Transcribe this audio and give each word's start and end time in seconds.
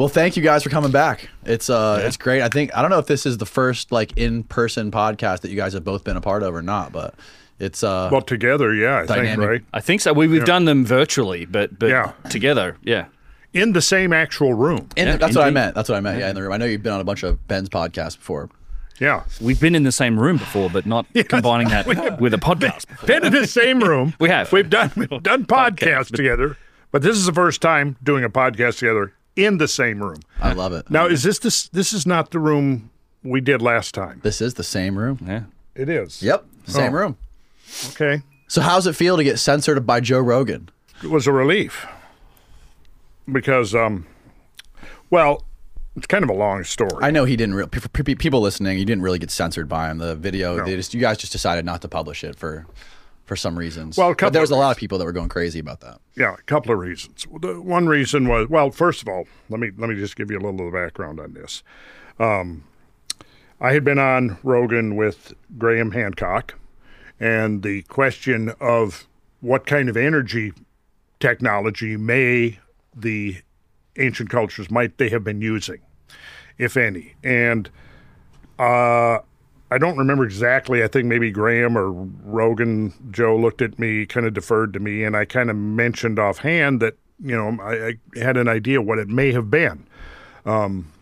Well, 0.00 0.08
thank 0.08 0.34
you 0.34 0.42
guys 0.42 0.62
for 0.62 0.70
coming 0.70 0.90
back. 0.92 1.28
It's 1.44 1.68
uh, 1.68 2.00
it's 2.02 2.16
great. 2.16 2.40
I 2.40 2.48
think 2.48 2.74
I 2.74 2.80
don't 2.80 2.90
know 2.90 3.00
if 3.00 3.04
this 3.06 3.26
is 3.26 3.36
the 3.36 3.44
first 3.44 3.92
like 3.92 4.16
in 4.16 4.44
person 4.44 4.90
podcast 4.90 5.40
that 5.40 5.50
you 5.50 5.56
guys 5.58 5.74
have 5.74 5.84
both 5.84 6.04
been 6.04 6.16
a 6.16 6.22
part 6.22 6.42
of 6.42 6.54
or 6.54 6.62
not, 6.62 6.90
but 6.90 7.14
it's 7.58 7.84
uh, 7.84 8.08
Well, 8.10 8.22
together, 8.22 8.74
yeah, 8.74 9.00
I 9.00 9.04
Dynamic. 9.04 9.28
think, 9.28 9.40
right? 9.50 9.62
I 9.74 9.80
think 9.82 10.00
so. 10.00 10.14
We, 10.14 10.26
we've 10.26 10.46
done 10.46 10.64
them 10.64 10.86
virtually, 10.86 11.44
but 11.44 11.78
but 11.78 11.90
Yeah. 11.90 12.12
together, 12.30 12.78
yeah. 12.82 13.08
In 13.52 13.72
the 13.74 13.82
same 13.82 14.14
actual 14.14 14.54
room. 14.54 14.88
in, 14.96 15.06
yeah, 15.06 15.16
that's 15.18 15.36
what 15.36 15.46
I 15.46 15.50
meant. 15.50 15.74
That's 15.74 15.90
what 15.90 15.96
I 15.96 16.00
meant. 16.00 16.18
Yeah, 16.18 16.30
in 16.30 16.34
the 16.34 16.44
room. 16.44 16.52
I 16.54 16.56
know 16.56 16.64
you've 16.64 16.82
been 16.82 16.94
on 16.94 17.00
a 17.02 17.04
bunch 17.04 17.22
of 17.22 17.46
Ben's 17.46 17.68
podcasts 17.68 18.16
before. 18.16 18.48
Yeah. 19.00 19.24
We've 19.38 19.60
been 19.60 19.74
in 19.74 19.82
the 19.82 19.92
same 19.92 20.18
room 20.18 20.38
before, 20.38 20.70
but 20.70 20.86
not 20.86 21.04
combining 21.28 21.68
that 21.68 21.86
with 21.86 22.32
a 22.32 22.38
podcast. 22.38 22.86
Been 23.06 23.26
in 23.26 23.32
the 23.34 23.46
same 23.46 23.80
room. 23.82 24.14
We 24.18 24.30
have. 24.30 24.50
We've 24.50 24.70
done 24.70 24.92
we've 24.96 25.22
done 25.22 25.44
podcasts 25.44 26.10
together, 26.16 26.56
but 26.90 27.02
this 27.02 27.18
is 27.18 27.26
the 27.26 27.34
first 27.34 27.60
time 27.60 27.96
doing 28.02 28.24
a 28.24 28.30
podcast 28.30 28.78
together 28.78 29.12
in 29.44 29.58
the 29.58 29.68
same 29.68 30.02
room. 30.02 30.20
I 30.40 30.52
love 30.52 30.72
it. 30.72 30.90
Now, 30.90 31.06
is 31.06 31.22
this 31.22 31.38
this 31.38 31.68
this 31.68 31.92
is 31.92 32.06
not 32.06 32.30
the 32.30 32.38
room 32.38 32.90
we 33.22 33.40
did 33.40 33.60
last 33.62 33.94
time? 33.94 34.20
This 34.22 34.40
is 34.40 34.54
the 34.54 34.64
same 34.64 34.96
room. 34.98 35.18
Yeah. 35.26 35.42
It 35.74 35.88
is. 35.88 36.22
Yep, 36.22 36.44
same 36.66 36.92
Oh. 36.92 36.96
room. 36.96 37.16
Okay. 37.90 38.22
So 38.48 38.60
how's 38.62 38.86
it 38.86 38.94
feel 38.96 39.16
to 39.16 39.24
get 39.24 39.38
censored 39.38 39.86
by 39.86 40.00
Joe 40.00 40.18
Rogan? 40.20 40.68
It 41.02 41.10
was 41.10 41.26
a 41.26 41.32
relief 41.32 41.86
because, 43.30 43.74
um, 43.74 44.06
well, 45.10 45.44
it's 45.96 46.06
kind 46.06 46.24
of 46.24 46.30
a 46.30 46.34
long 46.34 46.64
story. 46.64 46.90
I 47.02 47.10
know 47.10 47.24
he 47.24 47.36
didn't. 47.36 47.54
Re- 47.54 47.66
for 47.72 47.88
pe- 47.88 48.14
people 48.14 48.40
listening, 48.40 48.78
you 48.78 48.84
didn't 48.84 49.02
really 49.02 49.18
get 49.18 49.30
censored 49.30 49.68
by 49.68 49.90
him. 49.90 49.98
The 49.98 50.14
video, 50.16 50.64
they 50.64 50.76
just 50.76 50.94
you 50.94 51.00
guys 51.00 51.18
just 51.18 51.32
decided 51.32 51.64
not 51.64 51.82
to 51.82 51.88
publish 51.88 52.24
it 52.24 52.36
for 52.36 52.66
for 53.30 53.36
some 53.36 53.56
reasons. 53.56 53.96
Well, 53.96 54.10
a 54.10 54.14
but 54.16 54.32
there 54.32 54.42
was 54.42 54.50
a 54.50 54.56
lot 54.56 54.72
of 54.72 54.76
people 54.76 54.98
that 54.98 55.04
were 55.04 55.12
going 55.12 55.28
crazy 55.28 55.60
about 55.60 55.78
that. 55.82 56.00
Yeah, 56.16 56.34
a 56.34 56.42
couple 56.42 56.72
of 56.72 56.80
reasons. 56.80 57.28
The 57.40 57.62
one 57.62 57.86
reason 57.86 58.26
was 58.26 58.48
well, 58.48 58.72
first 58.72 59.02
of 59.02 59.08
all, 59.08 59.28
let 59.48 59.60
me 59.60 59.70
let 59.78 59.88
me 59.88 59.94
just 59.94 60.16
give 60.16 60.32
you 60.32 60.38
a 60.38 60.42
little 60.42 60.66
of 60.66 60.72
the 60.72 60.76
background 60.76 61.20
on 61.20 61.34
this. 61.34 61.62
Um, 62.18 62.64
I 63.60 63.72
had 63.72 63.84
been 63.84 64.00
on 64.00 64.36
Rogan 64.42 64.96
with 64.96 65.32
Graham 65.56 65.92
Hancock, 65.92 66.58
and 67.20 67.62
the 67.62 67.82
question 67.82 68.52
of 68.58 69.06
what 69.40 69.64
kind 69.64 69.88
of 69.88 69.96
energy 69.96 70.52
technology 71.20 71.96
may 71.96 72.58
the 72.96 73.36
ancient 73.96 74.28
cultures 74.28 74.72
might 74.72 74.98
they 74.98 75.08
have 75.10 75.22
been 75.22 75.40
using, 75.40 75.78
if 76.58 76.76
any, 76.76 77.14
and 77.22 77.70
uh, 78.58 79.20
I 79.70 79.78
don't 79.78 79.96
remember 79.96 80.24
exactly. 80.24 80.82
I 80.82 80.88
think 80.88 81.06
maybe 81.06 81.30
Graham 81.30 81.78
or 81.78 81.92
Rogan, 81.92 82.92
Joe 83.10 83.36
looked 83.36 83.62
at 83.62 83.78
me, 83.78 84.04
kind 84.04 84.26
of 84.26 84.34
deferred 84.34 84.72
to 84.72 84.80
me, 84.80 85.04
and 85.04 85.16
I 85.16 85.24
kind 85.24 85.48
of 85.48 85.56
mentioned 85.56 86.18
offhand 86.18 86.80
that 86.80 86.94
you 87.22 87.36
know 87.36 87.62
I, 87.62 87.88
I 87.88 88.18
had 88.18 88.36
an 88.36 88.48
idea 88.48 88.82
what 88.82 88.98
it 88.98 89.08
may 89.08 89.32
have 89.32 89.50
been. 89.50 89.86
Um, 90.44 90.92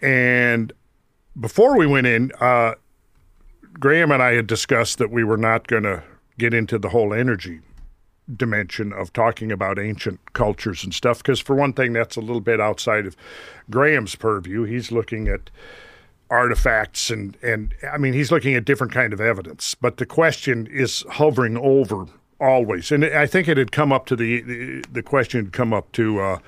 and 0.00 0.72
before 1.40 1.78
we 1.78 1.86
went 1.86 2.06
in, 2.06 2.32
uh, 2.40 2.74
Graham 3.74 4.12
and 4.12 4.22
I 4.22 4.34
had 4.34 4.46
discussed 4.46 4.98
that 4.98 5.10
we 5.10 5.24
were 5.24 5.36
not 5.36 5.66
going 5.66 5.84
to 5.84 6.02
get 6.38 6.52
into 6.52 6.78
the 6.78 6.90
whole 6.90 7.14
energy 7.14 7.60
dimension 8.36 8.92
of 8.92 9.12
talking 9.12 9.50
about 9.50 9.78
ancient 9.78 10.20
cultures 10.32 10.84
and 10.84 10.94
stuff 10.94 11.18
because 11.18 11.40
for 11.40 11.56
one 11.56 11.72
thing 11.72 11.92
that's 11.92 12.16
a 12.16 12.20
little 12.20 12.40
bit 12.40 12.60
outside 12.60 13.04
of 13.04 13.16
Graham's 13.68 14.14
purview 14.14 14.62
he's 14.62 14.92
looking 14.92 15.26
at 15.26 15.50
artifacts 16.32 17.10
and 17.10 17.36
and 17.42 17.74
I 17.92 17.98
mean 17.98 18.14
he's 18.14 18.32
looking 18.32 18.54
at 18.54 18.64
different 18.64 18.92
kind 18.92 19.12
of 19.12 19.20
evidence 19.20 19.74
but 19.74 19.98
the 19.98 20.06
question 20.06 20.66
is 20.66 21.04
hovering 21.10 21.56
over 21.58 22.06
always. 22.42 22.90
And 22.90 23.04
I 23.04 23.26
think 23.26 23.48
it 23.48 23.56
had 23.56 23.72
come 23.72 23.92
up 23.92 24.06
to 24.06 24.16
the 24.16 24.42
the, 24.42 24.84
the 24.92 25.02
question 25.02 25.44
had 25.44 25.52
come 25.52 25.72
up 25.72 25.92
to 25.92 26.20
uh 26.20 26.38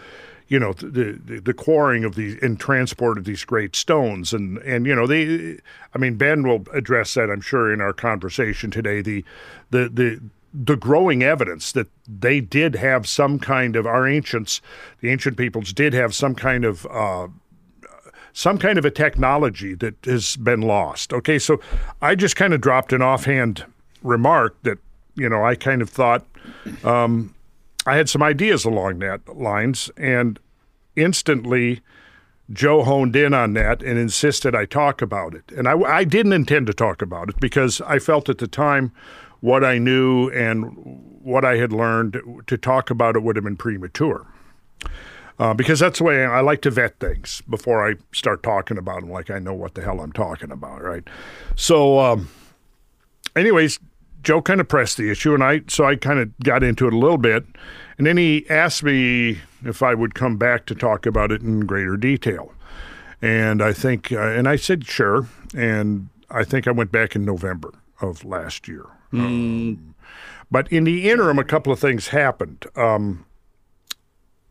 you 0.48 0.58
know 0.58 0.72
the, 0.74 1.18
the 1.24 1.40
the 1.40 1.54
quarrying 1.54 2.04
of 2.04 2.16
these 2.16 2.36
and 2.42 2.58
transport 2.60 3.16
of 3.16 3.24
these 3.24 3.44
great 3.44 3.76
stones. 3.76 4.32
And 4.34 4.58
and 4.58 4.86
you 4.86 4.94
know 4.94 5.06
they 5.06 5.58
I 5.94 5.98
mean 5.98 6.16
Ben 6.16 6.46
will 6.46 6.64
address 6.72 7.14
that 7.14 7.30
I'm 7.30 7.40
sure 7.40 7.72
in 7.72 7.80
our 7.80 7.92
conversation 7.92 8.70
today. 8.70 9.00
The 9.00 9.24
the 9.70 9.88
the 9.88 10.20
the 10.52 10.76
growing 10.76 11.22
evidence 11.22 11.72
that 11.72 11.88
they 12.06 12.40
did 12.40 12.76
have 12.76 13.08
some 13.08 13.40
kind 13.40 13.74
of 13.74 13.86
our 13.86 14.06
ancients 14.06 14.60
the 15.00 15.10
ancient 15.10 15.36
peoples 15.36 15.72
did 15.72 15.92
have 15.92 16.14
some 16.14 16.36
kind 16.36 16.64
of 16.64 16.86
uh 16.86 17.26
some 18.34 18.58
kind 18.58 18.78
of 18.78 18.84
a 18.84 18.90
technology 18.90 19.74
that 19.74 19.94
has 20.04 20.36
been 20.36 20.60
lost. 20.60 21.12
Okay, 21.12 21.38
so 21.38 21.60
I 22.02 22.14
just 22.16 22.36
kind 22.36 22.52
of 22.52 22.60
dropped 22.60 22.92
an 22.92 23.00
offhand 23.00 23.64
remark 24.02 24.60
that 24.64 24.78
you 25.14 25.28
know 25.28 25.42
I 25.42 25.54
kind 25.54 25.80
of 25.80 25.88
thought 25.88 26.26
um, 26.82 27.34
I 27.86 27.96
had 27.96 28.10
some 28.10 28.22
ideas 28.22 28.64
along 28.64 28.98
that 28.98 29.36
lines, 29.36 29.88
and 29.96 30.38
instantly 30.96 31.80
Joe 32.52 32.82
honed 32.82 33.16
in 33.16 33.32
on 33.32 33.54
that 33.54 33.82
and 33.82 33.98
insisted 33.98 34.54
I 34.54 34.66
talk 34.66 35.00
about 35.00 35.34
it. 35.34 35.50
And 35.56 35.66
I, 35.66 35.78
I 35.80 36.04
didn't 36.04 36.34
intend 36.34 36.66
to 36.66 36.74
talk 36.74 37.00
about 37.00 37.30
it 37.30 37.40
because 37.40 37.80
I 37.82 37.98
felt 37.98 38.28
at 38.28 38.38
the 38.38 38.48
time 38.48 38.92
what 39.40 39.64
I 39.64 39.78
knew 39.78 40.28
and 40.30 40.64
what 41.22 41.44
I 41.44 41.56
had 41.56 41.72
learned 41.72 42.20
to 42.46 42.56
talk 42.58 42.90
about 42.90 43.16
it 43.16 43.22
would 43.22 43.36
have 43.36 43.44
been 43.44 43.56
premature 43.56 44.26
uh, 45.38 45.54
because 45.54 45.80
that's 45.80 45.98
the 45.98 46.04
way 46.04 46.24
I 46.24 46.40
like 46.40 46.62
to 46.62 46.70
vet 46.70 46.98
things 47.00 47.42
before 47.48 47.88
I 47.88 47.94
start 48.12 48.42
talking 48.42 48.78
about 48.78 49.00
them, 49.00 49.10
like 49.10 49.30
I 49.30 49.38
know 49.38 49.54
what 49.54 49.74
the 49.74 49.82
hell 49.82 50.00
I'm 50.00 50.12
talking 50.12 50.50
about, 50.50 50.82
right? 50.82 51.04
So, 51.56 51.98
um, 51.98 52.28
anyways, 53.34 53.80
Joe 54.22 54.40
kind 54.40 54.60
of 54.60 54.68
pressed 54.68 54.96
the 54.96 55.10
issue, 55.10 55.34
and 55.34 55.42
I 55.42 55.62
so 55.68 55.84
I 55.84 55.96
kind 55.96 56.18
of 56.18 56.36
got 56.38 56.62
into 56.62 56.86
it 56.86 56.94
a 56.94 56.98
little 56.98 57.18
bit, 57.18 57.44
and 57.98 58.06
then 58.06 58.16
he 58.16 58.46
asked 58.48 58.82
me 58.82 59.40
if 59.64 59.82
I 59.82 59.94
would 59.94 60.14
come 60.14 60.36
back 60.36 60.66
to 60.66 60.74
talk 60.74 61.04
about 61.06 61.32
it 61.32 61.42
in 61.42 61.66
greater 61.66 61.96
detail, 61.96 62.52
and 63.20 63.60
I 63.62 63.72
think, 63.72 64.12
uh, 64.12 64.20
and 64.20 64.48
I 64.48 64.56
said 64.56 64.86
sure, 64.86 65.26
and 65.54 66.08
I 66.30 66.44
think 66.44 66.66
I 66.66 66.70
went 66.70 66.92
back 66.92 67.14
in 67.14 67.24
November 67.24 67.72
of 68.00 68.24
last 68.24 68.68
year. 68.68 68.86
Um, 69.12 69.94
but 70.50 70.70
in 70.72 70.84
the 70.84 71.08
interim, 71.08 71.38
a 71.38 71.44
couple 71.44 71.72
of 71.72 71.78
things 71.78 72.08
happened. 72.08 72.66
Um, 72.76 73.26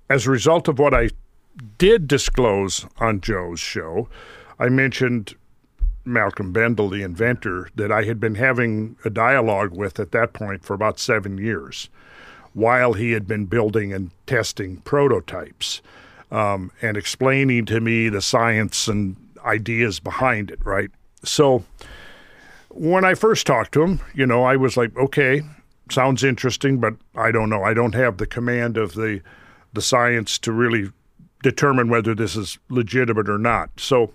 as 0.10 0.28
a 0.28 0.32
result 0.32 0.68
of 0.68 0.80
what 0.80 0.94
I 0.94 1.10
did 1.78 2.08
disclose 2.08 2.86
on 2.98 3.22
Joe's 3.22 3.60
show, 3.60 4.10
I 4.60 4.70
mentioned 4.70 5.36
Malcolm 6.06 6.54
Bendall, 6.54 6.92
the 6.92 7.04
inventor, 7.04 7.70
that 7.76 7.92
I 7.92 8.04
had 8.04 8.20
been 8.20 8.36
having 8.36 8.98
a 9.06 9.10
dialogue 9.10 9.72
with 9.72 10.00
at 10.00 10.12
that 10.12 10.34
point 10.34 10.64
for 10.64 10.74
about 10.74 11.00
seven 11.00 11.38
years 11.38 11.90
while 12.54 12.94
he 12.94 13.12
had 13.12 13.28
been 13.28 13.46
building 13.46 13.94
and 13.94 14.12
testing 14.28 14.78
prototypes 14.78 15.82
um, 16.32 16.72
and 16.82 16.98
explaining 16.98 17.66
to 17.66 17.80
me 17.80 18.10
the 18.10 18.22
science 18.22 18.88
and 18.88 19.16
ideas 19.46 20.00
behind 20.00 20.52
it, 20.52 20.60
right? 20.64 20.92
So 21.24 21.64
when 22.70 23.06
I 23.06 23.14
first 23.14 23.48
talked 23.48 23.72
to 23.74 23.84
him, 23.84 24.02
you 24.14 24.26
know, 24.26 24.44
I 24.44 24.56
was 24.56 24.78
like, 24.78 24.96
okay, 24.98 25.42
sounds 25.90 26.24
interesting, 26.24 26.80
but 26.80 26.96
I 27.16 27.32
don't 27.32 27.50
know. 27.50 27.64
I 27.64 27.74
don't 27.74 27.96
have 27.96 28.18
the 28.18 28.28
command 28.28 28.78
of 28.78 28.94
the 28.94 29.22
the 29.74 29.82
science 29.82 30.38
to 30.40 30.52
really 30.52 30.92
determine 31.42 31.90
whether 31.90 32.16
this 32.16 32.36
is 32.36 32.58
legitimate 32.70 33.30
or 33.30 33.38
not. 33.38 33.70
So 33.78 34.14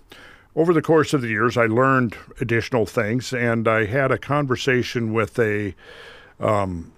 over 0.55 0.73
the 0.73 0.81
course 0.81 1.13
of 1.13 1.21
the 1.21 1.29
years, 1.29 1.57
I 1.57 1.67
learned 1.67 2.15
additional 2.41 2.85
things, 2.85 3.33
and 3.33 3.67
I 3.67 3.85
had 3.85 4.11
a 4.11 4.17
conversation 4.17 5.13
with 5.13 5.37
a 5.39 5.75
um, 6.39 6.91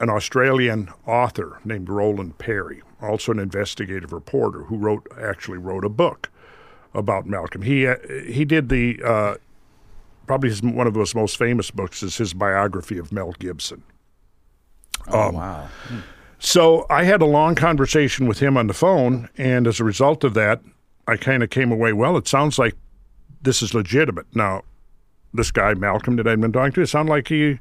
an 0.00 0.10
Australian 0.10 0.90
author 1.06 1.58
named 1.64 1.88
Roland 1.88 2.38
Perry, 2.38 2.82
also 3.02 3.32
an 3.32 3.40
investigative 3.40 4.12
reporter 4.12 4.64
who 4.64 4.76
wrote 4.76 5.06
actually 5.20 5.58
wrote 5.58 5.84
a 5.84 5.88
book 5.88 6.30
about 6.94 7.26
Malcolm. 7.26 7.62
He 7.62 7.86
uh, 7.86 7.96
he 8.26 8.44
did 8.44 8.68
the 8.68 9.00
uh, 9.04 9.34
probably 10.26 10.50
his, 10.50 10.62
one 10.62 10.86
of 10.86 10.94
his 10.94 11.14
most 11.14 11.36
famous 11.36 11.70
books 11.70 12.02
is 12.02 12.16
his 12.16 12.32
biography 12.32 12.98
of 12.98 13.10
Mel 13.10 13.32
Gibson. 13.38 13.82
Oh 15.08 15.30
wow! 15.30 15.68
So 16.38 16.86
I 16.88 17.04
had 17.04 17.20
a 17.20 17.26
long 17.26 17.54
conversation 17.54 18.26
with 18.26 18.38
him 18.38 18.56
on 18.56 18.68
the 18.68 18.74
phone, 18.74 19.28
and 19.36 19.66
as 19.66 19.80
a 19.80 19.84
result 19.84 20.22
of 20.22 20.34
that, 20.34 20.60
I 21.06 21.16
kind 21.16 21.42
of 21.42 21.50
came 21.50 21.72
away. 21.72 21.92
Well, 21.92 22.16
it 22.16 22.28
sounds 22.28 22.58
like 22.58 22.74
this 23.42 23.62
is 23.62 23.74
legitimate. 23.74 24.26
Now, 24.34 24.62
this 25.34 25.50
guy 25.50 25.74
Malcolm 25.74 26.16
that 26.16 26.28
I'd 26.28 26.40
been 26.40 26.52
talking 26.52 26.72
to, 26.72 26.82
it 26.82 26.86
sounded 26.86 27.10
like 27.10 27.28
he 27.28 27.58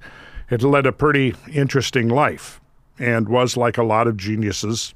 had 0.47 0.63
led 0.63 0.85
a 0.85 0.91
pretty 0.91 1.33
interesting 1.51 2.07
life, 2.07 2.61
and 2.99 3.27
was 3.27 3.57
like 3.57 3.77
a 3.77 3.83
lot 3.83 4.07
of 4.07 4.15
geniuses, 4.15 4.93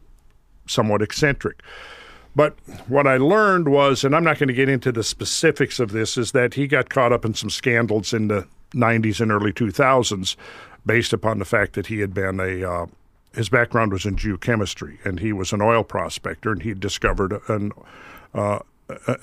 somewhat 0.67 1.01
eccentric. 1.01 1.61
But 2.35 2.55
what 2.87 3.07
I 3.07 3.17
learned 3.17 3.67
was, 3.67 4.03
and 4.03 4.15
I'm 4.15 4.23
not 4.23 4.37
going 4.37 4.47
to 4.47 4.53
get 4.53 4.69
into 4.69 4.91
the 4.91 5.03
specifics 5.03 5.79
of 5.79 5.91
this, 5.91 6.17
is 6.17 6.31
that 6.31 6.53
he 6.53 6.67
got 6.67 6.89
caught 6.89 7.11
up 7.11 7.25
in 7.25 7.33
some 7.33 7.49
scandals 7.49 8.13
in 8.13 8.29
the 8.29 8.47
90s 8.73 9.19
and 9.19 9.31
early 9.31 9.51
2000s 9.51 10.35
based 10.85 11.11
upon 11.13 11.39
the 11.39 11.45
fact 11.45 11.73
that 11.73 11.87
he 11.87 11.99
had 11.99 12.13
been 12.13 12.39
a 12.39 12.63
uh, 12.63 12.85
his 13.33 13.49
background 13.49 13.91
was 13.91 14.05
in 14.05 14.15
geochemistry 14.15 15.03
and 15.05 15.19
he 15.19 15.31
was 15.31 15.53
an 15.53 15.61
oil 15.61 15.83
prospector 15.83 16.51
and 16.51 16.63
he 16.63 16.73
discovered 16.73 17.41
an 17.47 17.71
uh, 18.33 18.59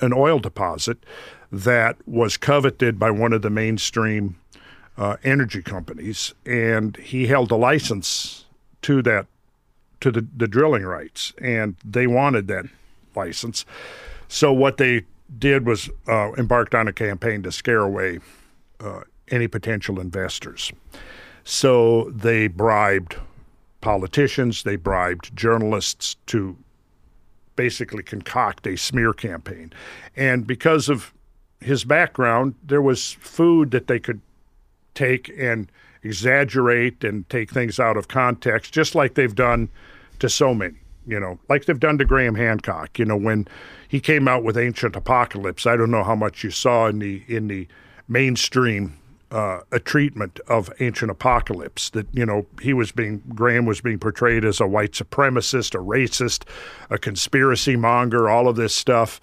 an 0.01 0.13
oil 0.15 0.39
deposit 0.39 0.99
that 1.53 1.97
was 2.07 2.37
coveted 2.37 2.99
by 2.99 3.11
one 3.11 3.33
of 3.33 3.43
the 3.43 3.51
mainstream 3.51 4.39
uh, 4.97 5.17
energy 5.23 5.63
companies 5.63 6.35
and 6.47 6.97
he 6.97 7.27
held 7.27 7.51
a 7.51 7.57
license 7.57 8.47
to 8.83 9.03
that 9.03 9.27
to 10.01 10.11
the, 10.11 10.27
the 10.37 10.47
drilling 10.47 10.85
rights 10.85 11.33
and 11.39 11.77
they 11.85 12.07
wanted 12.07 12.47
that 12.49 12.65
license. 13.15 13.65
So 14.29 14.53
what 14.53 14.77
they 14.77 15.03
did 15.39 15.67
was 15.67 15.91
uh, 16.07 16.33
embarked 16.35 16.75
on 16.75 16.89
a 16.89 16.93
campaign 16.93 17.43
to 17.43 17.53
scare 17.53 17.81
away 17.81 18.21
uh, 18.81 19.01
any 19.31 19.49
potential 19.49 20.01
investors. 20.01 20.73
So 21.45 22.11
they 22.11 22.47
bribed 22.47 23.17
politicians, 23.81 24.63
they 24.63 24.77
bribed 24.77 25.35
journalists 25.37 26.17
to 26.27 26.57
basically 27.57 28.03
concoct 28.03 28.67
a 28.67 28.77
smear 28.77 29.13
campaign. 29.13 29.73
And 30.17 30.47
because 30.47 30.89
of 30.89 31.13
his 31.61 31.85
background, 31.85 32.55
there 32.63 32.83
was 32.83 33.13
food 33.15 33.71
that 33.73 33.89
they 33.89 33.99
could 33.99 34.21
take 34.95 35.33
and 35.37 35.71
exaggerate 36.03 37.03
and 37.03 37.29
take 37.29 37.51
things 37.51 37.81
out 37.81 37.97
of 37.97 38.09
context, 38.09 38.73
just 38.73 38.95
like 38.95 39.15
they've 39.15 39.35
done 39.35 39.69
to 40.21 40.29
so 40.29 40.55
many, 40.55 40.75
you 41.07 41.19
know, 41.19 41.39
like 41.49 41.65
they've 41.65 41.81
done 41.81 41.99
to 41.99 42.05
Graham 42.05 42.35
Hancock. 42.35 42.99
You 42.99 43.05
know, 43.05 43.17
when 43.17 43.47
he 43.89 44.01
came 44.01 44.29
out 44.29 44.45
with 44.45 44.57
Ancient 44.57 44.97
Apocalypse, 44.97 45.67
I 45.67 45.77
don't 45.77 45.91
know 45.91 46.05
how 46.05 46.15
much 46.15 46.45
you 46.45 46.51
saw 46.51 46.87
in 46.87 46.99
the 46.99 47.23
in 47.29 47.49
the 47.49 47.67
mainstream 48.09 48.99
uh, 49.31 49.61
a 49.71 49.79
treatment 49.79 50.41
of 50.49 50.73
ancient 50.81 51.11
apocalypse 51.11 51.91
that 51.91 52.07
you 52.13 52.25
know 52.25 52.47
he 52.61 52.73
was 52.73 52.93
being 52.93 53.23
Graham 53.35 53.67
was 53.67 53.81
being 53.81 53.99
portrayed 53.99 54.45
as 54.45 54.61
a 54.61 54.67
white 54.67 54.93
supremacist, 54.93 55.75
a 55.75 55.79
racist, 55.79 56.45
a 56.91 56.99
conspiracy 56.99 57.77
monger, 57.77 58.29
all 58.29 58.49
of 58.49 58.57
this 58.57 58.75
stuff. 58.75 59.21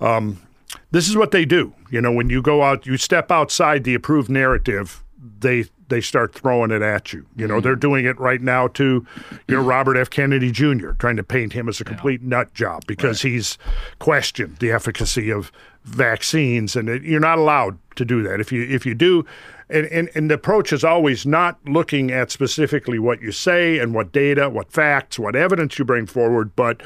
Um, 0.00 0.42
this 0.90 1.08
is 1.08 1.16
what 1.16 1.30
they 1.30 1.44
do. 1.44 1.72
You 1.90 2.00
know, 2.00 2.12
when 2.12 2.28
you 2.28 2.42
go 2.42 2.62
out, 2.62 2.86
you 2.86 2.96
step 2.96 3.30
outside 3.30 3.84
the 3.84 3.94
approved 3.94 4.28
narrative, 4.28 5.02
they 5.40 5.66
they 5.88 6.00
start 6.00 6.34
throwing 6.34 6.70
it 6.70 6.82
at 6.82 7.12
you. 7.12 7.26
You 7.36 7.46
know, 7.46 7.54
mm-hmm. 7.54 7.62
they're 7.62 7.76
doing 7.76 8.04
it 8.04 8.18
right 8.18 8.40
now 8.40 8.68
to, 8.68 9.06
you 9.48 9.56
know, 9.56 9.62
Robert 9.62 9.96
F. 9.96 10.10
Kennedy 10.10 10.50
Jr., 10.50 10.90
trying 10.92 11.16
to 11.16 11.22
paint 11.22 11.52
him 11.52 11.68
as 11.68 11.80
a 11.80 11.84
complete 11.84 12.20
yeah. 12.22 12.28
nut 12.28 12.54
job 12.54 12.82
because 12.86 13.22
right. 13.24 13.32
he's 13.32 13.56
questioned 14.00 14.56
the 14.56 14.72
efficacy 14.72 15.30
of 15.30 15.52
vaccines, 15.84 16.74
and 16.74 16.88
it, 16.88 17.02
you're 17.02 17.20
not 17.20 17.38
allowed 17.38 17.78
to 17.96 18.04
do 18.04 18.22
that. 18.22 18.40
If 18.40 18.52
you 18.52 18.62
if 18.62 18.86
you 18.86 18.94
do, 18.94 19.24
and, 19.68 19.86
and, 19.86 20.10
and 20.14 20.30
the 20.30 20.34
approach 20.34 20.72
is 20.72 20.84
always 20.84 21.26
not 21.26 21.58
looking 21.66 22.10
at 22.10 22.30
specifically 22.30 22.98
what 22.98 23.20
you 23.20 23.32
say 23.32 23.78
and 23.78 23.94
what 23.94 24.12
data, 24.12 24.48
what 24.48 24.72
facts, 24.72 25.18
what 25.18 25.34
evidence 25.34 25.78
you 25.78 25.84
bring 25.84 26.06
forward, 26.06 26.54
but 26.56 26.82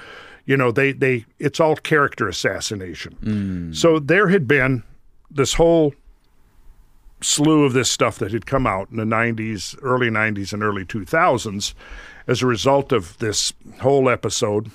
you 0.47 0.57
know 0.57 0.71
they 0.71 0.93
they 0.93 1.27
it's 1.39 1.61
all 1.61 1.77
character 1.77 2.29
assassination. 2.29 3.17
Mm. 3.23 3.77
So 3.77 3.99
there 3.99 4.29
had 4.29 4.49
been 4.49 4.83
this 5.31 5.55
whole 5.55 5.95
slew 7.23 7.65
of 7.65 7.73
this 7.73 7.91
stuff 7.91 8.19
that 8.19 8.33
had 8.33 8.47
come 8.47 8.67
out 8.67 8.91
in 8.91 8.97
the 8.97 9.05
90s, 9.05 9.79
early 9.83 10.09
90s, 10.09 10.53
and 10.53 10.63
early 10.63 10.85
2000s 10.85 11.75
as 12.27 12.43
a 12.43 12.47
result 12.47 12.93
of 12.93 13.19
this 13.19 13.53
whole 13.81 14.09
episode. 14.09 14.71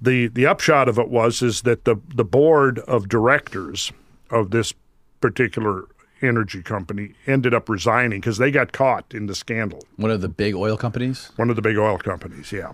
The 0.00 0.28
the 0.28 0.46
upshot 0.46 0.88
of 0.88 0.98
it 0.98 1.08
was 1.08 1.42
is 1.42 1.62
that 1.62 1.84
the 1.84 1.96
the 2.14 2.24
board 2.24 2.78
of 2.80 3.08
directors 3.08 3.92
of 4.30 4.50
this 4.50 4.74
particular 5.20 5.84
energy 6.22 6.62
company 6.62 7.12
ended 7.26 7.52
up 7.52 7.68
resigning 7.68 8.20
because 8.20 8.38
they 8.38 8.50
got 8.50 8.72
caught 8.72 9.12
in 9.12 9.26
the 9.26 9.34
scandal. 9.34 9.82
One 9.96 10.10
of 10.10 10.20
the 10.20 10.28
big 10.28 10.54
oil 10.54 10.76
companies? 10.76 11.30
One 11.36 11.50
of 11.50 11.56
the 11.56 11.62
big 11.62 11.76
oil 11.76 11.98
companies, 11.98 12.52
yeah. 12.52 12.72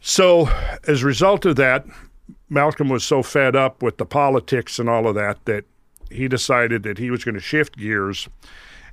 So, 0.00 0.48
as 0.86 1.02
a 1.02 1.06
result 1.06 1.44
of 1.44 1.56
that, 1.56 1.84
Malcolm 2.48 2.88
was 2.88 3.04
so 3.04 3.22
fed 3.22 3.56
up 3.56 3.82
with 3.82 3.98
the 3.98 4.06
politics 4.06 4.78
and 4.78 4.88
all 4.88 5.08
of 5.08 5.14
that 5.16 5.44
that 5.44 5.64
he 6.10 6.28
decided 6.28 6.82
that 6.84 6.98
he 6.98 7.10
was 7.10 7.24
going 7.24 7.34
to 7.34 7.40
shift 7.40 7.76
gears 7.76 8.28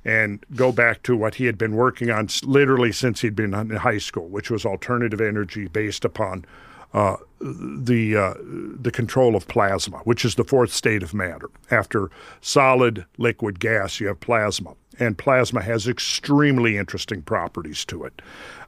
and 0.04 0.44
go 0.54 0.70
back 0.70 1.02
to 1.02 1.16
what 1.16 1.36
he 1.36 1.46
had 1.46 1.58
been 1.58 1.74
working 1.74 2.10
on 2.10 2.28
literally 2.44 2.92
since 2.92 3.22
he'd 3.22 3.34
been 3.34 3.54
in 3.54 3.70
high 3.70 3.98
school, 3.98 4.28
which 4.28 4.50
was 4.50 4.64
alternative 4.64 5.20
energy 5.20 5.66
based 5.66 6.04
upon 6.04 6.44
uh, 6.92 7.16
the 7.40 8.16
uh, 8.16 8.34
the 8.80 8.90
control 8.90 9.36
of 9.36 9.46
plasma, 9.46 9.98
which 9.98 10.24
is 10.24 10.36
the 10.36 10.44
fourth 10.44 10.72
state 10.72 11.02
of 11.02 11.12
matter. 11.12 11.50
After 11.70 12.10
solid, 12.40 13.04
liquid, 13.18 13.60
gas, 13.60 14.00
you 14.00 14.06
have 14.06 14.20
plasma, 14.20 14.74
and 14.98 15.18
plasma 15.18 15.62
has 15.62 15.86
extremely 15.86 16.76
interesting 16.76 17.22
properties 17.22 17.84
to 17.86 18.04
it. 18.04 18.22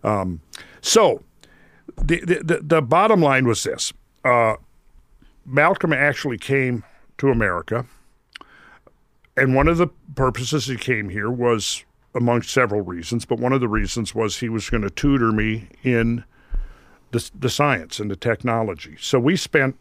Um, 0.04 0.40
so, 0.80 1.22
the, 1.96 2.20
the 2.20 2.60
the 2.62 2.82
bottom 2.82 3.22
line 3.22 3.46
was 3.46 3.62
this: 3.62 3.92
uh, 4.24 4.56
Malcolm 5.46 5.92
actually 5.92 6.38
came 6.38 6.84
to 7.16 7.30
America, 7.30 7.86
and 9.36 9.54
one 9.54 9.68
of 9.68 9.78
the 9.78 9.88
purposes 10.14 10.66
he 10.66 10.76
came 10.76 11.08
here 11.08 11.30
was, 11.30 11.84
among 12.14 12.42
several 12.42 12.82
reasons, 12.82 13.24
but 13.24 13.38
one 13.38 13.52
of 13.54 13.60
the 13.60 13.68
reasons 13.68 14.14
was 14.14 14.38
he 14.38 14.48
was 14.50 14.68
going 14.68 14.82
to 14.82 14.90
tutor 14.90 15.32
me 15.32 15.68
in 15.82 16.24
the, 17.10 17.30
the 17.38 17.50
science 17.50 17.98
and 17.98 18.10
the 18.10 18.16
technology. 18.16 18.96
So 19.00 19.18
we 19.18 19.36
spent 19.36 19.78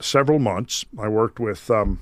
several 0.00 0.38
months. 0.38 0.84
I 0.98 1.08
worked 1.08 1.38
with 1.38 1.70
um, 1.70 2.00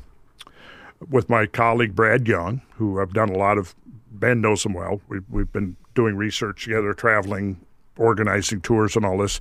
with 1.09 1.29
my 1.29 1.47
colleague 1.47 1.95
Brad 1.95 2.27
Young, 2.27 2.63
who 2.77 3.01
I've 3.01 3.13
done 3.13 3.29
a 3.29 3.39
lot 3.39 3.59
of. 3.59 3.75
Ben 4.11 4.41
knows 4.41 4.65
him 4.65 4.75
well. 4.75 5.01
We've 5.09 5.25
we've 5.29 5.53
been 5.53 5.77
doing 5.95 6.17
research 6.17 6.65
together, 6.65 6.95
traveling, 6.95 7.61
organizing 7.99 8.61
tours, 8.61 8.97
and 8.97 9.05
all 9.05 9.19
this. 9.19 9.41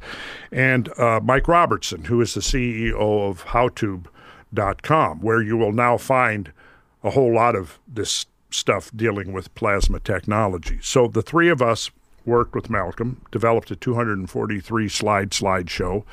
And 0.52 0.90
uh, 1.00 1.20
Mike 1.24 1.48
Robertson, 1.48 2.06
who 2.06 2.22
is 2.22 2.34
the 2.34 2.42
CEO 2.42 3.30
of 3.30 3.46
HowTube.com, 3.46 5.22
where 5.22 5.42
you 5.42 5.58
will 5.58 5.72
now 5.72 5.98
find 5.98 6.52
a 7.04 7.12
whole 7.12 7.34
lot 7.34 7.56
of 7.56 7.80
this 7.88 8.26
stuff 8.50 8.92
dealing 8.96 9.34
with 9.34 9.54
plasma 9.56 10.00
technology. 10.00 10.80
So 10.82 11.08
the 11.08 11.22
three 11.22 11.50
of 11.50 11.62
us 11.62 11.92
worked 12.26 12.56
with 12.56 12.70
Malcolm, 12.70 13.22
developed 13.32 13.72
a 13.72 13.76
243 13.76 14.90
slide 14.90 15.32
slideshow. 15.32 16.04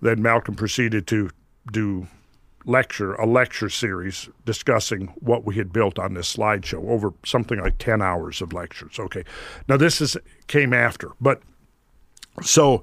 Then 0.00 0.22
Malcolm 0.22 0.54
proceeded 0.54 1.06
to 1.08 1.30
do 1.70 2.08
lecture, 2.64 3.14
a 3.14 3.26
lecture 3.26 3.68
series 3.68 4.28
discussing 4.44 5.08
what 5.20 5.44
we 5.44 5.56
had 5.56 5.72
built 5.72 5.98
on 5.98 6.14
this 6.14 6.36
slideshow 6.36 6.88
over 6.88 7.12
something 7.24 7.60
like 7.60 7.78
10 7.78 8.00
hours 8.02 8.40
of 8.40 8.52
lectures. 8.52 8.98
Okay. 8.98 9.24
Now 9.68 9.76
this 9.76 10.00
is 10.00 10.16
came 10.46 10.72
after, 10.72 11.10
but 11.20 11.42
so 12.42 12.82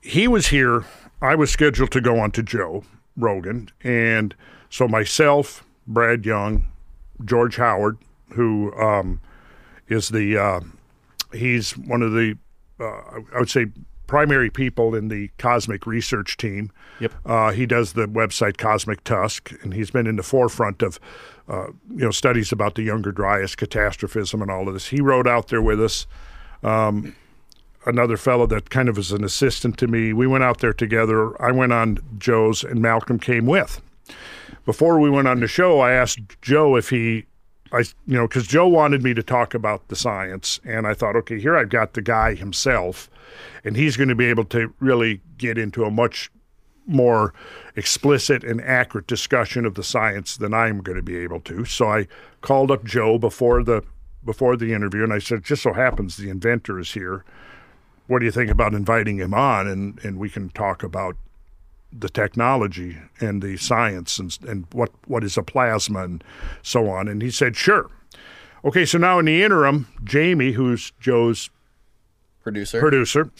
he 0.00 0.28
was 0.28 0.48
here. 0.48 0.84
I 1.20 1.34
was 1.34 1.50
scheduled 1.50 1.90
to 1.92 2.00
go 2.00 2.18
on 2.18 2.30
to 2.32 2.42
Joe 2.42 2.84
Rogan. 3.16 3.70
And 3.82 4.34
so 4.68 4.88
myself, 4.88 5.64
Brad 5.86 6.24
Young, 6.24 6.68
George 7.24 7.56
Howard, 7.56 7.98
who 8.34 8.72
um, 8.74 9.20
is 9.88 10.08
the 10.08 10.36
uh, 10.36 10.60
he's 11.32 11.72
one 11.76 12.02
of 12.02 12.12
the, 12.12 12.36
uh, 12.78 13.20
I 13.34 13.38
would 13.38 13.50
say, 13.50 13.66
primary 14.06 14.50
people 14.50 14.94
in 14.94 15.06
the 15.06 15.30
cosmic 15.38 15.86
research 15.86 16.36
team. 16.36 16.72
Yep. 16.98 17.12
Uh, 17.24 17.52
he 17.52 17.64
does 17.64 17.92
the 17.92 18.06
website 18.06 18.58
Cosmic 18.58 19.04
Tusk, 19.04 19.52
and 19.62 19.72
he's 19.72 19.92
been 19.92 20.08
in 20.08 20.16
the 20.16 20.24
forefront 20.24 20.82
of, 20.82 20.98
uh, 21.48 21.68
you 21.88 22.04
know, 22.04 22.10
studies 22.10 22.50
about 22.50 22.74
the 22.74 22.82
Younger 22.82 23.12
Dryas, 23.12 23.54
catastrophism, 23.54 24.42
and 24.42 24.50
all 24.50 24.66
of 24.66 24.74
this. 24.74 24.88
He 24.88 25.00
rode 25.00 25.28
out 25.28 25.46
there 25.46 25.62
with 25.62 25.80
us. 25.80 26.08
Um, 26.64 27.14
another 27.86 28.16
fellow 28.16 28.46
that 28.46 28.68
kind 28.68 28.88
of 28.88 28.96
was 28.96 29.12
an 29.12 29.22
assistant 29.22 29.78
to 29.78 29.86
me. 29.86 30.12
We 30.12 30.26
went 30.26 30.42
out 30.42 30.58
there 30.58 30.72
together. 30.72 31.40
I 31.40 31.52
went 31.52 31.72
on 31.72 31.98
Joe's, 32.18 32.64
and 32.64 32.82
Malcolm 32.82 33.20
came 33.20 33.46
with. 33.46 33.80
Before 34.66 34.98
we 34.98 35.08
went 35.08 35.28
on 35.28 35.38
the 35.38 35.46
show, 35.46 35.78
I 35.78 35.92
asked 35.92 36.18
Joe 36.42 36.76
if 36.76 36.90
he 36.90 37.26
I, 37.72 37.78
you 37.78 38.16
know, 38.16 38.26
because 38.26 38.46
Joe 38.46 38.66
wanted 38.66 39.02
me 39.02 39.14
to 39.14 39.22
talk 39.22 39.54
about 39.54 39.88
the 39.88 39.96
science, 39.96 40.60
and 40.64 40.86
I 40.86 40.94
thought, 40.94 41.16
okay, 41.16 41.38
here 41.38 41.56
I've 41.56 41.68
got 41.68 41.94
the 41.94 42.02
guy 42.02 42.34
himself, 42.34 43.08
and 43.64 43.76
he's 43.76 43.96
going 43.96 44.08
to 44.08 44.14
be 44.14 44.26
able 44.26 44.44
to 44.46 44.74
really 44.80 45.20
get 45.38 45.56
into 45.56 45.84
a 45.84 45.90
much 45.90 46.30
more 46.86 47.32
explicit 47.76 48.42
and 48.42 48.60
accurate 48.62 49.06
discussion 49.06 49.64
of 49.64 49.74
the 49.74 49.84
science 49.84 50.36
than 50.36 50.52
I'm 50.52 50.80
going 50.80 50.96
to 50.96 51.02
be 51.02 51.16
able 51.18 51.40
to. 51.42 51.64
So 51.64 51.88
I 51.88 52.08
called 52.40 52.70
up 52.70 52.84
Joe 52.84 53.18
before 53.18 53.62
the 53.62 53.84
before 54.22 54.56
the 54.56 54.74
interview, 54.74 55.02
and 55.02 55.12
I 55.12 55.18
said, 55.18 55.44
just 55.44 55.62
so 55.62 55.72
happens 55.72 56.16
the 56.16 56.28
inventor 56.28 56.78
is 56.78 56.92
here. 56.92 57.24
What 58.06 58.18
do 58.18 58.26
you 58.26 58.32
think 58.32 58.50
about 58.50 58.74
inviting 58.74 59.18
him 59.18 59.32
on, 59.32 59.68
and 59.68 60.00
and 60.04 60.18
we 60.18 60.28
can 60.28 60.50
talk 60.50 60.82
about 60.82 61.16
the 61.92 62.08
technology 62.08 62.98
and 63.20 63.42
the 63.42 63.56
science 63.56 64.18
and, 64.18 64.36
and 64.46 64.66
what, 64.72 64.90
what 65.06 65.24
is 65.24 65.36
a 65.36 65.42
plasma 65.42 66.04
and 66.04 66.24
so 66.62 66.88
on. 66.88 67.08
And 67.08 67.22
he 67.22 67.30
said, 67.30 67.56
sure. 67.56 67.90
Okay, 68.64 68.84
so 68.84 68.98
now 68.98 69.18
in 69.18 69.24
the 69.24 69.42
interim, 69.42 69.88
Jamie, 70.04 70.52
who's 70.52 70.92
Joe's 71.00 71.50
producer, 72.42 72.78
producer, 72.78 73.30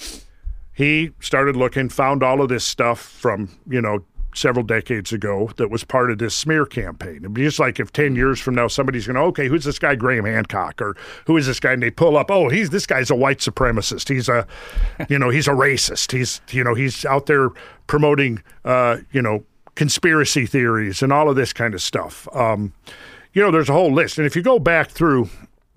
he 0.73 1.11
started 1.21 1.57
looking, 1.57 1.89
found 1.89 2.23
all 2.23 2.41
of 2.41 2.49
this 2.49 2.65
stuff 2.65 3.01
from, 3.01 3.51
you 3.69 3.81
know, 3.83 4.05
several 4.35 4.65
decades 4.65 5.13
ago 5.13 5.51
that 5.57 5.71
was 5.71 5.85
part 5.85 6.11
of 6.11 6.19
this 6.19 6.35
smear 6.35 6.65
campaign. 6.67 7.17
It'd 7.17 7.35
be 7.35 7.43
just 7.43 7.59
like 7.59 7.81
if 7.81 7.93
10 7.93 8.17
years 8.17 8.41
from 8.41 8.55
now 8.55 8.69
somebody's 8.69 9.07
going 9.07 9.17
to, 9.17 9.23
okay, 9.23 9.49
who's 9.49 9.65
this 9.65 9.79
guy, 9.79 9.95
Graham 9.95 10.25
Hancock? 10.25 10.81
Or 10.81 10.97
who 11.27 11.37
is 11.37 11.47
this 11.47 11.61
guy? 11.61 11.73
And 11.73 11.83
they 11.83 11.91
pull 11.91 12.17
up, 12.17 12.31
oh, 12.31 12.49
he's 12.49 12.71
this 12.71 12.87
guy's 12.87 13.11
a 13.11 13.15
white 13.15 13.39
supremacist. 13.39 14.09
He's 14.09 14.29
a, 14.29 14.47
you 15.09 15.19
know, 15.19 15.31
he's 15.31 15.49
a 15.49 15.53
racist. 15.53 16.13
He's, 16.13 16.41
you 16.51 16.65
know, 16.65 16.75
he's 16.75 17.05
out 17.05 17.27
there 17.27 17.51
promoting, 17.87 18.43
uh, 18.65 18.99
you 19.13 19.23
know, 19.23 19.45
conspiracy 19.75 20.47
theories 20.47 21.03
and 21.03 21.13
all 21.13 21.29
of 21.29 21.37
this 21.37 21.53
kind 21.53 21.75
of 21.75 21.83
stuff. 21.83 22.29
Um, 22.35 22.73
you 23.33 23.43
know, 23.43 23.51
there's 23.51 23.69
a 23.69 23.73
whole 23.73 23.93
list. 23.93 24.19
And 24.19 24.27
if 24.27 24.35
you 24.35 24.43
go 24.43 24.59
back 24.59 24.91
through 24.91 25.31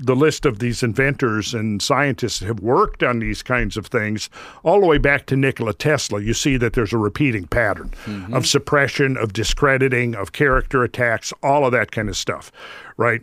the 0.05 0.15
list 0.15 0.45
of 0.45 0.59
these 0.59 0.83
inventors 0.83 1.53
and 1.53 1.81
scientists 1.81 2.41
have 2.41 2.59
worked 2.59 3.03
on 3.03 3.19
these 3.19 3.41
kinds 3.41 3.77
of 3.77 3.87
things 3.87 4.29
all 4.63 4.81
the 4.81 4.85
way 4.85 4.97
back 4.97 5.25
to 5.27 5.37
Nikola 5.37 5.73
Tesla, 5.73 6.21
you 6.21 6.33
see 6.33 6.57
that 6.57 6.73
there's 6.73 6.91
a 6.91 6.97
repeating 6.97 7.47
pattern 7.47 7.89
mm-hmm. 8.05 8.33
of 8.33 8.45
suppression, 8.45 9.15
of 9.15 9.31
discrediting, 9.31 10.13
of 10.13 10.33
character 10.33 10.83
attacks, 10.83 11.31
all 11.41 11.65
of 11.65 11.71
that 11.71 11.91
kind 11.91 12.09
of 12.09 12.17
stuff, 12.17 12.51
right? 12.97 13.21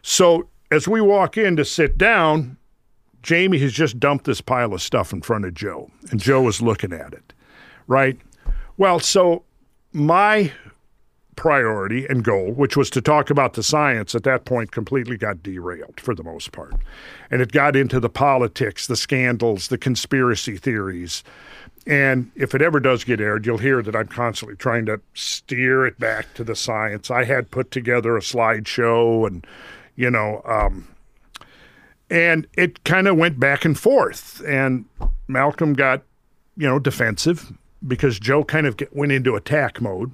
So 0.00 0.48
as 0.70 0.88
we 0.88 1.02
walk 1.02 1.36
in 1.36 1.56
to 1.56 1.64
sit 1.64 1.98
down, 1.98 2.56
Jamie 3.22 3.58
has 3.58 3.72
just 3.72 4.00
dumped 4.00 4.24
this 4.24 4.40
pile 4.40 4.72
of 4.72 4.80
stuff 4.80 5.12
in 5.12 5.20
front 5.20 5.44
of 5.44 5.52
Joe, 5.52 5.90
and 6.10 6.20
Joe 6.20 6.48
is 6.48 6.62
looking 6.62 6.92
at 6.92 7.12
it, 7.12 7.34
right? 7.86 8.18
Well, 8.78 8.98
so 8.98 9.44
my 9.92 10.52
priority 11.36 12.06
and 12.06 12.24
goal, 12.24 12.52
which 12.52 12.76
was 12.76 12.90
to 12.90 13.00
talk 13.00 13.30
about 13.30 13.54
the 13.54 13.62
science, 13.62 14.14
at 14.14 14.22
that 14.24 14.44
point 14.44 14.72
completely 14.72 15.16
got 15.16 15.42
derailed 15.42 16.00
for 16.00 16.14
the 16.14 16.22
most 16.22 16.52
part. 16.52 16.74
And 17.30 17.40
it 17.42 17.52
got 17.52 17.76
into 17.76 18.00
the 18.00 18.08
politics, 18.08 18.86
the 18.86 18.96
scandals, 18.96 19.68
the 19.68 19.78
conspiracy 19.78 20.56
theories. 20.56 21.24
And 21.86 22.30
if 22.34 22.54
it 22.54 22.62
ever 22.62 22.80
does 22.80 23.04
get 23.04 23.20
aired, 23.20 23.44
you'll 23.44 23.58
hear 23.58 23.82
that 23.82 23.94
I'm 23.94 24.08
constantly 24.08 24.56
trying 24.56 24.86
to 24.86 25.00
steer 25.12 25.86
it 25.86 25.98
back 25.98 26.32
to 26.34 26.44
the 26.44 26.56
science. 26.56 27.10
I 27.10 27.24
had 27.24 27.50
put 27.50 27.70
together 27.70 28.16
a 28.16 28.20
slideshow 28.20 29.26
and, 29.26 29.46
you 29.96 30.10
know, 30.10 30.40
um, 30.46 30.88
and 32.08 32.46
it 32.54 32.84
kind 32.84 33.08
of 33.08 33.16
went 33.16 33.38
back 33.38 33.64
and 33.64 33.78
forth. 33.78 34.42
And 34.46 34.86
Malcolm 35.28 35.74
got, 35.74 36.02
you 36.56 36.66
know, 36.66 36.78
defensive 36.78 37.52
because 37.86 38.18
Joe 38.18 38.44
kind 38.44 38.66
of 38.66 38.80
went 38.92 39.12
into 39.12 39.36
attack 39.36 39.80
mode 39.80 40.12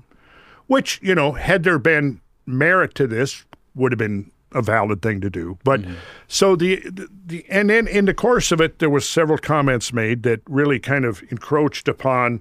which, 0.71 1.00
you 1.03 1.17
know, 1.17 1.33
had 1.33 1.65
there 1.65 1.81
been 1.81 2.21
merit 2.47 2.95
to 2.95 3.09
this, 3.09 3.45
would 3.75 3.91
have 3.91 3.99
been 3.99 4.31
a 4.53 4.62
valid 4.62 5.03
thing 5.03 5.21
to 5.21 5.29
do. 5.29 5.59
But 5.65 5.83
mm-hmm. 5.83 5.95
so 6.29 6.55
the, 6.55 6.81
the, 7.27 7.45
and 7.50 7.69
then 7.69 7.89
in 7.89 8.05
the 8.05 8.15
course 8.15 8.53
of 8.53 8.61
it, 8.61 8.79
there 8.79 8.89
was 8.89 9.09
several 9.09 9.37
comments 9.37 9.93
made 9.93 10.23
that 10.23 10.43
really 10.49 10.79
kind 10.79 11.05
of 11.05 11.25
encroached 11.29 11.89
upon 11.89 12.41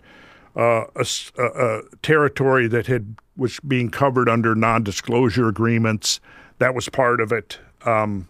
uh, 0.56 0.84
a, 0.96 1.08
a, 1.40 1.44
a, 1.44 1.82
territory 2.04 2.68
that 2.68 2.86
had 2.86 3.16
was 3.36 3.60
being 3.62 3.90
covered 3.90 4.30
under 4.30 4.54
non-disclosure 4.54 5.48
agreements. 5.48 6.20
That 6.60 6.76
was 6.76 6.88
part 6.88 7.22
of 7.22 7.32
it. 7.32 7.58
Um, 7.84 8.28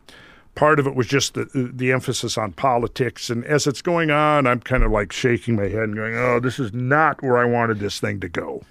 part 0.55 0.79
of 0.79 0.87
it 0.87 0.95
was 0.95 1.07
just 1.07 1.33
the 1.33 1.49
the 1.73 1.91
emphasis 1.91 2.37
on 2.37 2.53
politics. 2.53 3.29
And 3.29 3.43
as 3.43 3.67
it's 3.67 3.81
going 3.81 4.11
on, 4.11 4.47
I'm 4.47 4.61
kind 4.61 4.83
of 4.83 4.91
like 4.91 5.11
shaking 5.11 5.57
my 5.57 5.67
head 5.67 5.83
and 5.83 5.95
going, 5.95 6.15
"Oh, 6.15 6.39
this 6.39 6.57
is 6.57 6.71
not 6.73 7.21
where 7.21 7.37
I 7.37 7.43
wanted 7.43 7.79
this 7.79 7.99
thing 7.99 8.21
to 8.21 8.29
go." 8.29 8.63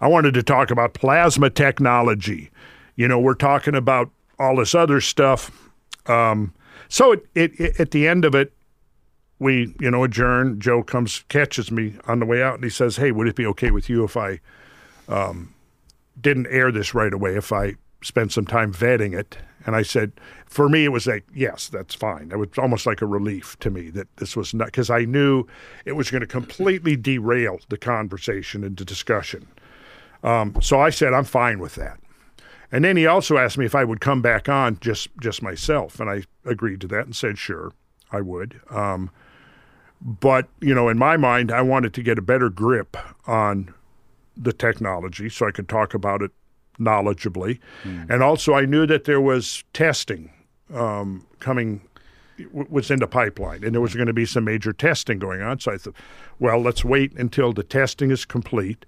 I 0.00 0.08
wanted 0.08 0.34
to 0.34 0.42
talk 0.42 0.70
about 0.70 0.94
plasma 0.94 1.50
technology. 1.50 2.50
You 2.96 3.08
know, 3.08 3.18
we're 3.18 3.34
talking 3.34 3.74
about 3.74 4.10
all 4.38 4.56
this 4.56 4.74
other 4.74 5.00
stuff. 5.00 5.50
Um, 6.06 6.54
so 6.88 7.12
it, 7.12 7.26
it, 7.34 7.60
it, 7.60 7.80
at 7.80 7.90
the 7.90 8.06
end 8.06 8.24
of 8.24 8.34
it, 8.34 8.52
we 9.38 9.74
you 9.78 9.90
know 9.90 10.04
adjourn. 10.04 10.60
Joe 10.60 10.82
comes 10.82 11.24
catches 11.28 11.70
me 11.70 11.94
on 12.06 12.18
the 12.18 12.26
way 12.26 12.42
out, 12.42 12.56
and 12.56 12.64
he 12.64 12.70
says, 12.70 12.96
"Hey, 12.96 13.12
would 13.12 13.28
it 13.28 13.36
be 13.36 13.46
okay 13.46 13.70
with 13.70 13.88
you 13.88 14.04
if 14.04 14.16
I 14.16 14.40
um, 15.08 15.54
didn't 16.20 16.48
air 16.48 16.72
this 16.72 16.94
right 16.94 17.12
away? 17.12 17.36
If 17.36 17.52
I 17.52 17.74
spent 18.02 18.32
some 18.32 18.46
time 18.46 18.72
vetting 18.72 19.16
it?" 19.16 19.38
And 19.66 19.76
I 19.76 19.82
said, 19.82 20.12
for 20.46 20.68
me, 20.68 20.84
it 20.86 20.92
was 20.92 21.06
like, 21.06 21.26
yes, 21.34 21.68
that's 21.68 21.94
fine. 21.94 22.30
It 22.32 22.38
was 22.38 22.48
almost 22.56 22.86
like 22.86 23.02
a 23.02 23.06
relief 23.06 23.58
to 23.60 23.70
me 23.70 23.90
that 23.90 24.08
this 24.16 24.34
was 24.34 24.54
not 24.54 24.68
because 24.68 24.88
I 24.88 25.04
knew 25.04 25.44
it 25.84 25.92
was 25.92 26.10
going 26.10 26.22
to 26.22 26.26
completely 26.26 26.96
derail 26.96 27.60
the 27.68 27.76
conversation 27.76 28.64
and 28.64 28.76
the 28.76 28.84
discussion. 28.84 29.46
Um, 30.22 30.56
so 30.60 30.80
I 30.80 30.90
said, 30.90 31.14
I'm 31.14 31.24
fine 31.24 31.58
with 31.58 31.74
that. 31.76 31.98
And 32.70 32.84
then 32.84 32.96
he 32.96 33.06
also 33.06 33.38
asked 33.38 33.56
me 33.56 33.64
if 33.64 33.74
I 33.74 33.84
would 33.84 34.00
come 34.00 34.20
back 34.20 34.48
on 34.48 34.78
just 34.80 35.08
just 35.20 35.42
myself, 35.42 36.00
and 36.00 36.10
I 36.10 36.24
agreed 36.44 36.80
to 36.82 36.86
that 36.88 37.06
and 37.06 37.16
said, 37.16 37.38
sure, 37.38 37.72
I 38.12 38.20
would. 38.20 38.60
Um, 38.70 39.10
but 40.02 40.48
you 40.60 40.74
know, 40.74 40.88
in 40.88 40.98
my 40.98 41.16
mind, 41.16 41.50
I 41.50 41.62
wanted 41.62 41.94
to 41.94 42.02
get 42.02 42.18
a 42.18 42.22
better 42.22 42.50
grip 42.50 42.96
on 43.26 43.72
the 44.36 44.52
technology 44.52 45.28
so 45.28 45.48
I 45.48 45.50
could 45.50 45.68
talk 45.68 45.94
about 45.94 46.20
it 46.20 46.30
knowledgeably, 46.78 47.58
mm. 47.82 48.08
and 48.10 48.22
also 48.22 48.52
I 48.52 48.66
knew 48.66 48.86
that 48.86 49.04
there 49.04 49.20
was 49.20 49.64
testing 49.72 50.30
um, 50.72 51.26
coming 51.40 51.80
was 52.52 52.90
in 52.90 53.00
the 53.00 53.06
pipeline, 53.06 53.64
and 53.64 53.74
there 53.74 53.80
was 53.80 53.94
going 53.94 54.06
to 54.06 54.12
be 54.12 54.26
some 54.26 54.44
major 54.44 54.72
testing 54.72 55.18
going 55.18 55.42
on. 55.42 55.58
So 55.58 55.72
I 55.72 55.78
thought, 55.78 55.96
well, 56.38 56.60
let's 56.60 56.84
wait 56.84 57.12
until 57.14 57.52
the 57.52 57.64
testing 57.64 58.10
is 58.10 58.24
complete 58.24 58.84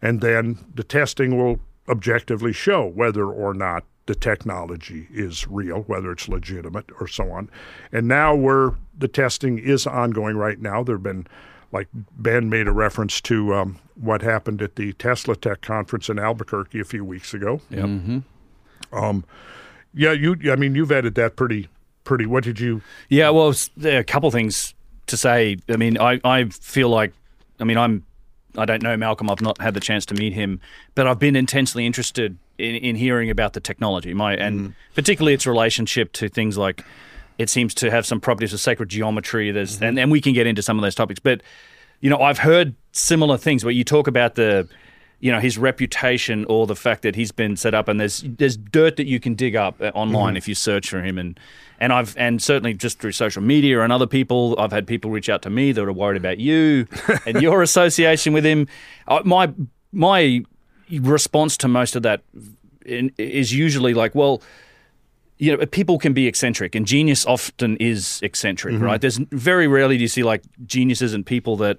and 0.00 0.20
then 0.20 0.58
the 0.74 0.84
testing 0.84 1.36
will 1.36 1.60
objectively 1.88 2.52
show 2.52 2.86
whether 2.86 3.26
or 3.26 3.54
not 3.54 3.84
the 4.06 4.14
technology 4.14 5.06
is 5.12 5.46
real, 5.46 5.82
whether 5.82 6.10
it's 6.12 6.28
legitimate 6.28 6.86
or 6.98 7.06
so 7.06 7.30
on. 7.30 7.50
And 7.92 8.08
now 8.08 8.34
we're 8.34 8.74
the 8.96 9.08
testing 9.08 9.58
is 9.58 9.86
ongoing 9.86 10.36
right 10.36 10.60
now. 10.60 10.82
There've 10.82 11.02
been 11.02 11.26
like 11.72 11.88
Ben 11.92 12.48
made 12.48 12.66
a 12.66 12.72
reference 12.72 13.20
to 13.22 13.54
um, 13.54 13.78
what 13.94 14.22
happened 14.22 14.62
at 14.62 14.76
the 14.76 14.94
Tesla 14.94 15.36
Tech 15.36 15.60
conference 15.60 16.08
in 16.08 16.18
Albuquerque 16.18 16.80
a 16.80 16.84
few 16.84 17.04
weeks 17.04 17.34
ago. 17.34 17.60
Yep. 17.70 17.84
Mm-hmm. 17.84 18.18
Um, 18.92 19.24
yeah, 19.92 20.12
you. 20.12 20.36
I 20.50 20.56
mean, 20.56 20.74
you've 20.74 20.92
added 20.92 21.14
that 21.16 21.36
pretty, 21.36 21.68
pretty. 22.04 22.24
What 22.24 22.44
did 22.44 22.60
you? 22.60 22.80
Yeah, 23.08 23.30
well, 23.30 23.54
there 23.76 23.96
are 23.96 24.00
a 24.00 24.04
couple 24.04 24.30
things 24.30 24.74
to 25.06 25.16
say. 25.16 25.58
I 25.68 25.76
mean, 25.76 25.98
I, 25.98 26.20
I 26.24 26.44
feel 26.44 26.88
like, 26.88 27.12
I 27.60 27.64
mean, 27.64 27.76
I'm 27.76 28.04
I 28.58 28.64
don't 28.64 28.82
know 28.82 28.96
Malcolm. 28.96 29.30
I've 29.30 29.40
not 29.40 29.60
had 29.60 29.74
the 29.74 29.80
chance 29.80 30.04
to 30.06 30.14
meet 30.14 30.32
him, 30.32 30.60
but 30.94 31.06
I've 31.06 31.18
been 31.18 31.36
intensely 31.36 31.86
interested 31.86 32.36
in, 32.58 32.74
in 32.74 32.96
hearing 32.96 33.30
about 33.30 33.52
the 33.52 33.60
technology. 33.60 34.12
My 34.14 34.34
and 34.34 34.60
mm. 34.60 34.74
particularly 34.94 35.34
its 35.34 35.46
relationship 35.46 36.12
to 36.14 36.28
things 36.28 36.58
like 36.58 36.84
it 37.38 37.48
seems 37.48 37.72
to 37.74 37.90
have 37.90 38.04
some 38.04 38.20
properties 38.20 38.52
of 38.52 38.60
sacred 38.60 38.88
geometry. 38.88 39.50
There's 39.50 39.76
mm-hmm. 39.76 39.84
and, 39.84 39.98
and 39.98 40.10
we 40.10 40.20
can 40.20 40.32
get 40.32 40.46
into 40.46 40.62
some 40.62 40.78
of 40.78 40.82
those 40.82 40.94
topics, 40.94 41.20
but 41.20 41.42
you 42.00 42.10
know 42.10 42.18
I've 42.18 42.38
heard 42.38 42.74
similar 42.92 43.36
things 43.36 43.64
where 43.64 43.72
you 43.72 43.84
talk 43.84 44.06
about 44.06 44.34
the 44.34 44.68
you 45.20 45.32
know 45.32 45.40
his 45.40 45.58
reputation 45.58 46.44
or 46.46 46.66
the 46.66 46.76
fact 46.76 47.02
that 47.02 47.14
he's 47.16 47.32
been 47.32 47.56
set 47.56 47.74
up 47.74 47.88
and 47.88 47.98
there's 47.98 48.22
there's 48.24 48.56
dirt 48.56 48.96
that 48.96 49.06
you 49.06 49.18
can 49.18 49.34
dig 49.34 49.56
up 49.56 49.80
uh, 49.80 49.90
online 49.94 50.30
mm-hmm. 50.30 50.36
if 50.36 50.48
you 50.48 50.54
search 50.54 50.88
for 50.88 51.02
him 51.02 51.18
and 51.18 51.38
and 51.80 51.92
I've 51.92 52.16
and 52.16 52.42
certainly 52.42 52.74
just 52.74 52.98
through 52.98 53.12
social 53.12 53.42
media 53.42 53.80
and 53.82 53.92
other 53.92 54.06
people, 54.06 54.56
I've 54.58 54.72
had 54.72 54.86
people 54.86 55.10
reach 55.10 55.28
out 55.28 55.42
to 55.42 55.50
me 55.50 55.72
that 55.72 55.82
are 55.82 55.92
worried 55.92 56.16
about 56.16 56.38
you 56.38 56.86
and 57.26 57.40
your 57.40 57.62
association 57.62 58.32
with 58.32 58.44
him. 58.44 58.66
My 59.24 59.52
my 59.92 60.44
response 60.90 61.56
to 61.58 61.68
most 61.68 61.96
of 61.96 62.02
that 62.02 62.22
is 62.84 63.52
usually 63.52 63.94
like, 63.94 64.14
well, 64.14 64.42
you 65.38 65.56
know, 65.56 65.64
people 65.66 65.98
can 65.98 66.12
be 66.12 66.26
eccentric, 66.26 66.74
and 66.74 66.84
genius 66.84 67.24
often 67.26 67.76
is 67.76 68.18
eccentric, 68.22 68.74
mm-hmm. 68.74 68.84
right? 68.84 69.00
There's 69.00 69.18
very 69.18 69.68
rarely 69.68 69.96
do 69.96 70.02
you 70.02 70.08
see 70.08 70.24
like 70.24 70.42
geniuses 70.66 71.14
and 71.14 71.24
people 71.24 71.56
that 71.58 71.78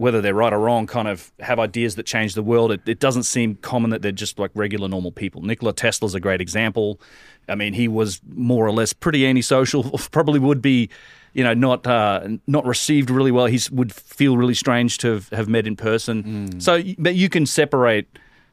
whether 0.00 0.22
they're 0.22 0.32
right 0.32 0.54
or 0.54 0.58
wrong, 0.58 0.86
kind 0.86 1.06
of 1.06 1.30
have 1.40 1.58
ideas 1.58 1.96
that 1.96 2.06
change 2.06 2.32
the 2.32 2.42
world. 2.42 2.72
It, 2.72 2.80
it, 2.86 3.00
doesn't 3.00 3.24
seem 3.24 3.56
common 3.56 3.90
that 3.90 4.00
they're 4.00 4.10
just 4.10 4.38
like 4.38 4.50
regular, 4.54 4.88
normal 4.88 5.12
people. 5.12 5.42
Nikola 5.42 5.74
Tesla's 5.74 6.14
a 6.14 6.20
great 6.20 6.40
example. 6.40 6.98
I 7.50 7.54
mean, 7.54 7.74
he 7.74 7.86
was 7.86 8.18
more 8.26 8.66
or 8.66 8.72
less 8.72 8.94
pretty 8.94 9.26
antisocial. 9.26 9.82
Probably 10.10 10.38
would 10.38 10.62
be, 10.62 10.88
you 11.34 11.44
know, 11.44 11.52
not 11.52 11.86
uh, 11.86 12.26
not 12.46 12.64
received 12.64 13.10
really 13.10 13.30
well. 13.30 13.44
He 13.44 13.60
would 13.70 13.92
feel 13.92 14.38
really 14.38 14.54
strange 14.54 14.96
to 14.98 15.12
have, 15.12 15.28
have 15.28 15.48
met 15.50 15.66
in 15.66 15.76
person. 15.76 16.22
Mm. 16.22 16.62
So, 16.62 16.82
but 16.96 17.14
you 17.14 17.28
can 17.28 17.44
separate 17.44 18.08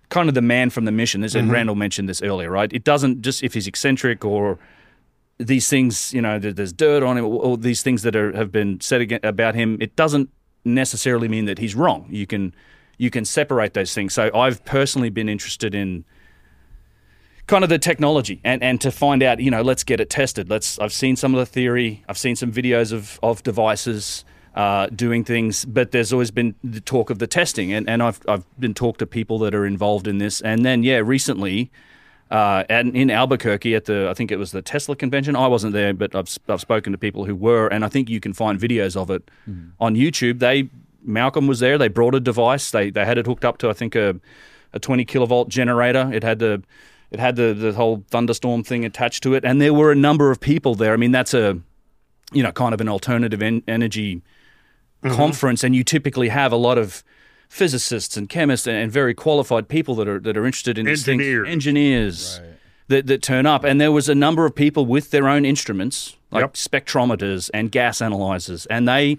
kind 0.09 0.27
of 0.27 0.35
the 0.35 0.41
man 0.41 0.69
from 0.69 0.83
the 0.83 0.91
mission. 0.91 1.23
As 1.23 1.33
mm-hmm. 1.33 1.49
Randall 1.49 1.75
mentioned 1.75 2.09
this 2.09 2.21
earlier, 2.21 2.51
right? 2.51 2.73
It 2.73 2.83
doesn't 2.83 3.21
just 3.21 3.41
if 3.41 3.53
he's 3.53 3.67
eccentric 3.67 4.25
or 4.25 4.59
these 5.37 5.69
things, 5.69 6.13
you 6.13 6.21
know, 6.21 6.39
there's 6.39 6.73
dirt 6.73 7.03
on 7.03 7.17
him, 7.17 7.23
or 7.23 7.55
these 7.55 7.83
things 7.83 8.01
that 8.01 8.17
are, 8.17 8.35
have 8.35 8.51
been 8.51 8.81
said 8.81 9.17
about 9.23 9.55
him. 9.55 9.77
It 9.79 9.95
doesn't 9.95 10.29
necessarily 10.73 11.27
mean 11.27 11.45
that 11.45 11.59
he's 11.59 11.75
wrong. 11.75 12.07
You 12.09 12.27
can 12.27 12.53
you 12.97 13.09
can 13.09 13.25
separate 13.25 13.73
those 13.73 13.93
things. 13.93 14.13
So 14.13 14.31
I've 14.33 14.63
personally 14.65 15.09
been 15.09 15.29
interested 15.29 15.75
in 15.75 16.03
kind 17.45 17.63
of 17.63 17.69
the 17.69 17.79
technology 17.79 18.41
and, 18.43 18.61
and 18.61 18.81
to 18.81 18.91
find 18.91 19.23
out, 19.23 19.39
you 19.39 19.51
know, 19.51 19.61
let's 19.61 19.83
get 19.83 19.99
it 19.99 20.09
tested. 20.09 20.49
Let's 20.49 20.79
I've 20.79 20.93
seen 20.93 21.15
some 21.15 21.33
of 21.33 21.39
the 21.39 21.45
theory, 21.45 22.03
I've 22.09 22.17
seen 22.17 22.35
some 22.35 22.51
videos 22.51 22.91
of, 22.91 23.19
of 23.23 23.43
devices 23.43 24.25
uh, 24.55 24.87
doing 24.87 25.23
things, 25.23 25.63
but 25.65 25.91
there's 25.91 26.11
always 26.11 26.31
been 26.31 26.55
the 26.63 26.81
talk 26.81 27.09
of 27.09 27.19
the 27.19 27.27
testing 27.27 27.71
and, 27.71 27.89
and 27.89 28.03
I've 28.03 28.19
I've 28.27 28.45
been 28.59 28.73
talked 28.73 28.99
to 28.99 29.07
people 29.07 29.39
that 29.39 29.55
are 29.55 29.65
involved 29.65 30.07
in 30.07 30.17
this. 30.17 30.41
And 30.41 30.65
then 30.65 30.83
yeah, 30.83 30.97
recently 30.97 31.71
uh, 32.29 32.63
and 32.69 32.95
in 32.95 33.09
Albuquerque 33.09 33.75
at 33.75 33.85
the 33.85 34.09
I 34.09 34.13
think 34.13 34.31
it 34.31 34.37
was 34.37 34.51
the 34.51 34.61
Tesla 34.61 34.95
convention. 34.95 35.35
I 35.35 35.47
wasn't 35.47 35.73
there, 35.73 35.93
but 35.93 36.15
I've 36.15 36.37
I've 36.47 36.61
spoken 36.61 36.91
to 36.91 36.97
people 36.97 37.25
who 37.25 37.35
were, 37.35 37.67
and 37.67 37.85
I 37.85 37.89
think 37.89 38.09
you 38.09 38.19
can 38.19 38.33
find 38.33 38.59
videos 38.59 38.95
of 38.95 39.09
it 39.09 39.29
mm. 39.49 39.71
on 39.79 39.95
YouTube. 39.95 40.39
They 40.39 40.69
Malcolm 41.03 41.47
was 41.47 41.59
there. 41.59 41.77
They 41.77 41.87
brought 41.87 42.15
a 42.15 42.19
device. 42.19 42.71
They 42.71 42.89
they 42.89 43.05
had 43.05 43.17
it 43.17 43.25
hooked 43.25 43.45
up 43.45 43.57
to 43.59 43.69
I 43.69 43.73
think 43.73 43.95
a 43.95 44.19
a 44.73 44.79
20 44.79 45.05
kilovolt 45.05 45.47
generator. 45.47 46.09
It 46.13 46.23
had 46.23 46.39
the 46.39 46.63
it 47.11 47.19
had 47.19 47.35
the 47.37 47.53
the 47.53 47.73
whole 47.73 48.03
thunderstorm 48.09 48.63
thing 48.63 48.83
attached 48.83 49.23
to 49.23 49.33
it, 49.33 49.45
and 49.45 49.61
there 49.61 49.73
were 49.73 49.91
a 49.91 49.95
number 49.95 50.31
of 50.31 50.39
people 50.39 50.75
there. 50.75 50.93
I 50.93 50.97
mean, 50.97 51.11
that's 51.11 51.33
a 51.33 51.59
you 52.33 52.43
know 52.43 52.51
kind 52.51 52.73
of 52.73 52.81
an 52.81 52.89
alternative 52.89 53.41
en- 53.41 53.63
energy 53.67 54.21
mm-hmm. 55.03 55.15
conference, 55.15 55.63
and 55.63 55.75
you 55.75 55.83
typically 55.83 56.27
have 56.29 56.51
a 56.51 56.57
lot 56.57 56.77
of 56.77 57.03
physicists 57.49 58.17
and 58.17 58.29
chemists 58.29 58.67
and, 58.67 58.91
very 58.91 59.13
qualified 59.13 59.67
people 59.67 59.95
that 59.95 60.07
are 60.07 60.19
that 60.19 60.37
are 60.37 60.45
interested 60.45 60.77
in 60.77 60.87
engineers, 60.87 61.47
engineers, 61.47 62.39
right. 62.41 62.51
that, 62.87 63.07
that 63.07 63.21
turn 63.21 63.45
up. 63.45 63.63
And 63.63 63.79
there 63.79 63.91
was 63.91 64.09
a 64.09 64.15
number 64.15 64.45
of 64.45 64.55
people 64.55 64.85
with 64.85 65.11
their 65.11 65.27
own 65.27 65.45
instruments, 65.45 66.15
like 66.31 66.41
Yep. 66.41 66.53
spectrometers 66.53 67.49
and 67.53 67.71
gas 67.71 68.01
analyzers, 68.01 68.65
and 68.67 68.87
they 68.87 69.17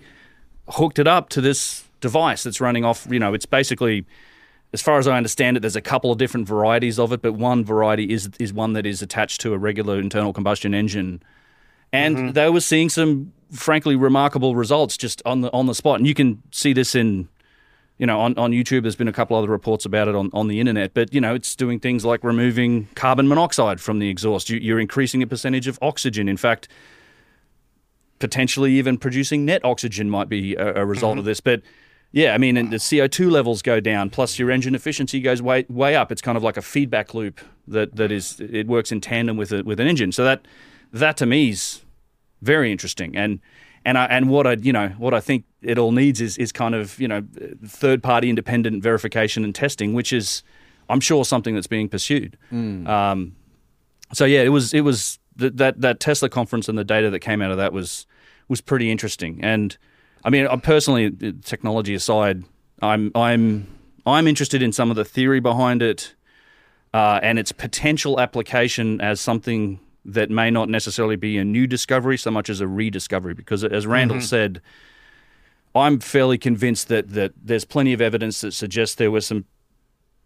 hooked 0.69 0.99
it 0.99 1.09
up 1.09 1.29
to 1.31 1.41
this 1.41 1.85
device 2.01 2.43
that's 2.43 2.61
running 2.61 2.85
off. 2.85 3.07
You 3.11 3.19
know, 3.19 3.35
it's 3.35 3.47
basically, 3.47 4.05
as 4.73 4.83
far 4.83 4.99
as 4.99 5.09
I 5.09 5.17
understand 5.17 5.57
it, 5.57 5.61
there's 5.61 5.77
a 5.77 5.81
couple 5.81 6.13
of 6.13 6.19
different 6.19 6.47
varieties 6.47 6.99
of 6.99 7.13
it, 7.13 7.23
but 7.23 7.33
one 7.33 7.65
variety 7.65 8.13
is 8.13 8.29
is 8.39 8.53
one 8.53 8.75
that 8.75 8.87
is 8.87 9.03
attached 9.03 9.41
to 9.43 9.55
a 9.55 9.59
regular 9.59 9.99
internal 9.99 10.33
combustion 10.33 10.75
engine, 10.75 11.23
and 11.93 12.17
mm-hmm. 12.17 12.33
they 12.33 12.51
were 12.51 12.61
seeing 12.61 12.89
some 12.89 13.33
frankly 13.51 13.97
remarkable 13.97 14.55
results 14.55 14.99
just 14.99 15.23
on 15.25 15.41
the 15.41 15.51
on 15.53 15.67
the 15.67 15.75
spot. 15.75 15.99
And 15.99 16.07
you 16.07 16.15
can 16.15 16.43
see 16.51 16.75
this 16.75 16.95
in 16.95 17.29
you 17.99 18.07
know, 18.07 18.21
on, 18.21 18.39
on 18.39 18.53
YouTube, 18.53 18.83
there's 18.83 18.97
been 18.97 19.09
a 19.09 19.13
couple 19.13 19.37
other 19.37 19.49
reports 19.49 19.85
about 19.85 20.07
it 20.07 20.15
on, 20.15 20.31
on 20.33 20.47
the 20.47 20.61
internet, 20.61 20.95
but, 20.95 21.13
you 21.13 21.21
know, 21.21 21.35
it's 21.35 21.57
doing 21.57 21.81
things 21.81 22.05
like 22.05 22.23
removing 22.23 22.89
carbon 22.95 23.27
monoxide 23.27 23.81
from 23.81 23.99
the 23.99 24.09
exhaust. 24.09 24.49
You, 24.49 24.59
you're 24.59 24.79
increasing 24.79 25.23
a 25.23 25.27
percentage 25.27 25.67
of 25.67 25.79
oxygen. 25.83 26.29
In 26.29 26.37
fact, 26.37 26.69
potentially 28.21 28.73
even 28.75 28.99
producing 28.99 29.45
net 29.45 29.65
oxygen 29.65 30.09
might 30.09 30.29
be 30.29 30.55
a, 30.55 30.83
a 30.83 30.87
result 30.87 31.13
mm-hmm. 31.13 31.19
of 31.21 31.25
this. 31.25 31.41
But 31.41 31.63
yeah, 32.13 32.35
I 32.35 32.39
mean, 32.39 32.57
and 32.57 32.73
the 32.73 32.77
CO2 32.77 33.31
levels 33.31 33.63
go 33.63 33.81
down, 33.81 34.11
plus 34.11 34.39
your 34.39 34.51
engine 34.53 34.77
efficiency 34.77 35.21
goes 35.21 35.43
way, 35.43 35.67
way 35.69 35.97
up. 35.97 36.13
It's 36.13 36.23
kind 36.23 36.37
of 36.37 36.45
like 36.45 36.57
a 36.57 36.63
feedback 36.63 37.15
loop 37.15 37.41
that, 37.67 37.97
that 37.97 38.13
is, 38.13 38.39
it 38.41 38.69
works 38.69 38.93
in 38.93 39.01
tandem 39.01 39.37
with, 39.37 39.53
a, 39.53 39.65
with 39.65 39.81
an 39.81 39.89
engine. 39.89 40.13
So 40.13 40.25
that, 40.25 40.47
that 40.93 41.17
to 41.17 41.27
me 41.27 41.51
is 41.51 41.83
very 42.43 42.71
interesting. 42.71 43.17
And, 43.17 43.41
and 43.85 43.97
I, 43.99 44.05
and 44.07 44.29
what 44.29 44.47
I 44.47 44.53
you 44.61 44.73
know 44.73 44.89
what 44.99 45.15
I 45.15 45.21
think 45.21 45.45
it 45.63 45.79
all 45.79 45.93
needs 45.93 46.21
is 46.21 46.37
is 46.39 46.53
kind 46.53 46.75
of 46.75 46.99
you 47.01 47.09
know 47.09 47.23
third 47.67 48.03
party 48.03 48.29
independent 48.29 48.83
verification 48.83 49.45
and 49.45 49.55
testing, 49.55 49.95
which 49.95 50.13
is 50.13 50.43
I'm 50.89 51.01
sure 51.01 51.25
something 51.25 51.55
that's 51.55 51.67
being 51.67 51.89
pursued. 51.89 52.37
Um, 52.51 53.37
so 54.13 54.25
yeah, 54.25 54.43
it 54.43 54.49
was 54.51 54.73
it 54.73 54.83
was 54.83 55.19
th- 55.39 55.53
that 55.57 55.81
that 55.81 56.01
Tesla 56.01 56.29
conference 56.29 56.69
and 56.69 56.79
the 56.79 56.85
data 56.85 57.11
that 57.11 57.21
came 57.21 57.43
out 57.43 57.51
of 57.51 57.57
that 57.59 57.73
was 57.73 58.07
was 58.49 58.61
pretty 58.61 58.91
interesting. 58.91 59.41
And 59.43 59.77
I 60.25 60.31
mean, 60.31 60.47
I 60.47 60.57
personally, 60.57 61.11
technology 61.45 61.95
aside, 61.95 62.45
I'm 62.83 63.11
I'm 63.15 63.67
I'm 64.07 64.27
interested 64.27 64.63
in 64.63 64.73
some 64.73 64.91
of 64.91 64.97
the 64.97 65.05
theory 65.05 65.41
behind 65.41 65.83
it 65.83 66.15
uh, 66.95 67.21
and 67.23 67.39
its 67.39 67.53
potential 67.53 68.19
application 68.19 69.01
as 69.01 69.21
something 69.21 69.81
that 70.05 70.31
may 70.31 70.51
not 70.51 70.69
necessarily 70.69 71.17
be 71.17 71.39
a 71.39 71.45
new 71.45 71.67
discovery 71.67 72.17
so 72.17 72.31
much 72.31 72.49
as 72.49 72.61
a 72.61 72.67
rediscovery. 72.67 73.35
Because 73.35 73.65
as 73.65 73.87
Randall 73.87 74.19
mm-hmm. 74.19 74.25
said, 74.25 74.63
I'm 75.75 76.01
fairly 76.01 76.39
convinced 76.39 76.89
that 76.89 77.11
that 77.11 77.33
there's 77.43 77.65
plenty 77.65 77.93
of 77.93 78.01
evidence 78.01 78.41
that 78.41 78.53
suggests 78.53 78.95
there 78.97 79.11
were 79.11 79.21
some 79.21 79.45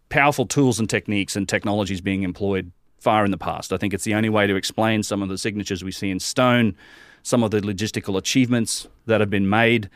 powerful 0.08 0.46
tools 0.46 0.78
and 0.78 0.88
techniques 0.88 1.36
and 1.36 1.48
technologies 1.48 2.00
being 2.00 2.22
employed 2.22 2.70
far 3.00 3.24
in 3.24 3.30
the 3.30 3.38
past. 3.38 3.72
I 3.72 3.76
think 3.78 3.92
it's 3.92 4.04
the 4.04 4.14
only 4.14 4.28
way 4.28 4.46
to 4.46 4.54
explain 4.54 5.02
some 5.02 5.22
of 5.22 5.28
the 5.28 5.38
signatures 5.38 5.82
we 5.82 5.90
see 5.90 6.10
in 6.10 6.20
stone, 6.20 6.76
some 7.22 7.42
of 7.42 7.50
the 7.50 7.60
logistical 7.60 8.16
achievements 8.16 8.86
that 9.06 9.20
have 9.20 9.30
been 9.30 9.48
made. 9.48 9.90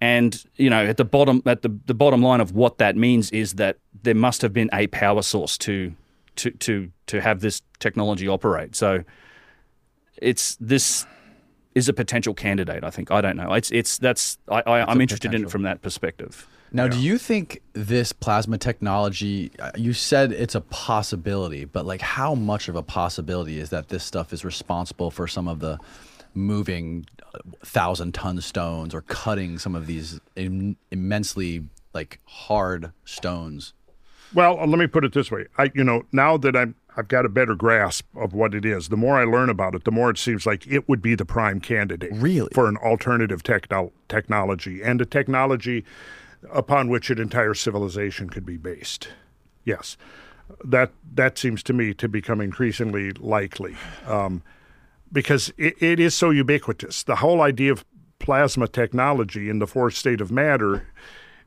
And 0.00 0.44
you 0.56 0.68
know, 0.68 0.84
at 0.84 0.96
the 0.96 1.04
bottom, 1.04 1.42
at 1.46 1.62
the, 1.62 1.68
the 1.86 1.94
bottom 1.94 2.22
line 2.22 2.40
of 2.40 2.52
what 2.52 2.78
that 2.78 2.96
means 2.96 3.30
is 3.30 3.54
that 3.54 3.76
there 4.02 4.16
must 4.16 4.42
have 4.42 4.52
been 4.52 4.68
a 4.72 4.88
power 4.88 5.22
source 5.22 5.56
to 5.58 5.94
to 6.36 6.50
to 6.50 6.90
to 7.06 7.20
have 7.20 7.40
this 7.40 7.62
technology 7.78 8.28
operate. 8.28 8.74
So 8.74 9.04
it's 10.16 10.56
this 10.56 11.06
is 11.74 11.88
a 11.88 11.92
potential 11.92 12.34
candidate. 12.34 12.84
I 12.84 12.90
think 12.90 13.10
I 13.10 13.20
don't 13.20 13.36
know. 13.36 13.52
It's 13.54 13.70
it's 13.70 13.98
that's 13.98 14.38
I, 14.48 14.62
I 14.66 14.90
I'm 14.90 15.00
interested 15.00 15.34
in 15.34 15.44
it 15.44 15.50
from 15.50 15.62
that 15.62 15.82
perspective. 15.82 16.46
Now, 16.74 16.88
do 16.88 16.98
you 16.98 17.18
think 17.18 17.60
this 17.74 18.12
plasma 18.12 18.56
technology? 18.56 19.50
uh, 19.58 19.72
You 19.76 19.92
said 19.92 20.32
it's 20.32 20.54
a 20.54 20.62
possibility, 20.62 21.66
but 21.66 21.84
like, 21.84 22.00
how 22.00 22.34
much 22.34 22.68
of 22.68 22.76
a 22.76 22.82
possibility 22.82 23.58
is 23.58 23.68
that 23.70 23.90
this 23.90 24.02
stuff 24.02 24.32
is 24.32 24.42
responsible 24.42 25.10
for 25.10 25.28
some 25.28 25.48
of 25.48 25.60
the 25.60 25.78
moving 26.34 27.04
uh, 27.34 27.40
thousand 27.62 28.14
ton 28.14 28.40
stones 28.40 28.94
or 28.94 29.02
cutting 29.02 29.58
some 29.58 29.74
of 29.74 29.86
these 29.86 30.18
Im- 30.34 30.76
immensely 30.90 31.64
like 31.92 32.20
hard 32.24 32.92
stones? 33.04 33.74
Well, 34.34 34.58
uh, 34.58 34.66
let 34.66 34.78
me 34.78 34.86
put 34.86 35.04
it 35.04 35.12
this 35.12 35.30
way. 35.30 35.46
I, 35.58 35.70
you 35.74 35.84
know, 35.84 36.04
now 36.12 36.36
that 36.38 36.56
I'm, 36.56 36.74
I've 36.96 37.08
got 37.08 37.24
a 37.24 37.28
better 37.28 37.54
grasp 37.54 38.06
of 38.16 38.34
what 38.34 38.54
it 38.54 38.64
is. 38.64 38.88
The 38.88 38.96
more 38.96 39.18
I 39.18 39.24
learn 39.24 39.48
about 39.48 39.74
it, 39.74 39.84
the 39.84 39.90
more 39.90 40.10
it 40.10 40.18
seems 40.18 40.44
like 40.46 40.66
it 40.66 40.88
would 40.88 41.00
be 41.00 41.14
the 41.14 41.24
prime 41.24 41.60
candidate, 41.60 42.10
Really? 42.12 42.50
for 42.52 42.68
an 42.68 42.76
alternative 42.78 43.42
techno- 43.42 43.92
technology 44.08 44.82
and 44.82 45.00
a 45.00 45.06
technology 45.06 45.84
upon 46.52 46.88
which 46.88 47.08
an 47.08 47.18
entire 47.18 47.54
civilization 47.54 48.28
could 48.28 48.44
be 48.44 48.56
based. 48.56 49.08
Yes, 49.64 49.96
that 50.64 50.90
that 51.14 51.38
seems 51.38 51.62
to 51.62 51.72
me 51.72 51.94
to 51.94 52.08
become 52.08 52.40
increasingly 52.40 53.12
likely, 53.12 53.76
um, 54.06 54.42
because 55.12 55.52
it, 55.56 55.80
it 55.80 56.00
is 56.00 56.14
so 56.14 56.30
ubiquitous. 56.30 57.04
The 57.04 57.16
whole 57.16 57.40
idea 57.40 57.72
of 57.72 57.84
plasma 58.18 58.68
technology 58.68 59.48
in 59.48 59.60
the 59.60 59.66
fourth 59.66 59.94
state 59.94 60.20
of 60.20 60.30
matter 60.32 60.88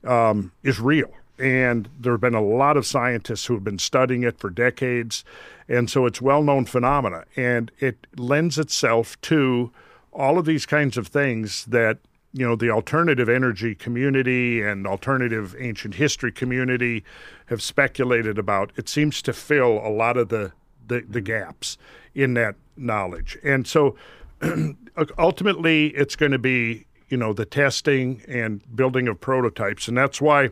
um, 0.04 0.54
is 0.64 0.80
real. 0.80 1.12
And 1.38 1.90
there 2.00 2.14
have 2.14 2.22
been 2.22 2.34
a 2.34 2.42
lot 2.42 2.78
of 2.78 2.86
scientists 2.86 3.46
who 3.46 3.56
have 3.56 3.64
been 3.64 3.80
studying 3.80 4.24
it 4.24 4.40
for 4.40 4.50
decades. 4.50 5.24
And 5.68 5.90
so 5.90 6.06
it's 6.06 6.22
well 6.22 6.44
known 6.44 6.66
phenomena. 6.66 7.26
And 7.36 7.72
it 7.80 8.08
lends 8.16 8.58
itself 8.58 9.20
to 9.22 9.72
all 10.14 10.38
of 10.38 10.46
these 10.46 10.66
kinds 10.66 10.98
of 10.98 11.08
things 11.08 11.66
that, 11.66 11.98
you 12.34 12.46
know, 12.46 12.56
the 12.56 12.70
alternative 12.70 13.28
energy 13.28 13.76
community 13.76 14.62
and 14.62 14.88
alternative 14.88 15.56
ancient 15.60 15.96
history 15.96 16.32
community 16.32 17.04
have 17.48 17.62
speculated 17.62 18.38
about. 18.38 18.72
It 18.76 18.88
seems 18.88 19.22
to 19.24 19.34
fill 19.34 19.80
a 19.86 19.90
lot 19.90 20.18
of 20.18 20.30
the, 20.30 20.54
the, 20.88 21.02
the 21.02 21.22
gaps 21.22 21.78
in 22.14 22.34
that 22.36 22.56
knowledge. 22.78 23.38
And 23.44 23.68
so 23.68 23.96
ultimately 25.18 25.88
it's 25.88 26.16
going 26.16 26.32
to 26.32 26.40
be 26.40 26.86
you 27.10 27.18
know 27.18 27.34
the 27.34 27.46
testing 27.46 28.22
and 28.28 28.62
building 28.76 29.08
of 29.08 29.20
prototypes 29.20 29.88
and 29.88 29.98
that's 29.98 30.20
why 30.20 30.50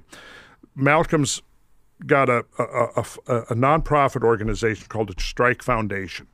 malcolm's 0.76 1.42
got 2.06 2.30
a 2.30 2.46
a, 2.58 2.64
a, 2.64 3.38
a, 3.52 3.56
nonprofit 3.56 4.24
organization 4.24 4.88
called 4.90 5.10
the 5.10 5.22
strike 5.22 5.62
foundation. 5.62 6.28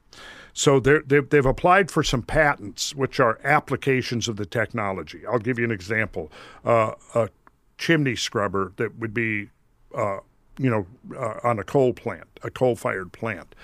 So 0.54 0.80
they've, 0.80 1.30
they've 1.30 1.46
applied 1.46 1.92
for 1.92 2.04
some 2.04 2.24
patents 2.24 2.96
which 2.96 3.20
are 3.20 3.40
applications 3.44 4.28
of 4.28 4.36
the 4.36 4.46
technology. 4.46 5.26
I'll 5.26 5.40
give 5.40 5.60
you 5.60 5.66
an 5.66 5.72
example. 5.72 6.32
Uh, 6.66 6.94
a 7.14 7.30
chimney 7.78 8.16
scrubber 8.16 8.74
that 8.78 8.98
would 8.98 9.14
be 9.14 9.50
uh, 9.96 10.18
you 10.58 10.70
know 10.70 10.86
uh, 11.18 11.40
on 11.44 11.60
a 11.60 11.64
coal 11.64 11.94
plant 11.94 12.28
a 12.44 12.50
coal 12.50 12.76
fired 12.76 13.12
plant. 13.12 13.56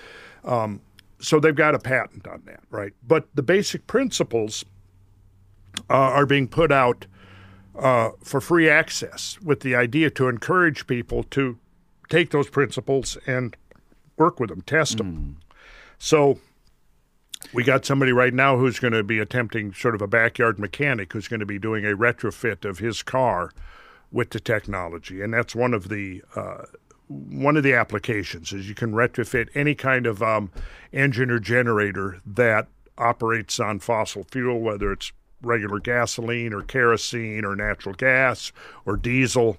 Um, 0.44 0.82
so 1.20 1.40
they've 1.40 1.56
got 1.56 1.74
a 1.74 1.80
patent 1.80 2.28
on 2.28 2.44
that, 2.46 2.62
right? 2.70 2.94
But 3.08 3.28
the 3.34 3.42
basic 3.42 3.88
principles 3.88 4.64
uh, 5.90 5.94
are 5.94 6.26
being 6.26 6.48
put 6.48 6.72
out 6.72 7.08
uh, 7.78 8.12
for 8.24 8.42
free 8.42 8.70
access 8.70 9.40
with 9.42 9.62
the 9.62 9.76
idea 9.76 10.10
to 10.12 10.28
encourage 10.28 10.88
people 10.88 11.24
to 11.24 11.58
take 12.10 12.32
those 12.32 12.50
principles 12.50 13.18
and 13.26 13.56
work 14.18 14.40
with 14.40 14.50
them, 14.50 14.62
test 14.62 14.98
them. 14.98 15.38
So 15.98 16.40
we 17.54 17.64
got 17.64 17.86
somebody 17.86 18.12
right 18.12 18.34
now 18.34 18.58
who's 18.58 18.80
going 18.80 18.94
to 18.94 19.04
be 19.04 19.20
attempting 19.20 19.74
sort 19.74 19.96
of 19.96 20.02
a 20.02 20.08
backyard 20.08 20.60
mechanic 20.60 21.14
who's 21.14 21.28
going 21.28 21.40
to 21.40 21.46
be 21.46 21.60
doing 21.60 21.86
a 21.86 21.96
retrofit 21.96 22.66
of 22.66 22.80
his 22.80 23.04
car 23.04 23.52
with 24.12 24.30
the 24.30 24.40
technology, 24.40 25.22
and 25.22 25.34
that's 25.34 25.56
one 25.56 25.74
of 25.74 25.90
the 25.90 26.22
uh, 26.36 26.64
one 27.08 27.56
of 27.56 27.64
the 27.64 27.74
applications 27.74 28.52
is 28.52 28.68
you 28.68 28.74
can 28.74 28.92
retrofit 28.92 29.50
any 29.54 29.76
kind 29.76 30.08
of 30.08 30.24
um, 30.24 30.50
engine 30.92 31.30
or 31.30 31.40
generator 31.40 32.20
that 32.26 32.68
operates 32.98 33.60
on 33.60 33.80
fossil 33.80 34.24
fuel, 34.32 34.60
whether 34.60 34.92
it's 34.92 35.12
regular 35.42 35.80
gasoline 35.80 36.54
or 36.54 36.62
kerosene 36.62 37.46
or 37.46 37.56
natural 37.56 37.96
gas 37.96 38.52
or 38.86 38.98
diesel, 38.98 39.58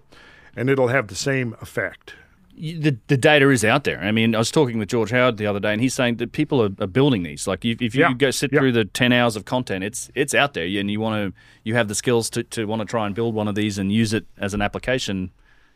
and 0.57 0.69
it'll 0.71 0.89
have 0.89 1.09
the 1.09 1.15
same 1.15 1.55
effect. 1.61 2.15
The, 2.59 2.97
the 3.09 3.19
data 3.19 3.51
is 3.51 3.67
out 3.67 3.85
there. 3.85 4.01
I 4.01 4.13
mean, 4.13 4.35
I 4.35 4.39
was 4.39 4.51
talking 4.51 4.79
with 4.79 4.89
George 4.89 5.11
Howard 5.11 5.37
the 5.37 5.47
other 5.47 5.61
day, 5.61 5.75
and 5.75 5.83
he's 5.83 5.93
saying 5.93 6.17
that 6.17 6.33
people 6.33 6.63
are, 6.63 6.71
are 6.81 6.87
building 6.87 7.23
these. 7.23 7.47
Like, 7.47 7.67
if, 7.67 7.83
if 7.83 7.95
you 7.95 8.01
Yeah, 8.01 8.15
go 8.15 8.31
sit 8.31 8.51
yeah. 8.51 8.61
through 8.61 8.73
the 8.73 8.87
ten 8.87 9.13
hours 9.13 9.37
of 9.37 9.45
content, 9.45 9.85
it's 9.85 10.11
it's 10.15 10.33
out 10.35 10.55
there, 10.55 10.65
and 10.65 10.91
you 10.91 10.99
want 10.99 11.35
to 11.35 11.41
you 11.65 11.75
have 11.75 11.89
the 11.89 11.95
skills 11.95 12.31
to, 12.31 12.43
to 12.45 12.65
want 12.65 12.81
to 12.81 12.87
try 12.87 13.05
and 13.05 13.15
build 13.15 13.35
one 13.35 13.47
of 13.47 13.55
these 13.57 13.77
and 13.77 13.93
use 13.93 14.15
it 14.15 14.25
as 14.39 14.55
an 14.55 14.63
application. 14.63 15.33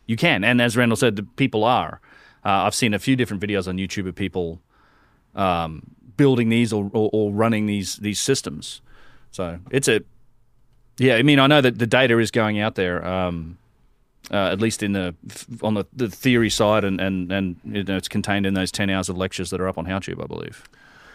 You 0.07 0.17
can, 0.17 0.43
and 0.43 0.63
as 0.63 0.75
Randall 0.75 0.97
said, 0.97 1.17
the 1.17 1.23
people 1.23 1.65
are. 1.65 2.01
Uh, 2.43 2.65
I've 2.65 2.75
seen 2.75 2.95
a 2.95 2.99
few 2.99 3.15
different 3.15 3.43
videos 3.43 3.69
on 3.69 3.77
YouTube 3.77 4.09
of 4.09 4.15
people 4.15 4.63
um, 5.35 5.83
building 6.17 6.49
these 6.49 6.73
or, 6.73 6.91
or, 6.95 7.11
or 7.13 7.31
running 7.31 7.67
these 7.67 7.97
these 7.97 8.19
systems. 8.19 8.81
So 9.31 9.59
it's 9.71 9.89
a 9.89 10.03
yeah. 10.99 11.17
I 11.17 11.23
mean, 11.23 11.39
I 11.39 11.47
know 11.47 11.61
that 11.61 11.79
the 11.79 11.87
data 11.87 12.19
is 12.19 12.31
going 12.31 12.61
out 12.61 12.75
there. 12.75 13.05
Um, 13.07 13.59
uh, 14.31 14.51
at 14.53 14.61
least 14.61 14.83
in 14.83 14.93
the 14.93 15.15
on 15.63 15.75
the, 15.75 15.85
the 15.93 16.09
theory 16.09 16.51
side, 16.51 16.85
and, 16.85 17.01
and, 17.01 17.33
and 17.33 17.57
you 17.65 17.83
know, 17.83 17.97
it's 17.97 18.07
contained 18.07 18.47
in 18.47 18.55
those 18.55 18.71
ten 18.71 18.89
hours 18.89 19.09
of 19.09 19.17
lectures 19.17 19.51
that 19.51 19.61
are 19.61 19.67
up 19.67 19.77
on 19.77 19.87
HowTube, 19.87 20.23
I 20.23 20.27
believe. 20.27 20.69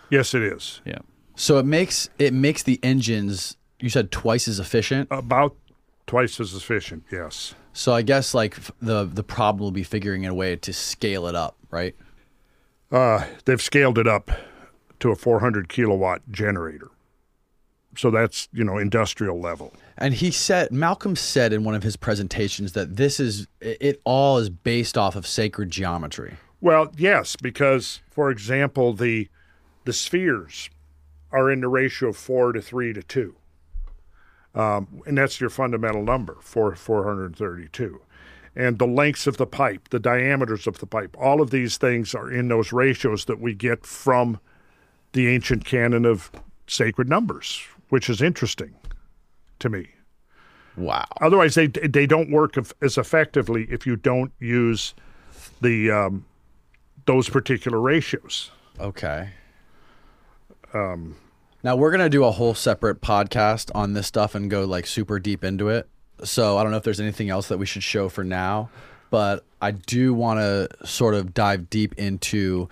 Yes, 0.10 0.34
it 0.34 0.44
is. 0.44 0.82
Yeah, 0.86 1.00
So 1.36 1.58
it 1.58 1.66
makes 1.66 2.10
it 2.20 2.34
makes 2.34 2.64
the 2.64 2.80
engines 2.84 3.56
you 3.80 3.90
said 3.90 4.12
twice 4.12 4.48
as 4.48 4.60
efficient. 4.60 5.08
About 5.12 5.56
twice 6.08 6.40
as 6.40 6.54
efficient, 6.54 7.04
yes. 7.12 7.56
So 7.74 7.94
I 7.94 8.02
guess 8.02 8.34
like 8.34 8.58
the 8.82 9.06
the 9.06 9.24
problem 9.24 9.64
will 9.64 9.72
be 9.72 9.84
figuring 9.84 10.26
a 10.26 10.34
way 10.34 10.56
to 10.58 10.74
scale 10.74 11.28
it 11.28 11.36
up, 11.36 11.56
right? 11.70 11.96
uh, 12.92 13.26
they've 13.46 13.62
scaled 13.62 13.98
it 13.98 14.08
up 14.08 14.32
to 15.00 15.12
a 15.12 15.16
400 15.16 15.68
kilowatt 15.70 16.22
generator. 16.32 16.90
So 17.98 18.12
that's 18.12 18.48
you 18.52 18.64
know 18.64 18.78
industrial 18.78 19.40
level. 19.40 19.74
And 19.98 20.14
he 20.14 20.32
said, 20.32 20.72
Malcolm 20.72 21.16
said 21.16 21.54
in 21.54 21.64
one 21.64 21.76
of 21.76 21.84
his 21.84 21.96
presentations 21.96 22.74
that 22.74 22.98
this 22.98 23.20
is, 23.20 23.48
it 23.62 24.02
all 24.04 24.38
is 24.38 24.50
based 24.50 24.98
off 24.98 25.16
of 25.16 25.26
sacred 25.26 25.72
geometry. 25.72 26.36
Well, 26.60 26.92
yes, 26.98 27.36
because 27.36 28.02
for 28.10 28.30
example, 28.32 28.94
the 28.94 29.30
the 29.86 29.94
spheres 29.94 30.70
are 31.32 31.52
in 31.52 31.62
the 31.62 31.68
ratio 31.68 32.10
of 32.10 32.18
four 32.18 32.54
to 32.54 32.62
three 32.62 32.94
to 32.94 33.04
two, 33.04 33.36
um, 34.54 35.02
and 35.06 35.18
that's 35.18 35.40
your 35.40 35.50
fundamental 35.50 36.04
number, 36.04 36.38
four 36.42 36.74
hundred 36.76 37.36
thirty-two. 37.36 38.02
And 38.58 38.80
the 38.80 38.88
lengths 38.88 39.28
of 39.28 39.36
the 39.36 39.46
pipe, 39.46 39.90
the 39.90 40.00
diameters 40.00 40.66
of 40.66 40.80
the 40.80 40.86
pipe, 40.86 41.16
all 41.20 41.42
of 41.42 41.52
these 41.52 41.78
things 41.78 42.16
are 42.16 42.32
in 42.32 42.48
those 42.48 42.72
ratios 42.72 43.26
that 43.26 43.42
we 43.42 43.54
get 43.54 43.86
from 43.86 44.40
the 45.12 45.28
ancient 45.28 45.66
canon 45.66 46.06
of 46.06 46.32
sacred 46.66 47.10
numbers, 47.10 47.68
which 47.90 48.10
is 48.10 48.22
interesting 48.22 48.76
to 49.60 49.70
me. 49.70 49.88
Wow. 50.78 51.06
Otherwise, 51.22 51.56
they 51.56 51.68
they 51.68 52.06
don't 52.06 52.30
work 52.32 52.56
as 52.82 52.98
effectively 52.98 53.68
if 53.70 53.86
you 53.88 53.96
don't 53.96 54.32
use 54.40 54.94
the 55.62 55.90
um, 55.92 56.26
those 57.06 57.30
particular 57.30 57.80
ratios. 57.80 58.52
Okay. 58.80 59.30
Um, 60.74 61.16
now 61.64 61.76
we're 61.76 61.92
gonna 61.92 62.10
do 62.10 62.26
a 62.26 62.32
whole 62.32 62.54
separate 62.54 63.02
podcast 63.02 63.72
on 63.74 63.94
this 63.94 64.08
stuff 64.08 64.36
and 64.36 64.50
go 64.50 64.66
like 64.66 64.86
super 64.86 65.18
deep 65.20 65.44
into 65.44 65.70
it. 65.70 65.88
So 66.24 66.58
I 66.58 66.64
don't 66.64 66.72
know 66.72 66.78
if 66.78 66.84
there's 66.84 67.00
anything 67.00 67.30
else 67.30 67.48
that 67.48 67.58
we 67.58 67.66
should 67.66 67.84
show 67.84 68.10
for 68.10 68.24
now, 68.24 68.70
but 69.10 69.46
I 69.62 69.72
do 69.72 70.14
want 70.14 70.40
to 70.40 70.70
sort 70.86 71.14
of 71.14 71.34
dive 71.34 71.70
deep 71.70 71.96
into 71.98 72.70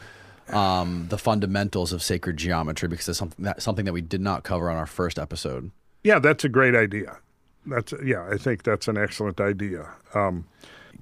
um, 0.49 1.07
the 1.09 1.17
fundamentals 1.17 1.93
of 1.93 2.03
sacred 2.03 2.37
geometry 2.37 2.87
because 2.87 3.07
it's 3.07 3.19
something 3.19 3.43
that 3.45 3.61
something 3.61 3.85
that 3.85 3.93
we 3.93 4.01
did 4.01 4.21
not 4.21 4.43
cover 4.43 4.69
on 4.69 4.77
our 4.77 4.85
first 4.85 5.19
episode. 5.19 5.71
Yeah, 6.03 6.19
that's 6.19 6.43
a 6.43 6.49
great 6.49 6.75
idea. 6.75 7.17
That's 7.65 7.93
yeah, 8.03 8.27
I 8.29 8.37
think 8.37 8.63
that's 8.63 8.87
an 8.87 8.97
excellent 8.97 9.39
idea. 9.39 9.89
Um, 10.13 10.45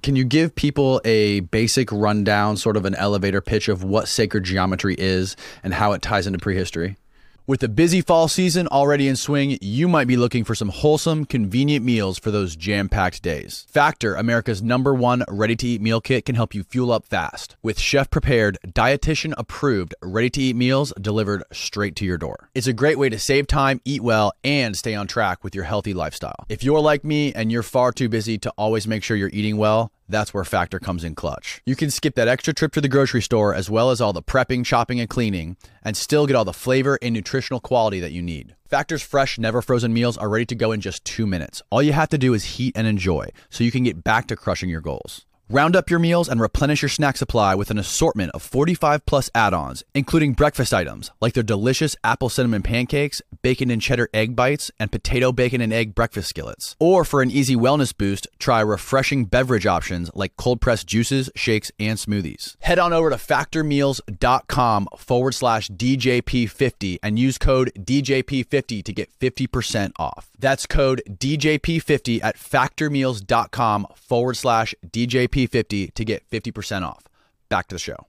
Can 0.02 0.14
you 0.16 0.24
give 0.24 0.54
people 0.54 1.00
a 1.04 1.40
basic 1.40 1.90
rundown, 1.90 2.56
sort 2.56 2.76
of 2.76 2.84
an 2.84 2.94
elevator 2.94 3.40
pitch 3.40 3.68
of 3.68 3.82
what 3.82 4.06
sacred 4.08 4.44
geometry 4.44 4.94
is 4.98 5.36
and 5.64 5.74
how 5.74 5.92
it 5.92 6.02
ties 6.02 6.26
into 6.26 6.38
prehistory? 6.38 6.96
With 7.44 7.58
the 7.58 7.68
busy 7.68 8.02
fall 8.02 8.28
season 8.28 8.68
already 8.68 9.08
in 9.08 9.16
swing, 9.16 9.58
you 9.60 9.88
might 9.88 10.06
be 10.06 10.16
looking 10.16 10.44
for 10.44 10.54
some 10.54 10.68
wholesome, 10.68 11.24
convenient 11.24 11.84
meals 11.84 12.16
for 12.16 12.30
those 12.30 12.54
jam 12.54 12.88
packed 12.88 13.20
days. 13.20 13.66
Factor, 13.68 14.14
America's 14.14 14.62
number 14.62 14.94
one 14.94 15.24
ready 15.28 15.56
to 15.56 15.66
eat 15.66 15.80
meal 15.80 16.00
kit, 16.00 16.24
can 16.24 16.36
help 16.36 16.54
you 16.54 16.62
fuel 16.62 16.92
up 16.92 17.04
fast 17.04 17.56
with 17.60 17.80
chef 17.80 18.08
prepared, 18.10 18.58
dietitian 18.64 19.34
approved, 19.36 19.92
ready 20.00 20.30
to 20.30 20.40
eat 20.40 20.54
meals 20.54 20.92
delivered 21.00 21.42
straight 21.50 21.96
to 21.96 22.04
your 22.04 22.16
door. 22.16 22.48
It's 22.54 22.68
a 22.68 22.72
great 22.72 22.96
way 22.96 23.08
to 23.08 23.18
save 23.18 23.48
time, 23.48 23.80
eat 23.84 24.02
well, 24.02 24.32
and 24.44 24.76
stay 24.76 24.94
on 24.94 25.08
track 25.08 25.42
with 25.42 25.52
your 25.52 25.64
healthy 25.64 25.94
lifestyle. 25.94 26.46
If 26.48 26.62
you're 26.62 26.78
like 26.78 27.02
me 27.02 27.34
and 27.34 27.50
you're 27.50 27.64
far 27.64 27.90
too 27.90 28.08
busy 28.08 28.38
to 28.38 28.50
always 28.56 28.86
make 28.86 29.02
sure 29.02 29.16
you're 29.16 29.30
eating 29.32 29.56
well, 29.56 29.90
that's 30.12 30.34
where 30.34 30.44
Factor 30.44 30.78
comes 30.78 31.04
in 31.04 31.14
clutch. 31.14 31.62
You 31.64 31.74
can 31.74 31.90
skip 31.90 32.14
that 32.14 32.28
extra 32.28 32.52
trip 32.52 32.72
to 32.72 32.80
the 32.80 32.88
grocery 32.88 33.22
store 33.22 33.54
as 33.54 33.70
well 33.70 33.90
as 33.90 34.00
all 34.00 34.12
the 34.12 34.22
prepping, 34.22 34.64
shopping, 34.64 35.00
and 35.00 35.08
cleaning 35.08 35.56
and 35.82 35.96
still 35.96 36.26
get 36.26 36.36
all 36.36 36.44
the 36.44 36.52
flavor 36.52 36.98
and 37.02 37.14
nutritional 37.14 37.60
quality 37.60 37.98
that 38.00 38.12
you 38.12 38.22
need. 38.22 38.54
Factor's 38.68 39.02
fresh, 39.02 39.38
never 39.38 39.60
frozen 39.60 39.92
meals 39.92 40.16
are 40.16 40.28
ready 40.28 40.46
to 40.46 40.54
go 40.54 40.72
in 40.72 40.80
just 40.80 41.04
two 41.04 41.26
minutes. 41.26 41.62
All 41.70 41.82
you 41.82 41.92
have 41.92 42.08
to 42.10 42.18
do 42.18 42.34
is 42.34 42.44
heat 42.44 42.76
and 42.76 42.86
enjoy 42.86 43.28
so 43.50 43.64
you 43.64 43.70
can 43.70 43.84
get 43.84 44.04
back 44.04 44.26
to 44.28 44.36
crushing 44.36 44.68
your 44.68 44.80
goals. 44.80 45.26
Round 45.48 45.76
up 45.76 45.90
your 45.90 45.98
meals 45.98 46.28
and 46.28 46.40
replenish 46.40 46.80
your 46.80 46.88
snack 46.88 47.16
supply 47.16 47.54
with 47.54 47.70
an 47.70 47.78
assortment 47.78 48.30
of 48.32 48.42
45 48.42 49.04
plus 49.04 49.28
add 49.34 49.52
ons, 49.52 49.84
including 49.94 50.32
breakfast 50.32 50.72
items 50.72 51.10
like 51.20 51.34
their 51.34 51.42
delicious 51.42 51.94
apple 52.02 52.30
cinnamon 52.30 52.62
pancakes, 52.62 53.20
bacon 53.42 53.70
and 53.70 53.82
cheddar 53.82 54.08
egg 54.14 54.34
bites, 54.34 54.70
and 54.78 54.90
potato 54.90 55.30
bacon 55.30 55.60
and 55.60 55.72
egg 55.72 55.94
breakfast 55.94 56.30
skillets. 56.30 56.74
Or 56.78 57.04
for 57.04 57.20
an 57.20 57.30
easy 57.30 57.54
wellness 57.54 57.94
boost, 57.94 58.28
try 58.38 58.60
refreshing 58.60 59.26
beverage 59.26 59.66
options 59.66 60.10
like 60.14 60.36
cold 60.36 60.60
pressed 60.60 60.86
juices, 60.86 61.28
shakes, 61.34 61.70
and 61.78 61.98
smoothies. 61.98 62.56
Head 62.60 62.78
on 62.78 62.92
over 62.94 63.10
to 63.10 63.16
factormeals.com 63.16 64.88
forward 64.96 65.32
slash 65.32 65.68
DJP50 65.68 66.98
and 67.02 67.18
use 67.18 67.36
code 67.36 67.72
DJP50 67.76 68.82
to 68.84 68.92
get 68.92 69.10
50% 69.18 69.92
off. 69.98 70.30
That's 70.38 70.66
code 70.66 71.02
DJP50 71.08 72.22
at 72.22 72.36
factormeals.com 72.36 73.88
forward 73.96 74.36
slash 74.36 74.74
DJP50 74.86 75.31
to 75.32 76.04
get 76.04 76.28
50% 76.30 76.82
off. 76.82 77.04
Back 77.48 77.68
to 77.68 77.74
the 77.74 77.78
show. 77.78 78.06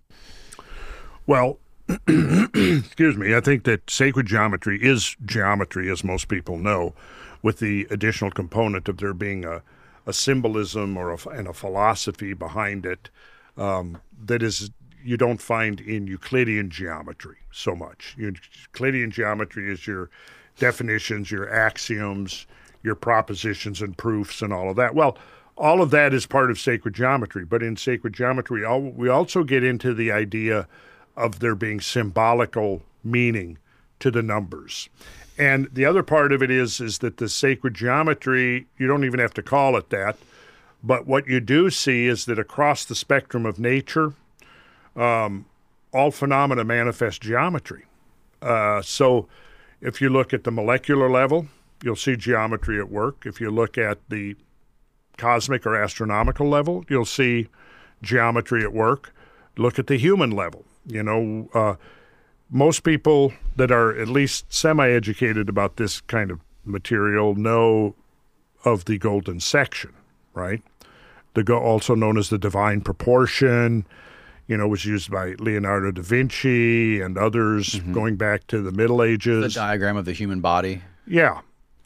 Well, 1.25 1.59
excuse 2.07 3.17
me, 3.17 3.35
I 3.35 3.41
think 3.41 3.63
that 3.65 3.89
sacred 3.89 4.27
geometry 4.27 4.79
is 4.81 5.15
geometry, 5.25 5.89
as 5.89 6.03
most 6.03 6.27
people 6.27 6.57
know, 6.57 6.93
with 7.41 7.59
the 7.59 7.87
additional 7.89 8.31
component 8.31 8.87
of 8.87 8.97
there 8.97 9.13
being 9.13 9.45
a, 9.45 9.61
a 10.05 10.13
symbolism 10.13 10.97
or 10.97 11.11
a, 11.11 11.29
and 11.29 11.47
a 11.47 11.53
philosophy 11.53 12.33
behind 12.33 12.85
it 12.85 13.09
um, 13.57 14.01
that 14.25 14.41
is 14.41 14.71
you 15.03 15.17
don't 15.17 15.41
find 15.41 15.81
in 15.81 16.07
Euclidean 16.07 16.69
geometry 16.69 17.37
so 17.51 17.75
much. 17.75 18.15
Euclidean 18.17 19.11
geometry 19.11 19.69
is 19.69 19.85
your 19.85 20.09
definitions, 20.57 21.29
your 21.29 21.53
axioms, 21.53 22.47
your 22.83 22.95
propositions 22.95 23.81
and 23.81 23.97
proofs, 23.97 24.41
and 24.41 24.53
all 24.53 24.69
of 24.69 24.77
that. 24.77 24.95
Well, 24.95 25.17
all 25.55 25.81
of 25.81 25.91
that 25.91 26.13
is 26.13 26.25
part 26.25 26.49
of 26.49 26.59
sacred 26.59 26.95
geometry, 26.95 27.45
but 27.45 27.61
in 27.61 27.77
sacred 27.77 28.13
geometry, 28.13 28.65
all, 28.65 28.81
we 28.81 29.09
also 29.09 29.43
get 29.43 29.63
into 29.63 29.93
the 29.93 30.11
idea 30.11 30.67
of 31.15 31.39
there 31.39 31.55
being 31.55 31.79
symbolical 31.79 32.81
meaning 33.03 33.57
to 33.99 34.09
the 34.09 34.23
numbers. 34.23 34.89
And 35.37 35.67
the 35.71 35.85
other 35.85 36.03
part 36.03 36.31
of 36.31 36.43
it 36.43 36.51
is 36.51 36.79
is 36.79 36.99
that 36.99 37.17
the 37.17 37.29
sacred 37.29 37.73
geometry, 37.73 38.67
you 38.77 38.87
don't 38.87 39.03
even 39.05 39.19
have 39.19 39.33
to 39.35 39.41
call 39.41 39.75
it 39.77 39.89
that, 39.89 40.17
but 40.83 41.07
what 41.07 41.27
you 41.27 41.39
do 41.39 41.69
see 41.69 42.07
is 42.07 42.25
that 42.25 42.37
across 42.37 42.83
the 42.85 42.95
spectrum 42.95 43.45
of 43.45 43.57
nature, 43.57 44.13
um, 44.95 45.45
all 45.93 46.11
phenomena 46.11 46.63
manifest 46.63 47.21
geometry. 47.21 47.85
Uh, 48.41 48.81
so 48.81 49.27
if 49.81 50.01
you 50.01 50.09
look 50.09 50.33
at 50.33 50.43
the 50.43 50.51
molecular 50.51 51.09
level, 51.09 51.47
you'll 51.83 51.95
see 51.95 52.15
geometry 52.15 52.79
at 52.79 52.89
work. 52.89 53.25
If 53.25 53.39
you 53.39 53.49
look 53.49 53.77
at 53.77 53.97
the 54.09 54.35
cosmic 55.17 55.65
or 55.65 55.75
astronomical 55.75 56.47
level, 56.47 56.83
you'll 56.89 57.05
see 57.05 57.47
geometry 58.01 58.63
at 58.63 58.73
work. 58.73 59.13
Look 59.57 59.79
at 59.79 59.87
the 59.87 59.97
human 59.97 60.31
level. 60.31 60.65
You 60.85 61.03
know, 61.03 61.49
uh, 61.53 61.75
most 62.49 62.83
people 62.83 63.33
that 63.55 63.71
are 63.71 63.97
at 63.97 64.07
least 64.07 64.51
semi 64.53 64.89
educated 64.89 65.49
about 65.49 65.77
this 65.77 66.01
kind 66.01 66.31
of 66.31 66.39
material 66.65 67.35
know 67.35 67.95
of 68.65 68.85
the 68.85 68.97
golden 68.97 69.39
section, 69.39 69.91
right? 70.33 70.61
The 71.33 71.43
go- 71.43 71.59
also 71.59 71.95
known 71.95 72.17
as 72.17 72.29
the 72.29 72.37
divine 72.37 72.81
proportion, 72.81 73.85
you 74.47 74.57
know, 74.57 74.67
was 74.67 74.85
used 74.85 75.09
by 75.09 75.33
Leonardo 75.39 75.91
da 75.91 76.01
Vinci 76.01 77.01
and 77.01 77.17
others 77.17 77.75
mm-hmm. 77.75 77.93
going 77.93 78.15
back 78.15 78.47
to 78.47 78.61
the 78.61 78.71
Middle 78.71 79.01
Ages. 79.01 79.53
The 79.53 79.59
diagram 79.59 79.97
of 79.97 80.05
the 80.05 80.13
human 80.13 80.41
body. 80.41 80.81
Yeah. 81.07 81.41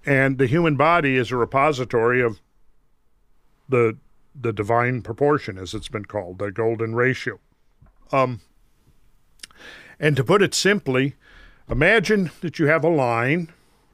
And 0.05 0.37
the 0.37 0.47
human 0.47 0.75
body 0.75 1.17
is 1.17 1.31
a 1.31 1.37
repository 1.37 2.21
of 2.21 2.39
the 3.69 3.97
the 4.39 4.53
divine 4.53 5.01
proportion, 5.01 5.57
as 5.57 5.73
it's 5.73 5.87
been 5.87 6.05
called, 6.05 6.37
the 6.37 6.51
golden 6.51 6.93
ratio. 6.93 7.39
Um, 8.11 8.41
and 9.99 10.15
to 10.15 10.23
put 10.23 10.43
it 10.43 10.53
simply, 10.53 11.15
imagine 11.69 12.29
that 12.41 12.59
you 12.59 12.67
have 12.67 12.83
a 12.83 12.89
line. 12.89 13.51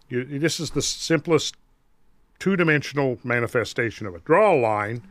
You, 0.10 0.26
this 0.26 0.60
is 0.60 0.72
the 0.72 0.82
simplest 0.82 1.56
two 2.40 2.58
dimensional 2.58 3.20
manifestation 3.24 4.06
of 4.06 4.16
it. 4.16 4.26
Draw 4.26 4.54
a 4.54 4.60
line, 4.60 5.02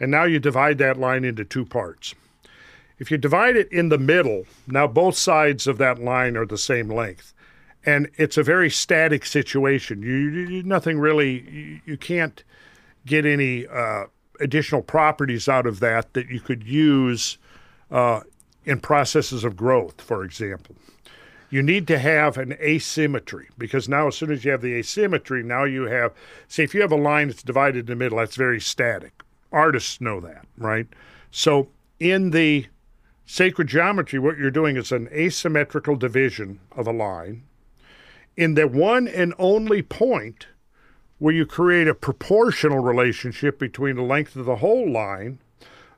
and 0.00 0.10
now 0.10 0.24
you 0.24 0.40
divide 0.40 0.78
that 0.78 0.98
line 0.98 1.24
into 1.24 1.44
two 1.44 1.64
parts. 1.64 2.14
If 2.98 3.10
you 3.10 3.18
divide 3.18 3.56
it 3.56 3.70
in 3.72 3.88
the 3.88 3.98
middle, 3.98 4.46
now 4.66 4.86
both 4.86 5.16
sides 5.16 5.66
of 5.66 5.78
that 5.78 6.00
line 6.00 6.36
are 6.36 6.46
the 6.46 6.58
same 6.58 6.88
length. 6.88 7.34
And 7.84 8.08
it's 8.16 8.36
a 8.36 8.44
very 8.44 8.70
static 8.70 9.26
situation. 9.26 10.02
You, 10.02 10.14
you 10.14 10.62
nothing 10.62 10.98
really, 10.98 11.40
you, 11.50 11.80
you, 11.84 11.96
can't 11.96 12.44
get 13.06 13.26
any 13.26 13.66
uh, 13.66 14.04
additional 14.40 14.82
properties 14.82 15.48
out 15.48 15.66
of 15.66 15.80
that 15.80 16.12
that 16.14 16.28
you 16.28 16.40
could 16.40 16.64
use 16.64 17.38
uh, 17.90 18.20
in 18.64 18.80
processes 18.80 19.44
of 19.44 19.56
growth, 19.56 20.00
for 20.00 20.24
example. 20.24 20.76
You 21.50 21.62
need 21.62 21.86
to 21.88 21.98
have 21.98 22.38
an 22.38 22.54
asymmetry 22.54 23.50
because 23.58 23.88
now, 23.88 24.08
as 24.08 24.16
soon 24.16 24.30
as 24.30 24.44
you 24.44 24.52
have 24.52 24.62
the 24.62 24.74
asymmetry, 24.74 25.42
now 25.42 25.64
you 25.64 25.82
have, 25.82 26.12
say, 26.48 26.64
if 26.64 26.74
you 26.74 26.80
have 26.80 26.92
a 26.92 26.96
line 26.96 27.28
that's 27.28 27.42
divided 27.42 27.80
in 27.80 27.86
the 27.86 27.96
middle, 27.96 28.18
that's 28.18 28.36
very 28.36 28.60
static. 28.60 29.22
Artists 29.52 30.00
know 30.00 30.18
that, 30.20 30.46
right? 30.56 30.86
So 31.30 31.68
in 32.00 32.30
the 32.30 32.66
Sacred 33.26 33.68
geometry, 33.68 34.18
what 34.18 34.36
you're 34.36 34.50
doing 34.50 34.76
is 34.76 34.92
an 34.92 35.08
asymmetrical 35.12 35.96
division 35.96 36.60
of 36.72 36.86
a 36.86 36.92
line 36.92 37.44
in 38.36 38.54
the 38.54 38.66
one 38.66 39.06
and 39.06 39.34
only 39.38 39.82
point 39.82 40.46
where 41.22 41.32
you 41.32 41.46
create 41.46 41.86
a 41.86 41.94
proportional 41.94 42.80
relationship 42.80 43.56
between 43.56 43.94
the 43.94 44.02
length 44.02 44.34
of 44.34 44.44
the 44.44 44.56
whole 44.56 44.90
line, 44.90 45.38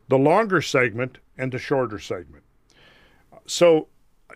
the 0.06 0.18
longer 0.18 0.60
segment, 0.60 1.16
and 1.38 1.50
the 1.50 1.58
shorter 1.58 1.98
segment. 1.98 2.44
so 3.46 3.88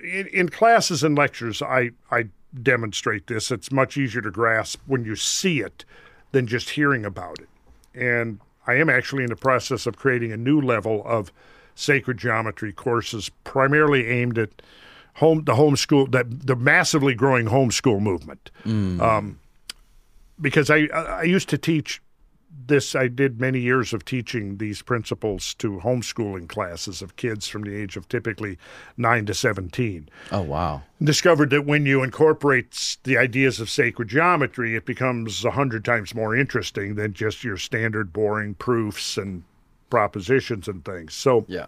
in, 0.02 0.26
in 0.28 0.48
classes 0.48 1.04
and 1.04 1.18
lectures, 1.18 1.60
I, 1.60 1.90
I 2.10 2.28
demonstrate 2.62 3.26
this. 3.26 3.50
It's 3.50 3.70
much 3.70 3.98
easier 3.98 4.22
to 4.22 4.30
grasp 4.30 4.80
when 4.86 5.04
you 5.04 5.14
see 5.14 5.60
it 5.60 5.84
than 6.32 6.46
just 6.46 6.70
hearing 6.70 7.04
about 7.04 7.38
it. 7.38 7.48
And 7.94 8.40
I 8.66 8.76
am 8.76 8.88
actually 8.88 9.24
in 9.24 9.28
the 9.28 9.36
process 9.36 9.84
of 9.84 9.98
creating 9.98 10.32
a 10.32 10.38
new 10.38 10.58
level 10.58 11.02
of 11.04 11.30
sacred 11.74 12.16
geometry 12.16 12.72
courses, 12.72 13.30
primarily 13.44 14.06
aimed 14.06 14.38
at 14.38 14.62
home 15.16 15.44
the 15.44 15.52
homeschool 15.52 16.10
that 16.12 16.46
the 16.46 16.56
massively 16.56 17.14
growing 17.14 17.48
homeschool 17.48 18.00
movement. 18.00 18.50
Um, 19.02 19.38
because 20.40 20.70
I 20.70 20.88
I 20.92 21.22
used 21.22 21.48
to 21.50 21.58
teach 21.58 22.00
this 22.66 22.94
I 22.94 23.08
did 23.08 23.40
many 23.40 23.60
years 23.60 23.92
of 23.92 24.04
teaching 24.04 24.56
these 24.58 24.82
principles 24.82 25.54
to 25.54 25.78
homeschooling 25.84 26.48
classes 26.48 27.02
of 27.02 27.16
kids 27.16 27.46
from 27.46 27.62
the 27.62 27.74
age 27.74 27.96
of 27.96 28.08
typically 28.08 28.58
9 28.96 29.26
to 29.26 29.34
17 29.34 30.08
Oh 30.32 30.42
wow. 30.42 30.82
discovered 31.02 31.50
that 31.50 31.66
when 31.66 31.86
you 31.86 32.02
incorporate 32.02 32.96
the 33.04 33.16
ideas 33.18 33.60
of 33.60 33.68
sacred 33.70 34.08
geometry 34.08 34.74
it 34.74 34.86
becomes 34.86 35.44
a 35.44 35.50
hundred 35.52 35.84
times 35.84 36.14
more 36.14 36.34
interesting 36.34 36.94
than 36.94 37.12
just 37.12 37.44
your 37.44 37.58
standard 37.58 38.12
boring 38.12 38.54
proofs 38.54 39.16
and 39.18 39.42
propositions 39.90 40.68
and 40.68 40.84
things 40.84 41.14
so 41.14 41.44
Yeah. 41.48 41.66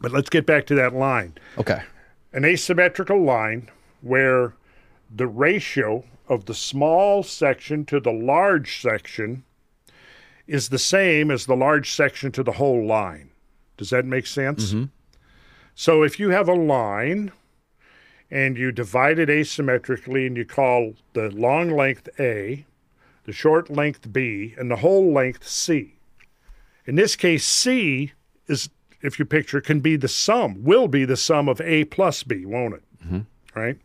but 0.00 0.12
let's 0.12 0.28
get 0.30 0.44
back 0.44 0.66
to 0.66 0.74
that 0.74 0.92
line 0.94 1.34
Okay. 1.56 1.82
an 2.32 2.44
asymmetrical 2.44 3.22
line 3.22 3.70
where 4.02 4.54
the 5.14 5.26
ratio 5.26 6.04
of 6.28 6.46
the 6.46 6.54
small 6.54 7.22
section 7.22 7.84
to 7.86 8.00
the 8.00 8.12
large 8.12 8.80
section 8.80 9.44
is 10.46 10.68
the 10.68 10.78
same 10.78 11.30
as 11.30 11.46
the 11.46 11.56
large 11.56 11.90
section 11.92 12.32
to 12.32 12.42
the 12.42 12.52
whole 12.52 12.84
line. 12.86 13.30
Does 13.76 13.90
that 13.90 14.04
make 14.04 14.26
sense? 14.26 14.72
Mm-hmm. 14.72 14.84
So 15.74 16.02
if 16.02 16.20
you 16.20 16.30
have 16.30 16.48
a 16.48 16.54
line 16.54 17.32
and 18.30 18.56
you 18.56 18.72
divide 18.72 19.18
it 19.18 19.28
asymmetrically 19.28 20.26
and 20.26 20.36
you 20.36 20.44
call 20.44 20.94
the 21.12 21.30
long 21.30 21.70
length 21.70 22.08
A, 22.18 22.64
the 23.24 23.32
short 23.32 23.70
length 23.70 24.12
B, 24.12 24.54
and 24.58 24.70
the 24.70 24.76
whole 24.76 25.12
length 25.12 25.48
C. 25.48 25.94
In 26.86 26.96
this 26.96 27.16
case, 27.16 27.46
C 27.46 28.12
is, 28.46 28.68
if 29.00 29.18
you 29.18 29.24
picture, 29.24 29.60
can 29.60 29.80
be 29.80 29.96
the 29.96 30.08
sum, 30.08 30.62
will 30.62 30.88
be 30.88 31.04
the 31.04 31.16
sum 31.16 31.48
of 31.48 31.60
A 31.62 31.84
plus 31.86 32.22
B, 32.22 32.44
won't 32.44 32.74
it? 32.74 32.82
Mm-hmm. 33.04 33.20
Right? 33.58 33.78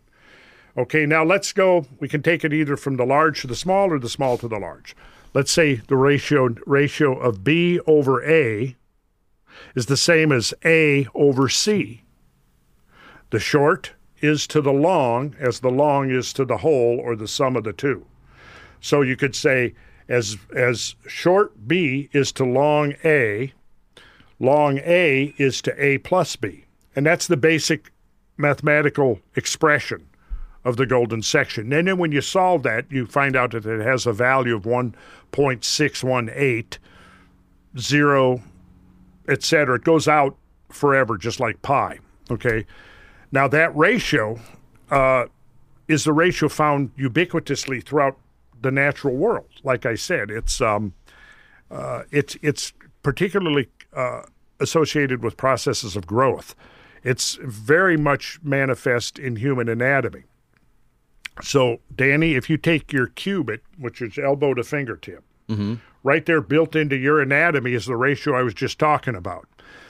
Okay, 0.77 1.05
now 1.05 1.23
let's 1.23 1.51
go. 1.51 1.85
We 1.99 2.07
can 2.07 2.21
take 2.21 2.45
it 2.45 2.53
either 2.53 2.77
from 2.77 2.97
the 2.97 3.05
large 3.05 3.41
to 3.41 3.47
the 3.47 3.55
small 3.55 3.91
or 3.91 3.99
the 3.99 4.09
small 4.09 4.37
to 4.37 4.47
the 4.47 4.59
large. 4.59 4.95
Let's 5.33 5.51
say 5.51 5.75
the 5.75 5.95
ratio 5.95 6.55
ratio 6.65 7.17
of 7.17 7.43
B 7.43 7.79
over 7.85 8.23
A 8.23 8.75
is 9.75 9.87
the 9.87 9.97
same 9.97 10.31
as 10.31 10.53
A 10.63 11.07
over 11.13 11.49
C. 11.49 12.03
The 13.31 13.39
short 13.39 13.93
is 14.21 14.47
to 14.47 14.61
the 14.61 14.73
long 14.73 15.35
as 15.39 15.59
the 15.59 15.69
long 15.69 16.09
is 16.09 16.33
to 16.33 16.45
the 16.45 16.57
whole 16.57 16.99
or 16.99 17.15
the 17.15 17.27
sum 17.27 17.55
of 17.55 17.63
the 17.63 17.73
two. 17.73 18.05
So 18.81 19.01
you 19.01 19.15
could 19.15 19.35
say 19.35 19.75
as 20.07 20.37
as 20.55 20.95
short 21.07 21.67
B 21.67 22.09
is 22.11 22.31
to 22.33 22.45
long 22.45 22.93
A, 23.03 23.53
long 24.39 24.79
A 24.79 25.33
is 25.37 25.61
to 25.63 25.83
A 25.83 25.99
plus 25.99 26.35
B. 26.35 26.65
And 26.95 27.05
that's 27.05 27.27
the 27.27 27.37
basic 27.37 27.91
mathematical 28.37 29.19
expression 29.35 30.08
of 30.65 30.77
the 30.77 30.85
golden 30.85 31.21
section. 31.21 31.71
And 31.71 31.87
then 31.87 31.97
when 31.97 32.11
you 32.11 32.21
solve 32.21 32.63
that, 32.63 32.91
you 32.91 33.05
find 33.05 33.35
out 33.35 33.51
that 33.51 33.65
it 33.65 33.81
has 33.81 34.05
a 34.05 34.13
value 34.13 34.55
of 34.55 34.63
1.618, 34.63 36.77
0, 37.77 38.43
et 39.27 39.43
cetera. 39.43 39.75
It 39.75 39.83
goes 39.83 40.07
out 40.07 40.37
forever, 40.69 41.17
just 41.17 41.39
like 41.39 41.61
pi. 41.61 41.99
Okay. 42.29 42.65
Now, 43.31 43.47
that 43.47 43.75
ratio 43.75 44.39
uh, 44.91 45.25
is 45.87 46.03
the 46.03 46.13
ratio 46.13 46.49
found 46.49 46.95
ubiquitously 46.97 47.83
throughout 47.83 48.17
the 48.61 48.71
natural 48.71 49.15
world. 49.15 49.47
Like 49.63 49.85
I 49.85 49.95
said, 49.95 50.29
it's 50.29 50.61
um, 50.61 50.93
uh, 51.71 52.03
it's 52.11 52.37
it's 52.41 52.73
particularly 53.03 53.69
uh, 53.93 54.23
associated 54.59 55.23
with 55.23 55.37
processes 55.37 55.95
of 55.95 56.05
growth. 56.05 56.55
It's 57.03 57.35
very 57.41 57.97
much 57.97 58.39
manifest 58.43 59.17
in 59.17 59.37
human 59.37 59.69
anatomy. 59.69 60.23
So, 61.41 61.79
Danny, 61.95 62.35
if 62.35 62.49
you 62.49 62.57
take 62.57 62.91
your 62.91 63.07
cubit, 63.07 63.63
which 63.77 64.01
is 64.01 64.17
elbow 64.17 64.53
to 64.53 64.63
fingertip, 64.63 65.23
mm-hmm. 65.47 65.75
right 66.03 66.25
there 66.25 66.41
built 66.41 66.75
into 66.75 66.97
your 66.97 67.21
anatomy 67.21 67.73
is 67.73 67.85
the 67.85 67.95
ratio 67.95 68.33
I 68.35 68.43
was 68.43 68.53
just 68.53 68.79
talking 68.79 69.15
about. 69.15 69.47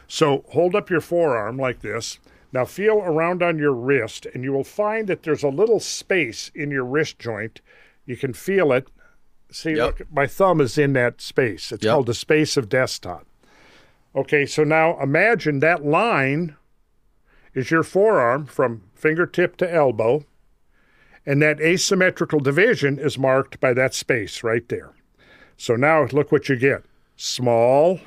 So, 0.08 0.44
hold 0.50 0.76
up 0.76 0.90
your 0.90 1.02
forearm 1.02 1.58
like 1.58 1.82
this. 1.82 2.20
Now, 2.52 2.66
feel 2.66 2.98
around 3.00 3.44
on 3.44 3.60
your 3.60 3.74
wrist, 3.74 4.26
and 4.34 4.44
you 4.44 4.52
will 4.52 4.64
find 4.64 5.08
that 5.08 5.24
there's 5.24 5.44
a 5.44 5.50
little 5.50 5.80
space 5.80 6.50
in 6.56 6.72
your 6.72 6.84
wrist 6.84 7.20
joint. 7.20 7.62
You 8.06 8.18
can 8.18 8.34
feel 8.34 8.72
it. 8.72 8.88
See, 9.52 9.76
Yep. 9.76 10.00
look, 10.00 10.12
my 10.12 10.26
thumb 10.28 10.62
is 10.62 10.78
in 10.78 10.94
that 10.94 11.22
space. 11.22 11.72
It's 11.72 11.84
Yep. 11.84 11.92
called 11.94 12.06
the 12.08 12.14
space 12.14 12.58
of 12.58 12.70
Destot. 12.70 13.24
Okay, 14.16 14.46
so 14.46 14.64
now 14.64 15.00
imagine 15.00 15.60
that 15.60 15.86
line 15.86 16.56
is 17.54 17.70
your 17.70 17.84
forearm 17.84 18.46
from 18.46 18.82
fingertip 18.96 19.56
to 19.58 19.72
elbow, 19.72 20.26
and 21.30 21.44
that 21.44 21.62
asymmetrical 21.62 22.40
division 22.40 22.98
is 22.98 23.20
marked 23.20 23.60
by 23.60 23.72
that 23.72 23.94
space 23.94 24.42
right 24.44 24.68
there. 24.68 24.94
So 25.58 25.76
now 25.76 26.06
look 26.06 26.32
what 26.32 26.50
you 26.50 26.56
get. 26.56 26.84
Small 27.18 28.00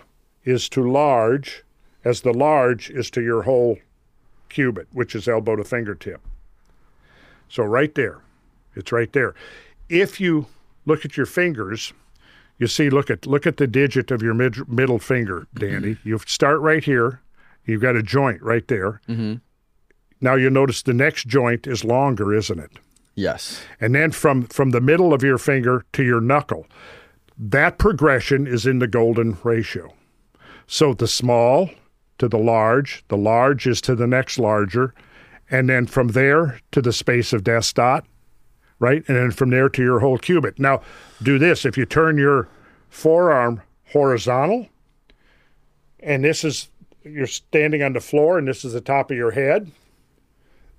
is 0.43 0.69
to 0.71 0.91
large, 0.91 1.63
as 2.05 2.23
the 2.23 2.33
large 2.33 2.91
is 2.91 3.13
to 3.13 3.23
your 3.23 3.43
whole 3.43 3.79
cubit, 4.49 4.89
which 4.91 5.15
is 5.15 5.29
elbow 5.29 5.55
to 5.55 5.63
fingertip. 5.63 6.21
So 7.49 7.63
right 7.63 7.95
there, 7.95 8.23
it's 8.75 8.91
right 8.91 9.13
there. 9.13 9.37
If 9.89 10.21
you 10.21 10.47
look 10.85 11.05
at 11.05 11.17
your 11.17 11.27
fingers, 11.27 11.93
you 12.59 12.67
see, 12.67 12.91
look 12.91 13.09
at 13.09 13.25
look 13.25 13.47
at 13.47 13.57
the 13.57 13.69
digit 13.69 14.11
of 14.11 14.21
your 14.21 14.35
mid, 14.35 14.69
middle 14.69 14.99
finger, 14.99 15.47
Danny. 15.55 15.95
Mm-hmm. 15.95 16.09
You 16.09 16.19
start 16.27 16.59
right 16.61 16.83
here. 16.83 17.21
You've 17.67 17.83
got 17.83 17.95
a 17.95 18.03
joint 18.03 18.43
right 18.43 18.67
there. 18.67 19.01
Mm-hmm. 19.09 19.35
Now 20.21 20.35
you 20.35 20.51
notice 20.51 20.83
the 20.83 20.93
next 20.93 21.29
joint 21.29 21.69
is 21.69 21.85
longer, 21.85 22.35
isn't 22.35 22.59
it? 22.59 22.81
Yes. 23.15 23.63
and 23.81 23.95
then 23.95 24.11
from 24.11 24.45
from 24.45 24.71
the 24.71 24.81
middle 24.81 25.13
of 25.13 25.23
your 25.23 25.39
finger 25.39 25.85
to 25.93 26.03
your 26.03 26.21
knuckle 26.21 26.67
that 27.39 27.79
progression 27.79 28.47
is 28.47 28.67
in 28.67 28.79
the 28.79 28.87
golden 28.87 29.37
ratio. 29.43 29.93
So 30.67 30.95
the 30.95 31.09
small 31.09 31.71
to 32.19 32.29
the 32.29 32.39
large 32.39 33.05
the 33.09 33.17
large 33.17 33.67
is 33.67 33.81
to 33.83 33.95
the 33.95 34.07
next 34.07 34.39
larger 34.39 34.95
and 35.51 35.69
then 35.69 35.87
from 35.87 36.09
there 36.09 36.61
to 36.71 36.81
the 36.81 36.93
space 36.93 37.33
of 37.33 37.43
Destot 37.45 38.05
right? 38.79 39.05
And 39.07 39.17
then 39.17 39.31
from 39.31 39.51
there 39.51 39.69
to 39.69 39.81
your 39.83 40.01
whole 40.01 40.19
cubit. 40.19 40.59
Now 40.59 40.83
do 41.23 41.39
this. 41.39 41.65
If 41.65 41.79
you 41.79 41.87
turn 41.87 42.19
your 42.19 42.49
forearm 42.91 43.63
horizontal 43.93 44.69
and 46.01 46.25
this 46.25 46.43
is 46.43 46.69
you're 47.05 47.27
standing 47.27 47.83
on 47.83 47.93
the 47.93 48.01
floor 48.01 48.39
and 48.39 48.49
this 48.49 48.65
is 48.65 48.73
the 48.73 48.81
top 48.81 49.11
of 49.11 49.17
your 49.17 49.33
head 49.33 49.71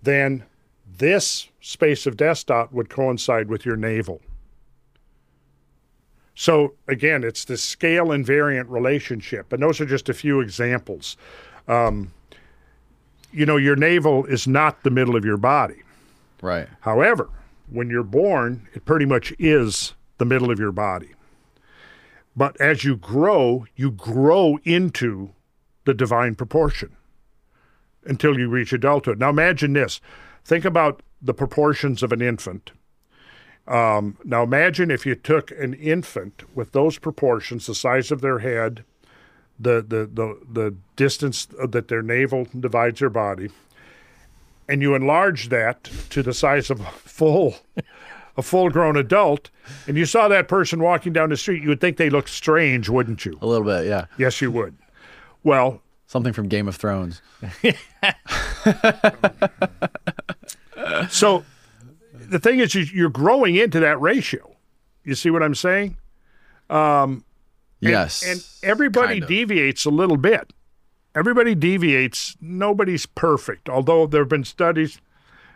then 0.02 0.44
this 0.98 1.48
space 1.62 2.06
of 2.06 2.18
Destot 2.18 2.72
would 2.72 2.90
coincide 2.90 3.50
with 3.50 3.66
your 3.66 3.76
navel. 3.76 4.22
So 6.36 6.74
again, 6.88 7.24
it's 7.24 7.46
the 7.46 7.58
scale 7.58 8.08
invariant 8.08 8.66
relationship, 8.70 9.54
and 9.54 9.62
those 9.62 9.80
are 9.80 9.86
just 9.86 10.10
a 10.10 10.14
few 10.14 10.40
examples. 10.40 11.16
Um, 11.68 12.12
you 13.32 13.46
know, 13.46 13.58
your 13.58 13.76
navel 13.76 14.26
is 14.26 14.48
not 14.48 14.84
the 14.84 14.90
middle 14.90 15.16
of 15.16 15.26
your 15.26 15.38
body. 15.38 15.82
Right. 16.42 16.68
However, 16.82 17.30
when 17.70 17.90
you're 17.90 18.04
born, 18.04 18.68
it 18.74 18.86
pretty 18.86 19.06
much 19.06 19.34
is 19.40 19.94
the 20.18 20.26
middle 20.26 20.52
of 20.52 20.60
your 20.60 20.72
body. 20.72 21.12
But 22.36 22.60
as 22.60 22.84
you 22.84 22.96
grow, 22.96 23.66
you 23.76 23.92
grow 23.92 24.58
into 24.64 25.32
the 25.86 25.94
divine 25.94 26.36
proportion 26.36 26.96
until 28.06 28.38
you 28.38 28.50
reach 28.50 28.74
adulthood. 28.74 29.20
Now 29.20 29.30
imagine 29.30 29.74
this. 29.74 30.02
Think 30.44 30.66
about 30.66 31.02
the 31.22 31.34
proportions 31.34 32.04
of 32.04 32.12
an 32.12 32.22
infant. 32.22 32.72
Um, 33.68 34.18
now 34.26 34.44
imagine 34.44 34.92
if 34.92 35.06
you 35.06 35.16
took 35.16 35.52
an 35.52 35.74
infant 35.76 36.44
with 36.54 36.74
those 36.74 36.98
proportions, 36.98 37.66
the 37.66 37.76
size 37.76 38.12
of 38.12 38.20
their 38.22 38.40
head, 38.40 38.84
the 39.58 39.82
the 39.82 40.10
the, 40.12 40.38
the 40.52 40.76
distance 40.98 41.46
that 41.46 41.88
their 41.88 42.02
navel 42.02 42.48
divides 42.60 43.00
their 43.00 43.10
body, 43.10 43.50
and 44.68 44.82
you 44.82 44.96
enlarge 44.96 45.48
that 45.50 45.90
to 46.10 46.22
the 46.22 46.34
size 46.34 46.70
of 46.70 46.82
a 46.82 46.92
full 46.92 47.56
a 48.36 48.42
full 48.42 48.70
grown 48.70 48.98
adult, 48.98 49.50
and 49.88 49.96
you 49.96 50.06
saw 50.06 50.28
that 50.28 50.50
person 50.50 50.82
walking 50.82 51.14
down 51.14 51.30
the 51.30 51.38
street, 51.38 51.62
you 51.64 51.70
would 51.70 51.80
think 51.80 51.96
they 51.96 52.10
looked 52.10 52.30
strange, 52.30 52.90
wouldn't 52.90 53.26
you? 53.26 53.38
A 53.42 53.48
little 53.48 53.66
bit, 53.66 53.86
yeah. 53.86 54.06
Yes, 54.18 54.42
you 54.42 54.52
would. 54.52 54.76
Well, 55.44 55.82
Something 56.14 56.34
from 56.34 56.48
Game 56.48 56.68
of 56.68 56.76
Thrones. 56.76 57.22
So 61.10 61.44
the 62.14 62.40
thing 62.40 62.60
is, 62.60 62.74
you- 62.76 62.88
you're 62.94 63.10
growing 63.10 63.56
into 63.56 63.80
that 63.80 64.00
ratio. 64.02 64.56
You 65.04 65.16
see 65.16 65.30
what 65.30 65.44
I'm 65.44 65.56
saying? 65.56 65.98
And- 66.70 67.24
yes. 67.92 68.24
And 68.26 68.44
everybody 68.70 69.16
kind 69.16 69.24
of. 69.24 69.30
deviates 69.30 69.86
a 69.86 69.90
little 69.92 70.18
bit. 70.18 70.54
everybody 71.16 71.54
deviates. 71.54 72.36
Nobody's 72.42 73.06
perfect, 73.06 73.70
although 73.70 74.08
there 74.08 74.22
have 74.22 74.30
been 74.30 74.44
studies 74.44 75.00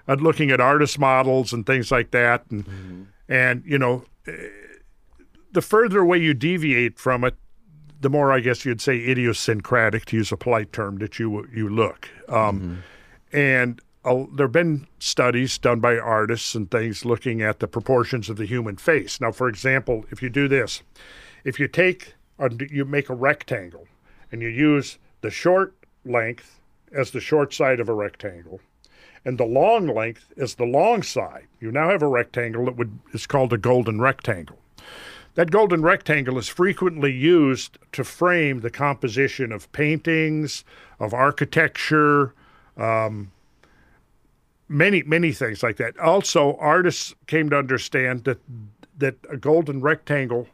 at 0.08 0.22
looking 0.22 0.52
at 0.52 0.60
artist 0.62 1.00
models 1.00 1.52
and 1.52 1.66
things 1.66 1.92
like 1.92 2.12
that, 2.12 2.44
and 2.52 3.08
and 3.28 3.64
you 3.66 3.80
know, 3.80 4.06
eh, 4.28 4.34
the 5.52 5.62
further 5.64 6.00
away 6.02 6.20
you 6.20 6.36
deviate 6.36 7.00
from 7.00 7.24
it, 7.24 7.36
the 8.00 8.08
more 8.10 8.32
I 8.32 8.40
guess 8.40 8.66
you'd 8.66 8.82
say 8.82 8.98
idiosyncratic, 9.04 10.06
to 10.06 10.16
use 10.18 10.32
a 10.32 10.38
polite 10.38 10.72
term, 10.72 10.98
that 11.00 11.18
you 11.18 11.48
you 11.52 11.68
look. 11.70 12.08
Um, 12.30 12.84
And 13.34 13.80
uh, 13.80 13.84
there 14.04 14.46
have 14.46 14.52
been 14.52 14.88
studies 15.00 15.58
done 15.58 15.80
by 15.80 15.98
artists 15.98 16.56
and 16.56 16.70
things 16.70 17.04
looking 17.04 17.42
at 17.42 17.60
the 17.60 17.68
proportions 17.68 18.30
of 18.30 18.38
the 18.38 18.46
human 18.46 18.78
face. 18.78 19.20
Now, 19.20 19.32
for 19.32 19.50
example, 19.50 20.06
if 20.12 20.22
you 20.22 20.30
do 20.30 20.48
this, 20.48 20.82
if 21.44 21.60
you 21.60 21.68
take 21.68 22.16
a, 22.40 22.50
you 22.70 22.86
make 22.86 23.10
a 23.10 23.16
rectangle 23.16 23.88
and 24.32 24.42
you 24.42 24.48
use 24.48 24.98
the 25.22 25.30
short 25.30 25.76
length 26.06 26.60
as 26.92 27.12
the 27.12 27.20
short 27.20 27.54
side 27.54 27.80
of 27.80 27.90
a 27.90 27.94
rectangle 27.94 28.62
and 29.26 29.38
the 29.38 29.46
long 29.46 29.88
length 29.88 30.34
as 30.38 30.56
the 30.56 30.66
long 30.66 31.04
side, 31.04 31.48
you 31.60 31.72
now 31.72 31.90
have 31.90 32.02
a 32.02 32.08
rectangle 32.08 32.66
that 32.66 32.78
would 32.78 32.98
is 33.14 33.28
called 33.28 33.52
a 33.52 33.58
golden 33.58 34.00
rectangle. 34.00 34.58
That 35.36 35.52
golden 35.52 35.82
rectangle 35.82 36.38
is 36.38 36.48
frequently 36.48 37.12
used 37.12 37.78
to 37.92 38.04
frame 38.04 38.62
the 38.62 38.72
composition 38.72 39.52
of 39.52 39.72
paintings, 39.72 40.64
of 41.00 41.14
architecture, 41.14 42.34
um, 42.78 43.32
many 44.70 45.04
many 45.04 45.32
things 45.32 45.64
like 45.64 45.78
that. 45.78 45.98
Also, 46.00 46.56
artists 46.60 47.16
came 47.28 47.50
to 47.50 47.58
understand 47.58 48.24
that 48.26 48.40
that 48.98 49.16
a 49.30 49.38
golden 49.38 49.82
rectangle 49.82 50.48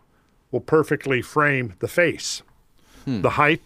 will 0.52 0.60
perfectly 0.60 1.22
frame 1.22 1.74
the 1.80 1.88
face, 1.88 2.44
hmm. 3.06 3.22
the 3.22 3.32
height, 3.32 3.62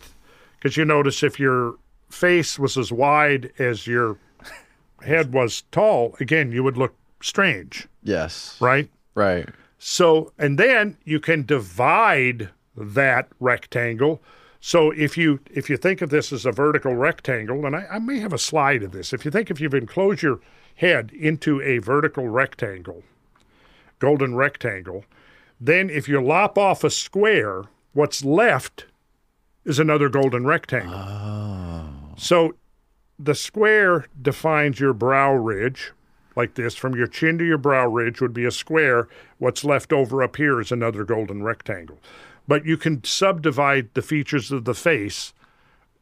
because 0.58 0.78
you 0.78 0.86
notice 0.86 1.24
if 1.24 1.40
your 1.40 1.76
face 2.10 2.58
was 2.58 2.78
as 2.78 2.92
wide 2.92 3.52
as 3.60 3.88
your 3.88 4.18
head 5.04 5.34
was 5.34 5.64
tall, 5.72 6.16
again 6.20 6.52
you 6.52 6.64
would 6.64 6.78
look 6.78 6.94
strange, 7.22 7.88
Yes. 8.04 8.56
right? 8.62 8.90
Right. 9.16 9.50
So, 9.80 10.32
and 10.38 10.58
then 10.58 10.98
you 11.04 11.20
can 11.20 11.44
divide 11.46 12.50
that 12.76 13.28
rectangle. 13.40 14.22
So 14.60 14.92
if 14.92 15.18
you 15.18 15.40
if 15.52 15.70
you 15.70 15.78
think 15.78 16.02
of 16.02 16.10
this 16.10 16.34
as 16.34 16.46
a 16.46 16.52
vertical 16.52 16.96
rectangle, 16.96 17.66
and 17.66 17.76
I, 17.76 17.86
I 17.92 18.00
may 18.00 18.20
have 18.20 18.34
a 18.34 18.38
slide 18.38 18.84
of 18.84 18.92
this. 18.92 19.14
If 19.14 19.26
you 19.26 19.32
think 19.32 19.52
if 19.52 19.62
you've 19.62 19.74
enclosed 19.74 20.22
your 20.22 20.40
head 20.76 21.12
into 21.14 21.62
a 21.62 21.80
vertical 21.80 22.28
rectangle, 22.28 23.04
golden 24.00 24.36
rectangle, 24.36 25.06
then 25.60 25.90
if 25.90 26.08
you 26.08 26.22
lop 26.22 26.58
off 26.58 26.84
a 26.84 26.90
square, 26.90 27.64
what's 27.94 28.24
left 28.24 28.86
is 29.66 29.80
another 29.80 30.10
golden 30.10 30.46
rectangle. 30.46 30.94
Oh. 30.94 31.90
So 32.18 32.56
the 33.20 33.36
square 33.36 34.06
defines 34.22 34.80
your 34.80 34.94
brow 34.94 35.34
ridge 35.34 35.92
like 36.38 36.54
this 36.54 36.76
from 36.76 36.96
your 36.96 37.08
chin 37.08 37.38
to 37.40 37.44
your 37.44 37.58
brow 37.58 37.88
ridge 37.88 38.22
would 38.22 38.34
be 38.34 38.46
a 38.46 38.52
square 38.52 39.08
what's 39.40 39.66
left 39.66 39.92
over 39.92 40.22
up 40.22 40.36
here 40.36 40.62
is 40.62 40.72
another 40.72 41.04
golden 41.04 41.42
rectangle 41.42 42.00
but 42.48 42.66
you 42.66 42.78
can 42.78 43.04
subdivide 43.04 43.94
the 43.94 44.02
features 44.02 44.52
of 44.52 44.66
the 44.66 44.74
face 44.74 45.34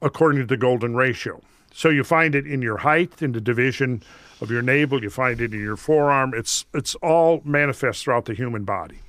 according 0.02 0.42
to 0.42 0.48
the 0.48 0.58
golden 0.58 0.96
ratio 0.96 1.42
so 1.74 1.90
you 1.90 2.04
find 2.04 2.36
it 2.36 2.46
in 2.46 2.62
your 2.62 2.78
height 2.78 3.22
in 3.22 3.32
the 3.32 3.42
division 3.42 4.02
of 4.42 4.52
your 4.52 4.62
navel 4.62 5.02
you 5.02 5.10
find 5.10 5.42
it 5.42 5.54
in 5.54 5.62
your 5.62 5.78
forearm 5.78 6.34
it's 6.36 6.66
it's 6.74 6.96
all 6.96 7.42
manifest 7.44 8.04
throughout 8.04 8.26
the 8.26 8.34
human 8.34 8.64
body 8.64 9.00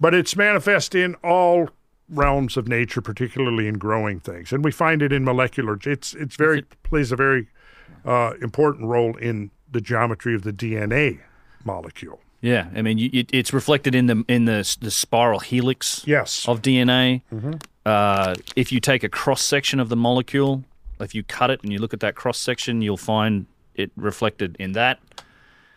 but 0.00 0.14
it's 0.14 0.34
manifest 0.34 0.94
in 0.94 1.14
all 1.22 1.68
realms 2.12 2.56
of 2.56 2.68
nature, 2.68 3.00
particularly 3.00 3.66
in 3.66 3.78
growing 3.78 4.20
things, 4.20 4.52
and 4.52 4.64
we 4.64 4.70
find 4.70 5.02
it 5.02 5.12
in 5.12 5.24
molecular. 5.24 5.78
It's 5.84 6.14
it's 6.14 6.36
very 6.36 6.62
plays 6.82 7.12
a 7.12 7.16
very 7.16 7.48
uh, 8.04 8.32
important 8.40 8.88
role 8.88 9.16
in 9.16 9.50
the 9.70 9.80
geometry 9.80 10.34
of 10.34 10.42
the 10.42 10.52
DNA 10.52 11.20
molecule. 11.64 12.20
Yeah, 12.42 12.66
I 12.74 12.82
mean, 12.82 12.98
you, 12.98 13.08
it, 13.12 13.30
it's 13.32 13.52
reflected 13.52 13.94
in 13.94 14.06
the 14.06 14.24
in 14.28 14.44
the 14.46 14.76
the 14.80 14.90
spiral 14.90 15.38
helix 15.38 16.02
Yes, 16.06 16.46
of 16.48 16.60
DNA. 16.60 17.22
Uh, 17.86 18.34
if 18.56 18.70
you 18.72 18.80
take 18.80 19.02
a 19.04 19.08
cross 19.08 19.42
section 19.42 19.80
of 19.80 19.88
the 19.88 19.96
molecule, 19.96 20.64
if 21.00 21.14
you 21.14 21.22
cut 21.22 21.50
it 21.50 21.60
and 21.62 21.72
you 21.72 21.78
look 21.78 21.94
at 21.94 22.00
that 22.00 22.14
cross 22.16 22.38
section, 22.38 22.82
you'll 22.82 22.96
find 22.96 23.46
it 23.74 23.90
reflected 23.96 24.56
in 24.58 24.72
that. 24.72 24.98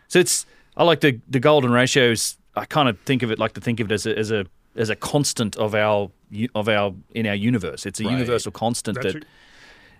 So 0.08 0.18
it's 0.18 0.44
I 0.76 0.82
like 0.84 1.00
the 1.00 1.20
the 1.30 1.40
golden 1.40 1.70
ratios. 1.70 2.36
I 2.56 2.64
kind 2.64 2.88
of 2.88 2.98
think 3.00 3.22
of 3.22 3.30
it 3.30 3.38
like 3.38 3.52
to 3.54 3.60
think 3.60 3.80
of 3.80 3.90
it 3.90 3.94
as 3.94 4.06
a 4.06 4.18
as 4.18 4.30
a 4.32 4.46
as 4.74 4.90
a 4.90 4.96
constant 4.96 5.56
of 5.56 5.74
our 5.74 6.10
of 6.54 6.68
our 6.68 6.94
in 7.14 7.26
our 7.26 7.34
universe. 7.34 7.86
It's 7.86 8.00
a 8.00 8.04
Right. 8.04 8.12
universal 8.12 8.50
constant 8.52 9.00
That's 9.00 9.14
that, 9.14 9.22
a- 9.22 9.26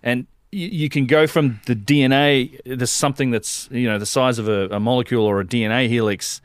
and 0.02 0.26
you, 0.52 0.66
you 0.68 0.88
can 0.88 1.06
go 1.06 1.26
from 1.28 1.60
the 1.66 1.74
DNA. 1.76 2.58
There's 2.64 2.90
something 2.92 3.30
that's 3.30 3.68
you 3.70 3.88
know 3.88 3.98
the 4.00 4.06
size 4.06 4.38
of 4.40 4.48
a, 4.48 4.68
a 4.74 4.80
molecule 4.80 5.24
or 5.24 5.40
a 5.40 5.44
DNA 5.44 5.88
helix 5.88 6.40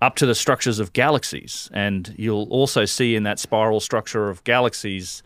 up 0.00 0.16
to 0.16 0.26
the 0.26 0.34
structures 0.34 0.78
of 0.78 0.92
galaxies. 0.92 1.70
And 1.72 2.14
you'll 2.16 2.48
also 2.50 2.84
see 2.84 3.14
in 3.14 3.22
that 3.24 3.38
spiral 3.38 3.80
structure 3.80 4.30
of 4.30 4.42
galaxies 4.44 5.22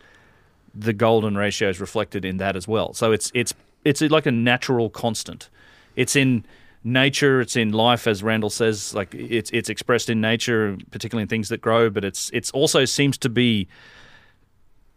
the 0.75 0.93
golden 0.93 1.37
ratio 1.37 1.69
is 1.69 1.81
reflected 1.81 2.25
in 2.25 2.39
that 2.39 2.57
as 2.57 2.67
well. 2.67 2.93
So 2.95 3.13
it's 3.13 3.31
it's 3.35 3.55
it's 3.85 4.01
like 4.01 4.27
a 4.27 4.33
natural 4.33 4.91
constant. 4.91 5.49
It's 5.95 6.17
in 6.17 6.45
nature, 6.83 7.41
it's 7.41 7.57
in 7.57 7.73
life, 7.73 8.07
as 8.07 8.23
Randall 8.23 8.51
says. 8.51 8.95
Like 8.95 9.15
it's 9.15 9.51
it's 9.53 9.69
expressed 9.69 10.11
in 10.11 10.21
nature, 10.21 10.77
particularly 10.91 11.23
in 11.23 11.29
things 11.29 11.49
that 11.51 11.61
grow. 11.61 11.91
But 11.91 12.05
it's 12.05 12.31
it's 12.33 12.51
also 12.51 12.85
seems 12.85 13.17
to 13.19 13.29
be 13.29 13.69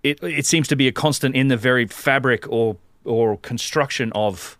it 0.03 0.21
it 0.23 0.45
seems 0.45 0.67
to 0.69 0.75
be 0.75 0.87
a 0.87 0.91
constant 0.91 1.35
in 1.35 1.47
the 1.47 1.57
very 1.57 1.85
fabric 1.85 2.47
or 2.49 2.77
or 3.05 3.37
construction 3.37 4.11
of 4.13 4.57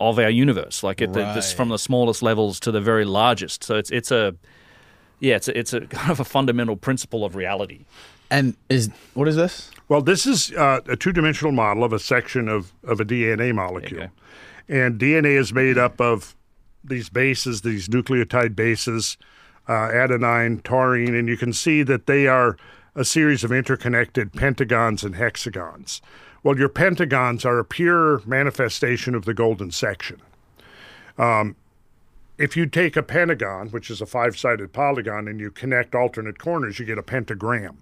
of 0.00 0.18
our 0.18 0.30
universe, 0.30 0.82
like 0.82 1.00
at 1.02 1.12
the, 1.12 1.32
this, 1.34 1.52
from 1.52 1.68
the 1.68 1.78
smallest 1.78 2.22
levels 2.22 2.60
to 2.60 2.70
the 2.70 2.80
very 2.80 3.04
largest. 3.04 3.64
So 3.64 3.76
it's 3.76 3.90
it's 3.90 4.10
a 4.10 4.34
yeah, 5.20 5.36
it's 5.36 5.48
a, 5.48 5.58
it's 5.58 5.72
a 5.72 5.80
kind 5.86 6.10
of 6.10 6.20
a 6.20 6.24
fundamental 6.24 6.76
principle 6.76 7.24
of 7.24 7.34
reality. 7.36 7.84
And 8.30 8.56
is 8.68 8.90
what 9.14 9.28
is 9.28 9.36
this? 9.36 9.70
Well, 9.88 10.02
this 10.02 10.26
is 10.26 10.52
uh, 10.52 10.80
a 10.88 10.96
two-dimensional 10.96 11.52
model 11.52 11.84
of 11.84 11.92
a 11.92 11.98
section 12.00 12.48
of, 12.48 12.72
of 12.82 12.98
a 12.98 13.04
DNA 13.04 13.54
molecule, 13.54 14.02
Okay. 14.02 14.10
and 14.68 14.98
DNA 15.00 15.38
is 15.38 15.52
made 15.52 15.78
up 15.78 16.00
of 16.00 16.34
these 16.82 17.08
bases, 17.08 17.62
these 17.62 17.86
nucleotide 17.88 18.56
bases, 18.56 19.16
uh, 19.68 19.72
adenine, 19.72 20.60
taurine, 20.64 21.14
and 21.14 21.28
you 21.28 21.36
can 21.36 21.52
see 21.52 21.84
that 21.84 22.06
they 22.06 22.26
are 22.26 22.56
a 22.96 23.04
series 23.04 23.44
of 23.44 23.52
interconnected 23.52 24.32
pentagons 24.32 25.04
and 25.04 25.14
hexagons. 25.14 26.00
Well, 26.46 26.56
your 26.56 26.68
pentagons 26.68 27.44
are 27.44 27.58
a 27.58 27.64
pure 27.64 28.22
manifestation 28.24 29.16
of 29.16 29.24
the 29.24 29.34
golden 29.34 29.72
section. 29.72 30.22
Um, 31.18 31.56
if 32.38 32.56
you 32.56 32.66
take 32.66 32.96
a 32.96 33.02
pentagon, 33.02 33.70
which 33.70 33.90
is 33.90 34.00
a 34.00 34.06
five-sided 34.06 34.72
polygon, 34.72 35.26
and 35.26 35.40
you 35.40 35.50
connect 35.50 35.96
alternate 35.96 36.38
corners, 36.38 36.78
you 36.78 36.86
get 36.86 36.98
a 36.98 37.02
pentagram. 37.02 37.78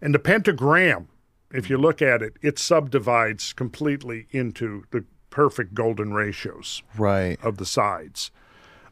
And 0.00 0.14
the 0.14 0.20
pentagram, 0.20 1.08
if 1.52 1.68
you 1.68 1.76
look 1.76 2.00
at 2.00 2.22
it, 2.22 2.34
it 2.40 2.56
subdivides 2.60 3.52
completely 3.52 4.28
into 4.30 4.84
the 4.92 5.04
perfect 5.30 5.74
golden 5.74 6.14
ratios 6.14 6.84
Right. 6.96 7.36
of 7.42 7.56
the 7.56 7.66
sides. 7.66 8.30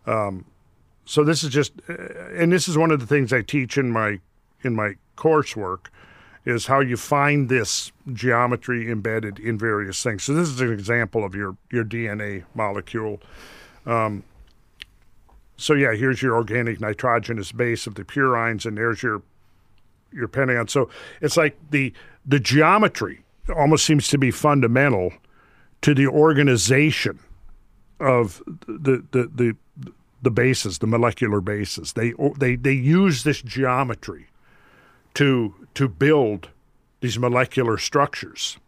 Um, 0.05 0.47
so 1.05 1.23
this 1.23 1.45
is 1.45 1.51
just, 1.51 1.75
and 1.87 2.51
this 2.51 2.67
is 2.67 2.77
one 2.77 2.91
of 2.91 2.99
the 2.99 3.07
things 3.07 3.33
I 3.33 3.43
teach 3.43 3.79
in 3.79 3.93
my 3.93 4.19
in 4.65 4.75
my 4.75 4.95
coursework, 5.17 5.91
is 6.45 6.67
how 6.67 6.81
you 6.81 6.97
find 6.97 7.49
this 7.49 7.93
geometry 8.13 8.91
embedded 8.91 9.39
in 9.39 9.59
various 9.59 10.03
things. 10.03 10.25
So 10.25 10.35
this 10.35 10.49
is 10.49 10.61
an 10.61 10.73
example 10.73 11.25
of 11.25 11.35
your 11.35 11.57
your 11.71 11.85
DNA 11.85 12.45
molecule. 12.55 13.21
Um, 13.87 14.25
so 15.57 15.75
yeah, 15.75 15.95
here's 15.95 16.23
your 16.23 16.35
organic 16.35 16.81
nitrogenous 16.81 17.53
base 17.53 17.87
of 17.87 17.95
the 17.95 18.05
purines, 18.05 18.65
and 18.65 18.79
there's 18.79 19.03
your 19.03 19.23
your 20.13 20.29
pentagon. 20.29 20.69
So 20.69 20.89
it's 21.21 21.37
like 21.37 21.59
the 21.71 21.93
the 22.25 22.41
geometry 22.41 23.23
almost 23.55 23.85
seems 23.85 24.09
to 24.09 24.19
be 24.19 24.31
fundamental 24.31 25.13
to 25.83 25.95
the 25.95 26.07
organization 26.07 27.19
of 27.99 28.43
the 28.67 29.05
the 29.11 29.31
the 29.35 29.57
the 30.23 30.31
bases, 30.31 30.79
the 30.79 30.87
molecular 30.87 31.41
bases. 31.41 31.93
They 31.93 32.15
they 32.39 32.57
they 32.57 32.73
use 32.73 33.25
this 33.25 33.43
geometry 33.43 34.29
to 35.15 35.55
to 35.75 35.89
build 35.89 36.51
these 37.01 37.19
molecular 37.19 37.79
structures. 37.79 38.59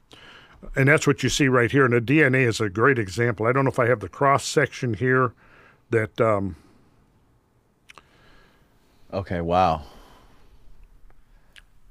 And 0.76 0.88
that's 0.88 1.06
what 1.06 1.22
you 1.22 1.28
see 1.28 1.48
right 1.48 1.70
here. 1.70 1.84
And 1.84 1.92
the 1.92 2.00
DNA 2.00 2.46
is 2.46 2.60
a 2.60 2.70
great 2.70 2.98
example. 2.98 3.46
I 3.46 3.52
don't 3.52 3.64
know 3.64 3.70
if 3.70 3.80
I 3.80 3.88
have 3.88 4.00
the 4.00 4.08
cross 4.08 4.44
section 4.46 4.94
here 4.94 5.34
that 5.90 6.20
um, 6.20 6.56
Okay. 9.12 9.40
Wow. 9.40 9.82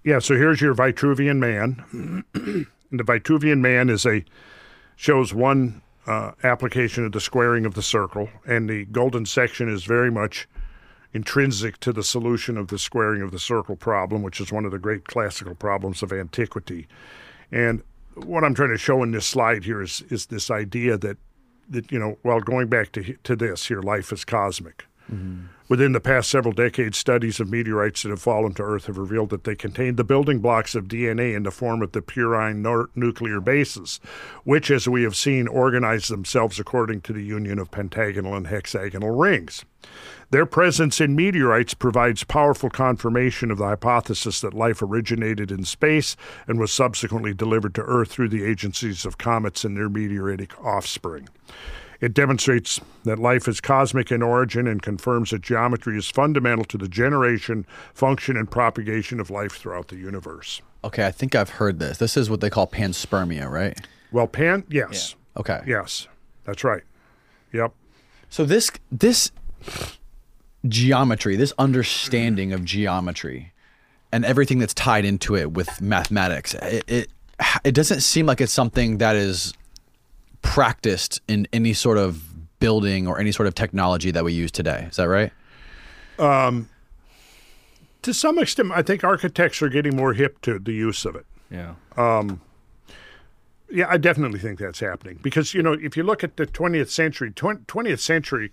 Yeah, 0.04 0.20
so 0.20 0.36
here's 0.36 0.62
your 0.62 0.74
Vitruvian 0.74 1.38
man. 1.38 2.24
and 2.34 2.66
the 3.00 3.04
Vitruvian 3.04 3.60
man 3.60 3.90
is 3.90 4.06
a 4.06 4.26
shows 4.96 5.34
one 5.34 5.82
uh, 6.08 6.32
application 6.44 7.06
of 7.06 7.12
the 7.12 7.22
squaring 7.22 7.66
of 7.66 7.76
the 7.76 7.84
circle, 7.84 8.30
and 8.46 8.68
the 8.68 8.86
golden 8.86 9.26
section 9.26 9.70
is 9.70 9.84
very 9.84 10.10
much 10.10 10.48
intrinsic 11.14 11.80
to 11.80 11.92
the 11.92 12.04
solution 12.04 12.58
of 12.58 12.68
the 12.68 12.80
squaring 12.80 13.22
of 13.22 13.32
the 13.32 13.40
circle 13.40 13.76
problem, 13.76 14.24
which 14.24 14.40
is 14.40 14.52
one 14.52 14.66
of 14.66 14.72
the 14.72 14.80
great 14.80 15.06
classical 15.06 15.56
problems 15.56 16.02
of 16.02 16.14
antiquity. 16.14 16.88
And 17.52 17.84
what 18.16 18.44
I'm 18.44 18.54
trying 18.54 18.70
to 18.70 18.78
show 18.78 19.04
in 19.04 19.12
this 19.12 19.26
slide 19.26 19.64
here 19.64 19.82
is 19.82 20.02
is 20.10 20.28
this 20.28 20.50
idea 20.50 20.98
that 20.98 21.18
that 21.70 21.92
you 21.92 22.00
know, 22.00 22.18
well, 22.24 22.40
going 22.40 22.68
back 22.68 22.92
to 22.94 23.14
to 23.24 23.36
this 23.36 23.68
here, 23.68 23.82
life 23.82 24.12
is 24.12 24.26
cosmic. 24.26 24.86
Within 25.68 25.94
the 25.94 26.02
past 26.02 26.30
several 26.30 26.54
decades, 26.54 26.98
studies 26.98 27.40
of 27.40 27.50
meteorites 27.50 28.04
that 28.04 28.10
have 28.10 28.22
fallen 28.22 28.54
to 28.56 28.64
Earth 28.64 28.88
have 28.88 28.98
revealed 28.98 29.30
that 29.30 29.46
they 29.46 29.56
contain 29.56 29.96
the 29.96 30.04
building 30.04 30.40
blocks 30.40 30.76
of 30.76 30.90
DNA 30.90 31.34
in 31.36 31.44
the 31.44 31.52
form 31.52 31.82
of 31.82 31.94
the 31.94 32.02
purine 32.02 32.62
nuclear 32.96 33.40
bases, 33.40 34.00
which, 34.44 34.70
as 34.70 34.88
we 34.88 35.04
have 35.04 35.16
seen, 35.16 35.48
organize 35.48 36.10
themselves 36.10 36.60
according 36.60 37.02
to 37.02 37.14
the 37.14 37.24
union 37.24 37.58
of 37.58 37.72
pentagonal 37.72 38.36
and 38.36 38.48
hexagonal 38.48 39.12
rings. 39.12 39.64
Their 40.30 40.46
presence 40.46 41.02
in 41.02 41.16
meteorites 41.16 41.74
provides 41.74 42.24
powerful 42.24 42.70
confirmation 42.70 43.52
of 43.52 43.58
the 43.58 43.66
hypothesis 43.66 44.42
that 44.42 44.54
life 44.54 44.82
originated 44.82 45.52
in 45.52 45.66
space 45.66 46.16
and 46.48 46.60
was 46.60 46.72
subsequently 46.72 47.34
delivered 47.34 47.76
to 47.76 47.82
Earth 47.84 48.12
through 48.12 48.30
the 48.30 48.46
agencies 48.46 49.06
of 49.06 49.18
comets 49.18 49.66
and 49.66 49.76
their 49.76 49.90
meteoritic 49.90 50.52
offspring. 50.64 51.28
It 52.02 52.16
demonstrates 52.16 52.82
that 53.04 53.20
life 53.20 53.48
is 53.48 53.62
cosmic 53.62 54.12
in 54.12 54.24
origin 54.24 54.68
and 54.68 54.82
confirms 54.82 55.30
that 55.30 55.44
geometry 55.44 55.98
is 55.98 56.10
fundamental 56.10 56.66
to 56.66 56.78
the 56.78 56.88
generation, 56.88 57.66
function, 57.94 58.36
and 58.36 58.50
propagation 58.50 59.20
of 59.20 59.30
life 59.30 59.54
throughout 59.54 59.90
the 59.90 59.98
universe. 59.98 60.64
Okay, 60.84 61.06
I 61.06 61.12
think 61.12 61.36
I've 61.36 61.52
heard 61.52 61.78
this. 61.78 62.00
This 62.00 62.18
is 62.18 62.28
what 62.28 62.42
they 62.42 62.50
call 62.50 62.66
panspermia, 62.66 63.50
right? 63.50 63.80
Well, 64.12 64.28
Pan, 64.28 64.64
yes. 64.68 65.16
Okay. 65.38 65.62
Yes, 65.68 66.08
that's 66.44 66.64
right. 66.64 66.82
Yep. 67.54 67.74
So 68.30 68.46
this 68.46 68.72
this 68.92 69.32
geometry, 70.68 71.36
this 71.36 71.54
understanding 71.60 72.52
of 72.52 72.66
geometry, 72.66 73.54
and 74.12 74.26
everything 74.26 74.58
that's 74.58 74.74
tied 74.74 75.06
into 75.06 75.36
it 75.36 75.52
with 75.52 75.82
mathematics, 75.82 76.56
it 76.56 76.84
it, 76.88 77.08
it 77.64 77.74
doesn't 77.74 78.02
seem 78.02 78.26
like 78.26 78.42
it's 78.42 78.52
something 78.52 78.98
that 78.98 79.16
is 79.16 79.54
practiced 80.42 81.22
in 81.28 81.48
any 81.54 81.74
sort 81.74 81.98
of 81.98 82.60
building 82.60 83.08
or 83.08 83.20
any 83.20 83.32
sort 83.32 83.48
of 83.48 83.56
technology 83.56 84.12
that 84.12 84.24
we 84.24 84.34
use 84.34 84.52
today. 84.52 84.88
Is 84.90 84.98
that 84.98 85.08
right? 85.08 85.32
To 88.04 88.14
some 88.14 88.40
extent, 88.40 88.72
I 88.74 88.82
think 88.82 89.04
architects 89.04 89.62
are 89.62 89.70
getting 89.70 89.96
more 89.96 90.14
hip 90.14 90.42
to 90.42 90.60
the 90.60 90.74
use 90.74 91.06
of 91.06 91.16
it. 91.16 91.26
Yeah. 91.50 91.76
Yeah, 93.74 93.88
I 93.90 93.98
definitely 93.98 94.40
think 94.40 94.60
that's 94.60 94.82
happening 94.82 95.20
because 95.22 95.54
you 95.54 95.64
know 95.64 95.72
if 95.74 95.96
you 95.96 96.04
look 96.04 96.26
at 96.26 96.36
the 96.36 96.46
20th 96.46 96.90
century, 96.90 97.32
20th 97.32 98.00
century, 98.00 98.52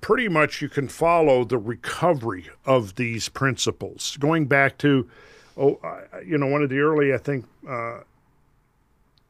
pretty 0.00 0.28
much 0.28 0.62
you 0.62 0.68
can 0.68 0.88
follow 0.88 1.44
the 1.44 1.58
recovery 1.58 2.48
of 2.64 2.94
these 2.94 3.28
principles 3.28 4.16
going 4.18 4.46
back 4.46 4.78
to, 4.78 5.08
oh, 5.58 5.78
you 6.24 6.38
know, 6.38 6.46
one 6.46 6.62
of 6.62 6.70
the 6.70 6.78
early 6.78 7.12
I 7.12 7.18
think 7.18 7.44
uh, 7.68 8.00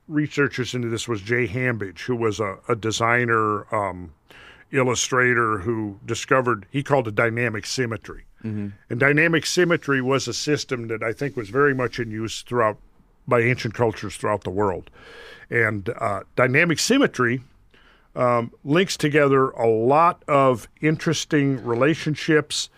researchers 0.09 0.74
into 0.74 0.88
this 0.88 1.09
was 1.09 1.20
Jay 1.20 1.46
Hambidge, 1.46 2.00
who 2.00 2.16
was 2.16 2.40
a, 2.40 2.59
a 2.68 2.76
designer, 2.76 3.72
um, 3.74 4.12
illustrator 4.72 5.59
who 5.59 5.98
discovered 6.05 6.66
he 6.70 6.82
called 6.82 7.09
it 7.09 7.14
dynamic 7.14 7.64
symmetry. 7.66 8.24
And 8.90 9.00
dynamic 9.00 9.46
symmetry 9.46 10.02
was 10.02 10.28
a 10.28 10.34
system 10.34 10.88
that 10.88 11.02
I 11.02 11.12
think 11.12 11.36
was 11.36 11.48
very 11.48 11.74
much 11.74 11.98
in 11.98 12.11
use 12.11 12.42
throughout 12.42 12.78
by 13.26 13.40
ancient 13.40 13.72
cultures 13.72 14.16
throughout 14.16 14.44
the 14.44 14.50
world. 14.50 14.90
And 15.48 15.88
uh, 15.98 16.24
dynamic 16.36 16.78
symmetry 16.78 17.42
um, 18.14 18.52
links 18.62 18.96
together 18.98 19.50
a 19.50 19.66
lot 19.66 20.22
of 20.28 20.68
interesting 20.80 21.64
relationships 21.64 22.68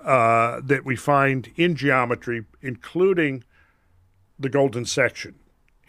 uh, 0.00 0.60
that 0.64 0.84
we 0.84 0.96
find 0.96 1.52
in 1.56 1.76
geometry, 1.76 2.44
including 2.60 3.44
the 4.38 4.48
golden 4.48 4.84
section. 4.84 5.36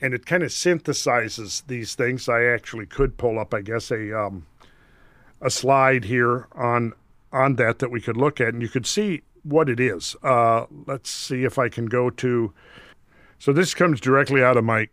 And 0.03 0.13
it 0.13 0.25
kind 0.25 0.43
of 0.43 0.49
synthesizes 0.49 1.65
these 1.67 1.95
things. 1.95 2.27
I 2.27 2.43
actually 2.43 2.85
could 2.85 3.17
pull 3.17 3.39
up, 3.39 3.53
I 3.53 3.61
guess, 3.61 3.89
a 3.89 4.19
um, 4.19 4.45
a 5.41 5.49
slide 5.49 6.03
here 6.03 6.47
on 6.53 6.91
on 7.31 7.55
that 7.55 7.79
that 7.79 7.89
we 7.89 8.01
could 8.01 8.17
look 8.17 8.41
at, 8.41 8.49
and 8.49 8.61
you 8.61 8.67
could 8.67 8.85
see 8.85 9.21
what 9.43 9.69
it 9.69 9.79
is. 9.79 10.15
Uh, 10.21 10.65
let's 10.87 11.09
see 11.09 11.45
if 11.45 11.57
I 11.57 11.69
can 11.69 11.85
go 11.85 12.09
to. 12.09 12.53
So 13.39 13.53
this 13.53 13.73
comes 13.73 14.01
directly 14.01 14.43
out 14.43 14.57
of 14.57 14.65
my 14.65 14.89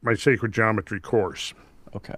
my 0.00 0.14
sacred 0.14 0.52
geometry 0.52 1.00
course, 1.00 1.52
Okay. 1.94 2.14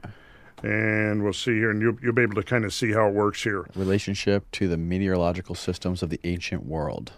and 0.63 1.25
we'll 1.25 1.33
see 1.33 1.53
here, 1.55 1.71
and 1.71 1.81
you'll, 1.83 1.97
you'll 2.03 2.13
be 2.13 2.23
able 2.23 2.37
to 2.37 2.43
kind 2.45 2.65
of 2.67 2.73
see 2.75 2.93
how 2.93 3.09
it 3.09 3.15
works 3.15 3.43
here. 3.43 3.67
Relationship 3.75 4.49
to 4.53 4.69
the 4.69 4.77
meteorological 4.77 5.55
systems 5.55 6.03
of 6.03 6.11
the 6.11 6.21
ancient 6.25 6.65
world. 6.67 7.13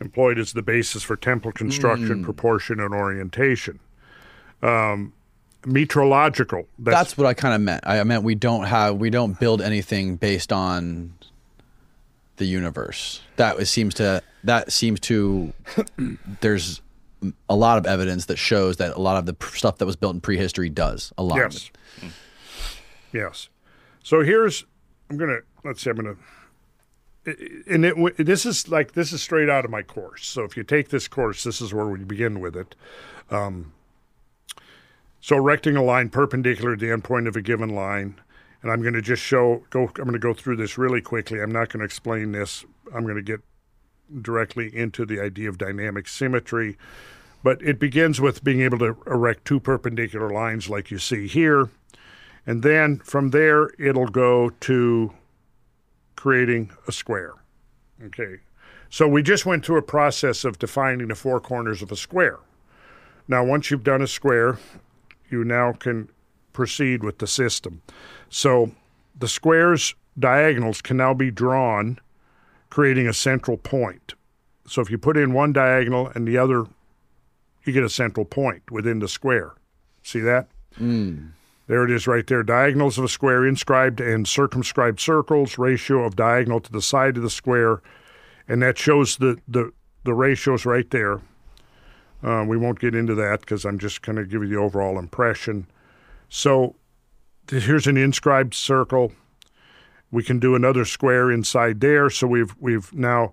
Employed 0.00 0.38
as 0.38 0.52
the 0.54 0.62
basis 0.62 1.02
for 1.02 1.16
temple 1.16 1.52
construction, 1.52 2.24
proportion, 2.24 2.80
and 2.80 2.94
orientation. 2.94 3.78
Um, 4.62 5.12
metrological. 5.62 6.66
That's, 6.78 6.96
That's 6.96 7.18
what 7.18 7.26
I 7.26 7.34
kind 7.34 7.54
of 7.54 7.60
meant. 7.60 7.82
I 7.86 8.02
meant 8.04 8.22
we 8.24 8.34
don't 8.34 8.64
have 8.64 8.96
we 8.96 9.10
don't 9.10 9.38
build 9.38 9.60
anything 9.60 10.16
based 10.16 10.52
on 10.52 11.12
the 12.36 12.46
universe. 12.46 13.20
That 13.36 13.66
seems 13.68 13.94
to 13.94 14.22
that 14.44 14.72
seems 14.72 15.00
to 15.00 15.52
there's 16.40 16.80
a 17.50 17.54
lot 17.54 17.76
of 17.76 17.84
evidence 17.86 18.24
that 18.26 18.38
shows 18.38 18.78
that 18.78 18.96
a 18.96 19.00
lot 19.00 19.18
of 19.18 19.26
the 19.26 19.34
pr- 19.34 19.54
stuff 19.56 19.76
that 19.78 19.86
was 19.86 19.96
built 19.96 20.14
in 20.14 20.22
prehistory 20.22 20.70
does 20.70 21.12
a 21.18 21.22
lot. 21.22 21.38
of 21.38 21.52
Yes. 21.52 21.70
it. 22.02 22.10
Yes. 23.12 23.48
So 24.02 24.22
here's 24.22 24.64
I'm 25.10 25.18
gonna 25.18 25.40
let's 25.62 25.82
see 25.82 25.90
I'm 25.90 25.96
gonna 25.96 26.16
and 27.26 27.84
it, 27.84 28.16
this 28.16 28.46
is 28.46 28.68
like 28.68 28.92
this 28.92 29.12
is 29.12 29.22
straight 29.22 29.48
out 29.48 29.64
of 29.64 29.70
my 29.70 29.82
course. 29.82 30.26
So 30.26 30.44
if 30.44 30.56
you 30.56 30.62
take 30.62 30.88
this 30.88 31.08
course, 31.08 31.44
this 31.44 31.60
is 31.60 31.74
where 31.74 31.86
we 31.86 32.04
begin 32.04 32.40
with 32.40 32.56
it. 32.56 32.74
Um, 33.30 33.72
so 35.20 35.36
erecting 35.36 35.76
a 35.76 35.82
line 35.82 36.08
perpendicular 36.08 36.76
to 36.76 36.86
the 36.86 36.92
endpoint 36.92 37.28
of 37.28 37.36
a 37.36 37.42
given 37.42 37.68
line, 37.68 38.20
and 38.62 38.72
I'm 38.72 38.80
going 38.80 38.94
to 38.94 39.02
just 39.02 39.22
show 39.22 39.64
go. 39.70 39.82
I'm 39.82 40.04
going 40.04 40.12
to 40.12 40.18
go 40.18 40.34
through 40.34 40.56
this 40.56 40.78
really 40.78 41.02
quickly. 41.02 41.40
I'm 41.40 41.52
not 41.52 41.68
going 41.68 41.80
to 41.80 41.84
explain 41.84 42.32
this. 42.32 42.64
I'm 42.94 43.02
going 43.02 43.16
to 43.16 43.22
get 43.22 43.40
directly 44.22 44.74
into 44.74 45.04
the 45.04 45.20
idea 45.20 45.48
of 45.48 45.58
dynamic 45.58 46.08
symmetry. 46.08 46.76
But 47.42 47.62
it 47.62 47.78
begins 47.78 48.20
with 48.20 48.44
being 48.44 48.60
able 48.60 48.78
to 48.80 48.96
erect 49.06 49.46
two 49.46 49.60
perpendicular 49.60 50.30
lines 50.30 50.68
like 50.68 50.90
you 50.90 50.98
see 50.98 51.26
here. 51.26 51.70
And 52.46 52.62
then 52.62 52.98
from 52.98 53.30
there, 53.30 53.70
it'll 53.78 54.08
go 54.08 54.50
to 54.60 55.12
creating 56.20 56.70
a 56.86 56.92
square. 56.92 57.32
Okay. 58.04 58.40
So 58.90 59.08
we 59.08 59.22
just 59.22 59.46
went 59.46 59.64
through 59.64 59.78
a 59.78 59.82
process 59.82 60.44
of 60.44 60.58
defining 60.58 61.08
the 61.08 61.14
four 61.14 61.40
corners 61.40 61.80
of 61.80 61.90
a 61.90 61.96
square. 61.96 62.38
Now, 63.26 63.42
once 63.42 63.70
you've 63.70 63.84
done 63.84 64.02
a 64.02 64.06
square, 64.06 64.58
you 65.30 65.44
now 65.44 65.72
can 65.72 66.10
proceed 66.52 67.02
with 67.02 67.20
the 67.20 67.26
system. 67.26 67.80
So 68.28 68.72
the 69.18 69.28
square's 69.28 69.94
diagonals 70.18 70.82
can 70.82 70.98
now 70.98 71.14
be 71.14 71.30
drawn, 71.30 71.98
creating 72.68 73.08
a 73.08 73.14
central 73.14 73.56
point. 73.56 74.12
So 74.66 74.82
if 74.82 74.90
you 74.90 74.98
put 74.98 75.16
in 75.16 75.32
one 75.32 75.54
diagonal 75.54 76.08
and 76.14 76.28
the 76.28 76.36
other, 76.36 76.66
you 77.64 77.72
get 77.72 77.82
a 77.82 77.88
central 77.88 78.26
point 78.26 78.70
within 78.70 78.98
the 78.98 79.08
square. 79.08 79.52
See 80.02 80.20
that? 80.20 80.48
Hmm. 80.76 81.28
There 81.70 81.84
it 81.84 81.92
is 81.92 82.08
right 82.08 82.26
there. 82.26 82.42
Diagonals 82.42 82.98
of 82.98 83.04
a 83.04 83.08
square, 83.08 83.46
inscribed 83.46 84.00
and 84.00 84.26
circumscribed 84.26 84.98
circles, 84.98 85.56
ratio 85.56 86.02
of 86.02 86.16
diagonal 86.16 86.58
to 86.58 86.72
the 86.72 86.82
side 86.82 87.16
of 87.16 87.22
the 87.22 87.30
square. 87.30 87.80
And 88.48 88.60
that 88.60 88.76
shows 88.76 89.18
the, 89.18 89.38
the, 89.46 89.72
the 90.02 90.12
ratios 90.12 90.66
right 90.66 90.90
there. 90.90 91.20
Uh, 92.24 92.44
we 92.44 92.56
won't 92.56 92.80
get 92.80 92.96
into 92.96 93.14
that 93.14 93.42
because 93.42 93.64
I'm 93.64 93.78
just 93.78 94.02
going 94.02 94.16
to 94.16 94.24
give 94.24 94.42
you 94.42 94.48
the 94.48 94.56
overall 94.56 94.98
impression. 94.98 95.68
So 96.28 96.74
here's 97.48 97.86
an 97.86 97.96
inscribed 97.96 98.54
circle. 98.54 99.12
We 100.10 100.24
can 100.24 100.40
do 100.40 100.56
another 100.56 100.84
square 100.84 101.30
inside 101.30 101.78
there. 101.78 102.10
So 102.10 102.26
we've 102.26 102.52
we've 102.58 102.92
now 102.92 103.32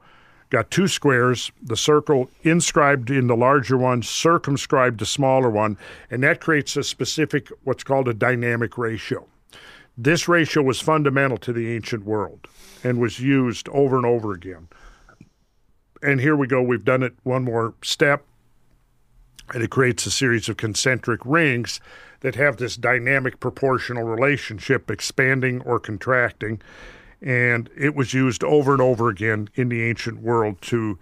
got 0.49 0.71
two 0.71 0.87
squares, 0.87 1.51
the 1.61 1.77
circle 1.77 2.29
inscribed 2.43 3.09
in 3.09 3.27
the 3.27 3.35
larger 3.35 3.77
one, 3.77 4.01
circumscribed 4.01 4.99
the 4.99 5.05
smaller 5.05 5.49
one, 5.49 5.77
and 6.09 6.23
that 6.23 6.41
creates 6.41 6.77
a 6.77 6.83
specific 6.83 7.49
what's 7.63 7.83
called 7.83 8.07
a 8.07 8.13
dynamic 8.13 8.77
ratio. 8.77 9.27
This 9.97 10.27
ratio 10.27 10.63
was 10.63 10.79
fundamental 10.79 11.37
to 11.39 11.51
the 11.51 11.73
ancient 11.73 12.05
world 12.05 12.47
and 12.83 12.99
was 12.99 13.19
used 13.19 13.67
over 13.69 13.97
and 13.97 14.05
over 14.05 14.31
again. 14.31 14.67
And 16.01 16.21
here 16.21 16.35
we 16.35 16.47
go, 16.47 16.61
we've 16.61 16.85
done 16.85 17.03
it 17.03 17.13
one 17.23 17.43
more 17.43 17.73
step, 17.81 18.23
and 19.53 19.63
it 19.63 19.71
creates 19.71 20.05
a 20.05 20.11
series 20.11 20.47
of 20.47 20.57
concentric 20.57 21.21
rings 21.25 21.79
that 22.19 22.35
have 22.35 22.57
this 22.57 22.75
dynamic 22.75 23.39
proportional 23.39 24.03
relationship, 24.03 24.91
expanding 24.91 25.61
or 25.61 25.79
contracting 25.79 26.61
and 27.22 27.70
it 27.78 27.95
was 27.95 28.13
used 28.13 28.43
over 28.43 28.74
and 28.74 28.82
over 28.82 29.09
again 29.09 29.49
in 29.55 29.70
the 29.70 29.84
ancient 29.84 30.22
world 30.22 30.61
to 30.61 30.99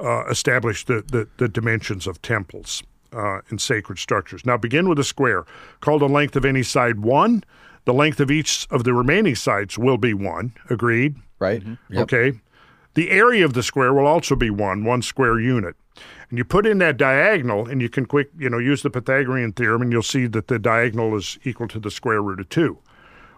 uh, 0.00 0.24
establish 0.26 0.84
the, 0.84 1.02
the, 1.06 1.28
the 1.36 1.48
dimensions 1.48 2.06
of 2.06 2.20
temples 2.22 2.82
uh, 3.12 3.40
and 3.48 3.60
sacred 3.60 3.98
structures. 3.98 4.44
Now, 4.44 4.56
begin 4.56 4.88
with 4.88 4.98
a 4.98 5.04
square. 5.04 5.44
Call 5.80 5.98
the 5.98 6.08
length 6.08 6.36
of 6.36 6.44
any 6.44 6.62
side 6.62 7.00
one. 7.00 7.44
The 7.84 7.92
length 7.92 8.20
of 8.20 8.30
each 8.30 8.66
of 8.70 8.84
the 8.84 8.94
remaining 8.94 9.34
sides 9.34 9.76
will 9.78 9.98
be 9.98 10.14
one. 10.14 10.52
Agreed? 10.70 11.16
Right? 11.38 11.62
Yep. 11.90 12.02
Okay. 12.02 12.40
The 12.94 13.10
area 13.10 13.44
of 13.44 13.54
the 13.54 13.62
square 13.62 13.92
will 13.92 14.06
also 14.06 14.36
be 14.36 14.50
one, 14.50 14.84
one 14.84 15.02
square 15.02 15.40
unit. 15.40 15.76
And 16.28 16.38
you 16.38 16.44
put 16.44 16.66
in 16.66 16.78
that 16.78 16.96
diagonal, 16.96 17.68
and 17.68 17.82
you 17.82 17.88
can 17.88 18.06
quick, 18.06 18.30
you 18.38 18.48
know, 18.48 18.58
use 18.58 18.82
the 18.82 18.90
Pythagorean 18.90 19.52
theorem, 19.52 19.82
and 19.82 19.92
you'll 19.92 20.02
see 20.02 20.26
that 20.28 20.48
the 20.48 20.58
diagonal 20.58 21.14
is 21.16 21.38
equal 21.44 21.68
to 21.68 21.78
the 21.78 21.90
square 21.90 22.22
root 22.22 22.40
of 22.40 22.48
two, 22.48 22.78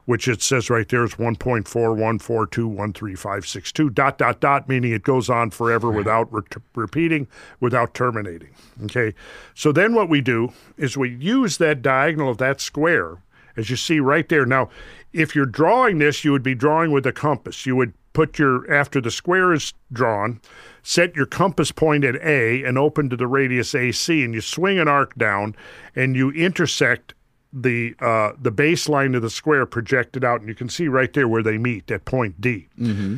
which 0.07 0.27
it 0.29 0.41
says 0.43 0.69
right 0.71 0.89
there 0.89 1.05
is 1.05 1.15
1.414213562, 1.15 3.95
dot, 3.95 4.19
dot, 4.19 4.41
dot, 4.41 4.69
meaning 4.69 4.93
it 4.93 5.03
goes 5.03 5.31
on 5.31 5.51
forever 5.51 5.91
without 5.91 6.33
re- 6.33 6.43
repeating, 6.75 7.27
without 7.61 7.95
terminating. 7.95 8.51
Okay. 8.85 9.15
So 9.55 9.73
then 9.73 9.95
what 9.95 10.09
we 10.09 10.21
do 10.21 10.53
is 10.77 10.97
we 10.97 11.11
use 11.11 11.59
that 11.59 11.83
diagonal 11.83 12.31
of 12.31 12.39
that 12.39 12.61
square, 12.61 13.19
as 13.57 13.71
you 13.71 13.77
see 13.77 14.01
right 14.01 14.29
there. 14.29 14.45
Now, 14.45 14.69
if 15.13 15.35
you're 15.35 15.47
drawing 15.47 15.99
this, 15.99 16.25
you 16.25 16.33
would 16.33 16.43
be 16.43 16.55
drawing 16.55 16.93
with 16.93 17.07
a 17.07 17.13
compass. 17.13 17.67
You 17.67 17.77
would 17.77 17.93
put 18.13 18.39
your, 18.39 18.71
after 18.73 19.01
the 19.01 19.11
square 19.11 19.53
is 19.53 19.75
drawn, 19.93 20.41
set 20.83 21.17
your 21.17 21.27
compass 21.27 21.73
point 21.73 22.05
at 22.05 22.15
A 22.17 22.65
and 22.65 22.79
open 22.79 23.11
to 23.11 23.17
the 23.17 23.27
radius 23.27 23.75
AC, 23.75 24.25
and 24.25 24.35
you 24.35 24.41
swing 24.41 24.79
an 24.79 24.89
arc 24.89 25.15
down 25.17 25.55
and 25.95 26.17
you 26.17 26.31
intersect 26.31 27.15
the 27.57 27.95
uh, 28.01 28.33
the 28.41 28.51
baseline 28.51 29.15
of 29.15 29.23
the 29.23 29.31
square 29.31 29.65
projected 29.65 30.25
out, 30.25 30.41
and 30.41 30.49
you 30.49 30.55
can 30.55 30.69
see 30.69 30.89
right 30.89 31.13
there 31.13 31.29
where 31.29 31.43
they 31.43 31.57
meet 31.57 31.91
at 31.91 32.05
point 32.05 32.41
D. 32.41 32.69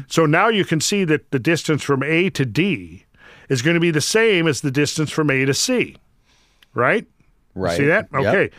So 0.08 0.26
now 0.26 0.48
you 0.48 0.64
can 0.64 0.80
see 0.80 1.04
that 1.04 1.30
the 1.30 1.38
distance 1.38 1.82
from 1.82 2.02
A 2.02 2.28
to 2.30 2.44
D 2.44 3.04
is 3.48 3.62
going 3.62 3.74
to 3.74 3.80
be 3.80 3.90
the 3.90 4.00
same 4.00 4.46
as 4.46 4.60
the 4.60 4.70
distance 4.70 5.10
from 5.10 5.30
A 5.30 5.44
to 5.46 5.54
C, 5.54 5.96
right? 6.74 7.06
Right. 7.54 7.76
See 7.78 7.86
that? 7.86 8.08
Yep. 8.12 8.22
Okay. 8.24 8.50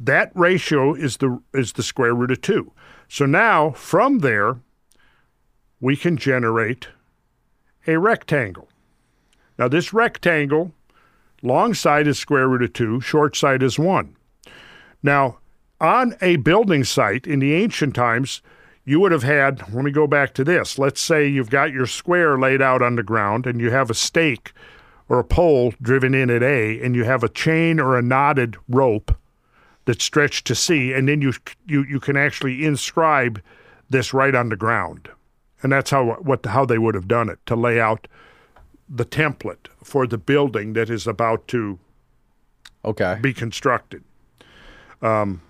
That 0.00 0.30
ratio 0.34 0.94
is 0.94 1.18
the 1.18 1.40
is 1.52 1.72
the 1.74 1.82
square 1.82 2.14
root 2.14 2.30
of 2.30 2.40
2. 2.40 2.72
So 3.08 3.26
now 3.26 3.70
from 3.70 4.20
there 4.20 4.56
we 5.80 5.96
can 5.96 6.16
generate 6.16 6.88
a 7.86 7.98
rectangle. 7.98 8.68
Now 9.58 9.68
this 9.68 9.92
rectangle 9.92 10.72
long 11.42 11.74
side 11.74 12.06
is 12.06 12.18
square 12.18 12.48
root 12.48 12.62
of 12.62 12.72
2, 12.72 13.00
short 13.00 13.36
side 13.36 13.62
is 13.62 13.78
1. 13.78 14.16
Now 15.06 15.38
on 15.80 16.16
a 16.20 16.34
building 16.36 16.82
site 16.82 17.26
in 17.26 17.38
the 17.38 17.54
ancient 17.54 17.94
times 17.94 18.42
you 18.84 18.98
would 19.00 19.12
have 19.12 19.22
had 19.22 19.72
let 19.72 19.84
me 19.84 19.92
go 19.92 20.06
back 20.08 20.34
to 20.34 20.44
this. 20.44 20.78
Let's 20.78 21.00
say 21.00 21.26
you've 21.28 21.50
got 21.50 21.72
your 21.72 21.86
square 21.86 22.36
laid 22.38 22.60
out 22.60 22.82
on 22.82 22.96
the 22.96 23.02
ground 23.04 23.46
and 23.46 23.60
you 23.60 23.70
have 23.70 23.88
a 23.88 23.94
stake 23.94 24.52
or 25.08 25.20
a 25.20 25.24
pole 25.24 25.72
driven 25.80 26.12
in 26.12 26.28
at 26.28 26.42
A 26.42 26.82
and 26.82 26.96
you 26.96 27.04
have 27.04 27.22
a 27.22 27.28
chain 27.28 27.78
or 27.78 27.96
a 27.96 28.02
knotted 28.02 28.56
rope 28.68 29.16
that's 29.84 30.04
stretched 30.04 30.44
to 30.48 30.54
C, 30.56 30.92
and 30.92 31.08
then 31.08 31.22
you 31.22 31.32
you 31.64 31.84
you 31.84 32.00
can 32.00 32.16
actually 32.16 32.64
inscribe 32.64 33.40
this 33.88 34.12
right 34.12 34.34
on 34.34 34.48
the 34.48 34.56
ground, 34.56 35.08
and 35.62 35.70
that's 35.70 35.90
how 35.90 36.14
what 36.14 36.44
how 36.44 36.64
they 36.64 36.78
would 36.78 36.96
have 36.96 37.06
done 37.06 37.28
it 37.28 37.38
to 37.46 37.54
lay 37.54 37.78
out 37.80 38.08
the 38.88 39.04
template 39.04 39.68
for 39.84 40.04
the 40.08 40.18
building 40.18 40.72
that 40.72 40.90
is 40.90 41.06
about 41.06 41.46
to 41.48 41.78
Okay. 42.84 43.18
be 43.20 43.32
constructed. 43.32 44.02
Um, 45.02 45.42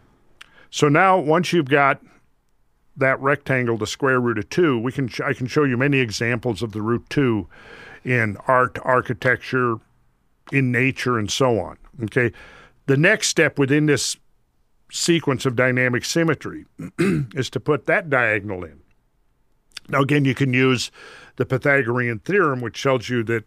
so 0.70 0.88
now 0.88 1.18
once 1.18 1.52
you've 1.52 1.68
got 1.68 2.00
that 2.96 3.20
rectangle, 3.20 3.76
the 3.76 3.86
square 3.86 4.20
root 4.20 4.38
of 4.38 4.48
two, 4.48 4.78
we 4.78 4.92
can 4.92 5.08
sh- 5.08 5.20
I 5.20 5.32
can 5.32 5.46
show 5.46 5.64
you 5.64 5.76
many 5.76 5.98
examples 5.98 6.62
of 6.62 6.72
the 6.72 6.82
root 6.82 7.04
two 7.10 7.46
in 8.04 8.36
art, 8.46 8.78
architecture, 8.82 9.76
in 10.52 10.70
nature, 10.70 11.18
and 11.18 11.30
so 11.30 11.58
on. 11.58 11.76
Okay, 12.04 12.32
the 12.86 12.96
next 12.96 13.28
step 13.28 13.58
within 13.58 13.86
this 13.86 14.16
sequence 14.90 15.44
of 15.44 15.56
dynamic 15.56 16.04
symmetry 16.04 16.64
is 16.98 17.50
to 17.50 17.60
put 17.60 17.86
that 17.86 18.08
diagonal 18.08 18.64
in. 18.64 18.80
Now, 19.88 20.00
again, 20.00 20.24
you 20.24 20.34
can 20.34 20.52
use 20.52 20.90
the 21.36 21.46
Pythagorean 21.46 22.20
theorem, 22.20 22.60
which 22.60 22.82
tells 22.82 23.08
you 23.08 23.22
that 23.24 23.44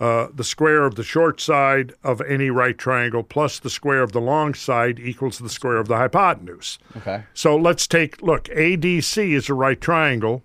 uh, 0.00 0.28
the 0.34 0.44
square 0.44 0.84
of 0.84 0.96
the 0.96 1.04
short 1.04 1.40
side 1.40 1.92
of 2.02 2.20
any 2.22 2.50
right 2.50 2.76
triangle 2.76 3.22
plus 3.22 3.58
the 3.58 3.70
square 3.70 4.02
of 4.02 4.12
the 4.12 4.20
long 4.20 4.52
side 4.54 4.98
equals 4.98 5.38
the 5.38 5.48
square 5.48 5.76
of 5.76 5.88
the 5.88 5.96
hypotenuse. 5.96 6.78
Okay. 6.96 7.24
So 7.32 7.56
let's 7.56 7.86
take 7.86 8.20
look. 8.20 8.44
ADC 8.44 9.32
is 9.32 9.48
a 9.48 9.54
right 9.54 9.80
triangle. 9.80 10.42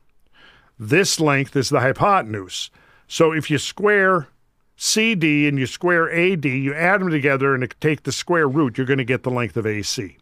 This 0.78 1.20
length 1.20 1.56
is 1.56 1.70
the 1.70 1.80
hypotenuse. 1.80 2.70
So 3.08 3.32
if 3.32 3.50
you 3.50 3.58
square 3.58 4.28
CD 4.76 5.48
and 5.48 5.58
you 5.58 5.66
square 5.66 6.10
AD, 6.12 6.46
you 6.46 6.74
add 6.74 7.02
them 7.02 7.10
together 7.10 7.54
and 7.54 7.76
take 7.82 8.04
the 8.04 8.12
square 8.12 8.48
root, 8.48 8.78
you're 8.78 8.88
going 8.88 9.00
to 9.00 9.04
get 9.04 9.24
the 9.24 9.32
length 9.32 9.58
of 9.58 9.66
AC. 9.66 10.18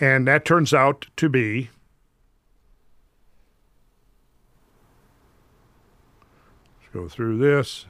And 0.00 0.26
that 0.26 0.44
turns 0.44 0.74
out 0.74 1.06
to 1.16 1.28
be 1.28 1.70
Let's 6.80 6.92
go 6.92 7.08
through 7.08 7.38
this. 7.38 7.86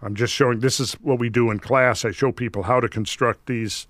I'm 0.00 0.14
just 0.14 0.32
showing 0.32 0.60
this 0.60 0.80
is 0.80 0.94
what 0.94 1.18
we 1.18 1.28
do 1.28 1.50
in 1.50 1.58
class. 1.58 2.04
I 2.04 2.12
show 2.12 2.32
people 2.32 2.64
how 2.64 2.80
to 2.80 2.88
construct 2.88 3.46
these 3.46 3.86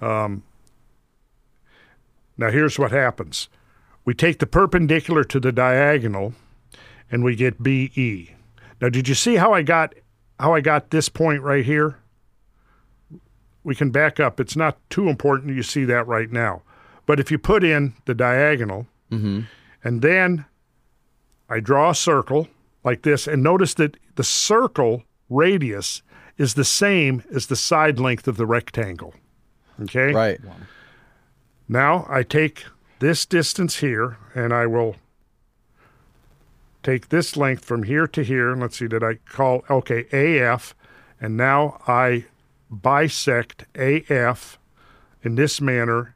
um, 0.00 0.42
now, 2.36 2.50
here's 2.50 2.78
what 2.78 2.92
happens 2.92 3.48
we 4.04 4.14
take 4.14 4.38
the 4.38 4.46
perpendicular 4.46 5.24
to 5.24 5.40
the 5.40 5.52
diagonal 5.52 6.34
and 7.10 7.24
we 7.24 7.34
get 7.34 7.62
BE. 7.62 8.34
Now, 8.80 8.88
did 8.88 9.08
you 9.08 9.14
see 9.14 9.36
how 9.36 9.52
I 9.52 9.62
got 9.62 9.94
how 10.38 10.54
I 10.54 10.60
got 10.60 10.90
this 10.90 11.08
point 11.08 11.42
right 11.42 11.64
here? 11.64 11.98
We 13.64 13.74
can 13.74 13.90
back 13.90 14.20
up. 14.20 14.38
It's 14.38 14.54
not 14.54 14.78
too 14.90 15.08
important 15.08 15.56
you 15.56 15.62
see 15.62 15.84
that 15.86 16.06
right 16.06 16.30
now. 16.30 16.62
But 17.04 17.18
if 17.18 17.30
you 17.30 17.38
put 17.38 17.64
in 17.64 17.94
the 18.04 18.14
diagonal 18.14 18.86
and 19.82 20.02
then 20.02 20.44
I 21.48 21.60
draw 21.60 21.90
a 21.90 21.94
circle 21.94 22.48
like 22.84 23.02
this, 23.02 23.26
and 23.26 23.42
notice 23.42 23.74
that 23.74 23.96
the 24.14 24.24
circle 24.24 25.02
radius 25.28 26.02
is 26.38 26.54
the 26.54 26.64
same 26.64 27.22
as 27.34 27.46
the 27.46 27.56
side 27.56 27.98
length 27.98 28.28
of 28.28 28.36
the 28.36 28.46
rectangle. 28.46 29.14
Okay? 29.82 30.12
Right. 30.12 30.40
Now 31.68 32.06
I 32.08 32.22
take 32.22 32.64
this 32.98 33.26
distance 33.26 33.76
here 33.76 34.18
and 34.34 34.52
I 34.52 34.66
will 34.66 34.96
take 36.82 37.08
this 37.08 37.36
length 37.36 37.64
from 37.64 37.82
here 37.82 38.06
to 38.06 38.22
here. 38.22 38.52
And 38.52 38.60
let's 38.60 38.78
see, 38.78 38.86
did 38.86 39.02
I 39.02 39.14
call, 39.28 39.64
okay, 39.68 40.06
AF. 40.12 40.74
And 41.20 41.36
now 41.36 41.80
I 41.86 42.26
bisect 42.70 43.64
AF 43.74 44.58
in 45.22 45.34
this 45.34 45.60
manner. 45.60 46.14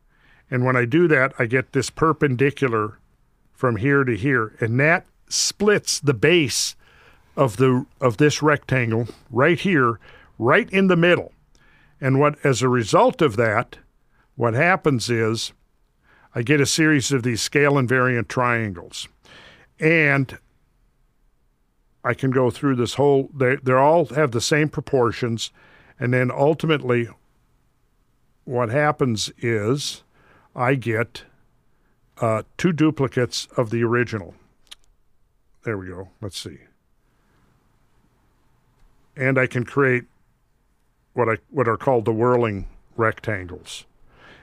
And 0.51 0.65
when 0.65 0.77
I 0.77 0.85
do 0.85 1.09
that, 1.09 1.33
I 1.39 1.47
get 1.47 1.73
this 1.73 1.91
perpendicular 1.91 2.99
from 3.53 3.77
here 3.77 4.05
to 4.05 4.17
here. 4.17 4.55
And 4.61 4.79
that 4.81 5.07
splits 5.29 6.01
the 6.01 6.15
base 6.15 6.77
of 7.37 7.57
the 7.57 7.87
of 8.01 8.17
this 8.17 8.43
rectangle 8.43 9.09
right 9.31 9.59
here, 9.59 9.99
right 10.39 10.69
in 10.71 10.89
the 10.89 10.97
middle. 10.97 11.33
And 12.01 12.19
what 12.19 12.45
as 12.45 12.63
a 12.63 12.69
result 12.69 13.23
of 13.23 13.37
that, 13.37 13.79
what 14.37 14.55
happens 14.55 15.11
is 15.11 15.53
I 16.35 16.43
get 16.43 16.61
a 16.61 16.67
series 16.67 17.13
of 17.13 17.23
these 17.23 17.43
scale 17.43 17.73
invariant 17.73 18.29
triangles. 18.29 19.09
And 19.79 20.39
I 22.05 22.15
can 22.15 22.31
go 22.31 22.51
through 22.51 22.77
this 22.77 22.95
whole 22.95 23.31
they 23.35 23.57
they 23.57 23.73
all 23.73 24.07
have 24.07 24.31
the 24.33 24.41
same 24.41 24.69
proportions 24.69 25.51
and 25.99 26.15
then 26.15 26.31
ultimately 26.31 27.09
what 28.45 28.71
happens 28.71 29.31
is 29.39 30.03
I 30.57 30.75
get 30.75 31.25
uh, 32.21 32.43
two 32.57 32.73
duplicates 32.73 33.47
of 33.57 33.71
the 33.71 33.83
original. 33.85 34.35
There 35.65 35.79
we 35.79 35.89
go. 35.89 36.09
Let's 36.21 36.41
see. 36.41 36.59
And 39.17 39.39
I 39.39 39.47
can 39.47 39.65
create 39.65 40.05
what 41.13 41.29
I 41.29 41.39
what 41.51 41.69
are 41.69 41.77
called 41.77 42.05
the 42.05 42.13
whirling 42.13 42.69
rectangles. 42.97 43.85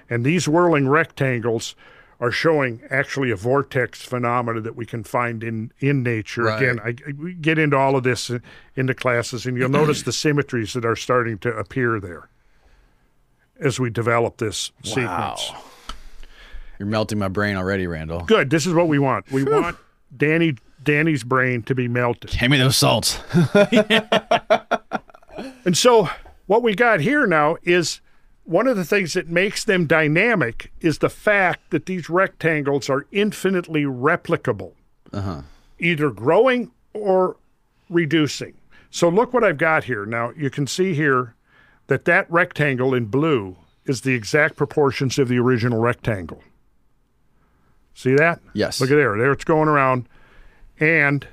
And 0.09 0.25
these 0.25 0.47
whirling 0.47 0.87
rectangles 0.87 1.75
are 2.19 2.31
showing 2.31 2.81
actually 2.89 3.29
a 3.29 3.35
vortex 3.35 4.01
phenomena 4.01 4.59
that 4.61 4.75
we 4.75 4.85
can 4.85 5.03
find 5.03 5.43
in 5.43 5.71
in 5.79 6.03
nature. 6.03 6.43
Right. 6.43 6.61
Again, 6.61 6.79
I, 6.79 6.95
we 7.13 7.33
get 7.33 7.59
into 7.59 7.77
all 7.77 7.95
of 7.95 8.03
this 8.03 8.29
in, 8.29 8.41
in 8.75 8.85
the 8.87 8.95
classes, 8.95 9.45
and 9.45 9.57
you'll 9.57 9.69
notice 9.69 10.03
the 10.03 10.11
symmetries 10.11 10.73
that 10.73 10.85
are 10.85 10.95
starting 10.95 11.37
to 11.39 11.49
appear 11.49 11.99
there 11.99 12.29
as 13.59 13.79
we 13.79 13.89
develop 13.89 14.37
this 14.37 14.71
sequence. 14.83 15.51
Wow. 15.51 15.63
You're 16.79 16.87
melting 16.87 17.17
my 17.17 17.27
brain 17.27 17.55
already, 17.55 17.87
Randall. 17.87 18.21
Good. 18.21 18.49
This 18.49 18.67
is 18.67 18.73
what 18.73 18.87
we 18.87 18.99
want. 18.99 19.31
We 19.31 19.43
want 19.43 19.77
Danny 20.15 20.55
Danny's 20.87 21.23
brain 21.23 21.61
to 21.63 21.75
be 21.75 21.87
melted. 21.87 22.31
Hand 22.31 22.51
me 22.51 22.57
those 22.57 22.77
salts. 22.77 23.19
And 25.67 25.77
so 25.77 26.09
what 26.45 26.63
we 26.63 26.75
got 26.75 27.01
here 27.01 27.27
now 27.27 27.57
is 27.61 27.99
one 28.45 28.67
of 28.67 28.77
the 28.77 28.85
things 28.85 29.11
that 29.13 29.27
makes 29.27 29.65
them 29.65 29.85
dynamic 29.85 30.71
is 30.79 30.99
the 30.99 31.09
fact 31.09 31.71
that 31.71 31.87
these 31.87 32.09
rectangles 32.09 32.89
are 32.89 33.05
infinitely 33.11 33.83
replicable, 33.83 34.71
uh-huh. 35.11 35.41
either 35.77 36.09
growing 36.09 36.71
or 36.93 37.35
reducing. 37.89 38.53
So 38.89 39.09
look 39.09 39.33
what 39.33 39.43
I've 39.43 39.57
got 39.57 39.83
here. 39.83 40.05
Now 40.05 40.31
you 40.37 40.49
can 40.49 40.67
see 40.67 40.93
here 40.93 41.35
that 41.87 42.05
that 42.05 42.31
rectangle 42.31 42.93
in 42.93 43.07
blue 43.07 43.57
is 43.85 44.01
the 44.01 44.13
exact 44.13 44.55
proportions 44.55 45.19
of 45.19 45.27
the 45.27 45.37
original 45.37 45.79
rectangle. 45.79 46.41
See 47.93 48.15
that? 48.15 48.39
Yes. 48.53 48.79
Look 48.79 48.89
at 48.89 48.95
there. 48.95 49.17
There 49.17 49.33
it's 49.33 49.43
going 49.43 49.67
around. 49.67 50.07
And 50.79 51.27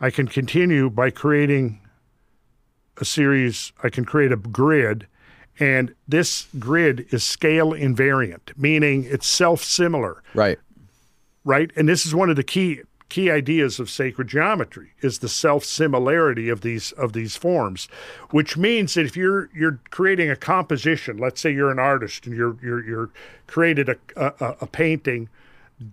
I 0.00 0.10
can 0.10 0.28
continue 0.28 0.90
by 0.90 1.10
creating 1.10 1.80
a 2.98 3.04
series, 3.04 3.72
I 3.82 3.88
can 3.88 4.04
create 4.04 4.32
a 4.32 4.36
grid, 4.36 5.06
and 5.58 5.94
this 6.06 6.46
grid 6.58 7.06
is 7.10 7.24
scale 7.24 7.72
invariant, 7.72 8.56
meaning 8.56 9.04
it's 9.04 9.26
self 9.26 9.62
similar, 9.62 10.22
Right. 10.34 10.58
right? 11.44 11.70
And 11.76 11.88
this 11.88 12.06
is 12.06 12.14
one 12.14 12.30
of 12.30 12.36
the 12.36 12.42
key 12.42 12.80
key 13.08 13.28
ideas 13.28 13.80
of 13.80 13.90
sacred 13.90 14.28
geometry 14.28 14.92
is 15.00 15.18
the 15.18 15.28
self 15.28 15.64
similarity 15.64 16.48
of 16.48 16.60
these 16.60 16.92
of 16.92 17.12
these 17.12 17.36
forms, 17.36 17.88
which 18.30 18.56
means 18.56 18.94
that 18.94 19.04
if 19.04 19.16
you're 19.16 19.50
you're 19.54 19.80
creating 19.90 20.30
a 20.30 20.36
composition, 20.36 21.16
let's 21.18 21.40
say 21.40 21.52
you're 21.52 21.72
an 21.72 21.78
artist 21.78 22.26
and 22.26 22.36
you're 22.36 22.56
you're 22.62 22.84
you're 22.86 23.10
created 23.46 23.88
a 23.88 23.96
a, 24.16 24.56
a 24.60 24.66
painting 24.66 25.28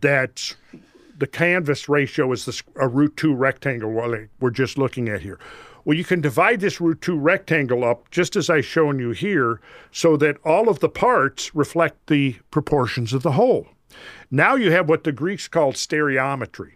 that 0.02 0.56
the 1.18 1.28
canvas 1.28 1.90
ratio 1.90 2.32
is 2.32 2.46
this, 2.46 2.64
a 2.76 2.88
root 2.88 3.18
two 3.18 3.34
rectangle 3.34 3.92
like 3.94 4.30
we're 4.40 4.50
just 4.50 4.78
looking 4.78 5.10
at 5.10 5.22
here. 5.22 5.40
Well, 5.84 5.98
you 5.98 6.04
can 6.04 6.22
divide 6.22 6.60
this 6.60 6.82
root 6.82 7.02
two 7.02 7.18
rectangle 7.18 7.84
up 7.84 8.12
just 8.12 8.36
as 8.36 8.50
I've 8.50 8.66
shown 8.66 9.00
you 9.00 9.12
here 9.12 9.62
so 9.92 10.18
that 10.18 10.38
all 10.44 10.70
of 10.70 10.80
the 10.80 10.90
parts 10.90 11.56
reflect 11.56 12.08
the 12.08 12.36
proportions 12.52 13.14
of 13.14 13.24
the 13.24 13.32
whole. 13.32 13.68
Now 14.30 14.56
you 14.56 14.72
have 14.72 14.90
what 14.90 15.06
the 15.06 15.14
Greeks 15.14 15.48
called 15.48 15.76
stereometry, 15.76 16.74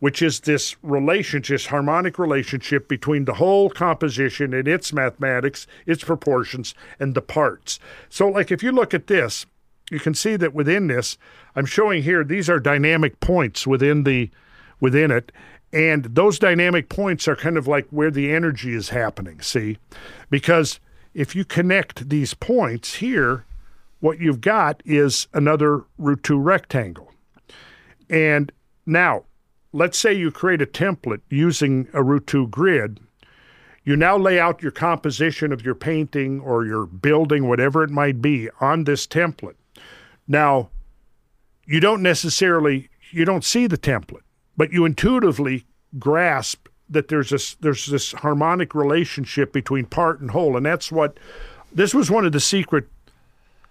which 0.00 0.20
is 0.20 0.40
this 0.40 0.76
relationship, 0.82 1.54
this 1.54 1.66
harmonic 1.66 2.18
relationship 2.18 2.88
between 2.88 3.24
the 3.24 3.34
whole 3.34 3.70
composition 3.70 4.52
and 4.52 4.66
its 4.66 4.92
mathematics, 4.92 5.66
its 5.86 6.02
proportions, 6.02 6.74
and 6.98 7.14
the 7.14 7.22
parts. 7.22 7.78
So, 8.08 8.28
like 8.28 8.50
if 8.50 8.62
you 8.62 8.72
look 8.72 8.92
at 8.92 9.06
this, 9.06 9.46
you 9.90 10.00
can 10.00 10.14
see 10.14 10.36
that 10.36 10.54
within 10.54 10.86
this, 10.86 11.18
I'm 11.56 11.66
showing 11.66 12.02
here 12.02 12.24
these 12.24 12.48
are 12.48 12.60
dynamic 12.60 13.20
points 13.20 13.66
within 13.66 14.04
the 14.04 14.30
within 14.80 15.10
it. 15.10 15.32
And 15.72 16.04
those 16.04 16.38
dynamic 16.38 16.88
points 16.88 17.28
are 17.28 17.36
kind 17.36 17.56
of 17.56 17.68
like 17.68 17.86
where 17.90 18.10
the 18.10 18.32
energy 18.32 18.74
is 18.74 18.88
happening, 18.88 19.40
see? 19.40 19.78
Because 20.30 20.80
if 21.14 21.36
you 21.36 21.44
connect 21.44 22.08
these 22.08 22.34
points 22.34 22.96
here, 22.96 23.44
what 24.00 24.18
you've 24.18 24.40
got 24.40 24.82
is 24.84 25.28
another 25.32 25.84
root 25.98 26.22
2 26.24 26.38
rectangle. 26.38 27.12
And 28.08 28.50
now, 28.86 29.24
let's 29.72 29.98
say 29.98 30.12
you 30.12 30.32
create 30.32 30.62
a 30.62 30.66
template 30.66 31.20
using 31.28 31.88
a 31.92 32.02
root 32.02 32.26
2 32.26 32.48
grid. 32.48 32.98
You 33.84 33.96
now 33.96 34.16
lay 34.16 34.40
out 34.40 34.62
your 34.62 34.72
composition 34.72 35.52
of 35.52 35.64
your 35.64 35.74
painting 35.74 36.40
or 36.40 36.64
your 36.64 36.86
building, 36.86 37.48
whatever 37.48 37.84
it 37.84 37.90
might 37.90 38.20
be, 38.20 38.48
on 38.60 38.84
this 38.84 39.06
template. 39.06 39.54
Now, 40.30 40.70
you 41.66 41.80
don't 41.80 42.02
necessarily 42.02 42.88
you 43.10 43.24
don't 43.24 43.44
see 43.44 43.66
the 43.66 43.76
template, 43.76 44.22
but 44.56 44.72
you 44.72 44.84
intuitively 44.84 45.66
grasp 45.98 46.68
that 46.88 47.08
there's 47.08 47.30
this 47.30 47.54
there's 47.54 47.86
this 47.86 48.12
harmonic 48.12 48.72
relationship 48.72 49.52
between 49.52 49.86
part 49.86 50.20
and 50.20 50.30
whole, 50.30 50.56
and 50.56 50.64
that's 50.64 50.92
what 50.92 51.18
this 51.72 51.92
was 51.92 52.12
one 52.12 52.24
of 52.24 52.30
the 52.30 52.38
secret 52.38 52.86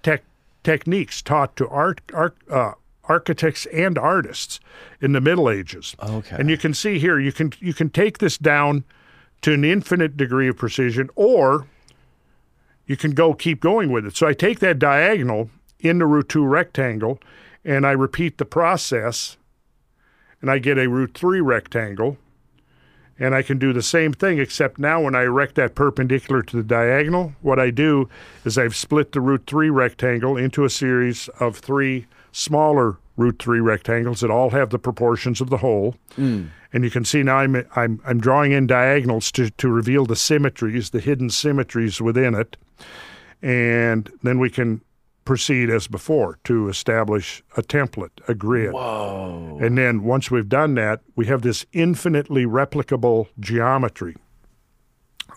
tech 0.04 0.24
techniques 0.62 1.22
taught 1.22 1.56
to 1.56 1.68
art, 1.70 2.02
art 2.14 2.36
uh, 2.52 2.74
architects 3.06 3.66
and 3.68 3.98
artists 3.98 4.60
in 5.00 5.14
the 5.14 5.22
Middle 5.22 5.50
Ages. 5.50 5.96
Okay. 6.04 6.36
And 6.38 6.50
you 6.50 6.58
can 6.58 6.74
see 6.74 7.00
here 7.00 7.18
you 7.18 7.32
can 7.32 7.54
you 7.60 7.74
can 7.74 7.90
take 7.90 8.18
this 8.18 8.38
down 8.38 8.84
to 9.44 9.54
an 9.54 9.64
infinite 9.64 10.18
degree 10.18 10.50
of 10.50 10.58
precision, 10.58 11.10
or 11.16 11.68
you 12.86 12.98
can 12.98 13.12
go 13.12 13.34
keep 13.34 13.62
going 13.62 13.94
with 13.94 14.06
it. 14.06 14.18
So 14.18 14.28
I 14.28 14.34
take 14.34 14.60
that 14.60 14.78
diagonal 14.78 15.50
in 15.80 16.00
the 16.00 16.06
root 16.06 16.30
two 16.30 16.46
rectangle, 16.46 17.20
and 17.64 17.86
I 17.86 17.92
repeat 17.92 18.38
the 18.38 18.46
process, 18.46 19.38
and 20.42 20.50
I 20.50 20.60
get 20.60 20.78
a 20.78 20.88
root 20.88 21.14
three 21.14 21.42
rectangle. 21.42 22.18
And 23.22 23.36
I 23.36 23.42
can 23.42 23.60
do 23.60 23.74
the 23.74 23.82
same 23.82 24.14
thing, 24.14 24.40
except 24.40 24.80
now 24.80 25.02
when 25.02 25.14
I 25.14 25.24
erect 25.24 25.56
that 25.56 25.76
perpendicular 25.76 26.42
to 26.42 26.56
the 26.56 26.64
diagonal, 26.64 27.34
what 27.42 27.60
I 27.60 27.70
do 27.70 28.08
is 28.46 28.58
I've 28.58 28.78
split 28.78 29.12
the 29.12 29.20
root 29.20 29.44
three 29.46 29.70
rectangle 29.70 30.38
into 30.38 30.64
a 30.64 30.70
series 30.70 31.28
of 31.38 31.58
three 31.58 32.08
smaller 32.32 32.98
root 33.18 33.38
three 33.38 33.60
rectangles 33.60 34.22
that 34.22 34.32
all 34.32 34.52
have 34.52 34.70
the 34.70 34.80
proportions 34.80 35.42
of 35.42 35.50
the 35.50 35.58
whole. 35.58 35.96
Hmm. 36.16 36.46
And 36.72 36.86
you 36.86 36.90
can 36.90 37.04
see 37.04 37.22
now 37.22 37.40
I'm, 37.40 37.68
I'm, 37.76 38.00
I'm 38.06 38.22
drawing 38.22 38.54
in 38.54 38.68
diagonals 38.68 39.34
to, 39.34 39.50
to 39.50 39.68
reveal 39.68 40.06
the 40.06 40.16
symmetries, 40.16 40.92
the 40.92 41.02
hidden 41.02 41.30
symmetries 41.30 42.00
within 42.00 42.34
it. 42.34 42.56
And 43.42 44.10
then 44.24 44.40
we 44.40 44.50
can 44.50 44.80
proceed 45.30 45.70
as 45.70 45.88
before 45.88 46.40
to 46.44 46.70
establish 46.70 47.44
a 47.56 47.62
template, 47.62 48.10
a 48.28 48.34
grid. 48.34 48.74
Whoa. 48.74 49.60
And 49.62 49.78
then 49.78 50.02
once 50.02 50.32
we've 50.32 50.50
done 50.50 50.74
that, 50.74 51.02
we 51.16 51.28
have 51.28 51.44
this 51.44 51.68
infinitely 51.72 52.48
replicable 52.48 53.28
geometry. 53.40 54.16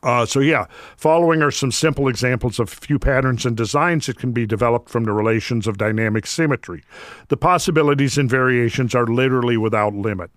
Uh, 0.02 0.24
so 0.24 0.40
yeah, 0.40 0.64
following 0.96 1.42
are 1.42 1.50
some 1.50 1.70
simple 1.70 2.08
examples 2.08 2.58
of 2.58 2.70
few 2.70 2.98
patterns 2.98 3.44
and 3.44 3.54
designs 3.54 4.06
that 4.06 4.16
can 4.16 4.32
be 4.32 4.46
developed 4.46 4.88
from 4.88 5.04
the 5.04 5.12
relations 5.12 5.66
of 5.66 5.76
dynamic 5.76 6.26
symmetry. 6.26 6.82
The 7.28 7.36
possibilities 7.36 8.16
and 8.16 8.30
variations 8.30 8.94
are 8.94 9.06
literally 9.06 9.58
without 9.58 9.92
limit. 9.92 10.30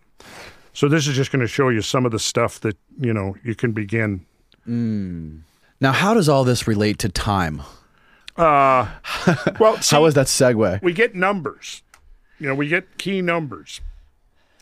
So 0.74 0.90
this 0.90 1.08
is 1.08 1.16
just 1.16 1.32
going 1.32 1.40
to 1.40 1.48
show 1.48 1.70
you 1.70 1.82
some 1.82 2.06
of 2.06 2.12
the 2.12 2.20
stuff 2.20 2.60
that 2.60 2.76
you 3.00 3.14
know 3.14 3.38
you 3.42 3.56
can 3.56 3.72
begin. 3.72 4.26
Now, 5.80 5.94
how 5.94 6.14
does 6.14 6.28
all 6.28 6.44
this 6.44 6.68
relate 6.68 7.00
to 7.00 7.08
time? 7.08 7.62
Uh, 8.38 8.90
well, 9.60 9.78
see, 9.82 9.96
How 9.96 10.04
was 10.04 10.14
that 10.16 10.28
segue? 10.28 10.82
we 10.82 10.94
get 10.94 11.16
numbers. 11.16 11.82
You 12.40 12.48
know, 12.50 12.56
we 12.56 12.68
get 12.68 12.98
key 12.98 13.22
numbers. 13.22 13.80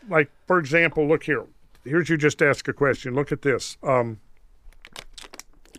Like, 0.08 0.30
for 0.46 0.58
example, 0.58 1.08
look 1.08 1.24
here. 1.24 1.44
Here's 1.84 2.08
you 2.08 2.16
just 2.16 2.40
ask 2.40 2.68
a 2.68 2.72
question. 2.72 3.14
Look 3.14 3.32
at 3.32 3.42
this. 3.42 3.76
Um, 3.82 4.18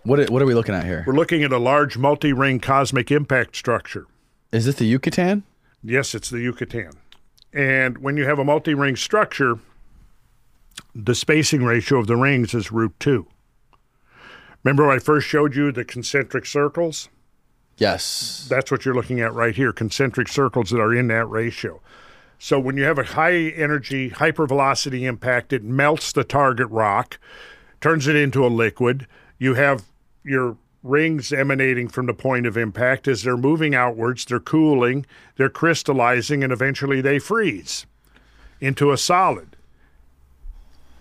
What 0.03 0.19
are- 0.19 0.25
what 0.31 0.41
are 0.41 0.45
we 0.45 0.53
looking 0.53 0.75
at 0.75 0.85
here? 0.85 1.03
we're 1.07 1.13
looking 1.13 1.43
at 1.43 1.51
a 1.51 1.57
large 1.57 1.97
multi-ring 1.97 2.59
cosmic 2.59 3.11
impact 3.11 3.55
structure. 3.55 4.05
Is 4.51 4.65
this 4.65 4.75
the 4.75 4.85
Yucatan? 4.85 5.43
Yes, 5.83 6.13
it's 6.13 6.29
the 6.29 6.39
Yucatan. 6.39 6.91
And 7.53 7.97
when 7.99 8.17
you 8.17 8.25
have 8.25 8.37
a 8.39 8.43
multi-ring 8.43 8.95
structure, 8.97 9.57
the 10.93 11.15
spacing 11.15 11.63
ratio 11.63 11.97
of 11.99 12.07
the 12.07 12.15
rings 12.17 12.53
is 12.53 12.71
root 12.71 12.93
two. 12.99 13.25
Remember 14.63 14.85
when 14.87 14.97
I 14.97 14.99
first 14.99 15.27
showed 15.27 15.55
you 15.55 15.71
the 15.71 15.85
concentric 15.85 16.45
circles? 16.45 17.09
Yes. 17.77 18.47
That's 18.49 18.71
what 18.71 18.85
you're 18.85 18.95
looking 18.95 19.19
at 19.19 19.33
right 19.33 19.55
here, 19.55 19.73
concentric 19.73 20.27
circles 20.27 20.69
that 20.69 20.79
are 20.79 20.93
in 20.93 21.07
that 21.07 21.25
ratio. 21.25 21.81
So 22.39 22.59
when 22.59 22.77
you 22.77 22.83
have 22.83 22.97
a 22.97 23.03
high 23.03 23.49
energy, 23.49 24.09
hypervelocity 24.09 25.01
impact, 25.01 25.53
it 25.53 25.63
melts 25.63 26.11
the 26.11 26.23
target 26.23 26.67
rock, 26.69 27.17
turns 27.81 28.07
it 28.07 28.15
into 28.15 28.45
a 28.45 28.47
liquid. 28.47 29.07
You 29.37 29.55
have 29.55 29.85
your 30.23 30.57
rings 30.83 31.33
emanating 31.33 31.87
from 31.87 32.05
the 32.05 32.13
point 32.13 32.45
of 32.45 32.57
impact. 32.57 33.07
As 33.07 33.23
they're 33.23 33.37
moving 33.37 33.73
outwards, 33.73 34.25
they're 34.25 34.39
cooling, 34.39 35.05
they're 35.37 35.49
crystallizing, 35.49 36.43
and 36.43 36.53
eventually 36.53 37.01
they 37.01 37.19
freeze 37.19 37.85
into 38.61 38.91
a 38.91 38.97
solid. 38.97 39.55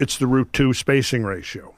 It's 0.01 0.19
the 0.19 0.27
root 0.27 0.53
two 0.53 0.73
spacing 0.73 1.25
ratio. 1.25 1.75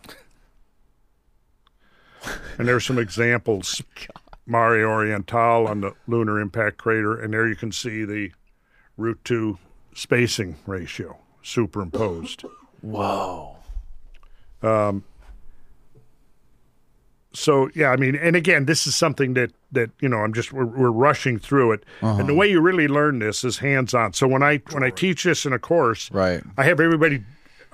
And 2.59 2.67
there's 2.67 2.87
some 2.87 2.99
examples. 2.99 3.83
Mare 4.47 4.89
Orientale 4.89 5.67
on 5.67 5.81
the 5.81 5.93
lunar 6.07 6.41
impact 6.41 6.79
crater, 6.79 7.19
and 7.19 7.33
there 7.35 7.49
you 7.49 7.57
can 7.57 7.73
see 7.73 8.05
the 8.05 8.33
root 8.97 9.19
two 9.25 9.59
spacing 9.95 10.57
ratio 10.67 11.19
superimposed. 11.43 12.45
Whoa. 12.81 13.57
Um, 14.63 15.05
so 17.33 17.69
yeah, 17.75 17.91
I 17.91 17.97
mean, 17.97 18.17
and 18.17 18.35
again, 18.35 18.65
this 18.65 18.87
is 18.87 18.97
something 18.97 19.35
that 19.35 19.53
that 19.73 19.91
you 20.01 20.09
know 20.09 20.19
I'm 20.19 20.33
just 20.33 20.53
we're, 20.53 20.65
we're 20.65 20.91
rushing 20.91 21.39
through 21.39 21.73
it, 21.73 21.85
and 22.01 22.21
the 22.21 22.25
uh-huh. 22.25 22.35
way 22.35 22.51
you 22.51 22.61
really 22.61 22.89
learn 22.89 23.19
this 23.19 23.45
is 23.45 23.59
hands 23.59 23.93
on. 23.93 24.15
So 24.15 24.27
when 24.27 24.43
I 24.43 24.63
when 24.73 24.83
I 24.83 24.91
teach 24.91 25.25
this 25.25 25.45
in 25.45 25.53
a 25.53 25.59
course, 25.59 26.11
Right. 26.11 26.43
I 26.57 26.65
have 26.65 26.81
everybody 26.81 27.25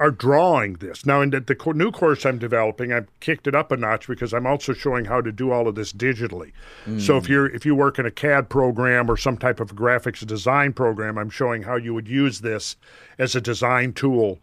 are 0.03 0.11
drawing 0.11 0.75
this 0.75 1.07
now. 1.07 1.21
In 1.21 1.31
the, 1.31 1.39
the 1.39 1.73
new 1.77 1.93
course 1.93 2.27
I'm 2.27 2.39
developing, 2.39 2.93
I've 2.93 3.09
kicked 3.21 3.47
it 3.47 3.55
up 3.55 3.71
a 3.71 3.77
notch 3.77 4.09
because 4.09 4.35
I'm 4.35 4.49
also 4.49 4.73
showing 4.73 5.05
how 5.05 5.21
to 5.21 5.31
do 5.31 5.53
all 5.53 5.69
of 5.69 5.77
this 5.77 5.93
digitally. 5.93 6.51
So 6.99 7.17
if 7.17 7.29
you're 7.29 7.47
if 7.47 7.65
you 7.65 7.77
work 7.77 8.01
in 8.01 8.07
a 8.07 8.11
CAD 8.11 8.49
program 8.49 9.09
or 9.09 9.17
some 9.17 9.37
type 9.37 9.61
of 9.61 9.77
graphics 9.77 10.27
design 10.27 10.73
program, 10.73 11.19
I'm 11.19 11.31
showing 11.31 11.63
how 11.63 11.77
you 11.77 11.95
would 11.95 12.09
use 12.09 12.41
this 12.41 12.77
as 13.17 13.37
a 13.37 13.41
design 13.41 13.93
tool, 13.93 14.41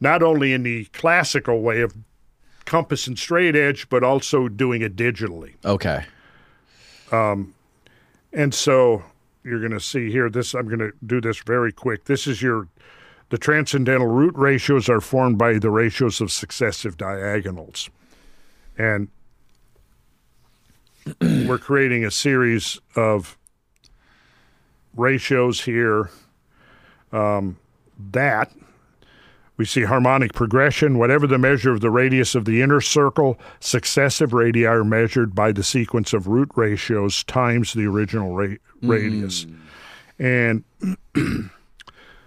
not 0.00 0.22
only 0.22 0.54
in 0.54 0.62
the 0.62 0.86
classical 0.86 1.60
way 1.60 1.82
of 1.82 1.94
compass 2.64 3.06
and 3.06 3.18
straight 3.18 3.54
edge, 3.54 3.90
but 3.90 4.02
also 4.02 4.48
doing 4.48 4.80
it 4.80 4.96
digitally. 4.96 5.52
Okay. 5.66 6.06
um, 7.12 7.54
And 8.32 8.54
so 8.54 9.02
you're 9.44 9.60
going 9.60 9.72
to 9.72 9.80
see 9.80 10.10
here 10.10 10.30
this 10.30 10.54
I'm 10.54 10.66
going 10.66 10.78
to 10.78 10.92
do 11.04 11.20
this 11.20 11.40
very 11.40 11.72
quick. 11.72 12.06
This 12.06 12.26
is 12.26 12.40
your 12.40 12.68
the 13.30 13.38
transcendental 13.38 14.06
root 14.06 14.34
ratios 14.36 14.88
are 14.88 15.00
formed 15.00 15.38
by 15.38 15.58
the 15.58 15.70
ratios 15.70 16.20
of 16.20 16.30
successive 16.30 16.96
diagonals. 16.96 17.90
And 18.78 19.08
we're 21.20 21.58
creating 21.58 22.04
a 22.04 22.10
series 22.10 22.80
of 22.96 23.36
ratios 24.96 25.62
here 25.62 26.10
um, 27.12 27.56
that 27.98 28.52
We 29.56 29.64
see 29.64 29.82
harmonic 29.84 30.32
progression. 30.32 30.98
Whatever 30.98 31.26
the 31.28 31.38
measure 31.38 31.72
of 31.72 31.80
the 31.80 31.90
radius 31.90 32.34
of 32.34 32.44
the 32.44 32.60
inner 32.60 32.80
circle, 32.80 33.38
successive 33.60 34.32
radii 34.32 34.64
are 34.66 34.82
measured 34.82 35.32
by 35.34 35.52
the 35.52 35.62
sequence 35.62 36.12
of 36.12 36.26
root 36.26 36.50
ratios 36.56 37.22
times 37.24 37.72
the 37.72 37.86
original 37.86 38.34
ra- 38.34 38.56
radius. 38.82 39.46
And 40.18 40.64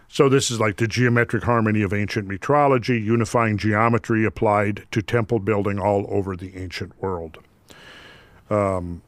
so 0.08 0.30
this 0.30 0.50
is 0.50 0.60
like 0.60 0.78
the 0.78 0.88
geometric 0.88 1.44
harmony 1.44 1.82
of 1.82 1.94
ancient 1.94 2.28
metrology, 2.28 3.04
unifying 3.04 3.58
geometry 3.58 4.26
applied 4.26 4.86
to 4.92 5.02
temple 5.02 5.40
building 5.40 5.80
all 5.80 6.06
over 6.10 6.36
the 6.36 6.56
ancient 6.56 7.00
world. 7.02 7.40
Um, 8.50 9.02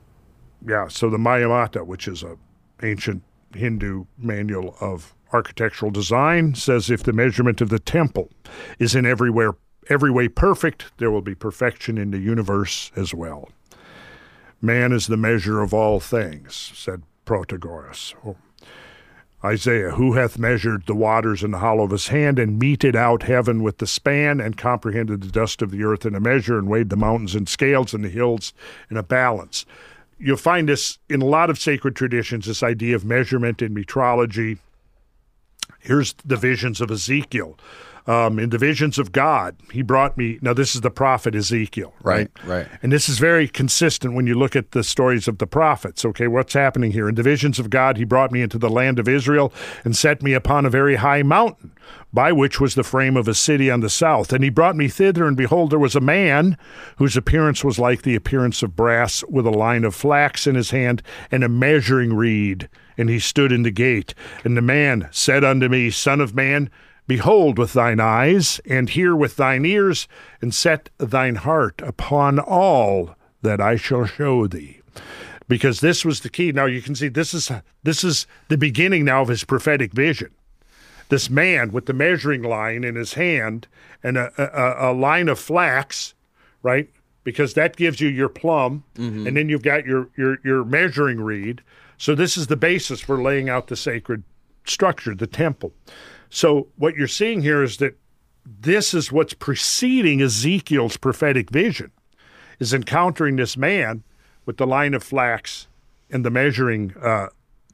yeah, 0.67 0.87
so 0.89 1.09
the 1.09 1.17
Mayamata, 1.17 1.85
which 1.85 2.07
is 2.07 2.23
a 2.23 2.37
ancient 2.83 3.23
Hindu 3.53 4.05
manual 4.17 4.75
of 4.81 5.13
architectural 5.31 5.91
design, 5.91 6.55
says 6.55 6.89
if 6.89 7.03
the 7.03 7.13
measurement 7.13 7.61
of 7.61 7.69
the 7.69 7.79
temple 7.79 8.29
is 8.77 8.95
in 8.95 9.05
everywhere 9.05 9.55
every 9.89 10.11
way 10.11 10.27
perfect, 10.27 10.91
there 10.97 11.11
will 11.11 11.21
be 11.21 11.35
perfection 11.35 11.97
in 11.97 12.11
the 12.11 12.19
universe 12.19 12.91
as 12.95 13.13
well. 13.13 13.49
Man 14.61 14.91
is 14.91 15.07
the 15.07 15.17
measure 15.17 15.61
of 15.61 15.73
all 15.73 15.99
things, 15.99 16.71
said 16.75 17.03
Protagoras. 17.25 18.13
Isaiah, 19.43 19.91
who 19.91 20.13
hath 20.13 20.37
measured 20.37 20.85
the 20.85 20.95
waters 20.95 21.43
in 21.43 21.51
the 21.51 21.59
hollow 21.59 21.83
of 21.83 21.91
his 21.91 22.09
hand, 22.09 22.37
and 22.37 22.59
meted 22.59 22.95
out 22.95 23.23
heaven 23.23 23.63
with 23.63 23.77
the 23.77 23.87
span, 23.87 24.41
and 24.41 24.57
comprehended 24.57 25.21
the 25.21 25.31
dust 25.31 25.61
of 25.61 25.71
the 25.71 25.83
earth 25.83 26.05
in 26.05 26.13
a 26.13 26.19
measure, 26.19 26.57
and 26.57 26.67
weighed 26.67 26.89
the 26.89 26.97
mountains 26.97 27.35
in 27.35 27.45
scales, 27.45 27.93
and 27.93 28.03
the 28.03 28.09
hills 28.09 28.53
in 28.89 28.97
a 28.97 29.03
balance. 29.03 29.65
You'll 30.17 30.35
find 30.35 30.67
this 30.67 30.97
in 31.07 31.21
a 31.21 31.25
lot 31.25 31.49
of 31.49 31.57
sacred 31.57 31.95
traditions, 31.95 32.45
this 32.45 32.63
idea 32.63 32.95
of 32.95 33.05
measurement 33.05 33.61
in 33.61 33.73
metrology. 33.73 34.57
Here's 35.79 36.13
the 36.25 36.35
visions 36.35 36.81
of 36.81 36.91
Ezekiel. 36.91 37.57
Um, 38.07 38.39
in 38.39 38.49
the 38.49 38.57
visions 38.57 38.97
of 38.97 39.11
God, 39.11 39.55
he 39.71 39.81
brought 39.81 40.17
me. 40.17 40.39
Now, 40.41 40.53
this 40.53 40.73
is 40.75 40.81
the 40.81 40.89
prophet 40.89 41.35
Ezekiel, 41.35 41.93
Right, 42.01 42.29
right. 42.45 42.67
and 42.81 42.91
this 42.91 43.07
is 43.09 43.19
very 43.19 43.47
consistent 43.47 44.13
when 44.15 44.25
you 44.25 44.35
look 44.35 44.55
at 44.55 44.71
the 44.71 44.83
stories 44.83 45.27
of 45.27 45.37
the 45.37 45.47
prophets. 45.47 46.03
Okay, 46.05 46.27
what's 46.27 46.53
happening 46.53 46.91
here? 46.91 47.07
In 47.07 47.15
the 47.15 47.23
visions 47.23 47.59
of 47.59 47.69
God, 47.69 47.97
he 47.97 48.03
brought 48.03 48.31
me 48.31 48.41
into 48.41 48.57
the 48.57 48.69
land 48.69 48.99
of 48.99 49.07
Israel 49.07 49.53
and 49.83 49.95
set 49.95 50.23
me 50.23 50.33
upon 50.33 50.65
a 50.65 50.69
very 50.69 50.95
high 50.95 51.23
mountain, 51.23 51.71
by 52.11 52.31
which 52.31 52.59
was 52.59 52.75
the 52.75 52.83
frame 52.83 53.15
of 53.15 53.27
a 53.27 53.33
city 53.35 53.69
on 53.69 53.81
the 53.81 53.89
south. 53.89 54.33
And 54.33 54.43
he 54.43 54.49
brought 54.49 54.75
me 54.75 54.87
thither, 54.87 55.27
and 55.27 55.37
behold, 55.37 55.69
there 55.69 55.79
was 55.79 55.95
a 55.95 56.01
man 56.01 56.57
whose 56.97 57.15
appearance 57.17 57.63
was 57.63 57.77
like 57.77 58.01
the 58.01 58.15
appearance 58.15 58.63
of 58.63 58.75
brass, 58.75 59.23
with 59.29 59.45
a 59.45 59.51
line 59.51 59.83
of 59.83 59.93
flax 59.93 60.47
in 60.47 60.55
his 60.55 60.71
hand 60.71 61.03
and 61.31 61.43
a 61.43 61.49
measuring 61.49 62.13
reed. 62.13 62.69
And 62.97 63.09
he 63.09 63.19
stood 63.19 63.51
in 63.51 63.63
the 63.63 63.71
gate. 63.71 64.13
And 64.43 64.57
the 64.57 64.61
man 64.61 65.07
said 65.11 65.43
unto 65.43 65.69
me, 65.69 65.89
Son 65.89 66.19
of 66.19 66.35
man, 66.35 66.69
Behold 67.09 67.57
with 67.57 67.73
thine 67.73 67.99
eyes, 67.99 68.61
and 68.69 68.87
hear 68.87 69.15
with 69.15 69.35
thine 69.35 69.65
ears, 69.65 70.07
and 70.41 70.53
set 70.53 70.91
thine 70.99 71.37
heart 71.37 71.81
upon 71.81 72.37
all 72.37 73.15
that 73.41 73.59
I 73.59 73.77
shall 73.77 74.05
show 74.05 74.45
thee. 74.45 74.81
Because 75.47 75.79
this 75.79 76.05
was 76.05 76.19
the 76.19 76.29
key. 76.29 76.51
Now 76.51 76.67
you 76.67 76.83
can 76.83 76.93
see 76.93 77.07
this 77.07 77.33
is 77.33 77.51
this 77.81 78.03
is 78.03 78.27
the 78.47 78.59
beginning 78.59 79.05
now 79.05 79.23
of 79.23 79.27
his 79.27 79.43
prophetic 79.43 79.91
vision. 79.91 80.29
This 81.09 81.31
man 81.31 81.71
with 81.71 81.87
the 81.87 81.93
measuring 81.93 82.43
line 82.43 82.83
in 82.83 82.93
his 82.93 83.15
hand 83.15 83.67
and 84.03 84.15
a, 84.15 84.31
a, 84.37 84.91
a 84.91 84.93
line 84.93 85.29
of 85.29 85.39
flax, 85.39 86.13
right? 86.61 86.91
Because 87.23 87.55
that 87.55 87.75
gives 87.75 87.99
you 87.99 88.07
your 88.07 88.29
plumb, 88.29 88.83
mm-hmm. 88.93 89.25
and 89.25 89.35
then 89.35 89.49
you've 89.49 89.63
got 89.63 89.83
your, 89.83 90.09
your 90.15 90.37
your 90.43 90.63
measuring 90.63 91.21
reed. 91.21 91.63
So 91.97 92.13
this 92.13 92.37
is 92.37 92.45
the 92.45 92.55
basis 92.55 93.01
for 93.01 93.19
laying 93.19 93.49
out 93.49 93.65
the 93.65 93.75
sacred 93.75 94.21
structure, 94.63 95.15
the 95.15 95.25
temple. 95.25 95.73
So 96.29 96.67
what 96.77 96.95
you're 96.95 97.07
seeing 97.07 97.41
here 97.41 97.63
is 97.63 97.77
that 97.77 97.97
this 98.45 98.93
is 98.93 99.11
what's 99.11 99.33
preceding 99.33 100.21
Ezekiel's 100.21 100.97
prophetic 100.97 101.49
vision, 101.49 101.91
is 102.59 102.73
encountering 102.73 103.35
this 103.35 103.55
man 103.57 104.03
with 104.45 104.57
the 104.57 104.67
line 104.67 104.93
of 104.93 105.03
flax 105.03 105.67
and 106.09 106.25
the 106.25 106.31
measuring 106.31 106.93
uh, 107.01 107.27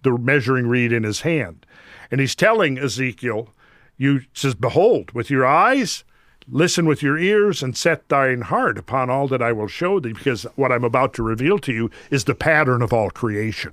the 0.03 0.17
measuring 0.17 0.67
reed 0.67 0.91
in 0.91 1.03
his 1.03 1.21
hand, 1.21 1.65
and 2.11 2.19
he's 2.21 2.35
telling 2.35 2.77
Ezekiel, 2.77 3.49
"You 3.97 4.21
says, 4.33 4.55
behold 4.55 5.11
with 5.11 5.29
your 5.29 5.45
eyes." 5.45 6.03
Listen 6.47 6.85
with 6.85 7.01
your 7.01 7.17
ears 7.17 7.63
and 7.63 7.75
set 7.75 8.07
thine 8.07 8.41
heart 8.41 8.77
upon 8.77 9.09
all 9.09 9.27
that 9.29 9.41
I 9.41 9.51
will 9.51 9.67
show 9.67 9.99
thee, 9.99 10.13
because 10.13 10.43
what 10.55 10.71
I'm 10.71 10.83
about 10.83 11.11
to 11.15 11.23
reveal 11.23 11.57
to 11.57 11.73
you 11.73 11.89
is 12.11 12.25
the 12.25 12.35
pattern 12.35 12.83
of 12.83 12.93
all 12.93 13.09
creation. 13.09 13.71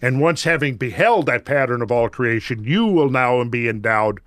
And 0.00 0.20
once 0.20 0.44
having 0.44 0.76
beheld 0.76 1.26
that 1.26 1.44
pattern 1.44 1.82
of 1.82 1.90
all 1.90 2.08
creation, 2.08 2.64
you 2.64 2.86
will 2.86 3.10
now 3.10 3.42
be 3.44 3.68
endowed 3.68 4.20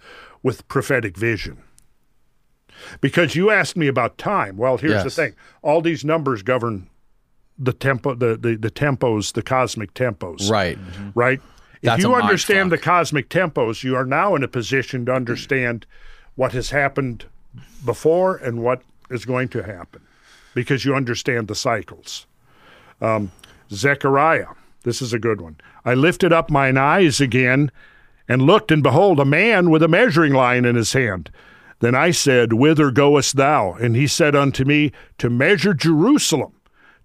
with 0.43 0.67
prophetic 0.67 1.17
vision. 1.17 1.57
Because 2.99 3.35
you 3.35 3.51
asked 3.51 3.77
me 3.77 3.87
about 3.87 4.17
time. 4.17 4.57
Well, 4.57 4.77
here's 4.77 5.03
the 5.03 5.09
thing. 5.09 5.35
All 5.61 5.81
these 5.81 6.03
numbers 6.03 6.41
govern 6.41 6.89
the 7.57 7.73
tempo 7.73 8.15
the, 8.15 8.35
the, 8.35 8.55
the 8.55 8.71
tempos, 8.71 9.33
the 9.33 9.43
cosmic 9.43 9.93
tempos. 9.93 10.49
Right. 10.49 10.77
Mm-hmm. 10.77 11.09
Right? 11.13 11.41
That's 11.83 11.99
if 11.99 12.03
you 12.03 12.11
mind 12.11 12.23
understand 12.23 12.71
the 12.71 12.77
cosmic 12.77 13.29
tempos, 13.29 13.83
you 13.83 13.95
are 13.95 14.05
now 14.05 14.35
in 14.35 14.43
a 14.43 14.47
position 14.47 15.05
to 15.05 15.13
understand 15.13 15.85
what 16.35 16.53
has 16.53 16.71
happened 16.71 17.25
before 17.85 18.37
and 18.37 18.61
what 18.63 18.81
is 19.09 19.25
going 19.25 19.49
to 19.49 19.63
happen. 19.63 20.01
Because 20.53 20.85
you 20.85 20.95
understand 20.95 21.47
the 21.47 21.55
cycles. 21.55 22.25
Um, 22.99 23.31
Zechariah. 23.71 24.47
This 24.83 25.01
is 25.01 25.13
a 25.13 25.19
good 25.19 25.41
one. 25.41 25.57
I 25.85 25.93
lifted 25.93 26.33
up 26.33 26.49
mine 26.49 26.77
eyes 26.77 27.21
again 27.21 27.71
and 28.27 28.41
looked, 28.41 28.71
and 28.71 28.81
behold, 28.81 29.19
a 29.19 29.25
man 29.25 29.69
with 29.69 29.83
a 29.83 29.87
measuring 29.87 30.33
line 30.33 30.65
in 30.65 30.75
his 30.75 30.93
hand. 30.93 31.31
Then 31.79 31.95
I 31.95 32.11
said, 32.11 32.53
Whither 32.53 32.91
goest 32.91 33.35
thou? 33.35 33.73
And 33.73 33.95
he 33.95 34.07
said 34.07 34.35
unto 34.35 34.63
me, 34.63 34.91
To 35.17 35.29
measure 35.29 35.73
Jerusalem, 35.73 36.53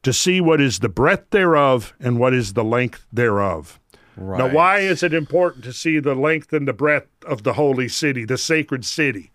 to 0.03 0.12
see 0.12 0.41
what 0.41 0.61
is 0.61 0.79
the 0.79 0.89
breadth 0.89 1.31
thereof 1.31 1.95
and 1.99 2.18
what 2.18 2.35
is 2.35 2.53
the 2.53 2.64
length 2.64 3.07
thereof. 3.12 3.81
Now, 4.16 4.49
why 4.49 4.79
is 4.79 5.03
it 5.03 5.12
important 5.12 5.64
to 5.64 5.72
see 5.72 5.99
the 5.99 6.14
length 6.14 6.53
and 6.53 6.66
the 6.66 6.72
breadth 6.72 7.09
of 7.24 7.43
the 7.43 7.55
holy 7.55 7.89
city, 7.89 8.24
the 8.24 8.39
sacred 8.39 8.85
city 8.85 9.31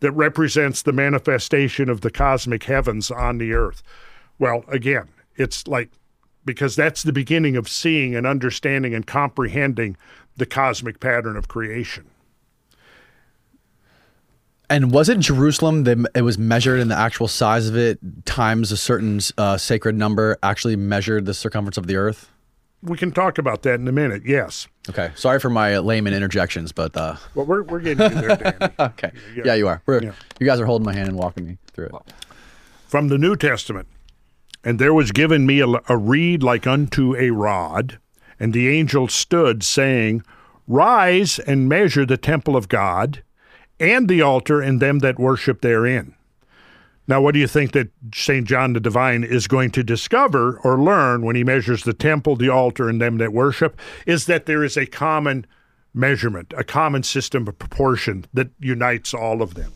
that 0.00 0.10
represents 0.12 0.82
the 0.82 0.92
manifestation 0.92 1.88
of 1.88 2.00
the 2.00 2.10
cosmic 2.10 2.64
heavens 2.64 3.10
on 3.10 3.38
the 3.38 3.52
earth? 3.52 3.82
Well, 4.38 4.64
again, 4.68 5.08
it's 5.36 5.68
like 5.68 5.90
because 6.44 6.76
that's 6.76 7.02
the 7.02 7.12
beginning 7.12 7.56
of 7.56 7.68
seeing 7.68 8.14
and 8.14 8.26
understanding 8.26 8.94
and 8.94 9.06
comprehending 9.06 9.96
the 10.36 10.46
cosmic 10.46 11.00
pattern 11.00 11.36
of 11.36 11.48
creation. 11.48 12.06
And 14.70 14.90
was 14.92 15.08
it 15.08 15.18
Jerusalem 15.18 15.84
that 15.84 15.98
it 16.14 16.22
was 16.22 16.38
measured 16.38 16.80
in 16.80 16.88
the 16.88 16.96
actual 16.96 17.28
size 17.28 17.68
of 17.68 17.76
it 17.76 17.98
times 18.24 18.72
a 18.72 18.76
certain 18.76 19.20
uh, 19.36 19.56
sacred 19.58 19.94
number 19.94 20.38
actually 20.42 20.74
measured 20.76 21.26
the 21.26 21.34
circumference 21.34 21.76
of 21.76 21.86
the 21.86 21.96
earth? 21.96 22.30
We 22.82 22.96
can 22.98 23.12
talk 23.12 23.38
about 23.38 23.62
that 23.62 23.74
in 23.80 23.88
a 23.88 23.92
minute, 23.92 24.22
yes. 24.26 24.66
Okay. 24.90 25.10
Sorry 25.16 25.38
for 25.38 25.48
my 25.50 25.78
layman 25.78 26.12
interjections, 26.12 26.72
but 26.72 26.96
uh, 26.96 27.16
Well, 27.34 27.46
we're, 27.46 27.62
we're 27.62 27.80
getting 27.80 28.10
you 28.10 28.20
there, 28.20 28.36
Danny. 28.36 28.74
okay. 28.78 29.10
Yeah, 29.42 29.54
you 29.54 29.68
are. 29.68 29.82
Yeah. 29.88 30.12
You 30.38 30.46
guys 30.46 30.60
are 30.60 30.66
holding 30.66 30.84
my 30.84 30.92
hand 30.94 31.08
and 31.08 31.18
walking 31.18 31.46
me 31.46 31.58
through 31.72 31.86
it. 31.86 31.94
from 32.86 33.08
the 33.08 33.18
New 33.18 33.36
Testament. 33.36 33.86
And 34.64 34.78
there 34.78 34.94
was 34.94 35.12
given 35.12 35.46
me 35.46 35.60
a, 35.60 35.68
a 35.88 35.96
reed 35.96 36.42
like 36.42 36.66
unto 36.66 37.14
a 37.16 37.30
rod, 37.30 37.98
and 38.40 38.52
the 38.52 38.68
angel 38.68 39.08
stood, 39.08 39.62
saying, 39.62 40.22
Rise 40.66 41.38
and 41.38 41.68
measure 41.68 42.06
the 42.06 42.16
temple 42.16 42.56
of 42.56 42.68
God, 42.68 43.22
and 43.78 44.08
the 44.08 44.22
altar, 44.22 44.62
and 44.62 44.80
them 44.80 45.00
that 45.00 45.18
worship 45.18 45.60
therein. 45.60 46.14
Now, 47.06 47.20
what 47.20 47.34
do 47.34 47.40
you 47.40 47.46
think 47.46 47.72
that 47.72 47.90
St. 48.14 48.46
John 48.46 48.72
the 48.72 48.80
Divine 48.80 49.24
is 49.24 49.46
going 49.46 49.70
to 49.72 49.82
discover 49.82 50.58
or 50.64 50.80
learn 50.80 51.22
when 51.22 51.36
he 51.36 51.44
measures 51.44 51.84
the 51.84 51.92
temple, 51.92 52.36
the 52.36 52.48
altar, 52.48 52.88
and 52.88 52.98
them 52.98 53.18
that 53.18 53.34
worship? 53.34 53.78
Is 54.06 54.24
that 54.24 54.46
there 54.46 54.64
is 54.64 54.78
a 54.78 54.86
common 54.86 55.46
measurement, 55.92 56.54
a 56.56 56.64
common 56.64 57.02
system 57.02 57.46
of 57.46 57.58
proportion 57.58 58.24
that 58.32 58.48
unites 58.58 59.12
all 59.12 59.42
of 59.42 59.52
them 59.54 59.72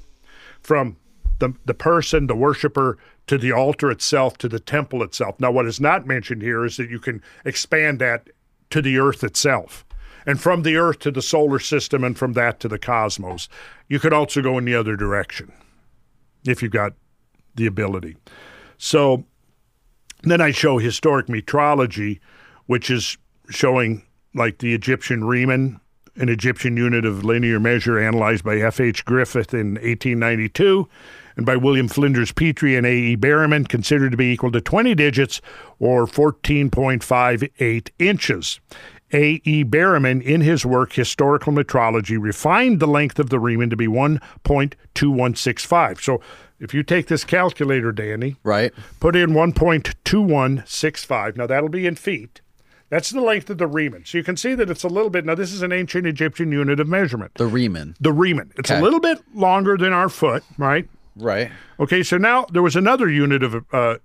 from 0.62 0.97
the, 1.39 1.55
the 1.66 1.74
person, 1.74 2.26
the 2.26 2.34
worshiper, 2.34 2.97
to 3.28 3.38
the 3.38 3.52
altar 3.52 3.90
itself, 3.90 4.36
to 4.38 4.48
the 4.48 4.58
temple 4.58 5.02
itself. 5.02 5.38
Now, 5.38 5.50
what 5.50 5.66
is 5.66 5.80
not 5.80 6.06
mentioned 6.06 6.42
here 6.42 6.64
is 6.64 6.76
that 6.78 6.90
you 6.90 6.98
can 6.98 7.22
expand 7.44 7.98
that 8.00 8.28
to 8.70 8.82
the 8.82 8.98
earth 8.98 9.22
itself. 9.22 9.84
And 10.26 10.40
from 10.40 10.62
the 10.62 10.76
earth 10.76 10.98
to 11.00 11.10
the 11.10 11.22
solar 11.22 11.58
system, 11.58 12.04
and 12.04 12.18
from 12.18 12.34
that 12.34 12.60
to 12.60 12.68
the 12.68 12.78
cosmos. 12.78 13.48
You 13.88 13.98
could 13.98 14.12
also 14.12 14.42
go 14.42 14.58
in 14.58 14.64
the 14.64 14.74
other 14.74 14.96
direction 14.96 15.52
if 16.44 16.62
you've 16.62 16.72
got 16.72 16.92
the 17.54 17.66
ability. 17.66 18.16
So 18.76 19.24
then 20.22 20.40
I 20.40 20.50
show 20.50 20.78
historic 20.78 21.26
metrology, 21.26 22.20
which 22.66 22.90
is 22.90 23.16
showing 23.48 24.02
like 24.34 24.58
the 24.58 24.74
Egyptian 24.74 25.24
remen, 25.24 25.80
an 26.16 26.28
Egyptian 26.28 26.76
unit 26.76 27.04
of 27.04 27.24
linear 27.24 27.60
measure 27.60 27.98
analyzed 27.98 28.44
by 28.44 28.56
F.H. 28.58 29.04
Griffith 29.04 29.54
in 29.54 29.74
1892 29.74 30.88
and 31.39 31.47
by 31.47 31.57
William 31.57 31.89
Flinders 31.89 32.32
Petrie 32.32 32.76
and 32.76 32.84
A.E. 32.84 33.16
Berriman, 33.16 33.66
considered 33.66 34.11
to 34.11 34.18
be 34.18 34.26
equal 34.32 34.53
to 34.53 34.61
20 34.61 34.95
digits 34.97 35.41
or 35.78 36.05
14.58 36.05 37.89
inches. 37.99 38.61
A. 39.14 39.41
E. 39.45 39.64
Berriman, 39.64 40.20
in 40.20 40.43
his 40.43 40.66
work 40.66 40.93
Historical 40.93 41.51
Metrology, 41.53 42.20
refined 42.20 42.80
the 42.80 42.86
length 42.89 43.18
of 43.18 43.30
the 43.30 43.39
remen 43.39 43.70
to 43.70 43.76
be 43.76 43.86
1.2165. 43.86 46.03
So 46.03 46.20
if 46.61 46.74
you 46.74 46.82
take 46.82 47.07
this 47.07 47.24
calculator, 47.24 47.91
Danny, 47.93 48.36
Right. 48.43 48.72
put 49.01 49.16
in 49.16 49.30
1.2165, 49.30 51.36
now 51.36 51.47
that'll 51.47 51.68
be 51.70 51.86
in 51.86 51.95
feet. 51.95 52.41
That's 52.91 53.11
the 53.11 53.20
length 53.20 53.51
of 53.51 53.59
the 53.59 53.66
remen. 53.66 54.05
So 54.07 54.16
you 54.18 54.24
can 54.24 54.36
see 54.36 54.55
that 54.57 54.68
it's 54.70 54.82
a 54.82 54.89
little 54.89 55.11
bit, 55.11 55.24
now 55.24 55.34
this 55.34 55.53
is 55.53 55.62
an 55.62 55.72
ancient 55.72 56.07
Egyptian 56.07 56.51
unit 56.53 56.80
of 56.80 56.89
measurement. 56.89 57.34
The 57.34 57.47
remen. 57.47 57.95
The 58.01 58.12
remen. 58.12 58.53
It's 58.57 58.70
a 58.70 58.80
little 58.80 59.01
bit 59.01 59.18
longer 59.34 59.76
than 59.76 59.93
our 59.93 60.09
foot, 60.09 60.43
right? 60.57 60.89
Right. 61.18 61.50
Okay, 61.80 62.02
so 62.02 62.16
now 62.16 62.46
there 62.52 62.62
was 62.62 62.76
another 62.76 63.10
unit 63.10 63.42
of 63.42 63.64
uh, 63.72 63.98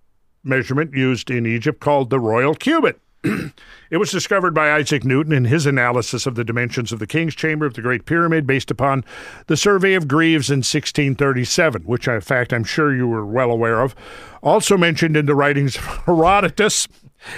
measurement 0.43 0.93
used 0.93 1.30
in 1.30 1.45
Egypt 1.45 1.80
called 1.80 2.09
the 2.09 2.20
royal 2.20 2.55
cubit. 2.55 2.99
it 3.24 3.97
was 3.97 4.11
discovered 4.11 4.53
by 4.53 4.72
Isaac 4.74 5.05
Newton 5.05 5.32
in 5.32 5.45
his 5.45 5.66
analysis 5.66 6.26
of 6.26 6.36
the 6.36 6.43
dimensions 6.43 6.91
of 6.91 6.99
the 6.99 7.07
King's 7.07 7.36
Chamber 7.36 7.66
of 7.66 7.74
the 7.74 7.82
Great 7.82 8.05
Pyramid 8.05 8.45
based 8.45 8.70
upon 8.70 9.05
the 9.47 9.55
survey 9.55 9.93
of 9.93 10.09
Greaves 10.09 10.49
in 10.49 10.57
1637, 10.57 11.84
which, 11.84 12.07
in 12.07 12.20
fact, 12.20 12.51
I'm 12.51 12.66
sure 12.66 12.93
you 12.93 13.07
were 13.07 13.26
well 13.26 13.49
aware 13.49 13.80
of. 13.80 13.95
Also 14.41 14.76
mentioned 14.76 15.16
in 15.16 15.26
the 15.26 15.36
writings 15.36 15.78
of 15.78 15.86
Herodotus 16.05 16.88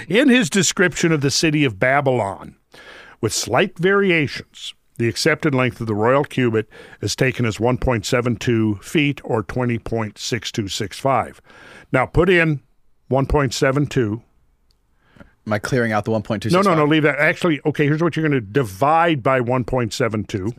in 0.08 0.28
his 0.28 0.50
description 0.50 1.12
of 1.12 1.20
the 1.20 1.30
city 1.30 1.64
of 1.64 1.78
Babylon 1.78 2.56
with 3.20 3.32
slight 3.32 3.78
variations. 3.78 4.74
The 4.98 5.08
accepted 5.08 5.54
length 5.54 5.80
of 5.80 5.86
the 5.86 5.94
royal 5.94 6.24
cubit 6.24 6.68
is 7.02 7.14
taken 7.14 7.44
as 7.44 7.58
1.72 7.58 8.82
feet 8.82 9.20
or 9.24 9.42
20.6265. 9.42 11.38
Now 11.92 12.06
put 12.06 12.30
in 12.30 12.62
1.72. 13.10 14.22
Am 15.46 15.52
I 15.52 15.58
clearing 15.58 15.92
out 15.92 16.04
the 16.04 16.10
1.26? 16.10 16.50
No, 16.50 16.62
no, 16.62 16.74
no, 16.74 16.84
leave 16.84 17.04
that. 17.04 17.18
Actually, 17.18 17.60
okay, 17.66 17.84
here's 17.84 18.02
what 18.02 18.16
you're 18.16 18.26
going 18.26 18.40
to 18.40 18.46
divide 18.46 19.22
by 19.22 19.40
1.72, 19.40 20.56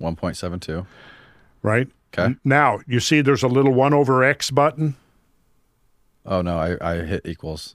1.72. 0.00 0.86
right? 1.62 1.88
Okay. 2.16 2.34
Now, 2.44 2.80
you 2.86 3.00
see 3.00 3.20
there's 3.20 3.42
a 3.42 3.48
little 3.48 3.74
1 3.74 3.92
over 3.92 4.24
x 4.24 4.50
button. 4.50 4.96
Oh 6.24 6.40
no, 6.42 6.58
I, 6.58 6.76
I 6.80 7.04
hit 7.04 7.26
equals. 7.26 7.74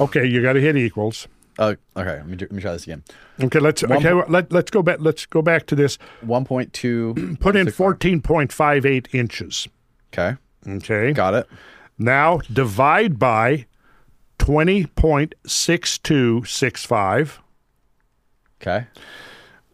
Okay, 0.00 0.26
you 0.26 0.42
got 0.42 0.52
to 0.52 0.60
hit 0.60 0.76
equals. 0.76 1.26
Uh, 1.58 1.74
okay, 1.96 2.18
let 2.18 2.26
me, 2.28 2.36
do, 2.36 2.44
let 2.44 2.52
me 2.52 2.62
try 2.62 2.72
this 2.72 2.84
again. 2.84 3.02
Okay, 3.42 3.58
let's 3.58 3.82
okay, 3.82 4.12
let, 4.28 4.52
let's 4.52 4.70
go 4.70 4.80
back 4.82 4.98
let's 5.00 5.26
go 5.26 5.42
back 5.42 5.66
to 5.66 5.74
this. 5.74 5.98
1.2. 6.24 7.38
Put 7.40 7.56
in 7.56 7.66
14.58 7.66 9.12
inches. 9.14 9.66
Okay, 10.12 10.36
Okay. 10.66 11.12
got 11.12 11.34
it. 11.34 11.46
Now 11.98 12.38
divide 12.52 13.18
by 13.18 13.66
20.6265 14.38 17.38
Okay. 18.60 18.86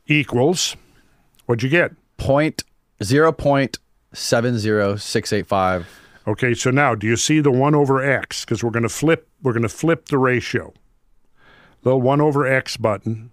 equals 0.06 0.76
what'd 1.46 1.62
you 1.62 1.68
get? 1.68 1.92
Point 2.16 2.64
zero 3.02 3.32
point 3.32 3.78
seven 4.12 4.58
zero 4.58 4.96
six 4.96 5.32
eight 5.32 5.46
five. 5.46 5.86
Okay, 6.26 6.54
so 6.54 6.70
now 6.70 6.94
do 6.94 7.06
you 7.06 7.16
see 7.16 7.40
the 7.40 7.50
1 7.50 7.74
over 7.74 8.02
x 8.02 8.46
because 8.46 8.64
we're 8.64 8.70
going 8.70 8.82
to 8.84 8.88
flip 8.88 9.28
we're 9.42 9.52
going 9.52 9.62
to 9.62 9.68
flip 9.68 10.06
the 10.08 10.16
ratio. 10.18 10.72
Little 11.84 12.00
1 12.00 12.20
over 12.20 12.46
x 12.46 12.76
button. 12.76 13.30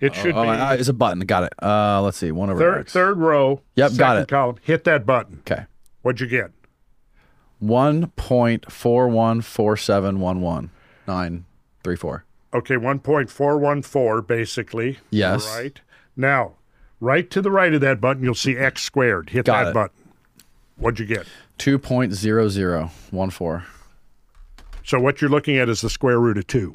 It 0.00 0.14
should 0.14 0.34
Oh, 0.34 0.42
be 0.42 0.48
uh, 0.48 0.74
it's 0.74 0.88
a 0.88 0.92
button. 0.94 1.20
Got 1.20 1.44
it. 1.44 1.52
Uh, 1.62 2.00
let's 2.02 2.16
see. 2.16 2.30
One 2.32 2.48
over 2.50 2.58
third 2.58 2.80
X. 2.80 2.92
third 2.92 3.18
row. 3.18 3.60
Yep, 3.74 3.96
got 3.96 4.16
it. 4.18 4.28
column. 4.28 4.56
Hit 4.62 4.84
that 4.84 5.04
button. 5.04 5.38
Okay. 5.40 5.64
What'd 6.02 6.20
you 6.20 6.26
get? 6.26 6.52
One 7.58 8.08
point 8.16 8.70
four 8.70 9.08
one 9.08 9.40
four 9.40 9.76
seven 9.76 10.20
one 10.20 10.40
one 10.40 10.70
nine 11.06 11.44
three 11.82 11.96
four. 11.96 12.24
Okay, 12.54 12.76
1.414 12.76 14.26
basically. 14.26 14.98
Yes. 15.10 15.46
Right. 15.56 15.80
Now, 16.16 16.52
right 17.00 17.28
to 17.30 17.42
the 17.42 17.50
right 17.50 17.74
of 17.74 17.80
that 17.82 18.00
button, 18.00 18.22
you'll 18.22 18.34
see 18.34 18.56
x 18.56 18.82
squared. 18.82 19.30
Hit 19.30 19.46
Got 19.46 19.64
that 19.64 19.70
it. 19.70 19.74
button. 19.74 20.12
What'd 20.76 21.00
you 21.00 21.06
get? 21.06 21.26
Two 21.58 21.78
point 21.78 22.12
zero 22.12 22.48
zero 22.48 22.90
one 23.10 23.30
four. 23.30 23.64
So 24.84 25.00
what 25.00 25.20
you're 25.20 25.30
looking 25.30 25.56
at 25.58 25.68
is 25.68 25.80
the 25.80 25.90
square 25.90 26.20
root 26.20 26.38
of 26.38 26.46
2. 26.46 26.72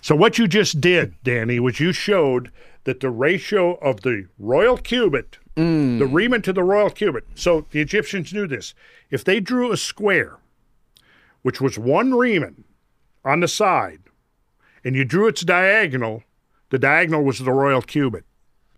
So 0.00 0.14
what 0.14 0.38
you 0.38 0.46
just 0.46 0.80
did, 0.80 1.14
Danny, 1.22 1.60
was 1.60 1.80
you 1.80 1.92
showed 1.92 2.50
that 2.84 3.00
the 3.00 3.10
ratio 3.10 3.74
of 3.76 4.02
the 4.02 4.28
royal 4.38 4.76
cubit, 4.76 5.38
the 5.54 5.62
mm. 5.62 6.12
remen 6.12 6.42
to 6.42 6.52
the 6.52 6.62
royal 6.62 6.90
cubit. 6.90 7.24
So 7.34 7.66
the 7.70 7.80
Egyptians 7.80 8.32
knew 8.32 8.46
this. 8.46 8.74
If 9.10 9.24
they 9.24 9.40
drew 9.40 9.72
a 9.72 9.76
square, 9.76 10.36
which 11.42 11.60
was 11.60 11.78
one 11.78 12.14
remen 12.14 12.64
on 13.24 13.40
the 13.40 13.48
side, 13.48 14.00
and 14.84 14.94
you 14.94 15.04
drew 15.04 15.26
its 15.26 15.42
diagonal, 15.42 16.22
the 16.70 16.78
diagonal 16.78 17.24
was 17.24 17.38
the 17.38 17.52
royal 17.52 17.82
cubit. 17.82 18.24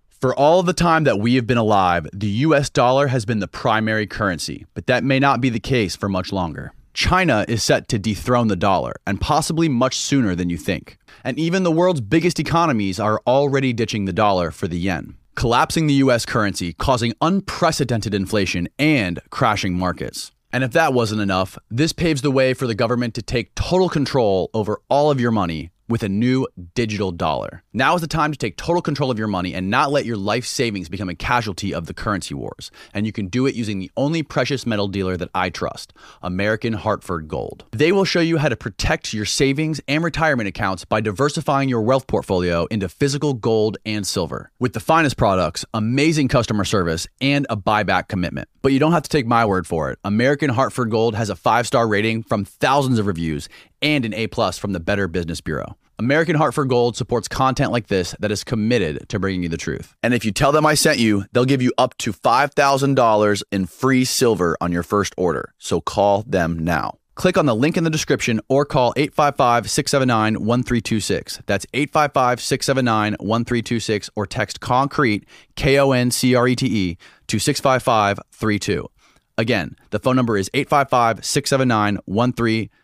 For 0.09 0.35
all 0.35 0.63
the 0.63 0.73
time 0.73 1.05
that 1.05 1.19
we 1.19 1.37
have 1.37 1.47
been 1.47 1.59
alive, 1.59 2.07
the 2.13 2.29
US 2.29 2.69
dollar 2.69 3.07
has 3.07 3.25
been 3.25 3.39
the 3.39 3.49
primary 3.49 4.07
currency, 4.07 4.67
but 4.75 4.87
that 4.87 5.05
may 5.05 5.19
not 5.19 5.41
be 5.41 5.49
the 5.49 5.61
case 5.61 5.97
for 5.97 6.09
much 6.09 6.33
longer. 6.33 6.73
China 6.93 7.45
is 7.49 7.63
set 7.63 7.89
to 7.89 7.99
dethrone 7.99 8.49
the 8.49 8.57
dollar, 8.57 8.95
and 9.07 9.21
possibly 9.21 9.69
much 9.69 9.97
sooner 9.97 10.35
than 10.35 10.51
you 10.51 10.57
think. 10.57 10.99
And 11.25 11.39
even 11.39 11.63
the 11.63 11.71
world's 11.71 12.01
biggest 12.01 12.41
economies 12.41 12.99
are 12.99 13.23
already 13.27 13.73
ditching 13.73 14.05
the 14.05 14.13
dollar 14.13 14.51
for 14.51 14.67
the 14.67 14.79
yen, 14.79 15.17
collapsing 15.37 15.87
the 15.87 15.95
US 15.95 16.27
currency, 16.27 16.73
causing 16.73 17.15
unprecedented 17.21 18.15
inflation 18.15 18.69
and 18.79 19.21
crashing 19.31 19.79
markets. 19.79 20.33
And 20.53 20.65
if 20.65 20.73
that 20.73 20.93
wasn't 20.93 21.21
enough, 21.21 21.57
this 21.71 21.93
paves 21.93 22.23
the 22.23 22.31
way 22.31 22.55
for 22.55 22.67
the 22.67 22.75
government 22.75 23.15
to 23.15 23.23
take 23.23 23.55
total 23.55 23.89
control 23.89 24.51
over 24.53 24.81
all 24.89 25.11
of 25.11 25.21
your 25.21 25.31
money 25.31 25.71
with 25.91 26.03
a 26.03 26.09
new 26.09 26.47
digital 26.75 27.11
dollar. 27.13 27.63
Now 27.73 27.95
is 27.95 28.01
the 28.01 28.07
time 28.07 28.33
to 28.33 28.39
take 28.39 28.57
total 28.57 28.81
control 28.81 29.11
of 29.11 29.19
your 29.19 29.29
money 29.29 29.53
and 29.55 29.69
not 29.69 29.91
let 29.91 30.07
your 30.07 30.17
life 30.17 30.47
savings 30.47 30.89
become 30.89 31.09
a 31.09 31.15
casualty 31.15 31.75
of 31.75 31.87
the 31.87 31.95
currency 31.95 32.33
wars. 32.33 32.71
And 32.95 33.05
you 33.05 33.13
can 33.13 33.27
do 33.27 33.47
it 33.47 33.55
using 33.55 33.81
the 33.81 33.91
only 33.97 34.23
precious 34.23 34.65
metal 34.65 34.89
dealer 34.89 35.17
that 35.17 35.31
I 35.35 35.51
trust, 35.51 35.93
American 36.23 36.73
Hartford 36.75 37.29
Gold. 37.29 37.65
They 37.73 37.93
will 37.93 38.05
show 38.05 38.21
you 38.21 38.39
how 38.39 38.49
to 38.49 38.57
protect 38.57 39.13
your 39.13 39.25
savings 39.25 39.81
and 39.89 40.05
retirement 40.05 40.49
accounts 40.49 40.85
by 40.85 41.01
diversifying 41.01 41.69
your 41.69 41.83
wealth 41.83 42.07
portfolio 42.07 42.67
into 42.67 42.89
physical 42.89 43.35
gold 43.35 43.77
and 43.85 44.07
silver. 44.07 44.53
With 44.61 44.73
the 44.73 44.81
finest 44.81 45.17
products, 45.17 45.65
amazing 45.75 46.29
customer 46.29 46.65
service, 46.65 47.09
and 47.21 47.47
a 47.51 47.57
buyback 47.57 48.09
commitment. 48.09 48.49
But 48.63 48.73
you 48.73 48.79
don't 48.79 48.93
have 48.93 49.03
to 49.03 49.09
take 49.09 49.27
my 49.27 49.45
word 49.45 49.67
for 49.67 49.91
it. 49.91 49.99
American 50.05 50.51
Hartford 50.51 50.91
Gold 50.91 51.15
has 51.15 51.31
a 51.31 51.37
five 51.37 51.67
star 51.67 51.89
rating 51.89 52.23
from 52.23 52.45
thousands 52.45 52.99
of 52.99 53.07
reviews 53.07 53.49
and 53.83 54.05
an 54.05 54.15
A 54.15 54.27
plus 54.27 54.59
from 54.59 54.73
the 54.73 54.81
Better 54.81 55.09
Business 55.09 55.41
Bureau. 55.41 55.77
American 56.01 56.37
Hartford 56.37 56.71
Gold 56.71 56.97
supports 56.97 57.29
content 57.29 57.73
like 57.73 57.89
this 57.89 58.15
that 58.21 58.31
is 58.33 58.43
committed 58.43 59.07
to 59.11 59.19
bringing 59.19 59.43
you 59.43 59.51
the 59.51 59.59
truth. 59.59 59.95
And 60.03 60.15
if 60.15 60.25
you 60.25 60.33
tell 60.33 60.51
them 60.51 60.65
I 60.65 60.73
sent 60.73 60.99
you, 60.99 61.27
they'll 61.33 61.45
give 61.45 61.61
you 61.61 61.75
up 61.77 61.95
to 61.99 62.15
$5,000 62.15 63.43
in 63.53 63.67
free 63.67 64.07
silver 64.07 64.57
on 64.63 64.73
your 64.73 64.83
first 64.83 65.13
order. 65.19 65.53
So 65.59 65.83
call 65.83 66.23
them 66.23 66.59
now. 66.59 67.01
Click 67.17 67.37
on 67.37 67.45
the 67.45 67.55
link 67.55 67.77
in 67.77 67.85
the 67.85 67.91
description 67.91 68.41
or 68.49 68.65
call 68.65 68.95
855 68.97 69.69
679 69.71 70.35
1326. 70.37 71.41
That's 71.45 71.67
855 71.75 72.41
679 72.41 73.13
1326 73.21 74.11
or 74.17 74.25
text 74.25 74.61
Koncrete, 74.61 75.25
K 75.55 75.79
O 75.79 75.93
N 75.93 76.11
C 76.11 76.35
R 76.35 76.49
E 76.49 76.57
T 76.57 76.67
E, 76.67 76.99
to 77.27 77.39
65532. 77.39 78.89
Again, 79.37 79.77
the 79.91 79.99
phone 79.99 80.17
number 80.17 80.39
is 80.39 80.49
855 80.55 81.23
679 81.23 81.99
1326 82.07 82.80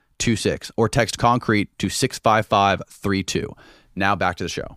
or 0.77 0.89
text 0.89 1.19
Koncrete 1.19 1.69
to 1.79 1.89
65532. 1.89 3.55
Now 3.95 4.15
back 4.17 4.37
to 4.37 4.45
the 4.45 4.49
show. 4.49 4.77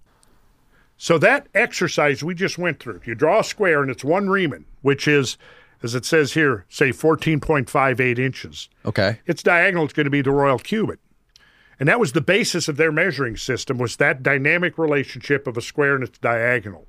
So 0.97 1.17
that 1.19 1.47
exercise 1.53 2.23
we 2.23 2.35
just 2.35 2.57
went 2.57 2.79
through, 2.79 2.95
if 2.95 3.07
you 3.07 3.15
draw 3.15 3.39
a 3.39 3.43
square 3.43 3.81
and 3.81 3.89
it's 3.89 4.03
one 4.03 4.27
remen, 4.27 4.65
which 4.81 5.07
is, 5.07 5.37
as 5.81 5.95
it 5.95 6.03
says 6.03 6.33
here, 6.33 6.65
say 6.67 6.89
14.58 6.89 8.19
inches. 8.19 8.69
Okay. 8.85 9.19
Its 9.25 9.41
diagonal 9.41 9.85
is 9.85 9.93
going 9.93 10.05
to 10.05 10.09
be 10.09 10.21
the 10.21 10.31
royal 10.31 10.59
cubit. 10.59 10.99
And 11.79 11.87
that 11.87 12.01
was 12.01 12.11
the 12.11 12.21
basis 12.21 12.67
of 12.67 12.75
their 12.75 12.91
measuring 12.91 13.37
system 13.37 13.77
was 13.77 13.95
that 13.95 14.21
dynamic 14.21 14.77
relationship 14.77 15.47
of 15.47 15.55
a 15.55 15.61
square 15.61 15.95
and 15.95 16.03
its 16.03 16.17
diagonal. 16.17 16.85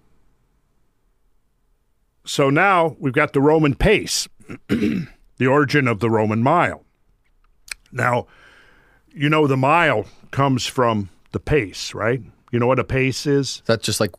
So 2.27 2.51
now 2.51 2.95
we've 3.01 3.15
got 3.15 3.33
the 3.33 3.41
Roman 3.41 3.75
pace, 3.75 4.29
the 4.69 5.47
origin 5.47 5.89
of 5.89 6.01
the 6.01 6.11
Roman 6.11 6.43
mile. 6.43 6.85
Now, 7.91 8.27
you 9.13 9.29
know 9.31 9.47
the 9.47 9.57
mile 9.57 10.05
comes 10.31 10.67
from 10.67 11.09
the 11.33 11.41
pace, 11.41 11.95
right? 11.95 12.21
You 12.51 12.59
know 12.59 12.67
what 12.67 12.79
a 12.79 12.85
pace 12.85 13.27
is? 13.27 13.63
That's 13.67 13.85
just 13.85 14.01
like 14.01 14.13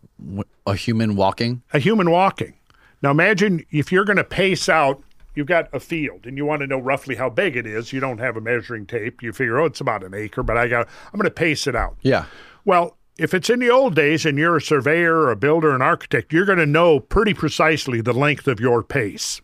a 0.66 0.76
human 0.76 1.16
walking? 1.16 1.64
A 1.74 1.80
human 1.80 2.10
walking. 2.12 2.54
Now 3.02 3.12
imagine 3.12 3.66
if 3.72 3.92
you're 3.92 4.06
going 4.06 4.18
to 4.18 4.24
pace 4.24 4.70
out, 4.70 5.04
you've 5.36 5.48
got 5.48 5.74
a 5.74 5.80
field 5.80 6.26
and 6.26 6.38
you 6.38 6.46
want 6.46 6.62
to 6.62 6.68
know 6.68 6.80
roughly 6.80 7.16
how 7.16 7.30
big 7.30 7.56
it 7.56 7.66
is. 7.66 7.92
You 7.92 8.00
don't 8.00 8.20
have 8.20 8.38
a 8.38 8.42
measuring 8.42 8.86
tape. 8.86 9.22
You 9.22 9.34
figure, 9.34 9.60
oh, 9.60 9.66
it's 9.66 9.82
about 9.82 10.04
an 10.04 10.14
acre, 10.14 10.44
but 10.44 10.58
I 10.58 10.68
got 10.68 10.88
I'm 11.14 11.20
going 11.20 11.26
to 11.26 11.32
pace 11.32 11.68
it 11.68 11.76
out. 11.76 11.98
Yeah. 12.02 12.26
Well, 12.64 12.98
if 13.18 13.34
it's 13.34 13.50
in 13.50 13.60
the 13.60 13.70
old 13.70 13.96
days 13.96 14.26
and 14.26 14.38
you're 14.38 14.58
a 14.58 14.62
surveyor 14.62 15.16
or 15.16 15.32
a 15.32 15.36
builder, 15.36 15.76
an 15.76 15.82
architect, 15.82 16.32
you're 16.32 16.46
going 16.46 16.58
to 16.58 16.66
know 16.66 17.00
pretty 17.00 17.34
precisely 17.34 18.02
the 18.02 18.14
length 18.14 18.48
of 18.48 18.60
your 18.60 18.84
pace 18.84 19.42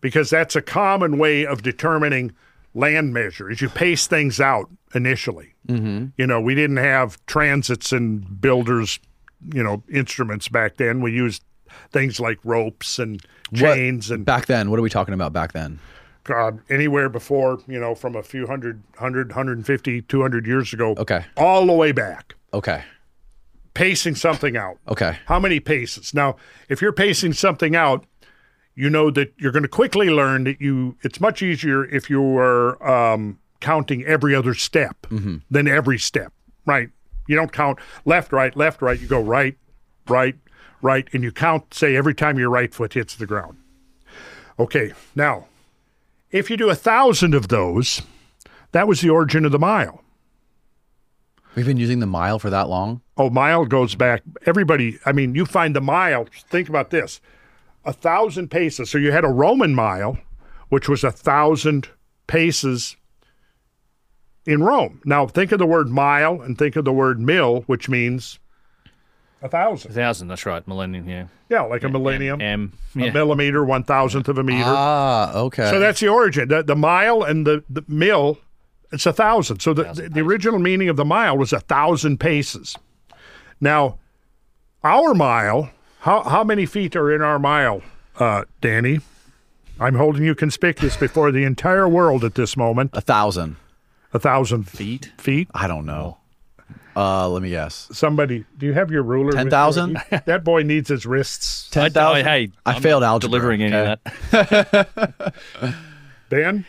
because 0.00 0.30
that's 0.30 0.56
a 0.56 0.62
common 0.62 1.18
way 1.18 1.44
of 1.46 1.62
determining 1.62 2.32
land 2.74 3.12
measures. 3.12 3.60
You 3.60 3.68
pace 3.68 4.06
things 4.06 4.40
out 4.40 4.70
initially. 4.94 5.54
Mm-hmm. 5.68 6.06
You 6.16 6.26
know, 6.26 6.40
we 6.40 6.54
didn't 6.54 6.78
have 6.78 7.24
transits 7.26 7.92
and 7.92 8.40
builders, 8.40 8.98
you 9.54 9.62
know, 9.62 9.82
instruments 9.92 10.48
back 10.48 10.76
then. 10.76 11.00
We 11.00 11.12
used 11.12 11.42
things 11.90 12.20
like 12.20 12.38
ropes 12.44 12.98
and 12.98 13.20
chains 13.54 14.10
and 14.10 14.24
Back 14.24 14.46
then, 14.46 14.70
what 14.70 14.78
are 14.78 14.82
we 14.82 14.90
talking 14.90 15.14
about 15.14 15.32
back 15.32 15.52
then? 15.52 15.78
God, 16.24 16.60
anywhere 16.70 17.08
before, 17.08 17.58
you 17.66 17.80
know, 17.80 17.94
from 17.94 18.14
a 18.14 18.22
few 18.22 18.46
hundred, 18.46 18.82
hundred, 18.96 19.28
150, 19.28 20.02
200 20.02 20.46
years 20.46 20.72
ago, 20.72 20.94
Okay. 20.98 21.24
all 21.36 21.66
the 21.66 21.72
way 21.72 21.90
back, 21.92 22.34
Okay. 22.54 22.84
pacing 23.74 24.14
something 24.14 24.56
out. 24.56 24.78
Okay. 24.88 25.18
How 25.26 25.40
many 25.40 25.58
paces? 25.60 26.14
Now, 26.14 26.36
if 26.68 26.80
you're 26.80 26.92
pacing 26.92 27.32
something 27.32 27.74
out, 27.74 28.04
you 28.74 28.88
know 28.88 29.10
that 29.10 29.34
you're 29.38 29.52
going 29.52 29.62
to 29.62 29.68
quickly 29.68 30.08
learn 30.10 30.44
that 30.44 30.60
you. 30.60 30.96
It's 31.02 31.20
much 31.20 31.42
easier 31.42 31.84
if 31.84 32.08
you 32.08 32.38
are 32.38 32.82
um, 32.88 33.38
counting 33.60 34.04
every 34.04 34.34
other 34.34 34.54
step 34.54 35.06
than 35.50 35.68
every 35.68 35.98
step. 35.98 36.32
Right? 36.64 36.90
You 37.26 37.36
don't 37.36 37.52
count 37.52 37.78
left, 38.04 38.32
right, 38.32 38.56
left, 38.56 38.82
right. 38.82 38.98
You 38.98 39.06
go 39.06 39.20
right, 39.20 39.56
right, 40.08 40.36
right, 40.80 41.08
and 41.12 41.22
you 41.22 41.32
count. 41.32 41.74
Say 41.74 41.96
every 41.96 42.14
time 42.14 42.38
your 42.38 42.50
right 42.50 42.72
foot 42.74 42.94
hits 42.94 43.14
the 43.14 43.26
ground. 43.26 43.58
Okay. 44.58 44.92
Now, 45.14 45.46
if 46.30 46.50
you 46.50 46.56
do 46.56 46.70
a 46.70 46.74
thousand 46.74 47.34
of 47.34 47.48
those, 47.48 48.02
that 48.72 48.88
was 48.88 49.00
the 49.00 49.10
origin 49.10 49.44
of 49.44 49.52
the 49.52 49.58
mile. 49.58 50.02
We've 51.54 51.66
been 51.66 51.76
using 51.76 52.00
the 52.00 52.06
mile 52.06 52.38
for 52.38 52.48
that 52.48 52.68
long? 52.68 53.02
Oh, 53.18 53.28
mile 53.28 53.66
goes 53.66 53.94
back. 53.94 54.22
Everybody, 54.46 54.98
I 55.04 55.12
mean, 55.12 55.34
you 55.34 55.44
find 55.44 55.76
the 55.76 55.82
mile. 55.82 56.26
Think 56.48 56.68
about 56.68 56.90
this: 56.90 57.20
a 57.84 57.92
thousand 57.92 58.48
paces. 58.50 58.90
So 58.90 58.98
you 58.98 59.12
had 59.12 59.24
a 59.24 59.28
Roman 59.28 59.74
mile, 59.74 60.18
which 60.68 60.88
was 60.88 61.04
a 61.04 61.10
thousand 61.10 61.88
paces 62.26 62.96
in 64.46 64.62
Rome. 64.62 65.00
Now 65.04 65.26
think 65.26 65.52
of 65.52 65.58
the 65.58 65.66
word 65.66 65.88
mile 65.88 66.40
and 66.40 66.56
think 66.58 66.76
of 66.76 66.84
the 66.84 66.92
word 66.92 67.20
mill, 67.20 67.62
which 67.66 67.88
means 67.88 68.38
a 69.40 69.48
thousand. 69.48 69.90
A 69.90 69.94
thousand. 69.94 69.94
thousand, 69.94 70.28
that's 70.28 70.46
right. 70.46 70.66
Millennium, 70.68 71.08
yeah. 71.08 71.26
Yeah, 71.48 71.62
like 71.62 71.82
a 71.82 71.88
millennium, 71.88 72.40
M. 72.40 72.72
a 72.94 72.98
Yeah. 73.06 73.10
millimeter, 73.12 73.64
one 73.64 73.82
thousandth 73.84 74.28
of 74.28 74.38
a 74.38 74.42
meter. 74.44 74.64
Ah, 74.66 75.32
okay. 75.34 75.68
So 75.70 75.78
that's 75.80 76.00
the 76.00 76.08
origin. 76.08 76.48
The, 76.48 76.62
the 76.62 76.76
mile 76.76 77.22
and 77.22 77.46
the, 77.46 77.62
the 77.68 77.84
mill, 77.88 78.38
it's 78.92 79.04
a 79.06 79.12
thousand. 79.12 79.60
So 79.60 79.74
the, 79.74 79.84
the, 79.92 80.08
the 80.08 80.20
original 80.20 80.58
meaning 80.58 80.88
of 80.88 80.96
the 80.96 81.04
mile 81.04 81.36
was 81.36 81.52
a 81.52 81.60
thousand 81.60 82.18
paces. 82.20 82.76
Now, 83.60 83.98
our 84.82 85.12
mile, 85.14 85.70
how, 86.02 86.22
how 86.24 86.44
many 86.44 86.66
feet 86.66 86.96
are 86.96 87.12
in 87.14 87.22
our 87.22 87.38
mile, 87.38 87.82
uh, 88.18 88.44
Danny? 88.60 89.00
I'm 89.80 89.94
holding 89.94 90.24
you 90.24 90.34
conspicuous 90.34 90.96
before 90.96 91.32
the 91.32 91.44
entire 91.44 91.88
world 91.88 92.24
at 92.24 92.34
this 92.34 92.56
moment. 92.56 92.90
a 92.94 93.00
thousand. 93.00 93.56
A 94.12 94.18
thousand 94.18 94.68
feet. 94.68 95.12
Feet. 95.18 95.48
I 95.54 95.66
don't 95.66 95.86
know. 95.86 96.18
Uh, 96.94 97.28
let 97.28 97.42
me 97.42 97.48
guess. 97.50 97.88
Somebody, 97.92 98.44
do 98.58 98.66
you 98.66 98.74
have 98.74 98.90
your 98.90 99.02
ruler? 99.02 99.32
10,000? 99.32 99.96
That 100.26 100.44
boy 100.44 100.62
needs 100.62 100.88
his 100.90 101.06
wrists. 101.06 101.74
I- 101.76 101.82
I- 101.86 101.88
10,000? 101.88 102.24
hey, 102.26 102.50
I 102.66 102.72
I'm 102.74 102.82
failed 102.82 103.02
not 103.02 103.08
algebra. 103.08 103.30
Delivering 103.30 103.62
any 103.62 103.74
okay? 103.74 103.92
of 103.92 104.30
that. 104.30 105.34
Dan? 106.30 106.64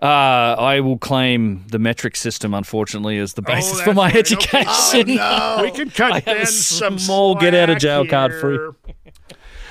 Uh, 0.00 0.54
I 0.58 0.78
will 0.80 0.98
claim 0.98 1.64
the 1.68 1.78
metric 1.80 2.14
system, 2.14 2.54
unfortunately, 2.54 3.18
as 3.18 3.34
the 3.34 3.42
basis 3.42 3.80
for 3.80 3.92
my 3.94 4.12
right. 4.12 4.32
Okay. 4.32 4.58
education. 4.60 5.08
We 5.08 5.70
can 5.72 5.90
cut 5.90 6.12
I 6.28 6.36
have 6.36 6.48
some 6.48 6.98
small 7.00 7.34
get 7.34 7.52
out 7.54 7.68
of 7.68 7.78
jail 7.78 8.04
slack 8.06 8.10
card 8.30 8.40
free. 8.40 8.58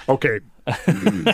Okay. 0.10 0.40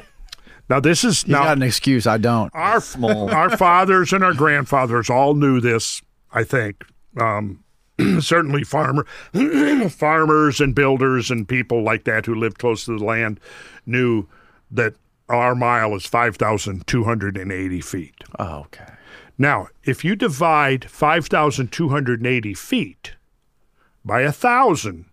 now 0.69 0.79
this 0.79 1.03
is 1.03 1.23
He's 1.23 1.31
now 1.31 1.45
got 1.45 1.57
an 1.57 1.63
excuse. 1.63 2.05
I 2.05 2.17
don't. 2.17 2.51
our 2.53 2.79
Small. 2.79 3.31
our 3.31 3.57
fathers 3.57 4.13
and 4.13 4.23
our 4.23 4.33
grandfathers 4.33 5.09
all 5.09 5.33
knew 5.33 5.59
this. 5.59 6.03
I 6.31 6.43
think 6.43 6.83
um, 7.19 7.63
certainly 8.19 8.63
farmer 8.63 9.05
farmers 9.89 10.61
and 10.61 10.75
builders 10.75 11.31
and 11.31 11.47
people 11.47 11.83
like 11.83 12.03
that 12.03 12.27
who 12.27 12.35
lived 12.35 12.59
close 12.59 12.85
to 12.85 12.97
the 12.97 13.03
land 13.03 13.39
knew 13.87 14.27
that 14.69 14.93
our 15.37 15.55
mile 15.55 15.95
is 15.95 16.05
five 16.05 16.35
thousand 16.35 16.87
two 16.87 17.03
hundred 17.03 17.37
and 17.37 17.51
eighty 17.51 17.81
feet. 17.81 18.15
Oh, 18.39 18.61
okay. 18.61 18.85
Now, 19.37 19.67
if 19.83 20.05
you 20.05 20.15
divide 20.15 20.89
5,280 20.89 22.53
feet 22.53 23.15
by 24.05 24.21
a 24.21 24.31
thousand, 24.31 25.05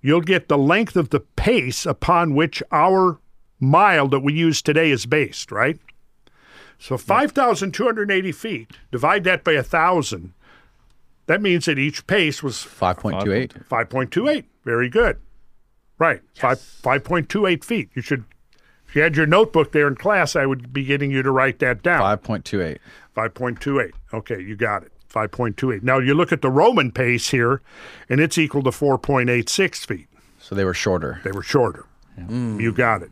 you'll 0.00 0.20
get 0.20 0.48
the 0.48 0.58
length 0.58 0.96
of 0.96 1.10
the 1.10 1.20
pace 1.20 1.86
upon 1.86 2.34
which 2.34 2.62
our 2.72 3.20
mile 3.60 4.08
that 4.08 4.20
we 4.20 4.32
use 4.32 4.60
today 4.62 4.90
is 4.90 5.06
based, 5.06 5.52
right? 5.52 5.78
So 6.78 6.98
5,280 6.98 8.32
feet, 8.32 8.70
divide 8.90 9.22
that 9.24 9.44
by 9.44 9.52
a 9.52 9.62
thousand. 9.62 10.34
That 11.26 11.40
means 11.40 11.66
that 11.66 11.78
each 11.78 12.06
pace 12.08 12.42
was 12.42 12.56
5.28. 12.56 13.68
5.28. 13.68 14.44
Very 14.64 14.88
good. 14.88 15.20
Right. 15.98 16.20
Five 16.34 16.58
5.28 16.58 17.62
feet. 17.62 17.90
You 17.94 18.02
should, 18.02 18.24
if 18.92 18.96
you 18.96 19.00
had 19.00 19.16
your 19.16 19.24
notebook 19.24 19.72
there 19.72 19.88
in 19.88 19.94
class, 19.94 20.36
I 20.36 20.44
would 20.44 20.70
be 20.70 20.84
getting 20.84 21.10
you 21.10 21.22
to 21.22 21.30
write 21.30 21.60
that 21.60 21.82
down. 21.82 22.02
5.28. 22.18 22.76
5.28. 23.16 23.90
Okay, 24.12 24.38
you 24.38 24.54
got 24.54 24.82
it. 24.82 24.92
5.28. 25.08 25.82
Now 25.82 25.98
you 25.98 26.12
look 26.12 26.30
at 26.30 26.42
the 26.42 26.50
Roman 26.50 26.92
pace 26.92 27.30
here, 27.30 27.62
and 28.10 28.20
it's 28.20 28.36
equal 28.36 28.62
to 28.64 28.68
4.86 28.68 29.86
feet. 29.86 30.08
So 30.38 30.54
they 30.54 30.66
were 30.66 30.74
shorter. 30.74 31.22
They 31.24 31.32
were 31.32 31.42
shorter. 31.42 31.86
Mm. 32.18 32.60
You 32.60 32.70
got 32.70 33.00
it. 33.00 33.10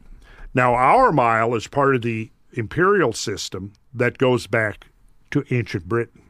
Now 0.53 0.75
our 0.75 1.13
mile 1.13 1.55
is 1.55 1.67
part 1.67 1.95
of 1.95 2.03
the 2.03 2.31
imperial 2.53 3.15
system 3.15 3.73
that 3.95 4.19
goes 4.19 4.47
back 4.47 4.89
to 5.31 5.47
ancient 5.49 5.89
Britain. 5.89 6.25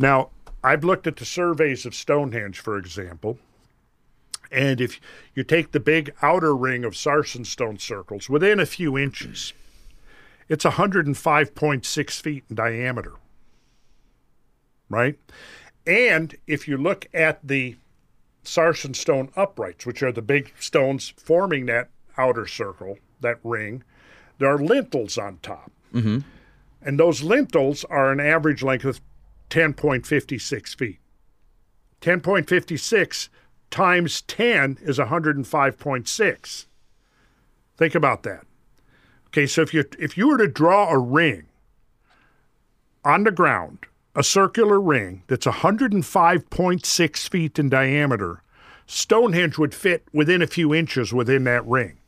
Now 0.00 0.30
I've 0.64 0.82
looked 0.82 1.06
at 1.06 1.14
the 1.14 1.24
surveys 1.24 1.86
of 1.86 1.94
Stonehenge, 1.94 2.58
for 2.58 2.76
example, 2.76 3.38
and 4.52 4.80
if 4.80 5.00
you 5.34 5.42
take 5.42 5.72
the 5.72 5.80
big 5.80 6.14
outer 6.20 6.54
ring 6.54 6.84
of 6.84 6.92
sarsen 6.92 7.44
stone 7.44 7.78
circles 7.78 8.28
within 8.28 8.60
a 8.60 8.66
few 8.66 8.98
inches, 8.98 9.52
it's 10.48 10.64
105.6 10.64 12.20
feet 12.20 12.44
in 12.50 12.56
diameter. 12.56 13.14
right? 14.90 15.18
And 15.86 16.36
if 16.46 16.68
you 16.68 16.76
look 16.76 17.06
at 17.14 17.40
the 17.42 17.76
sarsen 18.44 18.94
stone 18.94 19.30
uprights, 19.36 19.86
which 19.86 20.02
are 20.02 20.12
the 20.12 20.22
big 20.22 20.52
stones 20.60 21.14
forming 21.16 21.66
that 21.66 21.88
outer 22.18 22.46
circle, 22.46 22.98
that 23.20 23.38
ring, 23.42 23.82
there 24.38 24.52
are 24.52 24.58
lintels 24.58 25.16
on 25.16 25.38
top. 25.42 25.72
Mm-hmm. 25.94 26.18
And 26.82 27.00
those 27.00 27.22
lintels 27.22 27.84
are 27.84 28.12
an 28.12 28.20
average 28.20 28.62
length 28.62 28.84
of 28.84 29.00
10.56 29.50 30.76
feet. 30.76 30.98
10.56 32.00 33.28
times 33.72 34.22
10 34.22 34.78
is 34.82 34.98
105.6. 34.98 36.66
Think 37.76 37.94
about 37.96 38.22
that. 38.22 38.46
Okay, 39.28 39.46
so 39.46 39.62
if 39.62 39.72
you 39.72 39.84
if 39.98 40.16
you 40.16 40.28
were 40.28 40.36
to 40.36 40.46
draw 40.46 40.90
a 40.90 40.98
ring 40.98 41.46
on 43.04 43.24
the 43.24 43.30
ground, 43.30 43.78
a 44.14 44.22
circular 44.22 44.78
ring 44.78 45.22
that's 45.26 45.46
105.6 45.46 47.28
feet 47.28 47.58
in 47.58 47.68
diameter, 47.70 48.42
Stonehenge 48.86 49.56
would 49.56 49.74
fit 49.74 50.06
within 50.12 50.42
a 50.42 50.46
few 50.46 50.74
inches 50.74 51.14
within 51.14 51.44
that 51.44 51.66
ring. 51.66 51.98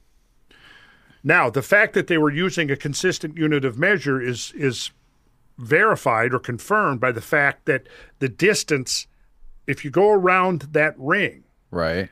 Now, 1.23 1.49
the 1.49 1.63
fact 1.63 1.95
that 1.95 2.09
they 2.09 2.19
were 2.19 2.31
using 2.31 2.71
a 2.71 2.77
consistent 2.77 3.39
unit 3.39 3.65
of 3.65 3.79
measure 3.79 4.21
is 4.21 4.53
is 4.55 4.91
verified 5.57 6.35
or 6.35 6.39
confirmed 6.39 7.01
by 7.01 7.13
the 7.13 7.23
fact 7.23 7.65
that 7.65 7.89
the 8.19 8.29
distance, 8.29 9.07
if 9.67 9.85
you 9.85 9.91
go 9.91 10.11
around 10.11 10.69
that 10.73 10.95
ring, 10.99 11.44
Right. 11.75 12.09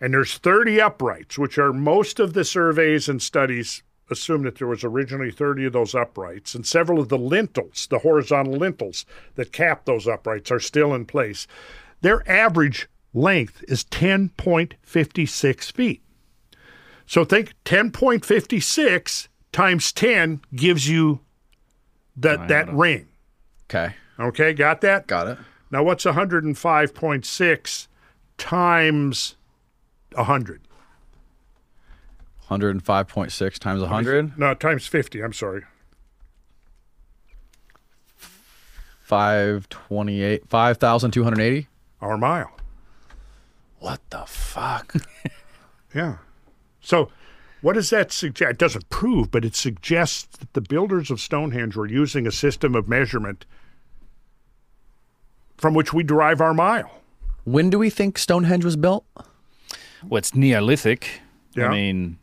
and 0.00 0.12
there's 0.14 0.38
30 0.38 0.80
uprights, 0.80 1.38
which 1.38 1.56
are 1.58 1.72
most 1.72 2.18
of 2.18 2.32
the 2.34 2.44
surveys 2.44 3.08
and 3.08 3.22
studies 3.22 3.82
assume 4.10 4.42
that 4.42 4.56
there 4.56 4.66
was 4.66 4.84
originally 4.84 5.30
30 5.30 5.66
of 5.66 5.72
those 5.72 5.94
uprights, 5.94 6.54
and 6.54 6.66
several 6.66 7.00
of 7.00 7.08
the 7.08 7.18
lintels, 7.18 7.86
the 7.88 8.00
horizontal 8.00 8.54
lintels 8.54 9.06
that 9.36 9.52
cap 9.52 9.84
those 9.84 10.06
uprights, 10.06 10.50
are 10.50 10.60
still 10.60 10.94
in 10.94 11.06
place. 11.06 11.46
Their 12.02 12.28
average 12.30 12.88
length 13.14 13.64
is 13.68 13.84
10.56 13.84 15.72
feet. 15.72 16.02
So 17.06 17.24
think 17.24 17.54
10.56 17.64 19.28
times 19.52 19.92
10 19.92 20.40
gives 20.54 20.88
you 20.88 21.20
that 22.16 22.48
that 22.48 22.72
ring. 22.72 23.08
Okay. 23.70 23.94
Okay, 24.18 24.52
got 24.52 24.80
that? 24.82 25.06
Got 25.06 25.28
it. 25.28 25.38
Now 25.70 25.82
what's 25.82 26.04
105.6 26.04 27.88
times 28.38 29.36
100? 30.14 30.60
105.6 32.50 33.58
times 33.58 33.80
100. 33.80 34.38
No, 34.38 34.54
times 34.54 34.86
50, 34.86 35.22
I'm 35.22 35.32
sorry. 35.32 35.64
528. 39.04 40.48
5,280. 40.48 41.68
Our 42.00 42.18
mile. 42.18 42.50
What 43.78 44.00
the 44.10 44.24
fuck? 44.26 44.94
Yeah. 45.94 46.16
So, 46.80 47.10
what 47.60 47.74
does 47.74 47.90
that 47.90 48.10
suggest? 48.10 48.50
It 48.50 48.58
doesn't 48.58 48.88
prove, 48.90 49.30
but 49.30 49.44
it 49.44 49.54
suggests 49.54 50.36
that 50.38 50.52
the 50.52 50.60
builders 50.60 51.08
of 51.08 51.20
Stonehenge 51.20 51.76
were 51.76 51.86
using 51.86 52.26
a 52.26 52.32
system 52.32 52.74
of 52.74 52.88
measurement 52.88 53.46
from 55.56 55.72
which 55.72 55.92
we 55.92 56.02
derive 56.02 56.40
our 56.40 56.52
mile. 56.52 57.00
When 57.44 57.70
do 57.70 57.78
we 57.78 57.90
think 57.90 58.18
Stonehenge 58.18 58.64
was 58.64 58.76
built? 58.76 59.04
Well, 60.06 60.18
it's 60.18 60.34
Neolithic. 60.34 61.20
Yeah. 61.54 61.68
I 61.68 61.70
mean, 61.70 62.18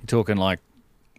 you're 0.00 0.06
talking 0.06 0.36
like, 0.36 0.58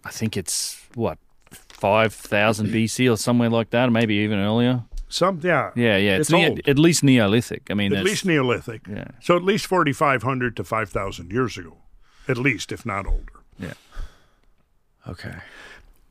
I 0.04 0.10
think 0.10 0.36
it's 0.38 0.82
what, 0.96 1.18
5,000 1.52 2.68
BC 2.68 3.12
or 3.12 3.18
somewhere 3.18 3.50
like 3.50 3.70
that, 3.72 3.88
or 3.88 3.92
maybe 3.92 4.16
even 4.16 4.40
earlier. 4.40 4.84
Some, 5.10 5.42
yeah. 5.44 5.72
Yeah, 5.76 5.98
yeah. 5.98 6.12
It's, 6.18 6.30
It's, 6.30 6.32
neo- 6.32 6.50
old. 6.52 6.62
at 6.68 6.80
least 6.80 7.04
Neolithic. 7.04 7.70
I 7.70 7.74
mean, 7.74 7.94
at 7.94 8.04
least 8.04 8.26
Neolithic. 8.26 8.88
Yeah. 8.88 9.08
So 9.22 9.36
at 9.36 9.44
least 9.44 9.66
4,500 9.68 10.56
to 10.58 10.64
5,000 10.64 11.32
years 11.32 11.58
ago, 11.58 11.78
at 12.28 12.38
least, 12.38 12.72
if 12.72 12.86
not 12.86 13.06
older. 13.06 13.34
Yeah. 13.60 13.74
Okay. 15.08 15.36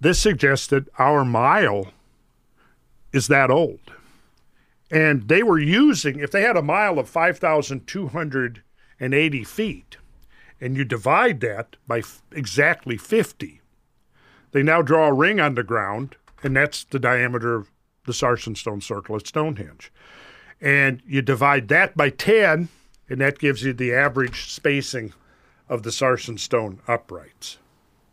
This 0.01 0.19
suggests 0.19 0.67
that 0.69 0.89
our 0.99 1.25
mile 1.25 1.89
is 3.13 3.29
that 3.29 3.51
old. 3.51 3.81
And 4.91 5.29
they 5.29 5.43
were 5.43 5.59
using, 5.59 6.19
if 6.19 6.31
they 6.33 6.43
had 6.43 6.57
a 6.57 6.63
mile 6.63 6.99
of 6.99 7.09
5,280 7.09 9.45
feet, 9.45 9.97
and 10.61 10.77
you 10.77 10.85
divide 10.85 11.41
that 11.41 11.77
by 11.87 11.99
f- 12.01 12.23
exactly 12.33 12.97
50, 12.97 13.61
they 14.53 14.63
now 14.63 14.83
draw 14.83 15.09
a 15.09 15.13
ring 15.13 15.41
on 15.41 15.55
the 15.55 15.63
ground, 15.63 16.17
and 16.43 16.57
that's 16.57 16.85
the 16.85 16.99
diameter 16.99 17.55
of 17.55 17.71
the 18.07 18.13
Sarsen 18.13 18.57
stone 18.57 18.81
circle 18.81 19.17
at 19.17 19.27
Stonehenge. 19.27 19.93
And 20.61 21.03
you 21.07 21.23
divide 21.23 21.69
that 21.69 21.97
by 21.97 22.11
10, 22.11 22.69
and 23.09 23.21
that 23.21 23.39
gives 23.39 23.63
you 23.63 23.73
the 23.73 23.95
average 23.95 24.51
spacing 24.51 25.13
of 25.69 25.83
the 25.85 25.91
Sarsen 25.91 26.39
stone 26.39 26.81
uprights. 26.89 27.59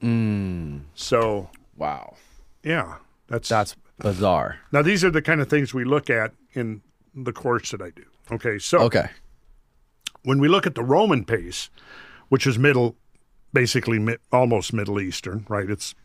Hmm. 0.02 0.80
So, 0.94 1.50
Wow. 1.76 2.16
yeah, 2.64 2.98
that's 3.28 3.50
That's 3.50 3.76
bizarre. 4.00 4.60
now 4.72 4.84
these 4.84 5.04
are 5.04 5.10
the 5.12 5.22
kind 5.24 5.42
of 5.42 5.50
things 5.50 5.74
we 5.74 5.84
look 5.84 6.10
at 6.10 6.34
in 6.58 6.82
the 7.16 7.34
course 7.34 7.72
that 7.72 7.82
I 7.82 7.92
do. 7.92 8.04
Okay, 8.32 8.60
so 8.60 8.80
Okay. 8.80 9.10
when 10.24 10.40
we 10.40 10.48
look 10.48 10.68
at 10.68 10.76
the 10.76 10.84
Roman 10.84 11.24
pace, 11.24 11.70
which 12.30 12.46
is 12.46 12.58
middle, 12.60 12.96
basically 13.54 14.00
mi- 14.00 14.18
almost 14.32 14.74
Middle 14.74 15.00
Eastern, 15.00 15.46
right? 15.48 15.70
It's 15.70 15.96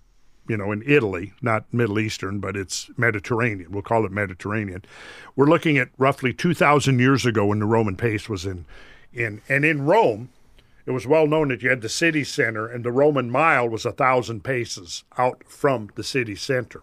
you 0.49 0.57
know 0.57 0.71
in 0.73 0.83
Italy, 0.87 1.33
not 1.43 1.73
Middle 1.73 1.99
Eastern, 1.99 2.39
but 2.41 2.57
it's 2.57 2.91
Mediterranean. 2.97 3.71
We'll 3.73 3.83
call 3.83 4.05
it 4.05 4.13
Mediterranean. 4.13 4.85
We're 5.37 5.47
looking 5.47 5.79
at 5.79 5.89
roughly 5.99 6.33
two 6.33 6.55
thousand 6.55 6.99
years 7.01 7.25
ago 7.27 7.47
when 7.47 7.59
the 7.61 7.67
Roman 7.67 7.97
pace 7.97 8.29
was 8.29 8.45
in, 8.47 8.65
in 9.13 9.41
and 9.49 9.65
in 9.65 9.85
Rome. 9.87 10.31
It 10.85 10.91
was 10.91 11.07
well 11.07 11.29
known 11.29 11.49
that 11.49 11.63
you 11.63 11.71
had 11.71 11.81
the 11.81 11.89
city 11.89 12.25
center, 12.25 12.67
and 12.67 12.85
the 12.85 12.91
Roman 12.93 13.31
mile 13.31 13.69
was 13.69 13.85
a 13.87 13.93
thousand 13.93 14.43
paces 14.45 15.05
out 15.17 15.45
from 15.47 15.91
the 15.95 16.03
city 16.05 16.35
center. 16.35 16.83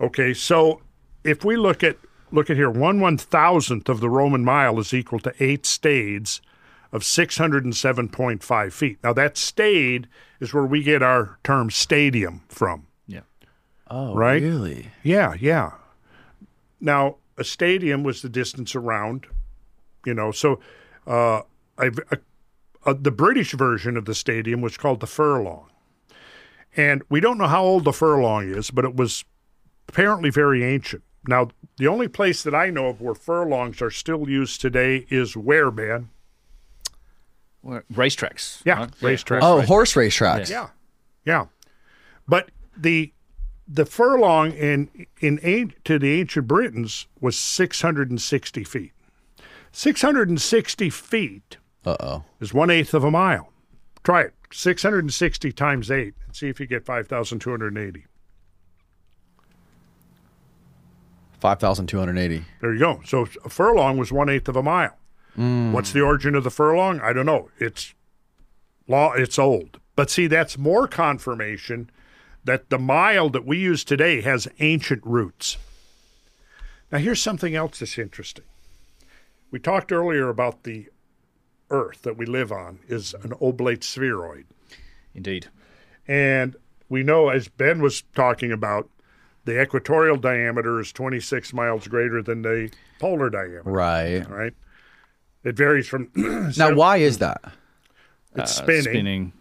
Okay, 0.00 0.32
so 0.34 0.80
if 1.24 1.44
we 1.44 1.56
look 1.56 1.82
at 1.82 1.96
look 2.30 2.50
at 2.50 2.56
here, 2.56 2.70
one 2.70 3.00
one 3.00 3.18
thousandth 3.18 3.88
of 3.88 4.00
the 4.00 4.10
Roman 4.10 4.44
mile 4.44 4.78
is 4.78 4.92
equal 4.92 5.18
to 5.20 5.34
eight 5.40 5.66
stades 5.66 6.40
of 6.92 7.04
six 7.04 7.38
hundred 7.38 7.64
and 7.64 7.76
seven 7.76 8.08
point 8.08 8.42
five 8.42 8.72
feet. 8.74 8.98
Now 9.02 9.12
that 9.12 9.36
stade 9.36 10.08
is 10.40 10.52
where 10.52 10.64
we 10.64 10.82
get 10.82 11.02
our 11.02 11.38
term 11.44 11.70
stadium 11.70 12.42
from. 12.48 12.86
Yeah. 13.06 13.20
Oh, 13.90 14.14
Right? 14.14 14.42
Really? 14.42 14.90
Yeah, 15.02 15.34
yeah. 15.38 15.72
Now 16.80 17.16
a 17.38 17.44
stadium 17.44 18.02
was 18.02 18.22
the 18.22 18.28
distance 18.28 18.74
around, 18.74 19.26
you 20.04 20.14
know. 20.14 20.30
So 20.32 20.60
uh, 21.06 21.42
I've, 21.78 21.98
uh, 22.10 22.16
uh, 22.84 22.94
the 22.98 23.10
British 23.10 23.52
version 23.52 23.96
of 23.96 24.04
the 24.04 24.14
stadium 24.14 24.60
was 24.60 24.76
called 24.76 25.00
the 25.00 25.06
furlong, 25.06 25.68
and 26.76 27.02
we 27.08 27.20
don't 27.20 27.38
know 27.38 27.48
how 27.48 27.62
old 27.62 27.84
the 27.84 27.92
furlong 27.92 28.48
is, 28.48 28.70
but 28.70 28.84
it 28.84 28.94
was 28.96 29.24
apparently 29.88 30.30
very 30.30 30.64
ancient. 30.64 31.02
Now, 31.28 31.48
the 31.78 31.88
only 31.88 32.08
place 32.08 32.42
that 32.42 32.54
I 32.54 32.70
know 32.70 32.86
of 32.86 33.00
where 33.00 33.14
furlongs 33.14 33.82
are 33.82 33.90
still 33.90 34.28
used 34.28 34.60
today 34.60 35.06
is 35.10 35.36
where, 35.36 35.70
man? 35.70 36.10
Racetracks. 37.64 38.62
Yeah, 38.64 38.76
huh? 38.76 38.86
racetracks. 39.00 39.40
Oh, 39.42 39.58
racetracks. 39.60 39.64
horse 39.66 39.94
racetracks. 39.94 40.50
Yeah. 40.50 40.68
yeah, 41.24 41.46
But 42.28 42.50
the 42.76 43.12
the 43.68 43.84
furlong 43.84 44.52
in 44.52 45.06
in 45.20 45.74
to 45.84 45.98
the 45.98 46.20
ancient 46.20 46.46
Britons 46.46 47.06
was 47.20 47.36
660 47.36 48.62
feet. 48.62 48.92
660 49.72 50.90
feet. 50.90 51.56
Uh 51.84 51.96
oh. 51.98 52.24
Is 52.40 52.54
one 52.54 52.70
eighth 52.70 52.94
of 52.94 53.02
a 53.02 53.10
mile. 53.10 53.52
Try 54.04 54.22
it. 54.22 54.34
660 54.52 55.50
times 55.52 55.90
eight, 55.90 56.14
and 56.24 56.36
see 56.36 56.48
if 56.48 56.60
you 56.60 56.66
get 56.66 56.86
5,280. 56.86 58.06
5,280. 61.40 62.44
There 62.60 62.72
you 62.72 62.78
go. 62.78 63.00
So 63.04 63.26
a 63.44 63.48
furlong 63.48 63.98
was 63.98 64.12
one 64.12 64.28
eighth 64.28 64.48
of 64.48 64.56
a 64.56 64.62
mile. 64.62 64.96
Hmm. 65.34 65.72
What's 65.72 65.92
the 65.92 66.00
origin 66.00 66.34
of 66.34 66.44
the 66.44 66.50
furlong? 66.50 67.00
I 67.00 67.12
don't 67.12 67.26
know. 67.26 67.50
It's 67.58 67.94
law. 68.88 69.12
It's 69.12 69.38
old. 69.38 69.80
But 69.94 70.10
see, 70.10 70.26
that's 70.26 70.58
more 70.58 70.88
confirmation 70.88 71.90
that 72.44 72.70
the 72.70 72.78
mile 72.78 73.28
that 73.30 73.44
we 73.44 73.58
use 73.58 73.84
today 73.84 74.20
has 74.22 74.48
ancient 74.60 75.04
roots. 75.04 75.56
Now, 76.92 76.98
here's 76.98 77.20
something 77.20 77.54
else 77.54 77.80
that's 77.80 77.98
interesting. 77.98 78.44
We 79.50 79.58
talked 79.58 79.90
earlier 79.90 80.28
about 80.28 80.62
the 80.62 80.88
Earth 81.70 82.02
that 82.02 82.16
we 82.16 82.26
live 82.26 82.52
on 82.52 82.78
is 82.88 83.14
an 83.22 83.32
oblate 83.40 83.82
spheroid. 83.82 84.46
Indeed. 85.14 85.48
And 86.06 86.54
we 86.88 87.02
know, 87.02 87.28
as 87.28 87.48
Ben 87.48 87.82
was 87.82 88.02
talking 88.14 88.52
about, 88.52 88.88
the 89.46 89.60
equatorial 89.60 90.16
diameter 90.16 90.78
is 90.80 90.92
26 90.92 91.52
miles 91.54 91.88
greater 91.88 92.22
than 92.22 92.42
the 92.42 92.70
polar 92.98 93.30
diameter. 93.30 93.62
Right. 93.64 94.26
All 94.26 94.36
right. 94.36 94.52
It 95.44 95.56
varies 95.56 95.86
from 95.88 96.10
Now, 96.58 96.74
why 96.74 96.98
is 96.98 97.18
that? 97.18 97.40
it's 98.34 98.58
Uh, 98.58 98.62
spinning. 98.62 98.82
Spinning. 98.82 99.32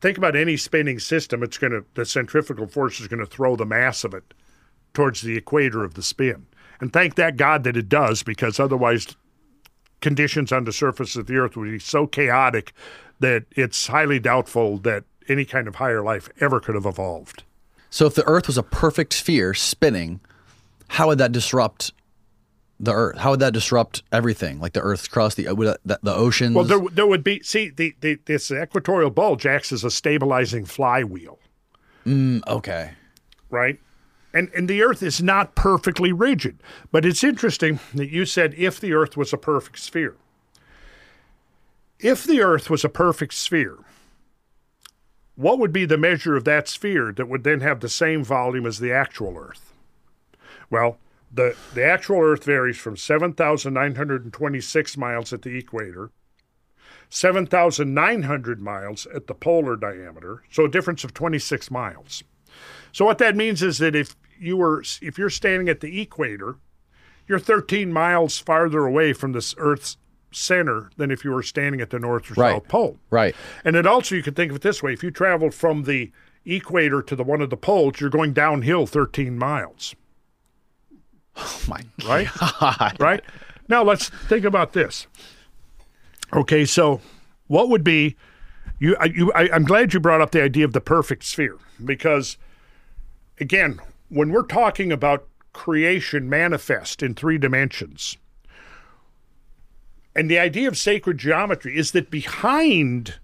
Think 0.00 0.18
about 0.18 0.34
any 0.36 0.56
spinning 0.56 0.98
system. 0.98 1.42
It's 1.42 1.58
going 1.58 1.72
to 1.72 1.84
the 1.94 2.04
centrifugal 2.04 2.66
force 2.66 2.98
is 3.00 3.08
going 3.08 3.20
to 3.20 3.26
throw 3.26 3.54
the 3.56 3.66
mass 3.66 4.04
of 4.04 4.14
it 4.14 4.34
towards 4.94 5.20
the 5.22 5.36
equator 5.36 5.84
of 5.84 5.94
the 5.94 6.02
spin. 6.02 6.46
And 6.80 6.92
thank 6.92 7.14
that 7.14 7.36
God 7.36 7.64
that 7.64 7.76
it 7.76 7.88
does, 7.88 8.22
because 8.22 8.58
otherwise, 8.60 9.16
conditions 10.00 10.52
on 10.52 10.64
the 10.64 10.72
surface 10.72 11.16
of 11.16 11.26
the 11.26 11.36
Earth 11.36 11.56
would 11.56 11.70
be 11.70 11.78
so 11.78 12.06
chaotic 12.06 12.72
that 13.20 13.44
it's 13.52 13.86
highly 13.86 14.18
doubtful 14.18 14.78
that 14.78 15.04
any 15.28 15.44
kind 15.44 15.66
of 15.68 15.76
higher 15.76 16.02
life 16.02 16.28
ever 16.40 16.60
could 16.60 16.74
have 16.74 16.86
evolved. 16.86 17.42
So 17.96 18.04
if 18.04 18.14
the 18.14 18.28
Earth 18.28 18.46
was 18.46 18.58
a 18.58 18.62
perfect 18.62 19.14
sphere 19.14 19.54
spinning, 19.54 20.20
how 20.86 21.06
would 21.06 21.16
that 21.16 21.32
disrupt 21.32 21.94
the 22.78 22.92
Earth? 22.92 23.16
How 23.16 23.30
would 23.30 23.40
that 23.40 23.54
disrupt 23.54 24.02
everything, 24.12 24.60
like 24.60 24.74
the 24.74 24.82
Earth's 24.82 25.08
crust, 25.08 25.38
the 25.38 25.50
would 25.50 25.78
that, 25.86 26.04
the 26.04 26.14
oceans? 26.14 26.54
Well, 26.54 26.66
there, 26.66 26.78
there 26.92 27.06
would 27.06 27.24
be 27.24 27.40
see 27.42 27.70
the, 27.70 27.94
the 28.02 28.18
this 28.26 28.50
equatorial 28.50 29.08
bulge 29.08 29.46
acts 29.46 29.72
as 29.72 29.82
a 29.82 29.90
stabilizing 29.90 30.66
flywheel, 30.66 31.38
Mm, 32.04 32.46
okay. 32.46 32.90
right? 33.48 33.80
And 34.34 34.50
and 34.54 34.68
the 34.68 34.82
Earth 34.82 35.02
is 35.02 35.22
not 35.22 35.54
perfectly 35.54 36.12
rigid, 36.12 36.58
but 36.92 37.06
it's 37.06 37.24
interesting 37.24 37.80
that 37.94 38.10
you 38.10 38.26
said 38.26 38.52
if 38.58 38.78
the 38.78 38.92
Earth 38.92 39.16
was 39.16 39.32
a 39.32 39.38
perfect 39.38 39.78
sphere. 39.78 40.16
If 41.98 42.24
the 42.24 42.42
Earth 42.42 42.68
was 42.68 42.84
a 42.84 42.90
perfect 42.90 43.32
sphere, 43.32 43.78
what 45.36 45.58
would 45.58 45.72
be 45.72 45.84
the 45.84 45.98
measure 45.98 46.36
of 46.36 46.44
that 46.44 46.68
sphere 46.68 47.12
that 47.12 47.28
would 47.28 47.44
then 47.44 47.60
have 47.60 47.80
the 47.80 47.88
same 47.88 48.24
volume 48.24 48.66
as 48.66 48.78
the 48.78 48.92
actual 48.92 49.36
Earth? 49.38 49.72
Well, 50.70 50.98
the, 51.32 51.56
the 51.74 51.84
actual 51.84 52.20
Earth 52.20 52.44
varies 52.44 52.78
from 52.78 52.96
7,926 52.96 54.96
miles 54.96 55.32
at 55.32 55.42
the 55.42 55.58
equator, 55.58 56.10
7,900 57.10 58.60
miles 58.60 59.06
at 59.14 59.26
the 59.26 59.34
polar 59.34 59.76
diameter, 59.76 60.42
so 60.50 60.64
a 60.64 60.70
difference 60.70 61.04
of 61.04 61.14
26 61.14 61.70
miles. 61.70 62.24
So 62.90 63.04
what 63.04 63.18
that 63.18 63.36
means 63.36 63.62
is 63.62 63.78
that 63.78 63.94
if 63.94 64.16
you 64.38 64.56
were 64.56 64.82
if 65.02 65.18
you're 65.18 65.30
standing 65.30 65.68
at 65.68 65.80
the 65.80 66.00
equator, 66.00 66.56
you're 67.28 67.38
13 67.38 67.92
miles 67.92 68.38
farther 68.38 68.86
away 68.86 69.12
from 69.12 69.32
this 69.32 69.54
Earth's 69.58 69.98
center 70.36 70.90
than 70.96 71.10
if 71.10 71.24
you 71.24 71.30
were 71.32 71.42
standing 71.42 71.80
at 71.80 71.90
the 71.90 71.98
north 71.98 72.30
or 72.30 72.34
Right. 72.34 72.52
south 72.54 72.68
pole. 72.68 72.98
Right. 73.10 73.34
And 73.64 73.74
then 73.74 73.86
also 73.86 74.14
you 74.14 74.22
could 74.22 74.36
think 74.36 74.50
of 74.50 74.56
it 74.56 74.62
this 74.62 74.82
way: 74.82 74.92
if 74.92 75.02
you 75.02 75.10
traveled 75.10 75.54
from 75.54 75.84
the 75.84 76.12
equator 76.44 77.02
to 77.02 77.16
the 77.16 77.24
one 77.24 77.40
of 77.40 77.50
the 77.50 77.56
poles, 77.56 78.00
you're 78.00 78.10
going 78.10 78.32
downhill 78.32 78.86
13 78.86 79.36
miles. 79.38 79.94
Oh 81.36 81.60
my 81.68 81.80
Right? 82.06 82.28
God. 82.60 82.96
right? 83.00 83.22
Now 83.68 83.82
let's 83.82 84.08
think 84.08 84.44
about 84.44 84.72
this. 84.72 85.06
Okay, 86.32 86.64
so 86.64 87.00
what 87.46 87.68
would 87.68 87.84
be 87.84 88.16
you? 88.78 88.96
I- 89.00 89.04
you 89.06 89.32
I, 89.32 89.48
I'm 89.52 89.64
glad 89.64 89.92
you 89.94 90.00
brought 90.00 90.20
up 90.20 90.30
the 90.32 90.42
idea 90.42 90.64
of 90.64 90.72
the 90.72 90.80
perfect 90.80 91.24
sphere 91.24 91.56
because, 91.84 92.36
again, 93.40 93.80
when 94.08 94.30
we're 94.30 94.42
talking 94.46 94.92
about 94.92 95.26
creation 95.52 96.28
manifest 96.28 97.02
in 97.02 97.14
three 97.14 97.38
dimensions, 97.38 98.16
and 100.16 100.30
the 100.30 100.38
idea 100.38 100.66
of 100.66 100.76
sacred 100.76 101.18
geometry 101.18 101.76
is 101.76 101.92
that 101.92 102.10
behind 102.10 103.14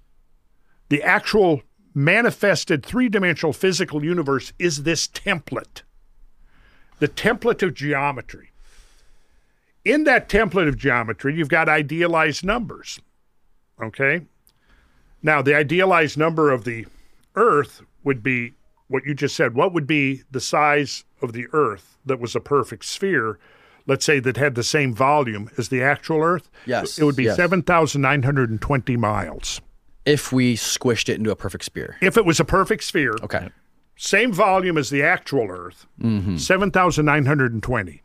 the 0.88 1.02
actual 1.02 1.62
manifested 1.94 2.84
three 2.84 3.08
dimensional 3.08 3.52
physical 3.52 4.04
universe 4.04 4.52
is 4.58 4.84
this 4.84 5.08
template, 5.08 5.82
the 7.00 7.08
template 7.08 7.62
of 7.62 7.74
geometry 7.74 8.52
in 9.84 10.04
that 10.04 10.28
template 10.28 10.68
of 10.68 10.76
geometry, 10.76 11.34
you've 11.34 11.48
got 11.48 11.68
idealized 11.68 12.44
numbers. 12.44 13.00
Okay? 13.82 14.22
Now, 15.22 15.42
the 15.42 15.54
idealized 15.54 16.16
number 16.16 16.50
of 16.50 16.64
the 16.64 16.86
Earth 17.34 17.82
would 18.04 18.22
be 18.22 18.52
what 18.88 19.04
you 19.04 19.14
just 19.14 19.36
said. 19.36 19.54
What 19.54 19.72
would 19.72 19.86
be 19.86 20.22
the 20.30 20.40
size 20.40 21.04
of 21.20 21.32
the 21.32 21.46
Earth 21.52 21.98
that 22.04 22.20
was 22.20 22.36
a 22.36 22.40
perfect 22.40 22.84
sphere, 22.84 23.38
let's 23.86 24.04
say 24.04 24.20
that 24.20 24.36
had 24.36 24.54
the 24.54 24.62
same 24.62 24.94
volume 24.94 25.50
as 25.58 25.68
the 25.68 25.82
actual 25.82 26.20
Earth? 26.22 26.50
Yes, 26.66 26.98
It 26.98 27.04
would 27.04 27.16
be 27.16 27.24
yes. 27.24 27.36
7,920 27.36 28.96
miles. 28.96 29.60
If 30.04 30.32
we 30.32 30.54
squished 30.56 31.08
it 31.08 31.18
into 31.18 31.30
a 31.30 31.36
perfect 31.36 31.64
sphere. 31.64 31.96
If 32.00 32.16
it 32.16 32.24
was 32.24 32.40
a 32.40 32.44
perfect 32.44 32.82
sphere, 32.84 33.14
Okay. 33.22 33.50
same 33.96 34.32
volume 34.32 34.76
as 34.76 34.90
the 34.90 35.02
actual 35.02 35.48
Earth, 35.48 35.86
mm-hmm. 36.00 36.36
7,920. 36.36 38.02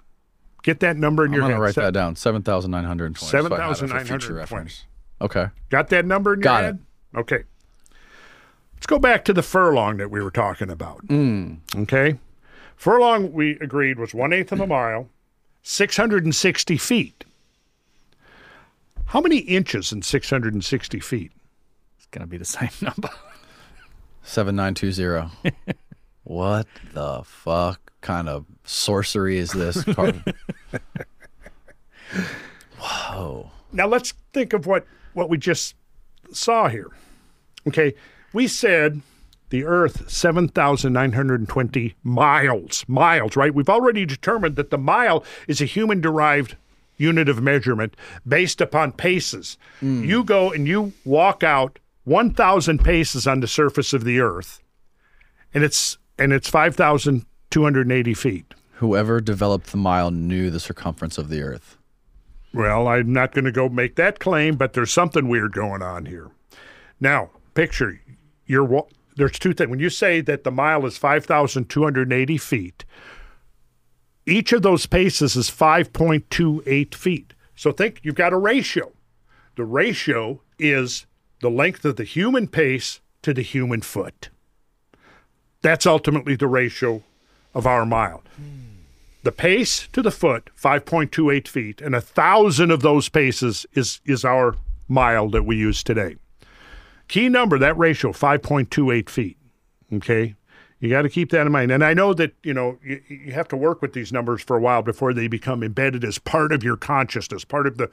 Get 0.63 0.79
that 0.81 0.97
number 0.97 1.23
in 1.25 1.31
I'm 1.31 1.39
your 1.39 1.49
gonna 1.49 1.59
write 1.61 1.75
Se- 1.75 1.81
that 1.81 1.93
down. 1.93 2.15
Seven 2.17 2.41
thousand 2.43 2.71
nine 2.71 2.83
hundred 2.83 3.15
twenty. 3.15 3.29
7,920. 3.31 4.71
Okay. 5.21 5.47
Got 5.69 5.87
that 5.89 6.05
number 6.05 6.33
in 6.33 6.39
your 6.39 6.43
Got 6.43 6.63
head? 6.63 6.79
Okay. 7.15 7.43
Let's 8.73 8.85
go 8.85 8.99
back 8.99 9.23
to 9.25 9.33
the 9.33 9.41
furlong 9.43 9.97
that 9.97 10.11
we 10.11 10.21
were 10.21 10.29
talking 10.31 10.69
about. 10.69 11.07
Mm. 11.07 11.59
Okay. 11.83 12.19
Furlong, 12.75 13.31
we 13.31 13.51
agreed, 13.59 13.97
was 13.97 14.13
one 14.13 14.33
eighth 14.33 14.51
of 14.51 14.59
a 14.59 14.67
mile, 14.67 15.09
660 15.67 16.77
feet. 16.77 17.25
How 19.07 19.19
many 19.19 19.39
inches 19.39 19.91
in 19.91 20.01
660 20.01 20.99
feet? 21.01 21.33
It's 21.97 22.05
going 22.05 22.21
to 22.21 22.27
be 22.27 22.37
the 22.37 22.45
same 22.45 22.69
number. 22.81 23.09
Seven 24.23 24.55
nine 24.55 24.75
two 24.75 24.93
zero. 24.93 25.29
what 26.23 26.67
the 26.93 27.21
fuck 27.25 27.91
kind 27.99 28.29
of 28.29 28.45
sorcery 28.63 29.37
is 29.37 29.51
this? 29.51 29.83
Whoa. 32.79 33.51
Now 33.73 33.87
let's 33.87 34.13
think 34.31 34.53
of 34.53 34.67
what, 34.67 34.87
what 35.13 35.29
we 35.29 35.37
just 35.37 35.75
saw 36.31 36.69
here. 36.69 36.91
Okay. 37.67 37.93
We 38.31 38.47
said 38.47 39.01
the 39.49 39.63
Earth, 39.63 40.09
7,920 40.09 41.95
miles. 42.03 42.85
Miles, 42.87 43.35
right? 43.35 43.53
We've 43.53 43.69
already 43.69 44.05
determined 44.05 44.55
that 44.55 44.69
the 44.69 44.77
mile 44.77 45.23
is 45.47 45.61
a 45.61 45.65
human 45.65 46.01
derived 46.01 46.55
unit 46.97 47.29
of 47.29 47.41
measurement 47.41 47.95
based 48.27 48.59
upon 48.59 48.91
paces. 48.91 49.57
Hmm. 49.79 50.03
You 50.03 50.23
go 50.23 50.51
and 50.51 50.67
you 50.67 50.93
walk 51.05 51.43
out 51.43 51.79
1,000 52.03 52.83
paces 52.83 53.27
on 53.27 53.39
the 53.39 53.47
surface 53.47 53.93
of 53.93 54.03
the 54.03 54.19
Earth, 54.19 54.61
and 55.53 55.63
it's 55.63 55.97
and 56.19 56.33
it's 56.33 56.49
5,280 56.49 58.13
feet. 58.15 58.53
Whoever 58.75 59.21
developed 59.21 59.71
the 59.71 59.77
mile 59.77 60.11
knew 60.11 60.49
the 60.49 60.59
circumference 60.59 61.17
of 61.17 61.29
the 61.29 61.41
earth. 61.41 61.77
Well, 62.53 62.87
I'm 62.87 63.13
not 63.13 63.33
going 63.33 63.45
to 63.45 63.51
go 63.51 63.69
make 63.69 63.95
that 63.95 64.19
claim, 64.19 64.55
but 64.55 64.73
there's 64.73 64.91
something 64.91 65.27
weird 65.27 65.53
going 65.53 65.81
on 65.81 66.05
here. 66.05 66.31
Now, 66.99 67.29
picture 67.53 68.01
you're 68.45 68.63
there's 69.17 69.39
two 69.39 69.53
things. 69.53 69.69
When 69.69 69.79
you 69.79 69.89
say 69.89 70.21
that 70.21 70.43
the 70.43 70.51
mile 70.51 70.85
is 70.85 70.97
5,280 70.97 72.37
feet, 72.37 72.85
each 74.25 74.53
of 74.53 74.61
those 74.61 74.85
paces 74.85 75.35
is 75.35 75.49
5.28 75.49 76.93
feet. 76.93 77.33
So 77.55 77.71
think 77.71 77.99
you've 78.03 78.15
got 78.15 78.33
a 78.33 78.37
ratio. 78.37 78.91
The 79.55 79.65
ratio 79.65 80.41
is 80.59 81.07
the 81.41 81.49
length 81.49 81.83
of 81.85 81.95
the 81.95 82.03
human 82.03 82.47
pace 82.47 83.01
to 83.23 83.33
the 83.33 83.41
human 83.41 83.81
foot. 83.81 84.29
That's 85.61 85.87
ultimately 85.87 86.35
the 86.35 86.47
ratio 86.47 87.03
of 87.53 87.65
our 87.65 87.85
mile 87.85 88.23
hmm. 88.35 88.43
the 89.23 89.31
pace 89.31 89.87
to 89.93 90.01
the 90.03 90.11
foot, 90.11 90.51
5.28 90.61 91.47
feet, 91.47 91.81
and 91.81 91.95
a 91.95 92.01
thousand 92.01 92.69
of 92.69 92.81
those 92.81 93.09
paces 93.09 93.65
is, 93.73 93.99
is 94.05 94.23
our 94.23 94.55
mile 94.87 95.29
that 95.29 95.43
we 95.43 95.57
use 95.57 95.83
today. 95.83 96.17
Key 97.07 97.29
number, 97.29 97.57
that 97.57 97.77
ratio, 97.77 98.11
5.28 98.11 99.09
feet. 99.09 99.37
Okay. 99.93 100.35
You 100.79 100.89
got 100.89 101.03
to 101.03 101.09
keep 101.09 101.31
that 101.31 101.45
in 101.45 101.51
mind. 101.51 101.71
And 101.71 101.83
I 101.83 101.93
know 101.93 102.13
that, 102.13 102.33
you 102.43 102.53
know, 102.53 102.77
you, 102.83 103.01
you 103.07 103.31
have 103.33 103.47
to 103.47 103.57
work 103.57 103.81
with 103.81 103.93
these 103.93 104.13
numbers 104.13 104.43
for 104.43 104.55
a 104.55 104.59
while 104.59 104.83
before 104.83 105.11
they 105.13 105.27
become 105.27 105.63
embedded 105.63 106.03
as 106.03 106.19
part 106.19 106.51
of 106.51 106.63
your 106.63 106.77
consciousness, 106.77 107.43
part 107.43 107.65
of 107.65 107.77
the 107.77 107.89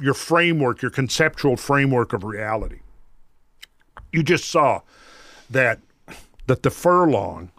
your 0.00 0.14
framework, 0.14 0.82
your 0.82 0.90
conceptual 0.90 1.56
framework 1.56 2.12
of 2.12 2.24
reality. 2.24 2.80
You 4.12 4.24
just 4.24 4.50
saw 4.50 4.80
that 5.48 5.78
that 6.46 6.64
the 6.64 6.70
furlong 6.70 7.50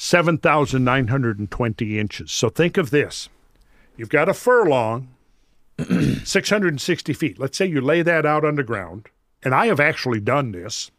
7,920 0.00 1.98
inches. 1.98 2.32
So 2.32 2.48
think 2.48 2.76
of 2.78 2.90
this. 2.90 3.28
You've 3.98 4.08
got 4.08 4.30
a 4.30 4.34
furlong, 4.34 5.08
660 6.24 7.12
feet. 7.12 7.38
Let's 7.38 7.58
say 7.58 7.66
you 7.66 7.82
lay 7.82 8.00
that 8.02 8.24
out 8.24 8.42
on 8.42 8.54
the 8.54 8.62
ground, 8.62 9.08
and 9.42 9.54
I 9.54 9.66
have 9.66 9.80
actually 9.80 10.20
done 10.20 10.52
this. 10.52 10.90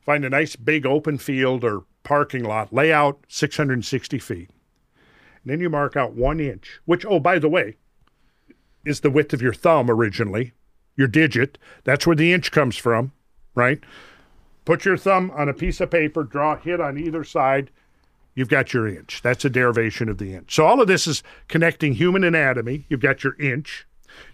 Find 0.00 0.24
a 0.24 0.30
nice 0.30 0.56
big 0.56 0.86
open 0.86 1.18
field 1.18 1.64
or 1.64 1.84
parking 2.02 2.44
lot, 2.44 2.72
lay 2.72 2.92
out 2.92 3.18
660 3.28 4.18
feet. 4.18 4.50
And 5.42 5.52
then 5.52 5.60
you 5.60 5.68
mark 5.68 5.96
out 5.96 6.14
one 6.14 6.40
inch, 6.40 6.80
which, 6.84 7.04
oh, 7.06 7.20
by 7.20 7.38
the 7.38 7.48
way, 7.48 7.76
is 8.84 9.00
the 9.00 9.10
width 9.10 9.32
of 9.34 9.42
your 9.42 9.52
thumb 9.52 9.90
originally, 9.90 10.52
your 10.96 11.08
digit. 11.08 11.58
That's 11.84 12.06
where 12.06 12.16
the 12.16 12.32
inch 12.32 12.50
comes 12.50 12.76
from, 12.76 13.12
right? 13.54 13.80
Put 14.64 14.84
your 14.84 14.96
thumb 14.96 15.30
on 15.34 15.48
a 15.48 15.54
piece 15.54 15.80
of 15.80 15.90
paper, 15.90 16.24
draw 16.24 16.54
a 16.54 16.58
hit 16.58 16.80
on 16.80 16.98
either 16.98 17.24
side, 17.24 17.70
you've 18.34 18.48
got 18.48 18.72
your 18.72 18.86
inch. 18.86 19.20
That's 19.22 19.44
a 19.44 19.50
derivation 19.50 20.08
of 20.08 20.18
the 20.18 20.34
inch. 20.34 20.54
So 20.54 20.64
all 20.64 20.80
of 20.80 20.88
this 20.88 21.06
is 21.06 21.22
connecting 21.48 21.94
human 21.94 22.24
anatomy. 22.24 22.86
You've 22.88 23.00
got 23.00 23.24
your 23.24 23.34
inch, 23.40 23.86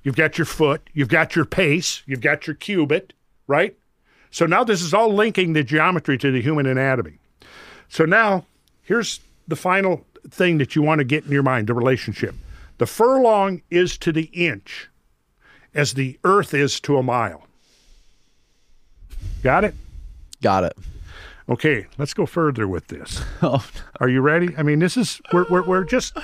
you've 0.02 0.16
got 0.16 0.39
your 0.39 0.44
foot, 0.44 0.89
you've 0.93 1.09
got 1.09 1.35
your 1.35 1.44
pace, 1.44 2.02
you've 2.06 2.20
got 2.20 2.47
your 2.47 2.55
cubit, 2.55 3.12
right? 3.47 3.77
So 4.31 4.47
now 4.47 4.65
this 4.65 4.83
is 4.83 4.93
all 4.93 5.12
linking 5.12 5.53
the 5.53 5.62
geometry 5.62 6.19
to 6.19 6.31
the 6.33 6.43
human 6.43 6.66
anatomy. 6.66 7.19
So 7.89 8.05
now 8.05 8.47
here's 8.83 9.21
the 9.47 9.57
final 9.57 10.05
thing 10.29 10.59
that 10.59 10.75
you 10.75 10.83
want 10.83 10.99
to 10.99 11.05
get 11.05 11.25
in 11.25 11.31
your 11.33 11.43
mind 11.43 11.66
the 11.66 11.75
relationship. 11.75 12.35
The 12.79 12.87
furlong 12.87 13.62
is 13.71 13.97
to 13.99 14.12
the 14.12 14.25
inch 14.33 14.89
as 15.75 15.95
the 15.95 16.19
earth 16.25 16.55
is 16.55 16.81
to 16.81 16.97
a 16.99 17.03
mile. 17.03 17.47
Got 19.43 19.65
it? 19.65 19.75
Got 20.43 20.65
it. 20.65 20.77
Okay, 21.49 21.87
let's 21.99 22.15
go 22.15 22.25
further 22.27 22.66
with 22.66 22.89
this. 22.89 23.23
Oh, 23.43 23.65
Are 24.01 24.09
you 24.09 24.23
ready? 24.23 24.57
I 24.57 24.62
mean, 24.62 24.79
this 24.79 24.97
is 24.97 25.21
we're, 25.33 25.45
we're 25.51 25.62
we're 25.62 25.85
just 25.85 26.16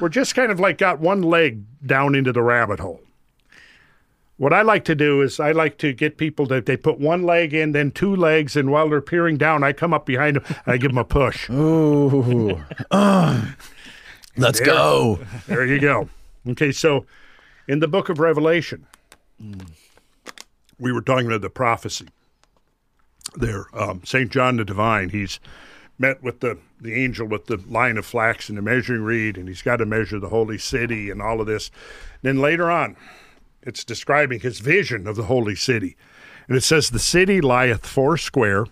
we're 0.00 0.10
just 0.10 0.34
kind 0.34 0.52
of 0.52 0.60
like 0.60 0.76
got 0.76 1.00
one 1.00 1.22
leg 1.22 1.64
down 1.86 2.14
into 2.14 2.32
the 2.32 2.42
rabbit 2.42 2.78
hole. 2.80 3.00
What 4.38 4.52
I 4.52 4.60
like 4.62 4.84
to 4.84 4.94
do 4.94 5.22
is 5.22 5.40
I 5.40 5.52
like 5.52 5.78
to 5.78 5.94
get 5.94 6.18
people 6.18 6.44
that 6.46 6.66
they 6.66 6.76
put 6.76 7.00
one 7.00 7.22
leg 7.22 7.54
in, 7.54 7.72
then 7.72 7.90
two 7.90 8.14
legs, 8.14 8.54
and 8.54 8.70
while 8.70 8.88
they're 8.88 9.00
peering 9.00 9.38
down, 9.38 9.64
I 9.64 9.72
come 9.72 9.94
up 9.94 10.04
behind 10.04 10.36
them 10.36 10.44
and 10.46 10.74
I 10.74 10.76
give 10.76 10.90
them 10.90 10.98
a 10.98 11.04
push. 11.04 11.48
Ooh. 11.50 12.62
Let's 14.36 14.60
go. 14.60 15.18
There 15.46 15.64
you 15.64 15.80
go. 15.80 16.10
Okay, 16.48 16.70
so 16.70 17.06
in 17.66 17.80
the 17.80 17.88
book 17.88 18.10
of 18.10 18.18
Revelation, 18.18 18.86
we 20.78 20.92
were 20.92 21.00
talking 21.00 21.26
about 21.26 21.40
the 21.40 21.50
prophecy. 21.50 22.08
There, 23.34 23.66
um, 23.72 24.02
Saint 24.04 24.30
John 24.30 24.56
the 24.56 24.64
Divine, 24.64 25.08
he's 25.08 25.40
met 25.98 26.22
with 26.22 26.40
the 26.40 26.58
the 26.78 26.92
angel 26.92 27.26
with 27.26 27.46
the 27.46 27.56
line 27.68 27.96
of 27.96 28.04
flax 28.04 28.50
and 28.50 28.58
the 28.58 28.62
measuring 28.62 29.02
reed, 29.02 29.38
and 29.38 29.48
he's 29.48 29.62
got 29.62 29.76
to 29.76 29.86
measure 29.86 30.20
the 30.20 30.28
holy 30.28 30.58
city 30.58 31.10
and 31.10 31.22
all 31.22 31.40
of 31.40 31.46
this. 31.46 31.70
Then 32.20 32.38
later 32.38 32.70
on, 32.70 32.96
it's 33.66 33.84
describing 33.84 34.40
his 34.40 34.60
vision 34.60 35.06
of 35.06 35.16
the 35.16 35.24
holy 35.24 35.56
city, 35.56 35.96
and 36.48 36.56
it 36.56 36.62
says, 36.62 36.90
"The 36.90 36.98
city 36.98 37.40
lieth 37.40 37.86
foursquare, 37.86 38.66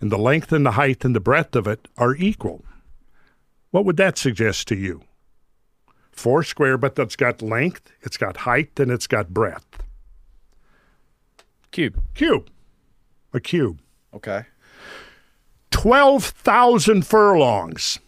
and 0.00 0.10
the 0.10 0.18
length 0.18 0.52
and 0.52 0.66
the 0.66 0.72
height 0.72 1.04
and 1.04 1.14
the 1.14 1.20
breadth 1.20 1.54
of 1.54 1.66
it 1.66 1.88
are 1.96 2.16
equal." 2.16 2.64
What 3.70 3.84
would 3.84 3.96
that 3.98 4.18
suggest 4.18 4.68
to 4.68 4.76
you? 4.76 5.02
four 6.12 6.42
square, 6.44 6.78
but 6.78 6.94
that's 6.94 7.16
got 7.16 7.42
length, 7.42 7.90
it's 8.02 8.16
got 8.16 8.38
height, 8.38 8.78
and 8.78 8.90
it's 8.90 9.06
got 9.06 9.30
breadth. 9.30 9.82
Cube. 11.70 12.02
Cube, 12.14 12.50
a 13.32 13.40
cube. 13.40 13.80
Okay. 14.14 14.44
12,000 15.70 17.06
furlongs. 17.06 17.98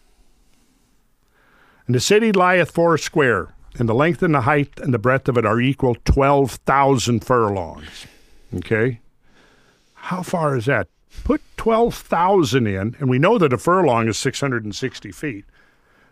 And 1.87 1.95
the 1.95 2.01
city 2.01 2.31
lieth 2.31 2.71
four 2.71 2.99
square, 2.99 3.54
and 3.77 3.89
the 3.89 3.95
length 3.95 4.23
and 4.23 4.35
the 4.35 4.43
height 4.43 4.79
and 4.81 4.95
the 4.95 4.99
breadth 4.99 5.29
of 5.29 5.37
it 5.37 5.45
are 5.47 5.61
equal 5.61 5.97
12,000 6.05 7.25
furlongs. 7.25 8.07
Okay? 8.55 9.01
How 9.95 10.23
far 10.23 10.57
is 10.57 10.67
that? 10.67 10.89
Put 11.25 11.43
12,000 11.57 12.67
in, 12.67 12.97
and 12.99 13.09
we 13.09 13.19
know 13.19 13.39
that 13.39 13.53
a 13.53 13.59
furlong 13.59 14.09
is 14.09 14.19
660 14.19 15.13
feet. 15.13 15.45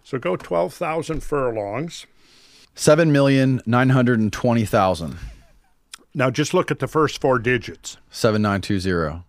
So 0.05 0.18
go 0.18 0.36
12,000 0.36 1.22
furlongs. 1.22 2.06
Seven 2.74 3.12
million 3.12 3.60
nine 3.66 3.90
hundred 3.90 4.18
and 4.18 4.32
twenty 4.32 4.64
thousand. 4.64 5.18
Now 6.14 6.30
just 6.30 6.55
look 6.55 6.70
at 6.70 6.78
the 6.78 6.89
first 6.89 7.20
four 7.20 7.39
digits. 7.39 7.98
Seven 8.10 8.40
nine 8.40 8.62
two 8.62 8.80
zero. 8.80 9.24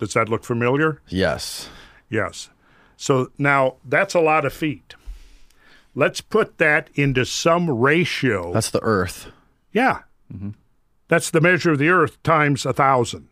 Does 0.00 0.14
that 0.14 0.28
look 0.28 0.42
familiar? 0.42 1.00
Yes. 1.08 1.68
Yes. 2.08 2.50
So 2.96 3.30
now 3.38 3.76
that's 3.84 4.14
a 4.14 4.20
lot 4.20 4.44
of 4.44 4.52
feet. 4.52 4.94
Let's 5.94 6.20
put 6.20 6.58
that 6.58 6.88
into 6.94 7.24
some 7.24 7.68
ratio. 7.70 8.52
That's 8.52 8.70
the 8.70 8.82
Earth. 8.82 9.28
yeah. 9.72 10.00
Mm-hmm. 10.32 10.50
That's 11.08 11.30
the 11.30 11.40
measure 11.40 11.72
of 11.72 11.78
the 11.78 11.88
earth 11.88 12.22
times 12.22 12.64
a 12.64 12.72
thousand. 12.72 13.26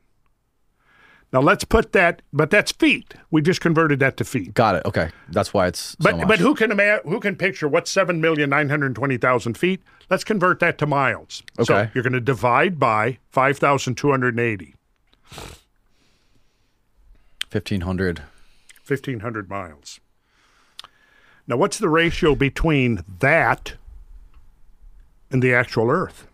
Now 1.33 1.41
let's 1.41 1.63
put 1.63 1.93
that, 1.93 2.23
but 2.33 2.51
that's 2.51 2.73
feet. 2.73 3.15
We 3.31 3.41
just 3.41 3.61
converted 3.61 4.01
that 4.01 4.17
to 4.17 4.25
feet. 4.25 4.53
Got 4.55 4.75
it. 4.77 4.83
Okay. 4.85 5.11
That's 5.29 5.55
why 5.55 5.69
it's. 5.69 5.95
But 5.97 6.11
so 6.13 6.17
much. 6.17 6.27
but 6.29 6.39
who 6.41 6.57
can 6.57 6.73
ima- 6.73 7.01
who 7.05 7.21
can 7.21 7.37
picture 7.37 7.69
what's 7.69 7.89
seven 7.91 8.21
million 8.21 8.51
nine 8.51 8.69
hundred 8.69 8.97
twenty 8.97 9.17
thousand 9.17 9.57
feet? 9.57 9.81
Let's 10.11 10.25
convert 10.25 10.59
that 10.59 10.77
to 10.79 10.87
miles. 10.87 11.45
So 11.63 11.77
Okay. 11.77 11.91
you're 11.95 12.03
going 12.03 12.15
to 12.15 12.21
divide 12.21 12.81
by 12.81 13.19
five 13.31 13.59
thousand 13.59 13.95
two 13.97 14.11
hundred 14.11 14.41
eighty. 14.41 14.75
Fifteen 17.51 17.83
hundred. 17.83 18.23
1,500 18.87 19.51
miles. 19.51 20.01
Now, 21.49 21.57
what's 21.57 21.79
the 21.79 21.89
ratio 21.89 22.35
between 22.35 23.03
that 23.21 23.75
and 25.31 25.43
the 25.43 25.55
actual 25.55 25.91
Earth? 25.91 26.27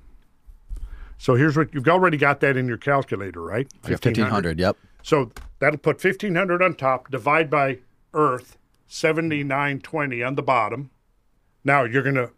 So 1.16 1.36
here's 1.36 1.57
what 1.57 1.73
you've 1.73 1.89
already 1.89 2.16
got 2.16 2.41
that 2.41 2.57
in 2.57 2.66
your 2.66 2.77
calculator, 2.77 3.41
right? 3.41 3.66
Fifteen 3.82 4.27
hundred. 4.27 4.59
Yep. 4.59 4.77
So 5.03 5.31
that'll 5.59 5.78
put 5.78 6.03
1,500 6.03 6.62
on 6.62 6.74
top, 6.74 7.11
divide 7.11 7.51
by 7.51 7.78
Earth, 8.15 8.57
7920 8.89 10.23
on 10.23 10.35
the 10.35 10.43
bottom. 10.43 10.91
Now 11.62 11.85
you're 11.85 12.03
going 12.03 12.15
to 12.15 12.31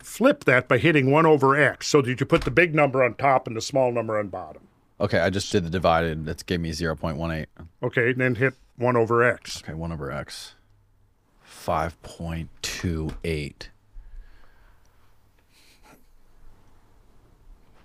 flip 0.00 0.44
that 0.44 0.68
by 0.68 0.78
hitting 0.78 1.10
1 1.12 1.26
over 1.26 1.54
X 1.56 1.86
so 1.86 2.02
that 2.02 2.18
you 2.20 2.26
put 2.26 2.42
the 2.42 2.50
big 2.50 2.74
number 2.74 3.04
on 3.04 3.14
top 3.14 3.46
and 3.46 3.56
the 3.56 3.60
small 3.60 3.92
number 3.92 4.18
on 4.18 4.28
bottom. 4.28 4.62
Okay. 5.00 5.20
I 5.20 5.30
just 5.30 5.50
did 5.52 5.64
the 5.64 5.70
divided. 5.70 6.26
That's 6.26 6.42
gave 6.42 6.60
me 6.60 6.72
zero 6.72 6.96
point 6.96 7.16
one 7.16 7.30
eight. 7.30 7.48
Okay, 7.82 8.10
and 8.10 8.20
then 8.20 8.34
hit 8.34 8.54
1 8.76 8.96
over 8.96 9.22
X. 9.22 9.62
Okay. 9.62 9.74
One 9.74 9.92
over 9.92 10.10
x. 10.10 10.54
Five 11.68 12.00
point 12.00 12.48
two 12.62 13.10
eight. 13.24 13.68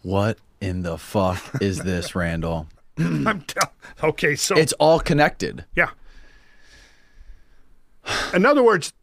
What 0.04 0.38
in 0.62 0.84
the 0.84 0.98
fuck 0.98 1.62
is 1.62 1.80
this, 1.80 2.16
Randall? 2.16 2.68
I'm 2.98 3.42
tell- 3.42 3.74
okay, 4.02 4.38
so 4.38 4.56
It's 4.56 4.72
all 4.80 5.02
connected. 5.02 5.66
Yeah. 5.76 5.90
In 8.34 8.46
other 8.46 8.64
words, 8.64 8.94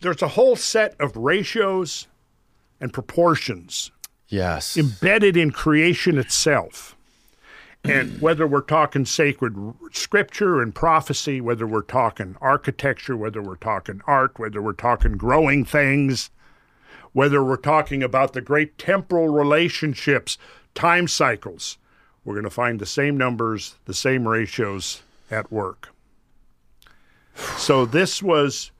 there's 0.00 0.20
a 0.20 0.26
whole 0.28 0.56
set 0.56 0.96
of 1.00 1.16
ratios 1.16 2.08
and 2.80 2.92
proportions 2.92 3.92
Yes. 4.26 4.76
embedded 4.76 5.36
in 5.36 5.52
creation 5.52 6.18
itself. 6.18 6.96
And 7.84 8.18
whether 8.20 8.46
we're 8.46 8.60
talking 8.60 9.04
sacred 9.04 9.56
scripture 9.92 10.60
and 10.60 10.74
prophecy, 10.74 11.40
whether 11.40 11.66
we're 11.66 11.82
talking 11.82 12.36
architecture, 12.40 13.16
whether 13.16 13.42
we're 13.42 13.56
talking 13.56 14.00
art, 14.06 14.38
whether 14.38 14.60
we're 14.60 14.72
talking 14.72 15.12
growing 15.12 15.64
things, 15.64 16.30
whether 17.12 17.42
we're 17.42 17.56
talking 17.56 18.02
about 18.02 18.32
the 18.32 18.40
great 18.40 18.78
temporal 18.78 19.28
relationships, 19.28 20.38
time 20.74 21.08
cycles, 21.08 21.78
we're 22.24 22.34
going 22.34 22.44
to 22.44 22.50
find 22.50 22.78
the 22.78 22.86
same 22.86 23.16
numbers, 23.16 23.76
the 23.86 23.94
same 23.94 24.28
ratios 24.28 25.02
at 25.30 25.50
work. 25.50 25.90
So 27.56 27.86
this 27.86 28.22
was 28.22 28.70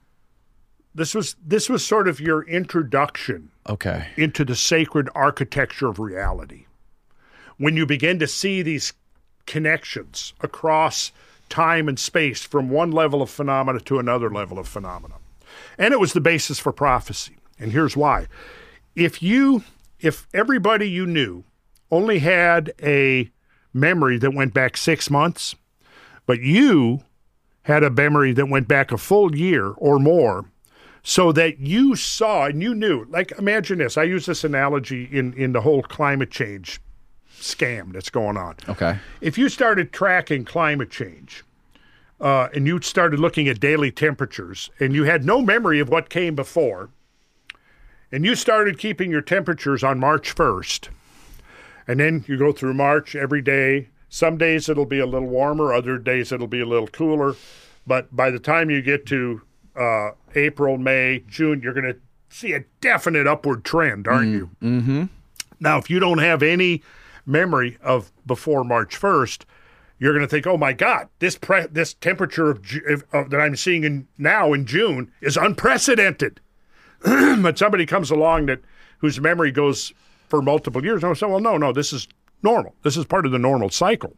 this 0.94 1.14
was 1.14 1.36
this 1.44 1.68
was 1.68 1.84
sort 1.84 2.08
of 2.08 2.20
your 2.20 2.42
introduction 2.42 3.50
okay. 3.68 4.08
into 4.16 4.44
the 4.44 4.56
sacred 4.56 5.08
architecture 5.14 5.86
of 5.86 5.98
reality. 5.98 6.66
When 7.59 7.76
you 7.76 7.86
begin 7.86 8.18
to 8.20 8.26
see 8.26 8.62
these 8.62 8.93
connections 9.47 10.32
across 10.40 11.12
time 11.48 11.89
and 11.89 11.98
space 11.98 12.43
from 12.43 12.70
one 12.70 12.93
level 12.93 13.22
of 13.22 13.30
phenomena 13.30 13.80
to 13.80 13.98
another 13.98 14.30
level 14.30 14.59
of 14.59 14.68
phenomena. 14.68 15.14
And 15.78 15.93
it 15.93 16.01
was 16.01 16.12
the 16.12 16.20
basis 16.20 16.59
for 16.59 16.72
prophecy. 16.72 17.36
And 17.59 17.72
here's 17.72 17.97
why. 17.97 18.26
If 18.94 19.22
you 19.22 19.64
if 20.01 20.28
everybody 20.32 20.89
you 20.89 21.06
knew 21.06 21.43
only 21.90 22.20
had 22.20 22.72
a 22.80 23.30
memory 23.72 24.18
that 24.18 24.35
went 24.35 24.55
back 24.55 24.76
6 24.76 25.10
months, 25.10 25.56
but 26.26 26.40
you 26.40 27.01
had 27.62 27.82
a 27.82 27.90
memory 27.90 28.32
that 28.32 28.48
went 28.48 28.68
back 28.68 28.93
a 28.93 28.98
full 28.98 29.35
year 29.35 29.70
or 29.76 29.98
more, 29.98 30.44
so 31.02 31.32
that 31.32 31.59
you 31.59 31.97
saw 31.97 32.47
and 32.47 32.62
you 32.62 32.74
knew. 32.74 33.06
Like, 33.09 33.32
imagine 33.39 33.78
this. 33.78 33.97
I 33.97 34.05
use 34.05 34.26
this 34.26 34.44
analogy 34.44 35.09
in 35.10 35.32
in 35.35 35.52
the 35.52 35.62
whole 35.62 35.82
climate 35.82 36.30
change 36.30 36.80
scam 37.40 37.93
that's 37.93 38.10
going 38.10 38.36
on. 38.36 38.56
Okay. 38.69 38.98
If 39.20 39.39
you 39.39 39.48
started 39.48 39.93
tracking 39.93 40.44
climate 40.44 40.90
change. 40.90 41.44
Uh, 42.20 42.48
and 42.52 42.66
you 42.66 42.81
started 42.81 43.20
looking 43.20 43.47
at 43.47 43.60
daily 43.60 43.93
temperatures, 43.93 44.70
and 44.81 44.93
you 44.93 45.05
had 45.05 45.24
no 45.24 45.40
memory 45.40 45.78
of 45.78 45.89
what 45.89 46.09
came 46.09 46.35
before, 46.35 46.90
and 48.10 48.24
you 48.24 48.35
started 48.35 48.77
keeping 48.77 49.09
your 49.09 49.20
temperatures 49.20 49.85
on 49.85 50.01
March 50.01 50.35
1st, 50.35 50.89
and 51.86 52.01
then 52.01 52.24
you 52.27 52.36
go 52.36 52.51
through 52.51 52.74
March 52.74 53.15
every 53.15 53.40
day. 53.40 53.89
Some 54.09 54.36
days 54.36 54.69
it'll 54.69 54.85
be 54.85 54.98
a 54.98 55.06
little 55.06 55.28
warmer, 55.28 55.73
other 55.73 55.97
days 55.97 56.32
it'll 56.32 56.48
be 56.48 56.60
a 56.60 56.66
little 56.66 56.89
cooler. 56.89 57.36
But 57.86 58.15
by 58.15 58.31
the 58.31 58.39
time 58.39 58.69
you 58.69 58.82
get 58.82 59.06
to 59.06 59.43
uh, 59.77 60.10
April, 60.35 60.77
May, 60.77 61.24
June, 61.28 61.60
you're 61.62 61.73
going 61.73 61.93
to 61.93 61.98
see 62.28 62.52
a 62.52 62.65
definite 62.81 63.27
upward 63.27 63.65
trend, 63.65 64.09
aren't 64.09 64.32
you? 64.32 64.51
Mm-hmm. 64.62 65.05
Now, 65.60 65.78
if 65.78 65.89
you 65.89 65.98
don't 65.98 66.19
have 66.19 66.43
any 66.43 66.82
memory 67.28 67.78
of 67.82 68.10
before 68.26 68.64
March 68.64 68.98
1st, 68.98 69.44
you're 69.98 70.12
going 70.12 70.24
to 70.24 70.28
think, 70.28 70.46
"Oh 70.46 70.56
my 70.56 70.72
God, 70.72 71.09
this 71.18 71.36
pre- 71.36 71.66
this 71.66 71.94
temperature 71.94 72.50
of, 72.50 72.64
of, 72.88 73.05
of 73.12 73.30
that 73.30 73.40
I'm 73.40 73.56
seeing 73.56 73.84
in 73.84 74.09
now 74.16 74.52
in 74.52 74.64
June 74.66 75.12
is 75.20 75.36
unprecedented." 75.36 76.40
but 77.02 77.59
somebody 77.59 77.86
comes 77.86 78.10
along 78.10 78.46
that 78.46 78.60
whose 78.98 79.20
memory 79.20 79.52
goes 79.52 79.92
for 80.28 80.42
multiple 80.42 80.84
years, 80.84 81.02
and 81.02 81.10
I 81.10 81.14
say, 81.14 81.26
"Well, 81.26 81.40
no, 81.40 81.56
no, 81.56 81.72
this 81.72 81.92
is 81.92 82.09
normal. 82.42 82.74
This 82.82 82.96
is 82.96 83.05
part 83.05 83.26
of 83.26 83.32
the 83.32 83.38
normal 83.38 83.70
cycle, 83.70 84.16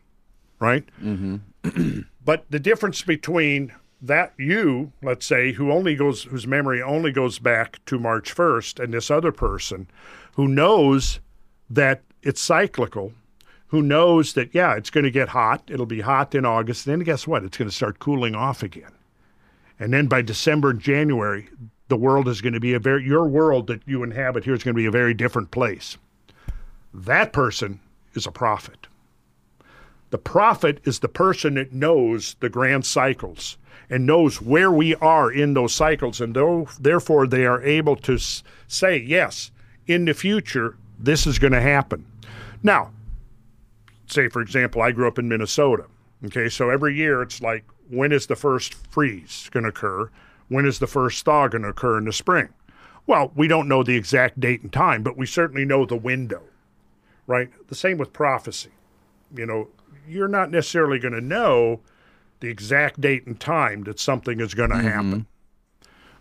right?" 0.59 0.85
Mm-hmm. 1.03 2.01
but 2.25 2.45
the 2.51 2.61
difference 2.61 3.03
between 3.03 3.73
that 4.03 4.33
you, 4.39 4.93
let's 5.03 5.27
say, 5.27 5.53
who 5.53 5.71
only 5.71 5.95
goes 5.95 6.25
whose 6.25 6.47
memory 6.47 6.83
only 6.83 7.13
goes 7.13 7.39
back 7.39 7.85
to 7.87 7.99
March 7.99 8.35
1st, 8.35 8.83
and 8.83 8.95
this 8.95 9.11
other 9.11 9.33
person 9.33 9.89
who 10.35 10.49
knows 10.49 11.21
that 11.69 12.03
it's 12.23 12.41
cyclical, 12.41 13.13
who 13.69 13.83
knows 13.83 14.33
that 14.35 14.55
yeah, 14.55 14.75
it's 14.75 14.91
going 14.91 15.05
to 15.05 15.11
get 15.11 15.29
hot, 15.29 15.63
it'll 15.69 15.87
be 15.87 16.01
hot 16.01 16.35
in 16.35 16.45
August, 16.45 16.87
and 16.87 16.95
then 17.01 17.05
guess 17.05 17.27
what? 17.27 17.45
It's 17.45 17.57
going 17.57 17.69
to 17.69 17.75
start 17.75 17.99
cooling 17.99 18.35
off 18.35 18.63
again. 18.63 18.93
And 19.79 19.93
then 19.93 20.07
by 20.07 20.23
December 20.23 20.71
and 20.71 20.81
January, 20.81 21.49
the 21.89 21.97
world 21.97 22.29
is 22.29 22.41
going 22.41 22.53
to 22.53 22.61
be 22.61 22.75
a 22.75 22.79
very 22.79 23.05
your 23.05 23.27
world 23.27 23.67
that 23.69 23.83
you 23.87 24.03
inhabit 24.03 24.45
here 24.45 24.55
is 24.55 24.63
going 24.63 24.75
to 24.75 24.81
be 24.81 24.87
a 24.87 24.91
very 24.91 25.15
different 25.15 25.51
place. 25.51 25.97
That 26.93 27.33
person 27.33 27.81
is 28.15 28.27
a 28.27 28.33
prophet. 28.33 28.87
The 30.11 30.19
prophet 30.19 30.81
is 30.85 30.99
the 30.99 31.09
person 31.09 31.55
that 31.55 31.73
knows 31.73 32.37
the 32.41 32.49
grand 32.49 32.85
cycles 32.85 33.57
and 33.89 34.07
knows 34.07 34.41
where 34.41 34.71
we 34.71 34.95
are 34.97 35.31
in 35.31 35.55
those 35.55 35.75
cycles, 35.75 36.21
and 36.21 36.35
though, 36.35 36.69
therefore 36.79 37.27
they 37.27 37.47
are 37.47 37.63
able 37.63 37.97
to 37.97 38.19
say, 38.69 38.99
yes, 38.99 39.51
in 39.87 40.05
the 40.05 40.15
future, 40.15 40.77
this 41.03 41.27
is 41.27 41.39
going 41.39 41.53
to 41.53 41.61
happen. 41.61 42.05
Now, 42.63 42.93
say, 44.07 44.29
for 44.29 44.43
example, 44.43 44.83
I 44.83 44.93
grew 44.93 45.09
up 45.09 45.19
in 45.19 45.29
Minnesota. 45.29 45.87
Okay, 46.27 46.49
so 46.49 46.69
every 46.69 46.95
year 46.95 47.23
it's 47.23 47.41
like, 47.41 47.65
when 47.89 48.13
is 48.13 48.27
the 48.27 48.37
first 48.37 48.75
freeze 48.75 49.49
going 49.51 49.65
to 49.65 49.71
occur? 49.71 50.11
When 50.49 50.67
is 50.67 50.79
the 50.79 50.87
first 50.87 51.25
thaw 51.25 51.49
going 51.49 51.63
to 51.63 51.69
occur 51.69 51.99
in 51.99 52.05
the 52.05 52.13
spring? 52.13 52.49
Well, 53.07 53.33
we 53.35 53.49
don't 53.49 53.69
know 53.69 53.83
the 53.83 53.97
exact 53.97 54.39
date 54.39 54.63
and 54.63 54.73
time, 54.73 55.03
but 55.03 55.17
we 55.17 55.27
certainly 55.27 55.65
know 55.65 55.87
the 55.87 55.97
window, 55.97 56.43
right? 57.27 57.49
The 57.69 57.75
same 57.75 57.99
with 57.99 58.13
prophecy. 58.13 58.71
You 59.35 59.47
know, 59.47 59.69
you're 60.07 60.29
not 60.29 60.51
necessarily 60.51 60.99
going 60.99 61.15
to 61.15 61.21
know 61.21 61.81
the 62.41 62.49
exact 62.49 63.01
date 63.01 63.27
and 63.27 63.39
time 63.39 63.85
that 63.85 63.99
something 63.99 64.41
is 64.41 64.55
going 64.55 64.71
to 64.71 64.77
mm-hmm. 64.77 64.87
happen, 64.87 65.27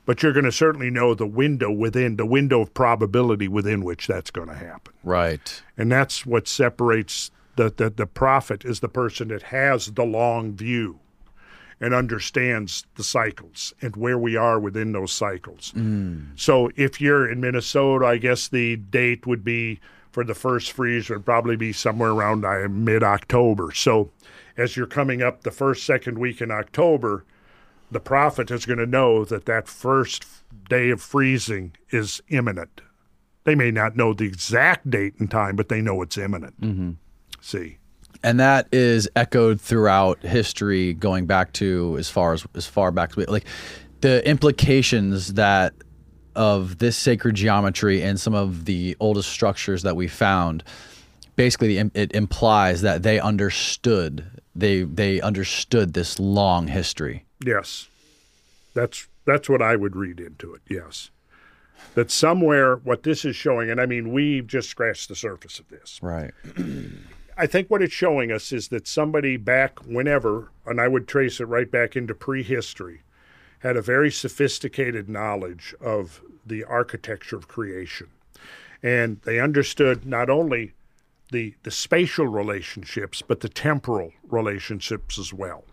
but 0.09 0.23
you're 0.23 0.33
going 0.33 0.43
to 0.43 0.51
certainly 0.51 0.89
know 0.89 1.13
the 1.13 1.27
window 1.27 1.69
within 1.69 2.15
the 2.15 2.25
window 2.25 2.61
of 2.61 2.73
probability 2.73 3.47
within 3.47 3.83
which 3.83 4.07
that's 4.07 4.31
going 4.31 4.47
to 4.47 4.55
happen. 4.55 4.91
Right. 5.03 5.61
And 5.77 5.91
that's 5.91 6.25
what 6.25 6.47
separates 6.47 7.29
the, 7.57 7.69
the, 7.69 7.91
the 7.91 8.07
prophet 8.07 8.65
is 8.65 8.79
the 8.79 8.89
person 8.89 9.27
that 9.27 9.43
has 9.43 9.85
the 9.85 10.05
long 10.05 10.53
view 10.53 10.99
and 11.79 11.93
understands 11.93 12.87
the 12.95 13.03
cycles 13.03 13.71
and 13.83 13.95
where 13.95 14.17
we 14.17 14.35
are 14.35 14.59
within 14.59 14.93
those 14.93 15.11
cycles. 15.11 15.73
So 16.35 16.71
if 16.75 16.99
you're 16.99 17.31
in 17.31 17.39
Minnesota, 17.39 18.07
I 18.07 18.17
guess 18.17 18.47
the 18.47 18.77
date 18.77 19.27
would 19.27 19.43
be 19.43 19.79
for 20.11 20.23
the 20.23 20.33
first 20.33 20.71
freeze 20.71 21.11
would 21.11 21.23
probably 21.23 21.55
be 21.55 21.71
somewhere 21.71 22.09
around 22.09 22.45
uh, 22.45 22.67
mid 22.67 23.03
October. 23.03 23.71
So 23.75 24.09
as 24.57 24.75
you're 24.75 24.87
coming 24.87 25.21
up 25.21 25.43
the 25.43 25.51
first, 25.51 25.83
second 25.83 26.17
week 26.17 26.41
in 26.41 26.49
October, 26.49 27.25
the 27.91 27.99
prophet 27.99 28.51
is 28.51 28.65
going 28.65 28.79
to 28.79 28.85
know 28.85 29.25
that 29.25 29.45
that 29.45 29.67
first 29.67 30.25
day 30.69 30.89
of 30.89 31.01
freezing 31.01 31.73
is 31.89 32.21
imminent. 32.29 32.81
They 33.43 33.55
may 33.55 33.71
not 33.71 33.95
know 33.95 34.13
the 34.13 34.25
exact 34.25 34.89
date 34.89 35.15
and 35.19 35.29
time, 35.29 35.55
but 35.55 35.69
they 35.69 35.81
know 35.81 36.01
it's 36.01 36.17
imminent. 36.17 36.59
Mm-hmm. 36.61 36.91
See, 37.41 37.77
and 38.23 38.39
that 38.39 38.67
is 38.71 39.09
echoed 39.15 39.61
throughout 39.61 40.21
history 40.23 40.93
going 40.93 41.25
back 41.25 41.53
to 41.53 41.95
as 41.97 42.09
far 42.09 42.33
as 42.33 42.45
as 42.55 42.67
far 42.67 42.91
back 42.91 43.17
as 43.17 43.27
like 43.27 43.45
the 44.01 44.27
implications 44.27 45.33
that 45.33 45.73
of 46.35 46.77
this 46.77 46.97
sacred 46.97 47.35
geometry 47.35 48.01
and 48.01 48.19
some 48.19 48.33
of 48.33 48.65
the 48.65 48.95
oldest 48.99 49.29
structures 49.29 49.83
that 49.83 49.95
we 49.95 50.07
found 50.07 50.63
basically 51.35 51.77
it 51.77 52.13
implies 52.13 52.81
that 52.81 53.03
they 53.03 53.19
understood 53.19 54.25
they 54.55 54.83
they 54.83 55.21
understood 55.21 55.93
this 55.93 56.19
long 56.19 56.67
history 56.67 57.25
yes, 57.43 57.87
that's 58.73 59.07
that's 59.25 59.49
what 59.49 59.61
I 59.61 59.75
would 59.75 59.95
read 59.95 60.19
into 60.19 60.53
it. 60.53 60.61
Yes, 60.69 61.11
that 61.95 62.11
somewhere 62.11 62.77
what 62.77 63.03
this 63.03 63.25
is 63.25 63.35
showing, 63.35 63.69
and 63.69 63.79
I 63.79 63.85
mean 63.85 64.11
we've 64.11 64.47
just 64.47 64.69
scratched 64.69 65.09
the 65.09 65.15
surface 65.15 65.59
of 65.59 65.69
this. 65.69 65.99
right 66.01 66.31
I 67.39 67.47
think 67.47 67.69
what 67.69 67.81
it's 67.81 67.93
showing 67.93 68.33
us 68.33 68.51
is 68.51 68.67
that 68.67 68.85
somebody 68.85 69.37
back 69.37 69.79
whenever, 69.85 70.51
and 70.65 70.81
I 70.81 70.89
would 70.89 71.07
trace 71.07 71.39
it 71.39 71.45
right 71.45 71.71
back 71.71 71.95
into 71.95 72.13
prehistory, 72.13 73.03
had 73.59 73.77
a 73.77 73.81
very 73.81 74.11
sophisticated 74.11 75.07
knowledge 75.07 75.73
of 75.79 76.21
the 76.45 76.65
architecture 76.65 77.37
of 77.37 77.47
creation. 77.47 78.07
And 78.83 79.21
they 79.21 79.39
understood 79.39 80.05
not 80.05 80.29
only 80.29 80.73
the, 81.31 81.55
the 81.63 81.71
spatial 81.71 82.27
relationships, 82.27 83.23
but 83.25 83.39
the 83.39 83.47
temporal 83.47 84.11
relationships 84.29 85.17
as 85.17 85.33
well. 85.33 85.63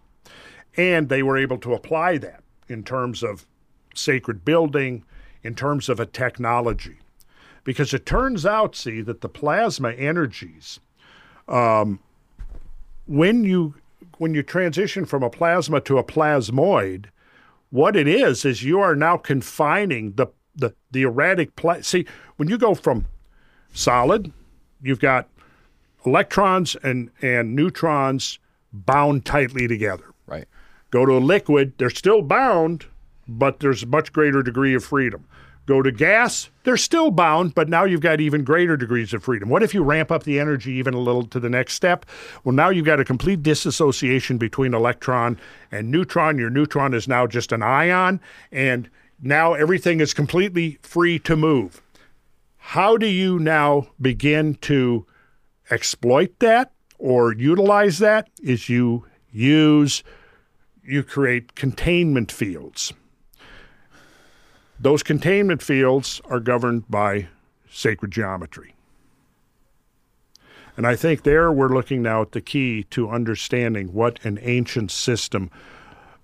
And 0.76 1.08
they 1.08 1.22
were 1.22 1.38
able 1.38 1.58
to 1.58 1.74
apply 1.74 2.18
that 2.18 2.42
in 2.68 2.84
terms 2.84 3.22
of 3.22 3.46
sacred 3.94 4.44
building, 4.44 5.04
in 5.42 5.54
terms 5.54 5.88
of 5.88 6.00
a 6.00 6.06
technology. 6.06 6.98
Because 7.64 7.94
it 7.94 8.06
turns 8.06 8.44
out, 8.46 8.76
see, 8.76 9.00
that 9.00 9.22
the 9.22 9.28
plasma 9.28 9.92
energies 9.92 10.78
um, 11.48 12.00
when 13.06 13.44
you 13.44 13.74
when 14.18 14.34
you 14.34 14.42
transition 14.42 15.04
from 15.04 15.22
a 15.22 15.30
plasma 15.30 15.80
to 15.82 15.98
a 15.98 16.04
plasmoid, 16.04 17.06
what 17.70 17.96
it 17.96 18.08
is 18.08 18.44
is 18.44 18.62
you 18.62 18.80
are 18.80 18.96
now 18.96 19.16
confining 19.16 20.12
the 20.12 20.26
the, 20.54 20.74
the 20.90 21.02
erratic 21.02 21.54
pla- 21.56 21.82
see 21.82 22.06
when 22.36 22.48
you 22.48 22.58
go 22.58 22.74
from 22.74 23.06
solid, 23.72 24.32
you've 24.82 25.00
got 25.00 25.28
electrons 26.04 26.76
and 26.82 27.10
and 27.22 27.54
neutrons 27.54 28.38
bound 28.72 29.24
tightly 29.24 29.68
together. 29.68 30.12
Go 30.90 31.04
to 31.04 31.12
a 31.12 31.18
liquid, 31.18 31.74
they're 31.78 31.90
still 31.90 32.22
bound, 32.22 32.86
but 33.26 33.60
there's 33.60 33.82
a 33.82 33.86
much 33.86 34.12
greater 34.12 34.42
degree 34.42 34.74
of 34.74 34.84
freedom. 34.84 35.26
Go 35.66 35.82
to 35.82 35.90
gas, 35.90 36.48
they're 36.62 36.76
still 36.76 37.10
bound, 37.10 37.56
but 37.56 37.68
now 37.68 37.82
you've 37.82 38.00
got 38.00 38.20
even 38.20 38.44
greater 38.44 38.76
degrees 38.76 39.12
of 39.12 39.24
freedom. 39.24 39.48
What 39.48 39.64
if 39.64 39.74
you 39.74 39.82
ramp 39.82 40.12
up 40.12 40.22
the 40.22 40.38
energy 40.38 40.72
even 40.74 40.94
a 40.94 41.00
little 41.00 41.24
to 41.24 41.40
the 41.40 41.50
next 41.50 41.74
step? 41.74 42.06
Well, 42.44 42.54
now 42.54 42.68
you've 42.68 42.86
got 42.86 43.00
a 43.00 43.04
complete 43.04 43.42
disassociation 43.42 44.38
between 44.38 44.74
electron 44.74 45.40
and 45.72 45.90
neutron. 45.90 46.38
Your 46.38 46.50
neutron 46.50 46.94
is 46.94 47.08
now 47.08 47.26
just 47.26 47.50
an 47.50 47.64
ion, 47.64 48.20
and 48.52 48.88
now 49.20 49.54
everything 49.54 49.98
is 49.98 50.14
completely 50.14 50.78
free 50.82 51.18
to 51.20 51.34
move. 51.34 51.82
How 52.58 52.96
do 52.96 53.06
you 53.06 53.40
now 53.40 53.88
begin 54.00 54.54
to 54.62 55.04
exploit 55.68 56.38
that 56.38 56.70
or 56.96 57.32
utilize 57.32 57.98
that? 57.98 58.28
Is 58.40 58.68
you 58.68 59.04
use 59.32 60.04
you 60.86 61.02
create 61.02 61.54
containment 61.54 62.30
fields. 62.30 62.92
Those 64.78 65.02
containment 65.02 65.62
fields 65.62 66.20
are 66.26 66.40
governed 66.40 66.88
by 66.88 67.28
sacred 67.70 68.12
geometry. 68.12 68.74
And 70.76 70.86
I 70.86 70.94
think 70.94 71.22
there 71.22 71.50
we're 71.50 71.74
looking 71.74 72.02
now 72.02 72.20
at 72.22 72.32
the 72.32 72.42
key 72.42 72.84
to 72.90 73.10
understanding 73.10 73.94
what 73.94 74.22
an 74.24 74.38
ancient 74.42 74.90
system 74.90 75.50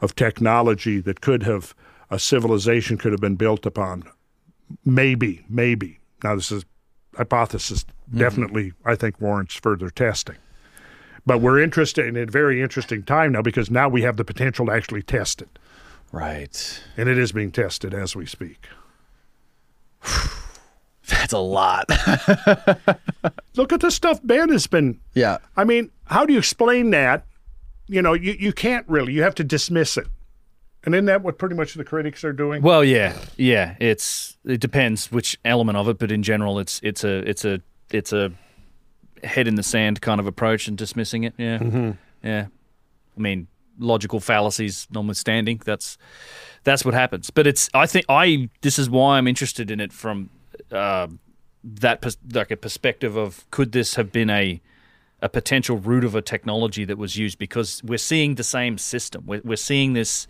of 0.00 0.14
technology 0.14 1.00
that 1.00 1.22
could 1.22 1.44
have 1.44 1.74
a 2.10 2.18
civilization 2.18 2.98
could 2.98 3.12
have 3.12 3.20
been 3.20 3.36
built 3.36 3.64
upon. 3.64 4.04
Maybe, 4.84 5.44
maybe. 5.48 6.00
Now 6.22 6.34
this 6.34 6.52
is 6.52 6.64
hypothesis 7.16 7.84
mm-hmm. 7.84 8.18
definitely 8.18 8.72
I 8.84 8.94
think 8.94 9.20
warrants 9.20 9.54
further 9.54 9.90
testing. 9.90 10.36
But 11.24 11.40
we're 11.40 11.60
interested 11.60 12.06
in 12.06 12.16
a 12.16 12.26
very 12.26 12.60
interesting 12.60 13.02
time 13.02 13.32
now 13.32 13.42
because 13.42 13.70
now 13.70 13.88
we 13.88 14.02
have 14.02 14.16
the 14.16 14.24
potential 14.24 14.66
to 14.66 14.72
actually 14.72 15.02
test 15.02 15.40
it. 15.40 15.58
right 16.10 16.82
And 16.96 17.08
it 17.08 17.18
is 17.18 17.32
being 17.32 17.52
tested 17.52 17.94
as 17.94 18.16
we 18.16 18.26
speak. 18.26 18.66
that's 21.08 21.32
a 21.32 21.38
lot 21.38 21.84
Look 23.56 23.72
at 23.72 23.80
the 23.80 23.90
stuff 23.90 24.20
Ben 24.24 24.48
has 24.48 24.66
been. 24.66 25.00
yeah 25.14 25.38
I 25.56 25.64
mean, 25.64 25.90
how 26.06 26.26
do 26.26 26.32
you 26.32 26.38
explain 26.38 26.90
that? 26.90 27.26
You 27.86 28.02
know, 28.02 28.14
you, 28.14 28.32
you 28.38 28.52
can't 28.52 28.88
really. 28.88 29.12
You 29.12 29.22
have 29.22 29.34
to 29.36 29.44
dismiss 29.44 29.96
it. 29.96 30.06
And 30.84 30.94
isn't 30.94 31.04
that 31.06 31.22
what 31.22 31.38
pretty 31.38 31.54
much 31.54 31.74
the 31.74 31.84
critics 31.84 32.24
are 32.24 32.32
doing? 32.32 32.62
Well, 32.62 32.82
yeah, 32.82 33.16
yeah. 33.36 33.76
It's 33.78 34.36
it 34.44 34.60
depends 34.60 35.12
which 35.12 35.38
element 35.44 35.76
of 35.78 35.88
it, 35.88 35.98
but 35.98 36.10
in 36.10 36.22
general, 36.22 36.58
it's 36.58 36.80
it's 36.82 37.04
a 37.04 37.28
it's 37.28 37.44
a 37.44 37.60
it's 37.90 38.12
a 38.12 38.32
head 39.24 39.48
in 39.48 39.54
the 39.54 39.62
sand 39.62 40.00
kind 40.00 40.20
of 40.20 40.26
approach 40.26 40.68
and 40.68 40.76
dismissing 40.76 41.24
it. 41.24 41.34
Yeah, 41.36 41.92
yeah. 42.22 42.46
I 43.16 43.20
mean, 43.20 43.46
logical 43.78 44.20
fallacies 44.20 44.86
notwithstanding, 44.90 45.60
that's 45.64 45.98
that's 46.64 46.84
what 46.84 46.94
happens. 46.94 47.30
But 47.30 47.46
it's 47.46 47.68
I 47.74 47.86
think 47.86 48.06
I 48.08 48.48
this 48.60 48.78
is 48.78 48.88
why 48.88 49.18
I'm 49.18 49.26
interested 49.26 49.70
in 49.70 49.80
it 49.80 49.92
from 49.92 50.30
uh, 50.70 51.08
that 51.64 52.00
pers- 52.00 52.18
like 52.32 52.50
a 52.50 52.56
perspective 52.56 53.16
of 53.16 53.48
could 53.50 53.72
this 53.72 53.94
have 53.96 54.12
been 54.12 54.30
a 54.30 54.60
a 55.20 55.28
potential 55.28 55.76
root 55.76 56.04
of 56.04 56.14
a 56.14 56.22
technology 56.22 56.84
that 56.84 56.98
was 56.98 57.16
used 57.16 57.38
because 57.38 57.80
we're 57.84 57.96
seeing 57.96 58.34
the 58.34 58.42
same 58.44 58.76
system. 58.76 59.24
We're, 59.24 59.40
we're 59.44 59.56
seeing 59.56 59.92
this 59.92 60.26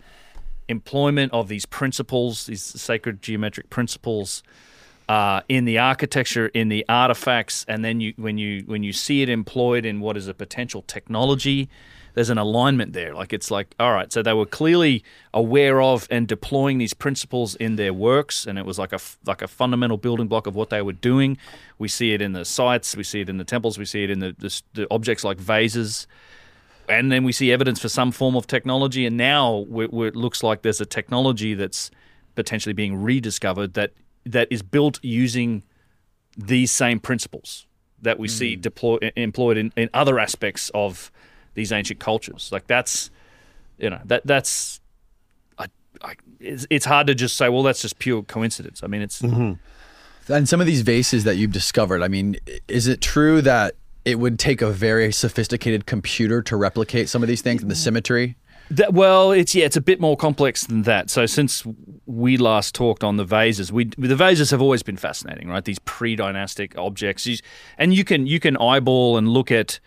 employment 0.67 1.33
of 1.33 1.47
these 1.47 1.65
principles, 1.65 2.45
these 2.45 2.61
sacred 2.61 3.21
geometric 3.21 3.71
principles, 3.71 4.43
uh, 5.09 5.41
in 5.49 5.65
the 5.65 5.77
architecture, 5.77 6.47
in 6.47 6.69
the 6.69 6.85
artifacts, 6.87 7.65
and 7.67 7.83
then 7.83 7.99
you 7.99 8.13
when 8.17 8.37
you 8.37 8.63
when 8.65 8.83
you 8.83 8.93
see 8.93 9.21
it 9.21 9.29
employed 9.29 9.85
in 9.85 9.99
what 9.99 10.17
is 10.17 10.27
a 10.27 10.33
potential 10.33 10.81
technology 10.83 11.69
there's 12.13 12.29
an 12.29 12.37
alignment 12.37 12.93
there. 12.93 13.13
Like 13.13 13.33
it's 13.33 13.49
like, 13.49 13.73
all 13.79 13.91
right, 13.91 14.11
so 14.11 14.21
they 14.21 14.33
were 14.33 14.45
clearly 14.45 15.03
aware 15.33 15.81
of 15.81 16.07
and 16.11 16.27
deploying 16.27 16.77
these 16.77 16.93
principles 16.93 17.55
in 17.55 17.75
their 17.75 17.93
works, 17.93 18.45
and 18.45 18.59
it 18.59 18.65
was 18.65 18.77
like 18.77 18.93
a 18.93 18.99
like 19.25 19.41
a 19.41 19.47
fundamental 19.47 19.97
building 19.97 20.27
block 20.27 20.47
of 20.47 20.55
what 20.55 20.69
they 20.69 20.81
were 20.81 20.93
doing. 20.93 21.37
We 21.77 21.87
see 21.87 22.13
it 22.13 22.21
in 22.21 22.33
the 22.33 22.45
sites, 22.45 22.95
we 22.95 23.03
see 23.03 23.21
it 23.21 23.29
in 23.29 23.37
the 23.37 23.43
temples, 23.43 23.77
we 23.77 23.85
see 23.85 24.03
it 24.03 24.09
in 24.09 24.19
the 24.19 24.35
the, 24.37 24.61
the 24.73 24.87
objects 24.91 25.23
like 25.23 25.37
vases. 25.37 26.07
And 26.89 27.09
then 27.09 27.23
we 27.23 27.31
see 27.31 27.49
evidence 27.53 27.79
for 27.79 27.87
some 27.87 28.11
form 28.11 28.35
of 28.35 28.45
technology, 28.45 29.05
and 29.05 29.15
now 29.15 29.65
it 29.71 29.93
looks 29.93 30.43
like 30.43 30.63
there's 30.63 30.81
a 30.81 30.85
technology 30.85 31.53
that's 31.53 31.89
potentially 32.35 32.73
being 32.73 33.01
rediscovered 33.01 33.73
that 33.75 33.93
that 34.25 34.47
is 34.51 34.61
built 34.61 34.99
using 35.03 35.63
these 36.37 36.71
same 36.71 36.99
principles 36.99 37.67
that 38.01 38.19
we 38.19 38.27
mm. 38.27 38.31
see 38.31 38.55
deploy, 38.55 38.97
employed 39.15 39.57
in, 39.57 39.71
in 39.75 39.89
other 39.93 40.19
aspects 40.19 40.71
of 40.73 41.11
these 41.53 41.71
ancient 41.71 41.99
cultures. 41.99 42.49
Like 42.51 42.67
that's, 42.67 43.11
you 43.77 43.89
know, 43.89 44.01
that 44.05 44.25
that's, 44.25 44.81
I, 45.57 45.67
I, 46.01 46.15
it's, 46.39 46.65
it's 46.69 46.85
hard 46.85 47.07
to 47.07 47.15
just 47.15 47.37
say, 47.37 47.49
well, 47.49 47.63
that's 47.63 47.81
just 47.81 47.99
pure 47.99 48.23
coincidence. 48.23 48.81
I 48.83 48.87
mean, 48.87 49.01
it's. 49.01 49.21
Mm-hmm. 49.21 49.53
And 50.31 50.47
some 50.47 50.61
of 50.61 50.67
these 50.67 50.81
vases 50.81 51.25
that 51.25 51.35
you've 51.35 51.51
discovered, 51.51 52.01
I 52.01 52.07
mean, 52.07 52.37
is 52.69 52.87
it 52.87 53.01
true 53.01 53.41
that 53.41 53.75
it 54.05 54.19
would 54.19 54.39
take 54.39 54.61
a 54.61 54.69
very 54.69 55.11
sophisticated 55.11 55.85
computer 55.85 56.41
to 56.43 56.55
replicate 56.55 57.09
some 57.09 57.23
of 57.23 57.27
these 57.27 57.41
things 57.41 57.61
in 57.61 57.67
the 57.67 57.75
symmetry? 57.75 58.37
That, 58.71 58.93
well, 58.93 59.31
it's 59.31 59.53
yeah, 59.53 59.65
it's 59.65 59.75
a 59.75 59.81
bit 59.81 59.99
more 59.99 60.17
complex 60.17 60.65
than 60.65 60.83
that. 60.83 61.09
So 61.09 61.25
since 61.25 61.63
we 62.05 62.37
last 62.37 62.73
talked 62.73 63.03
on 63.03 63.17
the 63.17 63.25
vases, 63.25 63.71
we 63.71 63.85
the 63.97 64.15
vases 64.15 64.51
have 64.51 64.61
always 64.61 64.83
been 64.83 64.97
fascinating, 64.97 65.47
right? 65.47 65.63
These 65.63 65.79
pre-dynastic 65.79 66.77
objects, 66.77 67.27
and 67.77 67.93
you 67.93 68.03
can 68.03 68.25
you 68.25 68.39
can 68.39 68.57
eyeball 68.57 69.17
and 69.17 69.27
look 69.27 69.51
at 69.51 69.79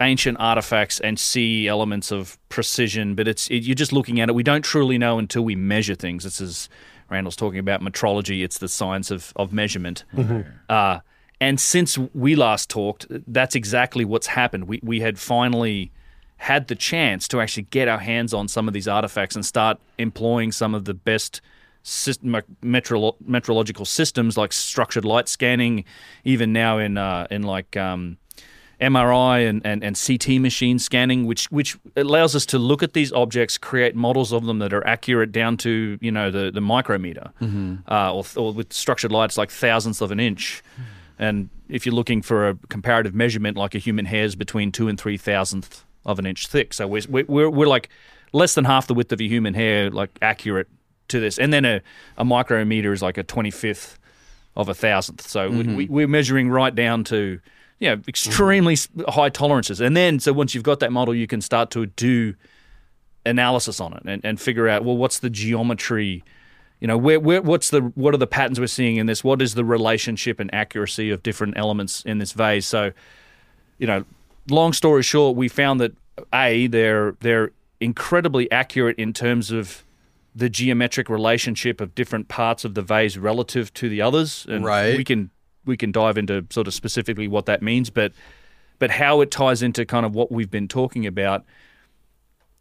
ancient 0.00 0.36
artifacts 0.40 1.00
and 1.00 1.18
see 1.18 1.68
elements 1.68 2.10
of 2.10 2.38
precision, 2.48 3.14
but 3.14 3.28
it's 3.28 3.48
it, 3.48 3.62
you're 3.62 3.74
just 3.74 3.92
looking 3.92 4.20
at 4.20 4.28
it. 4.28 4.34
We 4.34 4.42
don't 4.42 4.64
truly 4.64 4.98
know 4.98 5.18
until 5.18 5.42
we 5.42 5.56
measure 5.56 5.94
things. 5.94 6.24
This 6.24 6.40
is 6.40 6.68
Randall's 7.08 7.36
talking 7.36 7.58
about 7.58 7.80
metrology. 7.80 8.44
It's 8.44 8.58
the 8.58 8.68
science 8.68 9.10
of 9.10 9.32
of 9.36 9.52
measurement. 9.52 10.04
Mm-hmm. 10.14 10.50
Uh, 10.68 11.00
and 11.40 11.60
since 11.60 11.98
we 11.98 12.36
last 12.36 12.68
talked, 12.68 13.06
that's 13.08 13.54
exactly 13.54 14.04
what's 14.04 14.26
happened. 14.26 14.64
We 14.64 14.80
we 14.82 15.00
had 15.00 15.18
finally 15.18 15.92
had 16.42 16.66
the 16.66 16.74
chance 16.74 17.28
to 17.28 17.40
actually 17.40 17.62
get 17.70 17.86
our 17.86 18.00
hands 18.00 18.34
on 18.34 18.48
some 18.48 18.66
of 18.66 18.74
these 18.74 18.88
artifacts 18.88 19.36
and 19.36 19.46
start 19.46 19.78
employing 19.98 20.50
some 20.50 20.74
of 20.74 20.86
the 20.86 20.92
best 20.92 21.40
system, 21.84 22.36
metrolo- 22.60 23.14
metrological 23.24 23.86
systems 23.86 24.36
like 24.36 24.52
structured 24.52 25.04
light 25.04 25.28
scanning, 25.28 25.84
even 26.24 26.52
now 26.52 26.78
in 26.78 26.98
uh, 26.98 27.28
in 27.30 27.44
like 27.44 27.76
um, 27.76 28.18
MRI 28.80 29.48
and, 29.48 29.64
and, 29.64 29.84
and 29.84 29.96
CT 29.96 30.40
machine 30.40 30.80
scanning, 30.80 31.26
which 31.26 31.48
which 31.52 31.78
allows 31.94 32.34
us 32.34 32.44
to 32.46 32.58
look 32.58 32.82
at 32.82 32.92
these 32.92 33.12
objects, 33.12 33.56
create 33.56 33.94
models 33.94 34.32
of 34.32 34.44
them 34.44 34.58
that 34.58 34.72
are 34.72 34.84
accurate 34.84 35.30
down 35.30 35.56
to 35.58 35.96
you 36.00 36.10
know 36.10 36.32
the 36.32 36.50
the 36.50 36.60
micrometer, 36.60 37.30
mm-hmm. 37.40 37.76
uh, 37.88 38.12
or, 38.12 38.24
or 38.36 38.52
with 38.52 38.72
structured 38.72 39.12
lights 39.12 39.38
like 39.38 39.52
thousandths 39.52 40.00
of 40.00 40.10
an 40.10 40.18
inch. 40.18 40.60
And 41.20 41.50
if 41.68 41.86
you're 41.86 41.94
looking 41.94 42.20
for 42.20 42.48
a 42.48 42.56
comparative 42.68 43.14
measurement, 43.14 43.56
like 43.56 43.76
a 43.76 43.78
human 43.78 44.06
hair 44.06 44.24
is 44.24 44.34
between 44.34 44.72
two 44.72 44.88
and 44.88 44.98
three 44.98 45.16
thousandths 45.16 45.84
of 46.04 46.18
an 46.18 46.26
inch 46.26 46.46
thick. 46.46 46.74
So 46.74 46.86
we're, 46.86 47.02
we're, 47.08 47.50
we're 47.50 47.66
like 47.66 47.88
less 48.32 48.54
than 48.54 48.64
half 48.64 48.86
the 48.86 48.94
width 48.94 49.12
of 49.12 49.20
a 49.20 49.28
human 49.28 49.54
hair, 49.54 49.90
like 49.90 50.10
accurate 50.20 50.68
to 51.08 51.20
this. 51.20 51.38
And 51.38 51.52
then 51.52 51.64
a, 51.64 51.82
a 52.16 52.24
micrometer 52.24 52.92
is 52.92 53.02
like 53.02 53.18
a 53.18 53.24
25th 53.24 53.96
of 54.56 54.68
a 54.68 54.74
thousandth. 54.74 55.26
So 55.26 55.50
mm-hmm. 55.50 55.76
we, 55.76 55.86
we're 55.86 56.08
measuring 56.08 56.50
right 56.50 56.74
down 56.74 57.04
to, 57.04 57.40
you 57.78 57.88
know, 57.88 58.02
extremely 58.08 58.74
mm-hmm. 58.74 59.10
high 59.10 59.28
tolerances. 59.28 59.80
And 59.80 59.96
then, 59.96 60.20
so 60.20 60.32
once 60.32 60.54
you've 60.54 60.64
got 60.64 60.80
that 60.80 60.92
model, 60.92 61.14
you 61.14 61.26
can 61.26 61.40
start 61.40 61.70
to 61.72 61.86
do 61.86 62.34
analysis 63.24 63.80
on 63.80 63.92
it 63.94 64.02
and, 64.04 64.24
and 64.24 64.40
figure 64.40 64.68
out, 64.68 64.84
well, 64.84 64.96
what's 64.96 65.20
the 65.20 65.30
geometry 65.30 66.24
you 66.80 66.88
know 66.88 66.98
where, 66.98 67.20
where, 67.20 67.40
what's 67.40 67.70
the 67.70 67.80
what 67.94 68.12
are 68.12 68.18
the 68.18 68.26
patterns 68.26 68.58
we're 68.58 68.66
seeing 68.66 68.96
in 68.96 69.06
this 69.06 69.22
what 69.22 69.40
is 69.40 69.54
the 69.54 69.64
relationship 69.64 70.40
and 70.40 70.52
accuracy 70.52 71.10
of 71.10 71.22
different 71.22 71.56
elements 71.56 72.02
in 72.02 72.18
this 72.18 72.32
vase 72.32 72.66
so 72.66 72.90
you 73.78 73.86
know 73.86 74.04
long 74.48 74.72
story 74.72 75.02
short, 75.02 75.36
we 75.36 75.48
found 75.48 75.80
that 75.80 75.92
a 76.32 76.66
they're 76.66 77.12
they're 77.20 77.50
incredibly 77.80 78.50
accurate 78.50 78.98
in 78.98 79.12
terms 79.12 79.50
of 79.50 79.84
the 80.34 80.48
geometric 80.48 81.08
relationship 81.08 81.80
of 81.80 81.94
different 81.94 82.28
parts 82.28 82.64
of 82.64 82.74
the 82.74 82.82
vase 82.82 83.18
relative 83.18 83.72
to 83.74 83.88
the 83.88 84.00
others, 84.00 84.46
and 84.48 84.64
right. 84.64 84.96
we 84.96 85.04
can 85.04 85.30
we 85.64 85.76
can 85.76 85.92
dive 85.92 86.18
into 86.18 86.46
sort 86.50 86.66
of 86.66 86.74
specifically 86.74 87.28
what 87.28 87.46
that 87.46 87.62
means, 87.62 87.90
but 87.90 88.12
but 88.78 88.90
how 88.90 89.20
it 89.20 89.30
ties 89.30 89.62
into 89.62 89.84
kind 89.84 90.04
of 90.04 90.14
what 90.14 90.32
we've 90.32 90.50
been 90.50 90.68
talking 90.68 91.06
about 91.06 91.44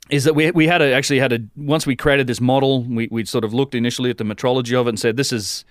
is 0.09 0.25
that 0.25 0.35
we 0.35 0.51
we 0.51 0.67
had 0.67 0.81
a, 0.81 0.93
actually 0.93 1.19
had 1.19 1.33
a 1.33 1.39
once 1.55 1.87
we 1.87 1.95
created 1.95 2.27
this 2.27 2.41
model, 2.41 2.83
we 2.83 3.07
we 3.09 3.25
sort 3.25 3.43
of 3.43 3.53
looked 3.53 3.73
initially 3.73 4.09
at 4.09 4.17
the 4.17 4.23
metrology 4.23 4.79
of 4.79 4.87
it 4.87 4.89
and 4.89 4.99
said 4.99 5.17
this 5.17 5.31
is 5.31 5.65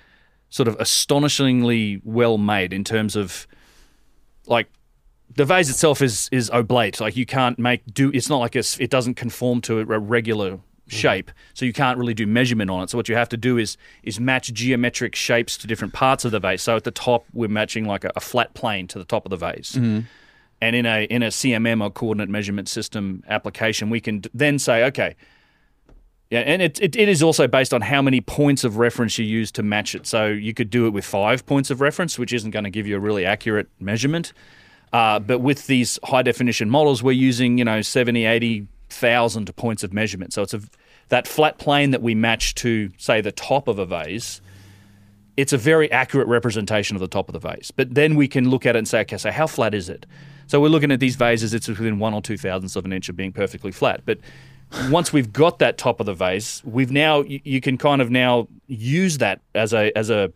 sort 0.49 0.67
of 0.67 0.75
astonishingly 0.81 2.01
well 2.05 2.39
made 2.39 2.73
in 2.73 2.83
terms 2.83 3.15
of 3.15 3.47
like 4.47 4.69
the 5.37 5.45
vase 5.45 5.71
itself 5.71 6.03
is 6.03 6.29
is 6.33 6.51
oblate. 6.51 7.01
Like 7.01 7.17
you 7.17 7.27
can't 7.27 7.59
make 7.59 7.83
do. 7.93 8.11
It's 8.13 8.29
not 8.29 8.39
like 8.39 8.57
a, 8.57 8.63
it 8.79 8.91
doesn't 8.91 9.15
conform 9.15 9.61
to 9.63 9.81
a 9.81 9.85
regular 9.85 10.59
shape, 10.87 11.31
so 11.55 11.65
you 11.65 11.73
can't 11.73 11.99
really 11.99 12.15
do 12.15 12.27
measurement 12.27 12.71
on 12.71 12.83
it. 12.83 12.91
So 12.91 12.99
what 12.99 13.09
you 13.09 13.15
have 13.15 13.29
to 13.31 13.37
do 13.37 13.59
is 13.59 13.77
is 14.03 14.19
match 14.19 14.53
geometric 14.53 15.15
shapes 15.15 15.57
to 15.59 15.67
different 15.67 15.95
parts 15.95 16.25
of 16.25 16.33
the 16.33 16.41
vase. 16.41 16.63
So 16.63 16.77
at 16.77 16.85
the 16.85 16.91
top, 16.91 17.25
we're 17.33 17.49
matching 17.49 17.85
like 17.85 18.05
a, 18.05 18.13
a 18.17 18.21
flat 18.21 18.55
plane 18.55 18.87
to 18.89 18.99
the 18.99 19.05
top 19.05 19.25
of 19.25 19.31
the 19.31 19.37
vase. 19.37 19.73
Mm-hmm. 19.73 20.01
And 20.63 20.77
in 20.77 20.85
a 20.85 21.05
in 21.05 21.23
a 21.23 21.29
CMM 21.29 21.83
or 21.83 21.91
coordinate 21.91 22.29
measurement 22.29 22.69
system 22.69 23.23
application, 23.29 23.89
we 23.89 24.01
can 24.01 24.23
then 24.35 24.59
say, 24.59 24.85
okay, 24.85 25.17
yeah, 26.31 26.41
and 26.41 26.63
it, 26.63 26.81
it, 26.81 26.95
it 26.95 27.09
is 27.09 27.23
also 27.23 27.49
based 27.49 27.75
on 27.75 27.81
how 27.81 28.01
many 28.01 28.21
points 28.21 28.63
of 28.63 28.77
reference 28.77 29.19
you 29.19 29.25
use 29.25 29.51
to 29.53 29.65
match 29.65 29.97
it. 29.97 30.07
So 30.07 30.27
you 30.29 30.55
could 30.55 30.71
do 30.71 30.87
it 30.87 30.91
with 30.91 31.05
five 31.05 31.45
points 31.45 31.71
of 31.71 31.81
reference, 31.81 32.19
which 32.19 32.33
isn't 32.33 32.53
going 32.53 32.65
to 32.65 32.71
give 32.71 32.87
you 32.87 32.97
a 32.97 33.01
really 33.01 33.27
accurate 33.27 33.69
measurement. 33.81 34.33
Uh, 34.93 35.21
but 35.21 35.39
with 35.39 35.67
these 35.67 35.99
high 36.05 36.23
definition 36.23 36.69
models, 36.69 37.03
we're 37.03 37.13
using, 37.13 37.59
you 37.59 37.65
know, 37.65 37.81
70, 37.81 38.25
80,000 38.25 39.55
points 39.57 39.85
of 39.85 39.93
measurement. 39.93 40.33
So 40.33 40.43
it's 40.43 40.55
a, 40.55 40.61
that 41.09 41.29
flat 41.29 41.59
plane 41.59 41.93
that 41.93 42.03
we 42.03 42.15
match 42.15 42.55
to, 42.57 42.91
say, 42.99 43.21
the 43.21 43.33
top 43.33 43.69
of 43.69 43.79
a 43.79 43.87
vase, 43.87 44.41
it's 45.37 45.53
a 45.53 45.59
very 45.59 45.91
accurate 45.93 46.29
representation 46.29 46.97
of 46.97 47.01
the 47.01 47.09
top 47.09 47.29
of 47.29 47.33
the 47.33 47.39
vase. 47.39 47.71
But 47.71 47.95
then 47.95 48.15
we 48.15 48.29
can 48.29 48.51
look 48.51 48.67
at 48.67 48.75
it 48.75 48.79
and 48.81 48.89
say, 48.89 49.01
okay, 49.03 49.17
so 49.17 49.31
how 49.31 49.47
flat 49.47 49.75
is 49.75 49.89
it? 49.89 50.07
So 50.47 50.61
we're 50.61 50.69
looking 50.69 50.91
at 50.91 50.99
these 50.99 51.15
vases, 51.15 51.55
it's 51.55 51.69
within 51.69 52.01
one 52.01 52.13
or 52.13 52.21
two 52.21 52.37
thousandths 52.37 52.75
of 52.75 52.85
an 52.85 52.93
inch 52.93 53.09
of 53.09 53.17
being 53.17 53.33
perfectly 53.33 53.71
flat. 53.71 54.03
But 54.05 54.19
once 54.89 55.13
we've 55.13 55.33
got 55.33 55.61
that 55.61 55.79
top 55.79 56.01
of 56.01 56.07
the 56.07 56.15
vase, 56.15 56.63
we've 56.65 56.91
now 56.91 57.21
you, 57.21 57.41
you 57.45 57.61
can 57.61 57.79
kind 57.79 58.03
of 58.03 58.11
now 58.11 58.49
use 58.67 59.19
that 59.19 59.41
as 59.55 59.73
a 59.73 59.97
as 59.97 60.11
a 60.11 60.33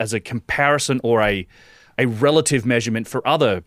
as 0.00 0.14
a 0.14 0.20
comparison 0.20 1.00
or 1.04 1.20
a 1.20 1.46
a 1.98 2.06
relative 2.06 2.64
measurement 2.66 3.08
for 3.08 3.26
other 3.26 3.64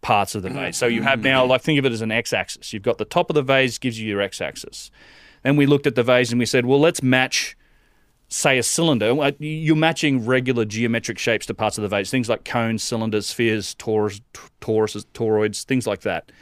parts 0.00 0.34
of 0.34 0.42
the 0.42 0.50
vase. 0.50 0.76
So 0.76 0.86
you 0.86 1.02
have 1.02 1.22
now, 1.22 1.44
like, 1.44 1.60
think 1.62 1.78
of 1.78 1.84
it 1.84 1.92
as 1.92 2.00
an 2.00 2.10
x 2.10 2.32
axis. 2.32 2.72
You've 2.72 2.82
got 2.82 2.98
the 2.98 3.04
top 3.04 3.30
of 3.30 3.34
the 3.34 3.42
vase 3.42 3.78
gives 3.78 4.00
you 4.00 4.08
your 4.08 4.20
x 4.20 4.40
axis. 4.40 4.90
Then 5.42 5.56
we 5.56 5.66
looked 5.66 5.86
at 5.86 5.94
the 5.94 6.02
vase 6.02 6.30
and 6.30 6.38
we 6.38 6.46
said, 6.46 6.66
well, 6.66 6.80
let's 6.80 7.02
match, 7.02 7.56
say, 8.28 8.58
a 8.58 8.62
cylinder. 8.62 9.18
Uh, 9.20 9.32
you're 9.38 9.76
matching 9.76 10.24
regular 10.24 10.64
geometric 10.64 11.18
shapes 11.18 11.46
to 11.46 11.54
parts 11.54 11.78
of 11.78 11.82
the 11.82 11.88
vase, 11.88 12.10
things 12.10 12.28
like 12.28 12.44
cones, 12.44 12.82
cylinders, 12.82 13.26
spheres, 13.26 13.74
torus, 13.74 14.20
toruses, 14.60 15.06
toroids, 15.12 15.64
things 15.64 15.86
like 15.86 16.00
that. 16.00 16.32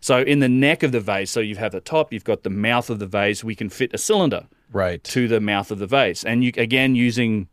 So 0.00 0.20
in 0.20 0.40
the 0.40 0.48
neck 0.48 0.82
of 0.82 0.92
the 0.92 1.00
vase, 1.00 1.30
so 1.30 1.40
you 1.40 1.56
have 1.56 1.72
the 1.72 1.80
top, 1.80 2.12
you've 2.12 2.24
got 2.24 2.42
the 2.42 2.50
mouth 2.50 2.90
of 2.90 2.98
the 2.98 3.06
vase, 3.06 3.42
we 3.42 3.54
can 3.54 3.68
fit 3.68 3.92
a 3.92 3.98
cylinder 3.98 4.46
right 4.72 5.02
to 5.04 5.26
the 5.26 5.40
mouth 5.40 5.70
of 5.70 5.78
the 5.78 5.86
vase. 5.86 6.24
And 6.24 6.44
you 6.44 6.52
again 6.56 6.94
using 6.94 7.48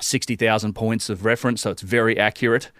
60,000 0.00 0.72
points 0.74 1.08
of 1.10 1.24
reference, 1.24 1.62
so 1.62 1.70
it's 1.70 1.82
very 1.82 2.18
accurate. 2.18 2.70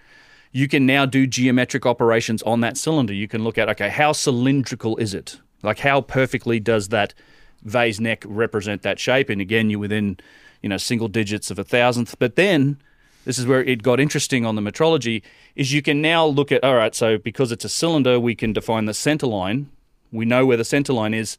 You 0.50 0.68
can 0.68 0.86
now 0.86 1.06
do 1.06 1.26
geometric 1.26 1.86
operations 1.86 2.42
on 2.42 2.60
that 2.60 2.76
cylinder. 2.76 3.12
You 3.12 3.28
can 3.28 3.44
look 3.44 3.58
at, 3.58 3.68
okay, 3.70 3.88
how 3.88 4.12
cylindrical 4.12 4.96
is 4.98 5.14
it? 5.14 5.40
Like, 5.62 5.80
how 5.80 6.00
perfectly 6.00 6.60
does 6.60 6.88
that 6.88 7.14
vase 7.62 8.00
neck 8.00 8.24
represent 8.26 8.82
that 8.82 8.98
shape? 8.98 9.30
And 9.30 9.40
again, 9.40 9.70
you're 9.70 9.78
within, 9.78 10.18
you 10.60 10.68
know, 10.68 10.76
single 10.76 11.08
digits 11.08 11.50
of 11.50 11.58
a 11.58 11.64
thousandth. 11.64 12.18
But 12.18 12.36
then, 12.36 12.78
this 13.24 13.38
is 13.38 13.46
where 13.46 13.62
it 13.62 13.82
got 13.82 14.00
interesting 14.00 14.44
on 14.44 14.56
the 14.56 14.62
metrology, 14.62 15.22
is 15.54 15.72
you 15.72 15.80
can 15.80 16.02
now 16.02 16.26
look 16.26 16.50
at, 16.50 16.64
all 16.64 16.74
right, 16.74 16.94
so 16.94 17.16
because 17.18 17.52
it's 17.52 17.64
a 17.64 17.68
cylinder, 17.68 18.18
we 18.18 18.34
can 18.34 18.52
define 18.52 18.86
the 18.86 18.94
center 18.94 19.26
line. 19.26 19.70
We 20.10 20.24
know 20.24 20.44
where 20.44 20.56
the 20.56 20.64
center 20.64 20.92
line 20.92 21.14
is. 21.14 21.38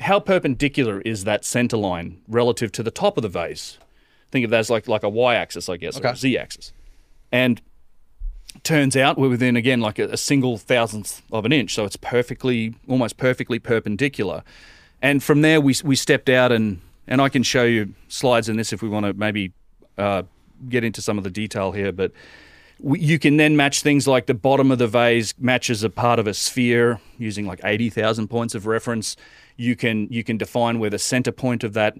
How 0.00 0.20
perpendicular 0.20 1.00
is 1.00 1.24
that 1.24 1.44
center 1.44 1.76
line 1.76 2.22
relative 2.28 2.70
to 2.72 2.82
the 2.82 2.90
top 2.90 3.16
of 3.16 3.22
the 3.22 3.28
vase? 3.28 3.78
Think 4.36 4.44
of 4.44 4.50
that 4.50 4.58
as 4.58 4.68
like 4.68 4.86
like 4.86 5.02
a 5.02 5.08
y-axis, 5.08 5.70
I 5.70 5.78
guess, 5.78 5.96
okay. 5.96 6.08
or 6.08 6.12
a 6.12 6.16
z-axis. 6.16 6.70
And 7.32 7.62
turns 8.64 8.98
out 8.98 9.16
we're 9.16 9.30
within 9.30 9.56
again 9.56 9.80
like 9.80 9.98
a, 9.98 10.08
a, 10.10 10.18
single 10.18 10.58
thousandth 10.58 11.22
of 11.32 11.46
an 11.46 11.54
inch, 11.54 11.72
so 11.72 11.86
it's 11.86 11.96
perfectly, 11.96 12.74
almost 12.86 13.16
perfectly 13.16 13.58
perpendicular. 13.58 14.42
And 15.00 15.22
from 15.22 15.40
there, 15.40 15.58
we 15.58 15.74
we 15.84 15.96
stepped 15.96 16.28
out 16.28 16.52
and 16.52 16.82
and 17.08 17.22
I 17.22 17.30
can 17.30 17.42
show 17.42 17.64
you 17.64 17.94
slides 18.08 18.50
in 18.50 18.58
this 18.58 18.74
if 18.74 18.82
we 18.82 18.90
want 18.90 19.06
to 19.06 19.14
maybe 19.14 19.54
uh, 19.96 20.24
get 20.68 20.84
into 20.84 21.00
some 21.00 21.16
of 21.16 21.24
the 21.24 21.30
detail 21.30 21.72
here, 21.72 21.90
but 21.90 22.12
you 22.84 23.18
can 23.18 23.38
then 23.38 23.56
match 23.56 23.80
things 23.80 24.06
like 24.06 24.26
the 24.26 24.34
bottom 24.34 24.70
of 24.70 24.76
the 24.76 24.86
vase 24.86 25.32
matches 25.38 25.82
a 25.82 25.88
part 25.88 26.18
of 26.18 26.26
a 26.26 26.34
sphere 26.34 27.00
using 27.16 27.46
like 27.46 27.58
80,000 27.64 28.28
points 28.28 28.54
of 28.54 28.66
reference. 28.66 29.16
You 29.56 29.76
can 29.76 30.08
you 30.10 30.22
can 30.22 30.36
define 30.36 30.78
where 30.78 30.90
the 30.90 30.98
center 30.98 31.32
point 31.32 31.64
of 31.64 31.72
that 31.72 31.96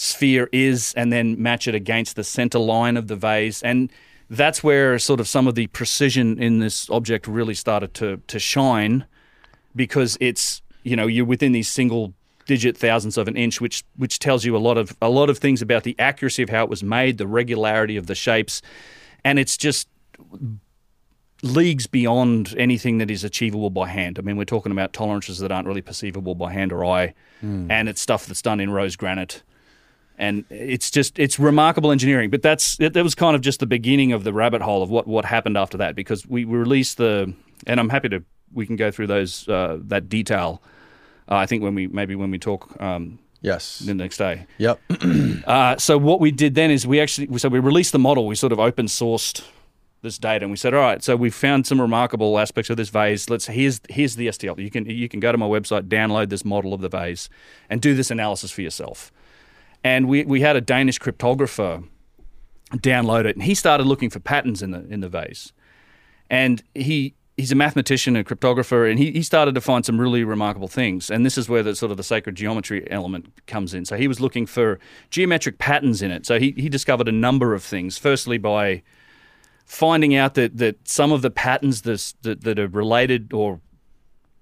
sphere 0.00 0.48
is 0.52 0.94
and 0.96 1.12
then 1.12 1.42
match 1.42 1.66
it 1.66 1.74
against 1.74 2.14
the 2.14 2.22
center 2.22 2.60
line 2.60 2.96
of 2.96 3.08
the 3.08 3.16
vase 3.16 3.60
and 3.64 3.90
that's 4.30 4.62
where 4.62 4.96
sort 4.96 5.18
of 5.18 5.26
some 5.26 5.48
of 5.48 5.56
the 5.56 5.66
precision 5.68 6.40
in 6.40 6.60
this 6.60 6.88
object 6.88 7.26
really 7.26 7.52
started 7.52 7.92
to 7.94 8.18
to 8.28 8.38
shine 8.38 9.04
because 9.74 10.16
it's 10.20 10.62
you 10.84 10.94
know 10.94 11.08
you're 11.08 11.24
within 11.24 11.50
these 11.50 11.66
single 11.68 12.14
digit 12.46 12.76
thousandths 12.76 13.16
of 13.16 13.26
an 13.26 13.36
inch 13.36 13.60
which 13.60 13.82
which 13.96 14.20
tells 14.20 14.44
you 14.44 14.56
a 14.56 14.58
lot 14.58 14.78
of 14.78 14.96
a 15.02 15.08
lot 15.08 15.28
of 15.28 15.38
things 15.38 15.60
about 15.60 15.82
the 15.82 15.96
accuracy 15.98 16.44
of 16.44 16.48
how 16.48 16.62
it 16.62 16.70
was 16.70 16.84
made 16.84 17.18
the 17.18 17.26
regularity 17.26 17.96
of 17.96 18.06
the 18.06 18.14
shapes 18.14 18.62
and 19.24 19.36
it's 19.40 19.56
just 19.56 19.88
leagues 21.42 21.88
beyond 21.88 22.54
anything 22.56 22.98
that 22.98 23.10
is 23.10 23.22
achievable 23.22 23.70
by 23.70 23.86
hand. 23.86 24.18
I 24.18 24.22
mean, 24.22 24.36
we're 24.36 24.44
talking 24.44 24.72
about 24.72 24.92
tolerances 24.92 25.38
that 25.38 25.52
aren't 25.52 25.68
really 25.68 25.82
perceivable 25.82 26.34
by 26.34 26.52
hand 26.52 26.72
or 26.72 26.84
eye, 26.84 27.14
hmm. 27.40 27.70
and 27.70 27.88
it's 27.88 28.00
stuff 28.00 28.26
that's 28.26 28.42
done 28.42 28.60
in 28.60 28.70
rose 28.70 28.96
granite. 28.96 29.42
And 30.20 30.44
it's 30.50 30.90
just 30.90 31.18
it's 31.18 31.38
remarkable 31.38 31.92
engineering, 31.92 32.28
but 32.28 32.42
that's 32.42 32.78
it, 32.80 32.92
that 32.94 33.04
was 33.04 33.14
kind 33.14 33.36
of 33.36 33.40
just 33.40 33.60
the 33.60 33.66
beginning 33.66 34.12
of 34.12 34.24
the 34.24 34.32
rabbit 34.32 34.60
hole 34.62 34.82
of 34.82 34.90
what 34.90 35.06
what 35.06 35.24
happened 35.24 35.56
after 35.56 35.78
that 35.78 35.94
because 35.94 36.26
we, 36.26 36.44
released 36.44 36.96
the 36.96 37.32
and 37.66 37.78
I'm 37.78 37.88
happy 37.88 38.08
to 38.08 38.24
we 38.52 38.66
can 38.66 38.74
go 38.74 38.90
through 38.90 39.06
those 39.06 39.48
uh, 39.48 39.78
that 39.82 40.08
detail. 40.08 40.60
Uh, 41.30 41.36
I 41.36 41.46
think 41.46 41.62
when 41.62 41.74
we 41.76 41.86
maybe 41.86 42.16
when 42.16 42.32
we 42.32 42.38
talk 42.38 42.80
um, 42.80 43.20
Yes. 43.42 43.78
the 43.78 43.94
next 43.94 44.16
day. 44.18 44.46
Yep. 44.58 44.80
Uh, 45.46 45.78
so 45.78 45.96
what 45.96 46.20
we 46.20 46.30
did 46.30 46.54
then 46.54 46.70
is 46.70 46.86
we 46.86 47.00
actually 47.00 47.38
so 47.38 47.48
we 47.48 47.58
released 47.58 47.92
the 47.92 47.98
model. 47.98 48.26
We 48.26 48.34
sort 48.34 48.52
of 48.52 48.58
open 48.58 48.84
sourced 48.84 49.42
this 50.02 50.18
data, 50.18 50.44
and 50.44 50.50
we 50.50 50.56
said, 50.56 50.74
all 50.74 50.80
right, 50.80 51.02
so 51.02 51.16
we 51.16 51.30
found 51.30 51.66
some 51.66 51.80
remarkable 51.80 52.38
aspects 52.38 52.68
of 52.68 52.76
this 52.76 52.90
vase. 52.90 53.30
Let's 53.30 53.46
here's 53.46 53.80
here's 53.88 54.16
the 54.16 54.28
STL. 54.28 54.58
You 54.58 54.70
can 54.70 54.84
you 54.84 55.08
can 55.08 55.20
go 55.20 55.32
to 55.32 55.38
my 55.38 55.46
website, 55.46 55.88
download 55.88 56.28
this 56.28 56.44
model 56.44 56.74
of 56.74 56.82
the 56.82 56.88
vase, 56.90 57.30
and 57.70 57.80
do 57.80 57.94
this 57.94 58.10
analysis 58.10 58.50
for 58.50 58.60
yourself. 58.60 59.10
And 59.84 60.08
we 60.08 60.24
we 60.24 60.40
had 60.40 60.56
a 60.56 60.60
Danish 60.60 60.98
cryptographer 60.98 61.86
download 62.72 63.24
it, 63.24 63.36
and 63.36 63.42
he 63.44 63.54
started 63.54 63.86
looking 63.86 64.10
for 64.10 64.20
patterns 64.20 64.62
in 64.62 64.70
the 64.72 64.86
in 64.88 65.00
the 65.00 65.08
vase, 65.08 65.52
and 66.28 66.62
he. 66.74 67.14
He's 67.40 67.52
a 67.52 67.54
mathematician 67.54 68.16
and 68.16 68.26
cryptographer, 68.26 68.90
and 68.90 68.98
he, 68.98 69.12
he 69.12 69.22
started 69.22 69.54
to 69.54 69.60
find 69.60 69.86
some 69.86 70.00
really 70.00 70.24
remarkable 70.24 70.66
things. 70.66 71.08
And 71.08 71.24
this 71.24 71.38
is 71.38 71.48
where 71.48 71.62
the 71.62 71.76
sort 71.76 71.92
of 71.92 71.96
the 71.96 72.02
sacred 72.02 72.34
geometry 72.34 72.90
element 72.90 73.32
comes 73.46 73.74
in. 73.74 73.84
So 73.84 73.96
he 73.96 74.08
was 74.08 74.18
looking 74.18 74.44
for 74.44 74.80
geometric 75.10 75.58
patterns 75.58 76.02
in 76.02 76.10
it. 76.10 76.26
So 76.26 76.40
he, 76.40 76.50
he 76.56 76.68
discovered 76.68 77.06
a 77.06 77.12
number 77.12 77.54
of 77.54 77.62
things. 77.62 77.96
Firstly, 77.96 78.38
by 78.38 78.82
finding 79.64 80.16
out 80.16 80.34
that, 80.34 80.56
that 80.56 80.88
some 80.88 81.12
of 81.12 81.22
the 81.22 81.30
patterns 81.30 81.82
this, 81.82 82.14
that, 82.22 82.42
that 82.42 82.58
are 82.58 82.66
related 82.66 83.32
or 83.32 83.60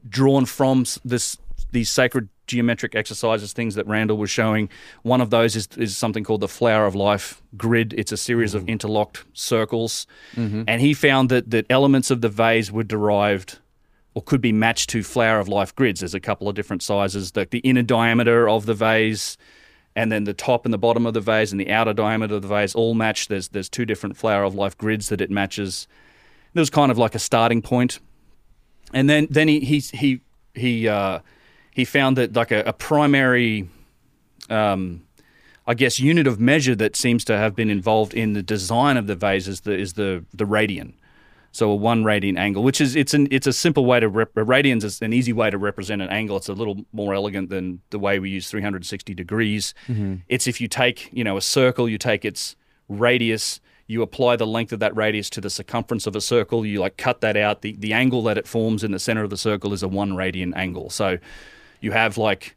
drawn 0.09 0.47
from 0.47 0.87
this 1.05 1.37
these 1.73 1.91
sacred 1.91 2.31
geometric 2.47 2.95
exercises, 2.95 3.53
things 3.53 3.75
that 3.75 3.87
Randall 3.87 4.17
was 4.17 4.31
showing. 4.31 4.69
One 5.03 5.21
of 5.21 5.31
those 5.31 5.57
is, 5.57 5.69
is 5.77 5.97
something 5.97 6.25
called 6.25 6.41
the 6.41 6.49
Flower 6.49 6.87
of 6.87 6.95
Life 6.95 7.43
grid. 7.57 7.95
It's 7.97 8.13
a 8.13 8.17
series 8.17 8.55
of 8.55 8.69
interlocked 8.69 9.25
circles, 9.33 10.07
and 10.69 10.81
he 10.81 10.95
found 10.95 11.29
that 11.31 11.51
that 11.51 11.67
elements 11.71 12.11
of 12.11 12.21
the 12.21 12.29
vase 12.29 12.71
were 12.71 12.85
derived 12.85 13.59
or 14.15 14.23
could 14.23 14.41
be 14.41 14.53
matched 14.53 14.91
to 14.91 15.03
Flower 15.03 15.39
of 15.39 15.49
Life 15.49 15.75
grids. 15.75 16.01
There's 16.01 16.15
a 16.15 16.21
couple 16.21 16.49
of 16.49 16.55
different 16.55 16.83
sizes. 16.83 17.33
The, 17.33 17.47
the 17.51 17.59
inner 17.59 17.83
diameter 17.83 18.49
of 18.49 18.67
the 18.67 18.75
vase, 18.75 19.37
and 19.95 20.11
then 20.11 20.25
the 20.25 20.35
top 20.35 20.65
and 20.65 20.73
the 20.73 20.79
bottom 20.79 21.07
of 21.07 21.15
the 21.15 21.21
vase, 21.21 21.53
and 21.53 21.61
the 21.61 21.71
outer 21.71 21.93
diameter 21.93 22.37
of 22.37 22.43
the 22.43 22.49
vase 22.49 22.75
all 22.75 22.95
match. 22.95 23.29
There's 23.29 23.49
there's 23.49 23.69
two 23.69 23.85
different 23.85 24.17
Flower 24.17 24.45
of 24.45 24.55
Life 24.55 24.77
grids 24.79 25.09
that 25.09 25.21
it 25.21 25.31
matches. 25.31 25.87
There 26.55 26.63
was 26.63 26.71
kind 26.71 26.91
of 26.91 26.97
like 26.97 27.15
a 27.15 27.19
starting 27.19 27.61
point 27.61 27.99
and 28.93 29.09
then 29.09 29.27
then 29.31 29.49
he 29.49 29.61
he 29.61 29.81
he 29.81 30.21
he 30.55 30.89
uh, 30.89 31.21
he 31.77 31.85
found 31.85 32.17
that 32.17 32.35
like 32.35 32.53
a, 32.53 32.61
a 32.61 32.73
primary, 32.73 33.69
um, 34.49 35.03
I 35.67 35.75
guess, 35.75 36.01
unit 36.01 36.27
of 36.27 36.41
measure 36.41 36.75
that 36.75 36.97
seems 36.97 37.23
to 37.27 37.37
have 37.37 37.55
been 37.55 37.69
involved 37.69 38.15
in 38.15 38.33
the 38.33 38.43
design 38.43 38.97
of 38.97 39.07
the 39.07 39.15
vase 39.15 39.47
is 39.47 39.61
the 39.61 39.73
is 39.73 39.93
the 39.93 40.25
the 40.33 40.47
radian. 40.47 40.95
So 41.53 41.71
a 41.71 41.75
one 41.75 42.03
radian 42.03 42.39
angle, 42.39 42.63
which 42.63 42.81
is 42.81 42.97
it's 42.97 43.13
an 43.13 43.29
it's 43.31 43.47
a 43.47 43.53
simple 43.53 43.85
way 43.85 44.01
to 44.01 44.09
rep- 44.09 44.35
a 44.39 44.41
radian 44.41 44.83
is 44.83 45.03
an 45.03 45.13
easy 45.13 45.35
way 45.35 45.51
to 45.51 45.59
represent 45.59 46.01
an 46.01 46.09
angle. 46.09 46.39
It's 46.39 46.49
a 46.49 46.55
little 46.55 46.87
more 46.95 47.13
elegant 47.13 47.51
than 47.51 47.83
the 47.91 47.99
way 47.99 48.19
we 48.19 48.31
use 48.31 48.49
360 48.49 49.13
degrees. 49.13 49.75
It's 50.29 50.47
if 50.47 50.63
you 50.63 50.69
take 50.69 51.11
you 51.13 51.25
know 51.25 51.37
a 51.37 51.43
circle, 51.43 51.91
you 51.91 51.99
take 51.99 52.25
its 52.25 52.57
radius, 52.89 53.61
you 53.87 54.01
apply 54.01 54.37
the 54.37 54.47
length 54.47 54.73
of 54.73 54.81
that 54.81 54.97
radius 54.97 55.29
to 55.29 55.43
the 55.43 55.51
circumference 55.51 56.07
of 56.07 56.17
a 56.17 56.23
circle. 56.23 56.65
You 56.65 56.81
like 56.81 56.97
cut 56.97 57.21
that 57.21 57.37
out. 57.37 57.61
The 57.61 57.77
the 57.79 57.93
angle 57.93 58.23
that 58.23 58.39
it 58.39 58.47
forms 58.47 58.83
in 58.83 58.93
the 58.93 58.99
center 58.99 59.25
of 59.25 59.29
the 59.29 59.37
circle 59.37 59.75
is 59.75 59.83
a 59.83 59.89
one 59.89 60.13
radian 60.13 60.57
angle. 60.57 60.89
So 60.89 61.19
you 61.87 61.93
have 61.93 62.19
like 62.19 62.57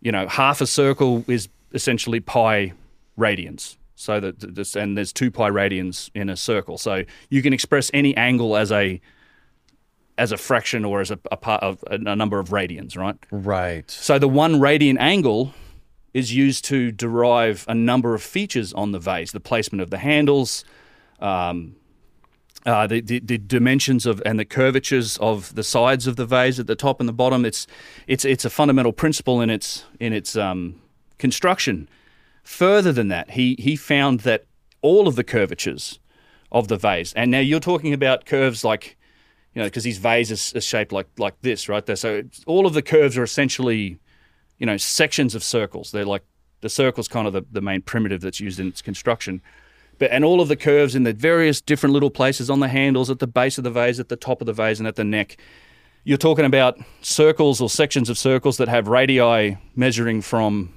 you 0.00 0.10
know 0.10 0.26
half 0.26 0.62
a 0.62 0.66
circle 0.66 1.22
is 1.28 1.48
essentially 1.72 2.20
pi 2.20 2.72
radians. 3.18 3.76
So 3.94 4.18
that 4.18 4.54
this 4.54 4.74
and 4.74 4.96
there's 4.96 5.12
two 5.12 5.30
pi 5.30 5.50
radians 5.50 6.10
in 6.14 6.30
a 6.30 6.36
circle. 6.36 6.78
So 6.78 7.04
you 7.28 7.42
can 7.42 7.52
express 7.52 7.90
any 7.92 8.16
angle 8.16 8.56
as 8.56 8.72
a 8.72 8.98
as 10.16 10.32
a 10.32 10.38
fraction 10.38 10.84
or 10.86 11.02
as 11.02 11.10
a, 11.10 11.18
a 11.30 11.36
part 11.36 11.62
of 11.62 11.84
a, 11.86 11.96
a 11.96 12.16
number 12.16 12.38
of 12.38 12.48
radians, 12.48 12.96
right? 12.96 13.16
Right. 13.30 13.90
So 13.90 14.18
the 14.18 14.28
one 14.28 14.54
radian 14.54 14.96
angle 14.98 15.52
is 16.14 16.34
used 16.34 16.64
to 16.66 16.90
derive 16.90 17.66
a 17.68 17.74
number 17.74 18.14
of 18.14 18.22
features 18.22 18.72
on 18.72 18.92
the 18.92 18.98
vase, 18.98 19.32
the 19.32 19.40
placement 19.40 19.82
of 19.82 19.90
the 19.90 19.98
handles, 19.98 20.64
um, 21.20 21.76
uh, 22.66 22.86
the, 22.86 23.00
the, 23.00 23.18
the 23.20 23.38
dimensions 23.38 24.06
of 24.06 24.22
and 24.26 24.38
the 24.38 24.44
curvatures 24.44 25.16
of 25.18 25.54
the 25.54 25.62
sides 25.64 26.06
of 26.06 26.16
the 26.16 26.26
vase 26.26 26.58
at 26.58 26.66
the 26.66 26.76
top 26.76 27.00
and 27.00 27.08
the 27.08 27.12
bottom. 27.12 27.44
It's 27.44 27.66
it's 28.06 28.24
it's 28.24 28.44
a 28.44 28.50
fundamental 28.50 28.92
principle 28.92 29.40
in 29.40 29.50
its 29.50 29.84
in 29.98 30.12
its 30.12 30.36
um, 30.36 30.80
construction. 31.18 31.88
Further 32.42 32.92
than 32.92 33.08
that, 33.08 33.32
he 33.32 33.56
he 33.58 33.76
found 33.76 34.20
that 34.20 34.44
all 34.82 35.08
of 35.08 35.16
the 35.16 35.24
curvatures 35.24 35.98
of 36.52 36.68
the 36.68 36.76
vase, 36.76 37.12
and 37.14 37.30
now 37.30 37.38
you're 37.38 37.60
talking 37.60 37.92
about 37.92 38.26
curves 38.26 38.64
like 38.64 38.96
you 39.54 39.60
know, 39.60 39.66
because 39.66 39.84
these 39.84 39.98
vases 39.98 40.54
are 40.54 40.60
shaped 40.60 40.92
like 40.92 41.08
like 41.18 41.40
this, 41.42 41.68
right? 41.68 41.84
There, 41.84 41.96
so 41.96 42.22
all 42.46 42.66
of 42.66 42.74
the 42.74 42.82
curves 42.82 43.16
are 43.18 43.24
essentially, 43.24 43.98
you 44.58 44.66
know, 44.66 44.76
sections 44.76 45.34
of 45.34 45.42
circles. 45.42 45.90
They're 45.90 46.04
like 46.04 46.22
the 46.60 46.68
circle's 46.68 47.08
kind 47.08 47.26
of 47.26 47.32
the, 47.32 47.44
the 47.50 47.60
main 47.60 47.82
primitive 47.82 48.20
that's 48.20 48.40
used 48.40 48.60
in 48.60 48.68
its 48.68 48.82
construction. 48.82 49.42
But 50.00 50.10
and 50.10 50.24
all 50.24 50.40
of 50.40 50.48
the 50.48 50.56
curves 50.56 50.96
in 50.96 51.04
the 51.04 51.12
various 51.12 51.60
different 51.60 51.92
little 51.92 52.10
places 52.10 52.48
on 52.48 52.60
the 52.60 52.68
handles, 52.68 53.10
at 53.10 53.18
the 53.18 53.26
base 53.26 53.58
of 53.58 53.64
the 53.64 53.70
vase, 53.70 54.00
at 54.00 54.08
the 54.08 54.16
top 54.16 54.40
of 54.40 54.46
the 54.46 54.52
vase, 54.54 54.78
and 54.78 54.88
at 54.88 54.96
the 54.96 55.04
neck. 55.04 55.36
You're 56.04 56.16
talking 56.18 56.46
about 56.46 56.78
circles 57.02 57.60
or 57.60 57.68
sections 57.68 58.08
of 58.08 58.16
circles 58.16 58.56
that 58.56 58.68
have 58.68 58.88
radii 58.88 59.58
measuring 59.76 60.22
from 60.22 60.72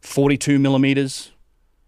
42 0.00 0.58
millimeters 0.58 1.30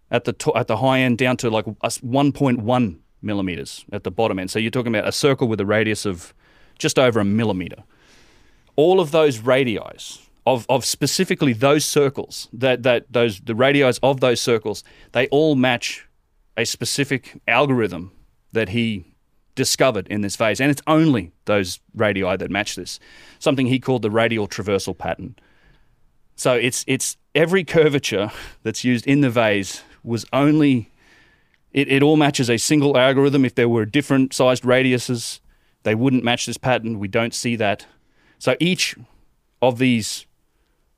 at 0.09 0.23
the 0.23 0.31
to- 0.31 0.55
at 0.55 0.67
the 0.67 0.77
high 0.77 0.99
end 0.99 1.17
down 1.17 1.35
to 1.37 1.49
like 1.49 1.65
1.1 1.65 2.99
millimeters 3.21 3.83
at 3.91 4.05
the 4.05 4.11
bottom 4.11 4.39
end. 4.39 4.49
So 4.49 4.57
you're 4.57 4.71
talking 4.71 4.95
about 4.95 5.07
a 5.07 5.11
circle 5.11 5.49
with 5.49 5.59
a 5.59 5.65
radius 5.65 6.05
of 6.05 6.33
just 6.79 6.97
over 6.97 7.19
a 7.19 7.25
millimeter. 7.25 7.83
All 8.77 9.01
of 9.01 9.11
those 9.11 9.39
radii 9.39 9.79
of, 10.45 10.65
of 10.69 10.85
specifically 10.85 11.51
those 11.51 11.83
circles, 11.83 12.47
that, 12.53 12.83
that 12.83 13.11
those 13.11 13.41
the 13.41 13.53
radii 13.53 13.83
of 14.01 14.21
those 14.21 14.39
circles, 14.39 14.85
they 15.11 15.27
all 15.27 15.55
match 15.55 16.07
a 16.57 16.65
specific 16.65 17.41
algorithm 17.47 18.11
that 18.51 18.69
he 18.69 19.13
discovered 19.55 20.07
in 20.07 20.21
this 20.21 20.35
phase, 20.35 20.59
and 20.59 20.71
it's 20.71 20.81
only 20.87 21.31
those 21.45 21.79
radii 21.95 22.37
that 22.37 22.49
match 22.49 22.75
this. 22.75 22.99
Something 23.39 23.67
he 23.67 23.79
called 23.79 24.01
the 24.01 24.11
radial 24.11 24.47
traversal 24.47 24.97
pattern. 24.97 25.35
So 26.35 26.53
it's 26.53 26.83
it's 26.87 27.17
every 27.35 27.63
curvature 27.63 28.31
that's 28.63 28.83
used 28.83 29.05
in 29.07 29.21
the 29.21 29.29
vase 29.29 29.83
was 30.03 30.25
only 30.33 30.91
it, 31.71 31.91
it 31.91 32.03
all 32.03 32.17
matches 32.17 32.49
a 32.49 32.57
single 32.57 32.97
algorithm. 32.97 33.45
If 33.45 33.55
there 33.55 33.69
were 33.69 33.85
different 33.85 34.33
sized 34.33 34.63
radiuses, 34.63 35.39
they 35.83 35.95
wouldn't 35.95 36.23
match 36.23 36.45
this 36.45 36.57
pattern. 36.57 36.99
We 36.99 37.07
don't 37.07 37.33
see 37.33 37.55
that. 37.57 37.87
So 38.39 38.55
each 38.59 38.95
of 39.61 39.77
these 39.77 40.25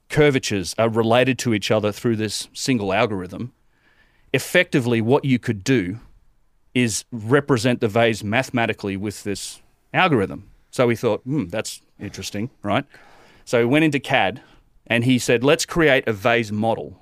curvatures 0.09 0.75
are 0.77 0.89
related 0.89 1.37
to 1.39 1.53
each 1.53 1.71
other 1.71 1.91
through 1.91 2.15
this 2.15 2.47
single 2.53 2.93
algorithm. 2.93 3.53
Effectively, 4.35 4.99
what 4.99 5.23
you 5.23 5.39
could 5.39 5.63
do 5.63 5.99
is 6.73 7.05
represent 7.11 7.79
the 7.79 7.87
vase 7.87 8.21
mathematically 8.21 8.97
with 8.97 9.23
this 9.23 9.61
algorithm. 9.93 10.49
So 10.71 10.87
we 10.87 10.97
thought, 10.97 11.21
hmm, 11.21 11.45
that's 11.45 11.81
interesting, 12.01 12.49
right? 12.61 12.83
So 13.45 13.59
he 13.59 13.65
went 13.65 13.85
into 13.85 13.99
CAD 13.99 14.41
and 14.87 15.05
he 15.05 15.17
said, 15.19 15.41
let's 15.41 15.65
create 15.65 16.05
a 16.05 16.11
vase 16.11 16.51
model 16.51 16.99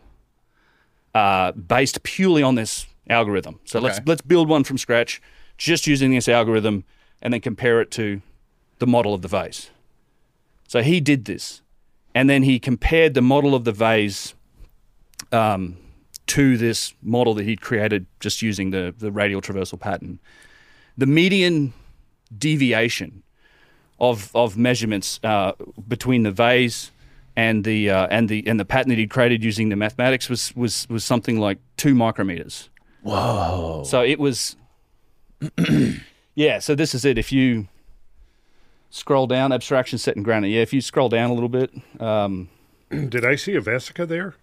uh, 1.15 1.53
based 1.53 2.03
purely 2.03 2.43
on 2.43 2.53
this 2.53 2.85
algorithm. 3.09 3.59
So 3.65 3.79
let's 3.79 3.99
let's 4.05 4.21
build 4.21 4.47
one 4.47 4.63
from 4.63 4.77
scratch, 4.77 5.19
just 5.57 5.87
using 5.87 6.11
this 6.11 6.29
algorithm, 6.29 6.83
and 7.19 7.33
then 7.33 7.41
compare 7.41 7.81
it 7.81 7.89
to 7.91 8.21
the 8.77 8.85
model 8.85 9.15
of 9.15 9.23
the 9.23 9.27
vase. 9.27 9.71
So 10.67 10.83
he 10.83 11.01
did 11.01 11.25
this, 11.25 11.63
and 12.13 12.29
then 12.29 12.43
he 12.43 12.59
compared 12.59 13.15
the 13.15 13.21
model 13.21 13.55
of 13.55 13.63
the 13.63 13.71
vase 13.71 14.35
um, 15.31 15.77
to 16.33 16.57
this 16.57 16.95
model 17.03 17.35
that 17.35 17.45
he'd 17.45 17.61
created 17.61 18.07
just 18.19 18.41
using 18.41 18.71
the 18.71 18.93
the 18.97 19.11
radial 19.11 19.41
traversal 19.41 19.79
pattern. 19.79 20.19
the 20.97 21.05
median 21.05 21.73
deviation 22.35 23.21
of 23.99 24.31
of 24.35 24.57
measurements 24.57 25.19
uh, 25.23 25.51
between 25.87 26.23
the 26.23 26.31
vase 26.31 26.91
and 27.35 27.63
the 27.63 27.89
uh, 27.89 28.07
and 28.09 28.29
the 28.29 28.39
and 28.47 28.59
the 28.59 28.65
pattern 28.65 28.89
that 28.89 28.97
he'd 28.97 29.11
created 29.11 29.43
using 29.43 29.69
the 29.69 29.75
mathematics 29.75 30.27
was 30.27 30.55
was 30.55 30.87
was 30.89 31.03
something 31.03 31.39
like 31.39 31.59
two 31.77 31.93
micrometers. 31.93 32.69
Whoa. 33.03 33.83
So 33.85 34.01
it 34.01 34.17
was, 34.17 34.55
yeah. 36.35 36.59
So 36.59 36.73
this 36.73 36.95
is 36.95 37.05
it. 37.05 37.17
If 37.17 37.31
you 37.31 37.67
scroll 38.89 39.27
down, 39.27 39.51
abstraction 39.51 39.99
set 39.99 40.15
in 40.15 40.23
granite. 40.23 40.49
Yeah, 40.49 40.61
if 40.61 40.73
you 40.73 40.81
scroll 40.81 41.09
down 41.09 41.29
a 41.29 41.33
little 41.33 41.49
bit, 41.49 41.69
um, 41.99 42.49
Did 42.89 43.25
I 43.25 43.35
see 43.35 43.55
a 43.55 43.61
vesica 43.61 44.07
there? 44.07 44.35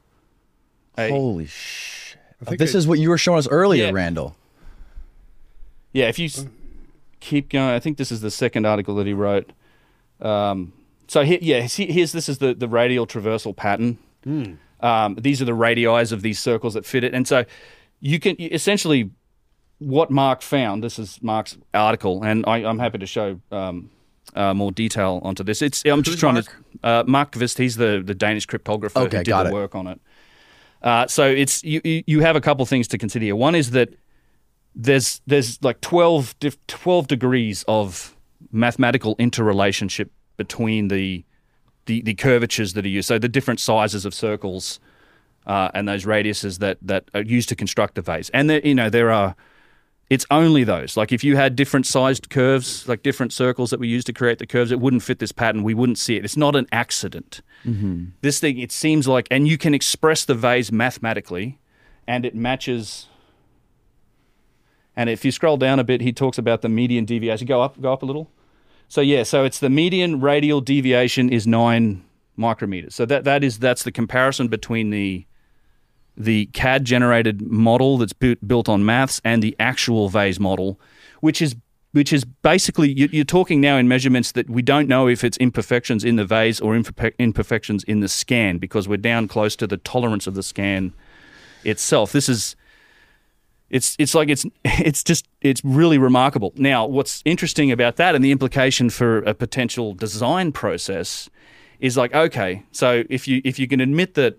A- 1.01 1.11
Holy 1.11 1.47
shit. 1.47 2.19
think 2.45 2.59
This 2.59 2.75
I- 2.75 2.79
is 2.79 2.87
what 2.87 2.99
you 2.99 3.09
were 3.11 3.19
showing 3.19 3.39
us 3.39 3.49
earlier, 3.49 3.87
Yeah. 3.87 3.91
Randall. 3.93 4.37
yeah. 5.93 6.07
If 6.09 6.19
you 6.19 6.27
s- 6.27 6.47
keep 7.21 7.51
going, 7.51 7.71
I 7.71 7.79
think 7.81 7.99
this 7.99 8.11
is 8.13 8.21
the 8.21 8.31
second 8.31 8.67
article 8.67 8.95
that 8.97 9.07
he 9.07 9.13
wrote. 9.13 9.51
Um, 10.21 10.73
so 11.09 11.23
here, 11.25 11.39
yeah, 11.41 11.61
here's 11.63 12.13
this 12.13 12.29
is 12.29 12.39
the 12.39 12.55
the 12.55 12.69
radial 12.69 13.07
traversal 13.07 13.55
pattern. 13.55 13.99
Um, 14.83 15.17
these 15.21 15.43
are 15.43 15.45
the 15.45 15.55
radii 15.55 15.85
of 15.87 16.23
these 16.23 16.39
circles 16.39 16.75
that 16.75 16.87
fit 16.87 17.05
it, 17.05 17.15
and 17.15 17.27
so 17.27 17.45
you 18.01 18.19
can 18.19 18.37
essentially 18.41 19.11
what 19.79 20.11
Mark 20.11 20.43
found. 20.43 20.83
This 20.85 20.99
is 20.99 21.19
Mark's 21.23 21.57
article, 21.75 22.23
and 22.23 22.45
I, 22.47 22.59
I'm 22.59 22.79
happy 22.79 22.99
to 22.99 23.07
show 23.07 23.41
um, 23.51 23.91
uh, 24.35 24.55
more 24.55 24.73
detail 24.73 25.21
onto 25.23 25.43
this. 25.43 25.61
It's 25.63 25.85
I'm 25.85 26.03
just 26.03 26.19
trying 26.19 26.35
Mark? 26.35 26.47
to 26.47 26.87
uh, 26.87 27.05
Mark 27.07 27.33
Qvist. 27.33 27.59
He's 27.59 27.77
the 27.77 28.03
the 28.05 28.15
Danish 28.15 28.47
cryptographer 28.47 28.97
Okay, 29.07 29.19
who 29.19 29.25
did 29.25 29.31
got 29.31 29.43
the 29.45 29.51
it. 29.51 29.55
work 29.55 29.75
on 29.75 29.87
it. 29.87 30.01
Uh, 30.82 31.07
so 31.07 31.27
it's 31.27 31.62
you 31.62 31.81
you 31.85 32.20
have 32.20 32.36
a 32.36 32.40
couple 32.40 32.65
things 32.66 32.89
to 32.89 32.98
consider 32.98 33.24
here. 33.24 33.36
One 33.36 33.55
is 33.55 33.73
that 33.73 33.94
there's 34.74 35.20
there's 35.27 35.62
like 35.62 35.81
12, 35.81 36.35
12 36.66 37.07
degrees 37.07 37.65
of 37.69 38.16
mathematical 38.52 39.16
interrelationship 39.19 40.11
between 40.36 40.89
the, 40.89 41.24
the 41.86 42.02
the 42.02 42.15
curvatures 42.15 42.73
that 42.74 42.85
are 42.85 42.89
used. 42.89 43.09
So 43.09 43.19
the 43.19 43.28
different 43.28 43.61
sizes 43.61 44.05
of 44.05 44.15
circles 44.15 44.81
uh, 45.47 45.70
and 45.74 45.86
those 45.89 46.05
radiuses 46.05 46.59
that 46.61 46.78
that 46.82 47.11
are 47.15 47.23
used 47.23 47.48
to 47.51 47.57
construct 47.57 47.94
the 47.94 48.02
vase. 48.02 48.31
And 48.31 48.48
there, 48.48 48.61
you 48.65 48.74
know 48.74 48.90
there 48.90 49.11
are. 49.11 49.36
It's 50.11 50.27
only 50.31 50.65
those. 50.65 50.97
Like 50.97 51.12
if 51.12 51.23
you 51.23 51.37
had 51.37 51.55
different 51.55 51.87
sized 51.87 52.31
curves, 52.31 52.87
like 52.89 53.03
different 53.03 53.32
circles 53.32 53.70
that 53.70 53.78
we 53.78 53.87
use 53.87 54.05
to 54.05 54.12
create 54.12 54.39
the 54.39 54.47
curves, 54.47 54.73
it 54.73 54.81
wouldn't 54.81 55.05
fit 55.05 55.20
this 55.20 55.32
pattern. 55.32 55.62
We 55.62 55.73
wouldn't 55.73 55.99
see 55.99 56.16
it. 56.16 56.24
It's 56.24 56.37
not 56.37 56.57
an 56.57 56.66
accident. 56.73 57.43
Mm-hmm. 57.65 58.07
This 58.20 58.41
thing, 58.41 58.59
it 58.59 58.73
seems 58.73 59.07
like, 59.07 59.28
and 59.31 59.47
you 59.47 59.57
can 59.57 59.73
express 59.73 60.24
the 60.24 60.35
vase 60.35 60.73
mathematically, 60.73 61.61
and 62.09 62.24
it 62.24 62.35
matches 62.35 63.07
and 64.97 65.09
if 65.09 65.24
you 65.24 65.32
scroll 65.32 65.57
down 65.57 65.78
a 65.78 65.85
bit, 65.85 66.01
he 66.01 66.12
talks 66.12 66.37
about 66.37 66.62
the 66.62 66.69
median 66.69 67.05
deviation. 67.05 67.47
Go 67.47 67.62
up, 67.62 67.81
go 67.81 67.93
up 67.93 68.03
a 68.03 68.07
little. 68.07 68.31
So 68.89 69.01
yeah, 69.01 69.23
so 69.23 69.45
it's 69.45 69.59
the 69.59 69.70
median 69.70 70.20
radial 70.20 70.61
deviation 70.61 71.31
is 71.31 71.47
nine 71.47 72.05
micrometers. 72.39 72.93
So 72.93 73.07
that 73.07 73.24
that 73.24 73.45
is 73.45 73.59
that's 73.59 73.85
the 73.85 73.93
comparison 73.93 74.49
between 74.49 74.91
the 74.91 75.24
the 76.21 76.47
CAD 76.53 76.85
generated 76.85 77.43
model 77.43 77.99
that's 77.99 78.13
bu- 78.13 78.37
built 78.47 78.69
on 78.69 78.85
maths 78.85 79.21
and 79.25 79.43
the 79.43 79.57
actual 79.59 80.09
vase 80.09 80.39
model, 80.39 80.79
which 81.21 81.41
is 81.43 81.57
which 81.93 82.13
is 82.13 82.25
basically 82.25 82.93
you- 82.93 83.09
you're 83.11 83.25
talking 83.25 83.61
now 83.61 83.77
in 83.77 83.89
measurements 83.89 84.31
that 84.33 84.49
we 84.49 84.63
don't 84.63 84.87
know 84.89 85.09
if 85.09 85.25
it's 85.25 85.37
imperfections 85.39 86.05
in 86.05 86.15
the 86.15 86.25
vase 86.25 86.61
or 86.61 86.75
imperfe- 86.77 87.15
imperfections 87.19 87.83
in 87.85 87.99
the 87.99 88.07
scan 88.07 88.59
because 88.59 88.87
we're 88.87 88.97
down 88.97 89.27
close 89.27 89.57
to 89.57 89.67
the 89.67 89.77
tolerance 89.77 90.29
of 90.29 90.35
the 90.35 90.43
scan 90.43 90.93
itself. 91.65 92.13
This 92.13 92.29
is 92.29 92.55
it's 93.71 93.97
it's 93.99 94.15
like 94.15 94.29
it's 94.29 94.45
it's 94.65 95.03
just 95.03 95.27
it's 95.41 95.63
really 95.65 95.99
remarkable. 95.99 96.53
Now, 96.57 96.87
what's 96.87 97.23
interesting 97.25 97.73
about 97.73 97.97
that 97.97 98.15
and 98.15 98.25
the 98.25 98.31
implication 98.31 98.91
for 98.91 99.19
a 99.19 99.35
potential 99.35 99.93
design 99.95 100.53
process 100.53 101.29
is 101.81 101.97
like 101.97 102.15
okay, 102.15 102.63
so 102.73 103.05
if 103.11 103.27
you 103.27 103.41
if 103.45 103.59
you 103.59 103.67
can 103.67 103.81
admit 103.81 104.15
that 104.15 104.37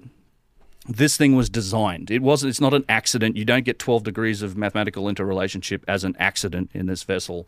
this 0.87 1.15
thing 1.15 1.35
was 1.35 1.49
designed, 1.49 2.09
it 2.09 2.21
wasn't 2.21 2.49
it's 2.49 2.61
not 2.61 2.73
an 2.73 2.85
accident. 2.89 3.37
You 3.37 3.45
don't 3.45 3.65
get 3.65 3.79
12 3.79 4.03
degrees 4.03 4.41
of 4.41 4.57
mathematical 4.57 5.07
interrelationship 5.07 5.85
as 5.87 6.03
an 6.03 6.15
accident 6.17 6.71
in 6.73 6.87
this 6.87 7.03
vessel. 7.03 7.47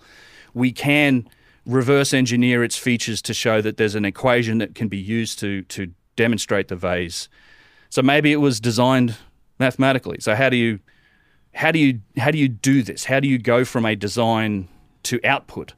We 0.54 0.72
can 0.72 1.28
reverse 1.66 2.14
engineer 2.14 2.64
its 2.64 2.78
features 2.78 3.22
to 3.24 3.34
show 3.34 3.62
that 3.62 3.78
there's 3.78 3.96
an 3.96 4.06
equation 4.06 4.58
that 4.60 4.76
can 4.76 4.88
be 4.88 4.98
used 4.98 5.40
to 5.40 5.64
to 5.64 5.92
demonstrate 6.16 6.68
the 6.68 6.76
vase. 6.76 7.28
So 7.90 8.02
maybe 8.02 8.32
it 8.32 8.38
was 8.38 8.60
designed 8.60 9.18
mathematically. 9.60 10.18
So 10.20 10.36
how 10.36 10.50
do 10.50 10.58
you 10.58 10.80
how 11.56 11.72
do 11.72 11.80
you 11.80 12.02
how 12.18 12.32
do 12.32 12.38
you 12.38 12.50
do 12.50 12.84
this? 12.84 13.06
How 13.06 13.20
do 13.20 13.28
you 13.28 13.38
go 13.38 13.66
from 13.66 13.86
a 13.86 13.96
design 13.96 14.68
to 15.04 15.20
output? 15.24 15.74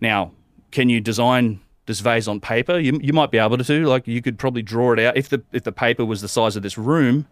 Now, 0.00 0.32
can 0.70 0.88
you 0.88 1.00
design 1.00 1.60
this 1.86 2.00
vase 2.00 2.28
on 2.28 2.40
paper? 2.40 2.78
You, 2.78 2.98
you 3.02 3.12
might 3.12 3.30
be 3.30 3.38
able 3.38 3.58
to. 3.58 3.86
Like 3.86 4.06
you 4.06 4.22
could 4.22 4.38
probably 4.38 4.62
draw 4.62 4.92
it 4.92 4.98
out 4.98 5.16
if 5.16 5.28
the 5.28 5.42
if 5.52 5.64
the 5.64 5.72
paper 5.72 6.04
was 6.04 6.20
the 6.20 6.28
size 6.28 6.56
of 6.56 6.62
this 6.62 6.78
room. 6.78 7.26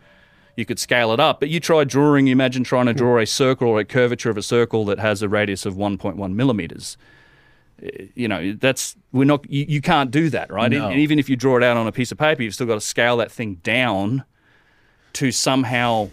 You 0.57 0.65
could 0.65 0.81
scale 0.81 1.13
it 1.13 1.21
up, 1.21 1.39
but 1.39 1.51
you 1.51 1.61
try 1.61 1.85
drawing. 1.85 2.27
You 2.27 2.33
imagine 2.33 2.65
trying 2.65 2.87
to 2.87 2.95
draw 2.95 3.19
a 3.19 3.27
circle 3.27 3.69
or 3.69 3.79
a 3.79 3.85
curvature 3.85 4.29
of 4.29 4.37
a 4.37 4.43
circle 4.43 4.85
that 4.87 4.99
has 4.99 5.23
a 5.23 5.29
radius 5.29 5.65
of 5.65 5.77
1.1 5.77 6.33
millimeters. 6.33 6.97
You 8.15 8.27
know 8.27 8.53
that's 8.55 8.97
we're 9.13 9.25
not. 9.25 9.49
You, 9.49 9.67
you 9.69 9.81
can't 9.81 10.11
do 10.11 10.31
that, 10.31 10.51
right? 10.51 10.71
No. 10.71 10.89
And 10.89 10.99
even 10.99 11.21
if 11.21 11.29
you 11.29 11.37
draw 11.37 11.57
it 11.59 11.63
out 11.63 11.77
on 11.77 11.87
a 11.87 11.93
piece 11.93 12.11
of 12.11 12.19
paper, 12.19 12.43
you've 12.43 12.55
still 12.55 12.67
got 12.67 12.75
to 12.75 12.81
scale 12.81 13.19
that 13.19 13.31
thing 13.31 13.57
down 13.57 14.25
to 15.13 15.31
somehow 15.31 16.11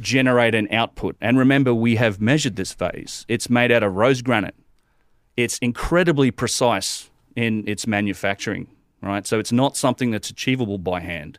generate 0.00 0.54
an 0.54 0.68
output. 0.72 1.16
And 1.20 1.38
remember, 1.38 1.74
we 1.74 1.96
have 1.96 2.20
measured 2.20 2.56
this 2.56 2.72
vase. 2.72 3.24
It's 3.28 3.50
made 3.50 3.72
out 3.72 3.82
of 3.82 3.94
rose 3.94 4.22
granite. 4.22 4.54
It's 5.36 5.58
incredibly 5.58 6.30
precise 6.30 7.10
in 7.38 7.62
its 7.68 7.86
manufacturing, 7.86 8.66
right? 9.00 9.24
So 9.24 9.38
it's 9.38 9.52
not 9.52 9.76
something 9.76 10.10
that's 10.10 10.28
achievable 10.28 10.76
by 10.76 10.98
hand. 10.98 11.38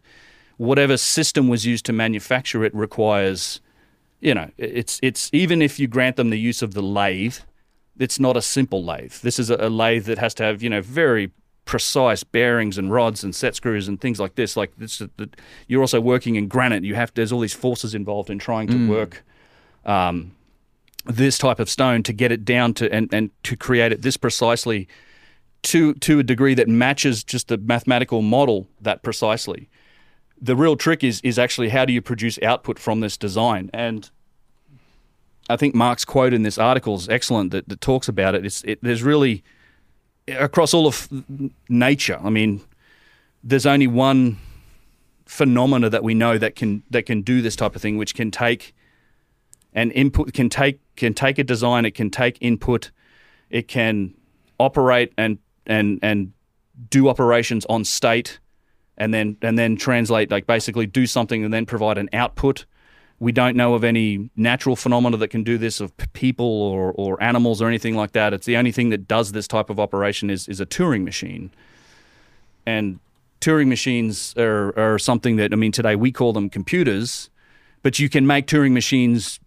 Whatever 0.55 0.95
system 0.95 1.49
was 1.49 1.65
used 1.65 1.85
to 1.87 1.93
manufacture 1.93 2.63
it 2.63 2.73
requires, 2.73 3.59
you 4.21 4.33
know, 4.33 4.49
it's 4.57 4.97
it's 5.03 5.29
even 5.33 5.61
if 5.61 5.77
you 5.77 5.87
grant 5.87 6.15
them 6.15 6.29
the 6.29 6.39
use 6.39 6.61
of 6.61 6.73
the 6.73 6.81
lathe, 6.81 7.39
it's 7.97 8.17
not 8.17 8.37
a 8.37 8.41
simple 8.41 8.81
lathe. 8.81 9.11
This 9.15 9.39
is 9.39 9.49
a, 9.49 9.55
a 9.55 9.69
lathe 9.69 10.05
that 10.05 10.19
has 10.19 10.33
to 10.35 10.43
have, 10.43 10.63
you 10.63 10.69
know, 10.69 10.81
very 10.81 11.31
precise 11.65 12.23
bearings 12.23 12.77
and 12.77 12.93
rods 12.93 13.21
and 13.21 13.35
set 13.35 13.53
screws 13.55 13.89
and 13.89 13.99
things 13.99 14.21
like 14.21 14.35
this. 14.35 14.55
Like 14.55 14.71
this, 14.77 14.99
the, 14.99 15.29
you're 15.67 15.81
also 15.81 15.99
working 15.99 16.35
in 16.35 16.47
granite. 16.47 16.85
You 16.85 16.95
have 16.95 17.13
there's 17.13 17.33
all 17.33 17.41
these 17.41 17.53
forces 17.53 17.93
involved 17.93 18.29
in 18.29 18.39
trying 18.39 18.67
to 18.69 18.89
work 18.89 19.25
um, 19.85 20.31
this 21.05 21.37
type 21.37 21.59
of 21.59 21.69
stone 21.69 22.03
to 22.03 22.13
get 22.13 22.31
it 22.31 22.45
down 22.45 22.73
to 22.75 22.89
and, 22.89 23.13
and 23.13 23.31
to 23.43 23.57
create 23.57 23.91
it 23.91 24.01
this 24.01 24.15
precisely 24.15 24.87
to 25.63 25.93
to 25.95 26.19
a 26.19 26.23
degree 26.23 26.53
that 26.53 26.67
matches 26.67 27.23
just 27.23 27.47
the 27.47 27.57
mathematical 27.57 28.21
model 28.21 28.67
that 28.81 29.03
precisely. 29.03 29.69
The 30.41 30.55
real 30.55 30.75
trick 30.75 31.03
is 31.03 31.21
is 31.21 31.37
actually 31.37 31.69
how 31.69 31.85
do 31.85 31.93
you 31.93 32.01
produce 32.01 32.39
output 32.41 32.79
from 32.79 32.99
this 32.99 33.17
design 33.17 33.69
and. 33.73 34.09
I 35.51 35.57
think 35.57 35.73
Mark's 35.73 36.05
quote 36.05 36.31
in 36.31 36.43
this 36.43 36.59
article 36.59 36.93
is 36.93 37.09
excellent 37.09 37.49
that, 37.49 37.67
that 37.69 37.81
talks 37.81 38.07
about 38.07 38.35
it. 38.35 38.45
It's, 38.45 38.63
it. 38.65 38.77
There's 38.83 39.01
really 39.01 39.43
across 40.27 40.75
all 40.75 40.87
of 40.87 41.09
nature. 41.67 42.19
I 42.23 42.29
mean, 42.29 42.61
there's 43.43 43.65
only 43.65 43.87
one 43.87 44.37
phenomena 45.25 45.89
that 45.89 46.03
we 46.03 46.13
know 46.13 46.37
that 46.37 46.55
can 46.55 46.83
that 46.89 47.05
can 47.05 47.21
do 47.21 47.41
this 47.41 47.55
type 47.55 47.75
of 47.75 47.81
thing, 47.81 47.97
which 47.97 48.15
can 48.15 48.31
take 48.31 48.75
an 49.73 49.91
input, 49.91 50.33
can 50.33 50.49
take 50.49 50.79
can 50.95 51.13
take 51.13 51.37
a 51.37 51.43
design, 51.43 51.85
it 51.85 51.91
can 51.91 52.09
take 52.09 52.37
input, 52.41 52.91
it 53.49 53.67
can 53.67 54.13
operate 54.59 55.13
and 55.17 55.37
and 55.69 55.99
and 56.01 56.33
do 56.89 57.07
operations 57.07 57.65
on 57.67 57.85
state, 57.85 58.39
and 58.97 59.13
then 59.13 59.37
and 59.41 59.57
then 59.57 59.77
translate 59.77 60.29
like 60.29 60.45
basically 60.45 60.85
do 60.85 61.05
something 61.05 61.45
and 61.45 61.53
then 61.53 61.65
provide 61.65 61.97
an 61.97 62.09
output. 62.11 62.65
We 63.21 63.33
don't 63.33 63.57
know 63.57 63.73
of 63.73 63.83
any 63.83 64.29
natural 64.37 64.77
phenomena 64.77 65.17
that 65.17 65.27
can 65.27 65.43
do 65.43 65.57
this 65.57 65.81
of 65.81 65.91
people 66.13 66.45
or, 66.45 66.93
or 66.93 67.21
animals 67.21 67.61
or 67.61 67.67
anything 67.67 67.97
like 67.97 68.13
that. 68.13 68.33
It's 68.33 68.45
the 68.45 68.55
only 68.55 68.71
thing 68.71 68.91
that 68.91 69.09
does 69.09 69.33
this 69.33 69.45
type 69.45 69.69
of 69.69 69.77
operation 69.77 70.29
is, 70.29 70.47
is 70.47 70.61
a 70.61 70.65
Turing 70.65 71.03
machine. 71.03 71.51
And 72.65 73.01
Turing 73.41 73.67
machines 73.67 74.33
are, 74.37 74.73
are 74.79 74.97
something 74.97 75.35
that, 75.35 75.51
I 75.51 75.57
mean, 75.57 75.73
today 75.73 75.97
we 75.97 76.13
call 76.13 76.31
them 76.31 76.49
computers, 76.49 77.29
but 77.83 77.99
you 77.99 78.07
can 78.07 78.25
make 78.25 78.47
Turing 78.47 78.71
machines 78.71 79.41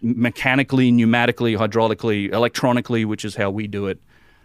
mechanically, 0.00 0.90
pneumatically, 0.90 1.58
hydraulically, 1.58 2.32
electronically, 2.32 3.04
which 3.04 3.26
is 3.26 3.36
how 3.36 3.50
we 3.50 3.66
do 3.66 3.86
it. 3.86 4.00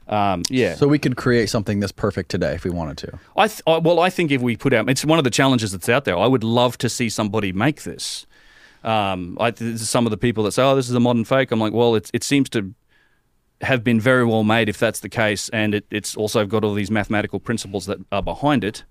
Um, 0.07 0.43
yeah. 0.49 0.75
So 0.75 0.87
we 0.87 0.99
could 0.99 1.15
create 1.17 1.49
something 1.49 1.79
this 1.79 1.91
perfect 1.91 2.29
today 2.29 2.53
if 2.53 2.63
we 2.63 2.69
wanted 2.69 2.97
to. 2.99 3.19
I 3.35 3.47
th- 3.47 3.61
I, 3.65 3.79
well, 3.79 3.99
I 3.99 4.09
think 4.09 4.31
if 4.31 4.41
we 4.41 4.55
put 4.55 4.73
out, 4.73 4.89
it's 4.89 5.03
one 5.03 5.17
of 5.17 5.23
the 5.23 5.31
challenges 5.31 5.71
that's 5.71 5.89
out 5.89 6.05
there. 6.05 6.17
I 6.17 6.27
would 6.27 6.43
love 6.43 6.77
to 6.79 6.89
see 6.89 7.09
somebody 7.09 7.51
make 7.51 7.83
this. 7.83 8.25
Um, 8.83 9.35
I, 9.39 9.51
some 9.51 10.05
of 10.05 10.11
the 10.11 10.17
people 10.17 10.43
that 10.43 10.51
say, 10.51 10.63
"Oh, 10.63 10.75
this 10.75 10.87
is 10.87 10.95
a 10.95 10.99
modern 10.99 11.25
fake," 11.25 11.51
I'm 11.51 11.59
like, 11.59 11.73
well, 11.73 11.95
it, 11.95 12.11
it 12.13 12.23
seems 12.23 12.49
to 12.49 12.73
have 13.61 13.83
been 13.83 13.99
very 13.99 14.25
well 14.25 14.43
made 14.43 14.69
if 14.69 14.77
that's 14.77 14.99
the 14.99 15.09
case, 15.09 15.49
and 15.49 15.73
it, 15.73 15.85
it's 15.89 16.15
also 16.15 16.45
got 16.45 16.63
all 16.63 16.75
these 16.75 16.91
mathematical 16.91 17.39
principles 17.39 17.87
that 17.87 17.97
are 18.11 18.21
behind 18.21 18.63
it. 18.63 18.83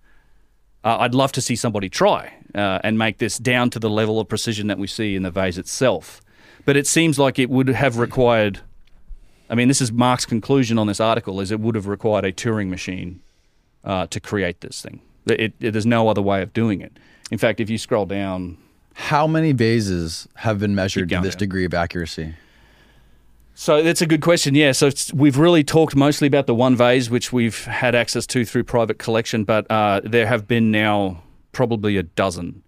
Uh, 0.83 0.99
I'd 1.01 1.15
love 1.15 1.33
to 1.33 1.41
see 1.41 1.57
somebody 1.57 1.89
try 1.89 2.35
uh, 2.55 2.81
and 2.83 2.99
make 2.99 3.19
this 3.19 3.39
down 3.39 3.71
to 3.71 3.79
the 3.79 3.89
level 3.89 4.21
of 4.21 4.29
precision 4.29 4.67
that 4.67 4.79
we 4.79 4.87
see 4.87 5.15
in 5.15 5.23
the 5.23 5.31
vase 5.31 5.57
itself. 5.59 6.21
But 6.65 6.77
it 6.77 6.87
seems 6.87 7.19
like 7.19 7.39
it 7.39 7.49
would 7.49 7.69
have 7.69 7.99
required 7.99 8.61
I 9.51 9.55
mean, 9.55 9.69
this 9.69 9.81
is 9.81 9.93
Mark's 9.93 10.25
conclusion 10.27 10.79
on 10.79 10.87
this 10.87 11.01
article: 11.01 11.41
is 11.41 11.51
it 11.51 11.61
would 11.61 11.75
have 11.75 11.87
required 11.87 12.25
a 12.25 12.33
Turing 12.33 12.69
machine 12.69 13.21
uh, 13.85 14.07
to 14.09 14.21
create 14.21 14.61
this 14.61 14.83
thing. 14.83 15.01
It, 15.27 15.55
it, 15.61 15.73
there's 15.73 15.87
no 15.87 16.09
other 16.09 16.23
way 16.23 16.43
of 16.43 16.53
doing 16.53 16.81
it. 16.81 16.93
In 17.31 17.39
fact, 17.39 17.61
if 17.61 17.71
you 17.71 17.79
scroll 17.79 18.07
down, 18.07 18.59
How 18.95 19.27
many 19.27 19.53
vases 19.53 20.29
have 20.37 20.59
been 20.59 20.75
measured 20.75 21.09
to 21.11 21.21
this 21.21 21.35
degree 21.35 21.65
of 21.65 21.75
accuracy? 21.75 22.35
so 23.55 23.83
that's 23.83 24.03
a 24.03 24.07
good 24.07 24.21
question. 24.21 24.55
Yeah, 24.55 24.73
so 24.73 24.91
we've 25.15 25.39
really 25.39 25.65
talked 25.65 25.95
mostly 25.97 26.27
about 26.27 26.47
the 26.47 26.55
one 26.55 26.77
vase 26.77 27.09
which 27.09 27.33
we've 27.33 27.65
had 27.65 27.95
access 27.95 28.27
to 28.29 28.45
through 28.45 28.65
private 28.65 28.99
collection, 28.99 29.45
but 29.45 29.71
uh, 29.71 30.01
there 30.05 30.27
have 30.27 30.47
been 30.49 30.71
now 30.71 31.23
probably 31.53 31.97
a 31.97 32.03
dozen 32.03 32.63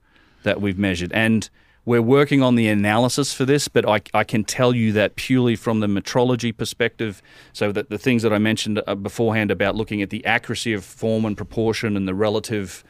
that 0.44 0.60
we've 0.60 0.78
measured, 0.78 1.12
and 1.12 1.50
we're 1.86 2.02
working 2.02 2.42
on 2.42 2.56
the 2.56 2.68
analysis 2.68 3.32
for 3.32 3.46
this. 3.46 3.68
But 3.68 3.88
I, 3.88 4.02
I 4.12 4.24
can 4.24 4.44
tell 4.44 4.74
you 4.74 4.92
that 4.92 5.16
purely 5.16 5.56
from 5.56 5.80
the 5.80 5.86
metrology 5.86 6.54
perspective, 6.54 7.22
so 7.54 7.72
that 7.72 7.88
the 7.88 7.96
things 7.96 8.22
that 8.22 8.32
I 8.32 8.38
mentioned 8.38 8.82
uh, 8.86 8.94
beforehand 8.94 9.50
about 9.50 9.74
looking 9.76 10.02
at 10.02 10.10
the 10.10 10.24
accuracy 10.26 10.74
of 10.74 10.84
form 10.84 11.24
and 11.24 11.36
proportion 11.36 11.96
and 11.96 12.06
the 12.06 12.14
relative 12.14 12.84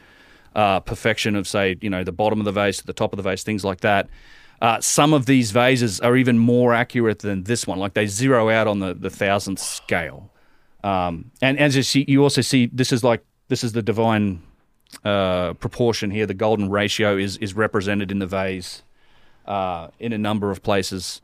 uh, 0.56 0.81
perfection 0.81 1.36
of, 1.36 1.47
say, 1.47 1.77
you 1.81 1.90
know, 1.90 2.02
the 2.02 2.12
bottom 2.12 2.40
of 2.40 2.44
the 2.44 2.52
vase 2.52 2.78
to 2.78 2.86
the 2.86 2.94
top 2.94 3.12
of 3.12 3.18
the 3.18 3.23
vase, 3.23 3.44
things 3.44 3.64
like 3.64 3.82
that. 3.82 4.09
Uh, 4.62 4.81
some 4.81 5.12
of 5.12 5.27
these 5.27 5.51
vases 5.51 6.01
are 6.01 6.16
even 6.16 6.39
more 6.39 6.73
accurate 6.73 7.18
than 7.18 7.44
this 7.44 7.66
one. 7.66 7.78
Like 7.78 7.93
they 7.93 8.06
zero 8.06 8.48
out 8.48 8.66
on 8.66 8.78
the, 8.78 8.94
the 8.94 9.10
thousandth 9.10 9.60
scale. 9.60 10.32
Um, 10.82 11.31
and 11.43 11.59
as 11.59 11.77
you 11.77 11.82
see, 11.82 12.05
you 12.09 12.23
also 12.23 12.40
see 12.40 12.66
this 12.73 12.90
is 12.90 13.05
like 13.05 13.23
this 13.48 13.62
is 13.62 13.73
the 13.73 13.82
divine 13.82 14.43
uh, 15.05 15.52
proportion 15.55 16.10
here. 16.10 16.24
The 16.24 16.35
golden 16.35 16.70
ratio 16.70 17.18
is 17.18 17.36
is 17.39 17.55
represented 17.55 18.10
in 18.10 18.18
the 18.18 18.27
vase 18.27 18.82
uh, 19.47 19.89
in 19.98 20.12
a 20.12 20.18
number 20.18 20.51
of 20.51 20.62
places. 20.62 21.20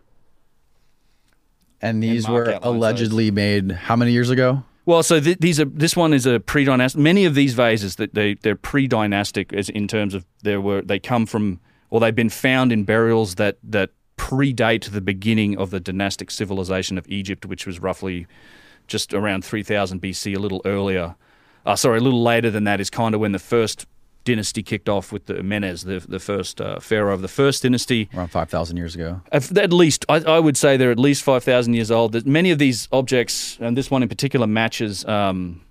And 1.81 2.03
these 2.03 2.29
Mark 2.29 2.47
were 2.47 2.55
outlines 2.55 2.63
those. 2.63 2.75
allegedly 2.75 3.31
made 3.31 3.73
how 3.73 3.97
many 3.97 4.13
years 4.13 4.31
ago? 4.31 4.63
Well, 4.85 5.03
so 5.03 5.21
th- 5.21 5.39
these 5.39 5.61
are 5.61 5.65
this 5.65 5.97
one 5.97 6.13
is 6.13 6.27
a 6.27 6.41
pre-dynastic. 6.41 7.01
Many 7.01 7.25
of 7.25 7.35
these 7.35 7.55
vases 7.55 7.97
that 7.97 8.15
they 8.15 8.35
they're 8.35 8.57
pre-dynastic 8.57 9.53
as 9.53 9.69
in 9.69 9.87
terms 9.89 10.15
of 10.15 10.25
there 10.43 10.61
were 10.61 10.83
they 10.83 10.99
come 10.99 11.27
from 11.27 11.61
or 11.91 12.01
they've 12.01 12.15
been 12.15 12.31
found 12.31 12.73
in 12.73 12.85
burials 12.85 13.37
that 13.37 13.59
that 13.63 13.91
predate 14.17 14.91
the 14.91 15.01
beginning 15.01 15.57
of 15.59 15.71
the 15.71 15.81
dynastic 15.81 16.31
civilization 16.31 16.99
of 16.99 17.07
Egypt, 17.09 17.45
which 17.47 17.67
was 17.67 17.81
roughly 17.81 18.27
just 18.87 19.15
around 19.15 19.45
3000 19.45 20.01
BC, 20.01 20.37
a 20.37 20.39
little 20.39 20.63
earlier. 20.65 21.17
Uh, 21.65 21.77
sorry, 21.77 21.99
a 21.99 22.01
little 22.03 22.23
later 22.23 22.51
than 22.51 22.65
that 22.65 22.81
is 22.81 22.91
kind 22.91 23.15
of 23.15 23.21
when 23.21 23.33
the 23.33 23.39
first 23.39 23.87
dynasty 24.25 24.63
kicked 24.63 24.89
off 24.89 25.13
with 25.13 25.27
the 25.27 25.43
Menes, 25.43 25.83
the 25.85 26.01
the 26.01 26.19
first 26.19 26.61
uh, 26.61 26.81
pharaoh 26.81 27.15
of 27.15 27.23
the 27.23 27.29
first 27.29 27.63
dynasty. 27.63 28.09
Around 28.15 28.29
5,000 28.29 28.77
years 28.77 28.95
ago. 28.95 29.21
At 29.33 29.73
least, 29.73 30.05
I, 30.09 30.17
I 30.17 30.39
would 30.39 30.57
say 30.57 30.77
they're 30.77 30.91
at 30.91 30.99
least 30.99 31.23
5,000 31.23 31.75
years 31.75 31.91
old. 31.91 32.13
That 32.13 32.27
Many 32.27 32.51
of 32.51 32.59
these 32.59 32.89
objects, 32.93 33.59
and 33.61 33.77
this 33.77 33.91
one 33.91 34.03
in 34.03 34.09
particular, 34.09 34.47
matches 34.47 35.05
um, 35.05 35.63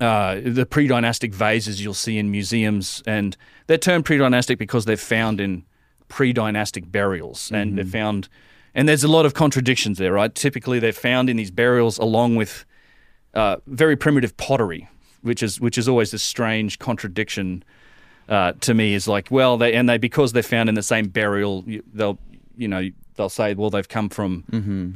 uh, 0.00 0.40
the 0.44 0.66
pre 0.66 0.86
dynastic 0.86 1.34
vases 1.34 1.82
you'll 1.82 1.94
see 1.94 2.18
in 2.18 2.30
museums. 2.30 3.02
And 3.06 3.36
they're 3.66 3.78
termed 3.78 4.04
pre 4.04 4.18
dynastic 4.18 4.58
because 4.58 4.84
they're 4.84 4.96
found 4.96 5.40
in 5.40 5.64
pre 6.08 6.32
dynastic 6.32 6.90
burials. 6.90 7.50
And 7.52 7.78
they're 7.78 7.84
found, 7.84 8.28
and 8.74 8.88
there's 8.88 9.04
a 9.04 9.08
lot 9.08 9.26
of 9.26 9.34
contradictions 9.34 9.98
there, 9.98 10.12
right? 10.12 10.34
Typically, 10.34 10.78
they're 10.78 10.92
found 10.92 11.30
in 11.30 11.36
these 11.36 11.50
burials 11.50 11.98
along 11.98 12.36
with 12.36 12.64
uh, 13.34 13.56
very 13.66 13.96
primitive 13.96 14.36
pottery, 14.36 14.88
which 15.22 15.42
is 15.42 15.60
which 15.60 15.78
is 15.78 15.88
always 15.88 16.10
this 16.10 16.22
strange 16.22 16.78
contradiction 16.78 17.62
uh, 18.28 18.52
to 18.60 18.74
me. 18.74 18.94
Is 18.94 19.08
like, 19.08 19.30
well, 19.30 19.56
they 19.56 19.74
and 19.74 19.88
they 19.88 19.98
because 19.98 20.32
they're 20.32 20.42
found 20.42 20.68
in 20.68 20.74
the 20.74 20.82
same 20.82 21.08
burial, 21.08 21.64
they'll 21.92 22.18
you 22.56 22.68
know 22.68 22.88
they'll 23.16 23.28
say, 23.28 23.54
well, 23.54 23.70
they've 23.70 23.88
come 23.88 24.08
from 24.08 24.44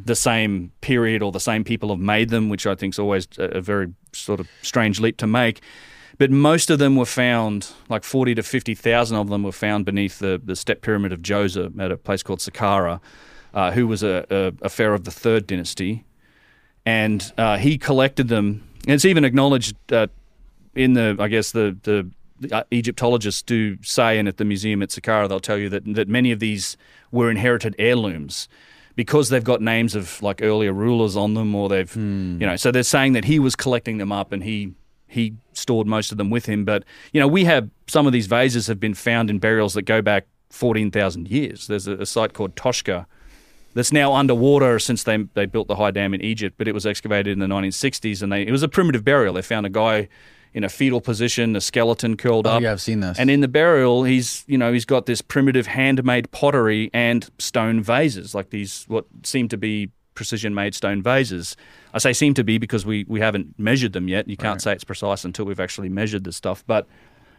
the 0.04 0.16
same 0.16 0.72
period 0.82 1.22
or 1.22 1.32
the 1.32 1.40
same 1.40 1.64
people 1.64 1.88
have 1.88 1.98
made 1.98 2.28
them, 2.28 2.48
which 2.50 2.66
I 2.66 2.74
think 2.74 2.94
is 2.94 2.98
always 2.98 3.26
a, 3.38 3.44
a 3.44 3.60
very 3.60 3.94
sort 4.12 4.40
of 4.40 4.48
strange 4.62 5.00
leap 5.00 5.16
to 5.18 5.26
make. 5.26 5.62
But 6.18 6.30
most 6.30 6.68
of 6.68 6.78
them 6.78 6.96
were 6.96 7.06
found, 7.06 7.68
like 7.88 8.04
forty 8.04 8.34
to 8.34 8.42
fifty 8.42 8.74
thousand 8.74 9.16
of 9.16 9.28
them 9.28 9.42
were 9.42 9.52
found 9.52 9.86
beneath 9.86 10.18
the 10.18 10.40
the 10.42 10.56
step 10.56 10.82
pyramid 10.82 11.12
of 11.12 11.20
Djoser 11.22 11.78
at 11.80 11.90
a 11.90 11.96
place 11.96 12.22
called 12.22 12.40
Saqqara, 12.40 13.00
uh, 13.54 13.70
who 13.72 13.86
was 13.86 14.02
a, 14.02 14.26
a, 14.30 14.52
a 14.66 14.68
pharaoh 14.68 14.96
of 14.96 15.04
the 15.04 15.10
third 15.10 15.46
dynasty 15.46 16.04
and 16.86 17.32
uh, 17.36 17.58
he 17.58 17.78
collected 17.78 18.28
them. 18.28 18.66
And 18.90 18.96
it's 18.96 19.04
even 19.04 19.24
acknowledged 19.24 19.76
uh, 19.92 20.08
in 20.74 20.94
the, 20.94 21.16
I 21.20 21.28
guess 21.28 21.52
the 21.52 21.76
the, 21.84 22.10
uh, 22.50 22.64
Egyptologists 22.72 23.40
do 23.40 23.80
say, 23.84 24.18
and 24.18 24.26
at 24.26 24.36
the 24.36 24.44
museum 24.44 24.82
at 24.82 24.88
Saqqara, 24.88 25.28
they'll 25.28 25.38
tell 25.38 25.58
you 25.58 25.68
that 25.68 25.84
that 25.94 26.08
many 26.08 26.32
of 26.32 26.40
these 26.40 26.76
were 27.12 27.30
inherited 27.30 27.76
heirlooms 27.78 28.48
because 28.96 29.28
they've 29.28 29.44
got 29.44 29.60
names 29.60 29.94
of 29.94 30.20
like 30.22 30.42
earlier 30.42 30.72
rulers 30.72 31.16
on 31.16 31.34
them, 31.34 31.54
or 31.54 31.68
they've, 31.68 31.94
you 32.40 32.46
know, 32.48 32.56
so 32.56 32.72
they're 32.72 32.82
saying 32.82 33.12
that 33.12 33.26
he 33.26 33.38
was 33.38 33.54
collecting 33.54 33.98
them 33.98 34.10
up 34.10 34.32
and 34.32 34.42
he 34.42 34.74
he 35.06 35.34
stored 35.52 35.86
most 35.86 36.10
of 36.10 36.18
them 36.18 36.28
with 36.28 36.46
him. 36.46 36.64
But 36.64 36.82
you 37.12 37.20
know, 37.20 37.28
we 37.28 37.44
have 37.44 37.70
some 37.86 38.08
of 38.08 38.12
these 38.12 38.26
vases 38.26 38.66
have 38.66 38.80
been 38.80 38.94
found 38.94 39.30
in 39.30 39.38
burials 39.38 39.74
that 39.74 39.82
go 39.82 40.02
back 40.02 40.26
fourteen 40.48 40.90
thousand 40.90 41.28
years. 41.28 41.68
There's 41.68 41.86
a, 41.86 41.92
a 41.98 42.06
site 42.06 42.32
called 42.32 42.56
Toshka 42.56 43.06
that's 43.74 43.92
now 43.92 44.12
underwater 44.14 44.78
since 44.78 45.02
they 45.04 45.18
they 45.34 45.46
built 45.46 45.68
the 45.68 45.76
high 45.76 45.90
dam 45.90 46.14
in 46.14 46.20
Egypt, 46.22 46.56
but 46.58 46.66
it 46.68 46.72
was 46.74 46.86
excavated 46.86 47.32
in 47.32 47.38
the 47.38 47.46
1960s, 47.46 48.22
and 48.22 48.32
they 48.32 48.42
it 48.42 48.50
was 48.52 48.62
a 48.62 48.68
primitive 48.68 49.04
burial. 49.04 49.34
They 49.34 49.42
found 49.42 49.66
a 49.66 49.70
guy 49.70 50.08
in 50.52 50.64
a 50.64 50.68
fetal 50.68 51.00
position, 51.00 51.54
a 51.54 51.60
skeleton 51.60 52.16
curled 52.16 52.44
Oh, 52.44 52.50
up. 52.56 52.62
yeah, 52.62 52.72
I've 52.72 52.80
seen 52.80 52.98
this. 52.98 53.16
And 53.20 53.30
in 53.30 53.40
the 53.40 53.46
burial, 53.46 54.02
he's 54.04 54.44
you 54.48 54.58
know 54.58 54.72
he's 54.72 54.84
got 54.84 55.06
this 55.06 55.22
primitive 55.22 55.66
handmade 55.68 56.30
pottery 56.32 56.90
and 56.92 57.28
stone 57.38 57.80
vases, 57.82 58.34
like 58.34 58.50
these 58.50 58.84
what 58.88 59.06
seem 59.22 59.48
to 59.48 59.56
be 59.56 59.90
precision 60.14 60.52
made 60.54 60.74
stone 60.74 61.00
vases. 61.02 61.56
I 61.94 61.98
say 61.98 62.12
seem 62.12 62.34
to 62.34 62.44
be 62.44 62.58
because 62.58 62.84
we 62.84 63.04
we 63.08 63.20
haven't 63.20 63.56
measured 63.58 63.92
them 63.92 64.08
yet. 64.08 64.28
You 64.28 64.36
can't 64.36 64.60
say 64.60 64.72
it's 64.72 64.84
precise 64.84 65.24
until 65.24 65.44
we've 65.44 65.60
actually 65.60 65.88
measured 65.88 66.24
the 66.24 66.32
stuff, 66.32 66.64
but 66.66 66.86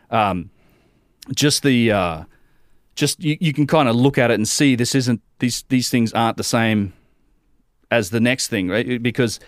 um, 0.10 0.50
just 1.36 1.64
the 1.64 1.92
uh, 1.92 2.24
just 2.96 3.24
you, 3.24 3.38
you 3.40 3.54
can 3.54 3.68
kind 3.68 3.88
of 3.90 3.96
look 3.96 4.18
at 4.18 4.32
it 4.32 4.36
and 4.36 4.48
see 4.48 4.76
this 4.76 4.96
isn't 4.96 5.22
these 5.40 5.64
these 5.70 5.90
things 5.90 6.14
aren't 6.14 6.38
the 6.38 6.44
same 6.44 6.94
as 7.90 8.10
the 8.10 8.20
next 8.20 8.48
thing, 8.48 8.70
right? 8.70 9.02
Because 9.02 9.40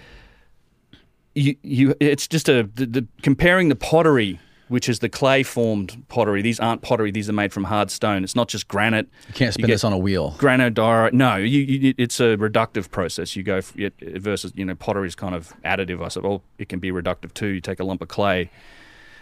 you 1.35 1.55
you 1.63 1.95
it's 1.99 2.27
just 2.27 2.47
a 2.49 2.69
the, 2.75 2.85
the 2.85 3.07
comparing 3.21 3.69
the 3.69 3.75
pottery 3.75 4.39
which 4.69 4.87
is 4.87 4.99
the 4.99 5.09
clay 5.09 5.43
formed 5.43 6.03
pottery 6.07 6.41
these 6.41 6.59
aren't 6.59 6.81
pottery 6.81 7.11
these 7.11 7.29
are 7.29 7.33
made 7.33 7.51
from 7.51 7.65
hard 7.65 7.91
stone. 7.91 8.23
It's 8.23 8.35
not 8.35 8.47
just 8.47 8.67
granite. 8.67 9.07
You 9.27 9.33
can't 9.33 9.53
spin 9.53 9.65
get- 9.67 9.73
this 9.73 9.83
on 9.83 9.93
a 9.93 9.97
wheel. 9.97 10.35
granodiorite 10.39 11.13
no 11.13 11.35
you, 11.35 11.59
you, 11.59 11.93
it's 11.97 12.19
a 12.19 12.37
reductive 12.37 12.89
process. 12.91 13.35
You 13.35 13.43
go 13.43 13.61
it, 13.75 13.93
versus 13.99 14.53
you 14.55 14.63
know 14.65 14.75
pottery 14.75 15.07
is 15.07 15.15
kind 15.15 15.35
of 15.35 15.53
additive 15.63 16.03
i 16.03 16.07
said 16.07 16.23
well 16.23 16.43
it 16.57 16.69
can 16.69 16.79
be 16.79 16.91
reductive 16.91 17.33
too 17.33 17.47
you 17.47 17.61
take 17.61 17.79
a 17.79 17.83
lump 17.83 18.01
of 18.01 18.07
clay. 18.07 18.49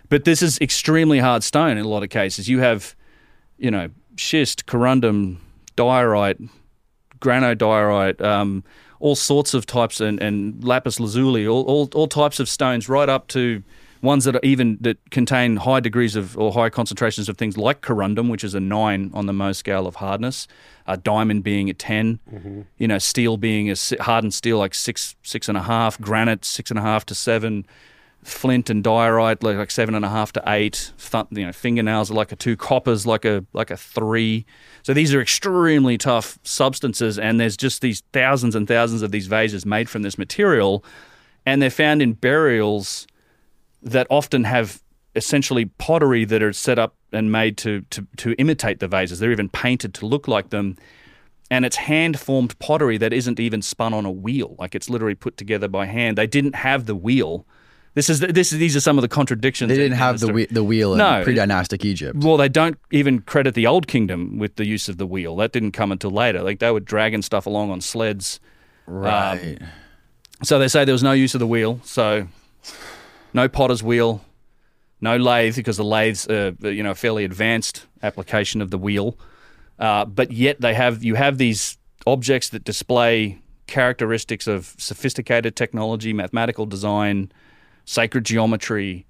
But 0.09 0.25
this 0.25 0.41
is 0.41 0.59
extremely 0.59 1.19
hard 1.19 1.41
stone 1.43 1.77
in 1.77 1.85
a 1.85 1.87
lot 1.87 2.03
of 2.03 2.09
cases. 2.09 2.49
You 2.49 2.59
have 2.59 2.95
you 3.57 3.71
know 3.71 3.89
schist 4.21 4.65
corundum 4.65 5.37
diorite 5.75 6.39
granodiorite, 7.21 8.19
um, 8.21 8.63
all 8.99 9.15
sorts 9.15 9.53
of 9.53 9.65
types, 9.65 10.01
and, 10.01 10.21
and 10.21 10.63
lapis 10.63 10.99
lazuli, 10.99 11.47
all, 11.47 11.63
all, 11.63 11.89
all 11.93 12.07
types 12.07 12.39
of 12.39 12.49
stones, 12.49 12.89
right 12.89 13.07
up 13.07 13.27
to 13.29 13.63
ones 14.01 14.25
that 14.25 14.35
are 14.35 14.41
even 14.43 14.79
that 14.81 14.97
contain 15.11 15.57
high 15.57 15.79
degrees 15.79 16.15
of 16.15 16.35
or 16.37 16.51
high 16.51 16.69
concentrations 16.69 17.29
of 17.29 17.37
things 17.37 17.55
like 17.57 17.81
corundum, 17.81 18.29
which 18.29 18.43
is 18.43 18.55
a 18.55 18.59
nine 18.59 19.11
on 19.13 19.27
the 19.27 19.33
Mohs 19.33 19.57
scale 19.57 19.85
of 19.85 19.95
hardness, 19.95 20.47
a 20.87 20.97
diamond 20.97 21.43
being 21.43 21.69
a 21.69 21.73
10 21.73 22.19
you 22.79 22.87
know, 22.87 22.97
steel 22.97 23.37
being 23.37 23.69
a 23.69 23.75
hardened 23.99 24.33
steel 24.33 24.57
like 24.57 24.73
six 24.73 25.15
six 25.21 25.47
and 25.47 25.57
a 25.57 25.61
half, 25.61 26.01
granite 26.01 26.43
six 26.43 26.71
and 26.71 26.79
a 26.79 26.81
half 26.81 27.05
to 27.05 27.15
seven. 27.15 27.65
Flint 28.23 28.69
and 28.69 28.83
diorite 28.83 29.41
like, 29.41 29.57
like 29.57 29.71
seven 29.71 29.95
and 29.95 30.05
a 30.05 30.09
half 30.09 30.31
to 30.33 30.43
eight. 30.47 30.91
Th- 30.97 31.25
you 31.31 31.45
know, 31.45 31.51
fingernails 31.51 32.11
are 32.11 32.13
like 32.13 32.31
a 32.31 32.35
two. 32.35 32.55
Coppers 32.55 33.07
like 33.07 33.25
a 33.25 33.43
like 33.53 33.71
a 33.71 33.77
three. 33.77 34.45
So 34.83 34.93
these 34.93 35.13
are 35.13 35.21
extremely 35.21 35.97
tough 35.97 36.37
substances, 36.43 37.17
and 37.17 37.39
there's 37.39 37.57
just 37.57 37.81
these 37.81 38.03
thousands 38.13 38.55
and 38.55 38.67
thousands 38.67 39.01
of 39.01 39.11
these 39.11 39.27
vases 39.27 39.65
made 39.65 39.89
from 39.89 40.03
this 40.03 40.17
material, 40.17 40.83
and 41.45 41.61
they're 41.61 41.69
found 41.71 42.01
in 42.01 42.13
burials 42.13 43.07
that 43.81 44.05
often 44.09 44.43
have 44.43 44.83
essentially 45.15 45.65
pottery 45.65 46.23
that 46.25 46.41
are 46.43 46.53
set 46.53 46.77
up 46.77 46.95
and 47.11 47.31
made 47.31 47.57
to 47.57 47.81
to, 47.89 48.07
to 48.17 48.33
imitate 48.33 48.79
the 48.79 48.87
vases. 48.87 49.19
They're 49.19 49.31
even 49.31 49.49
painted 49.49 49.93
to 49.95 50.05
look 50.05 50.27
like 50.27 50.49
them. 50.49 50.77
And 51.49 51.65
it's 51.65 51.75
hand 51.75 52.17
formed 52.17 52.57
pottery 52.59 52.97
that 52.97 53.11
isn't 53.11 53.37
even 53.37 53.61
spun 53.61 53.93
on 53.93 54.05
a 54.05 54.11
wheel. 54.11 54.55
Like 54.57 54.73
it's 54.73 54.89
literally 54.89 55.15
put 55.15 55.35
together 55.35 55.67
by 55.67 55.85
hand. 55.85 56.17
They 56.17 56.27
didn't 56.27 56.55
have 56.55 56.85
the 56.85 56.95
wheel. 56.95 57.45
This 57.93 58.09
is 58.09 58.21
this 58.21 58.53
is 58.53 58.59
these 58.59 58.75
are 58.75 58.79
some 58.79 58.97
of 58.97 59.01
the 59.01 59.09
contradictions. 59.09 59.67
They 59.69 59.75
didn't 59.75 59.97
have 59.97 60.19
the, 60.19 60.47
the 60.49 60.63
wheel 60.63 60.93
in 60.93 60.99
No. 60.99 61.23
pre-dynastic 61.23 61.83
Egypt. 61.83 62.17
Well, 62.23 62.37
they 62.37 62.47
don't 62.47 62.77
even 62.91 63.19
credit 63.21 63.53
the 63.53 63.67
Old 63.67 63.87
Kingdom 63.87 64.37
with 64.37 64.55
the 64.55 64.65
use 64.65 64.87
of 64.87 64.97
the 64.97 65.05
wheel. 65.05 65.35
That 65.35 65.51
didn't 65.51 65.71
come 65.73 65.91
until 65.91 66.11
later. 66.11 66.41
Like 66.41 66.59
they 66.59 66.71
were 66.71 66.79
dragging 66.79 67.21
stuff 67.21 67.45
along 67.45 67.69
on 67.69 67.81
sleds. 67.81 68.39
Right. 68.85 69.57
So 70.43 70.57
they 70.57 70.69
say 70.69 70.85
there 70.85 70.93
was 70.93 71.03
no 71.03 71.11
use 71.11 71.35
of 71.35 71.39
the 71.39 71.47
wheel. 71.47 71.81
So 71.83 72.27
no 73.33 73.49
potter's 73.49 73.83
wheel, 73.83 74.21
no 75.01 75.17
lathe 75.17 75.57
because 75.57 75.77
the 75.77 75.83
lathes 75.83 76.27
are 76.29 76.55
you 76.61 76.83
know 76.83 76.91
a 76.91 76.95
fairly 76.95 77.25
advanced 77.25 77.87
application 78.03 78.61
of 78.61 78.71
the 78.71 78.77
wheel. 78.77 79.17
Uh, 79.79 80.05
but 80.05 80.31
yet 80.31 80.61
they 80.61 80.73
have 80.73 81.03
you 81.03 81.15
have 81.15 81.37
these 81.37 81.77
objects 82.07 82.49
that 82.49 82.63
display 82.63 83.37
characteristics 83.67 84.47
of 84.47 84.75
sophisticated 84.77 85.55
technology, 85.55 86.13
mathematical 86.13 86.65
design, 86.65 87.31
sacred 87.85 88.25
geometry, 88.25 89.05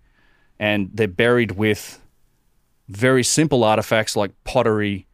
and 0.60 0.90
they're 0.94 1.08
buried 1.08 1.52
with 1.52 2.00
very 2.90 3.24
simple 3.24 3.64
artifacts 3.64 4.16
like 4.16 4.32
pottery, 4.44 5.08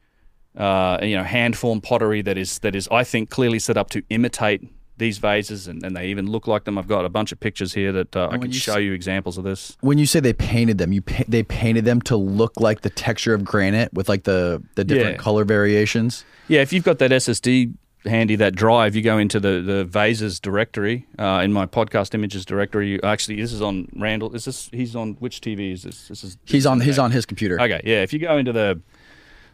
uh, 0.58 0.98
you 1.02 1.16
know, 1.16 1.24
hand 1.24 1.56
formed 1.58 1.84
pottery 1.84 2.22
that 2.24 2.38
is 2.38 2.60
that 2.60 2.76
is 2.76 2.88
I 2.92 3.04
think 3.04 3.30
clearly 3.30 3.60
set 3.60 3.78
up 3.78 3.90
to 3.92 4.02
imitate 4.10 4.68
these 4.98 5.20
vases, 5.20 5.68
and, 5.68 5.84
and 5.84 5.96
they 5.96 6.08
even 6.08 6.26
look 6.32 6.48
like 6.48 6.64
them. 6.64 6.76
I've 6.76 6.88
got 6.88 7.06
a 7.06 7.10
bunch 7.10 7.32
of 7.32 7.40
pictures 7.40 7.72
here 7.76 7.92
that 7.92 8.16
uh, 8.16 8.30
I 8.32 8.40
can 8.40 8.48
you 8.52 8.58
show 8.58 8.74
s- 8.78 8.82
you 8.82 8.94
examples 8.94 9.38
of 9.38 9.44
this. 9.44 9.78
When 9.82 10.00
you 10.00 10.08
say 10.08 10.20
they 10.20 10.34
painted 10.34 10.80
them, 10.80 10.92
you 10.92 11.04
pa- 11.04 11.24
they 11.28 11.44
painted 11.44 11.86
them 11.86 12.02
to 12.04 12.16
look 12.16 12.60
like 12.60 12.82
the 12.82 12.90
texture 12.90 13.36
of 13.36 13.44
granite 13.44 13.94
with 13.94 14.10
like 14.10 14.24
the 14.24 14.64
the 14.74 14.84
different 14.84 15.18
Yeah. 15.18 15.22
color 15.22 15.44
variations. 15.46 16.26
Yeah, 16.48 16.62
if 16.62 16.74
you've 16.74 16.84
got 16.84 16.98
that 16.98 17.12
SSD 17.12 17.74
handy, 18.08 18.36
that 18.38 18.56
drive, 18.56 18.96
you 18.96 19.02
go 19.02 19.18
into 19.18 19.40
the 19.40 19.62
the 19.62 19.84
vases 19.86 20.40
directory 20.40 21.06
uh, 21.20 21.42
in 21.44 21.54
my 21.54 21.66
podcast 21.66 22.14
images 22.14 22.46
directory. 22.46 22.90
You, 22.92 23.00
actually, 23.04 23.42
this 23.42 23.54
is 23.54 23.62
on 23.62 23.88
Randall. 23.96 24.34
Is 24.36 24.46
this 24.46 24.70
he's 24.72 24.96
on 24.96 25.14
which 25.16 25.42
TV 25.42 25.74
is 25.74 25.84
this? 25.84 26.08
This 26.08 26.24
is 26.24 26.38
He's 26.46 26.66
on 26.66 26.80
he's 26.82 27.00
on 27.00 27.12
his 27.12 27.26
computer. 27.26 27.60
Okay, 27.62 27.82
yeah. 27.84 28.04
If 28.04 28.14
you 28.14 28.20
go 28.20 28.38
into 28.38 28.54
the 28.54 28.82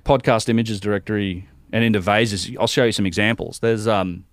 podcast 0.06 0.50
images 0.50 0.80
directory 0.80 1.48
and 1.72 1.84
into 1.84 2.00
vases, 2.00 2.50
I'll 2.60 2.68
show 2.68 2.84
you 2.86 2.92
some 2.92 3.06
examples. 3.06 3.60
There's 3.60 3.88
um, 3.88 4.26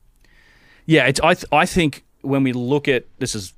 yeah. 0.86 1.06
It's 1.06 1.20
I 1.20 1.34
th- 1.34 1.46
I 1.52 1.66
think 1.66 2.04
when 2.22 2.42
we 2.42 2.52
look 2.52 2.88
at 2.88 3.06
this 3.18 3.34
is 3.34 3.54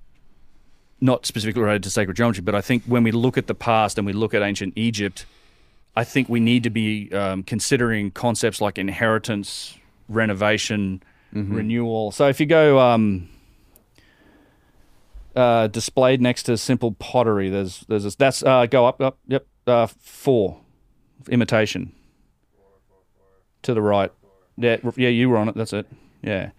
not 1.00 1.26
specifically 1.26 1.62
related 1.62 1.82
to 1.82 1.90
sacred 1.90 2.16
geometry, 2.16 2.42
but 2.42 2.54
I 2.54 2.60
think 2.60 2.84
when 2.84 3.02
we 3.02 3.10
look 3.10 3.36
at 3.36 3.48
the 3.48 3.54
past 3.54 3.98
and 3.98 4.06
we 4.06 4.12
look 4.12 4.34
at 4.34 4.42
ancient 4.42 4.72
Egypt, 4.76 5.26
I 5.96 6.04
think 6.04 6.28
we 6.28 6.38
need 6.38 6.62
to 6.62 6.70
be 6.70 7.12
um, 7.12 7.42
considering 7.42 8.12
concepts 8.12 8.60
like 8.60 8.78
inheritance, 8.78 9.76
renovation, 10.14 11.02
renewal. 11.32 12.12
So 12.12 12.28
if 12.28 12.40
you 12.40 12.46
go 12.46 12.78
um, 12.78 13.28
uh, 15.34 15.68
displayed 15.68 16.20
next 16.20 16.44
to 16.44 16.56
simple 16.56 16.92
pottery, 16.92 17.48
there's 17.48 17.84
there's 17.88 18.04
a, 18.04 18.16
that's 18.16 18.42
uh, 18.42 18.66
go 18.66 18.86
up 18.86 19.00
up 19.00 19.18
yep 19.26 19.46
uh, 19.66 19.86
four 19.86 20.60
imitation 21.28 21.92
to 23.62 23.74
the 23.74 23.82
right. 23.82 24.12
Yeah, 24.56 24.76
yeah, 24.96 25.08
you 25.08 25.30
were 25.30 25.38
on 25.38 25.48
it. 25.48 25.54
That's 25.54 25.72
it. 25.72 25.86
Yeah. 26.22 26.50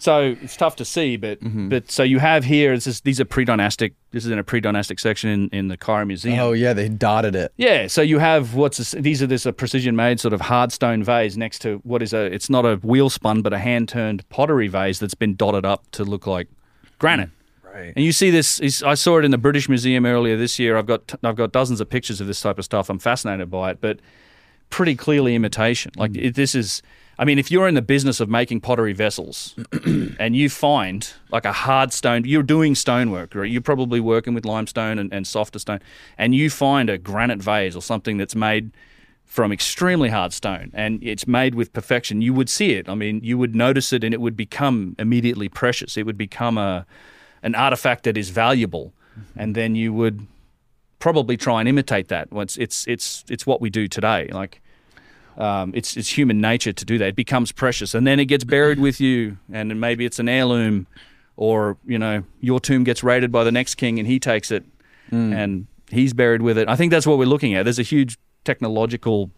So 0.00 0.34
it's 0.40 0.56
tough 0.56 0.76
to 0.76 0.84
see, 0.84 1.18
but 1.18 1.40
mm-hmm. 1.40 1.68
but 1.68 1.90
so 1.90 2.02
you 2.02 2.18
have 2.18 2.42
here. 2.42 2.76
These 2.76 3.20
are 3.20 3.24
pre-dynastic. 3.26 3.92
This 4.12 4.24
is 4.24 4.30
in 4.30 4.38
a 4.38 4.44
pre-dynastic 4.44 4.98
section 4.98 5.28
in, 5.28 5.48
in 5.50 5.68
the 5.68 5.76
Cairo 5.76 6.06
Museum. 6.06 6.38
Oh 6.38 6.52
yeah, 6.52 6.72
they 6.72 6.88
dotted 6.88 7.36
it. 7.36 7.52
Yeah, 7.58 7.86
so 7.86 8.00
you 8.00 8.18
have 8.18 8.54
what's 8.54 8.78
this, 8.78 8.92
these 8.92 9.22
are 9.22 9.26
this 9.26 9.44
a 9.44 9.52
precision 9.52 9.94
made 9.94 10.18
sort 10.18 10.32
of 10.32 10.40
hard 10.40 10.72
stone 10.72 11.04
vase 11.04 11.36
next 11.36 11.58
to 11.60 11.80
what 11.84 12.02
is 12.02 12.14
a 12.14 12.24
it's 12.32 12.48
not 12.48 12.64
a 12.64 12.76
wheel 12.76 13.10
spun 13.10 13.42
but 13.42 13.52
a 13.52 13.58
hand 13.58 13.90
turned 13.90 14.26
pottery 14.30 14.68
vase 14.68 14.98
that's 14.98 15.14
been 15.14 15.36
dotted 15.36 15.66
up 15.66 15.84
to 15.92 16.02
look 16.02 16.26
like 16.26 16.48
granite. 16.98 17.30
Right. 17.62 17.92
And 17.94 18.02
you 18.02 18.12
see 18.12 18.30
this 18.30 18.82
I 18.82 18.94
saw 18.94 19.18
it 19.18 19.26
in 19.26 19.32
the 19.32 19.38
British 19.38 19.68
Museum 19.68 20.06
earlier 20.06 20.38
this 20.38 20.58
year. 20.58 20.78
I've 20.78 20.86
got 20.86 21.14
I've 21.22 21.36
got 21.36 21.52
dozens 21.52 21.80
of 21.80 21.90
pictures 21.90 22.22
of 22.22 22.26
this 22.26 22.40
type 22.40 22.58
of 22.58 22.64
stuff. 22.64 22.88
I'm 22.88 22.98
fascinated 22.98 23.50
by 23.50 23.72
it, 23.72 23.82
but 23.82 23.98
pretty 24.70 24.94
clearly 24.94 25.34
imitation. 25.34 25.92
Like 25.96 26.12
mm. 26.12 26.24
it, 26.24 26.34
this 26.36 26.54
is 26.54 26.82
I 27.20 27.26
mean 27.26 27.38
if 27.38 27.50
you're 27.50 27.68
in 27.68 27.74
the 27.74 27.82
business 27.82 28.18
of 28.18 28.30
making 28.30 28.62
pottery 28.62 28.94
vessels 28.94 29.54
and 30.18 30.34
you 30.34 30.48
find 30.48 31.12
like 31.30 31.44
a 31.44 31.52
hard 31.52 31.92
stone 31.92 32.24
you're 32.24 32.42
doing 32.42 32.74
stonework 32.74 33.36
or 33.36 33.44
you're 33.44 33.60
probably 33.60 34.00
working 34.00 34.32
with 34.32 34.46
limestone 34.46 34.98
and, 34.98 35.12
and 35.12 35.26
softer 35.26 35.58
stone 35.58 35.80
and 36.16 36.34
you 36.34 36.48
find 36.48 36.88
a 36.88 36.96
granite 36.96 37.42
vase 37.42 37.76
or 37.76 37.82
something 37.82 38.16
that's 38.16 38.34
made 38.34 38.72
from 39.26 39.52
extremely 39.52 40.08
hard 40.08 40.32
stone 40.32 40.70
and 40.72 41.04
it's 41.04 41.26
made 41.26 41.54
with 41.54 41.74
perfection 41.74 42.22
you 42.22 42.32
would 42.32 42.48
see 42.48 42.72
it. 42.72 42.88
I 42.88 42.94
mean 42.94 43.20
you 43.22 43.36
would 43.36 43.54
notice 43.54 43.92
it 43.92 44.02
and 44.02 44.14
it 44.14 44.20
would 44.22 44.36
become 44.36 44.96
immediately 44.98 45.50
precious. 45.50 45.98
It 45.98 46.06
would 46.06 46.18
become 46.18 46.56
a 46.56 46.86
an 47.42 47.54
artifact 47.54 48.04
that 48.04 48.16
is 48.16 48.30
valuable. 48.30 48.94
Mm-hmm. 49.12 49.40
And 49.40 49.54
then 49.54 49.74
you 49.74 49.92
would 49.92 50.26
probably 50.98 51.36
try 51.36 51.60
and 51.60 51.68
imitate 51.68 52.08
that 52.08 52.32
once 52.32 52.56
it's 52.56 52.86
it's 52.86 53.24
it's 53.28 53.46
what 53.46 53.60
we 53.60 53.68
do 53.68 53.88
today. 53.88 54.30
Like 54.32 54.62
um, 55.36 55.72
it's 55.74 55.96
it's 55.96 56.16
human 56.16 56.40
nature 56.40 56.72
to 56.72 56.84
do 56.84 56.98
that. 56.98 57.08
It 57.08 57.16
becomes 57.16 57.52
precious, 57.52 57.94
and 57.94 58.06
then 58.06 58.20
it 58.20 58.26
gets 58.26 58.44
buried 58.44 58.78
with 58.80 59.00
you, 59.00 59.38
and 59.52 59.80
maybe 59.80 60.04
it's 60.04 60.18
an 60.18 60.28
heirloom, 60.28 60.86
or 61.36 61.76
you 61.86 61.98
know 61.98 62.24
your 62.40 62.60
tomb 62.60 62.84
gets 62.84 63.02
raided 63.02 63.30
by 63.32 63.44
the 63.44 63.52
next 63.52 63.76
king, 63.76 63.98
and 63.98 64.06
he 64.06 64.18
takes 64.18 64.50
it, 64.50 64.64
and 65.34 65.66
he's 65.90 66.12
buried 66.12 66.42
with 66.42 66.58
it. 66.58 66.68
I 66.68 66.76
think 66.76 66.90
that's 66.90 67.06
what 67.06 67.18
we're 67.18 67.24
looking 67.26 67.54
at. 67.54 67.64
There's 67.64 67.78
a 67.78 67.84
huge 67.84 68.18
technological 68.44 69.30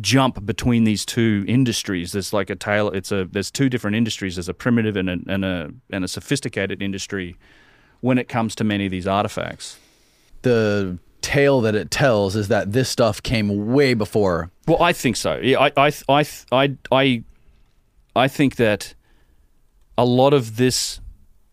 jump 0.00 0.44
between 0.44 0.84
these 0.84 1.04
two 1.04 1.44
industries. 1.48 2.12
There's 2.12 2.32
like 2.32 2.50
a 2.50 2.56
tail. 2.56 2.88
It's 2.90 3.10
a 3.10 3.24
there's 3.24 3.50
two 3.50 3.68
different 3.68 3.96
industries. 3.96 4.36
There's 4.36 4.48
a 4.48 4.54
primitive 4.54 4.96
and 4.96 5.10
a 5.10 5.18
and 5.28 5.44
a 5.44 5.70
and 5.90 6.04
a 6.04 6.08
sophisticated 6.08 6.82
industry 6.82 7.36
when 8.00 8.18
it 8.18 8.28
comes 8.28 8.54
to 8.56 8.64
many 8.64 8.86
of 8.86 8.90
these 8.90 9.06
artifacts. 9.06 9.78
The 10.42 10.98
tale 11.20 11.60
that 11.62 11.74
it 11.74 11.90
tells 11.90 12.36
is 12.36 12.48
that 12.48 12.72
this 12.72 12.88
stuff 12.88 13.22
came 13.22 13.72
way 13.72 13.94
before. 13.94 14.50
Well, 14.68 14.82
I 14.82 14.92
think 14.92 15.16
so. 15.16 15.38
Yeah, 15.42 15.60
I, 15.60 15.72
I, 15.88 15.92
I, 16.08 16.24
I, 16.52 16.76
I, 16.92 17.22
I 18.14 18.28
think 18.28 18.56
that 18.56 18.94
a 19.96 20.04
lot 20.04 20.34
of 20.34 20.56
this, 20.56 21.00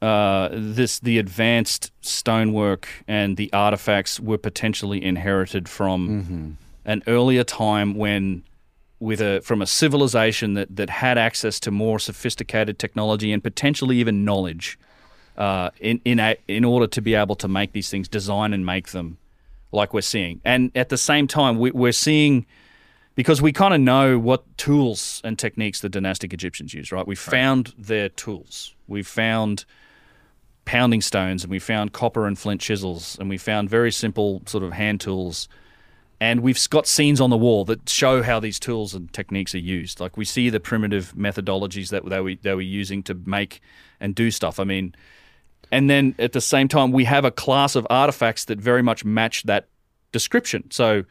uh, 0.01 0.49
this 0.51 0.99
the 0.99 1.17
advanced 1.17 1.91
stonework 2.01 2.89
and 3.07 3.37
the 3.37 3.51
artifacts 3.53 4.19
were 4.19 4.37
potentially 4.37 5.01
inherited 5.03 5.69
from 5.69 6.57
an 6.83 7.03
earlier 7.07 7.45
time 7.45 7.95
when, 7.95 8.43
with 8.99 9.21
a 9.21 9.41
from 9.41 9.61
a 9.61 9.65
civilization 9.65 10.53
that 10.55 10.75
that 10.75 10.89
had 10.89 11.17
access 11.17 11.59
to 11.61 11.71
more 11.71 11.99
sophisticated 11.99 12.77
technology 12.77 13.31
and 13.31 13.41
potentially 13.41 13.97
even 13.97 14.25
knowledge, 14.25 14.77
uh, 15.37 15.69
in 15.79 16.01
in 16.03 16.19
a, 16.19 16.35
in 16.47 16.65
order 16.65 16.87
to 16.87 17.01
be 17.01 17.15
able 17.15 17.35
to 17.35 17.47
make 17.47 17.71
these 17.71 17.89
things, 17.89 18.09
design 18.09 18.53
and 18.53 18.65
make 18.65 18.89
them 18.89 19.17
like 19.71 19.93
we're 19.93 20.01
seeing. 20.01 20.41
And 20.43 20.71
at 20.75 20.89
the 20.89 20.97
same 20.97 21.27
time, 21.27 21.57
we, 21.59 21.71
we're 21.71 21.91
seeing 21.93 22.45
because 23.15 23.41
we 23.41 23.51
kind 23.51 23.73
of 23.73 23.79
know 23.79 24.19
what 24.19 24.57
tools 24.57 25.21
and 25.23 25.39
techniques 25.39 25.79
the 25.79 25.89
dynastic 25.89 26.33
Egyptians 26.33 26.73
used, 26.73 26.91
right? 26.91 27.07
We 27.07 27.15
found 27.15 27.73
their 27.77 28.09
tools. 28.09 28.75
We 28.87 29.03
found 29.03 29.65
pounding 30.65 31.01
stones 31.01 31.43
and 31.43 31.51
we 31.51 31.59
found 31.59 31.93
copper 31.93 32.27
and 32.27 32.37
flint 32.37 32.59
chisels 32.59 33.17
and 33.19 33.29
we 33.29 33.37
found 33.37 33.69
very 33.69 33.91
simple 33.91 34.41
sort 34.45 34.63
of 34.63 34.73
hand 34.73 34.99
tools. 34.99 35.47
And 36.19 36.41
we've 36.41 36.69
got 36.69 36.87
scenes 36.87 37.21
on 37.21 37.29
the 37.29 37.37
wall 37.37 37.65
that 37.65 37.87
show 37.87 38.21
how 38.21 38.39
these 38.39 38.59
tools 38.59 38.93
and 38.93 39.11
techniques 39.13 39.55
are 39.55 39.59
used. 39.59 39.99
Like 39.99 40.17
we 40.17 40.25
see 40.25 40.49
the 40.49 40.59
primitive 40.59 41.13
methodologies 41.15 41.89
that 41.89 42.05
they 42.09 42.19
were, 42.19 42.35
they 42.41 42.53
were 42.53 42.61
using 42.61 43.01
to 43.03 43.13
make 43.25 43.61
and 43.99 44.13
do 44.13 44.29
stuff. 44.31 44.59
I 44.59 44.65
mean, 44.65 44.93
and 45.71 45.89
then 45.89 46.15
at 46.19 46.33
the 46.33 46.41
same 46.41 46.67
time 46.67 46.91
we 46.91 47.05
have 47.05 47.23
a 47.23 47.31
class 47.31 47.75
of 47.75 47.87
artifacts 47.89 48.45
that 48.45 48.59
very 48.59 48.81
much 48.81 49.05
match 49.05 49.43
that 49.43 49.67
description 50.11 50.69
so 50.71 51.03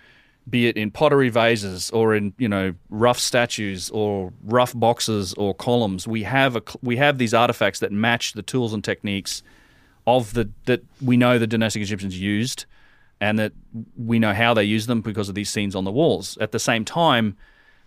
be 0.49 0.67
it 0.67 0.77
in 0.77 0.91
pottery 0.91 1.31
vases 1.31 1.91
or 1.91 2.15
in 2.15 2.35
you 2.39 2.49
know 2.49 2.75
rough 2.91 3.19
statues 3.19 3.91
or 3.91 4.33
rough 4.45 4.73
boxes 4.75 5.33
or 5.35 5.55
columns 5.55 6.07
we 6.07 6.23
have 6.23 6.57
a 6.57 6.63
we 6.83 6.97
have 6.97 7.19
these 7.19 7.33
artifacts 7.33 7.79
that 7.81 7.91
match 7.91 8.35
the 8.35 8.43
tools 8.43 8.73
and 8.73 8.85
techniques 8.85 9.43
of 10.07 10.35
the 10.35 10.51
that 10.67 10.83
we 11.01 11.17
know 11.17 11.39
the 11.39 11.47
dynastic 11.47 11.83
Egyptians 11.83 12.19
used 12.19 12.67
and 13.21 13.39
that 13.39 13.53
we 13.97 14.19
know 14.19 14.35
how 14.35 14.53
they 14.53 14.65
use 14.65 14.87
them 14.87 15.01
because 15.01 15.29
of 15.29 15.35
these 15.35 15.49
scenes 15.49 15.75
on 15.75 15.85
the 15.85 15.93
walls. 15.93 16.37
At 16.41 16.53
the 16.53 16.59
same 16.59 16.85
time 16.85 17.37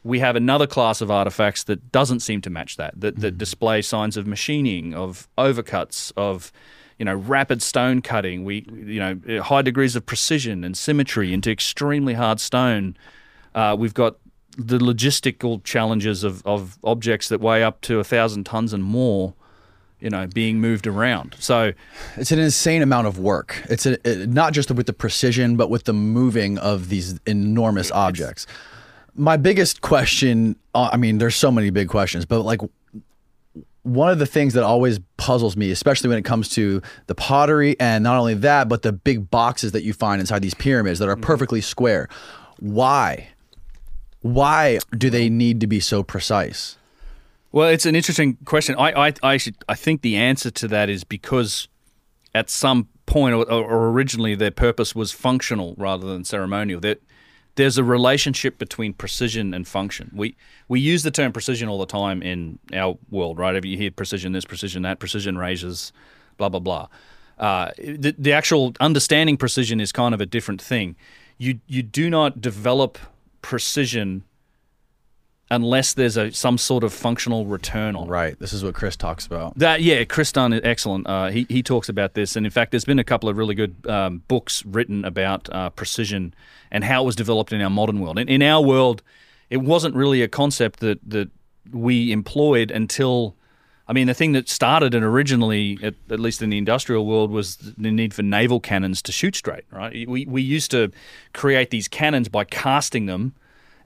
we 0.04 0.20
have 0.20 0.36
another 0.36 0.68
class 0.68 1.02
of 1.02 1.12
artifacts 1.12 1.64
that 1.66 1.92
doesn't 1.92 2.22
seem 2.22 2.42
to 2.42 2.50
match 2.50 2.78
that 2.78 3.00
that, 3.00 3.18
that 3.18 3.34
mm-hmm. 3.34 3.38
display 3.38 3.82
signs 3.82 4.18
of 4.18 4.26
machining 4.26 4.94
of 4.94 5.28
overcuts 5.38 6.12
of 6.18 6.52
you 6.98 7.06
know 7.06 7.16
rapid 7.16 7.62
stone 7.62 8.02
cutting 8.02 8.44
we 8.44 8.66
you 8.72 9.00
know 9.00 9.42
high 9.42 9.62
degrees 9.62 9.96
of 9.96 10.06
precision 10.06 10.64
and 10.64 10.78
symmetry 10.78 11.34
into 11.34 11.52
extremely 11.52 12.14
hard 12.14 12.40
stone 12.40 12.98
uh, 13.56 13.76
we've 13.78 13.94
got 13.94 14.18
the 14.58 14.80
logistical 14.80 15.64
challenges 15.64 16.24
of, 16.24 16.46
of 16.46 16.78
objects 16.84 17.30
that 17.30 17.40
weigh 17.40 17.64
up 17.64 17.82
to 17.82 18.00
a 18.00 18.04
thousand 18.04 18.46
tons 18.46 18.74
and 18.74 18.84
more 18.84 19.34
you 20.00 20.10
know 20.10 20.28
being 20.28 20.60
moved 20.60 20.88
around 20.88 21.36
so 21.40 21.74
It's 22.18 22.32
an 22.32 22.40
insane 22.40 22.82
amount 22.82 23.08
of 23.08 23.20
work. 23.20 23.62
It's 23.70 23.86
a, 23.86 23.94
it, 24.10 24.30
not 24.30 24.54
just 24.54 24.72
with 24.72 24.88
the 24.88 24.94
precision, 24.94 25.56
but 25.56 25.70
with 25.70 25.86
the 25.86 25.94
moving 25.94 26.58
of 26.58 26.90
these 26.90 27.20
enormous 27.26 27.92
objects. 27.92 28.48
My 29.16 29.38
biggest 29.38 29.82
question, 29.82 30.56
uh, 30.76 30.90
I 30.92 30.98
mean, 30.98 31.18
there's 31.18 31.36
so 31.36 31.52
many 31.52 31.70
big 31.70 31.90
questions, 31.90 32.26
but 32.26 32.42
like 32.42 32.62
one 33.88 34.10
of 34.10 34.20
the 34.20 34.26
things 34.26 34.54
that 34.54 34.64
always 34.64 35.00
puzzles 35.16 35.56
me, 35.56 35.72
especially 35.72 36.10
when 36.10 36.18
it 36.18 36.26
comes 36.26 36.50
to 36.50 36.82
the 37.08 37.16
pottery 37.16 37.76
and 37.80 38.04
not 38.04 38.18
only 38.18 38.34
that, 38.34 38.68
but 38.68 38.82
the 38.82 38.92
big 38.92 39.32
boxes 39.32 39.72
that 39.72 39.84
you 39.84 39.94
find 39.94 40.20
inside 40.20 40.42
these 40.42 40.54
pyramids 40.54 41.00
that 41.00 41.08
are 41.08 41.16
mm-hmm. 41.16 41.24
perfectly 41.24 41.62
square. 41.62 42.10
Why? 42.60 43.30
Why 44.22 44.80
do 44.98 45.10
they 45.10 45.30
need 45.30 45.62
to 45.62 45.68
be 45.68 45.80
so 45.80 46.04
precise? 46.04 46.78
Well, 47.54 47.70
it's 47.70 47.86
an 47.86 47.96
interesting 47.96 48.38
question. 48.44 48.76
I, 48.78 49.08
I, 49.08 49.14
I 49.24 49.34
actually, 49.36 49.56
I 49.70 49.76
think 49.76 50.02
the 50.02 50.18
answer 50.18 50.52
to 50.52 50.68
that 50.68 50.90
is 50.90 51.04
because 51.06 51.70
at 52.36 52.50
some 52.50 52.90
point, 53.06 53.36
or, 53.36 53.50
or 53.50 53.90
originally, 53.90 54.36
their 54.36 54.52
purpose 54.52 54.94
was 54.94 55.14
functional 55.14 55.76
rather 55.78 56.06
than 56.06 56.26
ceremonial. 56.26 56.82
That 56.82 57.02
there's 57.58 57.78
a 57.78 57.84
relationship 57.84 58.58
between 58.58 58.94
precision 58.94 59.54
and 59.54 59.68
function. 59.68 60.12
We 60.14 60.36
we 60.68 60.80
use 60.80 61.04
the 61.04 61.12
term 61.12 61.34
precision 61.34 61.68
all 61.68 61.80
the 61.80 61.86
time 61.86 62.22
in 62.22 62.60
our 62.72 62.98
world, 63.10 63.38
right? 63.40 63.56
If 63.56 63.66
you 63.66 63.78
hear 63.78 63.92
precision 63.92 64.32
this, 64.32 64.46
precision 64.46 64.84
that, 64.84 65.00
precision 65.00 65.38
raises, 65.38 65.92
blah 66.38 66.50
blah 66.50 66.60
blah. 66.60 66.88
Uh, 67.38 67.72
the, 67.78 68.16
the 68.18 68.32
actual 68.32 68.74
understanding 68.80 69.38
precision 69.38 69.80
is 69.80 69.92
kind 69.92 70.14
of 70.14 70.22
a 70.22 70.26
different 70.26 70.62
thing. 70.62 70.96
You 71.38 71.60
you 71.68 71.84
do 71.84 72.10
not 72.10 72.42
develop 72.42 72.98
precision 73.42 74.24
unless 75.50 75.94
there's 75.94 76.18
a 76.18 76.32
some 76.32 76.58
sort 76.58 76.84
of 76.84 76.94
functional 76.94 77.46
return 77.46 77.96
on 77.96 78.08
it. 78.08 78.10
Right. 78.10 78.40
This 78.40 78.54
is 78.54 78.64
what 78.64 78.74
Chris 78.76 78.96
talks 78.96 79.26
about. 79.26 79.58
That 79.58 79.82
yeah, 79.82 80.04
Chris 80.04 80.32
Dunn 80.32 80.54
is 80.54 80.62
excellent. 80.64 81.08
Uh, 81.08 81.28
he 81.28 81.46
he 81.50 81.64
talks 81.64 81.90
about 81.90 82.14
this, 82.14 82.36
and 82.36 82.46
in 82.46 82.52
fact, 82.52 82.72
there's 82.72 82.86
been 82.86 83.00
a 83.00 83.04
couple 83.04 83.30
of 83.30 83.38
really 83.38 83.56
good 83.56 83.76
um, 83.88 84.24
books 84.28 84.66
written 84.66 85.06
about 85.06 85.50
uh, 85.52 85.70
precision 85.70 86.34
and 86.72 86.84
how 86.84 87.04
it 87.04 87.06
was 87.06 87.16
developed 87.16 87.54
in 87.54 87.62
our 87.62 87.70
modern 87.70 88.00
world. 88.00 88.20
In, 88.20 88.28
in 88.28 88.42
our 88.42 88.62
world, 88.62 89.02
it 89.50 89.58
wasn't 89.58 89.96
really 89.96 90.22
a 90.22 90.28
concept 90.28 90.80
that 90.82 91.00
that 91.10 91.30
we 91.72 92.12
employed 92.12 92.72
until. 92.72 93.36
I 93.90 93.94
mean, 93.94 94.08
the 94.08 94.14
thing 94.14 94.34
that 94.34 94.50
started 94.50 94.94
it 94.94 95.02
originally, 95.02 95.80
at, 95.82 95.94
at 96.10 96.20
least 96.20 96.42
in 96.42 96.50
the 96.50 96.58
industrial 96.58 97.06
world, 97.06 97.32
was 97.32 97.56
the 97.56 97.90
need 97.90 98.14
for 98.14 98.22
naval 98.22 98.60
cannons 98.60 99.02
to 99.04 99.14
shoot 99.14 99.34
straight. 99.34 99.64
Right? 99.72 100.06
We 100.10 100.26
we 100.26 100.42
used 100.42 100.72
to 100.72 100.92
create 101.34 101.70
these 101.70 101.88
cannons 101.88 102.28
by 102.28 102.44
casting 102.44 103.06
them, 103.06 103.34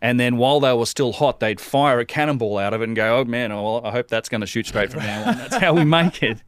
and 0.01 0.19
then 0.19 0.37
while 0.37 0.59
they 0.59 0.73
were 0.73 0.85
still 0.85 1.13
hot, 1.13 1.39
they'd 1.39 1.61
fire 1.61 1.99
a 1.99 2.05
cannonball 2.05 2.57
out 2.57 2.73
of 2.73 2.81
it 2.81 2.85
and 2.85 2.95
go, 2.95 3.19
"Oh 3.19 3.25
man, 3.25 3.51
well, 3.51 3.81
I 3.85 3.91
hope 3.91 4.07
that's 4.07 4.29
going 4.29 4.41
to 4.41 4.47
shoot 4.47 4.65
straight 4.67 4.91
from 4.91 5.03
now 5.03 5.29
on." 5.29 5.37
That's 5.37 5.57
how 5.57 5.73
we 5.73 5.85
make 5.85 6.23
it. 6.23 6.41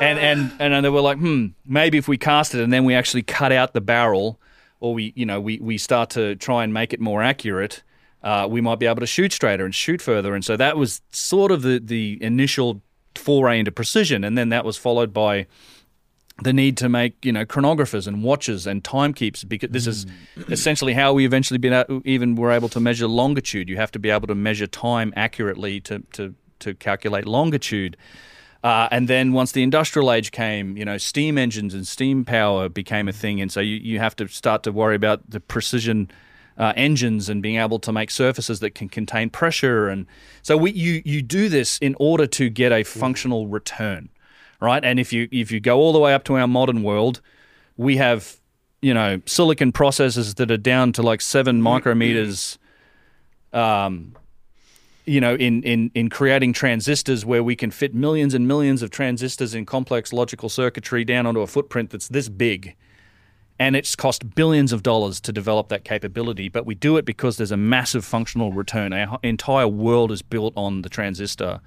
And 0.00 0.18
and 0.18 0.52
and 0.58 0.84
they 0.84 0.88
were 0.88 1.00
like, 1.00 1.18
"Hmm, 1.18 1.48
maybe 1.66 1.98
if 1.98 2.08
we 2.08 2.16
cast 2.16 2.54
it 2.54 2.62
and 2.62 2.72
then 2.72 2.84
we 2.84 2.94
actually 2.94 3.22
cut 3.22 3.52
out 3.52 3.74
the 3.74 3.80
barrel, 3.80 4.40
or 4.80 4.94
we 4.94 5.12
you 5.14 5.26
know 5.26 5.40
we 5.40 5.58
we 5.58 5.76
start 5.76 6.10
to 6.10 6.34
try 6.36 6.64
and 6.64 6.72
make 6.72 6.92
it 6.92 7.00
more 7.00 7.22
accurate." 7.22 7.82
Uh, 8.22 8.46
we 8.48 8.60
might 8.60 8.78
be 8.78 8.86
able 8.86 9.00
to 9.00 9.06
shoot 9.06 9.32
straighter 9.32 9.64
and 9.64 9.74
shoot 9.74 10.00
further, 10.00 10.34
and 10.34 10.44
so 10.44 10.56
that 10.56 10.76
was 10.76 11.02
sort 11.10 11.50
of 11.50 11.62
the 11.62 11.78
the 11.78 12.18
initial 12.22 12.80
foray 13.14 13.58
into 13.58 13.72
precision, 13.72 14.24
and 14.24 14.38
then 14.38 14.48
that 14.48 14.64
was 14.64 14.76
followed 14.76 15.12
by 15.12 15.46
the 16.42 16.52
need 16.52 16.76
to 16.78 16.88
make 16.88 17.24
you 17.24 17.32
know 17.32 17.44
chronographers 17.44 18.06
and 18.06 18.22
watches 18.22 18.66
and 18.66 18.82
timekeeps 18.82 19.46
because 19.46 19.70
this 19.70 19.86
is 19.86 20.06
essentially 20.48 20.92
how 20.94 21.12
we 21.12 21.24
eventually 21.24 21.58
been 21.58 22.02
even 22.04 22.34
were 22.34 22.52
able 22.52 22.68
to 22.70 22.80
measure 22.80 23.06
longitude. 23.06 23.68
You 23.68 23.76
have 23.76 23.92
to 23.92 23.98
be 23.98 24.10
able 24.10 24.26
to 24.28 24.34
measure 24.34 24.66
time 24.66 25.12
accurately 25.16 25.80
to 25.82 26.00
to 26.12 26.34
to 26.60 26.74
calculate 26.74 27.26
longitude. 27.26 27.96
Uh, 28.64 28.86
and 28.92 29.08
then 29.08 29.32
once 29.32 29.50
the 29.50 29.62
industrial 29.64 30.12
age 30.12 30.30
came, 30.30 30.76
you 30.76 30.84
know, 30.84 30.96
steam 30.96 31.36
engines 31.36 31.74
and 31.74 31.86
steam 31.86 32.24
power 32.24 32.68
became 32.68 33.08
a 33.08 33.12
thing, 33.12 33.40
and 33.40 33.50
so 33.50 33.58
you, 33.58 33.76
you 33.76 33.98
have 33.98 34.14
to 34.14 34.28
start 34.28 34.62
to 34.62 34.70
worry 34.70 34.94
about 34.94 35.28
the 35.28 35.40
precision 35.40 36.08
uh, 36.56 36.72
engines 36.76 37.28
and 37.28 37.42
being 37.42 37.56
able 37.56 37.80
to 37.80 37.92
make 37.92 38.10
surfaces 38.10 38.60
that 38.60 38.70
can 38.70 38.88
contain 38.88 39.30
pressure. 39.30 39.88
And 39.88 40.06
so 40.42 40.56
we 40.56 40.70
you 40.72 41.02
you 41.04 41.22
do 41.22 41.48
this 41.48 41.78
in 41.78 41.96
order 41.98 42.26
to 42.28 42.48
get 42.48 42.72
a 42.72 42.84
functional 42.84 43.48
return 43.48 44.10
right? 44.62 44.84
And 44.84 45.00
if 45.00 45.12
you 45.12 45.28
if 45.30 45.50
you 45.50 45.60
go 45.60 45.78
all 45.78 45.92
the 45.92 45.98
way 45.98 46.14
up 46.14 46.24
to 46.24 46.36
our 46.36 46.46
modern 46.46 46.82
world, 46.82 47.20
we 47.76 47.96
have 47.96 48.38
you 48.80 48.94
know 48.94 49.20
silicon 49.26 49.72
processors 49.72 50.36
that 50.36 50.50
are 50.50 50.56
down 50.56 50.92
to 50.92 51.02
like 51.02 51.20
seven 51.20 51.60
micrometers. 51.60 52.56
Um, 53.52 54.16
you 55.04 55.20
know, 55.20 55.34
in, 55.34 55.64
in, 55.64 55.90
in 55.96 56.08
creating 56.08 56.52
transistors 56.52 57.26
where 57.26 57.42
we 57.42 57.56
can 57.56 57.72
fit 57.72 57.92
millions 57.92 58.34
and 58.34 58.46
millions 58.46 58.82
of 58.82 58.90
transistors 58.90 59.52
in 59.52 59.66
complex 59.66 60.12
logical 60.12 60.48
circuitry 60.48 61.04
down 61.04 61.26
onto 61.26 61.40
a 61.40 61.46
footprint 61.48 61.90
that's 61.90 62.06
this 62.06 62.28
big. 62.28 62.76
And 63.58 63.74
it's 63.74 63.96
cost 63.96 64.36
billions 64.36 64.72
of 64.72 64.84
dollars 64.84 65.20
to 65.22 65.32
develop 65.32 65.70
that 65.70 65.82
capability, 65.82 66.48
but 66.48 66.66
we 66.66 66.76
do 66.76 66.98
it 66.98 67.04
because 67.04 67.36
there's 67.36 67.50
a 67.50 67.56
massive 67.56 68.04
functional 68.04 68.52
return. 68.52 68.92
Our 68.92 69.18
entire 69.24 69.66
world 69.66 70.12
is 70.12 70.22
built 70.22 70.52
on 70.56 70.82
the 70.82 70.88
transistor 70.88 71.60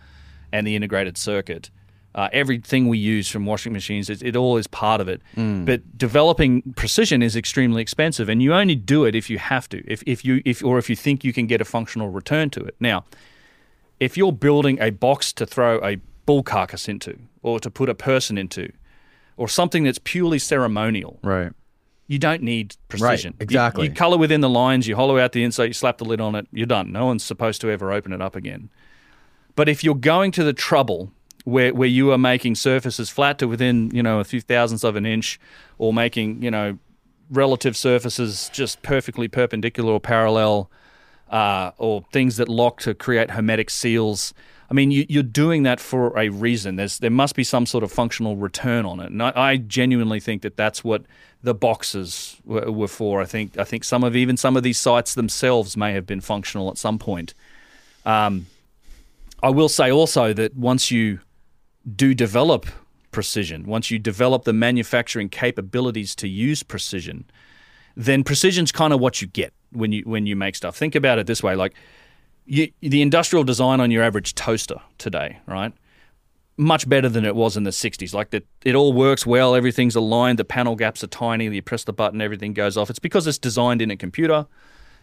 and 0.53 0.65
the 0.65 0.77
integrated 0.77 1.17
circuit. 1.17 1.69
Uh, 2.15 2.29
everything 2.31 2.87
we 2.87 2.97
use 2.97 3.27
from 3.29 3.45
washing 3.45 3.73
machines, 3.73 4.09
it, 4.09 4.23
it 4.23 4.37
all 4.37 4.55
is 4.55 4.67
part 4.67 5.01
of 5.01 5.09
it. 5.09 5.21
But 5.35 5.97
developing 5.97 6.61
precision 6.77 7.21
is 7.21 7.35
extremely 7.35 7.81
expensive, 7.81 8.29
and 8.29 8.41
you 8.41 8.53
only 8.53 8.75
do 8.75 9.03
it 9.03 9.15
if 9.15 9.29
you 9.29 9.37
have 9.37 9.67
to, 9.69 9.83
if, 9.85 10.01
if 10.07 10.23
you 10.23 10.41
if 10.45 10.63
or 10.63 10.77
if 10.77 10.89
you 10.89 10.95
think 10.95 11.25
you 11.25 11.33
can 11.33 11.45
get 11.45 11.59
a 11.59 11.65
functional 11.65 12.09
return 12.09 12.49
to 12.51 12.61
it. 12.63 12.75
Now, 12.79 13.03
if 13.99 14.15
you're 14.15 14.31
building 14.31 14.77
a 14.79 14.91
box 14.91 15.33
to 15.33 15.45
throw 15.45 15.83
a 15.83 15.97
bull 16.25 16.41
carcass 16.41 16.87
into, 16.87 17.19
or 17.43 17.59
to 17.59 17.69
put 17.69 17.89
a 17.89 17.93
person 17.95 18.37
into, 18.37 18.71
or 19.35 19.49
something 19.49 19.83
that's 19.83 19.99
purely 20.01 20.39
ceremonial, 20.39 21.19
Right. 21.21 21.51
you 22.07 22.17
don't 22.17 22.41
need 22.41 22.77
precision. 22.87 23.33
You- 23.39 23.43
exactly. 23.43 23.87
You, 23.87 23.93
color 23.93 24.17
within 24.17 24.39
the 24.39 24.49
lines, 24.49 24.87
you 24.87 24.95
hollow 24.95 25.17
out 25.19 25.33
the 25.33 25.43
inside, 25.43 25.65
you 25.65 25.73
slap 25.73 25.97
the 25.97 26.05
lid 26.05 26.21
on 26.21 26.33
it, 26.35 26.47
you're 26.53 26.65
done. 26.65 26.93
No 26.93 27.05
one's 27.07 27.23
supposed 27.25 27.59
to 27.61 27.69
ever 27.69 27.91
open 27.91 28.13
it 28.13 28.21
up 28.21 28.35
again. 28.37 28.69
But 29.55 29.67
if 29.67 29.83
you're 29.83 29.95
going 29.95 30.31
to 30.31 30.43
the 30.45 30.53
trouble 30.53 31.11
where, 31.45 31.73
where 31.73 31.87
you 31.87 32.11
are 32.11 32.17
making 32.17 32.55
surfaces 32.55 33.09
flat 33.09 33.39
to 33.39 33.47
within, 33.47 33.89
you 33.91 34.03
know, 34.03 34.19
a 34.19 34.23
few 34.23 34.41
thousandths 34.41 34.83
of 34.83 34.95
an 34.95 35.05
inch, 35.05 35.39
or 35.77 35.93
making, 35.93 36.43
you 36.43 36.51
know, 36.51 36.77
relative 37.31 37.77
surfaces 37.77 38.49
just 38.53 38.81
perfectly 38.81 39.27
perpendicular 39.27 39.93
or 39.93 39.99
parallel, 39.99 40.69
uh, 41.31 41.71
or 41.77 42.03
things 42.11 42.37
that 42.37 42.49
lock 42.49 42.81
to 42.81 42.93
create 42.93 43.31
hermetic 43.31 43.69
seals. 43.69 44.33
I 44.69 44.73
mean, 44.73 44.89
you, 44.91 45.05
you're 45.07 45.23
doing 45.23 45.63
that 45.63 45.79
for 45.79 46.17
a 46.17 46.29
reason. 46.29 46.75
There's 46.75 46.99
there 46.99 47.11
must 47.11 47.35
be 47.35 47.43
some 47.43 47.65
sort 47.65 47.83
of 47.83 47.91
functional 47.91 48.35
return 48.35 48.85
on 48.85 48.99
it, 48.99 49.11
and 49.11 49.21
I, 49.21 49.31
I 49.35 49.57
genuinely 49.57 50.19
think 50.19 50.41
that 50.41 50.57
that's 50.57 50.83
what 50.83 51.03
the 51.43 51.53
boxes 51.53 52.37
were, 52.43 52.71
were 52.71 52.87
for. 52.87 53.21
I 53.21 53.25
think 53.25 53.57
I 53.57 53.63
think 53.63 53.83
some 53.83 54.03
of 54.03 54.15
even 54.15 54.37
some 54.37 54.57
of 54.57 54.63
these 54.63 54.79
sites 54.79 55.13
themselves 55.13 55.77
may 55.77 55.93
have 55.93 56.07
been 56.07 56.21
functional 56.21 56.69
at 56.69 56.77
some 56.79 56.97
point. 56.97 57.35
Um, 58.05 58.47
I 59.43 59.49
will 59.49 59.69
say 59.69 59.91
also 59.91 60.33
that 60.33 60.55
once 60.55 60.89
you 60.89 61.19
do 61.93 62.13
develop 62.13 62.65
precision, 63.11 63.65
once 63.65 63.91
you 63.91 63.99
develop 63.99 64.43
the 64.43 64.53
manufacturing 64.53 65.29
capabilities 65.29 66.15
to 66.15 66.27
use 66.27 66.63
precision, 66.63 67.25
then 67.95 68.23
precision's 68.23 68.71
kind 68.71 68.93
of 68.93 68.99
what 68.99 69.21
you 69.21 69.27
get 69.27 69.53
when 69.71 69.91
you 69.91 70.03
when 70.03 70.25
you 70.25 70.35
make 70.35 70.55
stuff. 70.55 70.75
Think 70.75 70.95
about 70.95 71.17
it 71.17 71.27
this 71.27 71.41
way: 71.41 71.55
like 71.55 71.73
you, 72.45 72.71
the 72.81 73.01
industrial 73.01 73.43
design 73.43 73.79
on 73.79 73.91
your 73.91 74.03
average 74.03 74.35
toaster 74.35 74.81
today, 74.97 75.39
right? 75.47 75.73
Much 76.57 76.87
better 76.87 77.09
than 77.09 77.25
it 77.25 77.35
was 77.35 77.57
in 77.57 77.63
the 77.63 77.71
'60s. 77.71 78.13
Like 78.13 78.33
it 78.63 78.75
all 78.75 78.93
works 78.93 79.25
well. 79.25 79.55
Everything's 79.55 79.95
aligned. 79.95 80.39
The 80.39 80.45
panel 80.45 80.75
gaps 80.75 81.03
are 81.03 81.07
tiny. 81.07 81.45
You 81.45 81.61
press 81.61 81.83
the 81.83 81.93
button, 81.93 82.21
everything 82.21 82.53
goes 82.53 82.77
off. 82.77 82.89
It's 82.89 82.99
because 82.99 83.27
it's 83.27 83.37
designed 83.37 83.81
in 83.81 83.91
a 83.91 83.97
computer, 83.97 84.45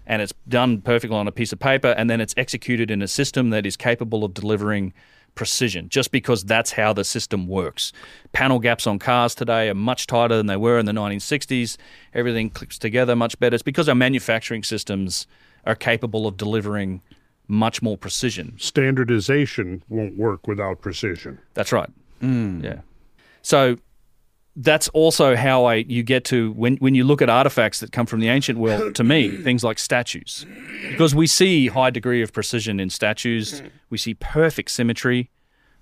and 0.06 0.20
it's 0.22 0.34
done 0.48 0.80
perfectly 0.82 1.16
on 1.16 1.28
a 1.28 1.32
piece 1.32 1.52
of 1.52 1.58
paper, 1.58 1.94
and 1.96 2.10
then 2.10 2.20
it's 2.20 2.34
executed 2.36 2.90
in 2.90 3.02
a 3.02 3.08
system 3.08 3.50
that 3.50 3.66
is 3.66 3.76
capable 3.76 4.24
of 4.24 4.34
delivering 4.34 4.92
precision. 5.34 5.88
Just 5.88 6.10
because 6.12 6.44
that's 6.44 6.72
how 6.72 6.92
the 6.92 7.04
system 7.04 7.46
works. 7.46 7.92
Panel 8.32 8.58
gaps 8.58 8.86
on 8.86 8.98
cars 8.98 9.34
today 9.34 9.68
are 9.68 9.74
much 9.74 10.06
tighter 10.06 10.36
than 10.36 10.46
they 10.46 10.56
were 10.56 10.78
in 10.78 10.86
the 10.86 10.92
1960s. 10.92 11.76
Everything 12.14 12.50
clicks 12.50 12.78
together 12.78 13.16
much 13.16 13.38
better. 13.38 13.54
It's 13.54 13.62
because 13.62 13.88
our 13.88 13.94
manufacturing 13.94 14.62
systems 14.62 15.26
are 15.64 15.74
capable 15.74 16.26
of 16.26 16.36
delivering 16.36 17.00
much 17.48 17.82
more 17.82 17.96
precision. 17.96 18.54
Standardization 18.58 19.82
won't 19.88 20.16
work 20.16 20.46
without 20.46 20.80
precision. 20.80 21.38
That's 21.54 21.72
right. 21.72 21.90
Hmm. 22.20 22.64
Yeah. 22.64 22.80
So 23.42 23.76
that's 24.56 24.88
also 24.88 25.34
how 25.34 25.64
I 25.64 25.76
you 25.76 26.02
get 26.02 26.24
to 26.26 26.52
when 26.52 26.76
when 26.76 26.94
you 26.94 27.04
look 27.04 27.22
at 27.22 27.30
artifacts 27.30 27.80
that 27.80 27.92
come 27.92 28.06
from 28.06 28.20
the 28.20 28.28
ancient 28.28 28.58
world. 28.58 28.94
To 29.02 29.04
me, 29.04 29.30
things 29.30 29.64
like 29.64 29.78
statues, 29.78 30.44
because 30.90 31.14
we 31.14 31.26
see 31.26 31.68
high 31.68 31.90
degree 31.90 32.22
of 32.22 32.32
precision 32.32 32.78
in 32.78 32.90
statues. 32.90 33.62
We 33.88 33.98
see 33.98 34.14
perfect 34.14 34.70
symmetry, 34.70 35.30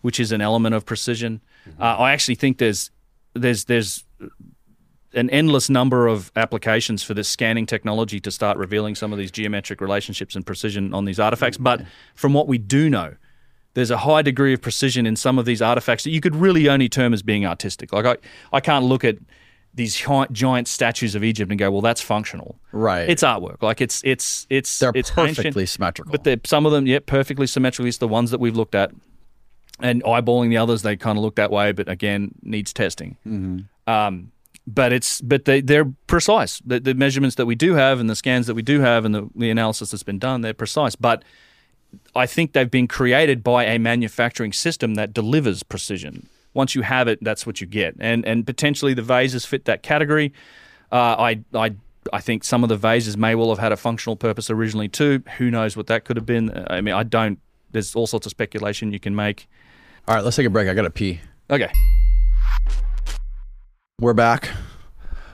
which 0.00 0.20
is 0.20 0.32
an 0.32 0.40
element 0.40 0.74
of 0.74 0.84
precision. 0.84 1.40
Uh, 1.78 1.96
I 1.98 2.12
actually 2.12 2.36
think 2.36 2.58
there's 2.58 2.90
there's 3.34 3.64
there's 3.64 4.04
an 5.12 5.28
endless 5.30 5.68
number 5.68 6.06
of 6.06 6.30
applications 6.36 7.02
for 7.02 7.14
this 7.14 7.28
scanning 7.28 7.66
technology 7.66 8.20
to 8.20 8.30
start 8.30 8.56
revealing 8.56 8.94
some 8.94 9.12
of 9.12 9.18
these 9.18 9.30
geometric 9.30 9.80
relationships 9.80 10.36
and 10.36 10.46
precision 10.46 10.94
on 10.94 11.04
these 11.04 11.18
artifacts. 11.18 11.56
But 11.56 11.82
from 12.14 12.32
what 12.32 12.46
we 12.46 12.58
do 12.58 12.88
know, 12.88 13.14
there's 13.74 13.90
a 13.90 13.98
high 13.98 14.22
degree 14.22 14.52
of 14.52 14.60
precision 14.60 15.06
in 15.06 15.16
some 15.16 15.38
of 15.38 15.44
these 15.44 15.62
artifacts 15.62 16.04
that 16.04 16.10
you 16.10 16.20
could 16.20 16.34
really 16.36 16.68
only 16.68 16.88
term 16.88 17.12
as 17.14 17.22
being 17.22 17.46
artistic. 17.46 17.92
Like 17.92 18.04
I, 18.04 18.16
I 18.52 18.60
can't 18.60 18.84
look 18.84 19.04
at 19.04 19.16
these 19.72 19.94
gi- 19.94 20.26
giant 20.32 20.66
statues 20.66 21.14
of 21.14 21.22
Egypt 21.22 21.50
and 21.52 21.58
go, 21.58 21.70
well, 21.70 21.80
that's 21.80 22.00
functional. 22.00 22.58
Right. 22.72 23.08
It's 23.08 23.22
artwork. 23.22 23.62
Like 23.62 23.80
it's 23.80 24.02
it's 24.04 24.46
it's 24.50 24.78
They're 24.80 24.90
it's 24.94 25.10
perfectly 25.10 25.44
ancient, 25.62 25.68
symmetrical. 25.68 26.10
but 26.10 26.24
they're, 26.24 26.40
some 26.44 26.66
of 26.66 26.72
them, 26.72 26.86
yeah, 26.86 26.98
perfectly 27.04 27.46
symmetrical. 27.46 27.86
It's 27.86 27.98
the 27.98 28.08
ones 28.08 28.32
that 28.32 28.40
we've 28.40 28.56
looked 28.56 28.74
at, 28.74 28.90
and 29.78 30.02
eyeballing 30.02 30.50
the 30.50 30.56
others, 30.56 30.82
they 30.82 30.96
kind 30.96 31.16
of 31.16 31.22
look 31.22 31.36
that 31.36 31.52
way. 31.52 31.70
But 31.70 31.88
again, 31.88 32.32
needs 32.42 32.72
testing. 32.72 33.16
Um, 33.86 34.32
but 34.66 34.92
it's 34.92 35.20
but 35.20 35.44
they 35.44 35.60
they're 35.60 35.92
precise. 36.08 36.60
The, 36.66 36.80
the 36.80 36.94
measurements 36.94 37.36
that 37.36 37.46
we 37.46 37.54
do 37.54 37.74
have 37.74 38.00
and 38.00 38.10
the 38.10 38.16
scans 38.16 38.46
that 38.48 38.54
we 38.54 38.62
do 38.62 38.80
have 38.80 39.04
and 39.04 39.14
the, 39.14 39.28
the 39.36 39.50
analysis 39.50 39.92
that's 39.92 40.02
been 40.02 40.18
done, 40.18 40.40
they're 40.42 40.52
precise. 40.52 40.96
But 40.96 41.24
I 42.14 42.26
think 42.26 42.52
they've 42.52 42.70
been 42.70 42.88
created 42.88 43.42
by 43.42 43.64
a 43.64 43.78
manufacturing 43.78 44.52
system 44.52 44.94
that 44.94 45.12
delivers 45.12 45.62
precision. 45.62 46.28
Once 46.54 46.74
you 46.74 46.82
have 46.82 47.06
it, 47.06 47.22
that's 47.22 47.46
what 47.46 47.60
you 47.60 47.66
get, 47.66 47.94
and 48.00 48.24
and 48.26 48.44
potentially 48.44 48.94
the 48.94 49.02
vases 49.02 49.44
fit 49.44 49.66
that 49.66 49.82
category. 49.82 50.32
Uh, 50.90 51.16
I 51.18 51.44
I 51.54 51.74
I 52.12 52.20
think 52.20 52.44
some 52.44 52.62
of 52.62 52.68
the 52.68 52.76
vases 52.76 53.16
may 53.16 53.34
well 53.34 53.50
have 53.50 53.58
had 53.58 53.72
a 53.72 53.76
functional 53.76 54.16
purpose 54.16 54.50
originally 54.50 54.88
too. 54.88 55.22
Who 55.38 55.50
knows 55.50 55.76
what 55.76 55.86
that 55.86 56.04
could 56.04 56.16
have 56.16 56.26
been? 56.26 56.64
I 56.68 56.80
mean, 56.80 56.94
I 56.94 57.04
don't. 57.04 57.38
There's 57.70 57.94
all 57.94 58.06
sorts 58.06 58.26
of 58.26 58.30
speculation 58.30 58.92
you 58.92 58.98
can 58.98 59.14
make. 59.14 59.48
All 60.08 60.16
right, 60.16 60.24
let's 60.24 60.36
take 60.36 60.46
a 60.46 60.50
break. 60.50 60.68
I 60.68 60.74
got 60.74 60.82
to 60.82 60.90
pee. 60.90 61.20
Okay. 61.50 61.70
We're 64.00 64.14
back. 64.14 64.50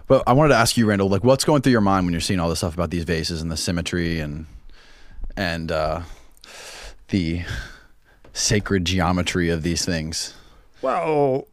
But 0.08 0.22
I 0.26 0.34
wanted 0.34 0.50
to 0.50 0.56
ask 0.56 0.76
you, 0.76 0.86
Randall, 0.86 1.08
like, 1.08 1.24
what's 1.24 1.44
going 1.44 1.62
through 1.62 1.72
your 1.72 1.80
mind 1.80 2.06
when 2.06 2.12
you're 2.12 2.20
seeing 2.20 2.40
all 2.40 2.48
this 2.48 2.58
stuff 2.58 2.74
about 2.74 2.90
these 2.90 3.04
vases 3.04 3.42
and 3.42 3.50
the 3.50 3.56
symmetry 3.56 4.20
and 4.20 4.46
and 5.36 5.72
uh, 5.72 6.02
the 7.08 7.42
sacred 8.32 8.84
geometry 8.84 9.48
of 9.50 9.62
these 9.62 9.84
things? 9.84 10.34
Well, 10.82 11.46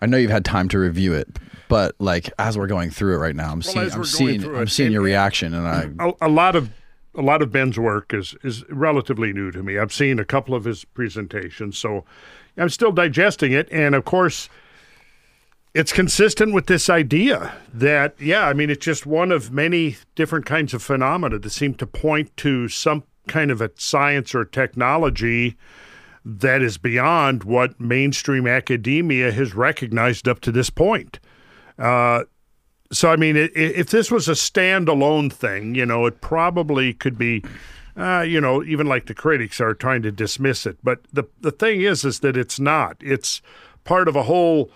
I 0.00 0.06
know 0.06 0.16
you've 0.16 0.30
had 0.30 0.44
time 0.44 0.68
to 0.70 0.78
review 0.78 1.14
it, 1.14 1.28
but 1.68 1.94
like 1.98 2.30
as 2.38 2.58
we're 2.58 2.66
going 2.66 2.90
through 2.90 3.14
it 3.14 3.18
right 3.18 3.36
now, 3.36 3.52
I'm 3.52 3.60
Well, 3.60 3.72
seeing 3.72 3.92
I'm 3.92 4.04
seeing 4.04 4.44
I'm 4.44 4.62
it, 4.62 4.70
seeing 4.70 4.92
your 4.92 5.02
reaction, 5.02 5.54
and 5.54 5.66
I 5.66 6.06
a, 6.08 6.12
a 6.22 6.28
lot 6.28 6.56
of 6.56 6.70
a 7.14 7.22
lot 7.22 7.42
of 7.42 7.52
Ben's 7.52 7.78
work 7.78 8.14
is 8.14 8.34
is 8.42 8.64
relatively 8.68 9.32
new 9.32 9.50
to 9.50 9.62
me. 9.62 9.78
I've 9.78 9.92
seen 9.92 10.18
a 10.18 10.24
couple 10.24 10.54
of 10.54 10.64
his 10.64 10.84
presentations, 10.84 11.78
so 11.78 12.04
I'm 12.56 12.68
still 12.68 12.92
digesting 12.92 13.52
it. 13.52 13.68
And 13.70 13.94
of 13.94 14.04
course, 14.04 14.48
it's 15.74 15.92
consistent 15.92 16.52
with 16.52 16.66
this 16.66 16.90
idea 16.90 17.52
that 17.72 18.14
yeah, 18.20 18.46
I 18.46 18.52
mean, 18.52 18.68
it's 18.70 18.84
just 18.84 19.06
one 19.06 19.32
of 19.32 19.50
many 19.52 19.96
different 20.14 20.44
kinds 20.46 20.74
of 20.74 20.82
phenomena 20.82 21.38
that 21.38 21.50
seem 21.50 21.74
to 21.74 21.86
point 21.86 22.36
to 22.38 22.68
some 22.68 23.04
kind 23.28 23.50
of 23.50 23.60
a 23.60 23.70
science 23.76 24.34
or 24.34 24.44
technology 24.44 25.56
that 26.24 26.62
is 26.62 26.76
beyond 26.78 27.44
what 27.44 27.80
mainstream 27.80 28.46
academia 28.46 29.32
has 29.32 29.54
recognized 29.54 30.28
up 30.28 30.40
to 30.40 30.52
this 30.52 30.70
point. 30.70 31.18
So 32.92 33.10
I 33.10 33.16
mean, 33.16 33.36
i- 33.38 33.44
i- 33.44 33.50
if 33.54 33.88
this 33.88 34.10
was 34.10 34.28
a 34.28 34.32
standalone 34.32 35.32
thing, 35.32 35.74
you 35.74 35.86
know, 35.86 36.04
it 36.04 36.20
probably 36.20 36.92
could 36.92 37.16
be, 37.16 37.42
uh, 37.96 38.24
you 38.28 38.40
know, 38.40 38.62
even 38.62 38.86
like 38.86 39.06
the 39.06 39.14
critics 39.14 39.60
are 39.60 39.72
trying 39.72 40.02
to 40.02 40.12
dismiss 40.12 40.66
it. 40.66 40.76
But 40.84 41.00
the 41.12 41.24
the 41.40 41.50
thing 41.52 41.80
is, 41.80 42.04
is 42.04 42.20
that 42.20 42.36
it's 42.36 42.60
not. 42.60 42.96
It's 43.00 43.40
part 43.84 44.08
of 44.08 44.16
a 44.16 44.24
whole 44.24 44.70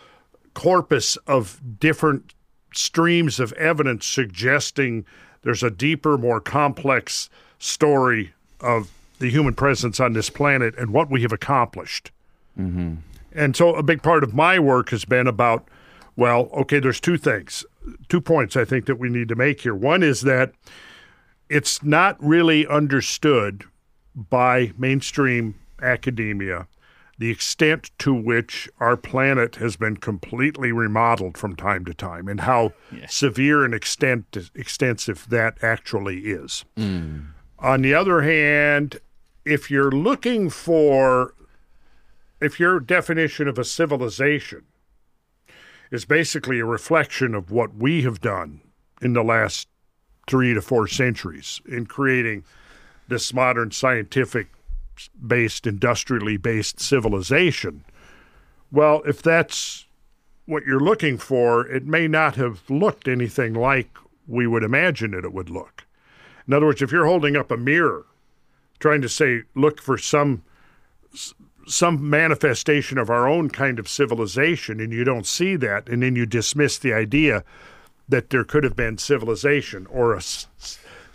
corpus 0.56 1.16
of 1.26 1.60
different 1.78 2.32
streams 2.72 3.38
of 3.38 3.52
evidence 3.52 4.06
suggesting 4.06 5.04
there's 5.42 5.62
a 5.62 5.70
deeper, 5.70 6.16
more 6.16 6.40
complex 6.40 7.28
story 7.58 8.32
of 8.60 8.90
the 9.18 9.30
human 9.30 9.52
presence 9.52 10.00
on 10.00 10.14
this 10.14 10.30
planet 10.30 10.74
and 10.78 10.94
what 10.94 11.10
we 11.10 11.20
have 11.20 11.30
accomplished. 11.30 12.10
Mm-hmm. 12.58 12.94
And 13.32 13.54
so 13.54 13.74
a 13.74 13.82
big 13.82 14.02
part 14.02 14.24
of 14.24 14.34
my 14.34 14.58
work 14.58 14.88
has 14.90 15.04
been 15.04 15.26
about, 15.26 15.68
well, 16.16 16.48
okay, 16.54 16.80
there's 16.80 17.00
two 17.00 17.18
things, 17.18 17.66
two 18.08 18.22
points 18.22 18.56
I 18.56 18.64
think 18.64 18.86
that 18.86 18.98
we 18.98 19.10
need 19.10 19.28
to 19.28 19.36
make 19.36 19.60
here. 19.60 19.74
One 19.74 20.02
is 20.02 20.22
that 20.22 20.52
it's 21.50 21.82
not 21.82 22.16
really 22.18 22.66
understood 22.66 23.64
by 24.14 24.72
mainstream 24.78 25.54
academia 25.82 26.66
the 27.18 27.30
extent 27.30 27.90
to 27.98 28.12
which 28.12 28.68
our 28.78 28.96
planet 28.96 29.56
has 29.56 29.76
been 29.76 29.96
completely 29.96 30.70
remodeled 30.70 31.38
from 31.38 31.56
time 31.56 31.84
to 31.84 31.94
time 31.94 32.28
and 32.28 32.40
how 32.40 32.72
severe 33.08 33.64
and 33.64 33.72
extent, 33.72 34.36
extensive 34.54 35.26
that 35.30 35.56
actually 35.62 36.18
is. 36.26 36.64
Mm. 36.76 37.28
On 37.58 37.80
the 37.80 37.94
other 37.94 38.22
hand, 38.22 39.00
if 39.46 39.70
you're 39.70 39.90
looking 39.90 40.50
for 40.50 41.32
if 42.40 42.60
your 42.60 42.80
definition 42.80 43.48
of 43.48 43.58
a 43.58 43.64
civilization 43.64 44.64
is 45.90 46.04
basically 46.04 46.60
a 46.60 46.64
reflection 46.64 47.34
of 47.34 47.50
what 47.50 47.74
we 47.74 48.02
have 48.02 48.20
done 48.20 48.60
in 49.00 49.12
the 49.12 49.22
last 49.22 49.68
three 50.28 50.52
to 50.52 50.60
four 50.60 50.86
centuries 50.86 51.60
in 51.66 51.86
creating 51.86 52.44
this 53.08 53.32
modern 53.32 53.70
scientific 53.70 54.48
based, 55.26 55.66
industrially 55.66 56.36
based 56.36 56.80
civilization, 56.80 57.84
well, 58.70 59.02
if 59.06 59.22
that's 59.22 59.86
what 60.46 60.64
you're 60.64 60.80
looking 60.80 61.18
for, 61.18 61.66
it 61.66 61.86
may 61.86 62.08
not 62.08 62.36
have 62.36 62.68
looked 62.70 63.08
anything 63.08 63.54
like 63.54 63.96
we 64.26 64.46
would 64.46 64.62
imagine 64.62 65.12
that 65.12 65.24
it 65.24 65.32
would 65.32 65.50
look. 65.50 65.84
In 66.46 66.54
other 66.54 66.66
words, 66.66 66.82
if 66.82 66.92
you're 66.92 67.06
holding 67.06 67.36
up 67.36 67.50
a 67.50 67.56
mirror 67.56 68.06
trying 68.78 69.02
to 69.02 69.08
say, 69.08 69.42
look 69.54 69.80
for 69.80 69.98
some 69.98 70.42
some 71.68 72.08
manifestation 72.08 72.96
of 72.96 73.10
our 73.10 73.28
own 73.28 73.50
kind 73.50 73.80
of 73.80 73.88
civilization 73.88 74.78
and 74.78 74.92
you 74.92 75.02
don't 75.02 75.26
see 75.26 75.56
that 75.56 75.88
and 75.88 76.00
then 76.00 76.14
you 76.14 76.24
dismiss 76.24 76.78
the 76.78 76.92
idea 76.92 77.42
that 78.08 78.30
there 78.30 78.44
could 78.44 78.62
have 78.62 78.76
been 78.76 78.96
civilization 78.96 79.84
or 79.86 80.14
a 80.14 80.22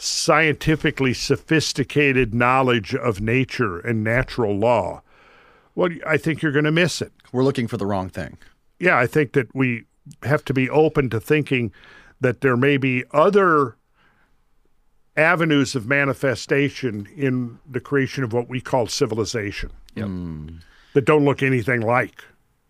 scientifically 0.01 1.13
sophisticated 1.13 2.33
knowledge 2.33 2.95
of 2.95 3.21
nature 3.21 3.79
and 3.79 4.03
natural 4.03 4.55
law 4.57 5.01
well 5.75 5.89
i 6.07 6.17
think 6.17 6.41
you're 6.41 6.51
going 6.51 6.65
to 6.65 6.71
miss 6.71 7.01
it 7.01 7.11
we're 7.31 7.43
looking 7.43 7.67
for 7.67 7.77
the 7.77 7.85
wrong 7.85 8.09
thing. 8.09 8.35
yeah 8.79 8.97
i 8.97 9.05
think 9.05 9.33
that 9.33 9.53
we 9.55 9.83
have 10.23 10.43
to 10.43 10.53
be 10.53 10.67
open 10.71 11.07
to 11.09 11.19
thinking 11.19 11.71
that 12.19 12.41
there 12.41 12.57
may 12.57 12.77
be 12.77 13.03
other 13.11 13.75
avenues 15.15 15.75
of 15.75 15.85
manifestation 15.87 17.07
in 17.15 17.59
the 17.69 17.79
creation 17.79 18.23
of 18.23 18.33
what 18.33 18.49
we 18.49 18.59
call 18.61 18.87
civilization 18.87 19.69
Yep. 19.95 20.07
that 20.93 21.05
don't 21.05 21.25
look 21.25 21.43
anything 21.43 21.81
like 21.81 22.23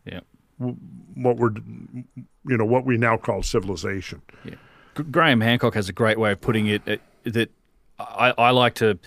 Yeah. 0.06 0.22
what 0.58 1.38
we're 1.38 1.52
you 1.54 2.58
know 2.58 2.66
what 2.66 2.84
we 2.86 2.98
now 2.98 3.16
call 3.16 3.44
civilization 3.44 4.22
G- 4.44 5.04
Graham 5.12 5.40
Hancock 5.40 5.76
has 5.76 5.88
a 5.88 5.94
great 5.94 6.20
way 6.20 6.32
of 6.34 6.42
putting 6.42 6.66
it 6.68 6.82
uh, 6.88 6.98
that 7.24 7.50
I, 8.00 8.34
I 8.38 8.50
like 8.52 8.76
to 8.76 9.00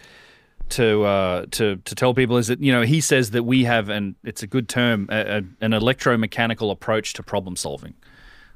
to 0.71 1.05
uh, 1.05 1.47
to 1.53 1.77
to 1.77 1.95
tell 1.95 2.15
people 2.15 2.37
is 2.37 2.49
that 2.49 2.61
you 2.61 2.73
know 2.73 2.83
he 2.83 3.01
says 3.01 3.31
that 3.33 3.45
we 3.45 3.65
have 3.65 3.89
and 3.89 4.15
it's 4.25 4.43
a 4.43 4.47
good 4.47 4.69
term 4.69 5.09
a, 5.11 5.21
a, 5.21 5.37
an 5.61 5.73
electromechanical 5.73 6.71
approach 6.71 7.13
to 7.15 7.23
problem 7.23 7.57
solving. 7.57 7.95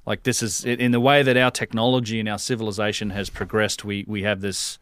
Like 0.07 0.23
this 0.23 0.43
is 0.43 0.65
in 0.65 0.93
the 0.93 1.01
way 1.01 1.23
that 1.23 1.37
our 1.37 1.51
technology 1.51 2.19
and 2.19 2.29
our 2.29 2.39
civilization 2.39 3.11
has 3.11 3.29
progressed. 3.29 3.85
We 3.85 4.05
we 4.09 4.23
have 4.23 4.41
this 4.41 4.79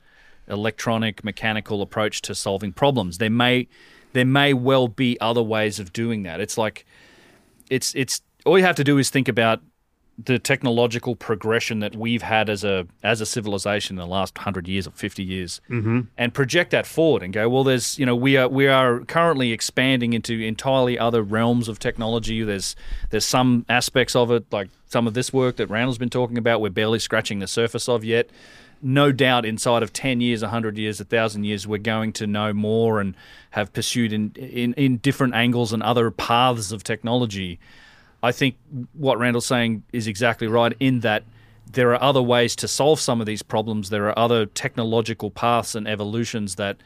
electronic 0.48 1.24
mechanical 1.24 1.82
approach 1.82 2.22
to 2.22 2.34
solving 2.34 2.72
problems. 2.72 3.18
There 3.18 3.30
may 3.30 3.68
there 4.12 4.24
may 4.24 4.54
well 4.54 4.88
be 4.88 5.18
other 5.20 5.42
ways 5.42 5.80
of 5.80 5.92
doing 5.92 6.22
that. 6.22 6.40
It's 6.40 6.56
like 6.56 6.86
it's 7.68 7.94
it's 7.94 8.22
all 8.44 8.56
you 8.56 8.64
have 8.64 8.76
to 8.76 8.84
do 8.84 8.98
is 8.98 9.10
think 9.10 9.28
about 9.28 9.60
the 10.18 10.38
technological 10.38 11.14
progression 11.14 11.80
that 11.80 11.94
we've 11.94 12.22
had 12.22 12.48
as 12.48 12.64
a 12.64 12.86
as 13.02 13.20
a 13.20 13.26
civilization 13.26 13.96
in 13.96 13.98
the 13.98 14.06
last 14.06 14.36
hundred 14.38 14.66
years 14.66 14.86
or 14.86 14.92
fifty 14.92 15.22
years, 15.22 15.60
mm-hmm. 15.68 16.02
and 16.16 16.32
project 16.32 16.70
that 16.70 16.86
forward 16.86 17.22
and 17.22 17.34
go, 17.34 17.48
well, 17.48 17.64
there's 17.64 17.98
you 17.98 18.06
know 18.06 18.16
we 18.16 18.36
are 18.36 18.48
we 18.48 18.66
are 18.66 19.00
currently 19.00 19.52
expanding 19.52 20.14
into 20.14 20.40
entirely 20.40 20.98
other 20.98 21.22
realms 21.22 21.68
of 21.68 21.78
technology. 21.78 22.42
There's 22.42 22.74
there's 23.10 23.26
some 23.26 23.66
aspects 23.68 24.16
of 24.16 24.30
it, 24.30 24.50
like 24.50 24.70
some 24.86 25.06
of 25.06 25.14
this 25.14 25.32
work 25.32 25.56
that 25.56 25.68
Randall's 25.68 25.98
been 25.98 26.08
talking 26.08 26.38
about, 26.38 26.60
we're 26.60 26.70
barely 26.70 26.98
scratching 26.98 27.40
the 27.40 27.46
surface 27.46 27.88
of 27.88 28.04
yet. 28.04 28.30
No 28.82 29.10
doubt, 29.10 29.44
inside 29.44 29.82
of 29.82 29.92
ten 29.92 30.20
years, 30.20 30.42
hundred 30.42 30.78
years, 30.78 31.00
a 31.00 31.04
thousand 31.04 31.44
years, 31.44 31.66
we're 31.66 31.78
going 31.78 32.12
to 32.14 32.26
know 32.26 32.52
more 32.54 33.00
and 33.00 33.14
have 33.50 33.72
pursued 33.72 34.12
in 34.12 34.32
in, 34.36 34.72
in 34.74 34.96
different 34.98 35.34
angles 35.34 35.74
and 35.74 35.82
other 35.82 36.10
paths 36.10 36.72
of 36.72 36.84
technology. 36.84 37.58
I 38.26 38.32
think 38.32 38.56
what 38.92 39.18
Randall's 39.18 39.46
saying 39.46 39.84
is 39.92 40.06
exactly 40.06 40.48
right 40.48 40.74
in 40.80 41.00
that 41.00 41.22
there 41.70 41.90
are 41.90 42.02
other 42.02 42.22
ways 42.22 42.56
to 42.56 42.68
solve 42.68 43.00
some 43.00 43.20
of 43.20 43.26
these 43.26 43.42
problems. 43.42 43.90
There 43.90 44.08
are 44.08 44.18
other 44.18 44.46
technological 44.46 45.30
paths 45.30 45.74
and 45.74 45.86
evolutions 45.86 46.56
that 46.56 46.76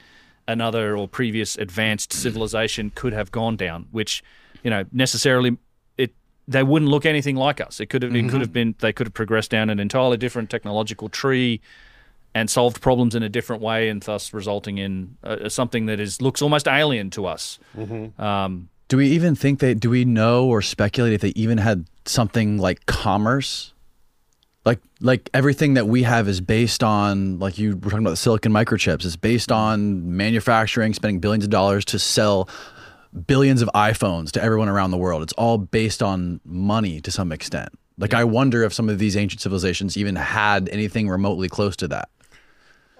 another 0.46 0.96
or 0.96 1.08
previous 1.08 1.56
advanced 1.56 2.12
civilization 2.12 2.92
could 2.94 3.12
have 3.12 3.30
gone 3.30 3.56
down, 3.56 3.86
which, 3.90 4.22
you 4.62 4.70
know, 4.70 4.84
necessarily 4.92 5.56
it 5.96 6.12
they 6.46 6.62
wouldn't 6.62 6.90
look 6.90 7.06
anything 7.06 7.36
like 7.36 7.60
us. 7.60 7.80
It 7.80 7.86
could 7.86 8.02
have 8.02 8.14
it 8.14 8.28
could 8.28 8.40
have 8.40 8.52
been 8.52 8.74
they 8.80 8.92
could 8.92 9.06
have 9.06 9.14
progressed 9.14 9.50
down 9.50 9.70
an 9.70 9.80
entirely 9.80 10.16
different 10.16 10.50
technological 10.50 11.08
tree 11.08 11.60
and 12.34 12.50
solved 12.50 12.80
problems 12.80 13.14
in 13.14 13.22
a 13.22 13.28
different 13.28 13.62
way, 13.62 13.88
and 13.88 14.02
thus 14.02 14.32
resulting 14.32 14.78
in 14.78 15.16
uh, 15.24 15.48
something 15.48 15.86
that 15.86 16.00
is 16.00 16.20
looks 16.22 16.42
almost 16.42 16.66
alien 16.68 17.10
to 17.10 17.26
us. 17.26 17.58
Um, 18.18 18.68
Do 18.90 18.96
we 18.96 19.06
even 19.10 19.36
think 19.36 19.60
they? 19.60 19.72
Do 19.74 19.88
we 19.88 20.04
know 20.04 20.48
or 20.48 20.60
speculate 20.62 21.12
if 21.12 21.20
they 21.20 21.28
even 21.36 21.58
had 21.58 21.86
something 22.06 22.58
like 22.58 22.86
commerce? 22.86 23.72
Like, 24.64 24.80
like 25.00 25.30
everything 25.32 25.74
that 25.74 25.86
we 25.86 26.02
have 26.02 26.26
is 26.26 26.40
based 26.40 26.82
on, 26.82 27.38
like 27.38 27.56
you 27.56 27.76
were 27.76 27.90
talking 27.90 28.00
about 28.00 28.10
the 28.10 28.16
silicon 28.16 28.52
microchips. 28.52 29.04
It's 29.04 29.14
based 29.14 29.52
on 29.52 30.16
manufacturing, 30.16 30.92
spending 30.92 31.20
billions 31.20 31.44
of 31.44 31.50
dollars 31.50 31.84
to 31.86 32.00
sell 32.00 32.48
billions 33.28 33.62
of 33.62 33.70
iPhones 33.76 34.32
to 34.32 34.42
everyone 34.42 34.68
around 34.68 34.90
the 34.90 34.98
world. 34.98 35.22
It's 35.22 35.32
all 35.34 35.56
based 35.56 36.02
on 36.02 36.40
money 36.44 37.00
to 37.00 37.12
some 37.12 37.30
extent. 37.30 37.68
Like, 37.96 38.12
I 38.12 38.24
wonder 38.24 38.64
if 38.64 38.74
some 38.74 38.88
of 38.88 38.98
these 38.98 39.16
ancient 39.16 39.40
civilizations 39.40 39.96
even 39.96 40.16
had 40.16 40.68
anything 40.68 41.08
remotely 41.08 41.48
close 41.48 41.76
to 41.76 41.86
that. 41.88 42.08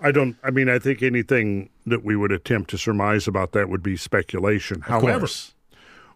I 0.01 0.13
don't. 0.13 0.37
I 0.45 0.53
mean, 0.53 0.69
I 0.69 0.79
think 0.79 1.03
anything 1.03 1.69
that 1.85 2.05
we 2.05 2.15
would 2.15 2.31
attempt 2.31 2.71
to 2.71 2.79
surmise 2.79 3.27
about 3.27 3.51
that 3.53 3.69
would 3.69 3.83
be 3.83 3.97
speculation. 3.97 4.83
However, 4.83 5.27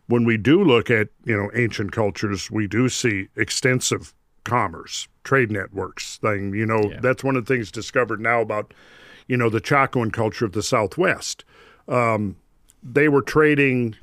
when 0.06 0.24
we 0.24 0.36
do 0.36 0.62
look 0.62 0.90
at 0.90 1.08
you 1.24 1.36
know 1.36 1.50
ancient 1.54 1.92
cultures, 1.92 2.50
we 2.50 2.66
do 2.66 2.88
see 2.88 3.28
extensive 3.36 4.14
commerce, 4.44 5.08
trade 5.24 5.50
networks 5.50 6.18
thing. 6.18 6.54
You 6.54 6.66
know, 6.66 6.92
that's 7.00 7.24
one 7.24 7.36
of 7.36 7.46
the 7.46 7.54
things 7.54 7.70
discovered 7.70 8.20
now 8.20 8.40
about, 8.40 8.74
you 9.26 9.36
know, 9.36 9.48
the 9.48 9.60
Chacoan 9.60 10.12
culture 10.12 10.44
of 10.44 10.52
the 10.52 10.62
Southwest. 10.62 11.44
Um, 11.88 12.36
they 12.82 13.08
were 13.08 13.22
trading 13.22 13.96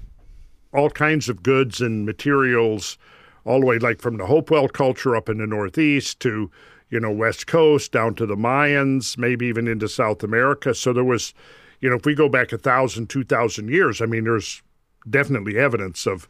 all 0.73 0.89
kinds 0.89 1.29
of 1.29 1.43
goods 1.43 1.79
and 1.79 2.05
materials 2.05 2.97
all 3.45 3.59
the 3.59 3.65
way 3.65 3.77
like 3.79 4.01
from 4.01 4.17
the 4.17 4.25
Hopewell 4.25 4.67
culture 4.67 5.15
up 5.15 5.29
in 5.29 5.37
the 5.37 5.47
Northeast 5.47 6.19
to, 6.21 6.49
you 6.89 6.99
know, 6.99 7.11
West 7.11 7.47
Coast 7.47 7.91
down 7.91 8.15
to 8.15 8.25
the 8.25 8.35
Mayans, 8.35 9.17
maybe 9.17 9.45
even 9.45 9.67
into 9.67 9.87
South 9.87 10.23
America. 10.23 10.73
So 10.73 10.93
there 10.93 11.03
was, 11.03 11.33
you 11.81 11.89
know, 11.89 11.95
if 11.95 12.05
we 12.05 12.15
go 12.15 12.29
back 12.29 12.51
a 12.51 12.57
thousand, 12.57 13.09
two 13.09 13.23
thousand 13.23 13.69
years, 13.69 14.01
I 14.01 14.05
mean, 14.05 14.23
there's 14.23 14.61
definitely 15.09 15.57
evidence 15.57 16.05
of, 16.05 16.27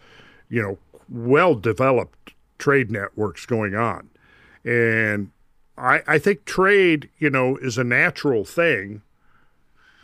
you 0.49 0.61
know, 0.61 0.77
well 1.09 1.55
developed 1.55 2.33
trade 2.57 2.91
networks 2.91 3.45
going 3.45 3.75
on. 3.75 4.09
And 4.63 5.31
I, 5.77 6.01
I 6.07 6.19
think 6.19 6.45
trade, 6.45 7.09
you 7.17 7.29
know, 7.29 7.57
is 7.57 7.77
a 7.77 7.83
natural 7.83 8.45
thing 8.45 9.01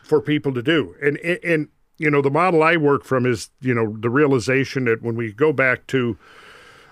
for 0.03 0.21
people 0.21 0.53
to 0.53 0.61
do. 0.61 0.95
And, 1.01 1.17
and, 1.17 1.67
you 1.97 2.09
know, 2.09 2.21
the 2.21 2.31
model 2.31 2.63
I 2.63 2.77
work 2.77 3.03
from 3.03 3.25
is, 3.25 3.49
you 3.61 3.73
know, 3.73 3.95
the 3.99 4.09
realization 4.09 4.85
that 4.85 5.01
when 5.01 5.15
we 5.15 5.33
go 5.33 5.51
back 5.53 5.85
to 5.87 6.17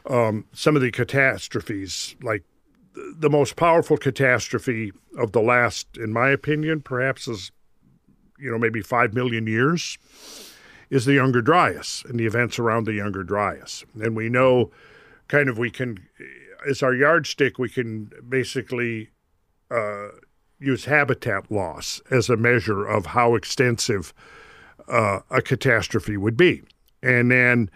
um, 0.10 0.46
some 0.54 0.76
of 0.76 0.82
the 0.82 0.92
catastrophes, 0.92 2.16
like 2.22 2.44
the 2.94 3.30
most 3.30 3.56
powerful 3.56 3.98
catastrophe 3.98 4.92
of 5.18 5.32
the 5.32 5.42
last, 5.42 5.88
in 5.98 6.14
my 6.14 6.30
opinion, 6.30 6.82
perhaps 6.82 7.28
is, 7.28 7.52
you 8.38 8.52
know, 8.52 8.58
maybe 8.58 8.82
five 8.82 9.14
million 9.14 9.48
years, 9.48 9.98
is 10.90 11.06
the 11.06 11.14
Younger 11.14 11.42
Dryas 11.42 12.04
and 12.08 12.20
the 12.20 12.26
events 12.26 12.60
around 12.60 12.86
the 12.86 12.94
Younger 12.94 13.24
Dryas. 13.24 13.86
And 14.02 14.16
we 14.16 14.30
know 14.30 14.72
kind 15.28 15.50
of 15.50 15.58
we 15.58 15.72
can, 15.72 16.00
as 16.68 16.84
our 16.84 16.94
yardstick, 16.94 17.58
we 17.58 17.70
can 17.70 18.12
basically 18.28 19.10
uh, 19.72 20.10
use 20.60 20.86
habitat 20.86 21.52
loss 21.52 22.02
as 22.12 22.30
a 22.30 22.38
measure 22.38 22.86
of 22.86 23.08
how 23.08 23.36
extensive 23.36 24.14
uh, 24.88 25.20
a 25.30 25.42
catastrophe 25.42 26.18
would 26.18 26.38
be. 26.38 26.62
And 27.02 27.32
then 27.32 27.70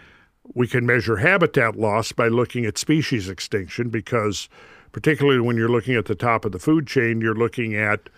we 0.54 0.68
can 0.68 0.86
measure 0.86 1.18
habitat 1.18 1.76
loss 1.76 2.12
by 2.12 2.28
looking 2.28 2.66
at 2.66 2.78
species 2.78 3.30
extinction 3.30 3.90
because, 3.90 4.50
particularly 4.92 5.40
when 5.40 5.58
you're 5.58 5.70
looking 5.70 5.96
at 5.96 6.06
the 6.06 6.16
top 6.16 6.46
of 6.46 6.52
the 6.52 6.60
food 6.60 6.88
chain, 6.88 7.22
you're 7.22 7.36
looking 7.36 7.76
at, 7.76 8.10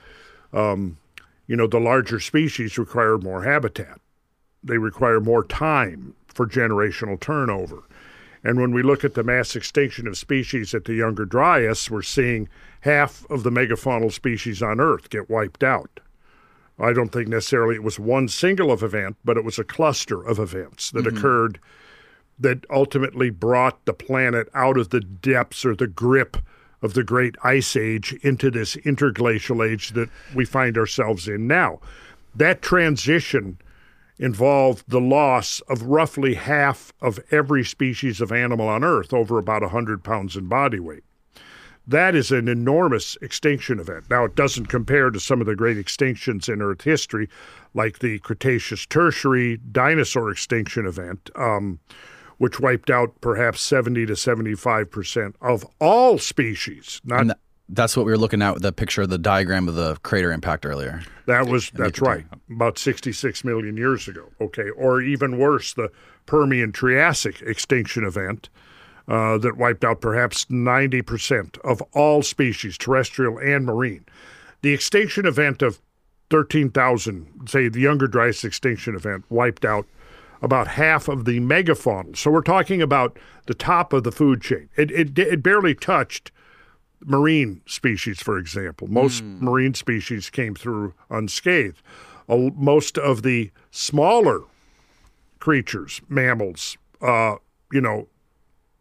um, 0.54 0.98
you 1.48 1.56
know, 1.56 1.68
the 1.68 1.80
larger 1.80 2.20
species 2.20 2.78
require 2.78 3.18
more 3.18 3.44
habitat. 3.44 4.00
They 4.64 4.78
require 4.78 5.20
more 5.20 5.44
time 5.44 6.16
for 6.28 6.46
generational 6.48 7.20
turnover. 7.20 7.84
And 8.44 8.60
when 8.60 8.72
we 8.72 8.82
look 8.82 9.04
at 9.04 9.14
the 9.14 9.24
mass 9.24 9.56
extinction 9.56 10.08
of 10.08 10.18
species 10.18 10.74
at 10.74 10.86
the 10.86 10.96
Younger 10.96 11.26
Dryas, 11.26 11.92
we're 11.92 12.02
seeing 12.02 12.50
half 12.82 13.30
of 13.30 13.44
the 13.44 13.52
megafaunal 13.52 14.12
species 14.12 14.62
on 14.62 14.80
Earth 14.80 15.10
get 15.10 15.30
wiped 15.30 15.64
out. 15.64 16.00
I 16.80 16.94
don't 16.94 17.10
think 17.10 17.28
necessarily 17.28 17.76
it 17.76 17.84
was 17.84 18.00
one 18.00 18.28
single 18.28 18.72
of 18.72 18.82
event, 18.82 19.18
but 19.24 19.38
it 19.38 19.44
was 19.44 19.60
a 19.60 19.64
cluster 19.64 20.24
of 20.24 20.40
events 20.40 20.90
that 20.92 21.06
mm-hmm. 21.06 21.18
occurred 21.18 21.60
that 22.40 22.66
ultimately 22.72 23.30
brought 23.30 23.86
the 23.86 23.94
planet 23.94 24.50
out 24.56 24.78
of 24.78 24.90
the 24.90 25.02
depths 25.02 25.64
or 25.64 25.76
the 25.76 25.86
grip 25.86 26.38
of 26.82 26.96
the 26.96 27.04
great 27.04 27.36
ice 27.44 27.76
age 27.76 28.14
into 28.24 28.50
this 28.50 28.76
interglacial 28.78 29.64
age 29.64 29.92
that 29.92 30.10
we 30.34 30.44
find 30.44 30.76
ourselves 30.76 31.28
in 31.28 31.46
now. 31.46 31.80
That 32.34 32.64
transition 32.64 33.60
involved 34.22 34.84
the 34.88 35.02
loss 35.02 35.62
of 35.62 35.82
roughly 35.82 36.36
half 36.36 36.94
of 37.02 37.20
every 37.32 37.66
species 37.66 38.22
of 38.22 38.32
animal 38.32 38.70
on 38.70 38.84
Earth, 38.84 39.12
over 39.12 39.40
about 39.40 39.64
100 39.64 40.04
pounds 40.04 40.38
in 40.38 40.48
body 40.48 40.80
weight. 40.80 41.04
That 41.88 42.14
is 42.14 42.32
an 42.32 42.48
enormous 42.48 43.18
extinction 43.24 43.80
event. 43.80 44.06
Now, 44.12 44.24
it 44.24 44.36
doesn't 44.36 44.68
compare 44.68 45.10
to 45.10 45.20
some 45.20 45.42
of 45.42 45.48
the 45.48 45.56
great 45.56 45.78
extinctions 45.78 46.48
in 46.48 46.62
Earth 46.62 46.84
history, 46.84 47.28
like 47.74 48.00
the 48.00 48.20
Cretaceous 48.20 48.86
Tertiary 48.86 49.58
dinosaur 49.72 50.30
extinction 50.30 50.86
event, 50.86 51.32
um, 51.36 51.80
which 52.38 52.60
wiped 52.60 52.92
out 52.92 53.20
perhaps 53.22 53.62
70 53.62 54.06
to 54.06 54.16
75 54.16 54.92
percent 54.92 55.36
of 55.42 55.66
all 55.80 56.20
species. 56.20 57.02
Not 57.04 57.40
that's 57.72 57.96
what 57.96 58.06
we 58.06 58.12
were 58.12 58.18
looking 58.18 58.42
at 58.42 58.54
with 58.54 58.64
the 58.64 58.72
picture 58.72 59.02
of 59.02 59.10
the 59.10 59.18
diagram 59.18 59.68
of 59.68 59.76
the 59.76 59.96
crater 60.04 60.32
impact 60.32 60.66
earlier. 60.66 61.02
That 61.26 61.48
was 61.48 61.72
that's 61.72 62.02
right, 62.02 62.26
about 62.50 62.78
66 62.78 63.44
million 63.44 63.78
years 63.78 64.08
ago. 64.08 64.30
Okay, 64.40 64.70
or 64.72 65.02
even 65.02 65.38
worse, 65.38 65.74
the 65.74 65.90
Permian 66.26 66.72
Triassic 66.72 67.42
extinction 67.42 68.04
event 68.04 68.50
uh, 69.08 69.38
that 69.38 69.58
wiped 69.58 69.84
out 69.84 70.02
perhaps 70.02 70.46
90% 70.46 71.58
of 71.60 71.82
all 71.94 72.22
species, 72.22 72.78
terrestrial 72.78 73.38
and 73.40 73.66
marine. 73.66 74.06
The 74.62 74.74
extinction 74.74 75.26
event 75.26 75.62
of 75.62 75.82
13,000, 76.30 77.48
say 77.48 77.68
the 77.68 77.80
Younger 77.80 78.08
Dryas 78.08 78.44
extinction 78.44 78.96
event, 78.96 79.26
wiped 79.30 79.66
out 79.66 79.86
about 80.42 80.68
half 80.68 81.08
of 81.08 81.26
the 81.26 81.40
megafaunal. 81.40 82.18
So 82.18 82.32
we're 82.32 82.42
talking 82.42 82.82
about 82.82 83.18
the 83.48 83.54
top 83.54 83.94
of 83.94 84.04
the 84.04 84.12
food 84.12 84.42
chain. 84.42 84.70
It, 84.76 84.92
it, 84.92 85.18
it 85.18 85.44
barely 85.44 85.76
touched 85.76 86.32
marine 87.06 87.62
species, 87.66 88.22
for 88.22 88.38
example. 88.38 88.88
Most 88.88 89.24
mm. 89.24 89.42
marine 89.42 89.74
species 89.74 90.30
came 90.30 90.56
through 90.56 90.94
unscathed. 91.10 91.82
Uh, 92.30 92.50
most 92.56 92.98
of 92.98 93.24
the 93.24 93.52
smaller 93.72 94.42
creatures, 95.40 96.02
mammals, 96.08 96.78
uh, 97.02 97.36
you 97.72 97.82
know, 97.82 98.08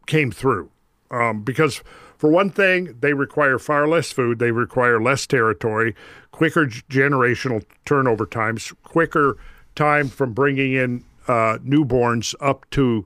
came 0.05 0.31
through. 0.31 0.69
Um, 1.09 1.43
because, 1.43 1.81
for 2.17 2.29
one 2.29 2.49
thing, 2.49 2.95
they 3.01 3.13
require 3.13 3.59
far 3.59 3.87
less 3.87 4.11
food, 4.11 4.39
they 4.39 4.51
require 4.51 5.01
less 5.01 5.27
territory, 5.27 5.95
quicker 6.31 6.67
generational 6.67 7.65
turnover 7.85 8.25
times, 8.25 8.71
quicker 8.83 9.37
time 9.75 10.07
from 10.07 10.33
bringing 10.33 10.73
in 10.73 11.03
uh, 11.27 11.57
newborns 11.65 12.33
up 12.39 12.69
to, 12.71 13.05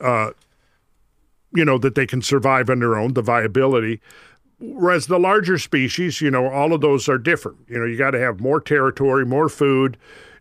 uh, 0.00 0.30
you 1.54 1.64
know, 1.64 1.78
that 1.78 1.94
they 1.94 2.06
can 2.06 2.22
survive 2.22 2.68
on 2.68 2.80
their 2.80 2.96
own, 2.96 3.14
the 3.14 3.22
viability. 3.22 4.00
Whereas 4.58 5.06
the 5.06 5.18
larger 5.18 5.58
species, 5.58 6.20
you 6.20 6.30
know, 6.30 6.48
all 6.48 6.72
of 6.72 6.80
those 6.80 7.08
are 7.08 7.18
different. 7.18 7.58
You 7.68 7.78
know, 7.78 7.84
you 7.84 7.96
got 7.96 8.12
to 8.12 8.20
have 8.20 8.40
more 8.40 8.60
territory, 8.60 9.26
more 9.26 9.48
food, 9.48 9.96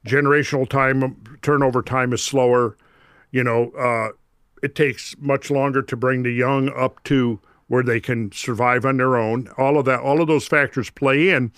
generational 0.06 0.68
time, 0.68 1.40
turnover 1.42 1.82
time 1.82 2.14
is 2.14 2.24
slower. 2.24 2.78
You 3.32 3.44
know, 3.44 3.72
uh, 3.72 4.10
it 4.62 4.76
takes 4.76 5.16
much 5.20 5.50
longer 5.50 5.82
to 5.82 5.98
bring 5.98 6.24
the 6.24 6.32
young 6.32 6.70
up 6.70 7.04
to 7.06 7.40
where 7.68 7.84
they 7.84 8.00
can 8.00 8.32
survive 8.32 8.86
on 8.86 8.98
their 8.98 9.18
own. 9.18 9.50
All 9.58 9.78
of 9.78 9.86
that, 9.86 10.00
all 10.00 10.22
of 10.22 10.28
those 10.28 10.48
factors 10.48 10.90
play 10.90 11.30
in, 11.30 11.52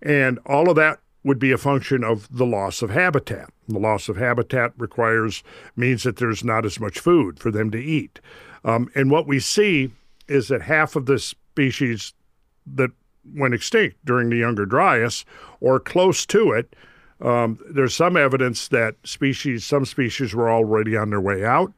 and 0.00 0.38
all 0.46 0.70
of 0.70 0.76
that 0.76 1.00
would 1.24 1.38
be 1.38 1.52
a 1.52 1.58
function 1.58 2.02
of 2.02 2.34
the 2.34 2.46
loss 2.46 2.80
of 2.80 2.90
habitat. 2.90 3.50
The 3.68 3.78
loss 3.78 4.08
of 4.08 4.16
habitat 4.16 4.72
requires 4.78 5.42
means 5.76 6.04
that 6.04 6.16
there's 6.16 6.42
not 6.42 6.64
as 6.64 6.80
much 6.80 6.98
food 7.00 7.38
for 7.38 7.50
them 7.50 7.70
to 7.72 7.78
eat. 7.78 8.20
Um, 8.64 8.90
and 8.94 9.10
what 9.10 9.26
we 9.26 9.40
see 9.40 9.92
is 10.26 10.48
that 10.48 10.62
half 10.62 10.96
of 10.96 11.06
the 11.06 11.34
species 11.58 12.14
that 12.66 12.90
went 13.34 13.52
extinct 13.52 13.96
during 14.04 14.30
the 14.30 14.36
Younger 14.36 14.64
Dryas, 14.64 15.24
or 15.60 15.80
close 15.80 16.24
to 16.26 16.52
it, 16.52 16.76
um, 17.20 17.58
there's 17.68 17.96
some 17.96 18.16
evidence 18.16 18.68
that 18.68 18.94
species, 19.02 19.64
some 19.64 19.84
species 19.84 20.34
were 20.34 20.48
already 20.48 20.96
on 20.96 21.10
their 21.10 21.20
way 21.20 21.44
out 21.44 21.72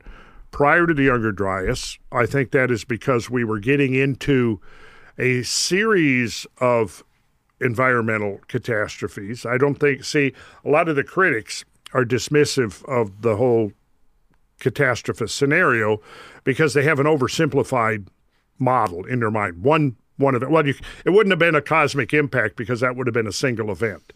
prior 0.50 0.86
to 0.86 0.92
the 0.92 1.04
Younger 1.04 1.32
Dryas. 1.32 1.98
I 2.12 2.26
think 2.26 2.50
that 2.50 2.70
is 2.70 2.84
because 2.84 3.30
we 3.30 3.42
were 3.42 3.58
getting 3.58 3.94
into 3.94 4.60
a 5.18 5.42
series 5.44 6.46
of 6.58 7.02
environmental 7.58 8.40
catastrophes. 8.48 9.46
I 9.46 9.56
don't 9.56 9.76
think, 9.76 10.04
see, 10.04 10.34
a 10.62 10.68
lot 10.68 10.90
of 10.90 10.96
the 10.96 11.04
critics 11.04 11.64
are 11.94 12.04
dismissive 12.04 12.84
of 12.84 13.22
the 13.22 13.36
whole 13.36 13.72
catastrophist 14.60 15.30
scenario 15.30 16.02
because 16.44 16.74
they 16.74 16.82
have 16.82 17.00
an 17.00 17.06
oversimplified 17.06 18.08
model 18.60 19.04
in 19.04 19.20
your 19.20 19.30
mind. 19.30 19.62
One 19.62 19.96
one 20.16 20.34
event. 20.34 20.52
Well, 20.52 20.66
you, 20.66 20.74
it 21.04 21.10
wouldn't 21.10 21.32
have 21.32 21.38
been 21.38 21.54
a 21.54 21.62
cosmic 21.62 22.12
impact 22.12 22.56
because 22.56 22.80
that 22.80 22.94
would 22.94 23.06
have 23.06 23.14
been 23.14 23.26
a 23.26 23.32
single 23.32 23.70
event. 23.70 24.12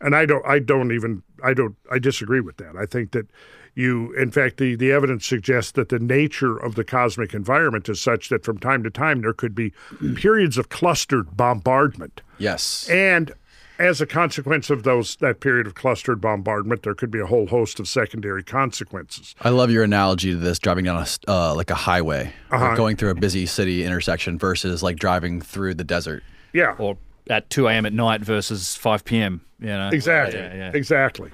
And 0.00 0.14
I 0.14 0.26
don't 0.26 0.46
I 0.46 0.60
don't 0.60 0.92
even 0.92 1.22
I 1.42 1.54
don't 1.54 1.76
I 1.90 1.98
disagree 1.98 2.40
with 2.40 2.56
that. 2.58 2.76
I 2.76 2.86
think 2.86 3.10
that 3.10 3.26
you 3.74 4.12
in 4.14 4.30
fact 4.30 4.58
the, 4.58 4.76
the 4.76 4.92
evidence 4.92 5.26
suggests 5.26 5.72
that 5.72 5.88
the 5.88 5.98
nature 5.98 6.56
of 6.56 6.76
the 6.76 6.84
cosmic 6.84 7.34
environment 7.34 7.88
is 7.88 8.00
such 8.00 8.28
that 8.28 8.44
from 8.44 8.58
time 8.58 8.84
to 8.84 8.90
time 8.90 9.22
there 9.22 9.32
could 9.32 9.54
be 9.54 9.72
periods 10.14 10.56
of 10.56 10.68
clustered 10.68 11.36
bombardment. 11.36 12.20
Yes. 12.38 12.88
And 12.88 13.32
as 13.78 14.00
a 14.00 14.06
consequence 14.06 14.70
of 14.70 14.82
those 14.82 15.16
that 15.16 15.40
period 15.40 15.66
of 15.66 15.74
clustered 15.74 16.20
bombardment, 16.20 16.82
there 16.82 16.94
could 16.94 17.10
be 17.10 17.20
a 17.20 17.26
whole 17.26 17.46
host 17.46 17.78
of 17.78 17.88
secondary 17.88 18.42
consequences. 18.42 19.34
I 19.40 19.50
love 19.50 19.70
your 19.70 19.84
analogy 19.84 20.32
to 20.32 20.36
this: 20.36 20.58
driving 20.58 20.84
down 20.84 20.96
a 20.96 21.30
uh, 21.30 21.54
like 21.54 21.70
a 21.70 21.74
highway, 21.76 22.32
uh-huh. 22.50 22.74
going 22.74 22.96
through 22.96 23.10
a 23.10 23.14
busy 23.14 23.46
city 23.46 23.84
intersection 23.84 24.38
versus 24.38 24.82
like 24.82 24.96
driving 24.96 25.40
through 25.40 25.74
the 25.74 25.84
desert. 25.84 26.22
Yeah, 26.52 26.74
or 26.78 26.98
at 27.30 27.48
two 27.50 27.68
a.m. 27.68 27.86
at 27.86 27.92
night 27.92 28.22
versus 28.22 28.76
five 28.76 29.04
p.m. 29.04 29.42
You 29.60 29.68
know, 29.68 29.90
exactly, 29.92 30.40
yeah, 30.40 30.54
yeah. 30.54 30.70
exactly. 30.74 31.30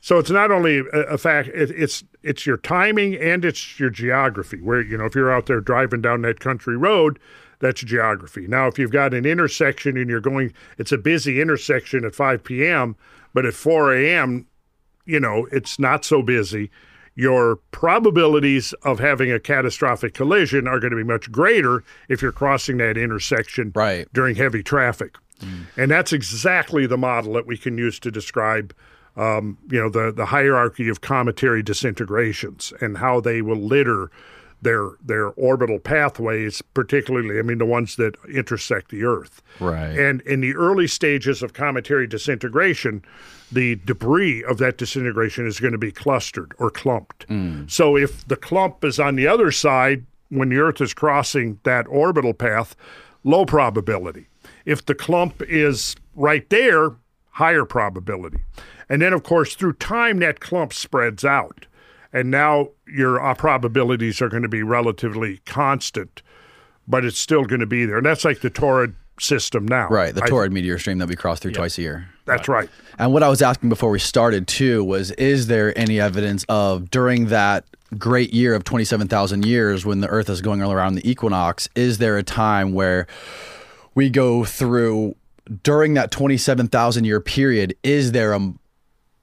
So 0.00 0.18
it's 0.18 0.30
not 0.30 0.50
only 0.50 0.78
a, 0.78 1.00
a 1.00 1.18
fact; 1.18 1.48
it, 1.48 1.70
it's 1.70 2.04
it's 2.22 2.46
your 2.46 2.56
timing 2.56 3.16
and 3.16 3.44
it's 3.44 3.78
your 3.78 3.90
geography. 3.90 4.60
Where 4.60 4.80
you 4.80 4.96
know 4.96 5.04
if 5.04 5.14
you're 5.14 5.32
out 5.32 5.46
there 5.46 5.60
driving 5.60 6.00
down 6.00 6.22
that 6.22 6.40
country 6.40 6.76
road, 6.76 7.18
that's 7.60 7.82
geography. 7.82 8.46
Now, 8.46 8.66
if 8.68 8.78
you've 8.78 8.92
got 8.92 9.14
an 9.14 9.26
intersection 9.26 9.96
and 9.96 10.08
you're 10.08 10.20
going, 10.20 10.52
it's 10.78 10.92
a 10.92 10.98
busy 10.98 11.40
intersection 11.40 12.04
at 12.04 12.14
5 12.14 12.44
p.m., 12.44 12.96
but 13.34 13.44
at 13.44 13.54
4 13.54 13.94
a.m., 13.94 14.46
you 15.04 15.18
know, 15.20 15.46
it's 15.50 15.78
not 15.78 16.04
so 16.04 16.22
busy. 16.22 16.70
Your 17.14 17.56
probabilities 17.72 18.74
of 18.84 19.00
having 19.00 19.32
a 19.32 19.40
catastrophic 19.40 20.14
collision 20.14 20.68
are 20.68 20.78
going 20.78 20.92
to 20.92 20.96
be 20.96 21.02
much 21.04 21.32
greater 21.32 21.82
if 22.08 22.22
you're 22.22 22.30
crossing 22.32 22.76
that 22.76 22.96
intersection 22.96 23.72
Right. 23.74 24.06
during 24.12 24.36
heavy 24.36 24.62
traffic. 24.62 25.16
And 25.76 25.90
that's 25.90 26.12
exactly 26.12 26.86
the 26.86 26.96
model 26.98 27.34
that 27.34 27.46
we 27.46 27.56
can 27.56 27.78
use 27.78 28.00
to 28.00 28.10
describe, 28.10 28.74
um, 29.16 29.56
you 29.70 29.80
know, 29.80 29.88
the, 29.88 30.12
the 30.12 30.26
hierarchy 30.26 30.88
of 30.88 31.00
cometary 31.00 31.62
disintegrations 31.62 32.72
and 32.80 32.98
how 32.98 33.20
they 33.20 33.40
will 33.42 33.56
litter 33.60 34.10
their 34.62 34.90
their 35.04 35.28
orbital 35.30 35.78
pathways, 35.78 36.62
particularly, 36.74 37.38
I 37.38 37.42
mean, 37.42 37.58
the 37.58 37.66
ones 37.66 37.96
that 37.96 38.16
intersect 38.32 38.90
the 38.90 39.04
Earth. 39.04 39.42
Right. 39.60 39.98
And 39.98 40.20
in 40.22 40.40
the 40.40 40.54
early 40.54 40.86
stages 40.86 41.42
of 41.42 41.52
cometary 41.52 42.06
disintegration, 42.06 43.04
the 43.50 43.76
debris 43.84 44.44
of 44.44 44.58
that 44.58 44.78
disintegration 44.78 45.46
is 45.46 45.60
going 45.60 45.72
to 45.72 45.78
be 45.78 45.92
clustered 45.92 46.54
or 46.58 46.70
clumped. 46.70 47.24
Hmm. 47.24 47.64
So 47.68 47.96
if 47.96 48.26
the 48.26 48.36
clump 48.36 48.84
is 48.84 48.98
on 48.98 49.16
the 49.16 49.26
other 49.26 49.50
side 49.52 50.04
when 50.28 50.50
the 50.50 50.58
Earth 50.58 50.80
is 50.80 50.92
crossing 50.92 51.58
that 51.62 51.86
orbital 51.88 52.34
path, 52.34 52.76
low 53.24 53.46
probability. 53.46 54.26
If 54.64 54.84
the 54.84 54.94
clump 54.94 55.42
is 55.42 55.96
right 56.14 56.48
there, 56.50 56.90
higher 57.30 57.64
probability. 57.64 58.40
And 58.88 59.00
then, 59.00 59.12
of 59.12 59.22
course, 59.22 59.54
through 59.54 59.74
time, 59.74 60.18
that 60.18 60.40
clump 60.40 60.72
spreads 60.72 61.24
out. 61.24 61.66
And 62.12 62.30
now 62.30 62.70
your 62.86 63.22
uh, 63.22 63.34
probabilities 63.34 64.22
are 64.22 64.28
going 64.28 64.42
to 64.42 64.48
be 64.48 64.62
relatively 64.62 65.38
constant, 65.44 66.22
but 66.86 67.04
it's 67.04 67.18
still 67.18 67.44
going 67.44 67.60
to 67.60 67.66
be 67.66 67.84
there. 67.84 67.98
And 67.98 68.06
that's 68.06 68.24
like 68.24 68.40
the 68.40 68.50
Taurid 68.50 68.94
system 69.20 69.66
now. 69.66 69.88
Right, 69.88 70.14
the 70.14 70.24
I- 70.24 70.28
Taurid 70.28 70.52
meteor 70.52 70.78
stream 70.78 70.98
that 70.98 71.08
we 71.08 71.16
cross 71.16 71.40
through 71.40 71.52
twice 71.52 71.78
a 71.78 71.82
year. 71.82 72.08
That's 72.24 72.48
right. 72.48 72.68
And 72.98 73.12
what 73.12 73.22
I 73.22 73.28
was 73.28 73.40
asking 73.40 73.70
before 73.70 73.90
we 73.90 73.98
started 73.98 74.46
too 74.46 74.84
was 74.84 75.12
is 75.12 75.46
there 75.46 75.76
any 75.78 75.98
evidence 76.00 76.44
of 76.48 76.90
during 76.90 77.26
that 77.26 77.64
great 77.96 78.34
year 78.34 78.54
of 78.54 78.64
27,000 78.64 79.46
years 79.46 79.86
when 79.86 80.00
the 80.00 80.08
earth 80.08 80.28
is 80.28 80.42
going 80.42 80.62
all 80.62 80.72
around 80.72 80.94
the 80.94 81.10
equinox 81.10 81.70
is 81.74 81.96
there 81.96 82.18
a 82.18 82.22
time 82.22 82.74
where 82.74 83.06
we 83.94 84.10
go 84.10 84.44
through 84.44 85.14
during 85.62 85.94
that 85.94 86.10
27,000 86.10 87.06
year 87.06 87.18
period 87.18 87.74
is 87.82 88.12
there 88.12 88.34
a 88.34 88.52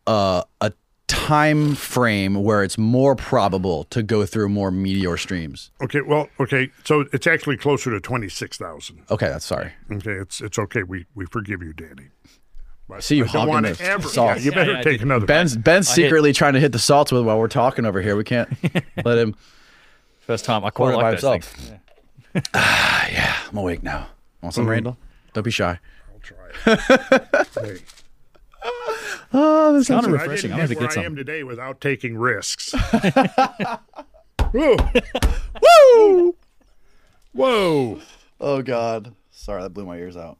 a, 0.07 0.43
a 0.61 0.73
time 1.07 1.75
frame 1.75 2.43
where 2.43 2.63
it's 2.63 2.77
more 2.77 3.15
probable 3.15 3.83
to 3.85 4.01
go 4.03 4.25
through 4.25 4.49
more 4.49 4.71
meteor 4.71 5.17
streams? 5.17 5.71
Okay. 5.81 6.01
Well, 6.01 6.29
okay. 6.39 6.69
So 6.83 7.05
it's 7.13 7.27
actually 7.27 7.57
closer 7.57 7.91
to 7.91 7.99
26,000. 7.99 9.03
Okay, 9.11 9.27
that's 9.27 9.45
sorry. 9.45 9.71
Okay. 9.91 10.11
It's 10.13 10.41
it's 10.41 10.57
okay. 10.59 10.83
We 10.83 11.05
we 11.15 11.25
forgive 11.25 11.61
you, 11.61 11.73
Danny. 11.73 12.09
But 12.87 13.03
See 13.03 13.17
you 13.17 13.23
I 13.25 13.27
don't 13.27 13.47
honking 13.49 13.63
want 13.65 13.77
the 13.79 13.83
ever. 13.85 14.07
salt. 14.07 14.37
Yeah, 14.37 14.43
you 14.43 14.51
better 14.51 14.71
Yeah, 14.71 14.77
yeah, 14.77 14.83
take 14.83 14.99
did. 14.99 15.01
another. 15.03 15.25
Ben's 15.25 15.57
Ben's 15.57 15.87
secretly 15.87 16.33
trying 16.33 16.53
to 16.53 16.59
hit 16.59 16.71
the 16.71 16.79
salts 16.79 17.11
with 17.11 17.23
while 17.25 17.39
we're 17.39 17.47
talking 17.47 17.85
over 17.85 18.01
here. 18.01 18.15
We 18.15 18.23
can't 18.23 18.49
let 19.05 19.17
him. 19.17 19.35
First 20.21 20.45
time 20.45 20.63
I 20.65 20.69
Pour 20.69 20.91
quite 20.91 20.93
it 20.93 20.97
by 21.01 21.09
like 21.11 21.19
those 21.21 21.33
himself. 21.33 21.53
things. 21.67 21.79
Ah, 22.53 23.07
yeah, 23.11 23.35
I'm 23.49 23.57
awake 23.57 23.81
now. 23.81 24.07
Want 24.41 24.53
some, 24.53 24.63
mm-hmm. 24.65 24.71
Randall? 24.71 24.97
Don't 25.33 25.43
be 25.43 25.51
shy. 25.51 25.79
I'll 26.13 26.19
try 26.19 26.37
it. 26.73 27.47
Hey. 27.61 27.77
Oh, 29.37 29.73
this 29.73 29.87
Kind 29.89 30.05
of 30.05 30.11
I 30.11 30.13
refreshing. 30.13 30.51
didn't 30.51 30.61
I'm 30.61 30.67
get 30.67 30.77
going 30.79 30.79
to 30.79 30.79
where 30.79 30.87
get 30.89 30.97
I 30.97 31.01
am 31.01 31.11
some. 31.11 31.15
today 31.17 31.43
without 31.43 31.81
taking 31.81 32.17
risks. 32.17 32.71
Whoa. 34.51 34.77
Woo! 35.61 36.35
Whoa. 37.33 37.99
Oh 38.39 38.61
God. 38.61 39.13
Sorry, 39.31 39.61
that 39.63 39.71
blew 39.71 39.85
my 39.85 39.97
ears 39.97 40.15
out. 40.15 40.37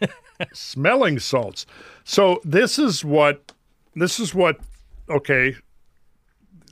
Smelling 0.52 1.18
salts. 1.20 1.66
So 2.04 2.40
this 2.44 2.78
is 2.78 3.04
what 3.04 3.52
this 3.94 4.18
is 4.18 4.34
what 4.34 4.56
okay 5.08 5.54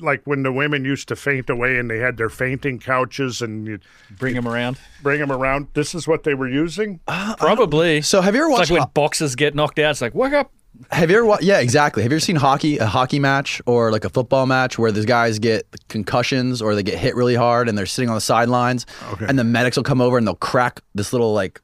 like 0.01 0.22
when 0.24 0.43
the 0.43 0.51
women 0.52 0.85
used 0.85 1.06
to 1.09 1.14
faint 1.16 1.51
away 1.51 1.78
and 1.78 1.90
they 1.90 1.98
had 1.98 2.16
their 2.16 2.31
fainting 2.31 2.78
couches 2.78 3.43
and 3.43 3.66
you 3.66 3.78
Bring 4.18 4.35
them 4.35 4.48
around. 4.48 4.78
bring 5.02 5.20
them 5.20 5.31
around. 5.31 5.68
This 5.74 5.94
is 5.94 6.09
what 6.09 6.24
they 6.24 6.35
were 6.35 6.48
using. 6.48 7.01
Uh, 7.06 7.36
Probably. 7.36 8.01
So 8.01 8.22
have 8.22 8.35
you 8.35 8.40
ever 8.40 8.51
it's 8.51 8.59
watched? 8.59 8.70
like 8.72 8.81
when 8.81 8.89
boxers 8.94 9.35
get 9.36 9.55
knocked 9.55 9.78
out. 9.78 9.90
It's 9.90 10.01
like, 10.01 10.14
wake 10.14 10.32
up. 10.32 10.51
Have 10.90 11.10
you 11.10 11.16
ever? 11.18 11.26
Wa- 11.26 11.38
yeah, 11.40 11.59
exactly. 11.60 12.02
Have 12.02 12.12
you 12.12 12.16
ever 12.16 12.20
seen 12.24 12.36
hockey, 12.36 12.78
a 12.78 12.86
hockey 12.86 13.18
match, 13.18 13.60
or 13.66 13.90
like 13.92 14.05
a 14.05 14.09
football 14.10 14.47
match 14.47 14.78
where 14.78 14.90
these 14.92 15.05
guys 15.06 15.38
get 15.38 15.66
concussions 15.88 16.60
or 16.62 16.74
they 16.74 16.82
get 16.82 16.98
hit 16.98 17.14
really 17.16 17.34
hard 17.34 17.68
and 17.68 17.76
they're 17.76 17.86
sitting 17.86 18.09
on 18.09 18.14
the 18.14 18.20
sidelines, 18.20 18.86
Okay. 19.12 19.26
and 19.28 19.38
the 19.38 19.44
medics 19.44 19.76
will 19.76 19.84
come 19.84 20.01
over 20.01 20.16
and 20.18 20.26
they'll 20.26 20.34
crack 20.36 20.80
this 20.94 21.12
little 21.12 21.32
like 21.32 21.60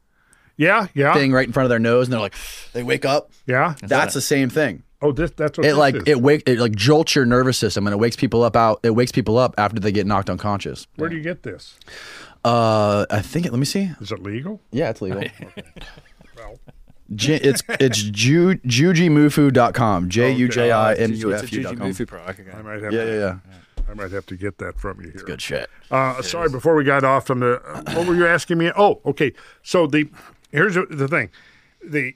Yeah, 0.56 0.86
yeah, 0.94 1.12
thing 1.14 1.32
right 1.32 1.46
in 1.46 1.52
front 1.52 1.64
of 1.64 1.70
their 1.70 1.78
nose, 1.78 2.06
and 2.06 2.12
they're 2.12 2.20
like, 2.20 2.34
they 2.72 2.82
wake 2.82 3.04
up. 3.04 3.30
yeah. 3.46 3.74
That's 3.82 4.14
the 4.14 4.20
same 4.20 4.48
thing. 4.50 4.82
Oh, 5.02 5.12
this 5.12 5.30
that's 5.32 5.58
what 5.58 5.66
It 5.66 5.70
this 5.70 5.76
like 5.78 5.94
is. 5.94 6.02
it 6.06 6.20
wake 6.22 6.42
it 6.48 6.58
like 6.58 6.74
jolts 6.74 7.14
your 7.14 7.26
nervous 7.26 7.58
system 7.58 7.86
and 7.86 7.92
it 7.92 7.98
wakes 7.98 8.16
people 8.16 8.42
up 8.42 8.56
out. 8.56 8.80
It 8.82 8.90
wakes 8.94 9.12
people 9.12 9.36
up 9.36 9.54
after 9.58 9.78
they 9.78 9.92
get 9.92 10.06
knocked 10.06 10.30
unconscious. 10.30 10.86
Where 10.96 11.10
do 11.10 11.16
you 11.16 11.22
get 11.22 11.42
this? 11.42 11.78
Uh, 12.44 13.04
I 13.10 13.20
think 13.20 13.44
it. 13.44 13.52
Let 13.52 13.58
me 13.58 13.66
see. 13.66 13.90
Is 14.00 14.10
it 14.10 14.22
legal? 14.22 14.60
Yeah, 14.72 14.90
it's 14.90 15.02
legal. 15.02 15.22
Well, 15.44 16.15
J- 17.14 17.36
it's 17.36 17.62
it's 17.80 18.02
ju- 18.02 18.56
jujimufu.com. 18.56 20.08
J 20.08 20.32
U 20.32 20.48
J 20.48 20.72
I 20.72 20.94
M 20.94 21.12
U 21.12 21.34
F 21.34 21.52
U 21.52 21.62
dot 21.62 21.76
com. 21.78 21.86
I 21.86 22.62
might 22.62 22.82
have 22.82 22.92
Yeah, 22.92 23.04
to, 23.04 23.10
yeah, 23.12 23.18
yeah. 23.18 23.38
I 23.88 23.94
might 23.94 24.10
have 24.10 24.26
to 24.26 24.36
get 24.36 24.58
that 24.58 24.78
from 24.80 25.00
you 25.00 25.10
here. 25.10 25.22
Good 25.24 25.40
shit. 25.40 25.70
Uh, 25.90 26.20
sorry, 26.22 26.48
before 26.48 26.74
we 26.74 26.82
got 26.82 27.04
off 27.04 27.26
from 27.28 27.38
the, 27.40 27.60
what 27.94 28.06
were 28.08 28.14
you 28.16 28.26
asking 28.26 28.58
me? 28.58 28.72
Oh, 28.76 29.00
okay. 29.06 29.32
So 29.62 29.86
the 29.86 30.08
here's 30.50 30.74
the- 30.74 30.86
the 30.86 31.06
thing, 31.06 31.30
the 31.84 32.14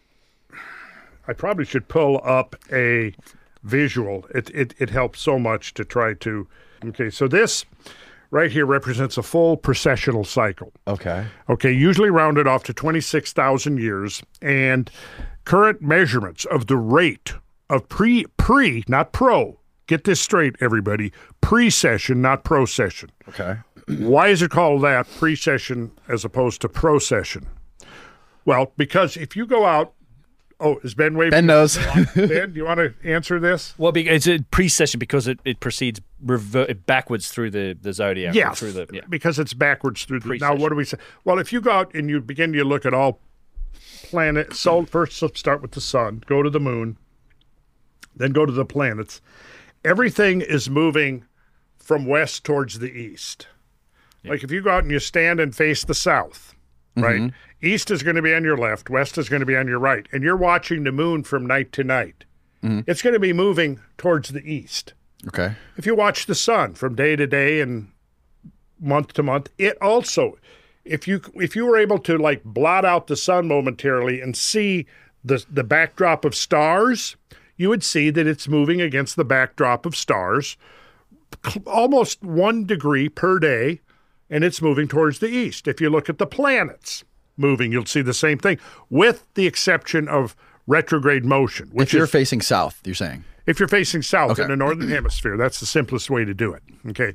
I 1.29 1.33
probably 1.35 1.65
should 1.65 1.87
pull 1.87 2.21
up 2.25 2.57
a 2.73 3.15
visual. 3.63 4.27
It 4.35 4.51
it 4.51 4.75
it 4.79 4.91
helps 4.91 5.21
so 5.21 5.39
much 5.39 5.75
to 5.75 5.85
try 5.85 6.15
to. 6.15 6.49
Okay, 6.85 7.11
so 7.11 7.29
this 7.29 7.65
right 8.31 8.51
here 8.51 8.67
represents 8.67 9.19
a 9.19 9.23
full 9.23 9.57
precessional 9.57 10.27
cycle. 10.27 10.73
Okay. 10.87 11.27
Okay, 11.49 11.73
usually 11.73 12.11
rounded 12.11 12.47
off 12.47 12.65
to 12.65 12.75
26,000 12.75 13.79
years, 13.79 14.23
and 14.41 14.91
current 15.45 15.83
measurements 15.83 16.45
of 16.45 16.67
the 16.67 16.77
rate 16.77 17.35
of 17.69 17.89
pre 17.89 18.25
pre 18.37 18.85
not 18.89 19.13
pro. 19.13 19.59
Get 19.87 20.05
this 20.05 20.21
straight, 20.21 20.55
everybody. 20.61 21.13
Pre-session, 21.41 22.23
not 22.23 22.45
pro-session. 22.45 23.11
Okay. 23.29 23.57
Why 23.89 24.29
is 24.29 24.41
it 24.41 24.53
called 24.53 24.83
that 24.83 25.09
pre-session 25.19 25.91
as 26.07 26.25
opposed 26.25 26.61
to 26.61 26.69
pro-session? 26.69 27.49
Well, 28.45 28.73
because 28.77 29.17
if 29.17 29.35
you 29.35 29.47
go 29.47 29.67
out, 29.67 29.95
oh, 30.61 30.79
is 30.83 30.95
Ben 30.95 31.17
waving? 31.17 31.31
Ben 31.31 31.47
knows. 31.47 31.77
Ben, 32.15 32.53
do 32.53 32.53
you 32.55 32.65
want 32.65 32.79
to 32.79 32.95
answer 33.05 33.41
this? 33.41 33.75
Well, 33.79 33.93
be- 33.93 34.09
it's 34.09 34.27
a 34.29 34.41
precession 34.51 34.99
because 34.99 35.27
it, 35.27 35.41
it 35.45 35.61
proceeds 35.61 36.01
rever- 36.23 36.73
backwards 36.87 37.29
through 37.29 37.51
the, 37.51 37.77
the 37.81 37.93
zodiac. 37.93 38.35
Yes, 38.35 38.59
Through 38.59 38.73
the, 38.73 38.87
yeah. 38.93 39.01
because 39.09 39.39
it's 39.39 39.55
backwards 39.55 40.05
through 40.05 40.21
the. 40.21 40.39
Now, 40.39 40.55
what 40.55 40.69
do 40.69 40.77
we 40.77 40.85
say? 40.85 40.99
Well, 41.25 41.39
if 41.39 41.53
you 41.53 41.61
go 41.61 41.71
out 41.71 41.95
and 41.95 42.09
you 42.11 42.21
begin 42.21 42.53
to 42.53 42.65
look 42.65 42.87
at 42.87 42.95
all 42.95 43.21
planets, 44.05 44.59
so 44.59 44.85
first 44.85 45.21
let's 45.23 45.41
start 45.41 45.63
with 45.63 45.73
the 45.73 45.81
sun, 45.81 46.23
go 46.27 46.43
to 46.43 46.51
the 46.51 46.61
moon, 46.61 46.97
then 48.15 48.33
go 48.33 48.45
to 48.47 48.53
the 48.53 48.65
planets. 48.65 49.21
Everything 49.85 50.41
is 50.41 50.69
moving 50.69 51.25
from 51.79 52.07
west 52.07 52.45
towards 52.45 52.79
the 52.79 52.91
east. 52.93 53.47
Like 54.23 54.45
if 54.45 54.51
you 54.51 54.61
go 54.61 54.71
out 54.71 54.83
and 54.83 54.93
you 54.93 54.99
stand 54.99 55.41
and 55.41 55.57
face 55.57 55.83
the 55.85 55.95
south, 55.95 56.55
right? 56.95 57.21
Mm-hmm. 57.21 57.37
East 57.63 57.91
is 57.91 58.03
going 58.03 58.17
to 58.17 58.23
be 58.23 58.35
on 58.35 58.45
your 58.45 58.57
left, 58.57 58.89
west 58.89 59.19
is 59.19 59.29
going 59.29 59.41
to 59.41 59.47
be 59.47 59.57
on 59.57 59.69
your 59.69 59.79
right, 59.79 60.07
and 60.13 60.23
you're 60.23 60.37
watching 60.37 60.85
the 60.85 60.93
moon 60.93 61.23
from 61.23 61.47
night 61.47 61.73
to 61.73 61.85
night. 61.85 62.25
Mm-hmm. 62.63 62.91
It's 62.91 63.03
going 63.03 63.15
to 63.15 63.21
be 63.21 63.33
moving 63.33 63.81
towards 63.97 64.31
the 64.31 64.43
east 64.51 64.95
okay. 65.29 65.55
if 65.77 65.87
you 65.87 65.95
watch 65.95 66.27
the 66.27 66.35
sun 66.35 66.75
from 66.75 66.95
day 66.95 67.17
to 67.17 67.27
day 67.27 67.61
and 67.61 67.91
month 68.79 69.13
to 69.15 69.23
month, 69.23 69.51
it 69.59 69.77
also 69.81 70.39
if 70.85 71.07
you 71.07 71.21
if 71.35 71.55
you 71.55 71.67
were 71.67 71.77
able 71.77 71.99
to 71.99 72.17
like 72.17 72.43
blot 72.45 72.85
out 72.85 73.07
the 73.07 73.17
sun 73.17 73.49
momentarily 73.49 74.21
and 74.21 74.37
see 74.37 74.87
the 75.25 75.45
the 75.51 75.65
backdrop 75.65 76.25
of 76.25 76.35
stars, 76.35 77.17
you 77.57 77.69
would 77.69 77.85
see 77.85 78.11
that 78.11 78.27
it's 78.27 78.49
moving 78.49 78.81
against 78.81 79.17
the 79.17 79.25
backdrop 79.25 79.85
of 79.85 79.97
stars 79.97 80.57
almost 81.65 82.23
1 82.25 82.67
degree 82.67 83.09
per 83.09 83.39
day 83.39 83.81
and 84.29 84.43
it's 84.43 84.61
moving 84.61 84.89
towards 84.89 85.21
the 85.21 85.29
east. 85.29 85.69
If 85.69 85.81
you 85.81 85.89
look 85.91 86.09
at 86.09 86.19
the 86.19 86.27
planets 86.27 87.05
moving, 87.41 87.73
you'll 87.73 87.87
see 87.87 88.03
the 88.03 88.15
same 88.15 88.39
thing 88.39 88.59
with 88.91 89.25
the 89.35 89.47
exception 89.47 90.07
of 90.09 90.37
retrograde 90.67 91.25
motion, 91.25 91.69
which 91.73 91.89
If 91.89 91.95
you're 91.95 92.05
is 92.05 92.11
facing 92.11 92.41
south, 92.43 92.81
you're 92.85 92.95
saying. 92.95 93.25
if 93.47 93.59
you're 93.59 93.69
facing 93.69 94.03
south 94.03 94.33
Okay. 94.33 94.43
in 94.43 94.49
the 94.49 94.57
northern 94.57 94.89
hemisphere, 94.99 95.37
that's 95.37 95.59
the 95.59 95.67
simplest 95.67 96.11
way 96.11 96.25
to 96.25 96.35
do 96.35 96.53
it. 96.53 96.63
Okay. 96.91 97.15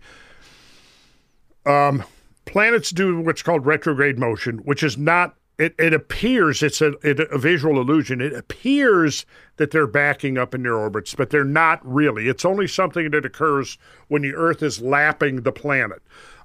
Um, 1.66 2.04
planets 2.46 2.92
do 2.92 3.20
what's 3.22 3.42
called 3.42 3.66
retrograde 3.66 4.18
motion, 4.20 4.58
which 4.60 4.84
is 4.84 4.98
not. 4.98 5.36
It, 5.58 5.74
it 5.80 5.94
appears 5.94 6.62
it's 6.62 6.82
a, 6.82 6.96
it, 7.02 7.18
a 7.32 7.38
visual 7.38 7.80
illusion. 7.80 8.20
It 8.20 8.34
appears 8.34 9.26
that 9.56 9.72
they're 9.72 9.88
backing 9.88 10.38
up 10.38 10.54
in 10.54 10.64
their 10.64 10.76
orbits, 10.76 11.16
but 11.16 11.30
they're 11.30 11.46
not 11.46 11.80
really. 11.84 12.28
It's 12.28 12.44
only 12.44 12.68
something 12.68 13.10
that 13.12 13.24
occurs 13.24 13.78
when 14.10 14.22
the 14.22 14.34
Earth 14.36 14.62
is 14.62 14.82
lapping 14.82 15.44
the 15.44 15.54
planet. 15.54 16.02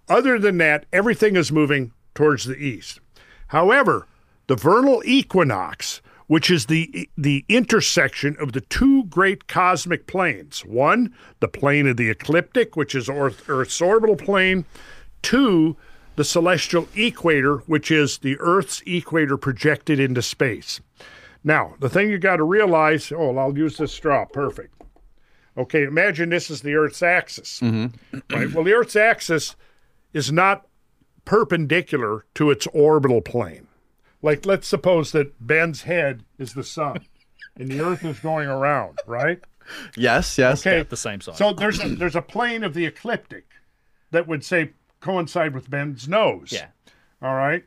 Other 0.09 0.39
than 0.39 0.59
that, 0.59 0.87
everything 0.93 1.35
is 1.35 1.51
moving 1.51 1.91
towards 2.15 2.45
the 2.45 2.55
east. 2.57 3.01
However, 3.51 4.07
the 4.47 4.55
vernal 4.55 5.03
equinox, 5.05 6.01
which 6.29 6.53
is 6.53 6.67
the 6.67 7.09
the 7.19 7.45
intersection 7.49 8.37
of 8.39 8.53
the 8.53 8.61
two 8.61 9.05
great 9.07 9.49
cosmic 9.49 10.07
planes, 10.07 10.65
one, 10.65 11.13
the 11.41 11.49
plane 11.49 11.89
of 11.89 11.97
the 11.97 12.11
ecliptic, 12.11 12.77
which 12.77 12.95
is 12.95 13.09
Earth, 13.09 13.49
Earth's 13.49 13.81
orbital 13.81 14.15
plane, 14.15 14.67
two, 15.23 15.77
the 16.15 16.23
celestial 16.23 16.87
equator, 16.95 17.57
which 17.67 17.91
is 17.91 18.19
the 18.19 18.37
Earth's 18.39 18.85
equator 18.87 19.37
projected 19.37 19.99
into 19.99 20.23
space. 20.23 20.81
Now, 21.43 21.75
the 21.81 21.89
thing 21.89 22.09
you 22.09 22.19
got 22.19 22.37
to 22.37 22.45
realize, 22.45 23.11
oh, 23.11 23.37
I'll 23.37 23.59
use 23.59 23.79
this 23.79 23.93
straw, 23.93 24.27
perfect. 24.27 24.81
Okay, 25.59 25.83
imagine 25.83 26.29
this 26.29 26.51
is 26.51 26.63
the 26.63 26.77
Earth's 26.77 27.03
axis. 27.03 27.59
Mm-hmm. 27.59 28.19
Right? 28.33 28.53
Well, 28.53 28.63
the 28.63 28.75
Earth's 28.75 28.95
axis 28.95 29.57
is 30.13 30.31
not 30.31 30.67
perpendicular 31.25 32.25
to 32.35 32.51
its 32.51 32.67
orbital 32.69 33.21
plane. 33.21 33.67
Like, 34.23 34.45
let's 34.45 34.67
suppose 34.67 35.13
that 35.13 35.33
Ben's 35.47 35.83
head 35.83 36.25
is 36.39 36.53
the 36.55 36.65
sun 36.65 37.07
and 37.57 37.71
the 37.71 37.81
Earth 37.81 38.05
is 38.05 38.21
going 38.21 38.49
around, 38.49 38.99
right? 39.07 39.41
Yes, 39.97 40.37
yes. 40.37 40.67
Okay. 40.67 40.83
the 40.83 40.97
same 40.97 41.21
size. 41.21 41.39
So 41.39 41.53
there's 41.53 41.83
a, 41.83 41.89
there's 41.89 42.17
a 42.17 42.23
plane 42.23 42.65
of 42.65 42.75
the 42.75 42.87
ecliptic 42.87 43.47
that 44.11 44.27
would 44.27 44.45
say 44.45 44.73
coincide 45.01 45.55
with 45.55 45.71
Ben's 45.71 46.09
nose. 46.09 46.53
yeah. 46.53 46.69
All 47.23 47.35
right. 47.35 47.65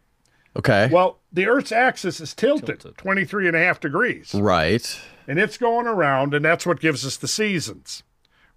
Okay. 0.56 0.90
Well, 0.92 1.20
the 1.32 1.48
Earth's 1.48 1.72
axis 1.72 2.20
is 2.20 2.34
tilted, 2.34 2.82
Tilted. 2.82 2.98
23 2.98 3.48
and 3.48 3.56
a 3.56 3.60
half 3.60 3.80
degrees. 3.80 4.34
right. 4.36 5.00
and 5.28 5.40
it's 5.40 5.58
going 5.58 5.88
around, 5.88 6.34
and 6.34 6.46
that's 6.46 6.66
what 6.66 6.80
gives 6.80 7.06
us 7.06 7.18
the 7.18 7.28
seasons, 7.28 8.04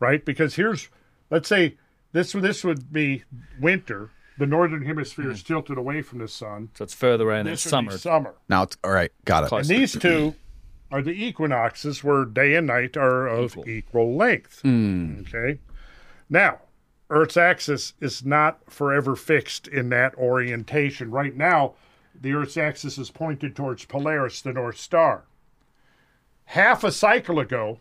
right? 0.00 0.22
Because 0.24 0.56
here's, 0.56 0.90
let's 1.30 1.48
say 1.48 1.76
this 2.12 2.32
this 2.32 2.64
would 2.64 2.92
be 2.92 3.24
winter. 3.60 4.10
The 4.38 4.46
northern 4.46 4.84
hemisphere 4.84 5.30
is 5.30 5.40
hmm. 5.40 5.46
tilted 5.46 5.78
away 5.78 6.02
from 6.02 6.18
the 6.18 6.28
sun. 6.28 6.70
So 6.74 6.84
it's 6.84 6.94
further 6.94 7.32
in. 7.32 7.46
This 7.46 7.62
It's 7.62 7.70
summer. 7.70 7.96
summer, 7.96 8.34
Now 8.48 8.64
it's 8.64 8.76
all 8.84 8.90
right. 8.90 9.12
Got 9.24 9.44
it. 9.44 9.48
Close. 9.48 9.68
and 9.68 9.80
these 9.80 9.92
two 9.92 10.34
are 10.90 11.02
the 11.02 11.12
equinoxes, 11.12 12.04
where 12.04 12.24
day 12.24 12.54
and 12.54 12.66
night 12.66 12.96
are 12.96 13.26
of 13.26 13.56
equal, 13.66 14.14
length. 14.16 14.60
Hmm. 14.60 15.20
Okay. 15.20 15.58
Now, 16.28 16.60
Earth's 17.08 17.36
axis 17.36 17.94
is 18.00 18.24
not 18.24 18.70
forever 18.70 19.16
fixed 19.16 19.68
in 19.68 19.88
that 19.90 20.14
orientation. 20.16 21.10
Right 21.10 21.34
now, 21.34 21.74
the 22.20 22.34
Earth's 22.34 22.56
axis 22.56 22.98
is 22.98 23.10
pointed 23.10 23.56
towards 23.56 23.84
Polaris, 23.84 24.40
the 24.42 24.52
North 24.52 24.76
Star. 24.78 25.24
Half 26.46 26.84
a 26.84 26.92
cycle 26.92 27.40
ago, 27.40 27.78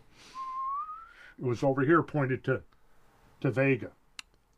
it 1.38 1.44
was 1.44 1.62
over 1.62 1.82
here 1.82 2.02
pointed 2.02 2.42
to, 2.44 2.62
to 3.40 3.50
Vega. 3.50 3.90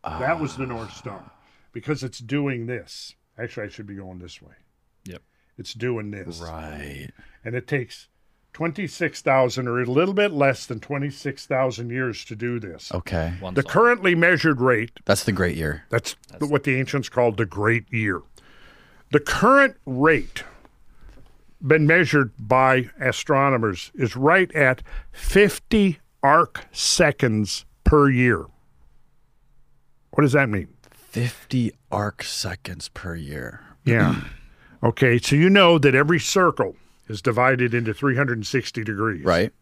That 0.05 0.41
was 0.41 0.57
the 0.57 0.67
North 0.67 0.95
Star 0.95 1.31
because 1.73 2.03
it's 2.03 2.19
doing 2.19 2.67
this. 2.67 3.15
Actually, 3.39 3.67
I 3.67 3.69
should 3.71 3.87
be 3.87 3.95
going 3.95 4.19
this 4.19 4.41
way. 4.43 4.55
Yep. 5.05 5.23
It's 5.57 5.75
doing 5.75 6.11
this. 6.11 6.41
Right. 6.41 7.11
And 7.45 7.55
it 7.55 7.67
takes 7.67 8.09
26,000 8.53 9.69
or 9.69 9.81
a 9.81 9.85
little 9.87 10.15
bit 10.15 10.33
less 10.33 10.67
than 10.67 10.81
26,000 10.81 11.91
years 11.91 12.25
to 12.25 12.35
do 12.35 12.59
this. 12.59 12.91
Okay. 12.93 13.35
One 13.41 13.55
The 13.55 13.63
side. 13.63 13.71
currently 13.71 14.15
measured 14.15 14.61
rate 14.61 14.91
That's 15.05 15.25
the 15.25 15.33
great 15.33 15.57
year. 15.57 15.85
that's, 15.91 16.17
what 16.41 16.65
the 16.65 16.77
ancients 16.77 17.09
called 17.09 17.37
the 17.37 17.47
Great 17.47 17.93
Year. 17.93 18.23
The 19.13 19.21
current 19.21 19.77
rate, 19.87 20.43
been 21.67 21.87
measured 21.87 22.33
by 22.39 22.91
astronomers, 23.01 23.91
is 23.95 24.17
right 24.17 24.53
at 24.55 24.83
50 25.13 25.99
arc 26.23 26.67
seconds 26.73 27.65
per 27.85 28.11
year. 28.11 28.45
What 30.11 30.23
does 30.23 30.33
that 30.33 30.49
mean? 30.49 30.69
50 31.19 31.73
arc 31.91 32.23
seconds 32.23 32.89
per 32.91 33.17
year. 33.17 33.61
Yeah. 33.85 34.23
okay, 34.83 35.19
so 35.19 35.35
you 35.35 35.51
know 35.51 35.79
that 35.79 35.95
every 35.95 36.21
circle 36.21 36.77
is 37.09 37.21
divided 37.21 37.75
into 37.75 37.93
360 37.93 38.85
degrees. 38.85 39.25
Right. 39.25 39.53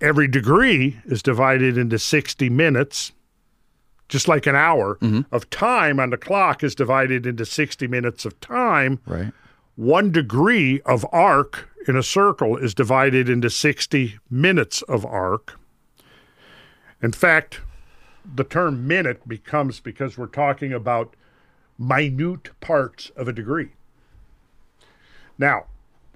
Every 0.00 0.26
degree 0.26 1.00
is 1.04 1.22
divided 1.22 1.76
into 1.76 1.98
60 1.98 2.48
minutes, 2.48 3.12
just 4.08 4.26
like 4.26 4.46
an 4.46 4.56
hour 4.56 4.96
mm-hmm. 4.96 5.20
of 5.34 5.50
time 5.50 6.00
on 6.00 6.10
the 6.10 6.16
clock 6.16 6.62
is 6.62 6.74
divided 6.74 7.26
into 7.26 7.44
60 7.44 7.86
minutes 7.86 8.24
of 8.24 8.40
time. 8.40 9.00
Right. 9.06 9.32
One 9.76 10.12
degree 10.12 10.80
of 10.86 11.04
arc 11.12 11.68
in 11.86 11.96
a 11.96 12.02
circle 12.02 12.56
is 12.56 12.74
divided 12.74 13.28
into 13.28 13.50
60 13.50 14.18
minutes 14.30 14.80
of 14.82 15.04
arc. 15.04 15.58
In 17.02 17.12
fact, 17.12 17.60
the 18.24 18.44
term 18.44 18.86
minute 18.86 19.26
becomes 19.28 19.80
because 19.80 20.16
we're 20.16 20.26
talking 20.26 20.72
about 20.72 21.14
minute 21.78 22.50
parts 22.60 23.10
of 23.16 23.28
a 23.28 23.32
degree. 23.32 23.70
Now, 25.38 25.66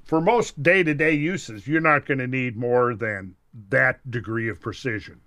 for 0.04 0.20
most 0.20 0.62
day 0.62 0.82
to 0.82 0.94
day 0.94 1.12
uses, 1.12 1.66
you're 1.66 1.80
not 1.80 2.06
going 2.06 2.18
to 2.18 2.26
need 2.26 2.56
more 2.56 2.94
than 2.94 3.34
that 3.70 4.10
degree 4.10 4.48
of 4.48 4.60
precision. 4.60 5.20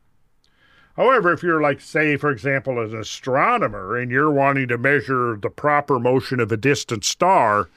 However, 0.98 1.32
if 1.32 1.44
you're 1.44 1.62
like, 1.62 1.80
say, 1.80 2.18
for 2.18 2.32
example, 2.32 2.80
an 2.80 2.95
astronomer 2.95 3.98
and 3.98 4.12
you're 4.12 4.32
wanting 4.32 4.68
to 4.70 4.78
measure 4.78 5.38
the 5.38 5.49
proper 5.49 5.99
motion 5.99 6.40
of 6.40 6.52
a 6.52 6.58
distant 6.58 7.06
star, 7.06 7.70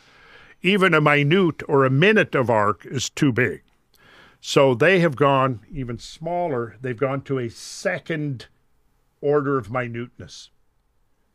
even 0.63 0.95
a 0.95 1.01
minute 1.01 1.63
or 1.69 1.85
a 1.85 1.91
minute 1.91 2.35
of 2.35 2.51
arc 2.51 2.87
is 2.87 3.11
too 3.11 3.33
big. 3.33 3.63
So 4.41 4.75
they 4.75 5.01
have 5.01 5.17
gone 5.17 5.61
even 5.73 5.99
smaller. 5.99 6.77
They've 6.81 6.97
gone 6.97 7.23
to 7.23 7.39
a 7.39 7.49
second 7.49 8.47
order 9.25 9.57
of 9.57 9.71
minuteness, 9.71 10.51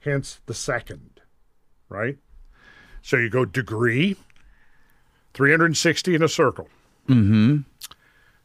hence 0.02 0.40
the 0.46 0.54
second, 0.54 1.22
right? 1.90 2.18
So 3.02 3.18
you 3.18 3.30
go 3.30 3.46
degree, 3.46 4.16
360 5.34 6.16
in 6.16 6.22
a 6.24 6.28
circle. 6.28 6.68
Mm-hmm. 7.08 7.58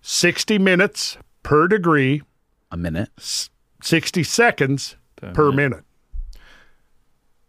60 0.01 0.59
minutes 0.59 1.19
per 1.43 1.69
degree, 1.69 2.23
A 2.71 2.77
minute. 2.77 3.11
60 3.83 4.23
seconds 4.23 4.97
per, 5.16 5.53
minute. 5.53 5.85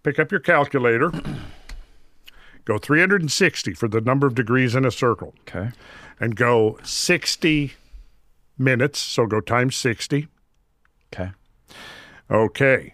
Pick 0.03 0.19
up 0.19 0.31
your 0.31 0.41
calculator. 0.41 1.11
go 2.65 2.77
360 2.77 3.73
for 3.73 3.87
the 3.87 4.01
number 4.01 4.27
of 4.27 4.35
degrees 4.35 4.75
in 4.75 4.85
a 4.85 4.91
circle 4.91 5.33
Okay. 5.47 5.71
and 6.19 6.35
go 6.35 6.77
60 6.83 7.73
minutes. 8.57 8.99
So 8.99 9.25
go 9.25 9.39
times 9.39 9.75
60. 9.77 10.27
Okay. 11.13 11.31
Okay. 12.29 12.93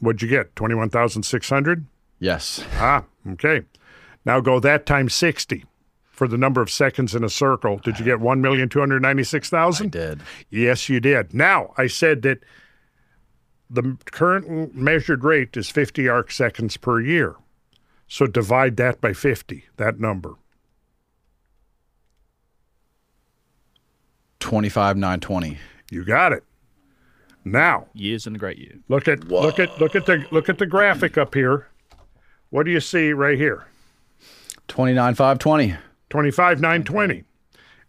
What'd 0.00 0.22
you 0.22 0.28
get? 0.28 0.54
21,600? 0.56 1.86
Yes. 2.20 2.64
Ah, 2.74 3.04
okay. 3.32 3.62
Now 4.24 4.40
go 4.40 4.60
that 4.60 4.86
times 4.86 5.14
60 5.14 5.64
for 6.10 6.28
the 6.28 6.36
number 6.36 6.60
of 6.60 6.70
seconds 6.70 7.14
in 7.14 7.22
a 7.22 7.28
circle. 7.28 7.78
Did 7.78 7.98
you 7.98 8.04
get 8.04 8.18
1,296,000? 8.18 9.80
I 9.80 9.86
did. 9.86 10.20
Yes, 10.50 10.88
you 10.88 11.00
did. 11.00 11.32
Now, 11.32 11.72
I 11.76 11.86
said 11.86 12.22
that 12.22 12.40
the 13.70 13.96
current 14.06 14.74
measured 14.74 15.24
rate 15.24 15.56
is 15.56 15.70
50 15.70 16.08
arc 16.08 16.30
seconds 16.30 16.76
per 16.76 17.00
year. 17.00 17.36
So 18.08 18.26
divide 18.26 18.76
that 18.78 19.00
by 19.00 19.12
50, 19.12 19.66
that 19.76 20.00
number. 20.00 20.34
25 24.40 24.96
920. 24.96 25.58
You 25.90 26.04
got 26.04 26.32
it. 26.32 26.44
Now, 27.50 27.86
Years 27.94 28.26
in 28.26 28.34
the 28.34 28.38
great 28.38 28.58
year. 28.58 28.78
look 28.88 29.08
at 29.08 29.24
look 29.28 29.58
at 29.58 29.80
look 29.80 29.96
at 29.96 30.06
the 30.06 30.26
look 30.30 30.48
at 30.48 30.58
the 30.58 30.66
graphic 30.66 31.16
up 31.16 31.34
here. 31.34 31.68
What 32.50 32.64
do 32.64 32.70
you 32.70 32.80
see 32.80 33.12
right 33.12 33.38
here? 33.38 33.66
29 34.68 35.14
520. 35.14 35.76
25 36.10 36.60
920 36.60 37.24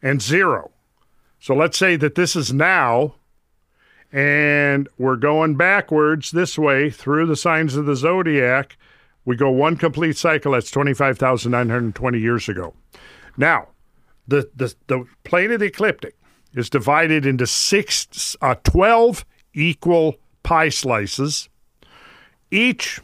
and 0.01 0.21
0. 0.21 0.71
So 1.39 1.55
let's 1.55 1.77
say 1.77 1.95
that 1.95 2.15
this 2.15 2.35
is 2.35 2.51
now 2.51 3.15
and 4.11 4.87
we're 4.97 5.15
going 5.15 5.55
backwards 5.55 6.31
this 6.31 6.57
way 6.57 6.89
through 6.89 7.27
the 7.27 7.35
signs 7.35 7.75
of 7.75 7.85
the 7.85 7.95
zodiac. 7.95 8.77
We 9.25 9.35
go 9.35 9.51
one 9.51 9.77
complete 9.77 10.17
cycle 10.17 10.53
that's 10.53 10.71
25,920 10.71 12.19
years 12.19 12.49
ago. 12.49 12.73
Now, 13.37 13.67
the 14.27 14.49
the 14.55 14.73
the 14.87 15.05
plane 15.23 15.51
of 15.51 15.59
the 15.59 15.67
ecliptic 15.67 16.15
is 16.53 16.69
divided 16.69 17.25
into 17.25 17.45
six 17.45 18.35
uh, 18.41 18.55
12 18.63 19.25
equal 19.53 20.15
pie 20.43 20.69
slices 20.69 21.49
each 22.51 22.99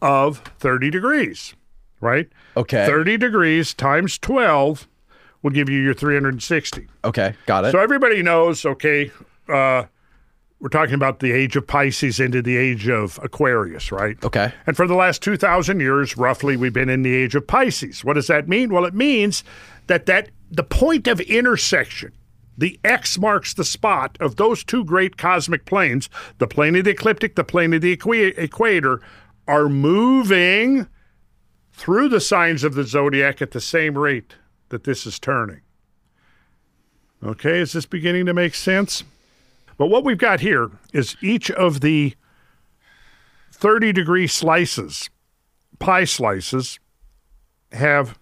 of 0.00 0.38
30 0.58 0.90
degrees, 0.90 1.54
right? 2.00 2.28
Okay. 2.56 2.86
30 2.86 3.16
degrees 3.16 3.74
times 3.74 4.18
12 4.18 4.88
will 5.42 5.50
give 5.50 5.68
you 5.68 5.80
your 5.80 5.94
360. 5.94 6.88
Okay. 7.04 7.34
Got 7.46 7.66
it. 7.66 7.72
So 7.72 7.78
everybody 7.78 8.22
knows, 8.22 8.64
okay, 8.64 9.10
uh, 9.48 9.84
we're 10.60 10.68
talking 10.68 10.94
about 10.94 11.18
the 11.18 11.32
age 11.32 11.56
of 11.56 11.66
Pisces 11.66 12.20
into 12.20 12.40
the 12.40 12.56
age 12.56 12.88
of 12.88 13.18
Aquarius, 13.22 13.90
right? 13.90 14.16
okay. 14.24 14.52
And 14.66 14.76
for 14.76 14.86
the 14.86 14.94
last 14.94 15.20
2,000 15.22 15.80
years, 15.80 16.16
roughly, 16.16 16.56
we've 16.56 16.72
been 16.72 16.88
in 16.88 17.02
the 17.02 17.14
age 17.14 17.34
of 17.34 17.46
Pisces. 17.46 18.04
What 18.04 18.14
does 18.14 18.28
that 18.28 18.48
mean? 18.48 18.72
Well, 18.72 18.84
it 18.84 18.94
means 18.94 19.42
that, 19.88 20.06
that 20.06 20.30
the 20.52 20.62
point 20.62 21.08
of 21.08 21.20
intersection, 21.20 22.12
the 22.56 22.78
X 22.84 23.18
marks 23.18 23.54
the 23.54 23.64
spot 23.64 24.16
of 24.20 24.36
those 24.36 24.62
two 24.64 24.84
great 24.84 25.16
cosmic 25.16 25.64
planes, 25.64 26.08
the 26.38 26.46
plane 26.46 26.76
of 26.76 26.84
the 26.84 26.90
ecliptic, 26.90 27.34
the 27.34 27.44
plane 27.44 27.72
of 27.72 27.80
the 27.80 27.96
equa- 27.96 28.36
equator, 28.36 29.00
are 29.48 29.68
moving 29.68 30.86
through 31.72 32.08
the 32.08 32.20
signs 32.20 32.62
of 32.62 32.74
the 32.74 32.84
zodiac 32.84 33.40
at 33.40 33.52
the 33.52 33.60
same 33.60 33.96
rate 33.96 34.36
that 34.68 34.84
this 34.84 35.06
is 35.06 35.18
turning. 35.18 35.62
Okay, 37.24 37.60
is 37.60 37.72
this 37.72 37.86
beginning 37.86 38.26
to 38.26 38.34
make 38.34 38.54
sense? 38.54 39.04
But 39.78 39.86
what 39.86 40.04
we've 40.04 40.18
got 40.18 40.40
here 40.40 40.70
is 40.92 41.16
each 41.22 41.50
of 41.50 41.80
the 41.80 42.14
30 43.52 43.92
degree 43.92 44.26
slices, 44.26 45.08
pie 45.78 46.04
slices, 46.04 46.78
have 47.70 48.18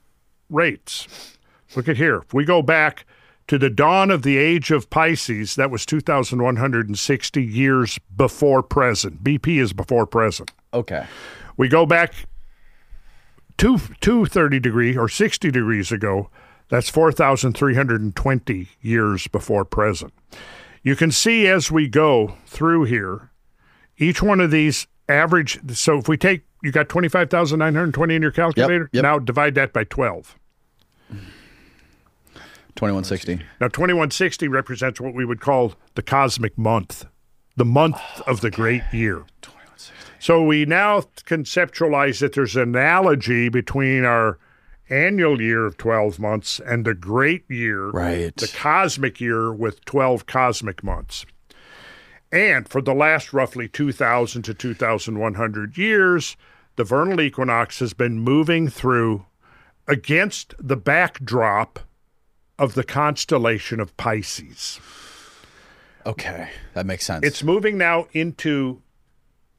rates. 0.49 1.37
Look 1.75 1.89
at 1.89 1.97
here. 1.97 2.17
If 2.19 2.35
we 2.35 2.45
go 2.45 2.63
back 2.63 3.05
to 3.51 3.59
the 3.59 3.69
dawn 3.69 4.13
of 4.13 4.23
the 4.23 4.37
age 4.37 4.71
of 4.71 4.89
Pisces, 4.91 5.57
that 5.57 5.73
was 5.73 5.85
2,160 5.85 7.43
years 7.43 7.99
before 8.17 8.63
present. 8.63 9.25
BP 9.25 9.61
is 9.61 9.73
before 9.73 10.07
present. 10.07 10.53
Okay. 10.73 11.05
We 11.57 11.69
go 11.69 11.85
back 11.85 12.15
two, 13.59 13.79
two 14.01 14.27
30 14.27 14.61
degree 14.61 14.97
or 14.97 15.09
60 15.09 15.51
degrees 15.51 15.91
ago, 15.91 16.31
that's 16.69 16.89
4,320 16.91 18.69
years 18.83 19.27
before 19.27 19.65
present. 19.65 20.13
You 20.85 20.95
can 20.95 21.11
see 21.11 21.49
as 21.49 21.73
we 21.73 21.89
go 21.89 22.37
through 22.47 22.85
here, 22.85 23.33
each 23.99 24.23
one 24.23 24.39
of 24.39 24.53
these 24.53 24.87
average. 25.09 25.59
So 25.77 25.99
if 25.99 26.07
we 26.07 26.17
take, 26.17 26.45
you 26.63 26.71
got 26.71 26.89
25,920 26.89 28.15
in 28.15 28.23
your 28.23 28.31
calculator, 28.31 28.89
yep. 28.93 29.03
now 29.03 29.19
divide 29.19 29.57
that 29.57 29.73
by 29.73 29.83
12. 29.83 30.37
2160. 32.81 33.35
Now, 33.61 33.69
2160 33.69 34.49
represents 34.49 35.03
what 35.03 35.13
we 35.13 35.27
would 35.27 35.43
call 35.43 35.75
the 35.97 36.03
cosmic 36.03 36.57
month, 36.57 37.05
the 37.55 37.67
month 37.67 37.99
oh, 38.01 38.23
of 38.27 38.41
the 38.41 38.51
great 38.51 38.83
year. 38.91 39.25
So 40.19 40.43
we 40.43 40.65
now 40.65 41.03
conceptualize 41.27 42.21
that 42.21 42.33
there's 42.33 42.57
an 42.57 42.63
analogy 42.63 43.51
between 43.51 44.07
our 44.07 44.39
annual 44.89 45.43
year 45.43 45.67
of 45.67 45.77
12 45.77 46.19
months 46.19 46.59
and 46.59 46.87
the 46.87 46.95
great 46.95 47.45
year, 47.51 47.91
Right. 47.91 48.35
the 48.35 48.49
cosmic 48.49 49.21
year 49.21 49.53
with 49.53 49.85
12 49.85 50.25
cosmic 50.25 50.83
months. 50.83 51.27
And 52.33 52.67
for 52.67 52.81
the 52.81 52.95
last 52.95 53.35
roughly 53.35 53.69
2,000 53.69 54.41
to 54.43 54.55
2,100 54.55 55.77
years, 55.77 56.35
the 56.77 56.85
vernal 56.85 57.21
equinox 57.21 57.79
has 57.81 57.93
been 57.93 58.21
moving 58.21 58.69
through 58.69 59.27
against 59.87 60.55
the 60.59 60.77
backdrop 60.77 61.81
of 62.61 62.75
the 62.75 62.85
constellation 62.85 63.81
of 63.81 63.97
Pisces. 63.97 64.79
Okay. 66.05 66.51
That 66.75 66.85
makes 66.85 67.07
sense. 67.07 67.25
It's 67.25 67.43
moving 67.43 67.79
now 67.79 68.07
into, 68.13 68.83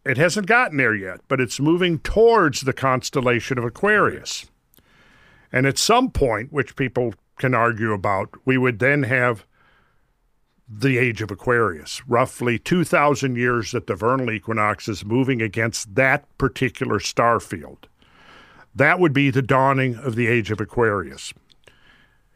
it 0.05 0.17
hasn't 0.17 0.45
gotten 0.45 0.77
there 0.77 0.93
yet, 0.93 1.19
but 1.27 1.41
it's 1.41 1.59
moving 1.59 1.97
towards 1.97 2.61
the 2.61 2.73
constellation 2.73 3.57
of 3.57 3.63
Aquarius. 3.63 4.45
And 5.51 5.65
at 5.65 5.79
some 5.79 6.11
point, 6.11 6.53
which 6.53 6.75
people 6.75 7.15
can 7.39 7.55
argue 7.55 7.91
about, 7.91 8.29
we 8.45 8.57
would 8.59 8.77
then 8.77 9.01
have 9.03 9.45
the 10.69 10.99
age 10.99 11.23
of 11.23 11.31
Aquarius, 11.31 12.03
roughly 12.07 12.59
2,000 12.59 13.35
years 13.35 13.71
that 13.71 13.87
the 13.87 13.95
vernal 13.95 14.29
equinox 14.29 14.87
is 14.87 15.03
moving 15.03 15.41
against 15.41 15.95
that 15.95 16.25
particular 16.37 16.99
star 16.99 17.39
field. 17.39 17.87
That 18.75 18.99
would 18.99 19.11
be 19.11 19.31
the 19.31 19.41
dawning 19.41 19.95
of 19.95 20.15
the 20.15 20.27
age 20.27 20.51
of 20.51 20.61
Aquarius. 20.61 21.33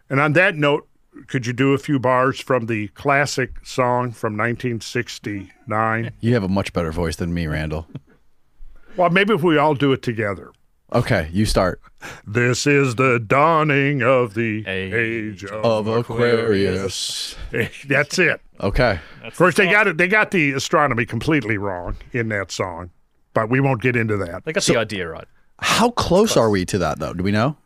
And 0.09 0.19
on 0.19 0.33
that 0.33 0.55
note, 0.55 0.87
could 1.27 1.47
you 1.47 1.53
do 1.53 1.73
a 1.73 1.77
few 1.77 1.97
bars 1.99 2.39
from 2.39 2.65
the 2.65 2.89
classic 2.89 3.65
song 3.65 4.11
from 4.11 4.33
1969? 4.37 6.11
you 6.19 6.33
have 6.33 6.43
a 6.43 6.47
much 6.49 6.73
better 6.73 6.91
voice 6.91 7.15
than 7.15 7.33
me, 7.33 7.47
Randall. 7.47 7.87
well, 8.97 9.09
maybe 9.09 9.33
if 9.33 9.43
we 9.43 9.57
all 9.57 9.75
do 9.75 9.91
it 9.93 10.01
together. 10.01 10.51
Okay, 10.93 11.29
you 11.33 11.45
start. 11.45 11.81
This 12.27 12.67
is 12.67 12.95
the 12.95 13.19
dawning 13.19 14.03
of 14.03 14.35
the 14.35 14.63
Age 14.67 14.93
age 14.93 15.43
of, 15.45 15.65
Of 15.65 15.87
Aquarius. 15.87 17.35
That's 17.87 18.19
it. 18.19 18.39
Okay. 18.61 18.99
Of 19.23 19.35
course, 19.35 19.55
they 19.55 19.65
got 19.69 19.87
it. 19.87 19.97
They 19.97 20.07
got 20.07 20.31
the 20.31 20.51
astronomy 20.53 21.05
completely 21.05 21.57
wrong 21.57 21.95
in 22.13 22.29
that 22.29 22.51
song, 22.51 22.91
but 23.33 23.49
we 23.49 23.59
won't 23.59 23.81
get 23.81 23.95
into 23.95 24.15
that. 24.17 24.45
They 24.45 24.53
got 24.53 24.63
the 24.63 24.77
idea 24.77 25.07
right. 25.09 25.27
How 25.59 25.89
close 25.89 26.37
are 26.37 26.49
we 26.49 26.65
to 26.65 26.77
that, 26.77 26.99
though? 26.99 27.13
Do 27.13 27.23
we 27.23 27.31
know? 27.31 27.57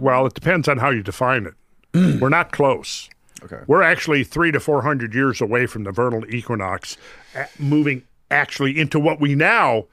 Well, 0.00 0.26
it 0.26 0.34
depends 0.34 0.68
on 0.68 0.78
how 0.78 0.90
you 0.90 1.02
define 1.02 1.46
it. 1.46 1.54
We're 2.20 2.28
not 2.28 2.52
close. 2.52 3.08
Okay. 3.42 3.60
We're 3.66 3.82
actually 3.82 4.24
three 4.24 4.50
to 4.52 4.60
four 4.60 4.82
hundred 4.82 5.14
years 5.14 5.40
away 5.40 5.66
from 5.66 5.84
the 5.84 5.92
vernal 5.92 6.24
equinox, 6.32 6.96
moving 7.58 8.02
actually 8.30 8.78
into 8.78 8.98
what 9.00 9.20
we 9.20 9.34
now 9.34 9.86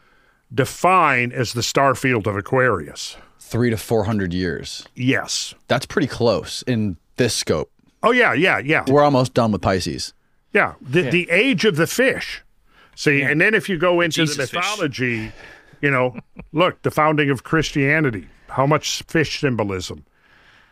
define 0.53 1.31
as 1.31 1.53
the 1.53 1.63
star 1.63 1.95
field 1.95 2.27
of 2.27 2.35
Aquarius. 2.35 3.17
Three 3.39 3.69
to 3.69 3.77
400 3.77 4.33
years. 4.33 4.85
Yes. 4.95 5.53
That's 5.67 5.85
pretty 5.85 6.07
close 6.07 6.63
in 6.63 6.97
this 7.15 7.33
scope. 7.33 7.71
Oh 8.03 8.11
yeah, 8.11 8.33
yeah, 8.33 8.59
yeah, 8.59 8.83
We're 8.87 9.03
almost 9.03 9.33
done 9.33 9.51
with 9.51 9.61
Pisces. 9.61 10.13
yeah. 10.53 10.73
The 10.81 11.03
the 11.03 11.29
age 11.31 11.65
of 11.65 11.77
the 11.77 11.87
fish. 11.87 12.43
See, 12.95 13.21
and 13.21 13.39
then 13.39 13.53
if 13.53 13.69
you 13.69 13.77
go 13.77 14.01
into 14.01 14.21
the 14.21 14.25
Jesus 14.27 14.49
fish. 14.49 14.53
mythology, 14.53 15.31
you 15.81 15.91
know, 15.91 16.17
look, 16.51 16.81
the 16.81 16.91
founding 16.91 17.29
of 17.29 17.43
Christianity. 17.43 18.27
How 18.49 18.65
much 18.65 19.03
fish 19.03 19.39
symbolism? 19.39 20.05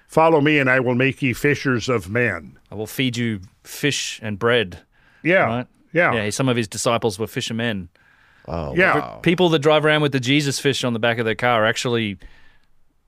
Follow 0.08 0.40
me, 0.42 0.60
and 0.60 0.70
I 0.70 0.80
will 0.80 0.96
make 0.96 1.22
ye 1.22 1.34
fishers 1.34 1.90
of 1.90 2.10
men. 2.10 2.58
I 2.72 2.76
will 2.76 2.88
feed 2.88 3.18
you 3.18 3.42
fish 3.64 4.20
and 4.24 4.38
bread. 4.40 4.80
Yeah, 5.24 5.46
Right? 5.46 5.68
yeah, 5.94 6.14
Yeah, 6.14 6.30
some 6.30 6.48
of 6.48 6.56
his 6.58 6.68
disciples 6.68 7.18
were 7.18 7.28
fishermen. 7.28 7.90
Oh, 8.48 8.76
yeah. 8.76 9.00
wow. 9.00 9.20
People 9.24 9.50
that 9.50 9.60
drive 9.60 9.84
around 9.86 10.04
with 10.04 10.12
the 10.12 10.20
Jesus 10.20 10.60
fish 10.60 10.84
on 10.84 10.94
the 10.94 11.00
back 11.00 11.18
of 11.18 11.26
their 11.26 11.34
car 11.36 11.64
are 11.64 11.66
actually 11.66 12.18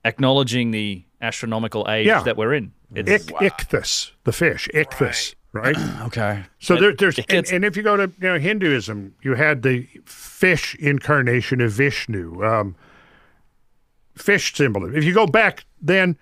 acknowledging 0.04 0.70
the 0.70 1.04
astronomical 1.20 1.86
age 1.88 2.06
Yeah. 2.06 2.22
that 2.22 2.36
we're 2.36 2.54
in. 2.54 2.72
It's, 2.94 3.26
Ich, 3.28 3.34
ichthus, 3.34 4.12
the 4.24 4.32
fish, 4.32 4.68
ichthus, 4.74 5.34
right? 5.52 5.76
Okay. 6.06 6.44
So 6.58 6.76
there, 6.76 6.94
there's, 6.94 7.18
it 7.18 7.26
and, 7.28 7.46
and 7.52 7.64
if 7.64 7.76
you 7.76 7.82
go 7.82 7.96
to 7.96 8.04
you 8.20 8.28
know, 8.28 8.38
Hinduism, 8.38 9.14
you 9.22 9.34
had 9.34 9.62
the 9.62 9.86
fish 10.06 10.74
incarnation 10.76 11.60
of 11.60 11.72
Vishnu, 11.72 12.44
um, 12.44 12.76
fish 14.18 14.54
symbolism. 14.54 14.96
If 14.96 15.04
you 15.04 15.14
go 15.14 15.26
back, 15.26 15.64
then 15.80 16.16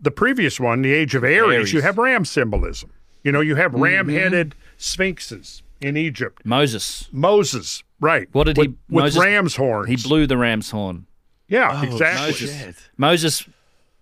the 0.00 0.10
previous 0.10 0.58
one, 0.60 0.82
the 0.82 0.92
age 0.92 1.14
of 1.14 1.24
Aries, 1.24 1.54
Aries. 1.54 1.72
you 1.72 1.80
have 1.82 1.98
ram 1.98 2.24
symbolism. 2.24 2.90
You 3.24 3.32
know, 3.32 3.40
you 3.40 3.54
have 3.56 3.72
Mm-hmm. 3.72 3.82
ram-headed 3.82 4.54
sphinxes 4.76 5.62
in 5.80 5.96
Egypt. 5.96 6.42
Moses. 6.44 7.08
Moses, 7.12 7.82
right? 8.00 8.28
What 8.32 8.44
did 8.44 8.56
with, 8.56 8.66
he- 8.68 8.74
with 8.88 9.04
Moses- 9.04 9.20
ram's 9.22 9.56
horns? 9.56 9.88
He 9.88 9.96
blew 9.96 10.26
the 10.26 10.36
ram's 10.36 10.70
horn. 10.70 11.06
Yeah, 11.48 11.82
exactly. 11.84 12.74
Moses. 12.96 13.44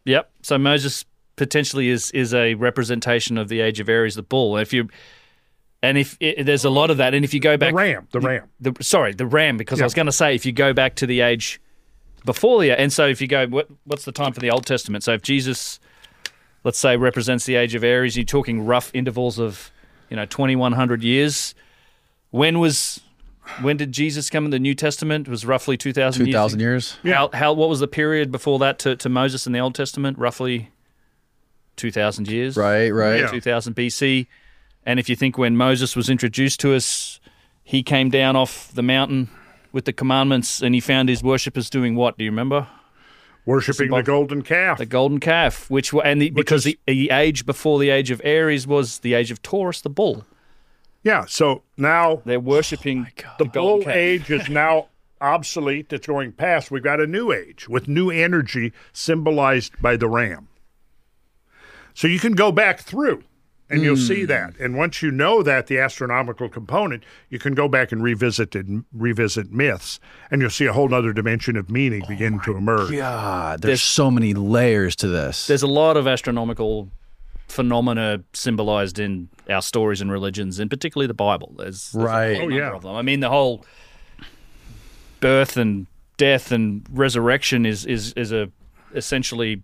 Yep. 0.07 0.31
So 0.43 0.57
Moses 0.59 1.05
potentially 1.37 1.89
is 1.89 2.11
is 2.13 2.33
a 2.33 2.55
representation 2.55 3.37
of 3.39 3.49
the 3.49 3.61
age 3.61 3.81
of 3.81 3.89
Aries, 3.89 4.15
the 4.15 4.23
bull. 4.23 4.57
If 4.57 4.73
you 4.73 4.89
and 5.83 5.99
if 5.99 6.17
it, 6.21 6.45
there's 6.47 6.65
a 6.65 6.71
lot 6.71 6.91
of 6.91 6.97
that, 6.99 7.13
and 7.15 7.25
if 7.25 7.35
you 7.35 7.41
go 7.41 7.53
The 7.53 7.59
back, 7.59 7.75
ram, 7.75 8.09
the 8.13 8.21
ram. 8.21 8.49
the 8.61 8.73
sorry, 8.81 9.13
the 9.13 9.27
ram, 9.27 9.57
because 9.59 9.79
Yeah. 9.79 9.85
I 9.85 9.87
was 9.87 9.95
going 9.95 10.07
to 10.07 10.13
say 10.13 10.35
if 10.35 10.47
you 10.47 10.53
go 10.53 10.73
back 10.73 10.95
to 10.97 11.07
the 11.07 11.21
age 11.21 11.61
before 12.25 12.61
the 12.61 12.73
and 12.73 12.93
so 12.93 13.07
if 13.07 13.21
you 13.21 13.27
go, 13.27 13.47
what, 13.47 13.69
what's 13.85 14.05
the 14.05 14.13
time 14.13 14.33
for 14.33 14.41
the 14.41 14.51
Old 14.51 14.67
Testament? 14.67 15.05
So 15.05 15.13
if 15.13 15.23
Jesus, 15.23 15.79
let's 16.65 16.79
say, 16.79 16.97
represents 16.97 17.45
the 17.45 17.57
age 17.57 17.75
of 17.75 17.85
Aries, 17.85 18.17
you're 18.17 18.25
talking 18.25 18.65
rough 18.65 18.91
intervals 18.95 19.39
of, 19.39 19.71
you 20.11 20.17
know, 20.17 20.27
2100 20.27 21.03
years. 21.03 21.55
When 22.31 22.59
was 22.59 23.01
when 23.61 23.77
did 23.77 23.93
Jesus 23.93 24.31
come 24.31 24.47
in 24.47 24.51
the 24.51 24.59
New 24.59 24.75
Testament? 24.75 25.29
It 25.29 25.31
was 25.31 25.45
roughly 25.45 25.77
2000 25.77 26.27
years. 26.27 26.33
2,000 26.33 26.61
years? 26.61 26.97
How, 27.05 27.29
how 27.33 27.53
what 27.53 27.69
was 27.69 27.81
the 27.81 27.89
period 27.89 28.33
before 28.33 28.59
that 28.61 28.79
to, 28.81 28.97
to 28.97 29.09
Moses 29.09 29.47
in 29.47 29.53
the 29.53 29.59
Old 29.59 29.75
Testament? 29.75 30.19
Roughly 30.19 30.71
2000 31.77 32.29
years. 32.29 32.57
Right, 32.57 32.89
right. 32.91 33.21
Yeah. 33.21 33.27
2000 33.31 33.75
BC. 33.75 34.27
And 34.87 34.99
if 34.99 35.09
you 35.09 35.17
think 35.17 35.37
when 35.37 35.57
Moses 35.57 35.95
was 35.95 36.09
introduced 36.09 36.61
to 36.61 36.75
us, 36.75 37.21
he 37.63 37.83
came 37.83 38.11
down 38.11 38.37
off 38.37 38.73
the 38.73 38.83
mountain 38.83 39.31
with 39.75 39.85
the 39.85 39.93
commandments 39.93 40.63
and 40.63 40.75
he 40.75 40.81
found 40.81 41.09
his 41.11 41.23
worshippers 41.23 41.69
doing 41.69 41.95
what? 41.97 42.17
Do 42.17 42.25
you 42.25 42.31
remember? 42.31 42.67
Worshipping 43.45 43.91
the 43.91 44.03
golden 44.03 44.41
calf. 44.41 44.79
The 44.79 44.87
golden 44.87 45.21
calf, 45.21 45.69
which 45.69 45.93
wa- 45.93 46.01
and 46.03 46.23
the, 46.23 46.31
because 46.31 46.65
is- 46.67 46.77
the, 46.87 46.93
the 46.95 47.11
age 47.11 47.45
before 47.45 47.79
the 47.79 47.91
age 47.91 48.11
of 48.11 48.23
Aries 48.25 48.67
was 48.67 49.01
the 49.01 49.13
age 49.13 49.31
of 49.31 49.43
Taurus, 49.43 49.83
the 49.83 49.91
bull. 49.91 50.25
yeah, 51.03 51.27
so 51.27 51.63
now 51.77 52.23
They're 52.25 52.41
worshipping 52.41 53.07
oh 53.07 53.31
the 53.39 53.45
the 53.45 53.51
golden 53.51 53.53
bull 53.81 53.83
calf. 53.85 53.95
age 53.97 54.31
is 54.31 54.49
now 54.49 54.87
obsolete. 55.21 55.93
It's 55.93 56.07
going 56.07 56.33
past. 56.33 56.71
We've 56.71 56.83
got 56.83 57.01
a 57.01 57.07
new 57.07 57.33
age 57.33 57.69
with 57.69 57.87
new 57.87 58.11
energy 58.11 58.73
symbolized 58.95 59.73
by 59.83 59.97
the 59.99 60.09
ram. 60.09 60.49
So 61.93 62.09
you 62.09 62.19
can 62.19 62.33
go 62.33 62.51
back 62.51 62.81
through 62.81 63.23
and 63.71 63.83
you'll 63.83 63.97
Hmm. 63.97 64.03
see 64.03 64.25
that. 64.27 64.55
And 64.61 64.77
once 64.77 65.01
you 65.03 65.11
know 65.11 65.43
that, 65.43 65.67
the 65.69 65.79
astronomical 65.79 66.49
component, 66.49 67.03
you 67.31 67.39
can 67.39 67.55
go 67.55 67.67
back 67.69 67.93
and 67.93 68.03
revisit 68.03 68.55
it, 68.55 68.67
revisit 68.93 69.51
myths, 69.53 69.99
and 70.31 70.41
you'll 70.41 70.51
see 70.51 70.67
a 70.67 70.73
whole 70.73 70.93
other 70.95 71.13
dimension 71.13 71.57
of 71.57 71.71
meaning 71.71 72.03
Oh 72.05 72.09
begin 72.09 72.41
to 72.41 72.57
emerge. 72.57 72.93
God, 72.93 73.63
there's, 73.63 73.83
so 73.83 74.11
many 74.11 74.35
layers 74.35 74.95
to 74.97 75.09
this. 75.09 75.47
there's 75.47 75.63
a 75.63 75.67
lot 75.67 75.97
of 75.97 76.07
astronomical 76.07 76.91
phenomena 77.49 78.23
symbolized 78.33 78.99
in 78.99 79.29
our 79.49 79.63
stories 79.63 80.01
and 80.01 80.11
religions, 80.11 80.59
and 80.59 80.69
particularly 80.71 81.07
the 81.07 81.15
Bible. 81.15 81.55
There's, 81.57 81.91
there's 81.93 82.05
Right. 82.05 82.25
a 82.33 82.35
whole 82.37 82.45
Oh, 82.45 82.49
number 82.49 82.57
yeah. 82.65 82.73
of 82.75 82.83
them. 82.83 82.95
I 82.97 83.03
mean, 83.03 83.21
the 83.21 83.29
whole 83.31 83.65
birth 85.21 85.57
and 85.57 85.87
death 86.17 86.53
and 86.53 86.85
resurrection 86.91 87.67
is 87.67 87.85
is 87.87 88.13
is 88.13 88.31
a 88.33 88.51
essentially 88.95 89.63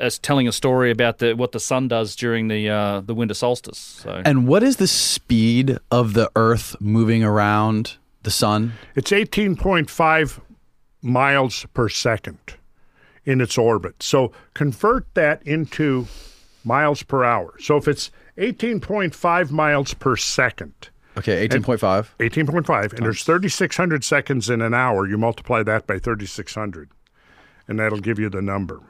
as 0.00 0.18
telling 0.18 0.46
a 0.48 0.52
story 0.52 0.90
about 0.90 1.18
the 1.18 1.34
what 1.34 1.52
the 1.52 1.60
sun 1.60 1.88
does 1.88 2.14
during 2.16 2.48
the 2.48 2.68
uh, 2.68 3.00
the 3.00 3.14
winter 3.14 3.34
solstice. 3.34 3.78
So 3.78 4.22
And 4.24 4.46
what 4.46 4.62
is 4.62 4.76
the 4.76 4.86
speed 4.86 5.78
of 5.90 6.14
the 6.14 6.30
Earth 6.36 6.76
moving 6.80 7.24
around 7.24 7.96
the 8.22 8.30
sun? 8.30 8.74
It's 8.94 9.10
18.5 9.10 10.40
miles 11.02 11.66
per 11.74 11.88
second 11.88 12.38
in 13.24 13.40
its 13.40 13.56
orbit. 13.56 14.02
So 14.02 14.32
convert 14.54 15.12
that 15.14 15.42
into 15.46 16.06
miles 16.64 17.02
per 17.02 17.24
hour. 17.24 17.54
So 17.60 17.76
if 17.76 17.88
it's 17.88 18.10
18.5 18.36 19.50
miles 19.50 19.94
per 19.94 20.16
second, 20.16 20.90
Okay, 21.16 21.46
18.5. 21.48 22.08
18.5, 22.18 22.92
and 22.94 23.04
there's 23.04 23.24
3,600 23.24 24.04
seconds 24.04 24.48
in 24.48 24.62
an 24.62 24.72
hour, 24.72 25.06
you 25.08 25.18
multiply 25.18 25.62
that 25.62 25.86
by 25.86 25.98
3,600, 25.98 26.88
and 27.66 27.78
that'll 27.78 27.98
give 27.98 28.18
you 28.18 28.30
the 28.30 28.40
number, 28.40 28.80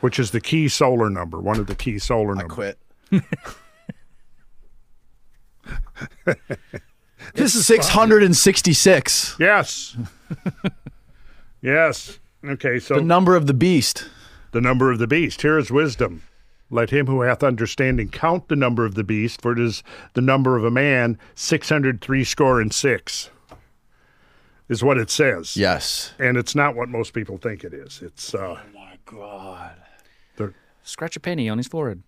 which 0.00 0.18
is 0.18 0.30
the 0.30 0.40
key 0.40 0.68
solar 0.68 1.10
number, 1.10 1.38
one 1.40 1.58
of 1.58 1.66
the 1.66 1.74
key 1.74 1.98
solar 1.98 2.34
numbers. 2.34 2.54
Quit. 2.54 2.78
this 7.34 7.54
is 7.54 7.66
666. 7.66 9.36
Yes. 9.38 9.96
yes. 11.60 12.18
Okay, 12.44 12.78
so 12.78 12.94
The 12.96 13.02
number 13.02 13.36
of 13.36 13.46
the 13.46 13.54
beast. 13.54 14.08
the 14.52 14.60
number 14.60 14.90
of 14.90 14.98
the 14.98 15.06
beast. 15.06 15.42
Here 15.42 15.58
is 15.58 15.70
wisdom. 15.70 16.22
Let 16.70 16.90
him 16.90 17.06
who 17.06 17.22
hath 17.22 17.42
understanding 17.42 18.10
count 18.10 18.48
the 18.48 18.56
number 18.56 18.84
of 18.84 18.94
the 18.94 19.04
beast, 19.04 19.40
for 19.40 19.52
it 19.52 19.58
is 19.58 19.82
the 20.12 20.20
number 20.20 20.56
of 20.58 20.64
a 20.64 20.70
man, 20.70 21.18
six 21.34 21.70
hundred 21.70 22.02
three 22.02 22.24
score 22.24 22.60
and 22.60 22.70
six, 22.72 23.30
is 24.68 24.84
what 24.84 24.98
it 24.98 25.08
says. 25.08 25.56
Yes. 25.56 26.12
And 26.18 26.36
it's 26.36 26.54
not 26.54 26.76
what 26.76 26.90
most 26.90 27.14
people 27.14 27.38
think 27.38 27.64
it 27.64 27.72
is. 27.72 28.02
It's 28.02 28.34
uh, 28.34 28.60
my 28.74 28.98
God. 29.06 29.76
Scratch 30.88 31.16
a 31.16 31.20
penny 31.20 31.48
on 31.48 31.58
his 31.58 31.68
forehead. 31.68 32.02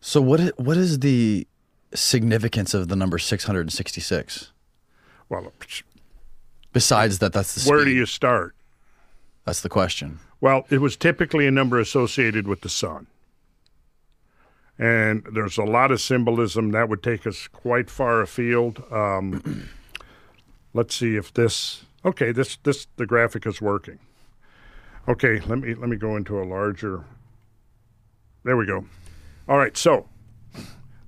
So 0.00 0.20
what 0.20 0.58
what 0.58 0.76
is 0.76 1.00
the 1.00 1.46
significance 1.94 2.74
of 2.74 2.88
the 2.88 2.96
number 2.96 3.18
666? 3.18 4.52
well, 5.28 5.52
Besides 6.72 7.20
that 7.20 7.32
that's 7.32 7.54
the 7.54 7.60
speed. 7.60 7.70
where 7.70 7.84
do 7.84 7.90
you 7.90 8.04
start? 8.04 8.54
That's 9.44 9.60
the 9.60 9.68
question. 9.68 10.18
Well, 10.40 10.66
it 10.70 10.80
was 10.80 10.96
typically 10.96 11.46
a 11.46 11.50
number 11.50 11.78
associated 11.78 12.46
with 12.46 12.62
the 12.62 12.68
sun. 12.68 13.06
And 14.78 15.24
there's 15.32 15.56
a 15.56 15.62
lot 15.64 15.92
of 15.92 16.00
symbolism 16.00 16.72
that 16.72 16.88
would 16.88 17.02
take 17.02 17.26
us 17.26 17.46
quite 17.48 17.88
far 17.88 18.20
afield. 18.22 18.82
Um, 18.90 19.68
let's 20.74 20.96
see 20.96 21.16
if 21.16 21.32
this. 21.32 21.84
Okay, 22.04 22.32
this 22.32 22.56
this 22.64 22.86
the 22.96 23.06
graphic 23.06 23.46
is 23.46 23.60
working. 23.62 23.98
Okay, 25.08 25.40
let 25.46 25.60
me 25.60 25.74
let 25.74 25.88
me 25.88 25.96
go 25.96 26.16
into 26.16 26.40
a 26.40 26.44
larger. 26.44 27.04
There 28.44 28.56
we 28.56 28.66
go. 28.66 28.84
All 29.48 29.58
right, 29.58 29.76
so 29.76 30.08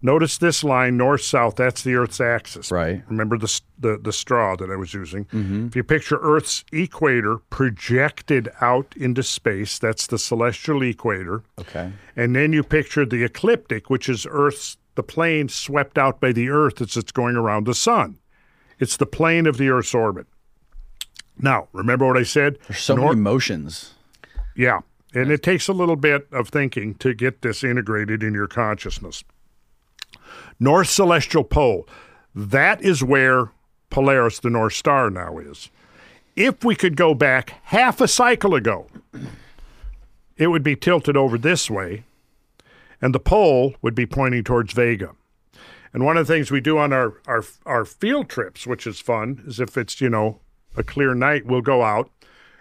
notice 0.02 0.38
this 0.38 0.62
line 0.64 0.96
north 0.96 1.22
south. 1.22 1.56
That's 1.56 1.82
the 1.82 1.94
Earth's 1.94 2.20
axis. 2.20 2.70
Right. 2.70 3.02
Remember 3.08 3.38
the 3.38 3.60
the, 3.78 3.98
the 3.98 4.12
straw 4.12 4.56
that 4.56 4.70
I 4.70 4.76
was 4.76 4.94
using. 4.94 5.26
Mm-hmm. 5.26 5.66
If 5.68 5.76
you 5.76 5.84
picture 5.84 6.18
Earth's 6.22 6.64
equator 6.72 7.38
projected 7.50 8.48
out 8.60 8.94
into 8.96 9.22
space, 9.22 9.78
that's 9.78 10.06
the 10.06 10.18
celestial 10.18 10.82
equator. 10.82 11.42
Okay. 11.60 11.92
And 12.16 12.34
then 12.34 12.52
you 12.54 12.62
picture 12.62 13.04
the 13.04 13.22
ecliptic, 13.24 13.90
which 13.90 14.08
is 14.08 14.26
Earth's 14.28 14.78
the 14.94 15.02
plane 15.02 15.50
swept 15.50 15.98
out 15.98 16.20
by 16.20 16.32
the 16.32 16.48
Earth 16.48 16.80
as 16.80 16.96
it's 16.96 17.12
going 17.12 17.36
around 17.36 17.66
the 17.66 17.74
sun. 17.74 18.18
It's 18.78 18.96
the 18.96 19.04
plane 19.06 19.46
of 19.46 19.58
the 19.58 19.68
Earth's 19.68 19.94
orbit. 19.94 20.26
Now, 21.38 21.68
remember 21.72 22.06
what 22.06 22.16
I 22.16 22.22
said? 22.22 22.58
There's 22.66 22.80
so 22.80 22.96
Nor- 22.96 23.10
many 23.10 23.20
motions. 23.20 23.92
yeah. 24.56 24.80
And 25.16 25.30
it 25.30 25.42
takes 25.42 25.66
a 25.66 25.72
little 25.72 25.96
bit 25.96 26.28
of 26.30 26.50
thinking 26.50 26.94
to 26.96 27.14
get 27.14 27.40
this 27.40 27.64
integrated 27.64 28.22
in 28.22 28.34
your 28.34 28.46
consciousness. 28.46 29.24
North 30.60 30.90
Celestial 30.90 31.42
Pole, 31.42 31.88
that 32.34 32.82
is 32.82 33.02
where 33.02 33.50
Polaris, 33.88 34.40
the 34.40 34.50
North 34.50 34.74
Star, 34.74 35.08
now 35.08 35.38
is. 35.38 35.70
If 36.36 36.66
we 36.66 36.76
could 36.76 36.98
go 36.98 37.14
back 37.14 37.54
half 37.62 38.02
a 38.02 38.08
cycle 38.08 38.54
ago, 38.54 38.88
it 40.36 40.48
would 40.48 40.62
be 40.62 40.76
tilted 40.76 41.16
over 41.16 41.38
this 41.38 41.70
way, 41.70 42.04
and 43.00 43.14
the 43.14 43.18
pole 43.18 43.74
would 43.80 43.94
be 43.94 44.04
pointing 44.04 44.44
towards 44.44 44.74
Vega. 44.74 45.12
And 45.94 46.04
one 46.04 46.18
of 46.18 46.26
the 46.26 46.34
things 46.34 46.50
we 46.50 46.60
do 46.60 46.76
on 46.76 46.92
our, 46.92 47.22
our, 47.26 47.42
our 47.64 47.86
field 47.86 48.28
trips, 48.28 48.66
which 48.66 48.86
is 48.86 49.00
fun, 49.00 49.42
is 49.46 49.60
if 49.60 49.78
it's, 49.78 49.98
you 49.98 50.10
know, 50.10 50.40
a 50.76 50.82
clear 50.82 51.14
night, 51.14 51.46
we'll 51.46 51.62
go 51.62 51.82
out 51.82 52.10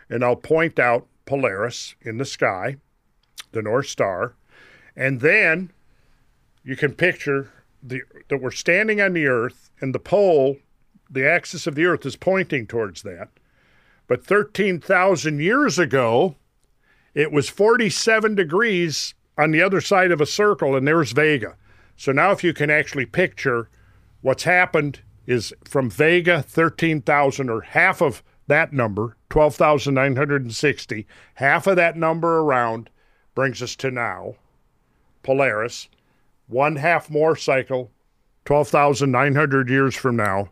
and 0.09 0.23
I'll 0.23 0.37
point 0.37 0.79
out 0.79 1.05
Polaris 1.25 1.95
in 2.01 2.17
the 2.17 2.25
sky, 2.25 2.77
the 3.51 3.61
North 3.61 3.87
Star, 3.87 4.35
and 4.95 5.21
then 5.21 5.71
you 6.63 6.75
can 6.75 6.93
picture 6.93 7.51
the 7.81 8.01
that 8.29 8.41
we're 8.41 8.51
standing 8.51 8.99
on 8.99 9.13
the 9.13 9.27
Earth 9.27 9.69
and 9.79 9.93
the 9.93 9.99
pole, 9.99 10.57
the 11.09 11.27
axis 11.27 11.67
of 11.67 11.75
the 11.75 11.85
Earth 11.85 12.05
is 12.05 12.15
pointing 12.15 12.65
towards 12.65 13.03
that. 13.03 13.29
But 14.07 14.25
13,000 14.25 15.39
years 15.39 15.79
ago, 15.79 16.35
it 17.13 17.31
was 17.31 17.49
47 17.49 18.35
degrees 18.35 19.13
on 19.37 19.51
the 19.51 19.61
other 19.61 19.81
side 19.81 20.11
of 20.11 20.21
a 20.21 20.25
circle, 20.25 20.75
and 20.75 20.87
there's 20.87 21.11
Vega. 21.11 21.55
So 21.97 22.11
now, 22.11 22.31
if 22.31 22.43
you 22.43 22.53
can 22.53 22.69
actually 22.69 23.05
picture 23.05 23.69
what's 24.21 24.43
happened, 24.43 24.99
is 25.25 25.53
from 25.63 25.89
Vega 25.89 26.41
13,000 26.41 27.49
or 27.49 27.61
half 27.61 28.01
of 28.01 28.21
that 28.47 28.73
number, 28.73 29.17
12,960, 29.29 31.07
half 31.35 31.67
of 31.67 31.75
that 31.75 31.97
number 31.97 32.39
around 32.39 32.89
brings 33.33 33.61
us 33.61 33.75
to 33.77 33.91
now, 33.91 34.35
Polaris. 35.23 35.89
One 36.47 36.75
half 36.75 37.09
more 37.09 37.35
cycle, 37.35 37.91
12,900 38.45 39.69
years 39.69 39.95
from 39.95 40.15
now, 40.15 40.49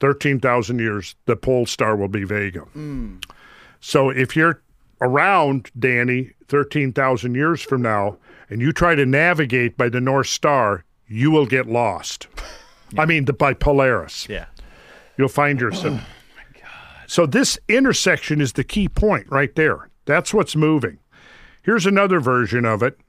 13,000 0.00 0.78
years, 0.78 1.14
the 1.26 1.36
pole 1.36 1.66
star 1.66 1.94
will 1.94 2.08
be 2.08 2.24
Vega. 2.24 2.60
Hmm. 2.60 3.16
So 3.80 4.08
if 4.10 4.34
you're 4.34 4.62
around, 5.00 5.70
Danny, 5.78 6.32
13,000 6.48 7.34
years 7.34 7.62
from 7.62 7.82
now, 7.82 8.16
and 8.48 8.60
you 8.60 8.72
try 8.72 8.94
to 8.94 9.06
navigate 9.06 9.76
by 9.76 9.88
the 9.88 10.00
North 10.00 10.26
Star, 10.26 10.84
you 11.06 11.30
will 11.30 11.46
get 11.46 11.68
lost. 11.68 12.26
I 12.98 13.06
mean, 13.06 13.26
the, 13.26 13.32
by 13.32 13.54
Polaris. 13.54 14.26
Yeah. 14.28 14.46
You'll 15.16 15.28
find 15.28 15.60
yourself. 15.60 16.00
So 17.10 17.26
this 17.26 17.58
intersection 17.66 18.40
is 18.40 18.52
the 18.52 18.62
key 18.62 18.88
point 18.88 19.26
right 19.30 19.52
there. 19.56 19.90
That's 20.04 20.32
what's 20.32 20.54
moving. 20.54 21.00
Here's 21.60 21.84
another 21.84 22.20
version 22.20 22.64
of 22.64 22.84
it. 22.84 23.00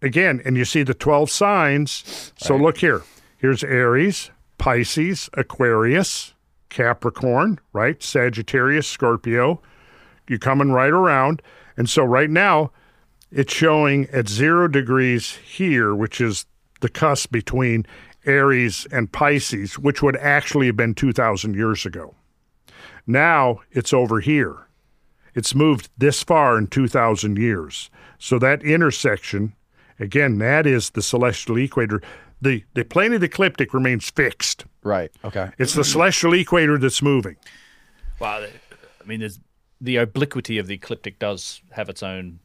Again, 0.00 0.40
and 0.42 0.56
you 0.56 0.64
see 0.64 0.82
the 0.82 0.94
12 0.94 1.28
signs. 1.30 2.32
So 2.38 2.56
look 2.56 2.78
here. 2.78 3.02
Here's 3.36 3.62
Aries, 3.62 4.30
Pisces, 4.56 5.28
Aquarius, 5.34 6.32
Capricorn, 6.70 7.60
right? 7.74 8.02
Sagittarius, 8.02 8.88
Scorpio. 8.88 9.60
You're 10.26 10.38
coming 10.38 10.72
right 10.72 10.94
around. 10.94 11.42
And 11.76 11.90
so 11.90 12.04
right 12.04 12.30
now, 12.30 12.72
it's 13.30 13.52
showing 13.52 14.08
at 14.14 14.30
zero 14.30 14.66
degrees 14.66 15.32
here, 15.32 15.94
which 15.94 16.22
is 16.22 16.46
the 16.80 16.88
cusp 16.88 17.32
between 17.32 17.84
Aries 18.24 18.86
and 18.90 19.12
Pisces, 19.12 19.78
which 19.78 20.02
would 20.02 20.16
actually 20.16 20.68
have 20.68 20.76
been 20.78 20.94
2,000 20.94 21.54
years 21.54 21.84
ago. 21.84 22.14
Now 23.06 23.60
it's 23.70 23.92
over 23.92 24.20
here. 24.20 24.66
It's 25.34 25.54
moved 25.54 25.88
this 25.96 26.22
far 26.22 26.58
in 26.58 26.66
2,000 26.66 27.38
years. 27.38 27.90
So 28.18 28.38
that 28.38 28.62
intersection, 28.62 29.54
again, 29.98 30.38
that 30.38 30.66
is 30.66 30.90
the 30.90 31.02
celestial 31.02 31.56
equator. 31.58 32.02
The, 32.40 32.64
the 32.74 32.84
plane 32.84 33.12
of 33.12 33.20
the 33.20 33.26
ecliptic 33.26 33.72
remains 33.72 34.10
fixed. 34.10 34.66
Right. 34.82 35.10
Okay. 35.24 35.50
It's 35.58 35.74
the 35.74 35.84
celestial 35.84 36.34
equator 36.34 36.76
that's 36.76 37.00
moving. 37.02 37.36
Wow. 38.18 38.44
I 38.44 39.04
mean, 39.06 39.20
there's, 39.20 39.40
the 39.80 39.96
obliquity 39.96 40.58
of 40.58 40.66
the 40.66 40.74
ecliptic 40.74 41.18
does 41.18 41.62
have 41.70 41.88
its 41.88 42.02
own 42.02 42.38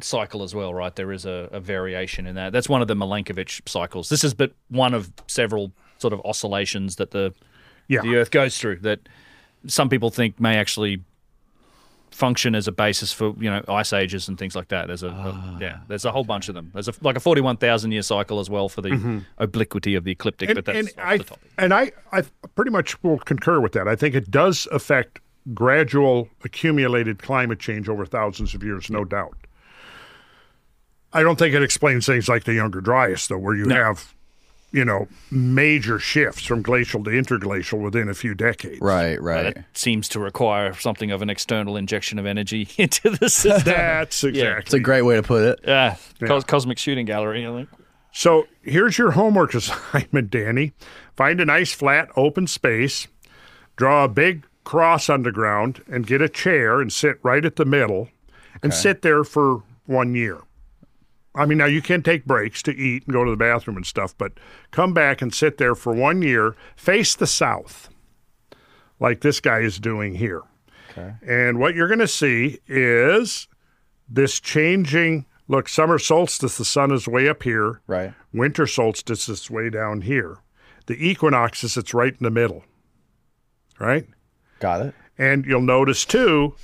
cycle 0.00 0.42
as 0.42 0.54
well, 0.54 0.72
right? 0.72 0.94
There 0.94 1.12
is 1.12 1.26
a, 1.26 1.48
a 1.52 1.60
variation 1.60 2.26
in 2.26 2.34
that. 2.36 2.52
That's 2.52 2.68
one 2.68 2.80
of 2.80 2.88
the 2.88 2.94
Milankovitch 2.96 3.68
cycles. 3.68 4.08
This 4.08 4.24
is 4.24 4.34
but 4.34 4.52
one 4.68 4.94
of 4.94 5.12
several 5.26 5.72
sort 5.98 6.12
of 6.12 6.20
oscillations 6.24 6.96
that 6.96 7.10
the 7.10 7.34
Yeah. 7.88 8.00
the 8.02 8.16
Earth 8.16 8.30
goes 8.30 8.58
through 8.58 8.76
that 8.80 9.00
some 9.66 9.88
people 9.88 10.10
think 10.10 10.40
may 10.40 10.56
actually 10.56 11.02
function 12.10 12.54
as 12.54 12.68
a 12.68 12.72
basis 12.72 13.10
for 13.12 13.34
you 13.38 13.50
know 13.50 13.64
ice 13.68 13.92
ages 13.92 14.28
and 14.28 14.38
things 14.38 14.54
like 14.54 14.68
that. 14.68 14.86
There's 14.86 15.02
a, 15.02 15.08
a- 15.08 15.32
ah, 15.34 15.58
yeah, 15.60 15.78
there's 15.88 16.04
a 16.04 16.12
whole 16.12 16.24
bunch 16.24 16.48
of 16.48 16.54
them. 16.54 16.70
There's 16.74 16.88
a, 16.88 16.94
like 17.00 17.16
a 17.16 17.20
41,000 17.20 17.92
year 17.92 18.02
cycle 18.02 18.40
as 18.40 18.50
well 18.50 18.68
for 18.68 18.82
the 18.82 18.90
mm-hmm. 18.90 19.18
obliquity 19.38 19.94
of 19.94 20.04
the 20.04 20.12
ecliptic, 20.12 20.54
but 20.54 20.64
that's 20.64 20.88
off 20.88 20.94
I, 20.98 21.18
the 21.18 21.24
topic. 21.24 21.50
and 21.58 21.74
I, 21.74 21.92
I 22.12 22.22
pretty 22.54 22.70
much 22.70 23.02
will 23.02 23.18
concur 23.18 23.60
with 23.60 23.72
that. 23.72 23.88
I 23.88 23.96
think 23.96 24.14
it 24.14 24.30
does 24.30 24.68
affect 24.70 25.20
gradual 25.54 26.28
accumulated 26.44 27.20
climate 27.20 27.58
change 27.58 27.88
over 27.88 28.06
thousands 28.06 28.54
of 28.54 28.62
years, 28.62 28.90
no 28.90 29.04
doubt. 29.04 29.36
I 31.12 31.22
don't 31.22 31.38
think 31.38 31.54
it 31.54 31.62
explains 31.62 32.06
things 32.06 32.28
like 32.28 32.44
the 32.44 32.54
Younger 32.54 32.80
Dryas, 32.80 33.26
though, 33.26 33.38
where 33.38 33.54
you 33.54 33.68
have 33.68 34.14
you 34.72 34.84
know, 34.84 35.06
major 35.30 35.98
shifts 35.98 36.44
from 36.46 36.62
glacial 36.62 37.04
to 37.04 37.10
interglacial 37.10 37.78
within 37.78 38.08
a 38.08 38.14
few 38.14 38.34
decades. 38.34 38.80
Right, 38.80 39.18
Uh, 39.18 39.22
right. 39.22 39.54
That 39.54 39.64
seems 39.74 40.08
to 40.10 40.20
require 40.20 40.72
something 40.74 41.10
of 41.10 41.20
an 41.22 41.28
external 41.30 41.76
injection 41.76 42.18
of 42.18 42.26
energy 42.26 42.68
into 42.78 43.10
the 43.10 43.28
system. 43.28 43.62
That's 43.64 44.24
exactly. 44.24 44.62
It's 44.62 44.74
a 44.74 44.80
great 44.80 45.02
way 45.02 45.16
to 45.16 45.22
put 45.22 45.44
it. 45.44 45.60
yeah, 45.66 45.96
Cos- 46.24 46.44
cosmic 46.44 46.78
shooting 46.78 47.06
gallery. 47.06 47.46
I 47.46 47.50
think. 47.52 47.68
So 48.12 48.46
here's 48.62 48.98
your 48.98 49.12
homework 49.12 49.54
assignment, 49.54 50.30
Danny. 50.30 50.72
Find 51.16 51.40
a 51.40 51.44
nice 51.44 51.72
flat 51.72 52.08
open 52.16 52.46
space, 52.46 53.08
draw 53.76 54.04
a 54.04 54.08
big 54.08 54.46
cross 54.64 55.08
underground, 55.10 55.82
and 55.90 56.06
get 56.06 56.22
a 56.22 56.28
chair 56.28 56.80
and 56.80 56.92
sit 56.92 57.18
right 57.22 57.44
at 57.44 57.56
the 57.56 57.64
middle 57.64 58.08
and 58.62 58.72
sit 58.72 59.02
there 59.02 59.24
for 59.24 59.62
one 59.86 60.14
year. 60.14 60.38
I 61.34 61.46
mean, 61.46 61.58
now 61.58 61.66
you 61.66 61.80
can 61.80 62.02
take 62.02 62.26
breaks 62.26 62.62
to 62.64 62.76
eat 62.76 63.04
and 63.06 63.12
go 63.14 63.24
to 63.24 63.30
the 63.30 63.36
bathroom 63.36 63.76
and 63.76 63.86
stuff, 63.86 64.16
but 64.18 64.32
come 64.70 64.92
back 64.92 65.22
and 65.22 65.32
sit 65.32 65.58
there 65.58 65.74
for 65.74 65.94
one 65.94 66.20
year, 66.20 66.54
face 66.76 67.14
the 67.14 67.26
south, 67.26 67.88
like 69.00 69.22
this 69.22 69.40
guy 69.40 69.60
is 69.60 69.78
doing 69.78 70.14
here. 70.16 70.42
Okay. 70.90 71.14
And 71.26 71.58
what 71.58 71.74
you're 71.74 71.88
going 71.88 72.00
to 72.00 72.08
see 72.08 72.58
is 72.66 73.48
this 74.08 74.40
changing 74.40 75.24
look, 75.48 75.68
summer 75.68 75.98
solstice, 75.98 76.58
the 76.58 76.64
sun 76.64 76.92
is 76.92 77.08
way 77.08 77.28
up 77.28 77.42
here. 77.42 77.80
Right. 77.86 78.12
Winter 78.32 78.66
solstice 78.66 79.28
is 79.28 79.50
way 79.50 79.70
down 79.70 80.02
here. 80.02 80.38
The 80.86 80.94
equinoxes, 80.94 81.76
it's 81.76 81.94
right 81.94 82.12
in 82.12 82.22
the 82.22 82.30
middle. 82.30 82.64
Right? 83.78 84.06
Got 84.60 84.86
it. 84.86 84.94
And 85.18 85.44
you'll 85.44 85.60
notice 85.60 86.04
too 86.04 86.54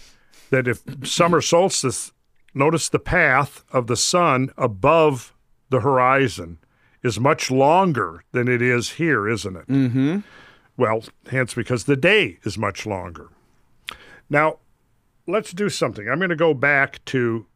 that 0.51 0.67
if 0.67 0.83
summer 1.05 1.41
solstice, 1.41 2.13
notice 2.59 2.89
the 2.89 2.99
path 2.99 3.65
of 3.73 3.87
the 3.87 3.97
sun 3.97 4.51
above 4.57 5.35
the 5.71 5.81
horizon 5.81 6.59
is 7.03 7.21
much 7.21 7.51
longer 7.51 8.25
than 8.33 8.49
it 8.49 8.61
is 8.61 8.93
here, 8.93 9.29
isn't 9.29 9.57
it? 9.57 9.69
Mm-hmm. 9.69 10.19
Well, 10.77 11.05
hence 11.31 11.55
because 11.55 11.85
the 11.85 11.97
day 11.97 12.39
is 12.45 12.59
much 12.59 12.87
longer. 12.87 13.29
Now, 14.29 14.59
let's 15.27 15.53
do 15.53 15.69
something. 15.69 16.09
I'm 16.09 16.19
going 16.19 16.31
to 16.31 16.37
go 16.37 16.55
back 16.55 17.05
to 17.07 17.47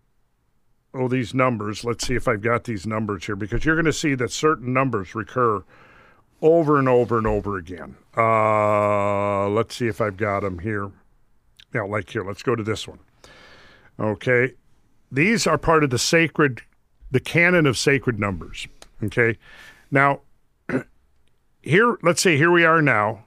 oh 0.94 1.08
these 1.08 1.34
numbers. 1.34 1.84
Let's 1.84 2.06
see 2.06 2.14
if 2.14 2.28
I've 2.28 2.42
got 2.42 2.64
these 2.64 2.86
numbers 2.86 3.26
here 3.26 3.36
because 3.36 3.64
you're 3.64 3.76
going 3.76 3.84
to 3.86 3.92
see 3.92 4.14
that 4.14 4.30
certain 4.30 4.72
numbers 4.72 5.14
recur 5.14 5.64
over 6.40 6.78
and 6.78 6.88
over 6.88 7.18
and 7.18 7.26
over 7.26 7.56
again. 7.56 7.96
Uh, 8.16 9.48
let's 9.48 9.76
see 9.76 9.86
if 9.86 10.00
I've 10.00 10.16
got 10.16 10.40
them 10.40 10.58
here. 10.58 10.90
Yeah, 11.74 11.82
like 11.82 12.10
here. 12.10 12.24
Let's 12.24 12.42
go 12.42 12.54
to 12.54 12.62
this 12.62 12.86
one. 12.86 12.98
Okay, 13.98 14.54
these 15.12 15.46
are 15.46 15.58
part 15.58 15.84
of 15.84 15.90
the 15.90 15.98
sacred, 15.98 16.62
the 17.10 17.20
canon 17.20 17.66
of 17.66 17.76
sacred 17.76 18.18
numbers. 18.18 18.66
Okay, 19.04 19.36
now 19.90 20.20
here, 21.62 21.98
let's 22.02 22.22
say 22.22 22.36
here 22.36 22.50
we 22.50 22.64
are 22.64 22.80
now, 22.80 23.24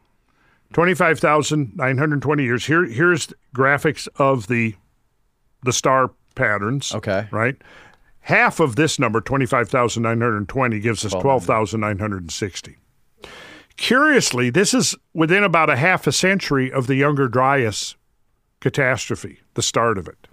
twenty-five 0.73 1.19
thousand 1.19 1.75
nine 1.75 1.97
hundred 1.97 2.21
twenty 2.21 2.43
years. 2.43 2.65
Here, 2.65 2.85
here's 2.85 3.31
graphics 3.55 4.07
of 4.17 4.47
the 4.47 4.75
the 5.63 5.71
star 5.71 6.11
patterns. 6.33 6.93
Okay. 6.93 7.27
right. 7.31 7.55
Half 8.21 8.59
of 8.59 8.75
this 8.75 8.97
number, 8.97 9.21
twenty-five 9.21 9.69
thousand 9.69 10.03
nine 10.03 10.19
hundred 10.21 10.49
twenty, 10.49 10.79
gives 10.79 11.05
us 11.05 11.13
twelve 11.13 11.45
thousand 11.45 11.81
nine 11.81 11.99
hundred 11.99 12.31
sixty. 12.31 12.77
Curiously, 13.77 14.49
this 14.49 14.73
is 14.73 14.95
within 15.13 15.43
about 15.43 15.69
a 15.69 15.75
half 15.75 16.07
a 16.07 16.11
century 16.11 16.71
of 16.71 16.87
the 16.87 16.95
Younger 16.95 17.27
Dryas 17.27 17.95
catastrophe, 18.61 19.41
the 19.53 19.61
start 19.61 19.97
of 19.97 20.07
it. 20.07 20.27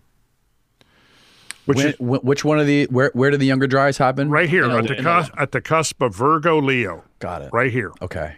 Which 1.67 1.77
When, 1.79 1.87
is 1.89 1.95
which 2.01 2.45
one 2.45 2.59
of 2.59 2.67
the 2.67 2.87
where 2.87 3.11
where 3.15 3.31
did 3.31 3.41
the 3.41 3.47
Younger 3.47 3.67
Dryas 3.69 3.97
happen? 3.99 4.31
right 4.31 4.49
here 4.49 4.65
In 4.65 4.71
a- 4.73 4.79
at 4.79 4.87
the, 4.89 4.95
in 4.95 5.01
a- 5.01 5.03
cusp, 5.03 5.33
at 5.39 5.53
the 5.53 5.61
cusp 5.61 6.03
of 6.03 6.15
Virgo 6.17 6.61
Leo, 6.61 7.05
Got 7.21 7.43
it. 7.43 7.51
right 7.53 7.71
here. 7.71 7.93
Okay. 8.03 8.35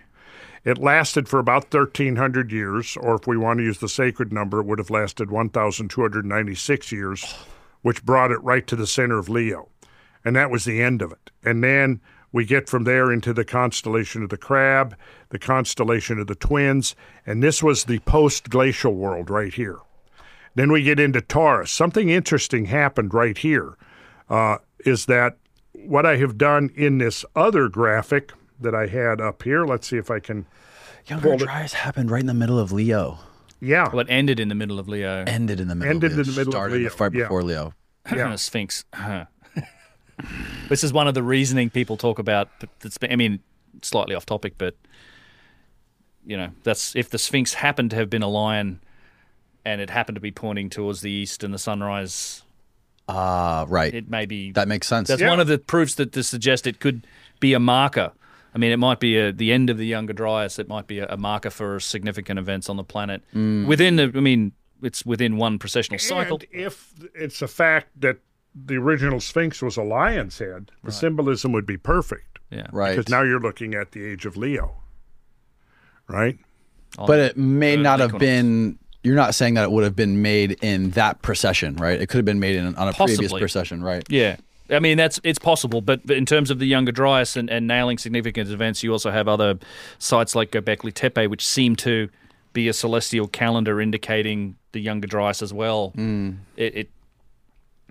It 0.64 0.78
lasted 0.78 1.28
for 1.28 1.38
about 1.38 1.64
1,300 1.72 2.50
years, 2.50 2.96
or 2.98 3.14
if 3.16 3.26
we 3.26 3.36
want 3.36 3.58
to 3.58 3.64
use 3.64 3.78
the 3.80 3.88
sacred 3.88 4.32
number, 4.32 4.60
it 4.60 4.66
would 4.66 4.78
have 4.78 4.88
lasted 4.90 5.30
1,296 5.30 6.92
years, 6.92 7.34
which 7.82 8.04
brought 8.04 8.30
it 8.30 8.42
right 8.42 8.66
to 8.66 8.76
the 8.76 8.86
center 8.86 9.18
of 9.18 9.28
Leo. 9.28 9.68
And 10.24 10.34
that 10.36 10.50
was 10.50 10.64
the 10.64 10.80
end 10.80 11.02
of 11.02 11.12
it. 11.12 11.30
And 11.44 11.62
then 11.62 12.00
we 12.32 12.46
get 12.46 12.68
from 12.68 12.84
there 12.84 13.12
into 13.12 13.34
the 13.34 13.44
constellation 13.44 14.22
of 14.22 14.30
the 14.30 14.38
crab, 14.38 14.96
the 15.28 15.38
constellation 15.38 16.18
of 16.18 16.26
the 16.28 16.34
twins, 16.34 16.96
and 17.26 17.42
this 17.42 17.62
was 17.62 17.84
the 17.84 17.98
post 18.00 18.48
glacial 18.48 18.94
world 18.94 19.28
right 19.28 19.52
here. 19.52 19.78
Then 20.54 20.70
we 20.70 20.82
get 20.82 21.00
into 21.00 21.20
Taurus. 21.20 21.70
Something 21.70 22.10
interesting 22.10 22.66
happened 22.66 23.12
right 23.12 23.36
here. 23.36 23.76
Uh, 24.28 24.58
is 24.80 25.06
that 25.06 25.36
what 25.72 26.06
I 26.06 26.16
have 26.16 26.38
done 26.38 26.70
in 26.76 26.98
this 26.98 27.24
other 27.34 27.68
graphic 27.68 28.32
that 28.60 28.74
I 28.74 28.86
had 28.86 29.20
up 29.20 29.42
here? 29.42 29.64
Let's 29.66 29.88
see 29.88 29.96
if 29.96 30.10
I 30.10 30.20
can. 30.20 30.46
Younger 31.06 31.36
Dryas 31.36 31.72
happened 31.74 32.10
right 32.10 32.20
in 32.20 32.26
the 32.26 32.34
middle 32.34 32.58
of 32.58 32.72
Leo. 32.72 33.18
Yeah. 33.60 33.88
Well, 33.88 34.00
it 34.00 34.06
ended 34.10 34.40
in 34.40 34.48
the 34.48 34.54
middle 34.54 34.78
of 34.78 34.88
Leo. 34.88 35.24
Ended 35.26 35.60
in 35.60 35.68
the 35.68 35.74
middle. 35.74 35.90
Ended 35.90 36.12
of 36.12 36.18
Leo. 36.18 36.22
in 36.22 36.26
the 36.26 36.38
middle 36.38 36.48
of 36.48 36.54
Started 36.54 36.76
Leo, 36.76 36.90
right 36.98 37.12
yeah. 37.12 37.22
before 37.22 37.42
Leo. 37.42 37.74
Yeah. 38.14 38.36
Sphinx. 38.36 38.84
this 40.68 40.84
is 40.84 40.92
one 40.92 41.08
of 41.08 41.14
the 41.14 41.22
reasoning 41.22 41.70
people 41.70 41.96
talk 41.96 42.18
about. 42.18 42.50
but 42.60 42.68
That's, 42.80 42.98
I 43.02 43.16
mean, 43.16 43.40
slightly 43.80 44.14
off 44.14 44.26
topic, 44.26 44.54
but 44.58 44.76
you 46.26 46.36
know, 46.36 46.50
that's 46.62 46.94
if 46.96 47.10
the 47.10 47.18
Sphinx 47.18 47.54
happened 47.54 47.90
to 47.90 47.96
have 47.96 48.10
been 48.10 48.22
a 48.22 48.28
lion, 48.28 48.80
and 49.64 49.80
it 49.80 49.90
happened 49.90 50.16
to 50.16 50.20
be 50.20 50.30
pointing 50.30 50.70
towards 50.70 51.00
the 51.00 51.10
east 51.10 51.42
and 51.44 51.52
the 51.54 51.58
sunrise, 51.58 52.42
Ah, 53.08 53.66
right. 53.68 53.92
it 53.94 54.08
may 54.08 54.26
be. 54.26 54.52
that 54.52 54.68
makes 54.68 54.86
sense. 54.86 55.08
that's 55.08 55.20
Yeah. 55.22 55.30
one 55.30 55.40
of 55.40 55.46
the 55.46 55.58
proofs 55.58 55.94
that 55.96 56.12
to 56.12 56.22
suggest 56.22 56.66
it 56.66 56.80
could 56.80 57.06
be 57.40 57.52
a 57.54 57.60
marker. 57.60 58.12
I 58.54 58.58
mean, 58.58 58.70
it 58.70 58.78
might 58.78 59.00
be 59.00 59.16
a, 59.18 59.32
the 59.32 59.52
end 59.52 59.68
of 59.68 59.78
the 59.78 59.86
Younger 59.86 60.12
Dryas. 60.12 60.58
It 60.60 60.68
might 60.68 60.86
be 60.86 61.00
a, 61.00 61.06
a 61.08 61.16
marker 61.16 61.50
for 61.50 61.80
significant 61.80 62.38
events 62.38 62.68
on 62.68 62.76
the 62.76 62.84
planet 62.84 63.22
Mm. 63.34 63.66
within 63.66 63.96
the. 63.96 64.12
I 64.14 64.20
mean, 64.20 64.52
it's 64.82 65.04
within 65.04 65.36
one 65.38 65.58
precessional 65.58 66.00
cycle. 66.00 66.36
And 66.36 66.46
if 66.62 66.92
it's 67.14 67.42
a 67.42 67.48
fact 67.48 67.88
that 68.00 68.18
the 68.54 68.76
original 68.76 69.18
Sphinx 69.18 69.60
was 69.60 69.76
a 69.76 69.82
lion's 69.82 70.38
head, 70.38 70.70
the 70.84 70.92
symbolism 70.92 71.50
would 71.52 71.66
be 71.66 71.76
perfect. 71.76 72.38
yeah, 72.50 72.66
right. 72.70 72.96
Because 72.96 73.10
now 73.10 73.22
you're 73.22 73.40
looking 73.40 73.74
at 73.74 73.90
the 73.92 74.04
age 74.04 74.24
of 74.24 74.36
Leo. 74.36 74.76
Right? 76.08 76.38
but 76.96 77.18
it 77.18 77.36
may 77.36 77.74
not 77.76 77.98
have 77.98 78.10
equinox. 78.10 78.20
been. 78.24 78.78
You're 79.04 79.14
not 79.14 79.34
saying 79.34 79.54
that 79.54 79.64
it 79.64 79.70
would 79.70 79.84
have 79.84 79.94
been 79.94 80.22
made 80.22 80.52
in 80.62 80.90
that 80.90 81.22
precession, 81.22 81.76
right? 81.76 82.00
It 82.00 82.08
could 82.08 82.18
have 82.18 82.24
been 82.24 82.40
made 82.40 82.56
in 82.56 82.74
on 82.74 82.88
a 82.88 82.92
previous 82.92 83.32
precession, 83.32 83.82
right? 83.82 84.04
Yeah. 84.08 84.36
I 84.70 84.78
mean 84.78 84.96
that's 84.96 85.20
it's 85.22 85.38
possible, 85.38 85.82
but, 85.82 86.06
but 86.06 86.16
in 86.16 86.24
terms 86.24 86.50
of 86.50 86.58
the 86.58 86.66
younger 86.66 86.90
Dryas 86.90 87.36
and, 87.36 87.50
and 87.50 87.66
nailing 87.66 87.98
significant 87.98 88.50
events, 88.50 88.82
you 88.82 88.92
also 88.92 89.10
have 89.10 89.28
other 89.28 89.58
sites 89.98 90.34
like 90.34 90.52
Göbekli 90.52 90.92
Tepe, 90.92 91.28
which 91.28 91.46
seem 91.46 91.76
to 91.76 92.08
be 92.54 92.68
a 92.68 92.72
celestial 92.72 93.28
calendar 93.28 93.80
indicating 93.80 94.56
the 94.72 94.80
younger 94.80 95.06
Dryas 95.06 95.42
as 95.42 95.52
well. 95.52 95.92
Mm. 95.96 96.38
It, 96.56 96.76
it 96.76 96.90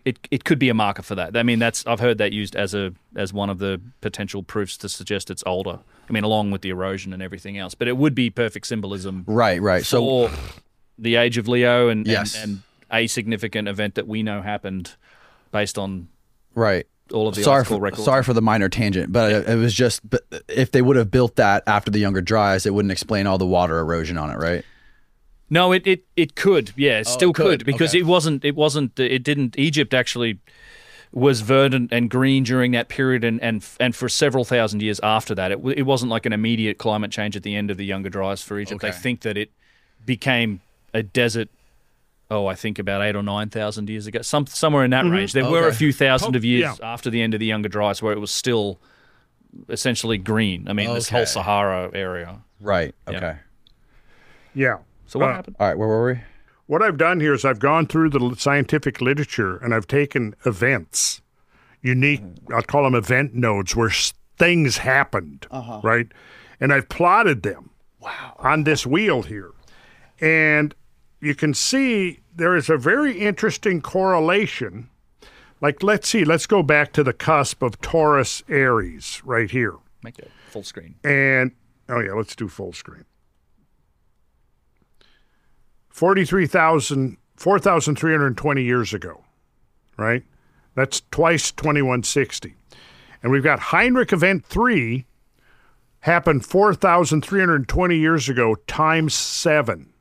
it 0.06 0.20
it 0.32 0.44
could 0.44 0.60
be 0.60 0.70
a 0.70 0.74
marker 0.74 1.02
for 1.02 1.16
that. 1.16 1.38
I 1.38 1.44
mean, 1.44 1.60
that's 1.60 1.86
I've 1.86 2.00
heard 2.00 2.18
that 2.18 2.34
used 2.34 2.56
as 2.56 2.74
a 2.74 2.94
as 3.16 3.32
one 3.32 3.50
of 3.50 3.60
the 3.60 3.80
potential 4.02 4.44
proofs 4.44 4.78
to 4.78 4.90
suggest 4.90 5.30
it's 5.30 5.44
older. 5.46 5.80
I 6.10 6.12
mean, 6.12 6.24
along 6.24 6.52
with 6.52 6.62
the 6.62 6.70
erosion 6.70 7.14
and 7.14 7.22
everything 7.22 7.58
else, 7.58 7.76
but 7.76 7.88
it 7.88 7.96
would 7.96 8.14
be 8.14 8.30
perfect 8.30 8.68
symbolism 8.68 9.24
Right, 9.28 9.62
right. 9.62 9.86
So 9.86 10.30
the 10.98 11.16
age 11.16 11.38
of 11.38 11.48
Leo 11.48 11.90
and, 11.90 12.06
Yes. 12.08 12.36
and 12.36 12.44
and 12.44 12.62
a 12.92 13.08
significant 13.08 13.68
event 13.68 13.96
that 13.96 14.08
we 14.08 14.22
know 14.24 14.42
happened 14.42 14.96
based 15.52 15.78
on 15.78 16.08
right. 16.54 16.86
all 17.12 17.28
of 17.28 17.36
the 17.36 17.44
sorry 17.44 17.66
for, 17.66 17.80
records. 17.80 18.04
sorry 18.04 18.24
for 18.24 18.34
the 18.34 18.42
minor 18.42 18.70
tangent, 18.70 19.12
but 19.12 19.32
it, 19.32 19.50
it 19.50 19.56
was 19.56 19.74
just 19.74 20.08
but 20.08 20.22
if 20.48 20.72
they 20.72 20.82
would 20.82 20.96
have 20.96 21.10
built 21.10 21.36
that 21.38 21.64
after 21.66 21.90
the 21.90 22.00
Younger 22.00 22.22
Dryas, 22.22 22.66
it 22.66 22.74
wouldn't 22.74 22.92
explain 22.92 23.26
all 23.26 23.38
the 23.38 23.48
water 23.48 23.80
erosion 23.80 24.18
on 24.18 24.30
it, 24.30 24.38
right? 24.38 24.64
No, 25.50 25.72
it, 25.72 25.86
it, 25.86 26.04
it 26.16 26.36
could. 26.36 26.72
Yeah, 26.76 27.00
it 27.00 27.08
oh, 27.08 27.12
still 27.12 27.30
it 27.32 27.36
could, 27.36 27.60
could. 27.60 27.66
because 27.66 27.92
Okay. 27.92 28.00
it 28.00 28.06
wasn't 28.06 28.46
it 28.46 28.56
wasn't 28.56 29.00
it 29.00 29.24
didn't 29.24 29.58
Egypt 29.58 29.94
actually 29.94 30.40
was 31.12 31.42
verdant 31.42 31.92
and 31.92 32.10
green 32.10 32.44
during 32.44 32.72
that 32.72 32.90
period 32.90 33.24
and 33.24 33.42
and 33.42 33.68
and 33.80 33.96
for 33.96 34.10
several 34.10 34.46
thousand 34.46 34.82
years 34.82 35.00
after 35.02 35.36
that. 35.36 35.52
It 35.52 35.60
it 35.78 35.84
wasn't 35.84 36.12
like 36.12 36.26
an 36.26 36.34
immediate 36.34 36.78
climate 36.78 37.12
change 37.12 37.36
at 37.36 37.44
the 37.44 37.56
end 37.56 37.70
of 37.72 37.78
the 37.78 37.86
Younger 37.86 38.10
Dryas 38.10 38.42
for 38.44 38.60
Egypt. 38.60 38.82
They 38.82 38.92
think 38.92 39.22
that 39.22 39.38
it 39.38 39.52
became 40.06 40.62
a 40.94 41.04
desert 41.04 41.50
Oh, 42.32 42.48
I 42.48 42.56
think 42.56 42.80
about 42.80 43.02
eight 43.04 43.16
or 43.16 43.22
nine 43.22 43.50
thousand 43.50 43.90
years 43.90 44.08
ago, 44.08 44.22
some 44.24 44.48
somewhere 44.48 44.84
in 44.86 44.92
that 44.92 45.06
range. 45.06 45.34
There 45.34 45.44
were 45.50 45.68
a 45.68 45.70
Mm-hmm. 45.70 45.78
Few 45.78 45.94
thousand 45.94 46.36
of 46.36 46.44
years 46.44 46.80
yeah. 46.80 46.94
after 46.94 47.10
the 47.12 47.22
end 47.22 47.34
of 47.36 47.40
the 47.40 47.46
Younger 47.46 47.70
Dryas 47.70 48.02
where 48.02 48.14
it 48.14 48.20
was 48.20 48.32
still 48.32 48.80
essentially 49.70 50.18
green. 50.18 50.68
I 50.68 50.74
mean, 50.74 50.92
this 50.96 51.10
whole 51.10 51.26
Sahara 51.28 51.92
area. 51.94 52.42
Right. 52.60 52.96
Okay. 53.08 53.36
Yeah. 54.56 54.78
So 55.06 55.20
what 55.20 55.30
Uh, 55.30 55.34
happened? 55.34 55.56
All 55.60 55.68
right. 55.68 55.78
Where 55.78 55.88
were 55.88 56.06
we? 56.14 56.22
What 56.66 56.82
I've 56.82 56.98
done 56.98 57.20
here 57.20 57.34
is 57.34 57.46
I've 57.46 57.60
gone 57.60 57.86
through 57.86 58.10
the 58.10 58.36
scientific 58.40 59.00
literature 59.02 59.58
and 59.58 59.74
I've 59.74 59.86
taken 59.86 60.34
events, 60.46 61.22
unique, 61.82 62.24
I'll 62.52 62.62
call 62.64 62.84
them 62.84 62.96
event 62.96 63.36
nodes 63.36 63.76
where 63.76 63.92
things 64.38 64.78
happened, 64.78 65.46
right? 65.84 66.08
And 66.60 66.74
I've 66.74 66.90
plotted 66.90 67.44
them 67.44 67.70
Wow. 68.00 68.38
on 68.40 68.64
this 68.64 68.88
wheel 68.88 69.24
here. 69.24 69.52
And 70.20 70.74
you 71.24 71.34
can 71.34 71.54
see 71.54 72.20
there 72.36 72.56
is 72.56 72.70
a 72.70 72.78
very 72.78 73.18
interesting 73.18 73.82
correlation. 73.82 74.90
Like, 75.62 75.82
let's 75.82 76.10
see, 76.10 76.26
let's 76.26 76.46
go 76.46 76.62
back 76.62 76.92
to 76.94 77.04
the 77.04 77.14
cusp 77.14 77.64
of 77.64 77.80
Taurus 77.80 78.44
Aries 78.50 79.22
right 79.24 79.50
here. 79.50 79.76
Make 80.04 80.20
it 80.20 80.30
full 80.50 80.64
screen. 80.64 80.96
And 81.04 81.54
oh 81.88 82.02
yeah, 82.02 82.12
let's 82.12 82.36
do 82.36 82.50
full 82.50 82.74
screen. 82.74 83.06
43,000 85.90 87.18
4,320 87.38 88.64
years 88.64 88.94
ago, 88.94 89.24
right? 89.98 90.24
That's 90.76 91.02
twice 91.10 91.52
2160. 91.52 92.56
And 93.22 93.32
we've 93.32 93.44
got 93.44 93.60
Heinrich 93.60 94.12
event 94.12 94.46
3 94.46 95.06
happened 96.02 96.46
4,320 96.46 97.98
years 97.98 98.28
ago 98.28 98.56
times 98.68 99.14
7. 99.14 99.93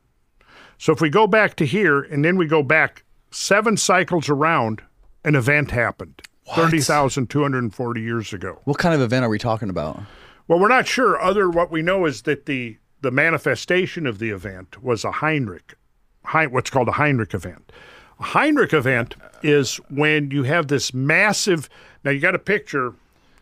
So 0.83 0.93
if 0.93 1.01
we 1.01 1.11
go 1.11 1.29
back 1.29 1.55
to 1.59 1.65
here 1.65 2.01
and 2.01 2.25
then 2.25 2.37
we 2.37 2.49
go 2.49 2.61
back 2.61 3.05
7 3.31 3.77
cycles 3.77 4.29
around, 4.29 4.83
an 5.25 5.37
event 5.37 5.71
happened. 5.71 6.23
30,240 6.57 8.01
years 8.01 8.33
ago. 8.33 8.61
What 8.65 8.79
kind 8.79 8.93
of 8.93 9.01
event 9.01 9.25
are 9.25 9.29
we 9.29 9.39
talking 9.39 9.71
about? 9.71 10.01
Well, 10.49 10.59
we're 10.59 10.67
not 10.67 10.89
sure. 10.89 11.23
Other 11.23 11.49
what 11.49 11.71
we 11.71 11.83
know 11.83 12.05
is 12.05 12.23
that 12.23 12.47
the 12.47 12.79
the 13.01 13.13
manifestation 13.13 14.09
of 14.09 14.19
the 14.19 14.31
event 14.31 14.83
was 14.83 15.05
a 15.05 15.13
Heinrich, 15.13 15.77
Hein, 16.25 16.51
what's 16.51 16.69
called 16.69 16.89
a 16.89 16.93
Heinrich 16.93 17.33
event. 17.33 17.71
A 18.19 18.25
Heinrich 18.25 18.73
event 18.73 19.15
is 19.41 19.77
when 19.89 20.33
you 20.33 20.43
have 20.43 20.67
this 20.67 20.93
massive. 20.93 21.69
Now 22.03 22.11
you 22.11 22.19
got 22.19 22.35
a 22.35 22.41
picture. 22.41 22.95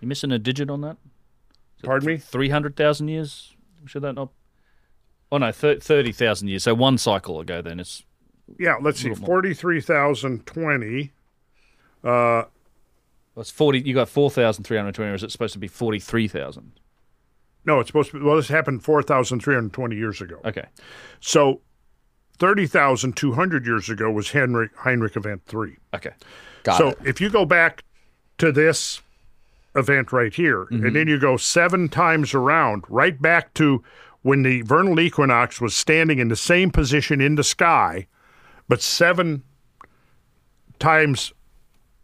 You 0.03 0.09
missing 0.09 0.31
a 0.31 0.39
digit 0.39 0.69
on 0.69 0.83
that? 0.83 0.99
Pardon 1.83 2.07
me. 2.07 2.17
Three 2.19 2.51
hundred 2.51 2.77
thousand 2.77 3.09
years? 3.09 3.55
Should 3.87 4.03
that 4.03 4.13
not? 4.13 4.29
Oh 5.33 5.39
no, 5.39 5.53
thir- 5.53 5.79
thirty 5.79 6.13
thousand 6.13 6.49
years. 6.49 6.65
So 6.65 6.75
one 6.75 6.99
cycle 6.99 7.41
ago. 7.41 7.63
Then 7.63 7.81
it's 7.81 8.03
Yeah, 8.59 8.77
let's 8.81 9.01
see. 9.01 9.15
Forty-three 9.15 9.81
thousand 9.81 10.47
twenty. 10.47 11.13
Uh, 12.03 12.45
well, 13.35 13.43
it's 13.43 13.51
forty. 13.51 13.81
You 13.81 13.95
got 13.95 14.09
four 14.09 14.31
thousand 14.31 14.65
three 14.65 14.77
hundred 14.77 14.95
twenty, 14.95 15.13
or 15.13 15.15
is 15.15 15.23
it 15.23 15.31
supposed 15.31 15.53
to 15.53 15.59
be 15.59 15.69
forty-three 15.69 16.29
thousand? 16.29 16.73
No, 17.65 17.79
it's 17.81 17.89
supposed 17.89 18.11
to 18.11 18.19
be. 18.19 18.25
Well, 18.25 18.37
this 18.37 18.49
happened 18.49 18.83
four 18.83 19.03
thousand 19.03 19.41
three 19.41 19.55
hundred 19.55 19.73
twenty 19.73 19.97
years 19.97 20.21
ago. 20.21 20.41
Okay. 20.45 20.67
So, 21.21 21.61
thirty 22.39 22.67
thousand 22.67 23.17
two 23.17 23.33
hundred 23.33 23.67
years 23.67 23.89
ago 23.89 24.11
was 24.11 24.31
Henry 24.31 24.71
Heinrich 24.77 25.17
event 25.17 25.43
three. 25.47 25.77
Okay. 25.95 26.13
Got 26.63 26.75
it. 26.75 26.79
so 26.79 26.89
it. 26.89 26.99
if 27.07 27.21
you 27.21 27.31
go 27.31 27.45
back 27.45 27.85
to 28.39 28.51
this 28.51 29.01
event 29.77 30.13
right 30.13 30.35
here, 30.35 30.63
and 30.63 30.83
mm-hmm. 30.83 30.95
then 30.95 31.07
you 31.07 31.19
go 31.19 31.37
seven 31.37 31.89
times 31.89 32.35
around, 32.35 32.85
right 32.89 33.21
back 33.21 33.55
to 33.55 33.85
when 34.23 34.43
the 34.43 34.63
vernal 34.63 35.01
equinox 35.01 35.61
was 35.61 35.75
standing 35.75 36.19
in 36.19 36.29
the 36.29 36.37
same 36.37 36.71
position 36.71 37.21
in 37.21 37.37
the 37.37 37.45
sky, 37.45 38.07
but 38.69 38.83
seven 38.83 39.43
times 40.79 41.33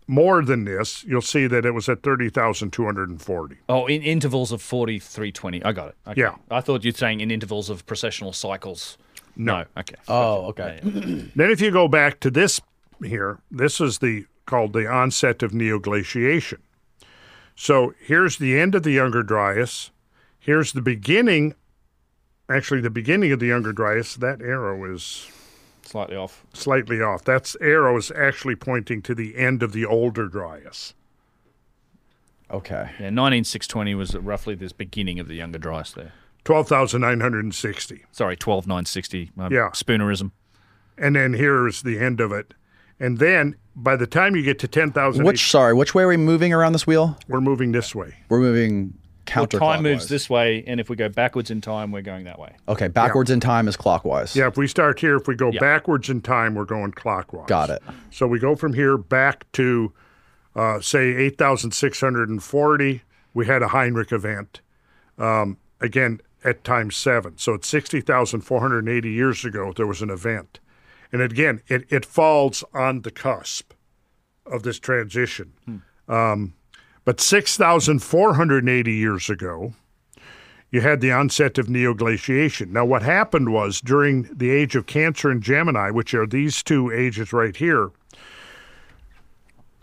more 0.06 0.44
than 0.44 0.64
this, 0.64 1.04
you'll 1.04 1.20
see 1.20 1.46
that 1.48 1.66
it 1.66 1.72
was 1.72 1.88
at 1.88 2.02
30,240. 2.02 3.56
Oh, 3.68 3.86
in 3.86 4.02
intervals 4.02 4.52
of 4.52 4.62
forty-three 4.62 5.32
twenty. 5.32 5.62
I 5.64 5.72
got 5.72 5.88
it. 5.88 5.96
Okay. 6.06 6.20
Yeah. 6.20 6.36
I 6.50 6.60
thought 6.60 6.84
you're 6.84 6.94
saying 6.94 7.20
in 7.20 7.30
intervals 7.30 7.68
of 7.70 7.86
precessional 7.86 8.34
cycles. 8.34 8.98
No. 9.34 9.64
Okay. 9.76 9.96
Oh, 10.08 10.46
okay. 10.46 10.80
Then 11.34 11.50
if 11.50 11.60
you 11.60 11.70
go 11.70 11.88
back 11.88 12.20
to 12.20 12.30
this 12.30 12.60
here, 13.04 13.40
this 13.50 13.80
is 13.80 13.98
the 13.98 14.26
called 14.46 14.72
the 14.72 14.86
onset 14.86 15.42
of 15.42 15.50
neoglaciation. 15.50 16.58
So 17.56 17.94
here's 18.00 18.38
the 18.38 18.58
end 18.58 18.74
of 18.74 18.84
the 18.84 18.92
Younger 18.92 19.24
Dryas. 19.24 19.90
Here's 20.38 20.72
the 20.72 20.82
beginning, 20.82 21.54
actually 22.48 22.80
the 22.80 22.90
beginning 22.90 23.32
of 23.32 23.40
the 23.40 23.46
Younger 23.46 23.72
Dryas. 23.72 24.16
That 24.16 24.40
arrow 24.40 24.84
is 24.92 25.28
Slightly 25.82 26.16
off. 26.16 26.44
slightly 26.52 27.00
off. 27.00 27.24
That 27.24 27.54
arrow 27.60 27.96
is 27.96 28.10
actually 28.10 28.56
pointing 28.56 29.02
to 29.02 29.14
the 29.14 29.36
end 29.36 29.62
of 29.62 29.72
the 29.72 29.84
Older 29.86 30.26
Dryas. 30.28 30.94
Okay. 32.50 32.90
Yeah, 33.00 33.10
nineteen 33.10 33.44
six 33.44 33.66
twenty 33.66 33.94
was 33.94 34.14
roughly 34.14 34.54
this 34.54 34.72
beginning 34.72 35.18
of 35.20 35.28
the 35.28 35.34
Younger 35.34 35.58
Dryas. 35.58 35.92
There. 35.92 36.12
12,960. 36.44 38.04
Sorry, 38.12 38.36
twelve 38.36 38.66
nine 38.66 38.84
sixty. 38.84 39.30
Um, 39.38 39.52
Yeah. 39.52 39.70
Spoonerism. 39.70 40.30
And 40.98 41.16
then 41.16 41.34
here's 41.34 41.82
the 41.82 41.98
end 41.98 42.20
of 42.20 42.32
it. 42.32 42.54
And 42.98 43.18
then 43.18 43.56
by 43.74 43.96
the 43.96 44.06
time 44.06 44.34
you 44.36 44.42
get 44.42 44.58
to 44.60 44.68
10,000, 44.68 45.22
Which 45.26 45.50
sorry, 45.50 45.74
which 45.74 45.94
way 45.94 46.04
are 46.04 46.08
we 46.08 46.16
moving 46.16 46.52
around 46.54 46.72
this 46.72 46.86
wheel? 46.86 47.18
we're 47.28 47.42
moving 47.42 47.72
this 47.72 47.94
way. 47.94 48.14
We're 48.30 48.40
moving 48.40 48.94
Well, 49.34 49.46
time 49.46 49.82
moves 49.82 50.08
this 50.08 50.30
way, 50.30 50.62
and 50.66 50.78
if 50.80 50.88
we 50.88 50.96
go 50.96 51.08
backwards 51.08 51.50
in 51.50 51.60
time, 51.60 51.90
we're 51.92 52.02
going 52.02 52.24
that 52.24 52.38
way. 52.38 52.56
Okay, 52.68 52.88
backwards 52.88 53.30
in 53.30 53.40
time 53.40 53.68
is 53.68 53.76
clockwise. 53.76 54.34
Yeah, 54.36 54.46
if 54.48 54.56
we 54.56 54.66
start 54.68 55.00
here, 55.00 55.16
if 55.16 55.26
we 55.26 55.34
go 55.34 55.50
Yeah. 55.50 55.60
backwards 55.60 56.08
in 56.08 56.20
time, 56.20 56.54
we're 56.54 56.64
going 56.64 56.92
clockwise. 56.92 57.46
Got 57.48 57.70
it. 57.70 57.82
So 58.10 58.26
we 58.26 58.38
go 58.38 58.54
from 58.54 58.72
here 58.74 58.96
back 58.96 59.50
to, 59.52 59.92
uh, 60.54 60.80
say, 60.80 61.14
8,640. 61.16 63.02
We 63.34 63.46
had 63.46 63.62
a 63.62 63.68
Heinrich 63.68 64.12
event, 64.12 64.60
um, 65.18 65.58
again, 65.80 66.20
at 66.44 66.62
time 66.64 66.90
seven. 66.90 67.36
So 67.38 67.54
it's 67.54 67.68
60,480 67.68 69.10
years 69.10 69.44
ago, 69.44 69.72
there 69.74 69.86
was 69.86 70.02
an 70.02 70.10
event. 70.10 70.60
And 71.12 71.20
again, 71.22 71.62
it, 71.68 71.84
it 71.90 72.04
falls 72.04 72.62
on 72.72 73.02
the 73.02 73.10
cusp 73.10 73.72
of 74.44 74.62
this 74.62 74.78
transition. 74.78 75.52
Um, 76.08 76.54
but 77.06 77.20
6,480 77.20 78.92
years 78.92 79.30
ago, 79.30 79.72
you 80.72 80.80
had 80.80 81.00
the 81.00 81.12
onset 81.12 81.56
of 81.56 81.68
neoglaciation. 81.68 82.72
Now, 82.72 82.84
what 82.84 83.02
happened 83.02 83.52
was 83.52 83.80
during 83.80 84.24
the 84.24 84.50
age 84.50 84.74
of 84.74 84.86
Cancer 84.86 85.30
and 85.30 85.40
Gemini, 85.40 85.90
which 85.90 86.14
are 86.14 86.26
these 86.26 86.64
two 86.64 86.90
ages 86.90 87.32
right 87.32 87.54
here, 87.54 87.92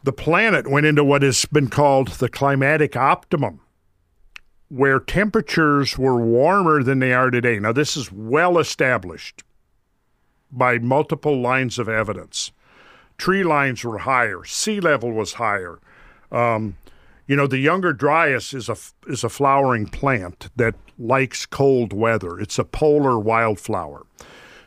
the 0.04 0.12
planet 0.12 0.70
went 0.70 0.86
into 0.86 1.02
what 1.02 1.22
has 1.22 1.46
been 1.46 1.70
called 1.70 2.10
the 2.10 2.28
climatic 2.28 2.98
optimum, 2.98 3.62
where 4.68 5.00
temperatures 5.00 5.98
were 5.98 6.22
warmer 6.22 6.84
than 6.84 7.00
they 7.00 7.14
are 7.14 7.32
today. 7.32 7.58
Now, 7.58 7.72
this 7.72 7.96
is 7.96 8.12
well 8.12 8.60
established 8.60 9.44
by 10.52 10.78
multiple 10.78 11.40
lines 11.40 11.80
of 11.80 11.88
evidence. 11.88 12.52
Tree 13.18 13.46
lines 13.46 13.86
were 13.86 14.00
higher, 14.00 14.44
sea 14.44 14.82
level 14.82 15.14
was 15.14 15.34
higher. 15.34 15.80
Um, 16.30 16.76
you 17.28 17.36
know, 17.36 17.48
the 17.48 17.60
younger 17.60 17.94
dryas 17.94 18.54
is 18.54 18.70
a 18.70 18.78
is 19.08 19.24
a 19.24 19.30
flowering 19.30 19.88
plant 19.88 20.50
that 20.56 20.76
likes 20.98 21.46
cold 21.46 21.94
weather. 21.94 22.40
It's 22.40 22.60
a 22.60 22.66
polar 22.66 23.18
wildflower. 23.18 24.06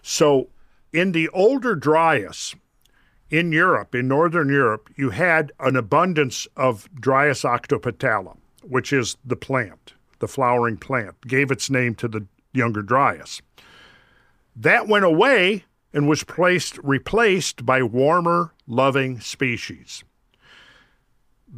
So, 0.02 0.48
in 0.92 1.12
the 1.12 1.28
older 1.30 1.74
dryas, 1.74 2.54
in 3.30 3.52
Europe, 3.52 3.94
in 3.94 4.08
northern 4.08 4.48
Europe, 4.48 4.88
you 4.96 5.10
had 5.10 5.52
an 5.60 5.76
abundance 5.76 6.46
of 6.56 6.88
Dryas 6.94 7.42
octopetala, 7.42 8.36
which 8.62 8.92
is 8.92 9.16
the 9.24 9.36
plant, 9.36 9.94
the 10.20 10.28
flowering 10.28 10.76
plant, 10.76 11.20
gave 11.26 11.50
its 11.50 11.68
name 11.68 11.94
to 11.96 12.08
the 12.08 12.26
younger 12.52 12.82
Dryas. 12.82 13.42
That 14.54 14.88
went 14.88 15.04
away 15.04 15.64
and 15.92 16.08
was 16.08 16.24
placed 16.24 16.78
replaced 16.78 17.66
by 17.66 17.82
warmer, 17.82 18.52
loving 18.66 19.20
species. 19.20 20.04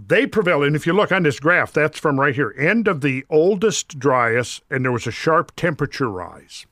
They 0.07 0.29
prevailed, 0.29 0.63
and 0.63 0.77
if 0.77 0.87
you 0.87 0.93
look 0.93 1.11
on 1.11 1.25
this 1.25 1.41
graph, 1.41 1.73
that's 1.73 1.99
from 1.99 2.21
right 2.21 2.35
here, 2.35 2.55
end 2.57 2.87
of 2.87 3.01
the 3.01 3.25
oldest 3.29 3.99
Dryas, 3.99 4.61
and 4.71 4.85
there 4.85 4.93
was 4.93 5.09
a 5.09 5.11
sharp 5.11 5.57
temperature 5.57 6.09
rise. 6.09 6.67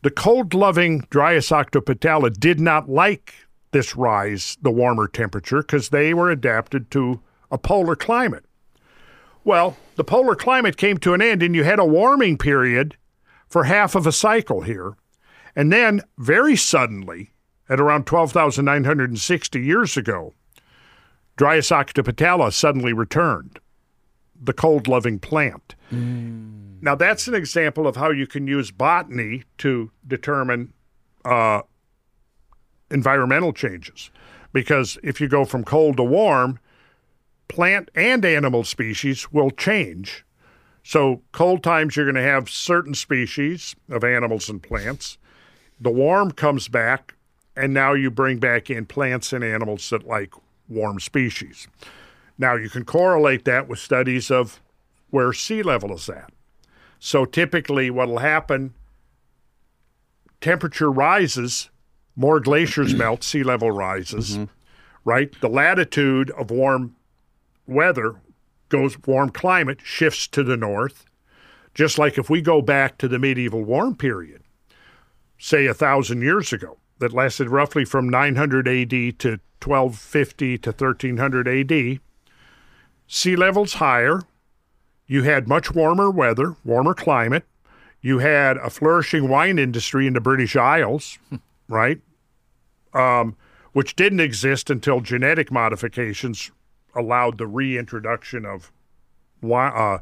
The 0.00 0.10
cold 0.10 0.54
loving 0.54 1.00
Dryas 1.10 1.50
octopetala 1.50 2.32
did 2.32 2.58
not 2.58 2.88
like 2.88 3.34
this 3.72 3.94
rise, 3.94 4.56
the 4.62 4.70
warmer 4.70 5.06
temperature, 5.06 5.60
because 5.60 5.90
they 5.90 6.14
were 6.14 6.30
adapted 6.30 6.90
to 6.92 7.20
a 7.50 7.58
polar 7.58 7.94
climate. 7.94 8.46
Well, 9.44 9.76
the 9.96 10.04
polar 10.04 10.34
climate 10.34 10.78
came 10.78 10.96
to 10.98 11.12
an 11.12 11.20
end, 11.20 11.42
and 11.42 11.54
you 11.54 11.64
had 11.64 11.78
a 11.78 11.84
warming 11.84 12.38
period 12.38 12.96
for 13.48 13.64
half 13.64 13.94
of 13.94 14.06
a 14.06 14.12
cycle 14.12 14.62
here. 14.62 14.96
And 15.54 15.70
then, 15.70 16.00
very 16.16 16.56
suddenly, 16.56 17.32
at 17.68 17.80
around 17.80 18.06
12,960 18.06 19.60
years 19.60 19.98
ago, 19.98 20.32
Dryas 21.40 21.70
octopetala 21.70 22.52
suddenly 22.52 22.92
returned, 22.92 23.60
the 24.38 24.52
cold 24.52 24.86
loving 24.86 25.18
plant. 25.18 25.74
Now, 26.82 26.94
that's 26.94 27.28
an 27.28 27.34
example 27.34 27.86
of 27.86 27.96
how 27.96 28.10
you 28.10 28.26
can 28.26 28.46
use 28.46 28.70
botany 28.70 29.44
to 29.56 29.90
determine 30.06 30.74
uh, 31.24 31.62
environmental 32.90 33.54
changes. 33.54 34.10
Because 34.52 34.98
if 35.02 35.18
you 35.18 35.28
go 35.28 35.46
from 35.46 35.64
cold 35.64 35.96
to 35.96 36.02
warm, 36.02 36.58
plant 37.48 37.90
and 37.94 38.22
animal 38.22 38.62
species 38.62 39.32
will 39.32 39.50
change. 39.50 40.26
So, 40.82 41.22
cold 41.32 41.62
times, 41.62 41.96
you're 41.96 42.04
going 42.04 42.16
to 42.16 42.22
have 42.22 42.50
certain 42.50 42.92
species 42.92 43.74
of 43.88 44.04
animals 44.04 44.50
and 44.50 44.62
plants. 44.62 45.16
The 45.80 45.90
warm 45.90 46.32
comes 46.32 46.68
back, 46.68 47.14
and 47.56 47.72
now 47.72 47.94
you 47.94 48.10
bring 48.10 48.40
back 48.40 48.68
in 48.68 48.84
plants 48.84 49.32
and 49.32 49.42
animals 49.42 49.88
that 49.88 50.06
like 50.06 50.34
warm 50.70 51.00
species. 51.00 51.68
Now, 52.38 52.54
you 52.54 52.70
can 52.70 52.84
correlate 52.84 53.44
that 53.44 53.68
with 53.68 53.78
studies 53.78 54.30
of 54.30 54.60
where 55.10 55.32
sea 55.32 55.62
level 55.62 55.92
is 55.94 56.08
at. 56.08 56.32
So, 56.98 57.24
typically, 57.24 57.90
what 57.90 58.08
will 58.08 58.18
happen 58.18 58.74
temperature 60.40 60.90
rises, 60.90 61.70
more 62.16 62.40
glaciers 62.40 62.94
melt, 62.96 63.22
sea 63.22 63.42
level 63.42 63.70
rises, 63.70 64.32
mm-hmm. 64.32 64.44
right? 65.04 65.38
The 65.40 65.48
latitude 65.48 66.30
of 66.30 66.50
warm 66.50 66.96
weather 67.66 68.16
goes 68.68 68.96
warm 69.06 69.30
climate 69.30 69.80
shifts 69.82 70.26
to 70.28 70.42
the 70.42 70.56
north. 70.56 71.04
Just 71.74 71.98
like 71.98 72.18
if 72.18 72.28
we 72.28 72.40
go 72.40 72.62
back 72.62 72.98
to 72.98 73.08
the 73.08 73.18
medieval 73.18 73.62
warm 73.62 73.94
period, 73.94 74.42
say 75.38 75.66
a 75.66 75.74
thousand 75.74 76.22
years 76.22 76.52
ago, 76.52 76.78
that 77.00 77.12
lasted 77.12 77.48
roughly 77.48 77.84
from 77.84 78.08
900 78.08 78.68
AD 78.68 78.90
to 78.90 79.40
1250 79.62 80.58
to 80.58 80.70
1300 80.70 81.48
AD, 81.48 82.00
sea 83.06 83.36
levels 83.36 83.74
higher, 83.74 84.22
you 85.06 85.24
had 85.24 85.48
much 85.48 85.74
warmer 85.74 86.10
weather, 86.10 86.54
warmer 86.64 86.94
climate, 86.94 87.44
you 88.00 88.18
had 88.18 88.56
a 88.58 88.70
flourishing 88.70 89.28
wine 89.28 89.58
industry 89.58 90.06
in 90.06 90.12
the 90.12 90.20
British 90.20 90.56
Isles, 90.56 91.18
right? 91.68 92.00
Um, 92.94 93.36
which 93.72 93.96
didn't 93.96 94.20
exist 94.20 94.70
until 94.70 95.00
genetic 95.00 95.50
modifications 95.50 96.50
allowed 96.94 97.38
the 97.38 97.46
reintroduction 97.46 98.44
of 98.44 98.72
wine, 99.42 99.72
uh, 99.74 99.98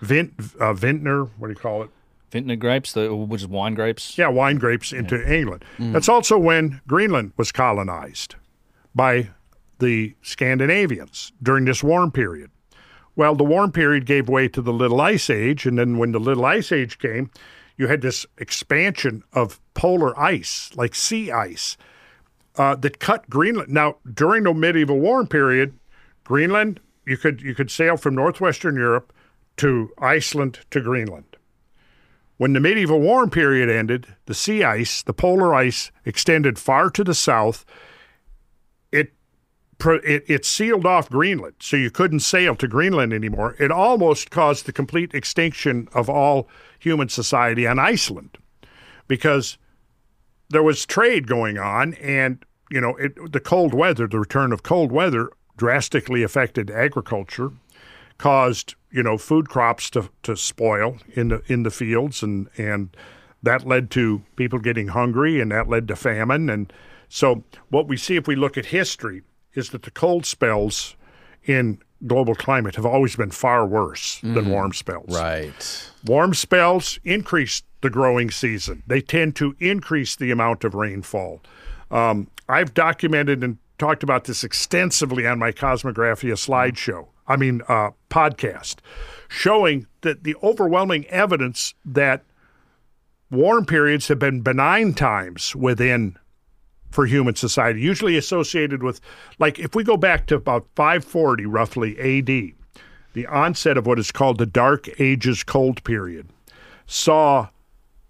vint, 0.00 0.34
uh, 0.60 0.74
vintner, 0.74 1.24
what 1.24 1.48
do 1.48 1.52
you 1.52 1.58
call 1.58 1.82
it? 1.82 1.90
Vintner 2.32 2.56
grapes, 2.56 2.92
the, 2.92 3.14
which 3.14 3.42
is 3.42 3.46
wine 3.46 3.74
grapes. 3.74 4.16
Yeah, 4.16 4.28
wine 4.28 4.56
grapes 4.56 4.92
into 4.92 5.16
England. 5.32 5.64
That's 5.78 6.08
also 6.08 6.38
when 6.38 6.80
Greenland 6.86 7.32
was 7.36 7.52
colonized 7.52 8.36
by 8.94 9.30
the 9.78 10.14
Scandinavians 10.22 11.32
during 11.42 11.64
this 11.66 11.82
warm 11.82 12.10
period. 12.10 12.50
Well, 13.14 13.34
the 13.34 13.44
warm 13.44 13.72
period 13.72 14.06
gave 14.06 14.28
way 14.28 14.48
to 14.48 14.62
the 14.62 14.72
Little 14.72 15.00
Ice 15.00 15.28
Age, 15.28 15.66
and 15.66 15.78
then 15.78 15.98
when 15.98 16.12
the 16.12 16.20
Little 16.20 16.46
Ice 16.46 16.72
Age 16.72 16.98
came, 16.98 17.30
you 17.76 17.86
had 17.88 18.00
this 18.00 18.24
expansion 18.38 19.22
of 19.32 19.60
polar 19.74 20.18
ice, 20.18 20.70
like 20.74 20.94
sea 20.94 21.30
ice, 21.30 21.76
uh, 22.56 22.74
that 22.76 23.00
cut 23.00 23.28
Greenland. 23.28 23.70
Now, 23.70 23.96
during 24.12 24.44
the 24.44 24.54
medieval 24.54 24.98
warm 24.98 25.26
period, 25.26 25.78
Greenland 26.24 26.80
you 27.04 27.16
could 27.16 27.42
you 27.42 27.54
could 27.54 27.70
sail 27.70 27.96
from 27.96 28.14
northwestern 28.14 28.76
Europe 28.76 29.12
to 29.56 29.90
Iceland 29.98 30.60
to 30.70 30.80
Greenland. 30.80 31.31
When 32.42 32.54
the 32.54 32.58
medieval 32.58 32.98
warm 32.98 33.30
period 33.30 33.70
ended, 33.70 34.16
the 34.26 34.34
sea 34.34 34.64
ice, 34.64 35.00
the 35.00 35.12
polar 35.12 35.54
ice, 35.54 35.92
extended 36.04 36.58
far 36.58 36.90
to 36.90 37.04
the 37.04 37.14
south. 37.14 37.64
It 38.90 39.12
it, 39.78 40.24
it 40.26 40.44
sealed 40.44 40.84
off 40.84 41.08
Greenland, 41.08 41.54
so 41.60 41.76
you 41.76 41.88
couldn't 41.88 42.18
sail 42.18 42.56
to 42.56 42.66
Greenland 42.66 43.12
anymore. 43.12 43.54
It 43.60 43.70
almost 43.70 44.32
caused 44.32 44.66
the 44.66 44.72
complete 44.72 45.14
extinction 45.14 45.86
of 45.94 46.10
all 46.10 46.48
human 46.80 47.08
society 47.08 47.64
on 47.64 47.78
Iceland 47.78 48.36
because 49.06 49.56
there 50.50 50.64
was 50.64 50.84
trade 50.84 51.28
going 51.28 51.58
on, 51.58 51.94
and 51.94 52.44
you 52.72 52.80
know 52.80 52.96
it, 52.96 53.30
the 53.30 53.38
cold 53.38 53.72
weather, 53.72 54.08
the 54.08 54.18
return 54.18 54.52
of 54.52 54.64
cold 54.64 54.90
weather, 54.90 55.30
drastically 55.56 56.24
affected 56.24 56.72
agriculture, 56.72 57.52
caused 58.18 58.74
you 58.92 59.02
know 59.02 59.18
food 59.18 59.48
crops 59.48 59.90
to, 59.90 60.08
to 60.22 60.36
spoil 60.36 60.98
in 61.14 61.28
the 61.28 61.42
in 61.46 61.62
the 61.62 61.70
fields, 61.70 62.22
and 62.22 62.48
and 62.56 62.96
that 63.42 63.66
led 63.66 63.90
to 63.92 64.22
people 64.36 64.58
getting 64.58 64.88
hungry, 64.88 65.40
and 65.40 65.50
that 65.50 65.68
led 65.68 65.88
to 65.88 65.96
famine, 65.96 66.48
and 66.50 66.72
so 67.08 67.44
what 67.68 67.88
we 67.88 67.96
see 67.96 68.16
if 68.16 68.26
we 68.26 68.36
look 68.36 68.56
at 68.56 68.66
history 68.66 69.22
is 69.54 69.70
that 69.70 69.82
the 69.82 69.90
cold 69.90 70.24
spells 70.24 70.96
in 71.44 71.78
global 72.06 72.34
climate 72.34 72.74
have 72.76 72.86
always 72.86 73.16
been 73.16 73.30
far 73.30 73.66
worse 73.66 74.18
than 74.22 74.50
warm 74.50 74.72
spells. 74.72 75.14
Right. 75.14 75.90
Warm 76.04 76.34
spells 76.34 76.98
increase 77.04 77.62
the 77.80 77.90
growing 77.90 78.30
season. 78.30 78.82
They 78.86 79.00
tend 79.00 79.36
to 79.36 79.54
increase 79.58 80.16
the 80.16 80.30
amount 80.30 80.64
of 80.64 80.74
rainfall. 80.74 81.42
Um, 81.90 82.28
I've 82.48 82.74
documented 82.74 83.44
and 83.44 83.58
talked 83.78 84.02
about 84.02 84.24
this 84.24 84.42
extensively 84.42 85.26
on 85.26 85.38
my 85.38 85.52
Cosmographia 85.52 86.34
slideshow, 86.34 87.08
I 87.26 87.36
mean, 87.36 87.62
uh, 87.68 87.90
podcast, 88.10 88.76
showing 89.28 89.86
that 90.02 90.24
the 90.24 90.36
overwhelming 90.42 91.06
evidence 91.06 91.74
that 91.84 92.24
warm 93.30 93.64
periods 93.64 94.08
have 94.08 94.18
been 94.18 94.40
benign 94.42 94.94
times 94.94 95.56
within 95.56 96.18
for 96.90 97.06
human 97.06 97.34
society, 97.34 97.80
usually 97.80 98.16
associated 98.16 98.82
with, 98.82 99.00
like, 99.38 99.58
if 99.58 99.74
we 99.74 99.82
go 99.82 99.96
back 99.96 100.26
to 100.26 100.34
about 100.34 100.66
540 100.76 101.46
roughly 101.46 101.98
AD, 101.98 102.52
the 103.14 103.26
onset 103.26 103.76
of 103.78 103.86
what 103.86 103.98
is 103.98 104.12
called 104.12 104.38
the 104.38 104.46
Dark 104.46 104.88
Ages 105.00 105.42
cold 105.42 105.82
period, 105.84 106.28
saw 106.86 107.48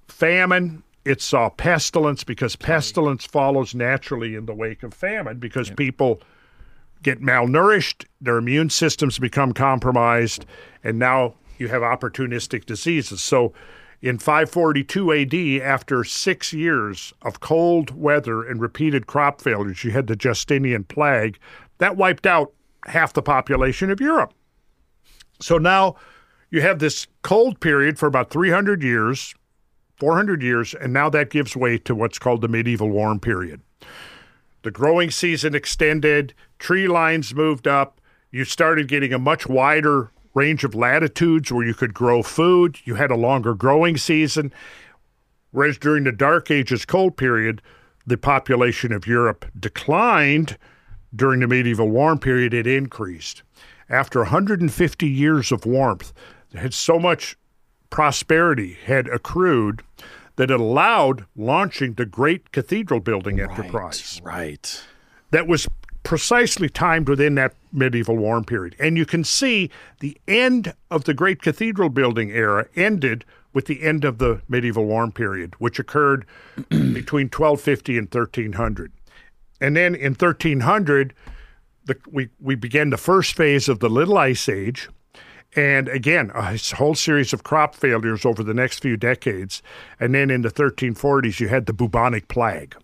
famine. 0.09 0.83
It 1.05 1.21
saw 1.21 1.49
pestilence 1.49 2.23
because 2.23 2.55
pestilence 2.55 3.25
follows 3.25 3.75
naturally 3.75 4.35
in 4.35 4.47
the 4.47 4.55
wake 4.55 4.83
of 4.83 4.95
famine 4.95 5.39
because 5.39 5.71
people 5.71 6.21
get 7.03 7.21
malnourished, 7.21 8.05
their 8.21 8.39
immune 8.39 8.71
systems 8.71 9.19
become 9.19 9.53
compromised, 9.53 10.47
and 10.83 10.99
now 10.99 11.35
you 11.59 11.69
have 11.69 11.83
opportunistic 11.83 12.65
diseases. 12.65 13.23
So 13.23 13.53
in 14.01 14.19
542 14.19 15.13
AD, 15.13 15.63
after 15.63 16.05
six 16.05 16.53
years 16.53 17.13
of 17.23 17.41
cold 17.41 17.91
weather 17.91 18.45
and 18.45 18.61
repeated 18.61 19.07
crop 19.07 19.41
failures, 19.41 19.85
you 19.85 19.93
had 19.93 20.07
the 20.09 20.17
Justinian 20.17 20.85
plague 20.85 21.39
that 21.79 21.97
wiped 21.97 22.27
out 22.27 22.53
half 22.87 23.13
the 23.13 23.23
population 23.23 23.91
of 23.91 24.01
Europe. 24.01 24.35
So 25.41 25.59
now 25.59 25.97
you 26.51 26.61
have 26.63 26.79
this 26.79 27.07
cold 27.23 27.61
period 27.61 27.99
for 27.99 28.07
about 28.07 28.31
300 28.31 28.83
years, 28.83 29.35
400 29.97 30.43
years, 30.43 30.75
and 30.75 30.93
now 30.93 31.09
that 31.11 31.31
gives 31.31 31.57
way 31.57 31.79
to 31.79 31.95
what's 31.95 32.19
called 32.19 32.41
the 32.41 32.49
medieval 32.49 32.91
warm 32.91 33.21
period. 33.21 33.61
The 34.63 34.71
growing 34.71 35.11
season 35.11 35.55
extended, 35.55 36.35
tree 36.59 36.87
lines 36.87 37.35
moved 37.35 37.67
up, 37.67 38.01
you 38.31 38.45
started 38.45 38.89
getting 38.89 39.13
a 39.13 39.19
much 39.19 39.47
wider 39.47 40.11
range 40.35 40.65
of 40.65 40.75
latitudes 40.75 41.53
where 41.53 41.67
you 41.67 41.75
could 41.75 41.93
grow 41.93 42.23
food, 42.23 42.79
you 42.85 42.95
had 42.95 43.11
a 43.11 43.17
longer 43.17 43.55
growing 43.55 43.97
season. 43.97 44.53
Whereas 45.51 45.77
during 45.77 46.05
the 46.05 46.13
Dark 46.13 46.51
Ages 46.51 46.85
cold 46.85 47.17
period, 47.17 47.61
the 48.07 48.17
population 48.17 48.93
of 48.93 49.07
Europe 49.07 49.45
declined. 49.59 50.57
During 51.15 51.41
the 51.41 51.47
medieval 51.47 51.91
warm 51.91 52.19
period, 52.19 52.55
it 52.55 52.67
increased. 52.67 53.43
After 53.91 54.21
150 54.21 55.07
years 55.07 55.53
of 55.53 55.67
warmth, 55.67 56.13
had 56.55 56.73
so 56.73 56.99
much 56.99 57.37
prosperity 57.91 58.79
had 58.87 59.07
accrued 59.09 59.83
that 60.36 60.51
allowed 60.51 61.27
launching 61.36 61.94
the 61.94 62.07
great 62.07 62.52
cathedral 62.52 63.01
building 63.01 63.41
enterprise 63.41 64.20
Right. 64.25 64.83
that 65.31 65.47
was 65.47 65.69
precisely 66.02 66.69
timed 66.69 67.09
within 67.09 67.36
that 67.36 67.55
medieval 67.73 68.17
warm 68.17 68.44
period. 68.44 68.75
And 68.78 68.97
you 68.97 69.07
can 69.07 69.23
see 69.25 69.70
the 70.01 70.17
end 70.27 70.75
of 70.91 71.05
the 71.05 71.15
great 71.15 71.41
cathedral 71.43 71.91
building 71.91 72.31
era 72.31 72.67
ended 72.75 73.25
with 73.52 73.67
the 73.67 73.83
end 73.83 74.05
of 74.05 74.19
the 74.19 74.41
medieval 74.49 74.85
warm 74.86 75.12
period, 75.12 75.55
which 75.59 75.78
occurred 75.78 76.27
between 76.70 77.27
1250 77.28 77.99
and 77.99 78.07
1300. 78.12 78.91
And 79.61 79.77
then 79.77 79.94
in 79.94 80.12
1300, 80.15 81.15
the, 81.85 81.97
we, 82.11 82.31
we 82.41 82.55
began 82.57 82.91
the 82.91 82.97
first 82.97 83.35
phase 83.36 83.69
of 83.69 83.78
the 83.78 83.89
Little 83.91 84.19
Ice 84.19 84.49
Age. 84.49 84.89
And 85.55 85.89
again, 85.89 86.31
a 86.35 86.57
whole 86.77 86.95
series 86.95 87.33
of 87.33 87.43
crop 87.43 87.75
failures 87.75 88.25
over 88.25 88.43
the 88.43 88.55
next 88.55 88.81
few 88.81 88.97
decades. 88.97 89.63
And 90.01 90.15
then 90.15 90.31
in 90.31 90.43
the 90.43 90.51
1340s, 90.51 91.41
you 91.41 91.49
had 91.49 91.67
the 91.67 91.75
bubonic 91.75 92.29
plague, 92.29 92.75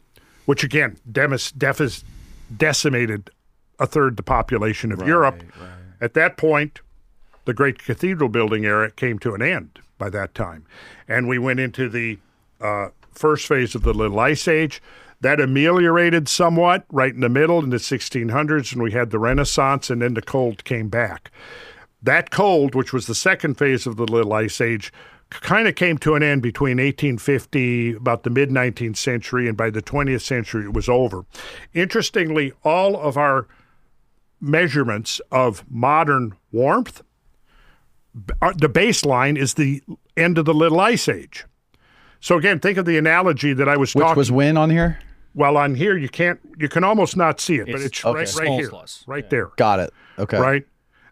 which 0.44 0.62
again 0.62 0.98
decimated 1.10 3.30
a 3.78 3.86
third 3.86 4.16
the 4.16 4.22
population 4.22 4.92
of 4.92 5.06
Europe. 5.06 5.42
At 6.00 6.14
that 6.14 6.36
point, 6.36 6.80
the 7.44 7.54
great 7.54 7.78
cathedral 7.78 8.28
building 8.28 8.64
era 8.64 8.90
came 8.90 9.18
to 9.20 9.34
an 9.34 9.40
end 9.40 9.78
by 9.96 10.10
that 10.10 10.34
time. 10.34 10.66
And 11.08 11.28
we 11.28 11.38
went 11.38 11.60
into 11.60 11.88
the 11.88 12.18
uh, 12.60 12.88
first 13.12 13.46
phase 13.46 13.74
of 13.74 13.82
the 13.82 13.94
Little 13.94 14.20
Ice 14.20 14.46
Age. 14.46 14.82
That 15.20 15.40
ameliorated 15.40 16.28
somewhat 16.28 16.84
right 16.90 17.12
in 17.12 17.20
the 17.20 17.28
middle 17.28 17.58
in 17.58 17.70
the 17.70 17.78
1600s, 17.78 18.72
and 18.72 18.82
we 18.82 18.92
had 18.92 19.10
the 19.10 19.18
Renaissance, 19.18 19.90
and 19.90 20.00
then 20.00 20.14
the 20.14 20.22
cold 20.22 20.62
came 20.62 20.88
back. 20.88 21.32
That 22.02 22.30
cold, 22.30 22.74
which 22.74 22.92
was 22.92 23.06
the 23.06 23.14
second 23.14 23.54
phase 23.58 23.86
of 23.86 23.96
the 23.96 24.04
Little 24.06 24.32
Ice 24.32 24.60
Age, 24.60 24.92
kind 25.30 25.66
of 25.68 25.74
came 25.74 25.98
to 25.98 26.14
an 26.14 26.22
end 26.22 26.42
between 26.42 26.78
1850, 26.78 27.94
about 27.94 28.22
the 28.22 28.30
mid 28.30 28.50
19th 28.50 28.96
century, 28.96 29.48
and 29.48 29.56
by 29.56 29.68
the 29.70 29.82
20th 29.82 30.20
century, 30.22 30.64
it 30.64 30.72
was 30.72 30.88
over. 30.88 31.24
Interestingly, 31.74 32.52
all 32.64 32.96
of 32.96 33.16
our 33.16 33.46
measurements 34.40 35.20
of 35.32 35.64
modern 35.68 36.34
warmth, 36.52 37.02
b- 38.14 38.34
uh, 38.40 38.52
the 38.56 38.68
baseline 38.68 39.36
is 39.36 39.54
the 39.54 39.82
end 40.16 40.38
of 40.38 40.44
the 40.44 40.54
Little 40.54 40.80
Ice 40.80 41.08
Age. 41.08 41.44
So 42.20 42.36
again, 42.36 42.58
think 42.60 42.78
of 42.78 42.84
the 42.84 42.96
analogy 42.98 43.52
that 43.52 43.68
I 43.68 43.76
was 43.76 43.94
Which 43.94 44.02
talking. 44.02 44.10
Which 44.12 44.16
was 44.18 44.32
when 44.32 44.56
on 44.56 44.70
here? 44.70 44.98
well, 45.34 45.56
on 45.56 45.74
here 45.74 45.96
you 45.96 46.08
can't, 46.08 46.40
you 46.58 46.68
can 46.68 46.84
almost 46.84 47.16
not 47.16 47.40
see 47.40 47.56
it, 47.56 47.66
but 47.66 47.76
It's- 47.76 47.86
it's 47.86 48.04
okay. 48.04 48.18
right, 48.20 48.34
right 48.38 48.58
here, 48.60 48.70
slice. 48.70 49.04
right 49.06 49.28
there 49.30 49.50
Got 49.56 49.80
it. 49.80 49.90
Okay. 50.18 50.38
right? 50.38 50.64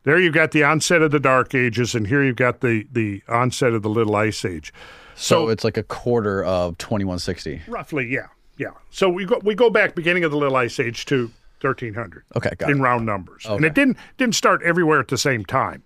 There 0.07 0.21
you've 0.21 0.35
got 0.35 0.53
the 0.53 0.63
onset 0.63 1.03
of 1.03 1.11
the 1.11 1.19
Dark 1.19 1.53
Ages, 1.53 1.97
and 1.97 2.07
here 2.07 2.23
you've 2.23 2.37
got 2.37 2.61
the 2.61 2.87
the 2.93 3.23
onset 3.29 3.73
of 3.73 3.83
the 3.83 3.89
Little 3.91 4.15
Ice 4.15 4.45
Age. 4.45 4.73
So, 5.17 5.47
So- 5.47 5.49
it's 5.49 5.65
like 5.65 5.77
a 5.77 5.83
quarter 5.83 6.45
of 6.45 6.79
2160. 6.79 7.63
Roughly, 7.67 8.07
yeah, 8.07 8.29
yeah. 8.57 8.69
So 8.91 9.09
we 9.11 9.25
go 9.25 9.41
we 9.43 9.57
go 9.57 9.69
back 9.69 9.97
beginning 9.97 10.23
of 10.23 10.31
the 10.31 10.37
Little 10.37 10.55
Ice 10.57 10.79
Age 10.79 11.07
to 11.07 11.33
1300. 11.61 12.23
Okay, 12.37 12.51
got 12.57 12.71
in 12.71 12.79
it. 12.79 12.81
round 12.81 13.05
numbers, 13.05 13.47
and 13.47 13.65
it 13.65 13.75
didn't 13.75 13.97
didn't 14.17 14.37
start 14.37 14.63
everywhere 14.63 15.01
at 15.01 15.09
the 15.09 15.19
same 15.19 15.45
time. 15.45 15.83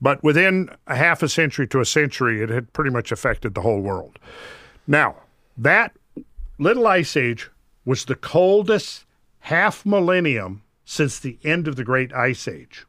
But 0.00 0.24
within 0.24 0.68
a 0.88 0.96
half 0.96 1.22
a 1.22 1.28
century 1.28 1.68
to 1.68 1.78
a 1.80 1.84
century, 1.84 2.42
it 2.42 2.50
had 2.50 2.72
pretty 2.72 2.90
much 2.90 3.12
affected 3.12 3.54
the 3.54 3.60
whole 3.60 3.80
world. 3.80 4.18
Now, 4.88 5.14
that 5.56 5.92
little 6.58 6.88
ice 6.88 7.16
age 7.16 7.50
was 7.84 8.04
the 8.06 8.16
coldest 8.16 9.04
half 9.38 9.86
millennium 9.86 10.62
since 10.84 11.20
the 11.20 11.38
end 11.44 11.68
of 11.68 11.76
the 11.76 11.84
Great 11.84 12.12
Ice 12.12 12.48
Age. 12.48 12.84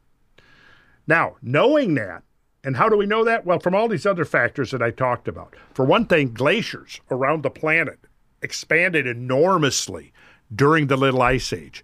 Now, 1.08 1.35
knowing 1.42 1.95
that, 1.95 2.24
and 2.64 2.77
how 2.77 2.90
do 2.90 2.98
we 2.98 3.06
know 3.06 3.24
that? 3.24 3.45
Well, 3.45 3.59
from 3.59 3.75
all 3.75 3.88
these 3.88 4.06
other 4.06 4.25
factors 4.25 4.72
that 4.72 4.82
I 4.82 4.90
talked 4.90 5.27
about. 5.27 5.56
For 5.74 5.85
one 5.85 6.08
thing, 6.08 6.34
glaciers 6.34 7.00
around 7.11 7.43
the 7.43 7.51
planet 7.51 8.00
expanded 8.42 9.06
enormously 9.06 10.14
during 10.53 10.88
the 10.88 10.98
Little 10.98 11.22
Ice 11.22 11.53
Age. 11.53 11.84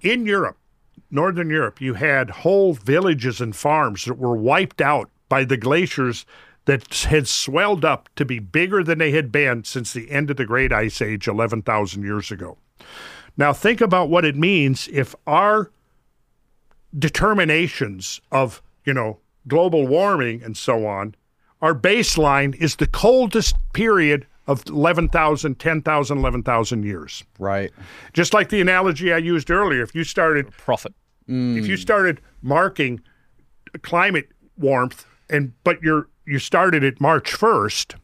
In 0.00 0.26
Europe, 0.26 0.56
Northern 1.10 1.50
Europe, 1.50 1.80
you 1.80 1.94
had 1.94 2.30
whole 2.30 2.74
villages 2.74 3.40
and 3.40 3.54
farms 3.54 4.04
that 4.04 4.18
were 4.18 4.36
wiped 4.36 4.80
out 4.80 5.10
by 5.28 5.44
the 5.44 5.56
glaciers 5.56 6.24
that 6.66 6.94
had 7.08 7.26
swelled 7.26 7.84
up 7.84 8.08
to 8.14 8.24
be 8.24 8.38
bigger 8.38 8.84
than 8.84 8.98
they 8.98 9.10
had 9.10 9.32
been 9.32 9.64
since 9.64 9.92
the 9.92 10.10
end 10.10 10.30
of 10.30 10.36
the 10.36 10.44
Great 10.44 10.72
Ice 10.72 11.02
Age 11.02 11.26
11,000 11.26 12.02
years 12.02 12.30
ago. 12.30 12.58
Now, 13.36 13.52
think 13.52 13.80
about 13.80 14.10
what 14.10 14.24
it 14.24 14.36
means 14.36 14.88
if 14.92 15.14
our 15.26 15.70
determinations 16.98 18.20
of, 18.32 18.62
you 18.84 18.94
know, 18.94 19.18
global 19.48 19.86
warming 19.86 20.42
and 20.42 20.56
so 20.56 20.86
on, 20.86 21.14
our 21.62 21.74
baseline 21.74 22.54
is 22.56 22.76
the 22.76 22.86
coldest 22.86 23.54
period 23.72 24.26
of 24.46 24.64
11,000, 24.66 25.58
10,000, 25.58 26.18
11,000 26.18 26.82
years. 26.82 27.22
Right. 27.38 27.70
Just 28.12 28.34
like 28.34 28.48
the 28.48 28.60
analogy 28.60 29.12
I 29.12 29.18
used 29.18 29.50
earlier, 29.50 29.82
if 29.82 29.94
you 29.94 30.04
started 30.04 30.50
Profit. 30.52 30.94
Mm. 31.28 31.58
if 31.58 31.66
you 31.68 31.76
started 31.76 32.20
marking 32.42 33.00
climate 33.82 34.28
warmth 34.56 35.04
and 35.28 35.52
but 35.62 35.80
you're 35.80 36.08
you 36.26 36.40
started 36.40 36.82
at 36.82 37.00
March 37.00 37.30
1st 37.30 37.94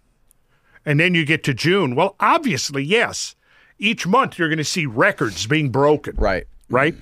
and 0.84 1.00
then 1.00 1.14
you 1.14 1.24
get 1.24 1.42
to 1.44 1.54
June, 1.54 1.96
well 1.96 2.14
obviously 2.20 2.84
yes. 2.84 3.34
Each 3.78 4.06
month 4.06 4.38
you're 4.38 4.48
going 4.48 4.58
to 4.58 4.64
see 4.64 4.86
records 4.86 5.46
being 5.46 5.70
broken 5.70 6.14
Right. 6.16 6.46
right? 6.68 6.94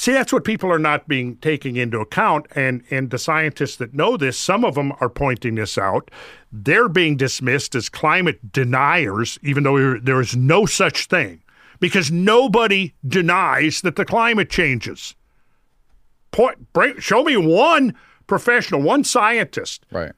See, 0.00 0.12
that's 0.12 0.32
what 0.32 0.44
people 0.44 0.70
are 0.70 0.78
not 0.78 1.08
being 1.08 1.36
taking 1.38 1.74
into 1.74 1.98
account, 1.98 2.46
and 2.54 2.84
and 2.88 3.10
the 3.10 3.18
scientists 3.18 3.74
that 3.76 3.94
know 3.94 4.16
this, 4.16 4.38
some 4.38 4.64
of 4.64 4.76
them 4.76 4.92
are 5.00 5.08
pointing 5.08 5.56
this 5.56 5.76
out. 5.76 6.08
They're 6.52 6.88
being 6.88 7.16
dismissed 7.16 7.74
as 7.74 7.88
climate 7.88 8.52
deniers, 8.52 9.40
even 9.42 9.64
though 9.64 9.98
there- 9.98 10.20
is 10.20 10.36
no 10.36 10.66
such 10.66 11.06
thing, 11.06 11.42
because 11.80 12.12
nobody 12.12 12.94
denies 13.06 13.80
that 13.80 13.96
the 13.96 14.04
climate 14.04 14.48
changes. 14.50 15.16
Point, 16.30 16.72
break, 16.72 17.00
show 17.02 17.24
me 17.24 17.36
one 17.36 17.94
professional, 18.28 18.80
one 18.82 19.02
scientist 19.02 19.84
Right. 19.90 20.12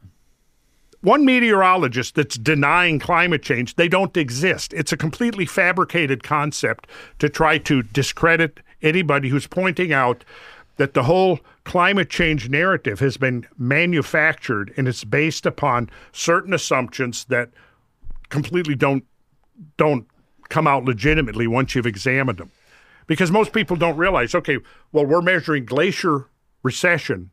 one 1.00 1.24
meteorologist 1.24 2.16
that's 2.16 2.36
denying 2.36 2.98
climate 2.98 3.42
change, 3.42 3.76
they 3.76 3.88
don't 3.88 4.14
exist. 4.18 4.74
It's 4.74 4.92
a 4.92 4.96
completely 4.98 5.46
fabricated 5.46 6.22
concept 6.22 6.86
to 7.18 7.30
try 7.30 7.56
to 7.58 7.82
discredit 7.82 8.60
anybody 8.82 9.28
who's 9.28 9.46
pointing 9.46 9.92
out 9.92 10.24
that 10.76 10.94
the 10.94 11.02
whole 11.02 11.40
climate 11.64 12.08
change 12.08 12.48
narrative 12.48 13.00
has 13.00 13.16
been 13.16 13.46
manufactured 13.58 14.72
and 14.76 14.88
it's 14.88 15.04
based 15.04 15.44
upon 15.44 15.90
certain 16.12 16.54
assumptions 16.54 17.24
that 17.26 17.50
completely 18.30 18.74
don't 18.74 19.04
don't 19.76 20.06
come 20.48 20.66
out 20.66 20.84
legitimately 20.84 21.46
once 21.46 21.74
you've 21.74 21.86
examined 21.86 22.38
them. 22.38 22.50
Because 23.06 23.30
most 23.30 23.52
people 23.52 23.76
don't 23.76 23.96
realize, 23.96 24.34
okay, 24.34 24.58
well, 24.92 25.04
we're 25.04 25.22
measuring 25.22 25.64
glacier 25.64 26.26
recession 26.62 27.30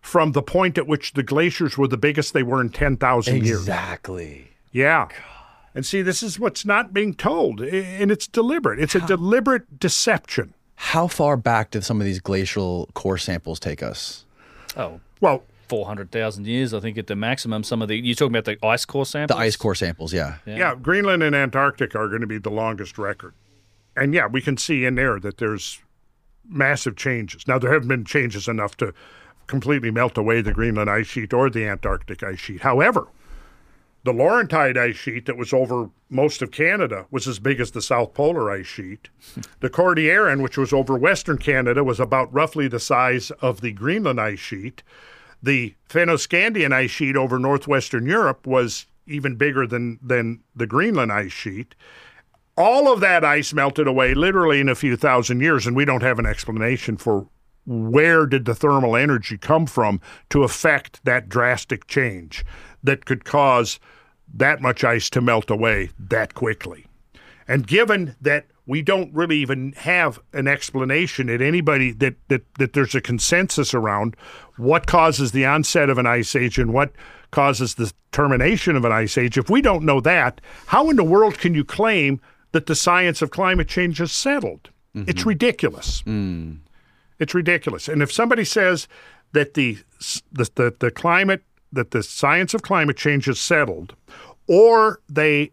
from 0.00 0.32
the 0.32 0.42
point 0.42 0.78
at 0.78 0.86
which 0.86 1.14
the 1.14 1.22
glaciers 1.22 1.76
were 1.76 1.88
the 1.88 1.96
biggest 1.96 2.32
they 2.32 2.42
were 2.42 2.60
in 2.60 2.70
10,000 2.70 3.44
years. 3.44 3.60
Exactly. 3.60 4.48
Yeah. 4.70 5.08
And 5.74 5.84
see, 5.84 6.00
this 6.02 6.22
is 6.22 6.38
what's 6.38 6.64
not 6.64 6.92
being 6.92 7.12
told, 7.12 7.60
and 7.60 8.10
it's 8.10 8.26
deliberate. 8.26 8.78
It's 8.78 8.94
a 8.94 9.00
deliberate 9.00 9.80
deception. 9.80 10.54
How 10.76 11.08
far 11.08 11.36
back 11.36 11.70
did 11.70 11.84
some 11.84 12.00
of 12.00 12.04
these 12.04 12.20
glacial 12.20 12.88
core 12.94 13.18
samples 13.18 13.58
take 13.58 13.82
us? 13.82 14.24
Oh, 14.76 15.00
Well, 15.20 15.42
400,000 15.68 16.46
years, 16.46 16.72
I 16.72 16.80
think, 16.80 16.96
at 16.96 17.06
the 17.06 17.16
maximum. 17.16 17.64
Some 17.64 17.82
of 17.82 17.88
the, 17.88 17.96
you're 17.96 18.14
talking 18.14 18.36
about 18.36 18.44
the 18.44 18.64
ice 18.64 18.84
core 18.84 19.06
samples? 19.06 19.36
The 19.36 19.42
ice 19.42 19.56
core 19.56 19.74
samples, 19.74 20.12
yeah. 20.12 20.36
yeah. 20.46 20.74
Greenland 20.74 21.22
and 21.22 21.34
Antarctica 21.34 21.98
are 21.98 22.08
going 22.08 22.20
to 22.20 22.26
be 22.26 22.38
the 22.38 22.50
longest 22.50 22.98
record. 22.98 23.34
And 23.96 24.14
yeah, 24.14 24.26
we 24.26 24.40
can 24.40 24.56
see 24.56 24.84
in 24.84 24.94
there 24.94 25.18
that 25.20 25.38
there's 25.38 25.80
massive 26.48 26.96
changes. 26.96 27.48
Now, 27.48 27.58
there 27.58 27.72
haven't 27.72 27.88
been 27.88 28.04
changes 28.04 28.46
enough 28.46 28.76
to 28.76 28.92
completely 29.46 29.90
melt 29.90 30.16
away 30.18 30.40
the 30.40 30.52
Greenland 30.52 30.90
ice 30.90 31.06
sheet 31.06 31.32
or 31.32 31.50
the 31.50 31.64
Antarctic 31.66 32.22
ice 32.22 32.38
sheet. 32.38 32.60
However, 32.60 33.08
the 34.06 34.12
Laurentide 34.12 34.78
ice 34.78 34.94
sheet 34.94 35.26
that 35.26 35.36
was 35.36 35.52
over 35.52 35.90
most 36.08 36.40
of 36.40 36.52
Canada 36.52 37.06
was 37.10 37.26
as 37.26 37.40
big 37.40 37.58
as 37.58 37.72
the 37.72 37.82
South 37.82 38.14
Polar 38.14 38.50
ice 38.50 38.66
sheet. 38.66 39.08
The 39.60 39.68
Cordilleran, 39.68 40.42
which 40.42 40.56
was 40.56 40.72
over 40.72 40.96
Western 40.96 41.38
Canada, 41.38 41.82
was 41.82 41.98
about 41.98 42.32
roughly 42.32 42.68
the 42.68 42.78
size 42.78 43.32
of 43.42 43.62
the 43.62 43.72
Greenland 43.72 44.20
ice 44.20 44.38
sheet. 44.38 44.84
The 45.42 45.74
Fennoscandian 45.88 46.72
ice 46.72 46.92
sheet 46.92 47.16
over 47.16 47.38
northwestern 47.38 48.06
Europe 48.06 48.46
was 48.46 48.86
even 49.08 49.34
bigger 49.34 49.66
than, 49.66 49.98
than 50.00 50.40
the 50.54 50.68
Greenland 50.68 51.10
ice 51.10 51.32
sheet. 51.32 51.74
All 52.56 52.92
of 52.92 53.00
that 53.00 53.24
ice 53.24 53.52
melted 53.52 53.88
away 53.88 54.14
literally 54.14 54.60
in 54.60 54.68
a 54.68 54.76
few 54.76 54.96
thousand 54.96 55.40
years, 55.40 55.66
and 55.66 55.74
we 55.74 55.84
don't 55.84 56.02
have 56.02 56.20
an 56.20 56.26
explanation 56.26 56.96
for 56.96 57.28
where 57.66 58.24
did 58.26 58.44
the 58.44 58.54
thermal 58.54 58.94
energy 58.94 59.36
come 59.36 59.66
from 59.66 60.00
to 60.30 60.44
affect 60.44 61.04
that 61.04 61.28
drastic 61.28 61.88
change 61.88 62.44
that 62.84 63.04
could 63.04 63.24
cause 63.24 63.80
that 64.38 64.60
much 64.60 64.84
ice 64.84 65.10
to 65.10 65.20
melt 65.20 65.50
away 65.50 65.90
that 65.98 66.34
quickly. 66.34 66.86
And 67.48 67.66
given 67.66 68.16
that 68.20 68.46
we 68.66 68.82
don't 68.82 69.14
really 69.14 69.38
even 69.38 69.72
have 69.72 70.18
an 70.32 70.48
explanation 70.48 71.28
that 71.28 71.40
anybody 71.40 71.92
that, 71.92 72.16
that 72.28 72.42
that 72.58 72.72
there's 72.72 72.94
a 72.94 73.00
consensus 73.00 73.72
around 73.72 74.16
what 74.56 74.86
causes 74.86 75.32
the 75.32 75.46
onset 75.46 75.88
of 75.88 75.98
an 75.98 76.06
ice 76.06 76.34
age 76.34 76.58
and 76.58 76.72
what 76.72 76.92
causes 77.30 77.74
the 77.74 77.92
termination 78.12 78.76
of 78.76 78.84
an 78.84 78.92
ice 78.92 79.18
age, 79.18 79.38
if 79.38 79.50
we 79.50 79.60
don't 79.60 79.84
know 79.84 80.00
that, 80.00 80.40
how 80.66 80.90
in 80.90 80.96
the 80.96 81.04
world 81.04 81.38
can 81.38 81.54
you 81.54 81.64
claim 81.64 82.20
that 82.52 82.66
the 82.66 82.74
science 82.74 83.22
of 83.22 83.30
climate 83.30 83.68
change 83.68 84.00
is 84.00 84.12
settled? 84.12 84.70
It's 84.94 85.20
mm-hmm. 85.20 85.28
ridiculous. 85.28 86.02
Mm. 86.02 86.60
It's 87.18 87.34
ridiculous. 87.34 87.88
And 87.88 88.02
if 88.02 88.10
somebody 88.10 88.44
says 88.44 88.88
that 89.32 89.54
the, 89.54 89.78
the 90.32 90.50
the 90.54 90.74
the 90.78 90.90
climate 90.90 91.42
that 91.72 91.90
the 91.90 92.02
science 92.02 92.54
of 92.54 92.62
climate 92.62 92.96
change 92.96 93.28
is 93.28 93.40
settled, 93.40 93.94
or 94.46 95.00
they 95.08 95.52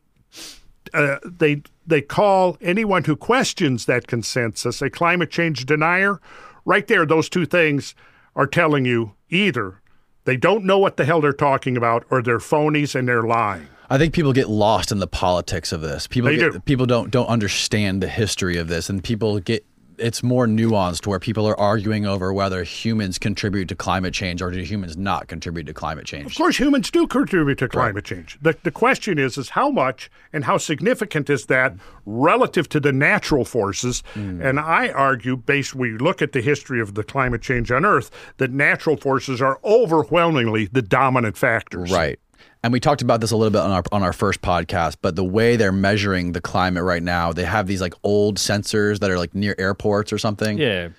uh, 0.94 1.18
they 1.26 1.62
they 1.86 2.02
call 2.02 2.58
anyone 2.62 3.04
who 3.04 3.16
questions 3.16 3.86
that 3.86 4.08
consensus 4.08 4.82
a 4.82 4.90
climate 4.90 5.32
change 5.32 5.66
denier, 5.66 6.20
right 6.66 6.88
there, 6.88 7.06
those 7.06 7.30
two 7.30 7.46
things 7.46 7.96
are 8.36 8.48
telling 8.48 8.86
you 8.86 9.14
either 9.30 9.82
they 10.26 10.38
don't 10.38 10.64
know 10.64 10.78
what 10.80 10.98
the 10.98 11.06
hell 11.06 11.20
they're 11.20 11.34
talking 11.34 11.76
about, 11.76 12.06
or 12.10 12.22
they're 12.22 12.38
phonies 12.40 12.96
and 12.96 13.08
they're 13.08 13.24
lying. 13.24 13.68
I 13.90 13.98
think 13.98 14.14
people 14.14 14.32
get 14.34 14.50
lost 14.50 14.92
in 14.92 15.00
the 15.00 15.08
politics 15.08 15.72
of 15.74 15.82
this. 15.82 16.08
People 16.08 16.32
They 16.32 16.38
get, 16.38 16.54
do. 16.54 16.60
people 16.62 16.86
don't 16.86 17.12
don't 17.12 17.28
understand 17.28 18.02
the 18.02 18.08
history 18.08 18.58
of 18.58 18.68
this, 18.68 18.90
and 18.90 19.04
people 19.04 19.40
get 19.40 19.66
it's 20.04 20.22
more 20.22 20.46
nuanced 20.46 21.08
where 21.08 21.20
people 21.20 21.48
are 21.48 21.58
arguing 21.60 22.06
over 22.06 22.34
whether 22.34 22.64
humans 22.64 23.18
contribute 23.18 23.70
to 23.70 23.76
climate 23.76 24.14
change 24.14 24.42
or 24.42 24.52
do 24.52 24.60
humans 24.60 24.98
not 24.98 25.28
contribute 25.28 25.66
to 25.68 25.74
climate 25.74 26.06
change. 26.06 26.26
Of 26.26 26.36
course, 26.36 26.58
humans 26.60 26.92
do 26.92 27.08
contribute 27.08 27.58
to 27.60 27.70
climate 27.70 28.04
change. 28.04 28.38
The, 28.42 28.58
the 28.64 28.72
question 28.72 29.18
is, 29.18 29.38
is 29.38 29.50
how 29.50 29.70
much 29.70 30.12
and 30.34 30.44
how 30.44 30.58
significant 30.58 31.30
is 31.30 31.46
that 31.46 31.74
relative 32.06 32.68
to 32.70 32.80
the 32.80 32.92
natural 32.92 33.46
forces? 33.46 34.04
Hmm. 34.14 34.42
And 34.42 34.60
I 34.60 34.90
argue, 34.90 35.38
based 35.38 35.74
we 35.74 35.98
look 35.98 36.22
at 36.22 36.34
the 36.34 36.42
history 36.42 36.82
of 36.82 36.96
the 36.96 37.04
climate 37.04 37.42
change 37.42 37.72
on 37.72 37.86
Earth, 37.86 38.12
that 38.38 38.52
natural 38.52 38.98
forces 38.98 39.42
are 39.42 39.60
overwhelmingly 39.64 40.66
the 40.66 40.82
dominant 40.82 41.38
factors. 41.38 41.92
Right. 41.92 42.20
And 42.64 42.72
we 42.72 42.80
talked 42.80 43.02
about 43.02 43.20
this 43.20 43.32
a 43.32 43.36
little 43.36 43.52
bit 43.52 43.60
on 43.60 43.72
our 43.72 43.84
on 43.92 44.04
our 44.04 44.14
first 44.14 44.42
podcast, 44.42 44.96
but 45.02 45.16
the 45.18 45.24
way 45.24 45.58
they're 45.58 45.74
measuring 45.74 46.32
the 46.32 46.40
climate 46.42 46.84
right 46.84 47.04
now, 47.04 47.34
they 47.34 47.44
have 47.44 47.68
these 47.68 47.82
like 47.82 47.94
old 48.04 48.38
sensors 48.38 49.00
that 49.00 49.12
are 49.12 49.18
like 49.18 49.36
near 49.36 49.54
airports 49.58 50.14
or 50.14 50.18
something. 50.18 50.58
Yeah, 50.58 50.90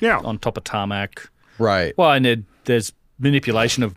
Yeah. 0.00 0.18
on 0.18 0.38
top 0.38 0.56
of 0.56 0.62
tarmac. 0.64 1.28
Right. 1.58 1.92
Well, 1.98 2.12
and 2.12 2.24
it, 2.24 2.40
there's 2.66 2.92
manipulation 3.18 3.82
of 3.82 3.96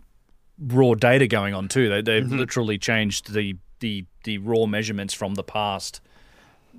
raw 0.58 0.94
data 0.94 1.28
going 1.28 1.54
on 1.54 1.68
too. 1.68 1.88
They, 1.88 2.02
they've 2.02 2.24
Mm-hmm. 2.24 2.38
literally 2.38 2.76
changed 2.78 3.32
the, 3.32 3.54
the 3.78 4.04
the 4.24 4.38
raw 4.38 4.66
measurements 4.66 5.14
from 5.14 5.34
the 5.34 5.44
past, 5.44 6.00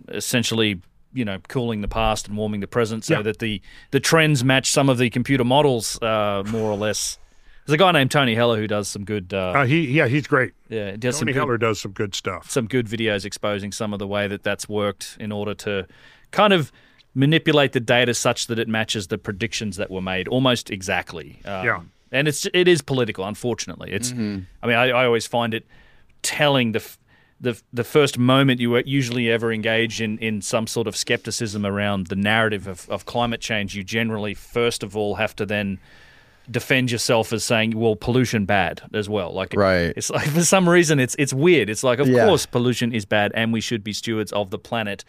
essentially, 0.09 0.81
you 1.13 1.23
know, 1.25 1.37
cooling 1.47 1.79
the 1.81 1.87
past 1.87 2.27
and 2.27 2.35
warming 2.37 2.59
the 2.59 2.67
present, 2.67 3.05
so 3.05 3.15
Yeah. 3.17 3.21
that 3.23 3.39
the 3.39 3.61
the 3.91 3.99
trends 4.01 4.43
match 4.43 4.69
some 4.71 4.89
of 4.89 4.97
the 4.97 5.09
computer 5.09 5.43
models, 5.45 6.01
uh, 6.01 6.43
more 6.47 6.69
or 6.71 6.77
less. 6.77 7.17
There's 7.65 7.75
a 7.75 7.77
guy 7.77 7.91
named 7.93 8.11
Tony 8.11 8.35
Heller 8.35 8.57
who 8.57 8.67
does 8.67 8.87
some 8.89 9.05
good, 9.05 9.33
uh, 9.33 9.53
Uh, 9.55 9.65
he, 9.65 9.87
yeah, 9.91 10.07
he's 10.07 10.27
great. 10.27 10.51
yeah, 10.69 10.95
does 10.97 11.15
some 11.17 11.25
Tony 11.27 11.33
good, 11.33 11.39
Heller 11.39 11.57
does 11.57 11.79
some 11.81 11.91
good 11.91 12.13
stuff. 12.15 12.49
some 12.51 12.67
good 12.67 12.87
videos 12.87 13.23
exposing 13.25 13.71
some 13.71 13.93
of 13.93 13.99
the 13.99 14.07
way 14.07 14.27
that 14.27 14.43
that's 14.43 14.67
worked 14.67 15.15
in 15.19 15.31
order 15.31 15.53
to 15.55 15.87
kind 16.31 16.51
of 16.53 16.71
manipulate 17.15 17.71
the 17.73 17.79
data 17.79 18.13
such 18.13 18.47
that 18.47 18.59
it 18.59 18.67
matches 18.67 19.07
the 19.07 19.17
predictions 19.17 19.77
that 19.77 19.89
were 19.91 20.01
made 20.01 20.27
almost 20.27 20.69
exactly. 20.71 21.39
Um, 21.45 21.65
Yeah. 21.65 21.79
and 22.11 22.27
it's 22.27 22.45
it 22.53 22.67
is 22.67 22.81
political. 22.81 23.23
Unfortunately, 23.25 23.91
it's. 23.91 24.11
I 24.11 24.15
mean, 24.15 24.45
I, 24.63 24.89
I 24.89 25.05
always 25.05 25.25
find 25.27 25.53
it 25.53 25.65
telling 26.21 26.71
the. 26.73 26.79
f- 26.79 26.97
The, 27.43 27.61
the 27.73 27.83
first 27.83 28.17
moment 28.17 28.61
you 28.61 28.77
usually 28.85 29.29
ever 29.29 29.51
engage 29.51 30.01
in, 30.01 30.17
in 30.19 30.41
some 30.41 30.65
sort 30.65 30.87
of 30.87 30.95
skepticism 30.95 31.65
around 31.65 32.07
the 32.07 32.15
narrative 32.15 32.67
of, 32.69 32.89
of 32.89 33.03
climate 33.05 33.41
change, 33.41 33.75
you 33.75 33.83
generally 33.83 34.33
first 34.33 34.81
of 34.83 34.95
all 34.95 35.15
have 35.15 35.35
to 35.35 35.45
then 35.45 35.79
defend 36.51 36.91
yourself 36.91 37.31
as 37.33 37.43
saying, 37.43 37.77
well, 37.77 37.95
pollution 37.95 38.45
bad 38.45 38.81
as 38.93 39.07
well. 39.09 39.33
Like, 39.33 39.53
Right. 39.55 39.93
It's 39.95 40.09
like 40.09 40.27
for 40.27 40.43
some 40.43 40.67
reason 40.67 40.99
it's 40.99 41.15
it's 41.19 41.33
weird. 41.33 41.69
It's 41.69 41.83
like, 41.83 41.99
of 41.99 42.07
Yeah. 42.07 42.25
course, 42.25 42.45
pollution 42.45 42.93
is 42.93 43.05
bad, 43.05 43.31
and 43.35 43.53
we 43.53 43.61
should 43.61 43.83
be 43.83 43.93
stewards 43.93 44.31
of 44.33 44.49
the 44.49 44.57
planet. 44.59 45.03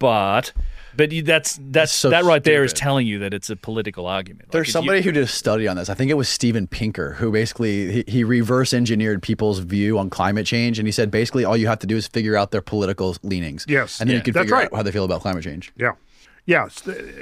But, 0.00 0.52
but 0.96 1.10
you- 1.10 1.22
that's 1.22 1.58
that's 1.70 1.90
so 1.90 2.10
that 2.10 2.22
right 2.24 2.42
there 2.44 2.62
is 2.62 2.72
telling 2.72 3.04
you 3.08 3.18
that 3.18 3.34
it's 3.34 3.50
a 3.50 3.56
political 3.56 4.06
argument. 4.06 4.52
There's 4.52 4.68
if 4.68 4.72
somebody 4.72 4.98
you, 4.98 5.04
who 5.04 5.12
did 5.12 5.24
a 5.24 5.26
study 5.26 5.66
on 5.66 5.76
this. 5.76 5.88
I 5.90 5.94
think 5.94 6.08
it 6.12 6.14
was 6.14 6.28
Steven 6.28 6.68
Pinker 6.68 7.14
who 7.14 7.32
basically 7.32 7.90
he, 7.90 8.04
he 8.06 8.22
reverse 8.24 8.72
engineered 8.72 9.22
people's 9.22 9.58
view 9.58 9.98
on 9.98 10.08
climate 10.08 10.46
change, 10.46 10.78
and 10.78 10.86
he 10.86 10.92
said 10.92 11.10
basically 11.10 11.44
all 11.44 11.56
you 11.56 11.66
have 11.66 11.80
to 11.80 11.86
do 11.88 11.96
is 11.96 12.06
figure 12.06 12.36
out 12.36 12.52
their 12.52 12.62
political 12.62 13.16
leanings. 13.24 13.64
Yes. 13.68 14.00
and 14.00 14.08
then 14.08 14.14
Yeah. 14.14 14.18
you 14.18 14.24
can 14.24 14.34
That's 14.34 14.44
figure 14.44 14.56
right. 14.56 14.66
out 14.72 14.76
how 14.76 14.82
they 14.84 14.92
feel 14.92 15.04
about 15.04 15.20
climate 15.22 15.42
change. 15.42 15.72
Yeah. 15.76 15.92
Yes, 16.48 16.80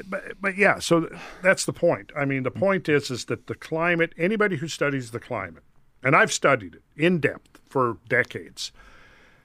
but, 0.09 0.41
but 0.41 0.57
yeah, 0.57 0.79
so 0.79 1.11
that's 1.43 1.65
the 1.65 1.73
point. 1.73 2.13
I 2.17 2.25
mean, 2.25 2.45
the 2.45 2.51
mm-hmm. 2.53 2.61
point 2.61 2.89
is 2.89 3.11
is 3.11 3.25
that 3.25 3.49
the 3.49 3.57
climate, 3.57 4.13
anybody 4.17 4.55
who 4.55 4.69
studies 4.69 5.11
the 5.11 5.19
climate, 5.19 5.65
and 6.01 6.15
I've 6.15 6.33
studied 6.33 6.77
it 6.77 6.83
in 6.97 7.19
depth 7.19 7.59
for 7.69 7.99
decades, 8.09 8.71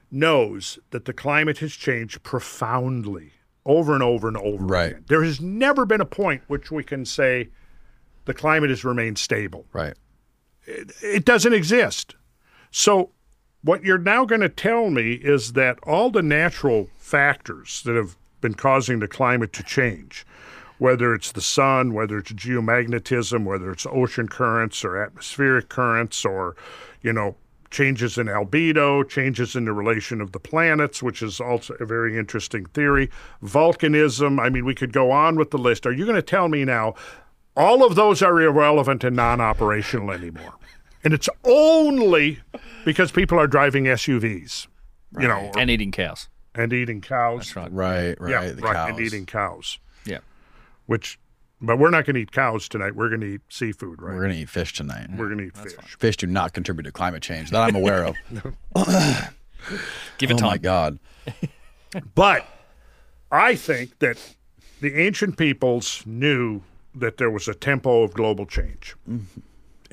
knows 0.08 0.78
that 0.90 1.04
the 1.04 1.12
climate 1.12 1.58
has 1.58 1.72
changed 1.72 2.22
profoundly 2.22 3.32
over 3.66 3.92
and 3.92 4.04
over 4.04 4.28
and 4.28 4.36
over 4.36 4.64
Right. 4.64 4.92
again. 4.92 5.04
There 5.08 5.24
has 5.24 5.40
never 5.40 5.84
been 5.84 6.00
a 6.00 6.06
point 6.06 6.42
which 6.46 6.70
we 6.70 6.84
can 6.84 7.04
say 7.04 7.48
the 8.24 8.34
climate 8.34 8.70
has 8.70 8.84
remained 8.84 9.18
stable. 9.18 9.66
Right. 9.72 9.94
It 10.64 11.24
doesn't 11.24 11.54
exist. 11.54 12.14
So, 12.70 13.10
what 13.62 13.82
you're 13.82 13.98
now 13.98 14.26
going 14.26 14.42
to 14.42 14.48
tell 14.48 14.90
me 14.90 15.14
is 15.14 15.54
that 15.54 15.80
all 15.82 16.10
the 16.10 16.22
natural 16.22 16.88
factors 16.98 17.82
that 17.84 17.96
have 17.96 18.16
been 18.42 18.54
causing 18.54 18.98
the 18.98 19.08
climate 19.08 19.54
to 19.54 19.62
change, 19.62 20.26
whether 20.76 21.14
it's 21.14 21.32
the 21.32 21.40
sun, 21.40 21.94
whether 21.94 22.18
it's 22.18 22.32
geomagnetism, 22.32 23.44
whether 23.44 23.72
it's 23.72 23.86
ocean 23.86 24.28
currents 24.28 24.84
or 24.84 25.02
atmospheric 25.02 25.70
currents, 25.70 26.26
or, 26.26 26.54
you 27.00 27.14
know, 27.14 27.36
changes 27.70 28.18
in 28.18 28.26
albedo, 28.26 29.08
changes 29.08 29.56
in 29.56 29.64
the 29.64 29.72
relation 29.72 30.20
of 30.20 30.32
the 30.32 30.38
planets, 30.38 31.02
which 31.02 31.22
is 31.22 31.40
also 31.40 31.74
a 31.80 31.86
very 31.86 32.16
interesting 32.16 32.66
theory, 32.66 33.10
volcanism. 33.42 34.38
I 34.38 34.50
mean, 34.50 34.64
we 34.64 34.74
could 34.74 34.92
go 34.92 35.10
on 35.10 35.36
with 35.36 35.50
the 35.50 35.58
list. 35.58 35.86
Are 35.86 35.92
you 35.92 36.04
going 36.04 36.16
to 36.16 36.22
tell 36.22 36.48
me 36.48 36.64
now 36.64 36.94
all 37.56 37.84
of 37.84 37.94
those 37.94 38.22
are 38.22 38.40
irrelevant 38.40 39.02
and 39.02 39.16
non 39.16 39.40
operational 39.40 40.12
anymore? 40.12 40.54
And 41.02 41.12
it's 41.12 41.28
only 41.44 42.40
because 42.84 43.10
people 43.10 43.38
are 43.38 43.48
driving 43.48 43.84
SUVs, 43.84 44.68
you 45.18 45.26
know, 45.26 45.50
and 45.56 45.68
eating 45.68 45.90
cows. 45.90 46.28
And 46.54 46.72
eating 46.72 47.00
cows. 47.00 47.52
That's 47.52 47.56
right. 47.56 47.72
Right. 47.72 48.20
Right. 48.20 48.30
Yeah, 48.30 48.52
the 48.52 48.62
right. 48.62 48.74
cows. 48.74 48.90
And 48.90 49.00
eating 49.00 49.26
cows, 49.26 49.78
Yeah. 50.04 50.18
which, 50.86 51.18
but 51.60 51.78
we're 51.78 51.90
not 51.90 52.04
going 52.04 52.14
to 52.14 52.20
eat 52.20 52.32
cows 52.32 52.68
tonight. 52.68 52.94
We're 52.96 53.08
going 53.08 53.20
to 53.22 53.26
eat 53.34 53.40
seafood, 53.48 54.02
right? 54.02 54.14
We're 54.14 54.22
gonna 54.22 54.34
eat 54.34 54.48
fish 54.48 54.72
tonight. 54.74 55.08
We're 55.16 55.26
going 55.26 55.38
to 55.38 55.44
eat 55.44 55.56
fish. 55.56 55.74
Fish 55.98 56.16
do 56.16 56.26
not 56.26 56.52
contribute 56.52 56.84
to 56.84 56.92
climate 56.92 57.22
change 57.22 57.50
that 57.50 57.62
I'm 57.62 57.76
aware 57.76 58.04
of. 58.04 58.16
Give 60.18 60.30
it 60.30 60.34
oh 60.34 60.38
time. 60.38 60.48
my 60.48 60.58
god. 60.58 60.98
But 62.14 62.46
I 63.30 63.54
think 63.54 63.98
that 63.98 64.16
the 64.80 64.98
ancient 64.98 65.36
peoples 65.36 66.02
knew 66.06 66.62
that 66.94 67.18
there 67.18 67.30
was 67.30 67.48
a 67.48 67.54
tempo 67.54 68.02
of 68.02 68.14
global 68.14 68.46
change. 68.46 68.96
Mm-hmm. 69.08 69.40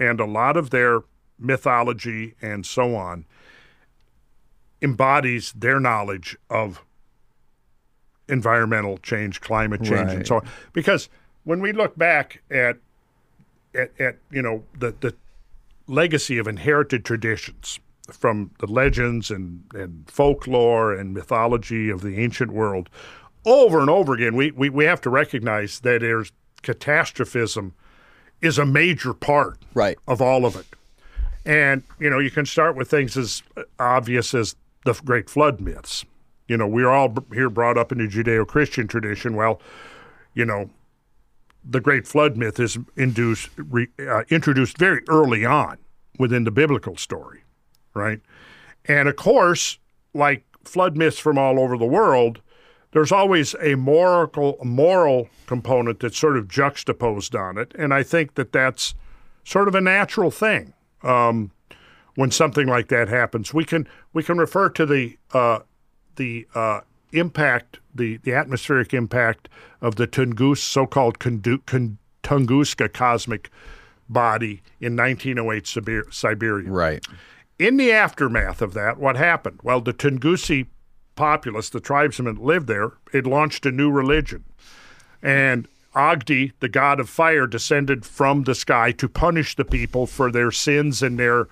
And 0.01 0.19
a 0.21 0.25
lot 0.25 0.55
of 0.55 0.69
their 0.69 1.01
mythology 1.37 2.35
and 2.41 2.65
so 2.65 2.95
on 2.95 3.25
embodies 4.81 5.53
their 5.53 5.79
knowledge 5.79 6.37
of 6.49 6.83
environmental 8.27 8.97
change, 8.99 9.41
climate 9.41 9.83
change, 9.83 10.11
and 10.11 10.27
so 10.27 10.35
on. 10.37 10.47
Because 10.73 11.09
when 11.43 11.59
we 11.61 11.71
look 11.71 11.97
back 11.97 12.41
at 12.51 12.77
at, 13.75 13.91
at 13.99 14.17
you 14.31 14.41
know 14.41 14.63
the, 14.77 14.93
the 14.99 15.13
legacy 15.87 16.37
of 16.37 16.47
inherited 16.47 17.03
traditions 17.05 17.79
from 18.11 18.51
the 18.59 18.65
legends 18.67 19.29
and, 19.29 19.63
and 19.73 20.05
folklore 20.09 20.93
and 20.93 21.13
mythology 21.13 21.89
of 21.89 22.01
the 22.01 22.17
ancient 22.17 22.51
world 22.51 22.89
over 23.45 23.79
and 23.79 23.89
over 23.89 24.13
again 24.15 24.35
we, 24.35 24.49
we, 24.51 24.69
we 24.69 24.85
have 24.85 24.99
to 25.01 25.09
recognize 25.11 25.79
that 25.81 26.01
there's 26.01 26.31
catastrophism 26.63 27.73
is 28.41 28.57
a 28.57 28.65
major 28.65 29.13
part 29.13 29.59
Right. 29.75 29.97
of 30.07 30.21
all 30.21 30.45
of 30.45 30.55
it 30.55 30.65
and 31.45 31.83
you 31.99 32.09
know 32.09 32.17
you 32.17 32.31
can 32.31 32.47
start 32.47 32.75
with 32.75 32.89
things 32.89 33.15
as 33.15 33.43
obvious 33.79 34.33
as 34.33 34.55
the 34.85 34.93
great 35.05 35.29
flood 35.29 35.59
myths 35.59 36.05
you 36.47 36.57
know 36.57 36.67
we're 36.67 36.89
all 36.89 37.13
here 37.33 37.49
brought 37.49 37.77
up 37.77 37.91
in 37.91 37.97
the 37.97 38.07
judeo-christian 38.07 38.87
tradition 38.87 39.35
well 39.35 39.61
you 40.33 40.45
know 40.45 40.69
the 41.63 41.79
great 41.79 42.07
flood 42.07 42.37
myth 42.37 42.59
is 42.59 42.77
induced, 42.95 43.49
re, 43.57 43.87
uh, 43.99 44.23
introduced 44.29 44.77
very 44.77 45.01
early 45.07 45.45
on 45.45 45.77
within 46.17 46.43
the 46.43 46.51
biblical 46.51 46.97
story, 46.97 47.43
right? 47.93 48.21
And 48.85 49.07
of 49.07 49.15
course, 49.15 49.77
like 50.13 50.45
flood 50.63 50.97
myths 50.97 51.19
from 51.19 51.37
all 51.37 51.59
over 51.59 51.77
the 51.77 51.85
world, 51.85 52.41
there's 52.91 53.11
always 53.11 53.55
a 53.61 53.75
moral 53.75 54.57
moral 54.63 55.29
component 55.45 55.99
that's 55.99 56.17
sort 56.17 56.37
of 56.37 56.47
juxtaposed 56.47 57.35
on 57.35 57.57
it, 57.57 57.73
and 57.77 57.93
I 57.93 58.03
think 58.03 58.35
that 58.35 58.51
that's 58.51 58.95
sort 59.43 59.67
of 59.67 59.75
a 59.75 59.81
natural 59.81 60.31
thing. 60.31 60.73
Um, 61.03 61.51
when 62.19 62.31
something 62.31 62.67
like 62.67 62.89
that 62.89 63.07
happens, 63.07 63.53
we 63.53 63.63
can 63.63 63.87
we 64.11 64.21
can 64.21 64.37
refer 64.37 64.67
to 64.67 64.85
the 64.85 65.17
uh, 65.33 65.59
the 66.17 66.45
uh, 66.53 66.81
impact, 67.13 67.79
the, 67.95 68.17
the 68.17 68.33
atmospheric 68.33 68.93
impact 68.93 69.47
of 69.79 69.95
the 69.95 70.05
Tungus, 70.05 70.57
so-called 70.57 71.19
Kundu- 71.19 71.95
Tunguska 72.21 72.91
cosmic 72.91 73.49
body 74.09 74.61
in 74.81 74.97
1908 74.97 75.63
Sibir- 75.63 76.13
Siberia. 76.13 76.69
Right. 76.69 77.07
In 77.57 77.77
the 77.77 77.93
aftermath 77.93 78.61
of 78.61 78.73
that, 78.73 78.99
what 78.99 79.15
happened? 79.15 79.61
Well, 79.63 79.79
the 79.79 79.93
Tungusi 79.93 80.67
populace, 81.15 81.69
the 81.69 81.79
tribesmen 81.79 82.35
that 82.35 82.43
lived 82.43 82.67
there, 82.67 82.91
it 83.13 83.25
launched 83.25 83.65
a 83.65 83.71
new 83.71 83.89
religion. 83.89 84.43
And 85.23 85.69
Agdi, 85.95 86.51
the 86.59 86.67
god 86.67 86.99
of 86.99 87.07
fire, 87.07 87.47
descended 87.47 88.05
from 88.05 88.43
the 88.43 88.55
sky 88.55 88.91
to 88.91 89.07
punish 89.07 89.55
the 89.55 89.63
people 89.63 90.05
for 90.05 90.33
their 90.33 90.51
sins 90.51 91.01
and 91.01 91.17
their 91.17 91.47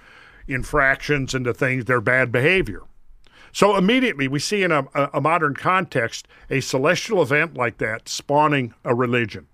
infractions 0.47 1.33
and 1.33 1.45
the 1.45 1.53
things, 1.53 1.85
their 1.85 2.01
bad 2.01 2.31
behavior. 2.31 2.81
So 3.51 3.75
immediately 3.75 4.27
we 4.27 4.39
see 4.39 4.63
in 4.63 4.71
a, 4.71 4.87
a, 4.93 5.09
a 5.15 5.21
modern 5.21 5.55
context 5.55 6.27
a 6.49 6.59
celestial 6.59 7.21
event 7.21 7.55
like 7.55 7.77
that 7.79 8.07
spawning 8.07 8.73
a 8.83 8.93
religion. 8.93 9.47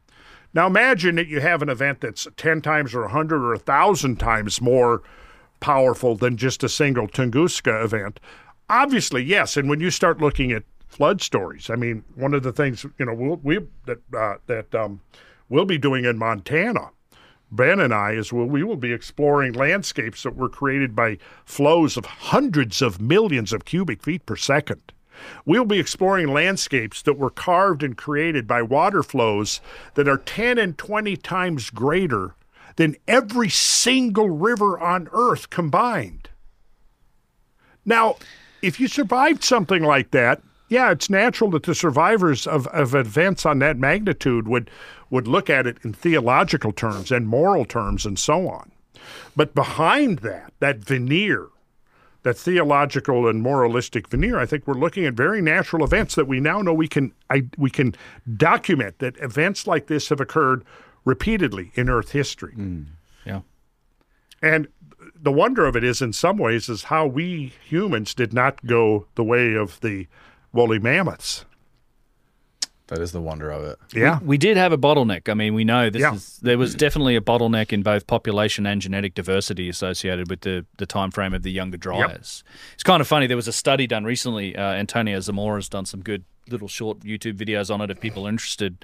Now 0.53 0.67
imagine 0.67 1.15
that 1.15 1.27
you 1.27 1.39
have 1.41 1.61
an 1.61 1.69
event 1.69 2.01
that's 2.01 2.27
10 2.37 2.61
times 2.61 2.93
or 2.93 3.01
100 3.01 3.43
or 3.43 3.51
1,000 3.51 4.19
times 4.19 4.61
more 4.61 5.01
powerful 5.59 6.15
than 6.15 6.37
just 6.37 6.63
a 6.63 6.69
single 6.69 7.07
Tunguska 7.07 7.83
event. 7.83 8.19
Obviously, 8.69 9.23
yes. 9.23 9.57
And 9.57 9.69
when 9.69 9.79
you 9.79 9.89
start 9.89 10.19
looking 10.19 10.51
at 10.51 10.63
flood 10.87 11.21
stories, 11.21 11.69
I 11.69 11.75
mean, 11.75 12.03
one 12.15 12.33
of 12.33 12.43
the 12.43 12.51
things 12.51 12.85
you 12.97 13.05
know 13.05 13.13
we'll, 13.13 13.39
we 13.43 13.59
that 13.85 13.99
uh, 14.15 14.35
that 14.47 14.75
um, 14.75 15.01
we'll 15.49 15.65
be 15.65 15.77
doing 15.77 16.05
in 16.05 16.17
Montana, 16.17 16.89
Ben 17.55 17.79
and 17.79 17.93
I, 17.93 18.11
is 18.13 18.33
we'll, 18.33 18.45
we 18.45 18.63
will 18.63 18.75
be 18.75 18.93
exploring 18.93 19.53
landscapes 19.53 20.23
that 20.23 20.35
were 20.35 20.49
created 20.49 20.95
by 20.95 21.17
flows 21.45 21.97
of 21.97 22.05
hundreds 22.05 22.81
of 22.81 22.99
millions 22.99 23.53
of 23.53 23.65
cubic 23.65 24.01
feet 24.01 24.25
per 24.25 24.35
second. 24.35 24.91
We'll 25.45 25.65
be 25.65 25.79
exploring 25.79 26.27
landscapes 26.27 27.01
that 27.03 27.17
were 27.17 27.29
carved 27.29 27.83
and 27.83 27.95
created 27.95 28.47
by 28.47 28.61
water 28.63 29.03
flows 29.03 29.61
that 29.93 30.07
are 30.07 30.17
10 30.17 30.57
and 30.57 30.77
20 30.77 31.15
times 31.17 31.69
greater 31.69 32.35
than 32.75 32.95
every 33.07 33.49
single 33.49 34.29
river 34.29 34.79
on 34.79 35.07
earth 35.13 35.49
combined. 35.49 36.29
Now, 37.85 38.15
if 38.61 38.79
you 38.79 38.87
survived 38.87 39.43
something 39.43 39.83
like 39.83 40.11
that, 40.11 40.41
yeah, 40.69 40.91
it's 40.91 41.09
natural 41.09 41.51
that 41.51 41.63
the 41.63 41.75
survivors 41.75 42.47
of, 42.47 42.65
of 42.67 42.95
events 42.95 43.45
on 43.45 43.59
that 43.59 43.77
magnitude 43.77 44.47
would 44.47 44.71
would 45.13 45.27
look 45.27 45.47
at 45.47 45.67
it 45.67 45.77
in 45.83 45.93
theological 45.93 46.71
terms 46.71 47.11
and 47.11 47.27
moral 47.27 47.65
terms 47.65 48.03
and 48.03 48.17
so 48.17 48.49
on. 48.49 48.71
But 49.35 49.53
behind 49.53 50.19
that, 50.19 50.51
that 50.59 50.77
veneer, 50.79 51.49
that 52.23 52.35
theological 52.35 53.27
and 53.27 53.39
moralistic 53.39 54.07
veneer, 54.07 54.39
I 54.39 54.47
think 54.47 54.65
we're 54.65 54.73
looking 54.73 55.05
at 55.05 55.13
very 55.13 55.39
natural 55.39 55.83
events 55.83 56.15
that 56.15 56.27
we 56.27 56.39
now 56.39 56.63
know 56.63 56.73
we 56.73 56.87
can 56.87 57.13
I, 57.29 57.43
we 57.59 57.69
can 57.69 57.93
document 58.37 58.97
that 58.99 59.15
events 59.17 59.67
like 59.67 59.85
this 59.85 60.09
have 60.09 60.19
occurred 60.19 60.65
repeatedly 61.05 61.71
in 61.75 61.89
Earth 61.89 62.11
history. 62.11 62.55
Mm, 62.57 62.85
yeah. 63.23 63.41
And 64.41 64.67
the 65.15 65.31
wonder 65.31 65.67
of 65.67 65.75
it 65.75 65.83
is, 65.83 66.01
in 66.01 66.13
some 66.13 66.39
ways, 66.39 66.69
is 66.69 66.85
how 66.85 67.05
we 67.05 67.53
humans 67.63 68.15
did 68.15 68.33
not 68.33 68.65
go 68.65 69.05
the 69.13 69.23
way 69.23 69.53
of 69.53 69.79
the 69.81 70.07
woolly 70.51 70.79
mammoths. 70.79 71.45
That 72.87 72.99
is 72.99 73.13
the 73.13 73.21
wonder 73.21 73.49
of 73.49 73.63
it. 73.63 73.79
Yeah. 73.93 74.19
We 74.21 74.37
did 74.37 74.57
have 74.57 74.73
a 74.73 74.77
bottleneck. 74.77 75.29
I 75.29 75.33
mean, 75.33 75.53
we 75.53 75.63
know 75.63 75.89
this 75.89 76.01
Yeah. 76.01 76.13
is 76.15 76.37
there 76.41 76.57
was 76.57 76.75
definitely 76.75 77.15
a 77.15 77.21
bottleneck 77.21 77.71
in 77.71 77.81
both 77.81 78.07
population 78.07 78.65
and 78.65 78.81
genetic 78.81 79.15
diversity 79.15 79.69
associated 79.69 80.29
with 80.29 80.41
the 80.41 80.65
the 80.77 80.85
time 80.85 81.09
frame 81.09 81.33
of 81.33 81.43
the 81.43 81.51
younger 81.51 81.77
dryas. 81.77 82.43
It's 82.73 82.83
kind 82.83 82.99
of 83.01 83.07
funny. 83.07 83.25
There 83.25 83.37
was 83.37 83.47
a 83.47 83.53
study 83.53 83.87
done 83.87 84.03
recently. 84.03 84.55
Uh, 84.55 84.73
Antonio 84.73 85.17
Zamora's 85.19 85.69
done 85.69 85.85
some 85.85 86.01
good 86.01 86.25
little 86.49 86.67
short 86.67 86.99
YouTube 86.99 87.37
videos 87.37 87.73
on 87.73 87.79
it 87.79 87.89
if 87.89 88.01
people 88.01 88.27
are 88.27 88.29
interested. 88.29 88.83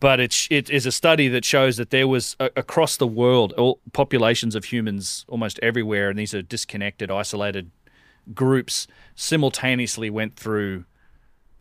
But 0.00 0.18
it's 0.18 0.48
it 0.50 0.68
is 0.70 0.86
a 0.86 0.90
study 0.90 1.28
that 1.28 1.44
shows 1.44 1.76
that 1.76 1.90
there 1.90 2.08
was 2.08 2.34
a, 2.40 2.50
across 2.56 2.96
the 2.96 3.06
world 3.06 3.52
all 3.52 3.78
populations 3.92 4.54
of 4.56 4.64
humans 4.64 5.24
almost 5.28 5.60
everywhere, 5.62 6.08
and 6.08 6.18
these 6.18 6.34
are 6.34 6.42
disconnected, 6.42 7.10
isolated 7.10 7.70
groups 8.34 8.86
simultaneously 9.14 10.08
went 10.10 10.34
through 10.36 10.84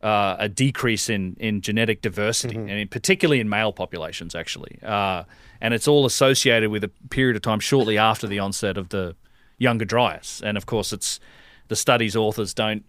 uh, 0.03 0.35
a 0.39 0.49
decrease 0.49 1.09
in, 1.09 1.35
in 1.39 1.61
genetic 1.61 2.01
diversity, 2.01 2.55
and 2.55 2.69
in, 2.69 2.87
particularly 2.87 3.39
in 3.39 3.49
male 3.49 3.71
populations, 3.71 4.35
actually. 4.35 4.79
Uh, 4.83 5.23
and 5.59 5.73
it's 5.73 5.87
all 5.87 6.05
associated 6.05 6.71
with 6.71 6.83
a 6.83 6.91
period 7.09 7.35
of 7.35 7.41
time 7.41 7.59
shortly 7.59 7.97
after 7.97 8.27
the 8.27 8.39
onset 8.39 8.77
of 8.77 8.89
the 8.89 9.15
younger 9.59 9.85
dryas. 9.85 10.41
And 10.43 10.57
of 10.57 10.65
course, 10.65 10.91
it's 10.91 11.19
the 11.67 11.75
study's 11.75 12.15
authors 12.15 12.53
don't 12.53 12.83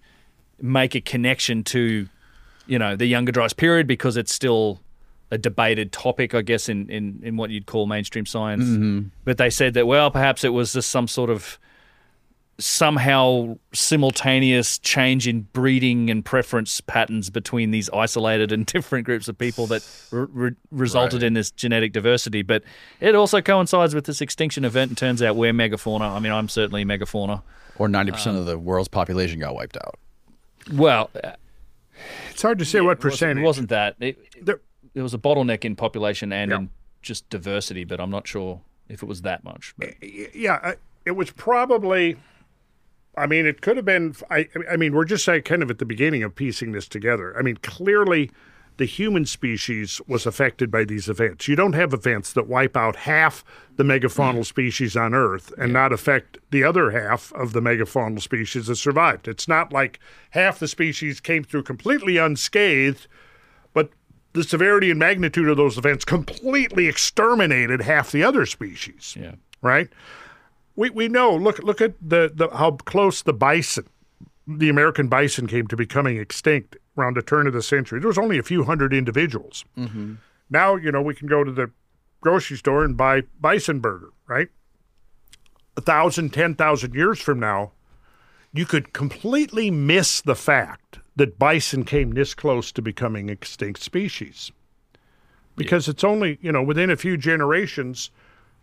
make 0.60 0.94
a 0.94 1.00
connection 1.00 1.64
to, 1.64 2.08
you 2.66 2.78
know, 2.78 2.96
the 2.96 3.06
younger 3.06 3.32
dryas 3.32 3.52
period 3.52 3.86
because 3.86 4.16
it's 4.16 4.32
still 4.32 4.80
a 5.30 5.38
debated 5.38 5.92
topic, 5.92 6.34
I 6.34 6.42
guess, 6.42 6.68
in, 6.68 6.88
in, 6.90 7.20
in 7.22 7.36
what 7.36 7.50
you'd 7.50 7.66
call 7.66 7.86
mainstream 7.86 8.26
science. 8.26 8.64
But 9.24 9.38
they 9.38 9.50
said 9.50 9.74
that, 9.74 9.86
well, 9.86 10.10
perhaps 10.10 10.44
it 10.44 10.50
was 10.50 10.72
just 10.72 10.90
some 10.90 11.08
sort 11.08 11.30
of 11.30 11.58
somehow 12.58 13.56
simultaneous 13.72 14.78
change 14.78 15.26
in 15.26 15.42
breeding 15.52 16.10
and 16.10 16.24
preference 16.24 16.80
patterns 16.80 17.30
between 17.30 17.70
these 17.70 17.90
isolated 17.90 18.52
and 18.52 18.66
different 18.74 19.04
groups 19.06 19.28
of 19.28 19.36
people 19.38 19.66
that 19.66 19.86
re- 20.10 20.26
re- 20.32 20.50
resulted 20.70 21.22
Right. 21.22 21.26
in 21.28 21.32
this 21.34 21.50
genetic 21.50 21.92
diversity. 21.92 22.42
But 22.42 22.62
it 23.00 23.14
also 23.14 23.40
coincides 23.40 23.94
with 23.94 24.04
this 24.04 24.20
extinction 24.20 24.64
event 24.64 24.90
and 24.90 24.98
turns 24.98 25.22
out 25.22 25.36
we're 25.36 25.52
megafauna. 25.52 26.02
I 26.14 26.18
mean, 26.20 26.32
I'm 26.32 26.48
certainly 26.48 26.84
megafauna. 26.84 27.42
Or 27.78 27.88
90% 27.88 28.38
of 28.38 28.46
the 28.46 28.58
world's 28.58 28.88
population 28.88 29.40
got 29.40 29.54
wiped 29.54 29.76
out. 29.78 29.98
Well, 30.72 31.10
uh, 31.24 31.32
It's 32.30 32.42
hard 32.42 32.58
to 32.58 32.64
say 32.64 32.80
what 32.80 32.98
it 32.98 33.04
wasn't- 33.04 33.38
It 33.38 33.42
wasn't 33.42 33.68
that. 33.70 33.96
It, 34.00 34.18
There- 34.44 34.60
there 34.94 35.02
was 35.02 35.14
a 35.14 35.18
bottleneck 35.18 35.64
in 35.64 35.74
population 35.74 36.32
and 36.32 36.50
Yeah. 36.50 36.56
in 36.58 36.70
just 37.00 37.28
diversity, 37.30 37.84
but 37.84 37.98
I'm 38.00 38.10
not 38.10 38.26
sure 38.28 38.60
if 38.88 39.02
it 39.02 39.06
was 39.06 39.22
that 39.22 39.42
much. 39.42 39.74
But 39.78 39.94
yeah, 40.34 40.74
it 41.06 41.12
was 41.12 41.30
probably. 41.30 42.16
I 43.16 43.26
mean, 43.26 43.46
it 43.46 43.60
could 43.60 43.76
have 43.76 43.84
been. 43.84 44.14
I, 44.30 44.48
I 44.70 44.76
mean, 44.76 44.94
we're 44.94 45.04
just 45.04 45.28
like 45.28 45.44
kind 45.44 45.62
of 45.62 45.70
at 45.70 45.78
the 45.78 45.84
beginning 45.84 46.22
of 46.22 46.34
piecing 46.34 46.72
this 46.72 46.88
together. 46.88 47.36
I 47.38 47.42
mean, 47.42 47.56
clearly, 47.56 48.30
the 48.78 48.84
human 48.86 49.26
species 49.26 50.00
was 50.06 50.26
affected 50.26 50.70
by 50.70 50.84
these 50.84 51.08
events. 51.08 51.46
You 51.46 51.56
don't 51.56 51.74
have 51.74 51.92
events 51.92 52.32
that 52.32 52.48
wipe 52.48 52.76
out 52.76 52.96
half 52.96 53.44
the 53.76 53.84
megafaunal 53.84 54.46
species 54.46 54.96
on 54.96 55.14
Earth 55.14 55.52
and 55.58 55.72
not 55.72 55.92
affect 55.92 56.38
the 56.50 56.64
other 56.64 56.90
half 56.90 57.32
of 57.34 57.52
the 57.52 57.60
megafaunal 57.60 58.20
species 58.20 58.66
that 58.66 58.76
survived. 58.76 59.28
It's 59.28 59.46
not 59.46 59.72
like 59.72 60.00
half 60.30 60.58
the 60.58 60.68
species 60.68 61.20
came 61.20 61.44
through 61.44 61.64
completely 61.64 62.16
unscathed, 62.16 63.06
but 63.74 63.90
the 64.32 64.44
severity 64.44 64.90
and 64.90 64.98
magnitude 64.98 65.48
of 65.48 65.58
those 65.58 65.76
events 65.76 66.04
completely 66.04 66.88
exterminated 66.88 67.82
half 67.82 68.10
the 68.10 68.24
other 68.24 68.46
species 68.46 69.14
yeah. 69.18 69.32
right? 69.60 69.90
We 70.76 70.90
we 70.90 71.08
know. 71.08 71.34
Look 71.34 71.58
look 71.58 71.80
at 71.80 71.94
the, 72.00 72.30
the 72.34 72.48
how 72.48 72.72
close 72.72 73.22
the 73.22 73.32
bison, 73.32 73.86
the 74.46 74.68
American 74.68 75.08
bison, 75.08 75.46
came 75.46 75.66
to 75.68 75.76
becoming 75.76 76.16
extinct 76.16 76.76
around 76.96 77.16
the 77.16 77.22
turn 77.22 77.46
of 77.46 77.52
the 77.52 77.62
century. 77.62 78.00
There 78.00 78.08
was 78.08 78.18
only 78.18 78.38
a 78.38 78.42
few 78.42 78.64
hundred 78.64 78.92
individuals. 78.92 79.64
Mm-hmm. 79.76 80.14
Now 80.50 80.76
you 80.76 80.90
know 80.92 81.02
we 81.02 81.14
can 81.14 81.28
go 81.28 81.44
to 81.44 81.52
the 81.52 81.70
grocery 82.20 82.56
store 82.56 82.84
and 82.84 82.96
buy 82.96 83.22
bison 83.40 83.80
burger, 83.80 84.10
right? 84.26 84.48
A 85.76 85.80
thousand, 85.80 86.32
ten 86.32 86.54
thousand 86.54 86.94
years 86.94 87.20
from 87.20 87.40
now, 87.40 87.72
you 88.52 88.64
could 88.64 88.92
completely 88.92 89.70
miss 89.70 90.20
the 90.20 90.36
fact 90.36 90.98
that 91.16 91.38
bison 91.38 91.84
came 91.84 92.12
this 92.12 92.34
close 92.34 92.72
to 92.72 92.82
becoming 92.82 93.28
extinct 93.28 93.82
species. 93.82 94.50
Because 95.56 95.88
it's 95.88 96.04
only, 96.04 96.38
you 96.40 96.50
know, 96.50 96.62
within 96.62 96.90
a 96.90 96.96
few 96.96 97.18
generations, 97.18 98.10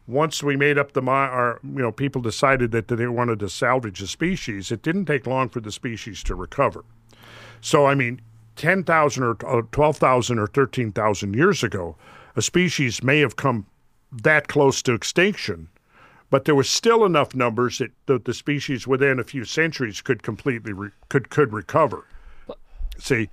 once 0.10 0.42
we 0.42 0.58
made 0.58 0.78
up 0.78 0.94
the 0.94 1.02
mind, 1.02 1.32
or 1.34 1.60
you 1.64 1.82
know, 1.82 1.92
people 1.92 2.22
decided 2.22 2.72
that 2.72 2.88
they 2.88 3.08
wanted 3.08 3.40
to 3.40 3.48
salvage 3.50 4.00
the 4.00 4.08
species, 4.08 4.72
it 4.72 4.82
didn't 4.82 5.06
take 5.06 5.28
long 5.28 5.48
for 5.48 5.60
the 5.60 5.72
species 5.72 6.24
to 6.24 6.34
recover. 6.34 6.84
So, 7.62 7.86
I 7.86 7.94
mean, 7.94 8.22
10,000 8.56 9.24
or 9.24 9.38
uh, 9.46 9.62
12,000 9.72 10.40
or 10.40 10.48
13,000 10.48 11.36
years 11.36 11.64
ago, 11.64 11.96
a 12.36 12.42
species 12.42 13.04
may 13.04 13.20
have 13.20 13.36
come 13.36 13.68
that 14.12 14.48
close 14.48 14.82
to 14.82 14.94
extinction, 14.94 15.70
but 16.32 16.46
there 16.46 16.56
was 16.56 16.70
still 16.70 17.06
enough 17.06 17.36
numbers 17.36 17.78
that 17.78 17.92
the, 18.08 18.18
the 18.18 18.34
species 18.34 18.88
within 18.88 19.20
a 19.20 19.24
few 19.24 19.46
centuries 19.46 20.02
could 20.02 20.24
completely 20.24 20.74
re- 20.74 20.90
could 21.10 21.30
could 21.30 21.54
recover. 21.54 22.06
See, 22.98 23.30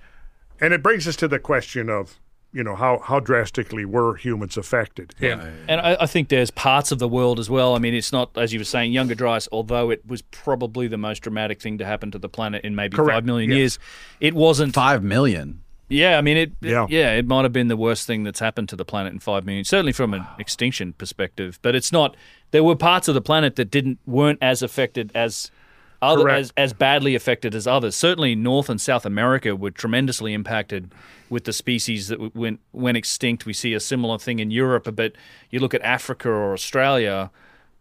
and 0.61 0.73
it 0.73 0.83
brings 0.83 1.07
us 1.07 1.15
to 1.17 1.27
the 1.27 1.39
question 1.39 1.89
of 1.89 2.19
you 2.53 2.63
know 2.63 2.75
how 2.75 2.99
how 2.99 3.19
drastically 3.19 3.85
were 3.85 4.15
humans 4.15 4.57
affected? 4.57 5.13
And 5.21 5.41
And 5.69 5.81
I, 5.81 5.97
I 6.01 6.05
think 6.05 6.29
there's 6.29 6.51
parts 6.51 6.91
of 6.91 6.99
the 6.99 7.07
world 7.07 7.39
as 7.39 7.49
well. 7.49 7.75
I 7.75 7.79
mean, 7.79 7.93
it's 7.93 8.11
not, 8.11 8.37
as 8.37 8.53
you 8.53 8.59
were 8.59 8.65
saying, 8.65 8.91
younger 8.91 9.15
dryas, 9.15 9.47
although 9.51 9.89
it 9.89 10.05
was 10.07 10.21
probably 10.21 10.87
the 10.87 10.97
most 10.97 11.19
dramatic 11.19 11.61
thing 11.61 11.77
to 11.77 11.85
happen 11.85 12.11
to 12.11 12.19
the 12.19 12.29
planet 12.29 12.63
in 12.63 12.75
maybe 12.75 12.95
Correct, 12.95 13.15
five 13.15 13.25
million 13.25 13.49
yes. 13.49 13.57
years. 13.57 13.79
It 14.19 14.33
wasn't. 14.33 14.73
5 14.73 15.03
million. 15.03 15.61
Yeah, 15.89 16.17
I 16.17 16.21
mean, 16.21 16.37
it. 16.37 16.51
Yeah. 16.61 16.85
Yeah, 16.89 17.13
it 17.13 17.27
might 17.27 17.43
have 17.43 17.53
been 17.53 17.69
the 17.69 17.77
worst 17.77 18.07
thing 18.07 18.23
that's 18.23 18.39
happened 18.39 18.69
to 18.69 18.75
the 18.75 18.83
planet 18.83 19.13
in 19.13 19.19
five 19.19 19.45
million, 19.45 19.63
certainly 19.63 19.93
from 19.93 20.13
an 20.13 20.25
extinction 20.37 20.93
perspective. 20.93 21.59
But 21.61 21.75
it's 21.75 21.91
not. 21.91 22.17
There 22.51 22.63
were 22.63 22.75
parts 22.75 23.07
of 23.07 23.13
the 23.13 23.21
planet 23.21 23.55
that 23.55 23.71
didn't 23.71 23.99
weren't 24.05 24.39
as 24.41 24.61
affected 24.61 25.11
as 25.15 25.49
other 26.01 26.29
as 26.29 26.53
as 26.57 26.73
badly 26.73 27.15
affected 27.15 27.55
as 27.55 27.65
others. 27.67 27.95
Certainly, 27.95 28.35
North 28.35 28.69
and 28.69 28.79
South 28.79 29.05
America 29.05 29.55
were 29.55 29.71
tremendously 29.71 30.33
impacted 30.33 30.91
with 31.29 31.43
the 31.45 31.53
species 31.53 32.07
that 32.09 32.35
went 32.35 32.59
went 32.71 32.97
extinct. 32.97 33.45
We 33.45 33.53
see 33.53 33.73
a 33.73 33.79
similar 33.79 34.17
thing 34.19 34.39
in 34.39 34.51
Europe, 34.51 34.89
but 34.95 35.13
you 35.49 35.59
look 35.59 35.73
at 35.73 35.81
Africa 35.81 36.29
or 36.29 36.53
Australia, 36.53 37.31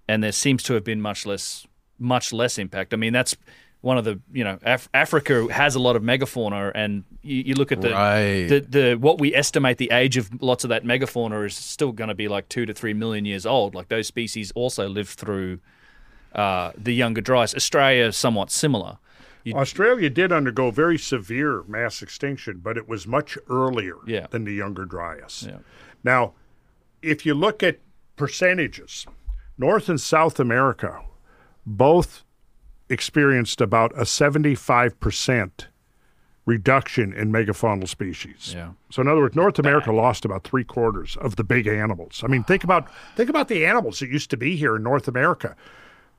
and 0.08 0.22
there 0.22 0.32
seems 0.32 0.62
to 0.64 0.74
have 0.74 0.84
been 0.84 1.00
much 1.00 1.26
less 1.26 1.66
much 1.98 2.32
less 2.32 2.58
impact. 2.58 2.92
I 2.92 2.96
mean, 2.96 3.12
that's 3.12 3.36
one 3.82 3.98
of 3.98 4.04
the 4.04 4.18
you 4.32 4.42
know 4.42 4.58
Af- 4.64 4.88
Africa 4.94 5.46
has 5.52 5.74
a 5.74 5.78
lot 5.78 5.94
of 5.96 6.02
megafauna, 6.02 6.72
and 6.74 7.04
you, 7.22 7.42
you 7.48 7.54
look 7.54 7.70
at 7.70 7.82
the, 7.82 7.90
Right. 7.90 8.46
the 8.48 8.60
the 8.60 8.94
what 8.94 9.20
we 9.20 9.34
estimate 9.34 9.76
the 9.78 9.90
age 9.92 10.16
of 10.16 10.30
lots 10.42 10.64
of 10.64 10.70
that 10.70 10.84
megafauna 10.84 11.46
is 11.46 11.54
still 11.54 11.92
going 11.92 12.08
to 12.08 12.14
be 12.14 12.28
like 12.28 12.48
two 12.48 12.66
to 12.66 12.72
three 12.74 12.94
million 12.94 13.24
years 13.26 13.44
old. 13.46 13.74
Like 13.74 13.88
those 13.88 14.06
species 14.06 14.50
also 14.52 14.88
lived 14.88 15.10
through 15.10 15.60
uh, 16.36 16.70
the 16.76 16.94
younger 16.94 17.20
dryas. 17.20 17.54
Australia 17.54 18.04
is 18.04 18.16
somewhat 18.16 18.50
similar. 18.52 18.98
Australia 19.54 20.10
did 20.10 20.32
undergo 20.32 20.70
very 20.72 20.98
severe 20.98 21.62
mass 21.68 22.02
extinction, 22.02 22.58
but 22.62 22.76
it 22.76 22.88
was 22.88 23.06
much 23.06 23.38
earlier 23.48 23.94
Yeah. 24.04 24.26
than 24.30 24.44
the 24.44 24.52
younger 24.52 24.84
Dryas. 24.84 25.46
Yeah. 25.48 25.58
Now, 26.02 26.32
if 27.00 27.24
you 27.24 27.32
look 27.32 27.62
at 27.62 27.78
percentages, 28.16 29.06
North 29.56 29.88
and 29.88 30.00
South 30.00 30.40
America 30.40 31.00
both 31.64 32.24
experienced 32.88 33.60
about 33.60 33.92
a 33.92 34.04
75% 34.04 35.66
reduction 36.44 37.12
in 37.12 37.32
megafaunal 37.32 37.88
species. 37.88 38.52
Yeah. 38.54 38.70
So 38.90 39.02
in 39.02 39.08
other 39.08 39.20
words, 39.20 39.34
North 39.36 39.58
America 39.58 39.92
lost 39.92 40.24
about 40.24 40.44
three 40.44 40.64
quarters 40.64 41.16
of 41.20 41.36
the 41.36 41.44
big 41.44 41.66
animals. 41.66 42.22
I 42.24 42.28
mean, 42.28 42.44
think 42.44 42.62
about 42.64 42.88
think 43.16 43.28
about 43.28 43.48
the 43.48 43.66
animals 43.66 43.98
that 44.00 44.08
used 44.10 44.30
to 44.30 44.36
be 44.36 44.56
here 44.56 44.76
in 44.76 44.82
North 44.84 45.08
America. 45.08 45.56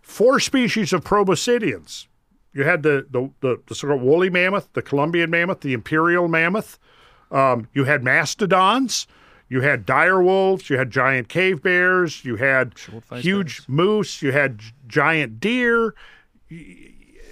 Four 0.08 0.40
species 0.40 0.94
of 0.94 1.03
proboscideans. 1.03 2.08
You 2.53 2.64
had 2.64 2.82
the 2.82 3.06
the, 3.11 3.30
the, 3.42 3.61
the 3.68 3.76
sort 3.76 3.94
of 3.94 4.02
woolly 4.02 4.30
mammoth, 4.30 4.69
the 4.74 4.82
Columbian 4.82 5.30
mammoth, 5.30 5.60
the 5.61 5.74
imperial 5.74 6.27
mammoth. 6.30 6.80
Um, 7.30 7.68
you 7.74 7.84
had 7.84 8.03
mastodons. 8.03 9.06
You 9.50 9.61
had 9.61 9.86
dire 9.86 10.22
wolves. 10.24 10.69
You 10.69 10.77
had 10.77 10.90
giant 10.92 11.27
cave 11.27 11.61
bears. 11.61 12.24
You 12.24 12.38
had 12.38 12.74
huge 13.16 13.64
moose. 13.68 14.22
You 14.22 14.32
had 14.32 14.61
giant 14.88 15.40
deer. 15.42 15.94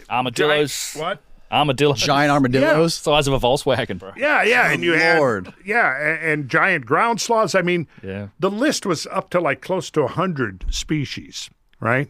Armadillos, 0.10 0.96
What? 1.00 1.22
armadillos, 1.52 2.00
Giant 2.02 2.32
armadillos. 2.32 2.94
size 2.94 3.28
of 3.28 3.34
a 3.34 3.40
Volkswagen, 3.40 3.98
bro. 3.98 4.12
Yeah, 4.18 4.44
yeah, 4.44 4.72
and 4.72 4.84
you 4.84 4.94
had 4.94 5.54
yeah, 5.66 5.98
and, 5.98 6.24
and 6.42 6.50
giant 6.50 6.86
ground 6.86 7.22
sloths. 7.22 7.56
I 7.56 7.62
mean, 7.62 7.88
Yeah. 8.04 8.28
the 8.40 8.52
list 8.52 8.86
was 8.86 9.08
up 9.08 9.30
to 9.32 9.40
like 9.40 9.62
close 9.62 9.90
to 9.92 10.06
hundred 10.08 10.66
species, 10.70 11.50
right? 11.80 12.10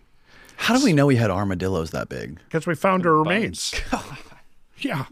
How 0.58 0.78
do 0.78 0.84
we 0.84 0.94
know 0.94 1.06
we 1.06 1.16
had 1.16 1.30
armadillos 1.30 1.92
that 1.92 2.10
big? 2.10 2.40
Because 2.46 2.66
we 2.66 2.76
found 2.76 3.04
their 3.04 3.14
remains. 3.14 3.74
yeah, 4.78 5.06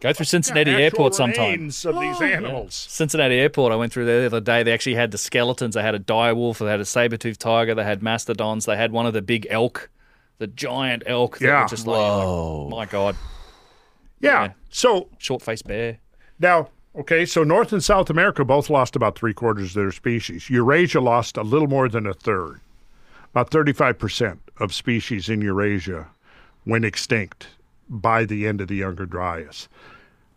Go 0.00 0.12
through 0.12 0.26
Cincinnati 0.26 0.70
actual 0.70 0.84
Airport 0.84 1.14
sometime. 1.14 1.52
remains 1.52 1.84
of 1.84 1.98
these 1.98 2.16
oh. 2.20 2.24
animals. 2.24 2.86
Cincinnati 2.88 3.34
Airport, 3.34 3.72
I 3.72 3.76
went 3.76 3.92
through 3.92 4.06
there 4.06 4.20
the 4.20 4.26
other 4.26 4.40
day. 4.40 4.62
They 4.62 4.72
actually 4.72 4.94
had 4.94 5.10
the 5.10 5.18
skeletons. 5.18 5.74
They 5.74 5.82
had 5.82 5.94
a 5.94 5.98
dire 5.98 6.34
wolf. 6.34 6.60
They 6.60 6.66
had 6.66 6.80
a 6.80 6.84
saber-toothed 6.84 7.40
tiger. 7.40 7.74
They 7.74 7.84
had 7.84 8.02
mastodons. 8.02 8.64
They 8.66 8.76
had 8.76 8.92
one 8.92 9.06
of 9.06 9.12
the 9.12 9.22
big 9.22 9.46
elk, 9.50 9.90
the 10.38 10.46
giant 10.46 11.02
elk. 11.06 11.38
That 11.38 11.46
Yeah. 11.46 11.62
were 11.62 11.68
just 11.68 11.86
like, 11.86 11.96
Whoa. 11.98 12.68
like, 12.70 12.70
my 12.70 12.92
God, 12.92 13.16
Yeah. 14.20 14.44
Yeah. 14.44 14.52
So 14.70 15.08
short-faced 15.18 15.66
bear. 15.66 15.98
now, 16.38 16.68
Okay, 16.96 17.26
so 17.26 17.44
North 17.44 17.72
and 17.72 17.84
South 17.84 18.10
America 18.10 18.44
both 18.44 18.68
lost 18.70 18.96
about 18.96 19.16
three 19.16 19.34
quarters 19.34 19.68
of 19.68 19.74
their 19.74 19.92
species. 19.92 20.50
Eurasia 20.50 21.00
lost 21.00 21.36
a 21.36 21.42
little 21.42 21.68
more 21.68 21.88
than 21.88 22.06
a 22.08 22.14
third. 22.14 22.60
About 23.32 23.50
35% 23.50 24.38
of 24.58 24.74
species 24.74 25.28
in 25.28 25.42
Eurasia 25.42 26.08
went 26.66 26.84
extinct 26.84 27.48
by 27.88 28.24
the 28.24 28.46
end 28.46 28.60
of 28.60 28.68
the 28.68 28.76
Younger 28.76 29.06
Dryas. 29.06 29.68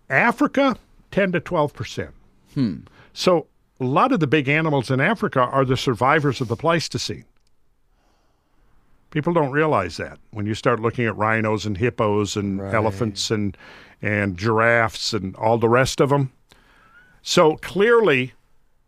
Africa, 0.09 0.75
10 1.11 1.31
to 1.33 1.41
12%. 1.41 2.09
Hmm. 2.53 2.75
So 3.13 3.47
a 3.79 3.85
lot 3.85 4.11
of 4.11 4.19
the 4.19 4.27
big 4.27 4.47
animals 4.47 4.91
in 4.91 4.99
Africa 4.99 5.41
are 5.41 5.65
the 5.65 5.77
survivors 5.77 6.41
of 6.41 6.47
the 6.47 6.55
Pleistocene. 6.55 7.25
People 9.09 9.33
don't 9.33 9.51
realize 9.51 9.97
that 9.97 10.19
when 10.31 10.45
you 10.45 10.53
start 10.53 10.79
looking 10.79 11.05
at 11.05 11.17
rhinos 11.17 11.65
and 11.65 11.77
hippos 11.77 12.37
and 12.37 12.61
right. 12.61 12.73
elephants 12.73 13.29
and 13.29 13.57
and 14.01 14.35
giraffes 14.35 15.13
and 15.13 15.35
all 15.35 15.59
the 15.59 15.69
rest 15.69 16.01
of 16.01 16.09
them 16.09 16.31
so 17.21 17.55
clearly, 17.57 18.33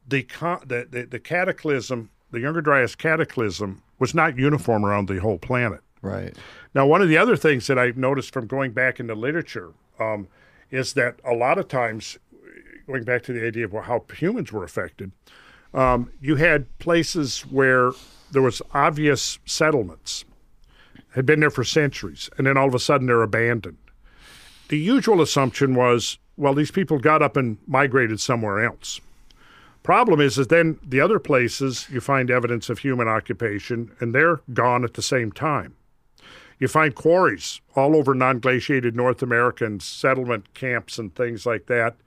the, 0.07 0.25
the, 0.65 0.87
the, 0.89 1.05
the 1.05 1.19
cataclysm, 1.19 2.09
the 2.31 2.39
Younger 2.39 2.61
Dryas 2.61 2.95
cataclysm, 2.95 3.81
was 4.03 4.13
not 4.13 4.37
uniform 4.37 4.83
around 4.83 5.07
the 5.07 5.21
whole 5.21 5.37
planet. 5.37 5.79
Right. 6.01 6.35
Now, 6.75 6.85
one 6.85 7.01
of 7.01 7.07
the 7.07 7.17
other 7.17 7.37
things 7.37 7.67
that 7.67 7.79
I've 7.79 7.95
noticed 7.95 8.33
from 8.33 8.47
going 8.47 8.73
back 8.73 8.99
into 8.99 9.15
literature 9.15 9.71
um, 9.97 10.27
is 10.71 10.91
that 10.95 11.21
a 11.23 11.33
lot 11.33 11.57
of 11.57 11.69
times, 11.69 12.19
going 12.85 13.05
back 13.05 13.23
to 13.23 13.31
the 13.31 13.47
idea 13.47 13.63
of 13.63 13.71
how 13.71 14.03
humans 14.13 14.51
were 14.51 14.65
affected, 14.65 15.13
um, 15.73 16.11
you 16.19 16.35
had 16.35 16.77
places 16.79 17.43
where 17.43 17.93
there 18.29 18.41
was 18.41 18.61
obvious 18.73 19.39
settlements, 19.45 20.25
had 21.15 21.25
been 21.25 21.39
there 21.39 21.49
for 21.49 21.63
centuries, 21.63 22.29
and 22.37 22.45
then 22.45 22.57
all 22.57 22.67
of 22.67 22.75
a 22.75 22.79
sudden 22.79 23.07
they're 23.07 23.23
abandoned. 23.23 23.77
The 24.67 24.77
usual 24.77 25.21
assumption 25.21 25.75
was 25.75 26.17
well, 26.35 26.53
these 26.53 26.71
people 26.71 26.99
got 26.99 27.21
up 27.21 27.37
and 27.37 27.57
migrated 27.67 28.19
somewhere 28.19 28.65
else. 28.65 28.99
Problem 29.83 30.21
is, 30.21 30.37
is 30.37 30.47
then 30.47 30.79
the 30.81 31.01
other 31.01 31.19
places 31.19 31.87
you 31.91 31.99
find 31.99 32.31
evidence 32.31 32.69
of 32.69 32.79
human 32.79 33.07
occupation, 33.07 33.91
and 33.99 34.15
they're 34.15 34.39
gone 34.53 34.85
at 34.85 34.93
the 34.93 35.01
same 35.01 35.31
time. 35.31 35.75
You 36.57 36.69
find 36.69 36.95
quarries 36.95 37.59
all 37.75 37.95
over 37.95 38.15
non-glaciated 38.15 38.95
North 38.95 39.21
American 39.21 39.81
settlement 39.81 40.53
camps 40.53 40.97
and 40.97 41.13
things 41.13 41.45
like 41.45 41.65
that, 41.65 41.97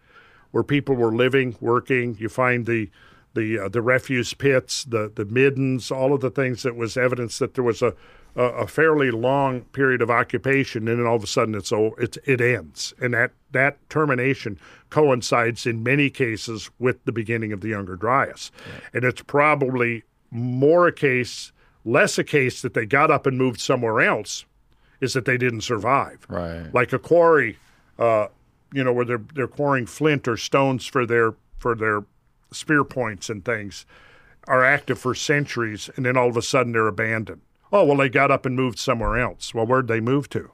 where 0.51 0.63
people 0.65 0.95
were 0.95 1.15
living, 1.15 1.57
working. 1.61 2.17
You 2.19 2.31
find 2.31 2.65
the 2.65 2.91
the 3.35 3.59
uh, 3.59 3.69
the 3.69 3.83
refuse 3.83 4.33
pits, 4.33 4.85
the 4.85 5.13
the 5.15 5.27
middens, 5.27 5.91
all 5.91 6.15
of 6.15 6.23
the 6.23 6.31
things 6.31 6.63
that 6.63 6.77
was 6.77 6.97
evidence 6.97 7.39
that 7.39 7.55
there 7.55 7.65
was 7.65 7.83
a 7.83 7.95
a, 8.37 8.67
fairly 8.67 9.11
long 9.11 9.63
period 9.63 10.03
of 10.03 10.11
occupation, 10.11 10.89
and 10.89 10.99
then 10.99 11.07
all 11.07 11.17
of 11.17 11.25
a 11.25 11.27
sudden 11.27 11.55
it's 11.55 11.73
it 11.73 12.19
it 12.25 12.41
ends, 12.41 12.95
and 13.01 13.15
that 13.15 13.33
that 13.53 13.79
termination 13.89 14.59
coincides 14.97 15.67
in 15.67 15.83
many 15.83 16.09
cases 16.09 16.71
with 16.79 17.05
the 17.05 17.13
beginning 17.13 17.53
of 17.53 17.61
the 17.61 17.69
Younger 17.69 17.97
Dryas, 17.97 18.51
and 18.95 19.05
it's 19.05 19.23
probably 19.23 20.03
more 20.31 20.87
a 20.87 20.93
case, 20.93 21.53
less 21.85 22.19
a 22.19 22.25
case 22.25 22.63
that 22.63 22.75
they 22.75 22.87
got 22.87 23.11
up 23.11 23.27
and 23.27 23.37
moved 23.37 23.61
somewhere 23.61 24.01
else, 24.01 24.45
is 25.01 25.13
that 25.13 25.25
they 25.25 25.37
didn't 25.37 25.61
survive. 25.61 26.27
Right, 26.29 26.73
like 26.73 26.93
a 26.93 26.99
quarry, 26.99 27.59
uh, 27.99 28.29
you 28.73 28.83
know, 28.83 28.93
where 28.93 29.05
they're 29.05 29.25
they're 29.35 29.49
quarrying 29.49 29.87
flint 29.87 30.27
or 30.27 30.37
stones 30.37 30.87
for 30.87 31.05
their 31.05 31.35
for 31.59 31.75
their 31.75 32.05
spear 32.51 32.85
points 32.85 33.29
and 33.29 33.45
things 33.45 33.85
are 34.49 34.65
active 34.65 34.99
for 34.99 35.13
centuries 35.15 35.91
and 35.97 36.07
then 36.07 36.17
all 36.17 36.29
of 36.29 36.37
a 36.37 36.43
sudden 36.43 36.73
they're 36.73 36.87
abandoned 36.87 37.41
oh, 37.73 37.85
well, 37.85 37.97
they 37.97 38.09
got 38.09 38.31
up 38.31 38.47
and 38.47 38.57
moved 38.57 38.79
somewhere 38.79 39.19
else. 39.19 39.55
Well, 39.55 39.67
where'd 39.67 39.89
they 39.89 40.01
move 40.01 40.29
to? 40.31 40.51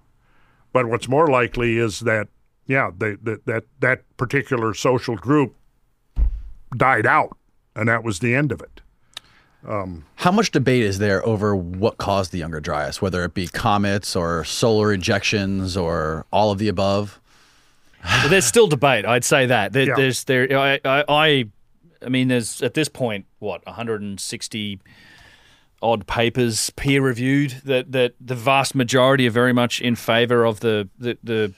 But 0.72 0.86
what's 0.86 1.08
more 1.08 1.28
likely 1.28 1.78
is 1.78 2.00
that, 2.00 2.28
yeah, 2.66 2.90
they, 2.96 3.14
that, 3.22 3.46
that, 3.46 3.64
that 3.80 4.16
particular 4.16 4.74
social 4.74 5.16
group 5.16 5.54
died 6.76 7.06
out, 7.06 7.36
and 7.74 7.88
that 7.88 8.04
was 8.04 8.20
the 8.20 8.34
end 8.34 8.52
of 8.52 8.60
it. 8.60 8.80
Um, 9.66 10.04
How 10.16 10.32
much 10.32 10.50
debate 10.50 10.82
is 10.82 10.98
there 10.98 11.24
over 11.24 11.54
what 11.54 11.96
caused 11.98 12.32
the 12.32 12.38
Younger 12.38 12.60
Dryas, 12.60 13.00
whether 13.00 13.24
it 13.24 13.34
be 13.34 13.46
comets 13.46 14.16
or 14.16 14.44
solar 14.44 14.96
ejections 14.96 15.80
or 15.80 16.26
all 16.32 16.50
of 16.50 16.58
the 16.58 16.68
above? 16.68 17.20
well, 18.04 18.28
there's 18.28 18.44
still 18.44 18.66
debate. 18.66 19.04
I'd 19.04 19.24
say 19.24 19.46
that 19.46 19.72
there, 19.72 19.86
yeah. 19.86 19.94
there's 19.94 20.24
there. 20.24 20.48
I, 20.58 20.80
I 20.84 21.46
I 22.04 22.08
mean, 22.08 22.28
there's 22.28 22.62
at 22.62 22.74
this 22.74 22.88
point 22.88 23.26
what 23.38 23.64
160 23.66 24.80
odd 25.80 26.06
papers 26.06 26.70
peer 26.70 27.02
reviewed 27.02 27.50
that 27.64 27.92
that 27.92 28.14
the 28.20 28.34
vast 28.34 28.74
majority 28.74 29.26
are 29.26 29.32
very 29.32 29.52
much 29.52 29.80
in 29.80 29.96
favor 29.96 30.44
of 30.44 30.60
the 30.60 30.88
the 30.98 31.18
the, 31.22 31.52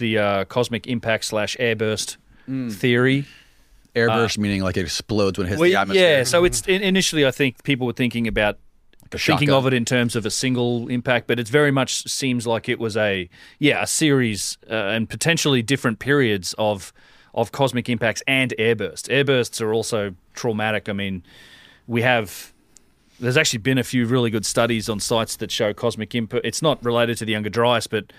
the 0.00 0.18
uh, 0.18 0.44
cosmic 0.46 0.88
impact 0.88 1.26
slash 1.26 1.56
airburst 1.58 2.16
mm. 2.48 2.72
theory. 2.72 3.26
Airburst 3.94 4.38
uh, 4.38 4.40
meaning 4.40 4.62
like 4.62 4.76
it 4.76 4.84
explodes 4.84 5.38
when 5.38 5.46
it 5.46 5.50
hits 5.50 5.60
well, 5.60 5.70
the 5.70 5.76
atmosphere. 5.76 6.18
Yeah, 6.18 6.24
so 6.24 6.44
it's 6.44 6.62
initially 6.62 7.24
I 7.24 7.30
think 7.30 7.62
people 7.62 7.86
were 7.86 7.92
thinking 7.92 8.26
about 8.26 8.58
like 9.12 9.22
thinking 9.22 9.50
of 9.50 9.66
it 9.66 9.74
in 9.74 9.84
terms 9.84 10.16
of 10.16 10.26
a 10.26 10.30
single 10.30 10.88
impact, 10.88 11.26
but 11.26 11.38
it 11.38 11.48
very 11.48 11.70
much 11.70 12.08
seems 12.08 12.46
like 12.46 12.68
it 12.68 12.78
was 12.78 12.96
a 12.96 13.28
yeah 13.58 13.82
a 13.82 13.86
series 13.86 14.58
uh, 14.68 14.74
and 14.74 15.08
potentially 15.08 15.62
different 15.62 15.98
periods 15.98 16.54
of 16.58 16.92
of 17.34 17.52
cosmic 17.52 17.88
impacts 17.88 18.22
and 18.26 18.54
airbursts. 18.58 19.08
Airbursts 19.08 19.60
are 19.60 19.72
also 19.72 20.14
traumatic. 20.34 20.88
I 20.88 20.92
mean, 20.92 21.22
we 21.86 22.02
have 22.02 22.52
there's 23.18 23.36
actually 23.36 23.58
been 23.58 23.78
a 23.78 23.84
few 23.84 24.06
really 24.06 24.30
good 24.30 24.46
studies 24.46 24.88
on 24.88 24.98
sites 24.98 25.36
that 25.36 25.50
show 25.50 25.74
cosmic 25.74 26.14
input. 26.14 26.44
It's 26.44 26.62
not 26.62 26.82
related 26.84 27.18
to 27.18 27.24
the 27.24 27.32
Younger 27.32 27.50
Dryas, 27.50 27.86
but 27.86 28.12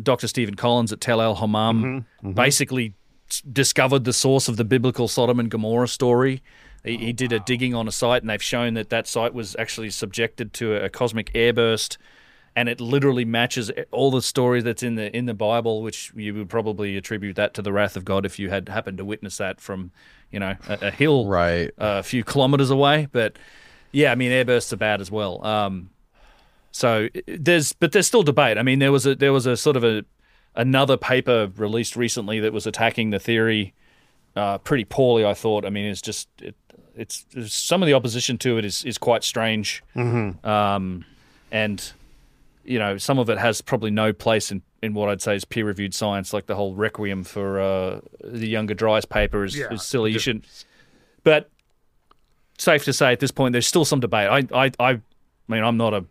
Dr. 0.00 0.28
Steven 0.28 0.54
Collins 0.54 0.92
at 0.92 1.00
Tel 1.00 1.20
El 1.20 1.34
Hammam 1.36 1.82
mm-hmm, 1.82 2.26
mm-hmm. 2.26 2.32
basically 2.32 2.94
discovered 3.50 4.04
the 4.04 4.12
source 4.12 4.48
of 4.48 4.56
the 4.56 4.64
biblical 4.64 5.08
Sodom 5.08 5.40
and 5.40 5.50
Gomorrah 5.50 5.88
story. 5.88 6.42
He, 6.84 6.96
he 6.98 7.12
did 7.12 7.32
a 7.32 7.40
digging 7.40 7.74
on 7.74 7.88
a 7.88 7.92
site, 7.92 8.22
and 8.22 8.30
they've 8.30 8.42
shown 8.42 8.74
that 8.74 8.90
that 8.90 9.06
site 9.06 9.34
was 9.34 9.56
actually 9.58 9.90
subjected 9.90 10.52
to 10.54 10.74
a, 10.74 10.84
a 10.84 10.88
cosmic 10.88 11.32
airburst, 11.32 11.96
and 12.56 12.68
it 12.68 12.80
literally 12.80 13.24
matches 13.24 13.70
all 13.90 14.10
the 14.10 14.20
stories 14.20 14.64
that's 14.64 14.82
in 14.82 14.96
the 14.96 15.14
in 15.16 15.26
the 15.26 15.34
Bible, 15.34 15.82
which 15.82 16.12
you 16.14 16.34
would 16.34 16.48
probably 16.48 16.96
attribute 16.96 17.36
that 17.36 17.54
to 17.54 17.62
the 17.62 17.72
wrath 17.72 17.96
of 17.96 18.04
God 18.04 18.26
if 18.26 18.38
you 18.38 18.50
had 18.50 18.68
happened 18.68 18.98
to 18.98 19.04
witness 19.04 19.38
that 19.38 19.60
from, 19.60 19.90
you 20.30 20.40
know, 20.40 20.56
a, 20.68 20.78
a 20.82 20.90
hill 20.90 21.26
right 21.26 21.70
uh, 21.78 22.00
a 22.00 22.02
few 22.02 22.24
kilometers 22.24 22.70
away, 22.70 23.08
but. 23.12 23.36
Yeah, 23.94 24.10
I 24.10 24.14
mean 24.14 24.32
airbursts 24.32 24.72
are 24.72 24.78
bad 24.78 25.02
as 25.02 25.10
well. 25.10 25.44
Um, 25.44 25.90
so 26.72 27.08
there's, 27.26 27.72
but 27.74 27.92
there's 27.92 28.06
still 28.06 28.22
debate. 28.22 28.58
I 28.58 28.62
mean, 28.62 28.78
there 28.78 28.90
was 28.90 29.06
a 29.06 29.14
there 29.14 29.32
was 29.32 29.46
a 29.46 29.56
sort 29.56 29.76
of 29.76 29.84
a 29.84 30.04
another 30.54 30.96
paper 30.96 31.50
released 31.56 31.96
recently 31.96 32.40
that 32.40 32.52
was 32.52 32.66
attacking 32.66 33.10
the 33.10 33.18
theory 33.18 33.74
uh, 34.34 34.58
pretty 34.58 34.84
poorly. 34.84 35.24
I 35.24 35.34
thought. 35.34 35.64
I 35.64 35.70
mean, 35.70 35.84
it's 35.84 36.02
just 36.02 36.28
it, 36.40 36.56
it's, 36.96 37.26
it's, 37.32 37.54
some 37.54 37.82
of 37.82 37.86
the 37.86 37.94
opposition 37.94 38.38
to 38.38 38.58
it 38.58 38.64
is 38.64 38.84
is 38.84 38.98
quite 38.98 39.22
strange, 39.22 39.84
mm-hmm. 39.94 40.44
um, 40.46 41.04
and 41.50 41.92
you 42.64 42.78
know 42.78 42.96
some 42.96 43.18
of 43.18 43.28
it 43.28 43.38
has 43.38 43.60
probably 43.60 43.90
no 43.90 44.12
place 44.12 44.50
in, 44.50 44.62
in 44.82 44.94
what 44.94 45.10
I'd 45.10 45.22
say 45.22 45.36
is 45.36 45.44
peer 45.44 45.66
reviewed 45.66 45.94
science, 45.94 46.32
like 46.32 46.46
the 46.46 46.56
whole 46.56 46.74
requiem 46.74 47.22
for 47.22 47.60
uh, 47.60 48.00
the 48.24 48.48
Younger 48.48 48.74
Dryas 48.74 49.04
paper 49.04 49.44
is, 49.44 49.56
yeah. 49.56 49.72
is 49.72 49.82
silly. 49.82 50.12
You 50.12 50.18
shouldn't. 50.18 50.46
But 51.22 51.50
safe 52.58 52.84
to 52.84 52.92
say 52.92 53.12
at 53.12 53.20
this 53.20 53.30
point, 53.30 53.52
there's 53.52 53.66
still 53.66 53.84
some 53.84 54.00
debate. 54.00 54.28
I, 54.28 54.66
I, 54.66 54.72
I 54.78 55.00
mean, 55.48 55.62
I'm 55.62 55.76
not 55.76 55.94
a, 55.94 56.04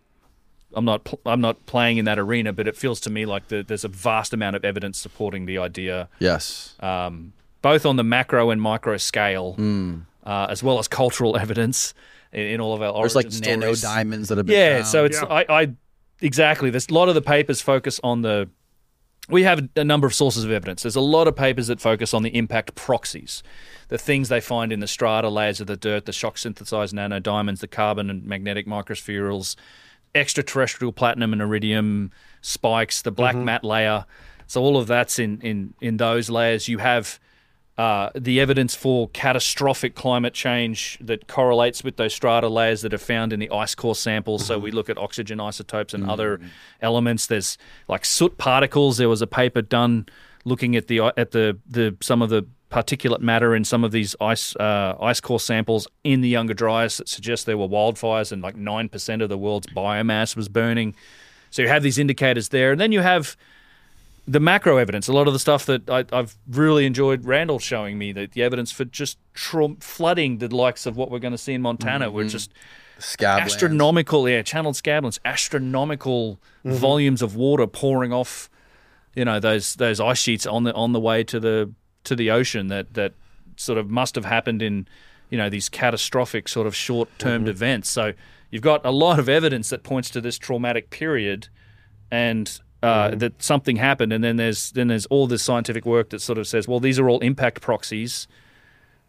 I'm 0.73 0.85
not, 0.85 1.13
I'm 1.25 1.41
not 1.41 1.65
playing 1.65 1.97
in 1.97 2.05
that 2.05 2.19
arena, 2.19 2.53
but 2.53 2.67
it 2.67 2.75
feels 2.75 2.99
to 3.01 3.09
me 3.09 3.25
like 3.25 3.47
the, 3.47 3.63
there's 3.63 3.83
a 3.83 3.89
vast 3.89 4.33
amount 4.33 4.55
of 4.55 4.65
evidence 4.65 4.97
supporting 4.97 5.45
the 5.45 5.57
idea. 5.57 6.09
Yes. 6.19 6.75
Um, 6.79 7.33
both 7.61 7.85
on 7.85 7.95
the 7.95 8.03
macro 8.03 8.49
and 8.49 8.61
micro 8.61 8.97
scale, 8.97 9.55
mm. 9.57 10.01
uh, 10.23 10.47
as 10.49 10.63
well 10.63 10.79
as 10.79 10.87
cultural 10.87 11.37
evidence 11.37 11.93
in, 12.31 12.45
in 12.45 12.61
all 12.61 12.73
of 12.73 12.81
our. 12.81 12.93
There's 12.93 13.15
like 13.15 13.31
nano 13.31 13.75
diamonds 13.75 14.29
that 14.29 14.37
have 14.37 14.47
been. 14.47 14.55
Yeah, 14.55 14.77
found. 14.77 14.87
so 14.87 15.05
it's 15.05 15.21
yeah. 15.21 15.27
I, 15.27 15.61
I 15.61 15.73
exactly. 16.21 16.69
There's 16.69 16.89
a 16.89 16.93
lot 16.93 17.09
of 17.09 17.15
the 17.15 17.21
papers 17.21 17.61
focus 17.61 17.99
on 18.03 18.21
the 18.21 18.49
we 19.29 19.43
have 19.43 19.69
a 19.75 19.83
number 19.83 20.07
of 20.07 20.13
sources 20.13 20.43
of 20.43 20.51
evidence. 20.51 20.81
There's 20.81 20.95
a 20.95 21.01
lot 21.01 21.27
of 21.27 21.35
papers 21.35 21.67
that 21.67 21.79
focus 21.79 22.13
on 22.13 22.23
the 22.23 22.35
impact 22.35 22.75
proxies, 22.75 23.43
the 23.87 23.97
things 23.97 24.29
they 24.29 24.41
find 24.41 24.71
in 24.71 24.79
the 24.79 24.87
strata 24.87 25.29
layers 25.29 25.61
of 25.61 25.67
the 25.67 25.77
dirt, 25.77 26.05
the 26.05 26.11
shock 26.11 26.37
synthesized 26.37 26.93
nanodiamonds, 26.93 27.59
the 27.59 27.67
carbon 27.67 28.09
and 28.09 28.25
magnetic 28.25 28.67
microspherules, 28.67 29.55
extraterrestrial 30.13 30.91
platinum 30.91 31.33
and 31.33 31.41
iridium 31.41 32.11
spikes, 32.41 33.01
the 33.01 33.11
black 33.11 33.35
mm-hmm. 33.35 33.45
mat 33.45 33.63
layer. 33.63 34.05
So 34.47 34.61
all 34.61 34.77
of 34.77 34.87
that's 34.87 35.19
in, 35.19 35.39
in, 35.41 35.73
in 35.79 35.97
those 35.97 36.29
layers. 36.29 36.67
You 36.67 36.79
have 36.79 37.19
uh, 37.77 38.09
the 38.13 38.39
evidence 38.39 38.75
for 38.75 39.07
catastrophic 39.09 39.95
climate 39.95 40.33
change 40.33 40.97
that 41.01 41.27
correlates 41.27 41.83
with 41.83 41.95
those 41.95 42.13
strata 42.13 42.49
layers 42.49 42.81
that 42.81 42.93
are 42.93 42.99
found 42.99 43.31
in 43.33 43.39
the 43.39 43.49
ice 43.49 43.73
core 43.75 43.95
samples. 43.95 44.41
Mm-hmm. 44.41 44.47
So 44.47 44.59
we 44.59 44.71
look 44.71 44.89
at 44.89 44.97
oxygen 44.97 45.39
isotopes 45.39 45.93
and 45.93 46.03
mm-hmm. 46.03 46.11
other 46.11 46.41
elements. 46.81 47.27
There's 47.27 47.57
like 47.87 48.05
soot 48.05 48.37
particles. 48.37 48.97
There 48.97 49.09
was 49.09 49.21
a 49.21 49.27
paper 49.27 49.61
done 49.61 50.07
looking 50.43 50.75
at 50.75 50.87
the 50.87 50.99
at 51.17 51.31
the, 51.31 51.57
the 51.67 51.95
some 52.01 52.21
of 52.21 52.29
the 52.29 52.45
particulate 52.71 53.19
matter 53.19 53.53
in 53.55 53.65
some 53.65 53.83
of 53.83 53.91
these 53.91 54.15
ice 54.21 54.55
uh, 54.55 54.95
ice 55.01 55.19
core 55.19 55.39
samples 55.39 55.87
in 56.03 56.21
the 56.21 56.29
Younger 56.29 56.53
Dryas 56.53 56.97
that 56.97 57.09
suggest 57.09 57.45
there 57.45 57.57
were 57.57 57.67
wildfires 57.67 58.31
and 58.31 58.41
like 58.41 58.55
nine 58.55 58.87
percent 58.89 59.21
of 59.21 59.29
the 59.29 59.37
world's 59.37 59.67
biomass 59.67 60.35
was 60.35 60.47
burning. 60.49 60.95
So 61.49 61.61
you 61.61 61.67
have 61.67 61.83
these 61.83 61.97
indicators 61.97 62.49
there, 62.49 62.71
and 62.71 62.79
then 62.79 62.91
you 62.93 63.01
have 63.01 63.35
the 64.27 64.39
macro 64.39 64.77
evidence, 64.77 65.07
a 65.09 65.13
lot 65.13 65.27
of 65.27 65.33
the 65.33 65.39
stuff 65.39 65.65
that 65.65 65.89
I, 65.89 66.05
I've 66.13 66.37
really 66.49 66.85
enjoyed 66.85 67.25
Randall 67.25 67.59
showing 67.59 67.97
me, 67.97 68.13
that 68.13 68.31
the 68.31 68.43
evidence 68.43 68.71
for 68.71 68.85
just 68.85 69.17
tra- 69.33 69.75
flooding 69.79 70.37
the 70.37 70.47
likes 70.55 70.85
of 70.85 70.95
what 70.95 71.11
we're 71.11 71.19
going 71.19 71.33
to 71.33 71.37
see 71.39 71.53
in 71.53 71.61
Montana, 71.61 72.05
Mm-hmm. 72.05 72.15
were 72.15 72.23
just 72.25 72.51
Scab 72.99 73.41
astronomical, 73.41 74.29
yeah, 74.29 74.43
channeled 74.43 74.75
scablands, 74.75 75.19
astronomical 75.25 76.39
Mm-hmm. 76.63 76.75
volumes 76.77 77.21
of 77.23 77.35
water 77.35 77.65
pouring 77.65 78.13
off, 78.13 78.47
you 79.15 79.25
know, 79.25 79.39
those 79.39 79.75
those 79.75 79.99
ice 79.99 80.19
sheets 80.19 80.45
on 80.45 80.63
the 80.63 80.73
on 80.75 80.91
the 80.93 80.99
way 80.99 81.23
to 81.23 81.39
the 81.39 81.71
to 82.03 82.15
the 82.15 82.31
ocean 82.31 82.67
that 82.67 82.93
that 82.93 83.13
sort 83.55 83.77
of 83.77 83.89
must 83.89 84.15
have 84.15 84.25
happened 84.25 84.61
in, 84.61 84.87
you 85.29 85.37
know, 85.37 85.49
these 85.49 85.69
catastrophic 85.69 86.47
sort 86.47 86.67
of 86.67 86.75
short 86.75 87.09
term 87.17 87.47
events. 87.47 87.89
So 87.89 88.13
you've 88.49 88.63
got 88.63 88.85
a 88.85 88.91
lot 88.91 89.19
of 89.19 89.29
evidence 89.29 89.69
that 89.69 89.83
points 89.83 90.09
to 90.11 90.21
this 90.21 90.37
traumatic 90.37 90.89
period, 90.89 91.47
and. 92.11 92.61
Uh, 92.83 93.15
That 93.15 93.43
something 93.43 93.77
happened, 93.77 94.11
and 94.11 94.23
then 94.23 94.37
there's 94.37 94.71
then 94.71 94.87
there's 94.87 95.05
all 95.11 95.27
this 95.27 95.43
scientific 95.43 95.85
work 95.85 96.09
that 96.09 96.19
sort 96.19 96.39
of 96.39 96.47
says, 96.47 96.67
well, 96.67 96.79
these 96.79 97.01
are 97.01 97.07
all 97.07 97.19
impact 97.19 97.61
proxies. 97.61 98.27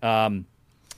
Um, 0.03 0.45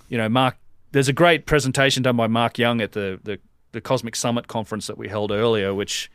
you 0.09 0.19
know, 0.19 0.29
Mark, 0.29 0.57
there's 0.91 1.09
a 1.09 1.13
great 1.13 1.47
presentation 1.47 2.03
done 2.03 2.17
by 2.17 2.27
Mark 2.27 2.59
Young 2.59 2.81
at 2.81 2.91
the, 2.91 3.21
the, 3.23 3.39
the 3.71 3.81
Cosmic 3.81 4.17
Summit 4.17 4.49
conference 4.49 4.89
that 4.89 4.99
we 4.99 5.09
held 5.09 5.31
earlier, 5.31 5.73
which 5.73 6.11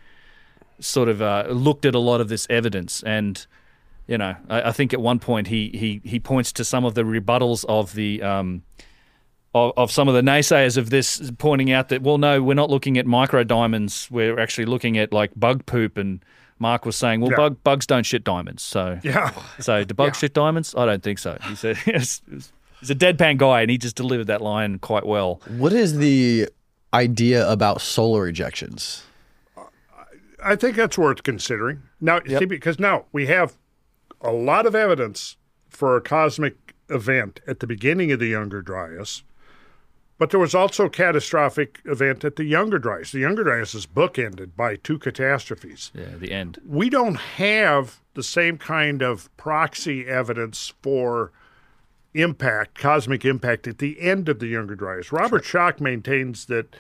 sort 0.79 1.07
of 1.07 1.21
uh, 1.21 1.45
looked 1.49 1.85
at 1.85 1.95
a 1.95 1.99
lot 1.99 2.19
of 2.19 2.27
this 2.27 2.45
evidence. 2.49 3.03
And, 3.03 3.47
you 4.09 4.17
know, 4.17 4.35
I, 4.49 4.61
I 4.63 4.71
think 4.71 4.93
at 4.93 4.99
one 5.01 5.19
point 5.19 5.47
he, 5.47 5.69
he, 5.73 6.01
he 6.03 6.19
points 6.19 6.51
to 6.53 6.65
some 6.65 6.83
of 6.85 6.95
the 6.95 7.03
rebuttals 7.03 7.63
of 7.69 7.93
the. 7.93 8.21
Um, 8.21 8.63
of, 9.55 9.73
of 9.77 9.91
some 9.91 10.07
of 10.07 10.13
the 10.13 10.21
naysayers 10.21 10.77
of 10.77 10.91
this 10.91 11.31
pointing 11.39 11.71
out 11.71 11.89
that 11.89 12.03
well 12.03 12.19
no 12.19 12.39
we're 12.39 12.53
not 12.53 12.69
looking 12.69 12.99
at 12.99 13.07
micro 13.07 13.43
diamonds 13.43 14.07
we're 14.11 14.39
actually 14.39 14.65
looking 14.65 14.95
at 14.95 15.11
like 15.11 15.31
bug 15.35 15.65
poop 15.65 15.97
and 15.97 16.23
Mark 16.59 16.85
was 16.85 16.95
saying 16.95 17.21
well 17.21 17.31
Yeah. 17.31 17.37
bug, 17.37 17.63
bugs 17.63 17.87
don't 17.87 18.03
shit 18.05 18.23
diamonds 18.23 18.61
so 18.61 18.99
Yeah. 19.01 19.31
so 19.59 19.83
do 19.83 19.95
bugs 19.95 20.19
shit 20.19 20.35
diamonds? 20.35 20.75
I 20.77 20.85
don't 20.85 21.01
think 21.01 21.17
so. 21.17 21.39
He 21.47 21.55
said 21.55 21.77
he's 21.77 22.21
a 22.91 22.95
deadpan 22.95 23.37
guy, 23.37 23.61
and 23.61 23.71
he 23.71 23.79
just 23.79 23.95
delivered 23.95 24.27
that 24.27 24.41
line 24.41 24.77
quite 24.77 25.05
well. 25.07 25.41
What 25.57 25.73
is 25.73 25.97
the 25.97 26.47
idea 26.93 27.49
about 27.49 27.81
solar 27.81 28.31
ejections? 28.31 29.01
I 30.43 30.55
think 30.55 30.75
that's 30.77 30.97
worth 30.97 31.23
considering. 31.23 31.83
Now, 31.99 32.19
see, 32.25 32.45
because 32.45 32.79
now 32.79 33.05
we 33.11 33.25
have 33.25 33.57
a 34.21 34.31
lot 34.31 34.65
of 34.65 34.75
evidence 34.75 35.37
for 35.69 35.95
a 35.95 36.01
cosmic 36.01 36.73
event 36.89 37.39
at 37.47 37.59
the 37.59 37.67
beginning 37.67 38.11
of 38.11 38.19
the 38.19 38.27
Younger 38.27 38.61
Dryas, 38.61 39.23
but 40.17 40.31
there 40.31 40.39
was 40.39 40.53
also 40.53 40.85
a 40.85 40.89
catastrophic 40.89 41.79
event 41.85 42.25
at 42.25 42.35
the 42.35 42.43
Younger 42.43 42.79
Dryas. 42.79 43.11
The 43.11 43.19
Younger 43.19 43.43
Dryas 43.43 43.73
is 43.73 43.85
bookended 43.85 44.55
by 44.55 44.75
two 44.75 44.99
catastrophes. 44.99 45.91
Yeah, 45.93 46.17
the 46.17 46.31
end. 46.31 46.59
We 46.67 46.89
don't 46.89 47.15
have 47.15 48.01
the 48.15 48.23
same 48.23 48.57
kind 48.57 49.01
of 49.01 49.35
proxy 49.37 50.05
evidence 50.05 50.73
for 50.81 51.31
impact, 52.13 52.77
cosmic 52.77 53.23
impact, 53.23 53.67
at 53.67 53.77
the 53.77 54.01
end 54.01 54.27
of 54.27 54.39
the 54.39 54.47
Younger 54.47 54.75
Dryas. 54.75 55.11
Robert 55.11 55.43
Schoch 55.43 55.79
maintains 55.79 56.47
that 56.47 56.75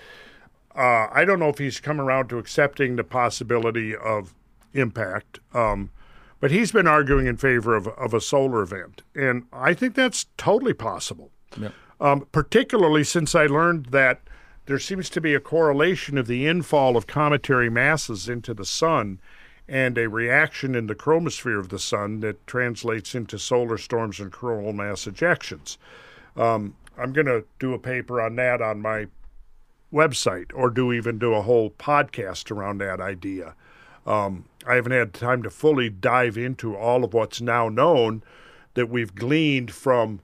uh, 0.75 1.07
I 1.11 1.25
don't 1.25 1.39
know 1.39 1.49
if 1.49 1.57
he's 1.57 1.79
come 1.79 1.99
around 1.99 2.29
to 2.29 2.37
accepting 2.37 2.95
the 2.95 3.03
possibility 3.03 3.95
of 3.95 4.33
impact, 4.73 5.39
um, 5.53 5.91
but 6.39 6.51
he's 6.51 6.71
been 6.71 6.87
arguing 6.87 7.27
in 7.27 7.37
favor 7.37 7.75
of, 7.75 7.87
of 7.87 8.13
a 8.13 8.21
solar 8.21 8.61
event. 8.61 9.01
And 9.15 9.43
I 9.51 9.73
think 9.73 9.95
that's 9.95 10.25
totally 10.37 10.73
possible, 10.73 11.31
um, 11.99 12.27
particularly 12.31 13.03
since 13.03 13.35
I 13.35 13.45
learned 13.45 13.87
that 13.87 14.21
there 14.65 14.79
seems 14.79 15.09
to 15.09 15.21
be 15.21 15.33
a 15.33 15.39
correlation 15.39 16.17
of 16.17 16.27
the 16.27 16.45
infall 16.45 16.95
of 16.95 17.07
cometary 17.07 17.69
masses 17.69 18.29
into 18.29 18.53
the 18.53 18.65
sun 18.65 19.19
and 19.67 19.97
a 19.97 20.09
reaction 20.09 20.75
in 20.75 20.87
the 20.87 20.95
chromosphere 20.95 21.59
of 21.59 21.69
the 21.69 21.79
sun 21.79 22.19
that 22.21 22.45
translates 22.47 23.13
into 23.13 23.37
solar 23.37 23.77
storms 23.77 24.19
and 24.19 24.31
coronal 24.31 24.73
mass 24.73 25.05
ejections. 25.05 25.77
Um, 26.35 26.75
I'm 26.97 27.13
going 27.13 27.27
to 27.27 27.45
do 27.59 27.73
a 27.73 27.79
paper 27.79 28.21
on 28.21 28.35
that 28.35 28.61
on 28.61 28.81
my 28.81 29.07
website 29.93 30.51
or 30.53 30.69
do 30.69 30.91
even 30.93 31.17
do 31.17 31.33
a 31.33 31.41
whole 31.41 31.69
podcast 31.71 32.51
around 32.51 32.79
that 32.79 32.99
idea. 32.99 33.55
Um, 34.05 34.45
I 34.67 34.75
haven't 34.75 34.91
had 34.91 35.13
time 35.13 35.43
to 35.43 35.49
fully 35.49 35.89
dive 35.89 36.37
into 36.37 36.75
all 36.75 37.03
of 37.03 37.13
what's 37.13 37.41
now 37.41 37.69
known 37.69 38.23
that 38.73 38.89
we've 38.89 39.15
gleaned 39.15 39.71
from 39.71 40.21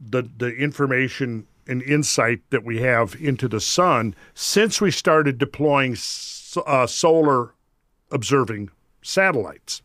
the 0.00 0.28
the 0.36 0.54
information 0.54 1.46
and 1.66 1.82
insight 1.82 2.40
that 2.50 2.64
we 2.64 2.80
have 2.80 3.14
into 3.20 3.46
the 3.46 3.60
sun 3.60 4.14
since 4.34 4.80
we 4.80 4.90
started 4.90 5.36
deploying 5.38 5.96
uh, 6.66 6.86
solar 6.86 7.54
observing 8.10 8.70
satellites. 9.02 9.82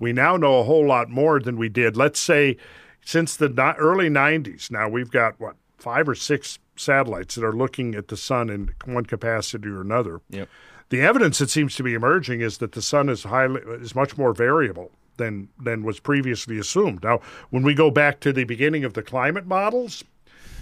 We 0.00 0.12
now 0.12 0.36
know 0.36 0.60
a 0.60 0.64
whole 0.64 0.86
lot 0.86 1.10
more 1.10 1.38
than 1.38 1.56
we 1.56 1.68
did. 1.68 1.96
Let's 1.96 2.18
say 2.18 2.56
since 3.04 3.36
the 3.36 3.74
early 3.78 4.08
90s. 4.08 4.70
Now 4.70 4.88
we've 4.88 5.10
got 5.10 5.38
what 5.38 5.56
five 5.76 6.08
or 6.08 6.14
six 6.14 6.58
satellites 6.76 7.34
that 7.34 7.44
are 7.44 7.52
looking 7.52 7.94
at 7.94 8.08
the 8.08 8.16
sun 8.16 8.48
in 8.48 8.74
one 8.84 9.04
capacity 9.04 9.68
or 9.68 9.80
another. 9.80 10.20
Yep. 10.30 10.48
The 10.92 11.00
evidence 11.00 11.38
that 11.38 11.48
seems 11.48 11.74
to 11.76 11.82
be 11.82 11.94
emerging 11.94 12.42
is 12.42 12.58
that 12.58 12.72
the 12.72 12.82
sun 12.82 13.08
is 13.08 13.22
highly 13.22 13.62
is 13.80 13.94
much 13.94 14.18
more 14.18 14.34
variable 14.34 14.90
than 15.16 15.48
than 15.58 15.84
was 15.84 15.98
previously 15.98 16.58
assumed. 16.58 17.02
Now, 17.02 17.22
when 17.48 17.62
we 17.62 17.72
go 17.72 17.90
back 17.90 18.20
to 18.20 18.30
the 18.30 18.44
beginning 18.44 18.84
of 18.84 18.92
the 18.92 19.02
climate 19.02 19.46
models 19.46 20.04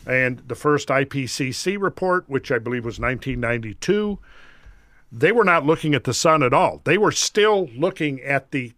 and 0.07 0.39
the 0.47 0.55
first 0.55 0.86
IPCC 0.86 1.76
report, 1.83 2.31
which 2.31 2.52
I 2.52 2.60
believe 2.60 2.84
was 2.84 3.00
1992, 3.00 4.20
they 5.10 5.33
were 5.33 5.42
not 5.42 5.67
looking 5.67 5.97
at 5.97 6.05
the 6.05 6.15
sun 6.15 6.44
at 6.44 6.55
all. 6.55 6.81
They 6.84 6.97
were 6.97 7.10
still 7.10 7.68
looking 7.75 8.20
at 8.20 8.52
the 8.52 8.73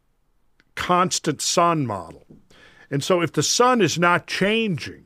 constant 0.75 1.43
sun 1.43 1.87
model. 1.87 2.25
And 2.91 3.05
so 3.05 3.21
if 3.21 3.31
the 3.31 3.43
sun 3.43 3.83
is 3.83 3.99
not 3.99 4.27
changing, 4.27 5.05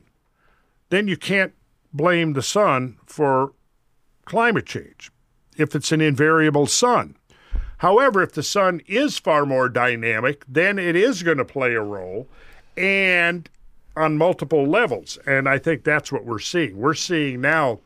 then 0.91 1.09
you 1.09 1.17
can't 1.17 1.51
blame 1.91 2.31
the 2.31 2.41
sun 2.41 2.99
for 3.05 3.51
climate 4.23 4.65
change 4.65 5.11
if 5.57 5.75
it's 5.75 5.91
an 5.91 6.01
invariable 6.01 6.67
sun. 6.67 7.15
However, 7.79 8.23
if 8.23 8.33
the 8.33 8.43
sun 8.43 8.81
is 8.87 9.19
far 9.19 9.45
more 9.45 9.69
dynamic, 9.69 10.43
then 10.47 10.79
it 10.79 10.95
is 10.95 11.23
going 11.23 11.37
to 11.37 11.45
play 11.45 11.75
a 11.75 11.81
role 11.81 12.27
and 12.75 13.49
on 13.95 14.17
multiple 14.17 14.65
levels. 14.65 15.17
And 15.25 15.49
I 15.49 15.57
think 15.57 15.83
that's 15.83 16.11
what 16.11 16.25
we're 16.25 16.39
seeing. 16.39 16.77
We're 16.77 16.93
seeing 16.93 17.41
now 17.41 17.79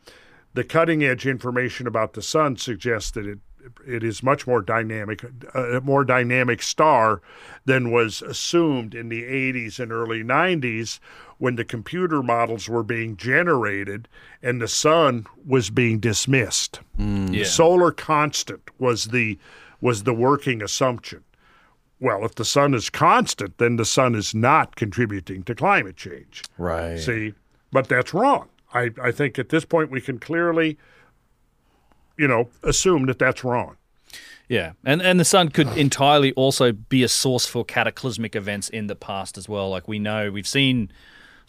the 0.54 0.64
cutting 0.64 1.04
edge 1.04 1.26
information 1.26 1.88
about 1.88 2.14
the 2.14 2.22
sun 2.22 2.58
suggests 2.58 3.12
that 3.12 3.26
it 3.26 3.40
it 3.88 4.04
is 4.04 4.24
much 4.24 4.48
more 4.48 4.62
dynamic, 4.62 5.24
uh, 5.56 5.78
a 5.78 5.82
more 5.82 6.04
dynamic 6.04 6.62
star 6.62 7.22
than 7.66 7.92
was 7.92 8.22
assumed 8.22 8.96
in 8.96 9.10
the 9.10 9.24
80s 9.24 9.80
and 9.80 9.92
early 9.92 10.24
90s 10.24 11.00
when 11.42 11.56
the 11.56 11.66
computer 11.66 12.22
models 12.22 12.70
were 12.70 12.84
being 12.84 13.18
generated 13.18 14.08
and 14.44 14.62
the 14.62 14.68
sun 14.68 15.26
was 15.44 15.72
being 15.72 15.98
dismissed. 16.00 16.82
Mm. 17.00 17.34
Yeah. 17.34 17.46
Solar 17.46 17.92
constant 17.92 18.62
was 18.78 19.06
the 19.06 19.40
was 19.82 20.04
the 20.04 20.14
working 20.14 20.62
assumption. 20.62 21.24
Well, 22.00 22.24
if 22.26 22.36
the 22.36 22.46
sun 22.46 22.76
is 22.76 22.92
constant, 22.92 23.58
then 23.58 23.78
the 23.78 23.86
sun 23.86 24.14
is 24.14 24.36
not 24.36 24.76
contributing 24.76 25.42
to 25.46 25.56
climate 25.56 25.98
change. 25.98 26.44
Right. 26.60 27.00
See, 27.00 27.34
but 27.72 27.88
that's 27.88 28.14
wrong. 28.14 28.50
I, 28.72 28.92
I 29.02 29.12
think 29.12 29.40
at 29.40 29.50
this 29.50 29.66
point 29.66 29.90
we 29.90 30.00
can 30.00 30.20
clearly, 30.20 30.78
you 32.20 32.28
know, 32.28 32.50
assume 32.62 33.08
that 33.08 33.18
that's 33.18 33.44
wrong. 33.44 33.78
Yeah, 34.48 34.74
and 34.86 35.02
and 35.02 35.20
the 35.20 35.26
sun 35.26 35.50
could 35.50 35.76
entirely 35.76 36.34
also 36.34 36.72
be 36.72 37.02
a 37.02 37.08
source 37.08 37.48
for 37.48 37.66
cataclysmic 37.66 38.36
events 38.36 38.70
in 38.70 38.86
the 38.86 38.96
past 38.96 39.40
as 39.40 39.50
well. 39.50 39.72
Like 39.72 39.88
we 39.88 39.98
know, 39.98 40.30
we've 40.30 40.48
seen 40.48 40.92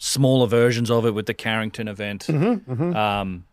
smaller 0.03 0.47
versions 0.47 0.91
of 0.91 1.05
it 1.05 1.11
with 1.13 1.25
the 1.27 1.33
Carrington 1.33 1.87
event. 1.87 2.29
Um, 2.29 3.45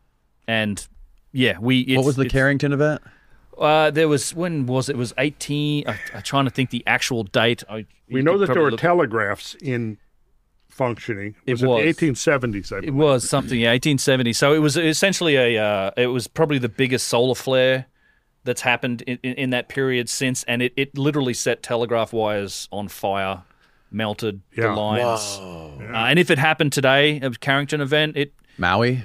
and 0.48 0.86
yeah, 1.32 1.58
we. 1.60 1.80
It's, 1.80 1.96
what 1.96 2.06
was 2.06 2.16
the 2.16 2.22
it's- 2.22 2.32
Carrington 2.32 2.72
event? 2.72 3.02
Uh, 3.56 3.90
there 3.90 4.08
was 4.08 4.34
when 4.34 4.66
was 4.66 4.88
it? 4.88 4.94
it 4.94 4.98
was 4.98 5.12
eighteen? 5.18 5.84
I, 5.86 5.98
I'm 6.14 6.22
trying 6.22 6.46
to 6.46 6.50
think 6.50 6.70
the 6.70 6.82
actual 6.86 7.24
date. 7.24 7.62
I, 7.68 7.86
We 8.10 8.22
know 8.22 8.38
that 8.38 8.52
there 8.52 8.62
were 8.62 8.70
look- 8.70 8.80
telegraphs 8.80 9.54
in 9.54 9.98
functioning. 10.68 11.34
It 11.46 11.52
was, 11.52 11.62
it 11.62 11.66
was. 11.66 11.96
the 11.96 12.06
1870s, 12.12 12.72
I 12.72 12.86
It 12.86 12.94
was 12.94 13.28
something, 13.28 13.60
yeah, 13.60 13.70
1870. 13.72 14.32
So 14.32 14.54
it 14.54 14.58
was 14.60 14.76
essentially 14.76 15.36
a. 15.36 15.62
Uh, 15.62 15.90
it 15.96 16.06
was 16.06 16.26
probably 16.26 16.58
the 16.58 16.68
biggest 16.70 17.06
solar 17.08 17.34
flare 17.34 17.86
that's 18.44 18.62
happened 18.62 19.02
in, 19.02 19.18
in, 19.22 19.34
in 19.34 19.50
that 19.50 19.68
period 19.68 20.08
since, 20.08 20.42
and 20.44 20.62
it, 20.62 20.72
it 20.76 20.96
literally 20.96 21.34
set 21.34 21.62
telegraph 21.62 22.12
wires 22.14 22.66
on 22.72 22.88
fire, 22.88 23.42
melted 23.90 24.40
the 24.54 24.62
Yeah. 24.62 24.74
lines. 24.74 25.38
Uh, 25.40 25.92
and 25.94 26.18
if 26.18 26.30
it 26.30 26.38
happened 26.38 26.72
today, 26.72 27.18
a 27.20 27.30
Carrington 27.30 27.80
event, 27.80 28.16
it 28.16 28.32
Maui. 28.58 29.02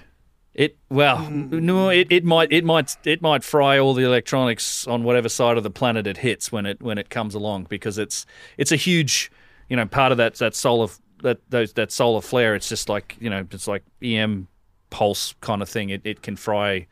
it 0.53 0.77
well, 0.89 1.29
no, 1.29 1.89
it, 1.89 2.07
it 2.11 2.23
might 2.23 2.51
it 2.51 2.63
might 2.63 2.95
it 3.05 3.21
might 3.21 3.43
fry 3.43 3.77
all 3.79 3.93
the 3.93 4.03
electronics 4.03 4.85
on 4.87 5.03
whatever 5.03 5.29
side 5.29 5.57
of 5.57 5.63
the 5.63 5.69
planet 5.71 6.05
it 6.07 6.17
hits 6.17 6.51
when 6.51 6.65
it 6.65 6.81
when 6.81 6.97
it 6.97 7.09
comes 7.09 7.33
along 7.35 7.67
because 7.69 7.97
it's 7.97 8.25
it's 8.57 8.71
a 8.71 8.75
huge, 8.75 9.31
you 9.69 9.75
know, 9.75 9.85
part 9.85 10.11
of 10.11 10.17
that 10.17 10.35
that 10.35 10.53
solar 10.55 10.89
that 11.23 11.39
those 11.49 11.73
that 11.73 11.91
solar 11.91 12.21
flare. 12.21 12.53
It's 12.55 12.69
just 12.69 12.89
like 12.89 13.15
you 13.19 13.29
know, 13.29 13.47
it's 13.51 13.67
like 13.67 13.83
EM 14.03 14.47
pulse 14.91 15.33
kind 15.41 15.61
of 15.61 15.69
thing. 15.69 15.89
It 15.89 16.01
it 16.03 16.21
can 16.21 16.35
fry. 16.35 16.87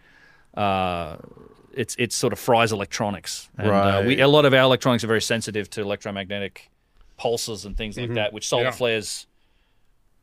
Uh, 0.56 1.18
it's 1.76 1.96
it 1.98 2.14
sort 2.14 2.34
of 2.34 2.40
fries 2.40 2.72
electronics. 2.72 3.50
And, 3.58 3.68
uh, 3.68 3.72
Right. 3.72 4.06
we, 4.06 4.20
a 4.22 4.28
lot 4.28 4.46
of 4.46 4.54
our 4.54 4.62
electronics 4.62 5.04
are 5.04 5.08
very 5.08 5.22
sensitive 5.22 5.70
to 5.72 5.82
electromagnetic 5.82 6.70
pulses 7.17 7.66
and 7.66 7.77
things 7.77 7.98
like 7.98 8.14
that, 8.16 8.33
which 8.33 8.48
solar 8.48 8.64
Yeah. 8.66 8.72
flares, 8.72 9.27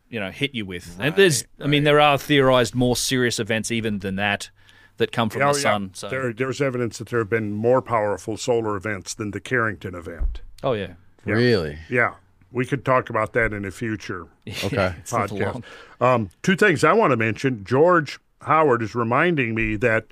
you 0.09 0.19
know, 0.20 0.31
hit 0.31 0.55
you 0.55 0.65
with. 0.67 0.97
and 1.01 1.15
there's, 1.17 1.44
I 1.60 1.67
mean, 1.67 1.85
there 1.85 2.01
are 2.01 2.19
theorized 2.19 2.75
more 2.75 2.97
serious 2.97 3.39
events 3.39 3.70
even 3.70 4.01
than 4.01 4.17
that 4.17 4.51
that 4.97 5.12
come 5.12 5.31
from 5.31 5.43
Oh, 5.43 5.52
the 5.52 5.59
yeah. 5.59 5.62
sun. 5.62 5.91
So, 5.94 6.09
There, 6.09 6.33
there's 6.33 6.60
evidence 6.60 6.99
that 6.99 7.09
there 7.09 7.20
have 7.20 7.31
been 7.31 7.52
more 7.52 7.81
powerful 7.81 8.36
solar 8.36 8.77
events 8.77 9.15
than 9.15 9.31
the 9.31 9.41
Carrington 9.41 9.94
event. 9.94 10.41
oh 10.62 10.73
yeah, 10.75 10.94
Really? 11.25 11.78
Yeah, 11.89 12.15
we 12.52 12.67
could 12.67 12.85
talk 12.85 13.09
about 13.09 13.33
that 13.35 13.52
in 13.52 13.65
a 13.65 13.70
future 13.70 14.27
Okay. 14.65 14.94
Podcast. 15.07 15.62
Um, 16.01 16.31
two 16.43 16.57
things 16.57 16.83
I 16.85 16.93
want 16.93 17.12
to 17.12 17.17
mention. 17.17 17.65
George 17.65 18.19
Howard 18.43 18.83
is 18.83 18.94
reminding 18.94 19.55
me 19.55 19.77
that 19.77 20.07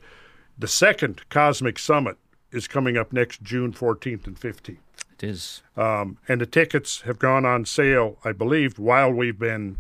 the 0.58 0.68
second 0.68 1.22
Cosmic 1.28 1.78
Summit 1.78 2.16
is 2.52 2.66
coming 2.68 2.96
up 2.96 3.12
next 3.12 3.42
June 3.42 3.72
14th 3.72 4.26
and 4.26 4.38
15th. 4.40 4.76
It 5.20 5.28
is. 5.28 5.62
Um, 5.76 6.18
and 6.28 6.40
the 6.40 6.46
tickets 6.46 7.02
have 7.02 7.18
gone 7.18 7.44
on 7.44 7.64
sale, 7.64 8.18
I 8.24 8.32
believe, 8.32 8.78
while 8.78 9.10
we've 9.10 9.38
been 9.38 9.78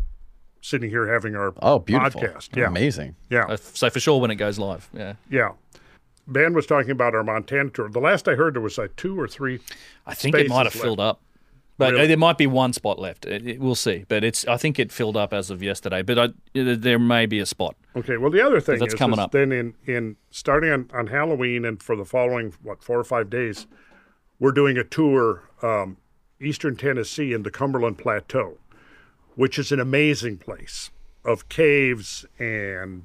sitting 0.60 0.90
here 0.90 1.06
having 1.12 1.36
our 1.36 1.54
Oh, 1.62 1.78
beautiful. 1.78 2.20
podcast. 2.20 2.56
Yeah, 2.56 2.66
Amazing. 2.66 3.14
yeah, 3.30 3.44
Uh, 3.48 3.56
So 3.56 3.88
for 3.90 4.00
sure 4.00 4.20
when 4.20 4.30
it 4.30 4.36
goes 4.36 4.58
live. 4.58 4.88
Yeah. 4.92 5.14
yeah. 5.30 5.50
Ben 6.26 6.52
was 6.52 6.66
talking 6.66 6.90
about 6.90 7.14
our 7.14 7.24
Montana 7.24 7.70
tour. 7.70 7.88
The 7.88 8.00
last 8.00 8.28
I 8.28 8.34
heard, 8.34 8.54
there 8.54 8.60
was 8.60 8.76
like 8.76 8.96
two 8.96 9.18
or 9.18 9.26
three. 9.28 9.60
I 10.06 10.14
think 10.14 10.34
it 10.34 10.48
might 10.48 10.64
have 10.64 10.72
Spaces 10.72 10.82
filled 10.82 11.00
up. 11.00 11.22
But 11.78 11.92
Really? 11.94 12.08
there 12.08 12.16
might 12.16 12.36
be 12.36 12.48
one 12.48 12.72
spot 12.72 12.98
left. 12.98 13.24
It, 13.24 13.46
it- 13.46 13.60
we'll 13.60 13.76
see. 13.76 14.04
But 14.08 14.24
it's. 14.24 14.44
I 14.48 14.56
think 14.56 14.80
it 14.80 14.90
filled 14.90 15.16
up 15.16 15.32
as 15.32 15.48
of 15.48 15.62
yesterday. 15.62 16.02
But 16.02 16.18
I, 16.18 16.28
there 16.52 16.98
may 16.98 17.24
be 17.26 17.38
a 17.38 17.46
spot. 17.46 17.76
Okay. 17.96 18.16
Well, 18.16 18.32
the 18.32 18.40
other 18.44 18.60
thing 18.60 18.80
that's 18.80 18.94
is, 18.94 18.98
coming 18.98 19.18
is 19.20 19.22
up. 19.24 19.30
then 19.32 19.52
in 19.52 19.74
in 19.86 20.16
starting 20.32 20.70
on, 20.72 20.90
on 20.92 21.06
Halloween 21.06 21.64
and 21.64 21.80
for 21.80 21.94
the 21.94 22.04
following 22.04 22.52
what 22.64 22.82
four 22.82 22.98
or 22.98 23.04
five 23.04 23.30
days, 23.30 23.68
we're 24.38 24.52
doing 24.52 24.78
a 24.78 24.84
tour 24.84 25.42
um, 25.62 25.96
eastern 26.40 26.76
Tennessee 26.76 27.32
in 27.32 27.42
the 27.42 27.50
Cumberland 27.50 27.98
Plateau, 27.98 28.58
which 29.34 29.58
is 29.58 29.72
an 29.72 29.80
amazing 29.80 30.38
place 30.38 30.90
of 31.24 31.48
caves 31.48 32.24
and 32.38 33.04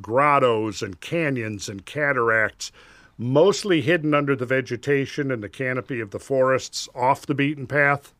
grottos 0.00 0.82
and 0.82 1.00
canyons 1.00 1.68
and 1.68 1.84
cataracts, 1.84 2.72
mostly 3.18 3.80
hidden 3.80 4.14
under 4.14 4.34
the 4.36 4.46
vegetation 4.46 5.30
and 5.30 5.42
the 5.42 5.48
canopy 5.48 6.00
of 6.00 6.10
the 6.10 6.18
forests 6.18 6.88
off 6.94 7.26
the 7.26 7.34
beaten 7.34 7.66
path. 7.66 8.14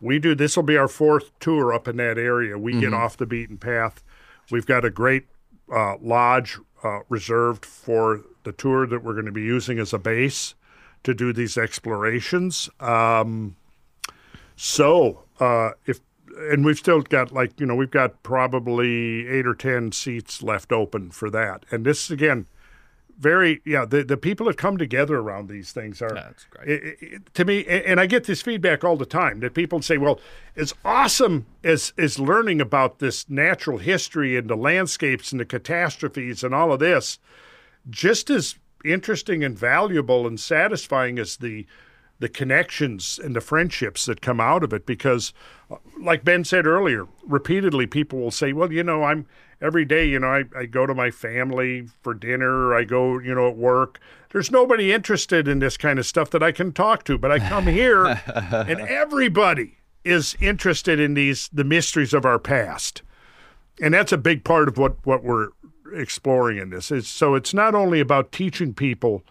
We 0.00 0.18
do 0.18 0.34
this 0.34 0.56
will 0.56 0.64
be 0.64 0.76
our 0.76 0.88
fourth 0.88 1.36
tour 1.38 1.72
up 1.72 1.88
in 1.88 1.96
that 1.96 2.18
area. 2.18 2.58
We 2.58 2.78
get 2.80 2.92
off 2.92 3.16
the 3.16 3.26
beaten 3.26 3.58
path. 3.58 4.02
We've 4.50 4.66
got 4.66 4.84
a 4.84 4.90
great 4.90 5.26
uh, 5.72 5.96
lodge 6.00 6.58
uh, 6.82 7.00
reserved 7.08 7.64
for 7.64 8.22
the 8.42 8.52
tour 8.52 8.86
that 8.86 9.02
we're 9.02 9.14
going 9.14 9.24
to 9.24 9.32
be 9.32 9.42
using 9.42 9.78
as 9.78 9.92
a 9.92 9.98
base 9.98 10.54
to 11.04 11.14
do 11.14 11.32
these 11.32 11.56
explorations. 11.56 12.68
Um, 12.80 13.56
so 14.56 15.24
uh, 15.40 15.70
if 15.86 16.00
and 16.50 16.64
we've 16.64 16.78
still 16.78 17.00
got 17.02 17.32
like 17.32 17.58
you 17.60 17.66
know 17.66 17.74
we've 17.76 17.90
got 17.90 18.22
probably 18.22 19.28
eight 19.28 19.46
or 19.46 19.54
ten 19.54 19.92
seats 19.92 20.42
left 20.42 20.72
open 20.72 21.10
for 21.10 21.30
that. 21.30 21.64
And 21.70 21.84
this 21.86 22.10
again, 22.10 22.46
very 23.18 23.60
yeah 23.64 23.84
the, 23.84 24.02
the 24.02 24.16
people 24.16 24.46
that 24.46 24.56
come 24.56 24.76
together 24.76 25.18
around 25.18 25.48
these 25.48 25.70
things 25.72 26.02
are 26.02 26.12
That's 26.12 26.44
great. 26.46 26.68
it- 26.68 26.98
it- 27.00 27.34
to 27.34 27.44
me 27.44 27.64
and 27.64 28.00
i 28.00 28.06
get 28.06 28.24
this 28.24 28.42
feedback 28.42 28.82
all 28.82 28.96
the 28.96 29.06
time 29.06 29.38
that 29.38 29.54
people 29.54 29.80
say 29.82 29.98
well 29.98 30.18
as 30.56 30.74
awesome 30.84 31.46
as 31.62 31.92
as 31.96 32.18
learning 32.18 32.60
about 32.60 32.98
this 32.98 33.30
natural 33.30 33.78
history 33.78 34.36
and 34.36 34.50
the 34.50 34.56
landscapes 34.56 35.30
and 35.30 35.40
the 35.40 35.44
catastrophes 35.44 36.42
and 36.42 36.52
all 36.52 36.72
of 36.72 36.80
this 36.80 37.20
just 37.88 38.30
as 38.30 38.56
interesting 38.84 39.42
and 39.42 39.58
valuable 39.58 40.26
and 40.26 40.38
satisfying 40.38 41.18
as 41.18 41.36
the 41.36 41.66
the 42.20 42.28
connections 42.28 43.18
and 43.22 43.34
the 43.34 43.40
friendships 43.40 44.06
that 44.06 44.20
come 44.20 44.38
out 44.38 44.62
of 44.62 44.72
it 44.72 44.86
because 44.86 45.32
uh, 45.70 45.76
like 46.00 46.24
ben 46.24 46.44
said 46.44 46.66
earlier 46.66 47.06
repeatedly 47.26 47.86
people 47.86 48.20
will 48.20 48.30
say 48.30 48.52
well 48.52 48.72
you 48.72 48.84
know 48.84 49.02
i'm 49.02 49.26
every 49.60 49.84
day 49.84 50.06
you 50.06 50.20
know 50.20 50.28
I, 50.28 50.44
I 50.56 50.66
go 50.66 50.86
to 50.86 50.94
my 50.94 51.10
family 51.10 51.88
for 52.02 52.14
dinner 52.14 52.72
i 52.74 52.84
go 52.84 53.18
you 53.18 53.34
know 53.34 53.48
at 53.48 53.56
work. 53.56 54.00
There's 54.30 54.50
nobody 54.50 54.92
interested 54.92 55.46
in 55.46 55.60
this 55.60 55.76
kind 55.76 55.98
of 55.98 56.06
stuff 56.06 56.30
that 56.30 56.42
i 56.42 56.52
can 56.52 56.72
talk 56.72 57.04
to 57.04 57.18
but 57.18 57.32
i 57.32 57.38
come 57.38 57.66
here 57.66 58.04
and 58.34 58.80
everybody 58.80 59.78
is 60.04 60.36
interested 60.40 61.00
in 61.00 61.14
these 61.14 61.48
the 61.52 61.64
mysteries 61.64 62.12
of 62.12 62.24
our 62.24 62.38
past. 62.38 63.02
And 63.80 63.94
that's 63.94 64.12
a 64.12 64.18
big 64.18 64.44
part 64.44 64.68
of 64.68 64.78
what 64.78 65.04
what 65.04 65.24
we're 65.24 65.48
exploring 65.92 66.58
in 66.58 66.70
this 66.70 66.90
is 66.90 67.06
so 67.06 67.34
it's 67.34 67.52
not 67.54 67.74
only 67.74 68.00
about 68.00 68.32
teaching 68.32 68.72
people 68.74 69.22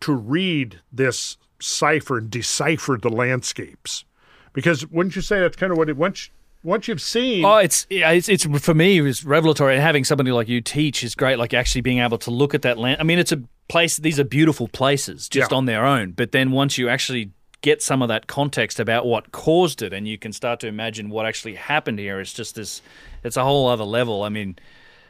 to 0.00 0.12
read 0.12 0.80
this 0.92 1.36
cipher 1.60 2.18
and 2.18 2.30
decipher 2.30 2.98
the 3.00 3.08
landscapes 3.08 4.04
because 4.52 4.86
wouldn't 4.88 5.16
you 5.16 5.22
say 5.22 5.40
that's 5.40 5.56
kind 5.56 5.72
of 5.72 5.78
what 5.78 5.88
it 5.88 5.96
once 5.96 6.30
once 6.62 6.88
you've 6.88 7.00
seen 7.00 7.44
Oh, 7.44 7.56
it's 7.58 7.86
it's 7.90 8.28
it's 8.28 8.44
for 8.44 8.74
me 8.74 8.98
it's 9.00 9.24
revelatory. 9.24 9.74
And 9.74 9.82
having 9.82 10.02
somebody 10.04 10.32
like 10.32 10.48
you 10.48 10.60
teach 10.60 11.04
is 11.04 11.14
great. 11.14 11.38
Like 11.38 11.54
actually 11.54 11.82
being 11.82 12.00
able 12.00 12.18
to 12.18 12.30
look 12.32 12.54
at 12.54 12.62
that 12.62 12.76
land. 12.76 13.00
I 13.00 13.04
mean, 13.04 13.20
it's 13.20 13.30
a 13.30 13.40
place. 13.68 13.98
These 13.98 14.18
are 14.18 14.24
beautiful 14.24 14.66
places 14.66 15.28
just 15.28 15.52
Yeah. 15.52 15.56
on 15.56 15.66
their 15.66 15.86
own. 15.86 16.10
But 16.10 16.32
then 16.32 16.50
once 16.50 16.76
you 16.76 16.88
actually 16.88 17.30
get 17.60 17.82
some 17.82 18.02
of 18.02 18.08
that 18.08 18.26
context 18.26 18.80
about 18.80 19.06
what 19.06 19.30
caused 19.30 19.80
it, 19.80 19.92
and 19.92 20.08
you 20.08 20.18
can 20.18 20.32
start 20.32 20.58
to 20.60 20.66
imagine 20.66 21.08
what 21.08 21.24
actually 21.24 21.54
happened 21.54 22.00
here, 22.00 22.18
it's 22.18 22.32
just 22.32 22.56
this. 22.56 22.82
It's 23.22 23.36
a 23.36 23.44
whole 23.44 23.68
other 23.68 23.84
level. 23.84 24.24
I 24.24 24.28
mean. 24.30 24.56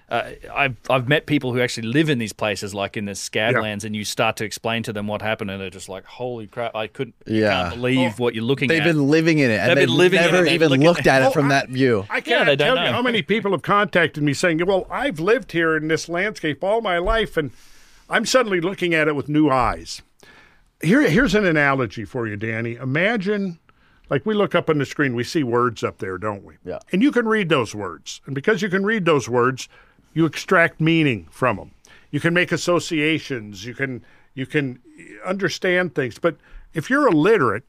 Uh, 0.08 0.30
I've 0.54 0.76
I've 0.88 1.08
met 1.08 1.26
people 1.26 1.52
who 1.52 1.60
actually 1.60 1.88
live 1.88 2.08
in 2.08 2.18
these 2.20 2.32
places, 2.32 2.72
like 2.72 2.96
in 2.96 3.06
the 3.06 3.12
Scablands, 3.12 3.82
and 3.82 3.96
you 3.96 4.04
start 4.04 4.36
to 4.36 4.44
explain 4.44 4.84
to 4.84 4.92
them 4.92 5.08
what 5.08 5.20
happened, 5.20 5.50
and 5.50 5.60
they're 5.60 5.68
just 5.68 5.88
like, 5.88 6.04
"Holy 6.04 6.46
crap! 6.46 6.76
I 6.76 6.86
couldn't, 6.86 7.16
Yeah. 7.26 7.50
can't 7.70 7.74
believe 7.74 8.18
what 8.20 8.32
you're 8.32 8.44
looking 8.44 8.68
They've 8.68 8.82
at." 8.82 8.84
been 8.84 9.08
living 9.08 9.38
in 9.40 9.50
it, 9.50 9.54
and 9.58 9.70
They've 9.70 9.76
they've 9.78 9.88
been 9.88 9.96
living 9.96 10.18
in 10.20 10.24
it, 10.26 10.32
never 10.32 10.46
even 10.46 10.68
looked- 10.70 10.82
looked 10.84 11.06
at 11.08 11.22
it 11.22 11.26
Oh, 11.26 11.30
from 11.32 11.46
I- 11.46 11.48
that 11.48 11.70
view. 11.70 12.06
I 12.08 12.20
can't 12.20 12.46
they 12.46 12.54
don't 12.54 12.76
tell 12.76 12.86
you 12.86 12.92
how 12.92 13.02
many 13.02 13.20
people 13.22 13.50
have 13.50 13.62
contacted 13.62 14.22
me 14.22 14.32
saying, 14.32 14.64
"Well, 14.64 14.86
I've 14.90 15.18
lived 15.18 15.50
here 15.50 15.76
in 15.76 15.88
this 15.88 16.08
landscape 16.08 16.62
all 16.62 16.80
my 16.80 16.98
life, 16.98 17.36
and 17.36 17.50
I'm 18.08 18.26
suddenly 18.26 18.60
looking 18.60 18.94
at 18.94 19.08
it 19.08 19.16
with 19.16 19.28
new 19.28 19.50
eyes." 19.50 20.02
Here, 20.82 21.02
here's 21.02 21.34
an 21.34 21.44
analogy 21.44 22.04
for 22.04 22.28
you, 22.28 22.36
Danny. 22.36 22.76
Imagine, 22.76 23.58
like 24.08 24.24
we 24.24 24.34
look 24.34 24.54
up 24.54 24.70
on 24.70 24.78
the 24.78 24.86
screen, 24.86 25.16
we 25.16 25.24
see 25.24 25.42
words 25.42 25.82
up 25.82 25.98
there, 25.98 26.16
don't 26.16 26.44
we? 26.44 26.54
Yeah. 26.64 26.78
And 26.92 27.02
you 27.02 27.10
can 27.10 27.26
read 27.26 27.48
those 27.48 27.74
words, 27.74 28.20
and 28.24 28.36
because 28.36 28.62
you 28.62 28.68
can 28.68 28.84
read 28.84 29.04
those 29.04 29.28
words, 29.28 29.68
you 30.16 30.24
extract 30.24 30.80
meaning 30.80 31.28
from 31.30 31.56
them. 31.56 31.70
You 32.10 32.20
can 32.20 32.32
make 32.32 32.50
associations. 32.50 33.66
You 33.66 33.74
can 33.74 34.02
you 34.34 34.46
can 34.46 34.80
understand 35.24 35.94
things. 35.94 36.18
But 36.18 36.36
if 36.74 36.88
you're 36.90 37.06
illiterate, 37.06 37.64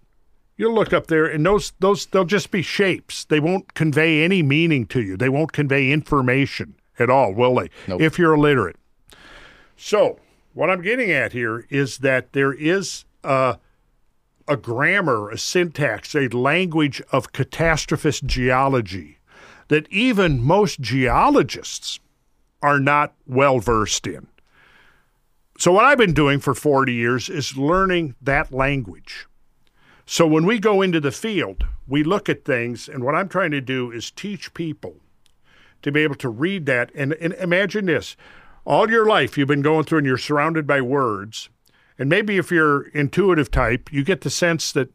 You'll 0.60 0.74
look 0.74 0.92
up 0.92 1.06
there, 1.06 1.28
and 1.28 1.46
those 1.46 1.74
those 1.80 2.08
they'll 2.08 2.26
just 2.26 2.50
be 2.50 2.64
shapes. 2.64 3.26
They 3.26 3.40
won't 3.40 3.76
convey 3.76 4.24
any 4.24 4.42
meaning 4.42 4.88
to 4.88 5.04
you. 5.04 5.16
They 5.16 5.30
won't 5.30 5.54
convey 5.54 5.92
information 5.92 6.74
at 6.98 7.12
all, 7.12 7.32
will 7.32 7.54
they? 7.54 7.70
Nope. 7.88 8.02
If 8.02 8.18
you're 8.18 8.34
illiterate. 8.34 8.78
So 9.76 10.18
what 10.56 10.72
I'm 10.72 10.82
getting 10.82 11.12
at 11.12 11.32
here 11.32 11.68
is 11.70 12.00
that 12.00 12.34
there 12.34 12.54
is 12.54 13.06
a, 13.24 13.60
a 14.48 14.58
grammar, 14.58 15.30
a 15.30 15.38
syntax, 15.38 16.16
a 16.16 16.28
language 16.30 17.04
of 17.12 17.32
catastrophist 17.34 18.26
geology 18.26 19.20
that 19.68 19.88
even 19.92 20.42
most 20.42 20.82
geologists 20.82 22.00
are 22.68 22.80
not 22.80 23.14
well 23.26 23.60
versed 23.60 24.06
in. 24.06 24.28
So 25.58 25.72
what 25.72 25.86
I've 25.86 25.98
been 25.98 26.14
doing 26.14 26.40
for 26.40 26.54
40 26.54 26.94
years 26.94 27.30
is 27.30 27.58
learning 27.58 28.16
that 28.22 28.54
language. 28.54 29.26
So 30.06 30.28
when 30.28 30.46
we 30.46 30.60
go 30.60 30.82
into 30.82 31.00
the 31.00 31.12
field, 31.12 31.66
we 31.88 32.04
look 32.04 32.30
at 32.30 32.46
things, 32.46 32.88
and 32.88 33.04
what 33.04 33.16
I'm 33.16 33.30
trying 33.30 33.52
to 33.52 33.62
do 33.62 33.92
is 33.92 34.12
teach 34.12 34.54
people 34.54 34.98
to 35.82 35.92
be 35.92 36.02
able 36.02 36.16
to 36.16 36.30
read 36.30 36.66
that. 36.66 36.92
And, 36.94 37.14
and 37.14 37.34
imagine 37.34 37.86
this 37.86 38.16
all 38.66 38.90
your 38.90 39.06
life, 39.06 39.38
you've 39.38 39.48
been 39.48 39.62
going 39.62 39.86
through 39.86 40.00
and 40.00 40.08
you're 40.08 40.18
surrounded 40.18 40.68
by 40.68 40.82
words. 40.82 41.50
And 41.98 42.10
maybe 42.10 42.38
if 42.38 42.52
you're 42.52 42.90
intuitive 42.90 43.50
type, 43.50 43.92
you 43.92 44.04
get 44.04 44.22
the 44.22 44.30
sense 44.30 44.74
that 44.74 44.90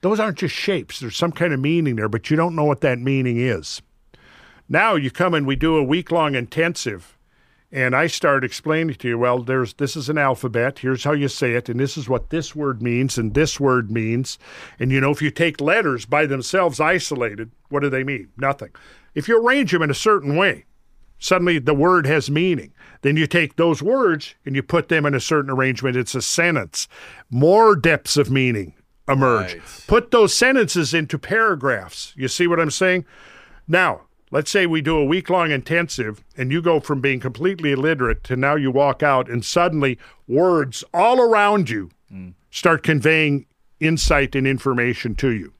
those 0.00 0.18
aren't 0.18 0.38
just 0.38 0.54
shapes, 0.54 0.98
there's 0.98 1.16
some 1.16 1.32
kind 1.32 1.52
of 1.52 1.60
meaning 1.60 1.96
there, 1.96 2.08
but 2.08 2.30
you 2.30 2.36
don't 2.36 2.56
know 2.56 2.64
what 2.64 2.80
that 2.80 2.98
meaning 2.98 3.38
is. 3.38 3.82
Now 4.68 4.94
you 4.94 5.10
come 5.10 5.34
and 5.34 5.46
we 5.46 5.56
do 5.56 5.76
a 5.76 5.82
week 5.82 6.10
long 6.10 6.34
intensive 6.34 7.18
and 7.70 7.94
I 7.94 8.06
start 8.06 8.44
explaining 8.44 8.94
to 8.96 9.08
you, 9.08 9.18
well, 9.18 9.40
there's 9.40 9.74
this 9.74 9.94
is 9.94 10.08
an 10.08 10.16
alphabet. 10.16 10.78
Here's 10.78 11.04
how 11.04 11.12
you 11.12 11.28
say 11.28 11.52
it, 11.52 11.68
and 11.68 11.78
this 11.78 11.98
is 11.98 12.08
what 12.08 12.30
this 12.30 12.56
word 12.56 12.80
means, 12.80 13.18
and 13.18 13.34
this 13.34 13.60
word 13.60 13.90
means. 13.90 14.38
And 14.78 14.90
you 14.90 15.00
know, 15.00 15.10
if 15.10 15.20
you 15.20 15.30
take 15.30 15.60
letters 15.60 16.06
by 16.06 16.24
themselves 16.24 16.80
isolated, 16.80 17.50
what 17.68 17.80
do 17.80 17.90
they 17.90 18.04
mean? 18.04 18.28
Nothing. 18.38 18.70
If 19.14 19.28
you 19.28 19.44
arrange 19.44 19.72
them 19.72 19.82
in 19.82 19.90
a 19.90 19.94
certain 19.94 20.34
way, 20.34 20.64
suddenly 21.18 21.58
the 21.58 21.74
word 21.74 22.06
has 22.06 22.30
meaning. 22.30 22.72
Then 23.02 23.18
you 23.18 23.26
take 23.26 23.56
those 23.56 23.82
words 23.82 24.34
and 24.46 24.56
you 24.56 24.62
put 24.62 24.88
them 24.88 25.04
in 25.04 25.14
a 25.14 25.20
certain 25.20 25.50
arrangement. 25.50 25.96
It's 25.96 26.14
a 26.14 26.22
sentence. 26.22 26.88
More 27.30 27.76
depths 27.76 28.16
of 28.16 28.30
meaning 28.30 28.74
emerge. 29.06 29.54
Right. 29.54 29.84
Put 29.86 30.10
those 30.10 30.34
sentences 30.34 30.94
into 30.94 31.18
paragraphs. 31.18 32.14
You 32.16 32.28
see 32.28 32.46
what 32.46 32.60
I'm 32.60 32.70
saying? 32.70 33.04
Now, 33.66 34.02
let's 34.30 34.50
say 34.50 34.66
we 34.66 34.80
do 34.80 34.96
a 34.96 35.04
week 35.04 35.30
long 35.30 35.50
intensive 35.50 36.24
and 36.36 36.52
you 36.52 36.62
go 36.62 36.80
from 36.80 37.00
being 37.00 37.20
completely 37.20 37.72
illiterate 37.72 38.24
to 38.24 38.36
now 38.36 38.54
you 38.54 38.70
walk 38.70 39.02
out 39.02 39.28
and 39.28 39.44
suddenly 39.44 39.98
words 40.26 40.84
all 40.92 41.20
around 41.20 41.70
you 41.70 41.90
mm. 42.12 42.32
start 42.50 42.82
conveying 42.82 43.46
insight 43.80 44.34
and 44.34 44.46
information 44.46 45.14
to 45.16 45.30
you. 45.30 45.52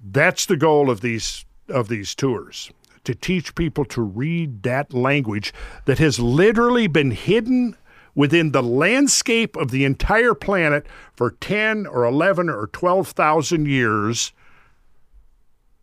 That's 0.00 0.46
the 0.46 0.56
goal 0.56 0.90
of 0.90 1.00
these 1.00 1.44
of 1.68 1.88
these 1.88 2.14
tours 2.14 2.70
to 3.04 3.14
teach 3.14 3.54
people 3.54 3.84
to 3.84 4.02
read 4.02 4.62
that 4.62 4.92
language 4.92 5.54
that 5.84 5.98
has 5.98 6.18
literally 6.18 6.86
been 6.86 7.12
hidden 7.12 7.76
within 8.14 8.50
the 8.50 8.62
landscape 8.62 9.56
of 9.56 9.70
the 9.70 9.84
entire 9.84 10.34
planet 10.34 10.84
for 11.14 11.30
10 11.30 11.86
or 11.86 12.04
11 12.04 12.50
or 12.50 12.66
12,000 12.66 13.66
years 13.66 14.32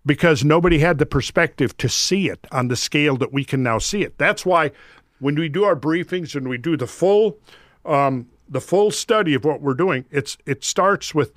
because 0.08 0.44
nobody 0.44 0.80
had 0.80 0.98
the 0.98 1.06
perspective 1.06 1.78
to 1.78 1.90
see 1.90 2.30
it 2.30 2.48
on 2.52 2.70
the 2.70 2.76
scale 2.76 3.18
that 3.18 3.34
we 3.34 3.44
can 3.44 3.62
now 3.62 3.78
see 3.78 4.04
it. 4.04 4.18
That's 4.18 4.46
why 4.46 4.72
when 5.20 5.36
we 5.36 5.50
do 5.50 5.66
our 5.66 5.76
briefings 5.76 6.34
and 6.34 6.48
we 6.48 6.58
do 6.58 6.78
the 6.78 6.88
full 6.88 7.38
um, 7.86 8.28
the 8.50 8.62
full 8.62 8.92
study 8.92 9.34
of 9.34 9.44
what 9.44 9.62
we're 9.62 9.74
doing, 9.74 10.06
it's 10.10 10.38
it 10.46 10.64
starts 10.64 11.14
with 11.14 11.34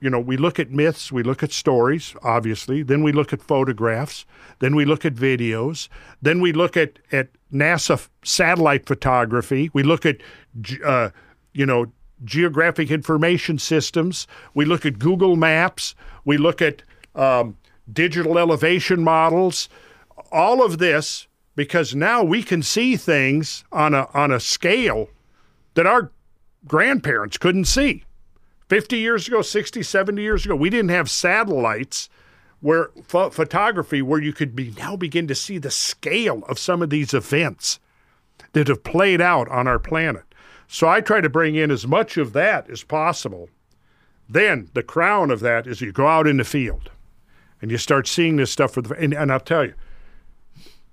you 0.00 0.08
know, 0.08 0.20
we 0.20 0.36
look 0.36 0.60
at 0.60 0.70
myths, 0.70 1.10
we 1.10 1.22
look 1.22 1.42
at 1.42 1.52
stories, 1.52 2.14
obviously, 2.22 2.82
then 2.82 3.02
we 3.02 3.10
look 3.10 3.32
at 3.32 3.42
photographs, 3.42 4.24
then 4.60 4.76
we 4.76 4.84
look 4.84 5.04
at 5.04 5.14
videos, 5.14 5.88
then 6.22 6.40
we 6.40 6.52
look 6.52 6.76
at, 6.76 7.00
at 7.10 7.28
NASA 7.52 8.08
satellite 8.22 8.86
photography, 8.86 9.70
we 9.72 9.82
look 9.82 10.06
at, 10.06 10.18
uh, 10.84 11.10
you 11.52 11.66
know, 11.66 11.86
geographic 12.24 12.90
information 12.90 13.58
systems, 13.58 14.26
we 14.54 14.64
look 14.64 14.86
at 14.86 14.98
Google 15.00 15.34
Maps, 15.34 15.96
we 16.24 16.36
look 16.36 16.62
at 16.62 16.82
um, 17.16 17.56
digital 17.92 18.38
elevation 18.38 19.02
models, 19.02 19.68
all 20.30 20.64
of 20.64 20.78
this 20.78 21.26
because 21.58 21.92
now 21.92 22.22
we 22.22 22.40
can 22.42 22.62
see 22.62 22.96
things 22.96 23.64
on 23.72 23.92
a 23.92 24.08
on 24.14 24.30
a 24.30 24.38
scale 24.38 25.08
that 25.74 25.86
our 25.86 26.12
grandparents 26.66 27.36
couldn't 27.36 27.64
see. 27.64 28.04
50 28.68 28.96
years 28.96 29.26
ago, 29.26 29.42
60, 29.42 29.82
70 29.82 30.22
years 30.22 30.44
ago, 30.44 30.54
we 30.54 30.70
didn't 30.70 30.90
have 30.90 31.10
satellites 31.10 32.08
where 32.60 32.90
pho- 33.02 33.30
photography 33.30 34.02
where 34.02 34.20
you 34.20 34.32
could 34.32 34.54
be 34.54 34.72
now 34.76 34.94
begin 34.94 35.26
to 35.26 35.34
see 35.34 35.58
the 35.58 35.70
scale 35.70 36.44
of 36.48 36.58
some 36.58 36.82
of 36.82 36.90
these 36.90 37.14
events 37.14 37.80
that 38.52 38.68
have 38.68 38.84
played 38.84 39.20
out 39.20 39.48
on 39.48 39.66
our 39.66 39.78
planet. 39.78 40.24
So 40.68 40.88
I 40.88 41.00
try 41.00 41.20
to 41.20 41.28
bring 41.28 41.54
in 41.54 41.70
as 41.70 41.86
much 41.86 42.16
of 42.16 42.34
that 42.34 42.68
as 42.70 42.84
possible. 42.84 43.48
Then 44.28 44.68
the 44.74 44.82
crown 44.82 45.30
of 45.30 45.40
that 45.40 45.66
is 45.66 45.80
you 45.80 45.90
go 45.90 46.06
out 46.06 46.26
in 46.26 46.36
the 46.36 46.44
field 46.44 46.90
and 47.60 47.70
you 47.70 47.78
start 47.78 48.06
seeing 48.06 48.36
this 48.36 48.50
stuff 48.50 48.72
for 48.72 48.82
the 48.82 48.94
and, 48.94 49.12
and 49.14 49.32
I'll 49.32 49.40
tell 49.40 49.64
you, 49.64 49.74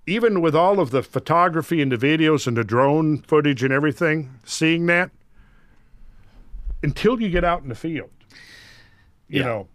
even 0.08 0.42
with 0.42 0.56
all 0.56 0.80
of 0.80 0.92
the 0.92 1.02
photography 1.04 1.82
and 1.82 1.92
the 1.92 1.98
videos 1.98 2.48
and 2.48 2.56
the 2.58 2.64
drone 2.64 3.20
footage 3.20 3.64
and 3.64 3.74
everything, 3.74 4.32
seeing 4.44 4.86
that, 4.88 5.10
until 6.84 7.20
you 7.22 7.30
get 7.30 7.44
out 7.44 7.64
in 7.64 7.70
the 7.70 7.76
field, 7.76 8.10
you 9.28 9.40
Yeah. 9.40 9.46
know, 9.46 9.68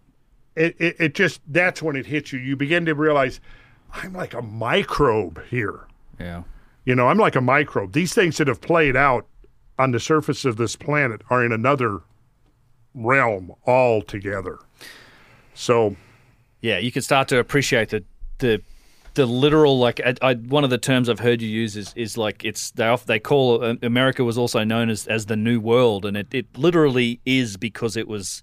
it, 0.56 0.76
it, 0.78 0.96
it 1.00 1.14
just, 1.14 1.40
that's 1.48 1.82
when 1.82 1.96
it 1.96 2.06
hits 2.06 2.32
you. 2.32 2.38
You 2.38 2.56
begin 2.56 2.84
to 2.86 2.94
realize, 2.94 3.40
I'm 3.92 4.12
like 4.12 4.34
a 4.34 4.42
microbe 4.42 5.42
here. 5.48 5.80
Yeah. 6.18 6.42
You 6.84 6.94
know, 6.94 7.08
I'm 7.08 7.18
like 7.18 7.36
a 7.36 7.40
microbe. 7.40 7.92
These 7.92 8.14
things 8.14 8.36
that 8.38 8.46
have 8.48 8.60
played 8.60 8.96
out 8.96 9.26
on 9.78 9.92
the 9.92 10.00
surface 10.00 10.44
of 10.44 10.56
this 10.56 10.76
planet 10.76 11.22
are 11.30 11.44
in 11.44 11.52
another 11.52 12.00
realm 12.94 13.52
altogether. 13.66 14.58
So, 15.54 15.96
Yeah, 16.60 16.78
you 16.78 16.92
can 16.92 17.02
start 17.02 17.28
to 17.28 17.39
appreciate 17.39 17.89
the 17.90 18.05
the 18.39 18.62
the 19.14 19.26
literal 19.26 19.78
like 19.78 20.00
I, 20.05 20.14
I, 20.22 20.34
one 20.34 20.62
of 20.64 20.70
the 20.70 20.78
terms 20.78 21.08
I've 21.08 21.18
heard 21.20 21.42
you 21.42 21.48
use 21.48 21.76
is 21.76 21.92
is 21.97 22.16
like 22.16 22.44
it's 22.44 22.70
they 22.72 22.86
off, 22.86 23.06
they 23.06 23.18
call 23.18 23.62
uh, 23.62 23.74
America 23.82 24.24
was 24.24 24.39
also 24.39 24.62
known 24.64 24.89
as 24.90 25.06
as 25.06 25.26
the 25.26 25.36
New 25.36 25.60
World, 25.60 26.05
and 26.05 26.16
it, 26.16 26.28
it 26.32 26.47
literally 26.56 27.20
is 27.26 27.56
because 27.56 27.97
it 27.97 28.06
was 28.08 28.42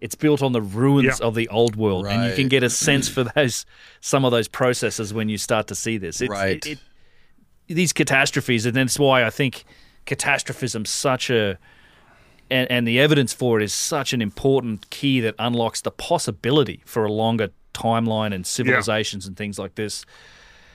it's 0.00 0.14
built 0.14 0.42
on 0.42 0.52
the 0.52 0.62
ruins 0.62 1.20
Yeah. 1.20 1.26
of 1.26 1.34
the 1.34 1.46
old 1.48 1.76
world, 1.76 2.06
and 2.06 2.28
you 2.30 2.34
can 2.34 2.48
get 2.48 2.62
a 2.62 2.70
sense 2.70 3.08
for 3.08 3.24
those 3.24 3.66
some 4.00 4.24
of 4.24 4.30
those 4.32 4.48
processes 4.48 5.12
when 5.14 5.28
you 5.28 5.38
start 5.38 5.66
to 5.68 5.74
see 5.74 5.98
this. 5.98 6.20
It's, 6.20 6.30
Right. 6.30 6.66
It, 6.66 6.78
it, 7.68 7.74
these 7.74 7.92
catastrophes, 7.92 8.66
and 8.66 8.74
that's 8.74 8.98
why 8.98 9.24
I 9.24 9.30
think 9.30 9.64
catastrophism 10.06 10.84
such 10.86 11.30
a 11.30 11.56
and, 12.50 12.70
and 12.70 12.86
the 12.86 12.98
evidence 13.00 13.32
for 13.32 13.60
it 13.60 13.64
is 13.64 13.72
such 13.72 14.12
an 14.12 14.20
important 14.22 14.88
key 14.90 15.20
that 15.20 15.34
unlocks 15.38 15.80
the 15.80 15.90
possibility 15.90 16.82
for 16.84 17.04
a 17.04 17.12
longer 17.12 17.50
timeline 17.74 18.34
and 18.34 18.46
civilizations 18.46 19.26
and 19.26 19.36
things 19.36 19.58
like 19.58 19.74
this 19.76 20.04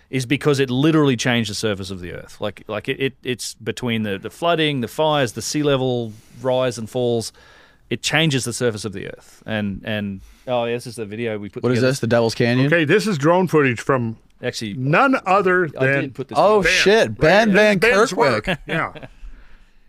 is 0.10 0.26
because 0.26 0.60
it 0.60 0.70
literally 0.70 1.18
changed 1.18 1.50
the 1.50 1.56
surface 1.56 1.90
of 1.92 2.00
the 2.00 2.12
earth 2.14 2.40
like 2.40 2.64
like 2.68 2.88
it, 2.88 3.00
it 3.00 3.14
it's 3.24 3.56
between 3.56 4.04
the, 4.04 4.18
the 4.18 4.30
flooding 4.30 4.82
the 4.82 4.88
fires 4.88 5.34
the 5.34 5.42
sea 5.42 5.64
level 5.64 6.14
rise 6.42 6.78
and 6.78 6.90
falls 6.90 7.34
it 7.90 8.02
changes 8.02 8.46
the 8.46 8.54
surface 8.54 8.86
of 8.86 8.94
the 8.94 9.08
earth 9.08 9.44
and 9.46 9.82
and 9.84 10.22
oh 10.48 10.66
yeah, 10.66 10.74
this 10.74 10.88
is 10.88 10.96
the 10.96 11.06
video 11.06 11.38
we 11.38 11.50
put 11.50 11.64
What 11.64 11.72
is 11.72 11.78
together. 11.80 11.92
this? 11.92 12.00
The 12.00 12.08
Devil's 12.08 12.36
Canyon? 12.36 12.68
okay, 12.68 12.86
this 12.86 13.08
is 13.08 13.18
drone 13.18 13.48
footage 13.48 13.82
from 13.82 14.18
actually 14.42 14.74
none 14.76 15.20
other 15.26 15.66
I 15.78 15.86
than 15.88 16.02
did 16.02 16.16
put 16.16 16.28
this 16.30 16.38
Oh 16.40 16.62
together. 16.62 16.76
shit! 16.76 17.18
Ben 17.18 17.48
This 17.50 17.56
Van 17.56 17.74
is 17.74 17.80
Ben's 17.80 18.12
Kerkwyk. 18.14 18.18
work. 18.48 18.60
Yeah. 18.68 18.94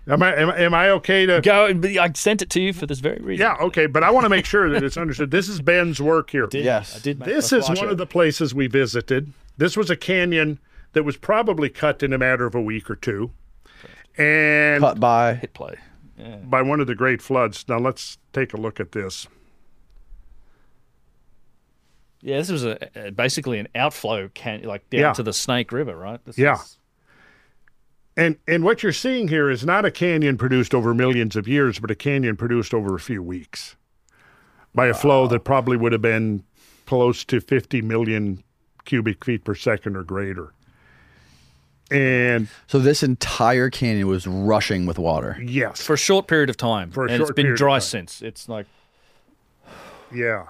Am 0.08 0.22
I, 0.22 0.36
am, 0.36 0.50
am 0.50 0.72
I 0.74 0.90
okay 0.90 1.26
to? 1.26 1.40
go 1.40 1.66
I 2.00 2.12
sent 2.14 2.40
it 2.40 2.48
to 2.50 2.60
you 2.60 2.72
for 2.72 2.86
this 2.86 3.00
very 3.00 3.18
reason 3.20 3.44
Yeah, 3.44 3.56
okay, 3.66 3.86
but 3.86 4.04
I 4.04 4.10
want 4.10 4.24
to 4.24 4.28
make 4.28 4.44
sure 4.46 4.70
that 4.70 4.84
it's 4.84 4.96
understood. 4.96 5.32
This 5.32 5.48
is 5.48 5.60
Ben's 5.60 6.00
work 6.00 6.30
here. 6.30 6.46
Did- 6.46 6.64
Yes. 6.64 6.96
I 6.96 7.00
did 7.00 7.20
This 7.20 7.52
is 7.52 7.68
one 7.68 7.78
it. 7.78 7.90
of 7.90 7.98
the 7.98 8.06
places 8.06 8.54
we 8.54 8.68
visited. 8.68 9.32
This 9.56 9.76
was 9.76 9.90
a 9.90 9.96
canyon 9.96 10.60
that 10.92 11.02
was 11.02 11.16
probably 11.16 11.68
cut 11.68 12.02
in 12.04 12.12
a 12.12 12.18
matter 12.18 12.46
of 12.46 12.54
a 12.54 12.60
week 12.60 12.88
or 12.88 12.94
two, 12.96 13.32
and 14.16 14.80
Cut 14.80 15.00
by. 15.00 15.34
hit 15.34 15.52
play 15.54 15.76
by 16.44 16.62
one 16.62 16.80
of 16.80 16.86
the 16.86 16.94
great 16.94 17.20
floods. 17.20 17.64
Now 17.68 17.78
let's 17.78 18.16
take 18.32 18.54
a 18.54 18.56
look 18.56 18.78
at 18.80 18.92
this. 18.92 19.26
Yeah, 22.22 22.38
this 22.38 22.50
was 22.50 22.64
a, 22.64 22.78
a 22.94 23.10
basically 23.10 23.58
an 23.58 23.68
outflow 23.74 24.28
can 24.34 24.62
like 24.62 24.88
down 24.90 25.00
Yeah. 25.00 25.12
to 25.14 25.22
the 25.22 25.32
Snake 25.32 25.70
River, 25.72 25.94
right? 25.96 26.24
This 26.24 26.38
Yeah. 26.38 26.54
is- 26.54 26.78
And 28.16 28.38
and 28.48 28.64
what 28.64 28.82
you're 28.82 28.92
seeing 28.92 29.28
here 29.28 29.50
is 29.50 29.64
not 29.64 29.84
a 29.84 29.90
canyon 29.90 30.38
produced 30.38 30.74
over 30.74 30.94
millions 30.94 31.36
of 31.36 31.46
years, 31.46 31.78
but 31.78 31.90
a 31.90 31.94
canyon 31.94 32.36
produced 32.36 32.72
over 32.72 32.94
a 32.94 33.00
few 33.00 33.22
weeks 33.22 33.76
by 34.74 34.86
a 34.86 34.94
flow 34.94 35.26
that 35.26 35.40
probably 35.40 35.76
would 35.76 35.92
have 35.92 36.02
been 36.02 36.44
close 36.86 37.24
to 37.24 37.40
50 37.40 37.82
million 37.82 38.42
cubic 38.84 39.24
feet 39.24 39.44
per 39.44 39.54
second 39.54 39.96
or 39.96 40.04
greater. 40.04 40.52
And. 41.90 42.48
So 42.66 42.78
this 42.78 43.02
entire 43.02 43.68
canyon 43.70 44.06
was 44.06 44.26
rushing 44.26 44.86
with 44.86 44.98
water. 44.98 45.38
yes, 45.42 45.82
for 45.82 45.94
a 45.94 45.98
short 45.98 46.26
period 46.26 46.48
of 46.48 46.56
time. 46.56 46.90
For 46.90 47.06
a 47.06 47.10
and 47.10 47.18
short 47.18 47.30
it's 47.30 47.36
been 47.36 47.44
period 47.44 47.58
dry 47.58 47.78
since. 47.80 48.22
It's 48.22 48.48
like 48.48 48.66
Yeah. 50.12 50.46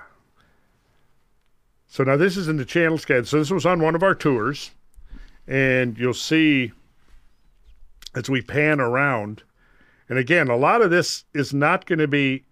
So 1.89 2.05
now 2.05 2.17
this 2.17 2.37
is 2.37 2.47
in 2.47 2.59
the 2.59 2.65
channel 2.65 2.99
scan. 2.99 3.25
So 3.25 3.39
this 3.39 3.51
was 3.51 3.67
on 3.67 3.81
one 3.81 3.95
of 3.95 4.03
our 4.03 4.15
tours, 4.15 4.71
and 5.49 5.99
you'll 5.99 6.15
see 6.15 6.73
as 8.17 8.29
we 8.29 8.43
pan 8.43 8.81
around, 8.81 9.45
and 10.09 10.19
again, 10.19 10.49
a 10.49 10.57
lot 10.57 10.83
of 10.83 10.91
this 10.91 11.25
is 11.35 11.55
not 11.55 11.87
going 11.87 11.99
to 12.01 12.09
be, 12.09 12.45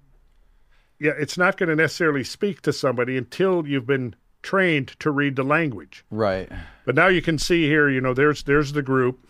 yeah, 1.01 1.13
it's 1.19 1.37
not 1.39 1.57
going 1.57 1.69
to 1.71 1.75
necessarily 1.77 2.23
speak 2.23 2.61
to 2.63 2.73
somebody 2.73 3.17
until 3.17 3.67
you've 3.67 3.87
been 3.87 4.15
trained 4.43 4.89
to 5.01 5.11
read 5.11 5.35
the 5.37 5.43
language. 5.43 6.05
Right. 6.11 6.49
But 6.85 6.95
now 6.95 7.09
you 7.09 7.23
can 7.23 7.39
see 7.39 7.65
here, 7.67 7.89
you 7.89 8.01
know, 8.01 8.13
there's 8.15 8.43
there's 8.45 8.73
the 8.73 8.83
group. 8.83 9.27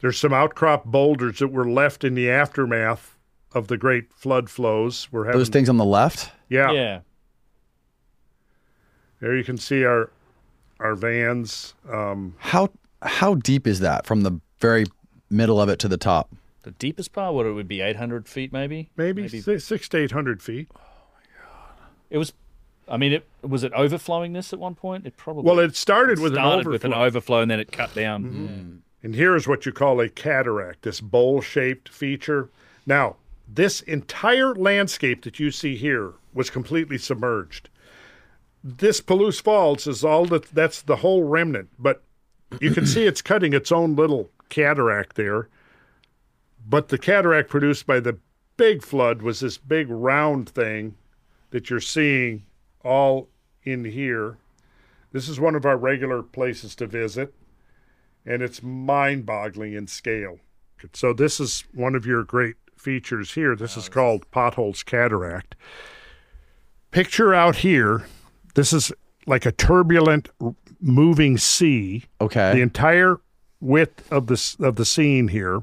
There's 0.00 0.18
some 0.18 0.32
outcrop 0.32 0.84
boulders 0.84 1.38
that 1.40 1.48
were 1.48 1.68
left 1.68 2.04
in 2.04 2.14
the 2.14 2.30
aftermath 2.30 3.16
of 3.52 3.68
the 3.68 3.76
great 3.76 4.12
flood 4.12 4.48
flows. 4.48 5.08
We're 5.10 5.24
having, 5.24 5.38
Those 5.38 5.48
things 5.48 5.68
on 5.68 5.76
the 5.78 5.84
left. 5.84 6.30
yeah, 6.48 6.70
yeah. 6.72 7.00
There 9.20 9.36
you 9.36 9.44
can 9.44 9.56
see 9.58 9.84
our 9.84 10.10
our 10.78 10.94
vans. 10.94 11.74
Um, 11.90 12.34
How 12.38 12.70
how 13.02 13.34
deep 13.34 13.66
is 13.66 13.80
that 13.80 14.06
from 14.06 14.22
the 14.22 14.40
very 14.60 14.84
middle 15.30 15.60
of 15.60 15.68
it 15.68 15.78
to 15.80 15.88
the 15.88 15.96
top? 15.96 16.30
The 16.62 16.72
deepest 16.72 17.12
part, 17.12 17.34
what 17.34 17.46
it 17.46 17.52
would 17.52 17.68
be, 17.68 17.80
eight 17.80 17.96
hundred 17.96 18.28
feet, 18.28 18.52
maybe. 18.52 18.90
maybe, 18.96 19.28
Six, 19.28 19.64
six 19.64 19.88
to 19.90 19.96
eight 19.98 20.10
hundred 20.10 20.42
feet. 20.42 20.68
Oh, 20.76 20.80
my 21.14 21.42
God. 21.42 21.88
It 22.10 22.18
was. 22.18 22.32
I 22.86 22.96
mean, 22.96 23.12
it 23.12 23.26
was 23.42 23.62
it 23.62 23.72
overflowing 23.72 24.32
this 24.32 24.52
at 24.52 24.58
one 24.58 24.74
point. 24.74 25.06
It 25.06 25.16
probably 25.16 25.44
Well, 25.44 25.60
it 25.60 25.76
started 25.76 26.18
with 26.18 26.32
an 26.32 26.36
started 26.36 26.66
overflow, 26.66 26.72
with 26.72 26.84
an 26.84 26.92
overflow 26.94 27.40
and 27.40 27.50
then 27.50 27.60
it 27.60 27.70
cut 27.70 27.94
down. 27.94 28.24
Mm-hmm. 28.24 28.76
and 29.04 29.14
here's 29.14 29.46
what 29.46 29.64
you 29.64 29.72
call 29.72 30.00
a 30.00 30.08
cataract, 30.08 30.82
this 30.82 31.00
bowl-shaped 31.00 31.88
feature. 31.88 32.50
Now, 32.84 33.16
this 33.46 33.80
entire 33.82 34.54
landscape 34.56 35.22
that 35.22 35.38
you 35.38 35.52
see 35.52 35.76
here 35.76 36.14
was 36.34 36.50
completely 36.50 36.98
submerged. 36.98 37.68
This 38.62 39.00
Palouse 39.00 39.40
Falls 39.40 39.86
is 39.86 40.04
all 40.04 40.26
that. 40.26 40.46
That's 40.52 40.82
the 40.82 40.96
whole 40.96 41.22
remnant, 41.22 41.70
but 41.78 42.02
you 42.60 42.72
can 42.72 42.86
see 42.86 43.04
it's 43.04 43.22
cutting 43.22 43.52
its 43.52 43.70
own 43.70 43.94
little 43.94 44.30
cataract 44.50 45.16
there. 45.16 45.48
But 46.68 46.88
the 46.88 46.98
cataract 46.98 47.48
produced 47.48 47.86
by 47.86 48.00
the 48.00 48.18
big 48.56 48.82
flood 48.82 49.22
was 49.22 49.40
this 49.40 49.56
big 49.56 49.88
round 49.88 50.48
thing 50.48 50.96
that 51.50 51.70
you're 51.70 51.80
seeing 51.80 52.44
all 52.84 53.28
in 53.64 53.84
here. 53.84 54.36
This 55.12 55.28
is 55.28 55.40
one 55.40 55.54
of 55.54 55.64
our 55.64 55.76
regular 55.76 56.22
places 56.22 56.74
to 56.76 56.86
visit, 56.86 57.34
and 58.24 58.42
it's 58.42 58.62
mind 58.62 59.26
boggling 59.26 59.72
in 59.72 59.86
scale. 59.86 60.38
So, 60.92 61.12
this 61.12 61.40
is 61.40 61.64
one 61.74 61.94
of 61.94 62.06
your 62.06 62.22
great 62.22 62.56
features 62.76 63.34
here. 63.34 63.54
This 63.54 63.76
is 63.76 63.88
called 63.88 64.30
Potholes 64.30 64.82
Cataract. 64.82 65.54
Picture 66.90 67.34
out 67.34 67.56
here, 67.56 68.06
this 68.54 68.72
is 68.72 68.92
like 69.26 69.44
a 69.46 69.52
turbulent, 69.52 70.28
moving 70.80 71.38
sea. 71.38 72.04
Okay. 72.20 72.54
The 72.54 72.62
entire 72.62 73.20
width 73.60 74.10
of 74.10 74.26
the 74.26 74.56
of 74.60 74.76
the 74.76 74.84
scene 74.84 75.28
here. 75.28 75.62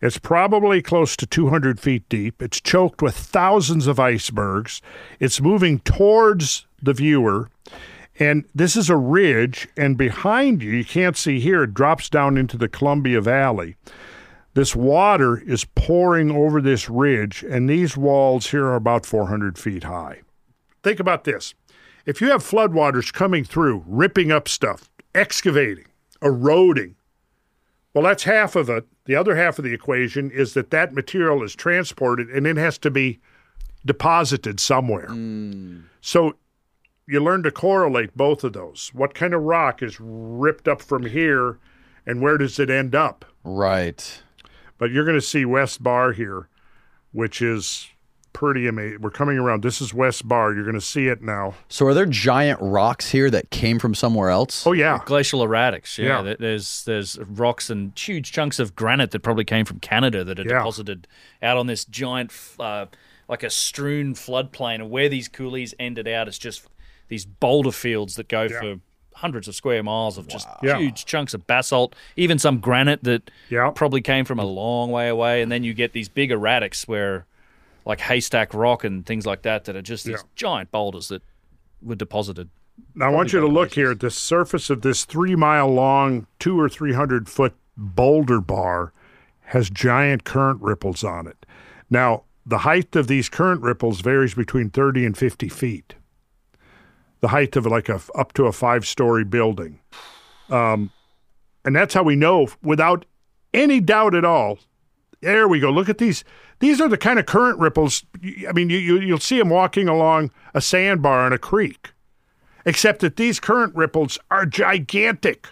It's 0.00 0.18
probably 0.18 0.80
close 0.80 1.16
to 1.16 1.26
200 1.26 1.80
feet 1.80 2.08
deep. 2.08 2.40
It's 2.40 2.60
choked 2.60 3.02
with 3.02 3.16
thousands 3.16 3.88
of 3.88 3.98
icebergs. 3.98 4.80
It's 5.18 5.40
moving 5.40 5.80
towards 5.80 6.66
the 6.80 6.92
viewer. 6.92 7.50
And 8.20 8.44
this 8.54 8.76
is 8.76 8.90
a 8.90 8.96
ridge, 8.96 9.68
and 9.76 9.96
behind 9.96 10.62
you, 10.62 10.72
you 10.72 10.84
can't 10.84 11.16
see 11.16 11.38
here, 11.38 11.64
it 11.64 11.74
drops 11.74 12.08
down 12.08 12.36
into 12.36 12.56
the 12.56 12.68
Columbia 12.68 13.20
Valley. 13.20 13.76
This 14.54 14.74
water 14.74 15.38
is 15.38 15.64
pouring 15.76 16.32
over 16.32 16.60
this 16.60 16.90
ridge, 16.90 17.44
and 17.48 17.70
these 17.70 17.96
walls 17.96 18.50
here 18.50 18.64
are 18.66 18.74
about 18.74 19.06
400 19.06 19.56
feet 19.56 19.84
high. 19.84 20.22
Think 20.82 20.98
about 20.98 21.24
this. 21.24 21.54
If 22.06 22.20
you 22.20 22.30
have 22.30 22.42
floodwaters 22.42 23.12
coming 23.12 23.44
through, 23.44 23.84
ripping 23.86 24.32
up 24.32 24.48
stuff, 24.48 24.90
excavating, 25.14 25.86
eroding, 26.20 26.96
well, 27.94 28.04
that's 28.04 28.24
half 28.24 28.54
of 28.56 28.68
it. 28.68 28.86
The 29.06 29.16
other 29.16 29.36
half 29.36 29.58
of 29.58 29.64
the 29.64 29.72
equation 29.72 30.30
is 30.30 30.54
that 30.54 30.70
that 30.70 30.92
material 30.92 31.42
is 31.42 31.54
transported 31.54 32.28
and 32.28 32.46
it 32.46 32.56
has 32.56 32.78
to 32.78 32.90
be 32.90 33.18
deposited 33.84 34.60
somewhere. 34.60 35.06
Hmm. 35.06 35.80
So 36.00 36.34
you 37.06 37.20
learn 37.20 37.42
to 37.44 37.50
correlate 37.50 38.16
both 38.16 38.44
of 38.44 38.52
those. 38.52 38.90
What 38.92 39.14
kind 39.14 39.32
of 39.32 39.42
rock 39.42 39.82
is 39.82 39.98
ripped 39.98 40.68
up 40.68 40.82
from 40.82 41.06
here 41.06 41.58
and 42.06 42.20
where 42.20 42.38
does 42.38 42.58
it 42.58 42.70
end 42.70 42.94
up? 42.94 43.24
Right. 43.44 44.22
But 44.76 44.90
you're 44.90 45.04
going 45.04 45.18
to 45.18 45.22
see 45.22 45.44
West 45.44 45.82
Bar 45.82 46.12
here, 46.12 46.48
which 47.12 47.42
is 47.42 47.88
pretty 48.38 48.68
amazing. 48.68 49.00
We're 49.00 49.10
coming 49.10 49.36
around. 49.36 49.64
This 49.64 49.80
is 49.80 49.92
West 49.92 50.28
Bar. 50.28 50.54
You're 50.54 50.62
going 50.62 50.74
to 50.76 50.80
see 50.80 51.08
it 51.08 51.20
now. 51.20 51.54
So 51.68 51.84
are 51.86 51.92
there 51.94 52.06
giant 52.06 52.60
rocks 52.62 53.10
here 53.10 53.30
that 53.30 53.50
came 53.50 53.80
from 53.80 53.96
somewhere 53.96 54.30
else? 54.30 54.64
Oh, 54.64 54.70
yeah. 54.70 55.00
Glacial 55.06 55.40
erratics, 55.44 55.98
yeah. 55.98 56.22
Yeah. 56.22 56.36
There's 56.38 56.84
there's 56.84 57.18
rocks 57.18 57.68
and 57.68 57.98
huge 57.98 58.30
chunks 58.30 58.60
of 58.60 58.76
granite 58.76 59.10
that 59.10 59.20
probably 59.24 59.44
came 59.44 59.64
from 59.64 59.80
Canada 59.80 60.22
that 60.22 60.38
are 60.38 60.44
Yeah. 60.44 60.58
deposited 60.58 61.08
out 61.42 61.56
on 61.56 61.66
this 61.66 61.84
giant, 61.84 62.32
uh, 62.60 62.86
like 63.28 63.42
a 63.42 63.50
strewn 63.50 64.14
floodplain. 64.14 64.76
And 64.76 64.90
where 64.90 65.08
these 65.08 65.28
coulees 65.28 65.74
ended 65.80 66.06
out, 66.06 66.28
it's 66.28 66.38
just 66.38 66.64
these 67.08 67.24
boulder 67.26 67.72
fields 67.72 68.14
that 68.14 68.28
go 68.28 68.42
Yeah. 68.42 68.60
for 68.60 68.74
hundreds 69.16 69.48
of 69.48 69.56
square 69.56 69.82
miles 69.82 70.16
of 70.16 70.28
just 70.28 70.46
Yeah. 70.62 70.78
huge 70.78 71.06
chunks 71.06 71.34
of 71.34 71.44
basalt, 71.48 71.96
even 72.14 72.38
some 72.38 72.60
granite 72.60 73.02
that 73.02 73.32
Yeah. 73.50 73.72
probably 73.74 74.00
came 74.00 74.24
from 74.24 74.38
a 74.38 74.44
long 74.44 74.92
way 74.92 75.08
away. 75.08 75.42
And 75.42 75.50
then 75.50 75.64
you 75.64 75.74
get 75.74 75.92
these 75.92 76.08
big 76.08 76.30
erratics 76.30 76.86
where, 76.86 77.26
like 77.88 78.00
haystack 78.00 78.54
rock 78.54 78.84
and 78.84 79.04
things 79.04 79.26
like 79.26 79.42
that, 79.42 79.64
that 79.64 79.74
are 79.74 79.82
just 79.82 80.04
these 80.04 80.20
Yeah. 80.22 80.28
giant 80.36 80.70
boulders 80.70 81.08
that 81.08 81.22
were 81.82 81.96
deposited. 81.96 82.50
Now, 82.94 83.06
I 83.06 83.08
want 83.08 83.32
you 83.32 83.40
to 83.40 83.48
look 83.48 83.72
here 83.74 83.90
at 83.90 83.98
the 84.00 84.10
surface 84.10 84.70
of 84.70 84.82
this 84.82 85.04
three 85.04 85.34
mile 85.34 85.68
long, 85.72 86.28
two 86.38 86.60
or 86.60 86.68
three 86.68 86.92
hundred 86.92 87.28
foot 87.28 87.54
boulder 87.76 88.40
bar 88.40 88.92
has 89.46 89.70
giant 89.70 90.22
current 90.24 90.60
ripples 90.60 91.02
on 91.02 91.26
it. 91.26 91.44
Now, 91.90 92.24
the 92.44 92.58
height 92.58 92.94
of 92.94 93.06
these 93.08 93.28
current 93.28 93.62
ripples 93.62 94.00
varies 94.02 94.34
between 94.34 94.68
30 94.70 95.06
and 95.06 95.16
50 95.16 95.48
feet. 95.48 95.94
The 97.20 97.28
height 97.28 97.56
of 97.56 97.66
like 97.66 97.88
a 97.88 98.00
up 98.14 98.32
to 98.34 98.44
a 98.46 98.52
five 98.52 98.86
story 98.86 99.24
building. 99.24 99.80
Um, 100.50 100.90
and 101.64 101.74
that's 101.74 101.94
how 101.94 102.02
we 102.02 102.14
know 102.16 102.48
without 102.62 103.04
any 103.52 103.80
doubt 103.80 104.14
at 104.14 104.24
all. 104.24 104.58
There 105.20 105.48
we 105.48 105.58
go. 105.60 105.70
Look 105.70 105.88
at 105.88 105.98
these. 105.98 106.22
These 106.60 106.80
are 106.80 106.88
the 106.88 106.98
kind 106.98 107.18
of 107.18 107.26
current 107.26 107.58
ripples. 107.58 108.04
I 108.48 108.52
mean, 108.52 108.68
you, 108.70 108.78
you, 108.78 109.00
you'll 109.00 109.18
see 109.18 109.38
them 109.38 109.48
walking 109.48 109.88
along 109.88 110.30
a 110.54 110.60
sandbar 110.60 111.26
in 111.26 111.32
a 111.32 111.38
creek 111.38 111.92
except 112.68 113.00
that 113.00 113.16
these 113.16 113.40
current 113.40 113.74
ripples 113.74 114.18
are 114.30 114.44
gigantic. 114.44 115.48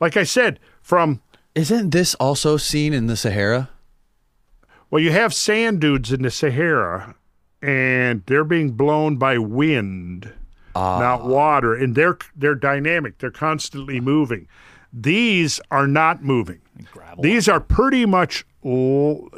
Like 0.00 0.16
I 0.16 0.24
said, 0.24 0.58
from 0.82 1.22
Isn't 1.54 1.90
this 1.90 2.14
also 2.16 2.56
seen 2.56 2.92
in 2.92 3.06
the 3.06 3.16
Sahara? 3.16 3.70
well, 4.90 5.00
you 5.00 5.12
have 5.12 5.32
sand 5.32 5.80
dunes 5.80 6.10
in 6.10 6.22
the 6.22 6.30
Sahara, 6.32 7.14
and 7.62 8.24
they're 8.26 8.44
being 8.44 8.72
blown 8.72 9.18
by 9.18 9.38
wind, 9.38 10.32
ah. 10.74 10.98
not 10.98 11.24
water, 11.26 11.74
and 11.74 11.94
they're 11.94 12.18
they're 12.34 12.56
dynamic. 12.56 13.18
They're 13.18 13.30
constantly 13.30 14.00
moving. 14.00 14.48
These 14.92 15.60
are 15.70 15.86
not 15.86 16.24
moving. 16.24 16.60
These 17.20 17.48
are 17.48 17.60
pretty 17.60 18.04
much 18.04 18.44
l- 18.64 19.28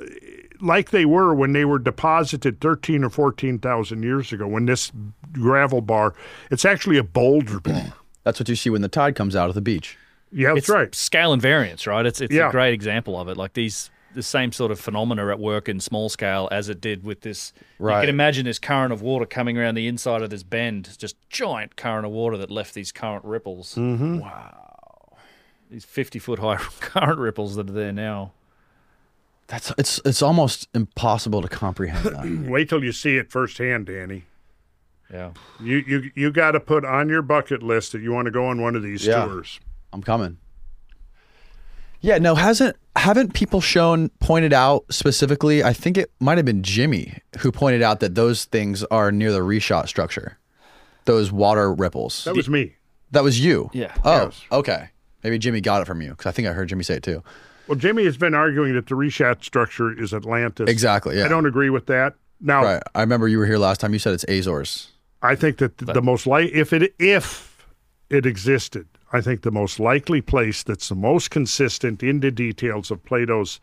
like 0.62 0.90
they 0.90 1.04
were 1.04 1.34
when 1.34 1.52
they 1.52 1.64
were 1.66 1.78
deposited 1.78 2.60
13 2.60 3.04
or 3.04 3.10
14,000 3.10 4.02
years 4.02 4.32
ago 4.32 4.46
when 4.46 4.64
this 4.66 4.90
gravel 5.32 5.80
bar, 5.82 6.14
it's 6.50 6.64
actually 6.64 6.96
a 6.96 7.02
boulder 7.04 7.60
bar. 7.60 7.92
That's 8.24 8.38
what 8.40 8.48
you 8.48 8.54
see 8.56 8.70
when 8.70 8.80
the 8.82 8.88
tide 8.88 9.14
comes 9.16 9.34
out 9.36 9.48
of 9.48 9.54
the 9.56 9.60
beach. 9.60 9.98
Yeah, 10.34 10.50
that's 10.54 10.60
it's 10.60 10.68
right. 10.70 10.94
Scale 10.94 11.32
and 11.34 11.42
variance, 11.42 11.86
right? 11.86 12.06
It's 12.06 12.20
it's 12.22 12.32
Yeah. 12.32 12.48
a 12.48 12.50
great 12.52 12.72
example 12.72 13.20
of 13.20 13.28
it. 13.28 13.36
Like 13.36 13.52
these, 13.54 13.90
the 14.14 14.22
same 14.22 14.50
sort 14.52 14.70
of 14.70 14.80
phenomena 14.80 15.28
at 15.28 15.38
work 15.38 15.68
in 15.68 15.78
small 15.80 16.08
scale 16.08 16.48
as 16.52 16.68
it 16.70 16.80
did 16.80 17.02
with 17.04 17.20
this. 17.22 17.52
Right. 17.78 17.90
You 17.92 17.96
Right. 17.96 18.00
can 18.02 18.08
imagine 18.10 18.44
this 18.46 18.58
current 18.58 18.92
of 18.94 19.02
water 19.02 19.26
coming 19.26 19.58
around 19.58 19.74
the 19.74 19.86
inside 19.88 20.22
of 20.22 20.30
this 20.30 20.42
bend, 20.42 20.96
just 20.98 21.16
giant 21.28 21.76
current 21.76 22.06
of 22.06 22.12
water 22.12 22.38
that 22.38 22.50
left 22.50 22.72
these 22.72 22.92
current 22.92 23.24
ripples. 23.26 23.74
Mm-hmm. 23.74 24.20
Wow. 24.20 25.16
These 25.70 25.84
fifty 25.84 26.18
foot 26.18 26.38
high 26.38 26.56
current 26.80 27.18
ripples 27.18 27.56
that 27.56 27.68
are 27.68 27.72
there 27.74 27.92
now. 27.92 28.32
That's 29.48 29.72
it's 29.76 30.00
it's 30.04 30.22
almost 30.22 30.68
impossible 30.74 31.42
to 31.42 31.48
comprehend 31.48 32.04
that. 32.04 32.48
Wait 32.50 32.68
till 32.68 32.82
you 32.82 32.92
see 32.92 33.16
it 33.16 33.30
firsthand, 33.30 33.86
Danny. 33.86 34.24
Yeah. 35.12 35.32
You 35.60 35.78
you 35.86 36.10
you 36.14 36.30
got 36.32 36.52
to 36.52 36.60
put 36.60 36.84
on 36.84 37.08
your 37.08 37.20
bucket 37.22 37.62
list 37.62 37.92
that 37.92 38.00
you 38.00 38.12
want 38.12 38.26
to 38.26 38.30
go 38.30 38.46
on 38.46 38.62
one 38.62 38.74
of 38.76 38.82
these 38.82 39.04
Yeah. 39.06 39.26
tours. 39.26 39.60
I'm 39.92 40.02
coming. 40.02 40.38
Yeah, 42.00 42.18
no, 42.18 42.34
hasn't 42.34 42.76
haven't 42.96 43.32
people 43.34 43.60
shown 43.60 44.08
pointed 44.20 44.52
out 44.52 44.84
specifically? 44.90 45.62
I 45.62 45.72
think 45.72 45.96
it 45.96 46.10
might 46.18 46.38
have 46.38 46.44
been 46.44 46.62
Jimmy 46.62 47.18
who 47.38 47.52
pointed 47.52 47.82
out 47.82 48.00
that 48.00 48.14
those 48.14 48.46
things 48.46 48.82
are 48.84 49.12
near 49.12 49.32
the 49.32 49.40
Richat 49.40 49.86
structure. 49.88 50.38
Those 51.04 51.30
water 51.30 51.72
ripples. 51.72 52.24
That 52.24 52.34
was 52.34 52.48
me. 52.48 52.76
That 53.12 53.22
was 53.22 53.38
you. 53.44 53.70
Yeah. 53.72 53.94
Oh, 54.04 54.24
Yes. 54.24 54.40
okay. 54.50 54.88
Maybe 55.22 55.38
Jimmy 55.38 55.60
got 55.60 55.82
it 55.82 55.84
from 55.84 56.00
you 56.02 56.10
because 56.10 56.26
I 56.26 56.32
think 56.32 56.48
I 56.48 56.52
heard 56.52 56.68
Jimmy 56.68 56.82
say 56.84 56.94
it 56.94 57.02
too. 57.02 57.22
Well, 57.68 57.78
Jimmy 57.78 58.04
has 58.04 58.16
been 58.16 58.34
arguing 58.34 58.74
that 58.74 58.86
the 58.86 58.94
Richat 58.94 59.44
structure 59.44 59.96
is 59.96 60.12
Atlantis. 60.12 60.68
Exactly. 60.68 61.18
Yeah. 61.18 61.26
I 61.26 61.28
don't 61.28 61.46
agree 61.46 61.70
with 61.70 61.86
that. 61.86 62.14
Now, 62.40 62.64
Right. 62.64 62.82
I 62.94 63.00
remember 63.00 63.28
you 63.28 63.38
were 63.38 63.46
here 63.46 63.58
last 63.58 63.80
time. 63.80 63.92
You 63.92 63.98
said 63.98 64.14
it's 64.14 64.24
Azores. 64.24 64.88
I 65.22 65.36
think 65.36 65.58
that 65.58 65.78
the, 65.78 65.92
the 65.92 66.02
most 66.02 66.26
like 66.26 66.50
if 66.50 66.72
it 66.72 66.94
if 66.98 67.66
it 68.10 68.26
existed, 68.26 68.88
I 69.12 69.20
think 69.20 69.42
the 69.42 69.52
most 69.52 69.78
likely 69.78 70.20
place 70.20 70.64
that's 70.64 70.88
the 70.88 70.96
most 70.96 71.30
consistent 71.30 72.02
in 72.02 72.18
the 72.20 72.32
details 72.32 72.90
of 72.90 73.04
Plato's 73.04 73.60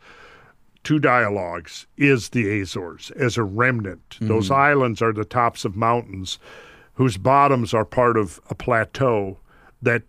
two 0.82 0.98
dialogues 0.98 1.86
is 1.98 2.30
the 2.30 2.60
Azores 2.62 3.10
as 3.10 3.36
a 3.36 3.42
remnant. 3.42 4.08
Mm-hmm. 4.10 4.28
Those 4.28 4.50
islands 4.50 5.02
are 5.02 5.12
the 5.12 5.26
tops 5.26 5.66
of 5.66 5.76
mountains 5.76 6.38
whose 6.94 7.18
bottoms 7.18 7.74
are 7.74 7.84
part 7.84 8.16
of 8.16 8.40
a 8.48 8.54
plateau 8.54 9.38
that 9.82 10.02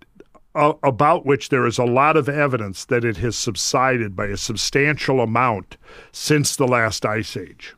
uh, 0.55 0.73
about 0.83 1.25
which 1.25 1.49
there 1.49 1.65
is 1.65 1.77
a 1.77 1.85
lot 1.85 2.17
of 2.17 2.27
evidence 2.27 2.85
that 2.85 3.05
it 3.05 3.17
has 3.17 3.35
subsided 3.37 4.15
by 4.15 4.25
a 4.25 4.37
substantial 4.37 5.21
amount 5.21 5.77
since 6.11 6.55
the 6.55 6.67
last 6.67 7.05
ice 7.05 7.37
age. 7.37 7.73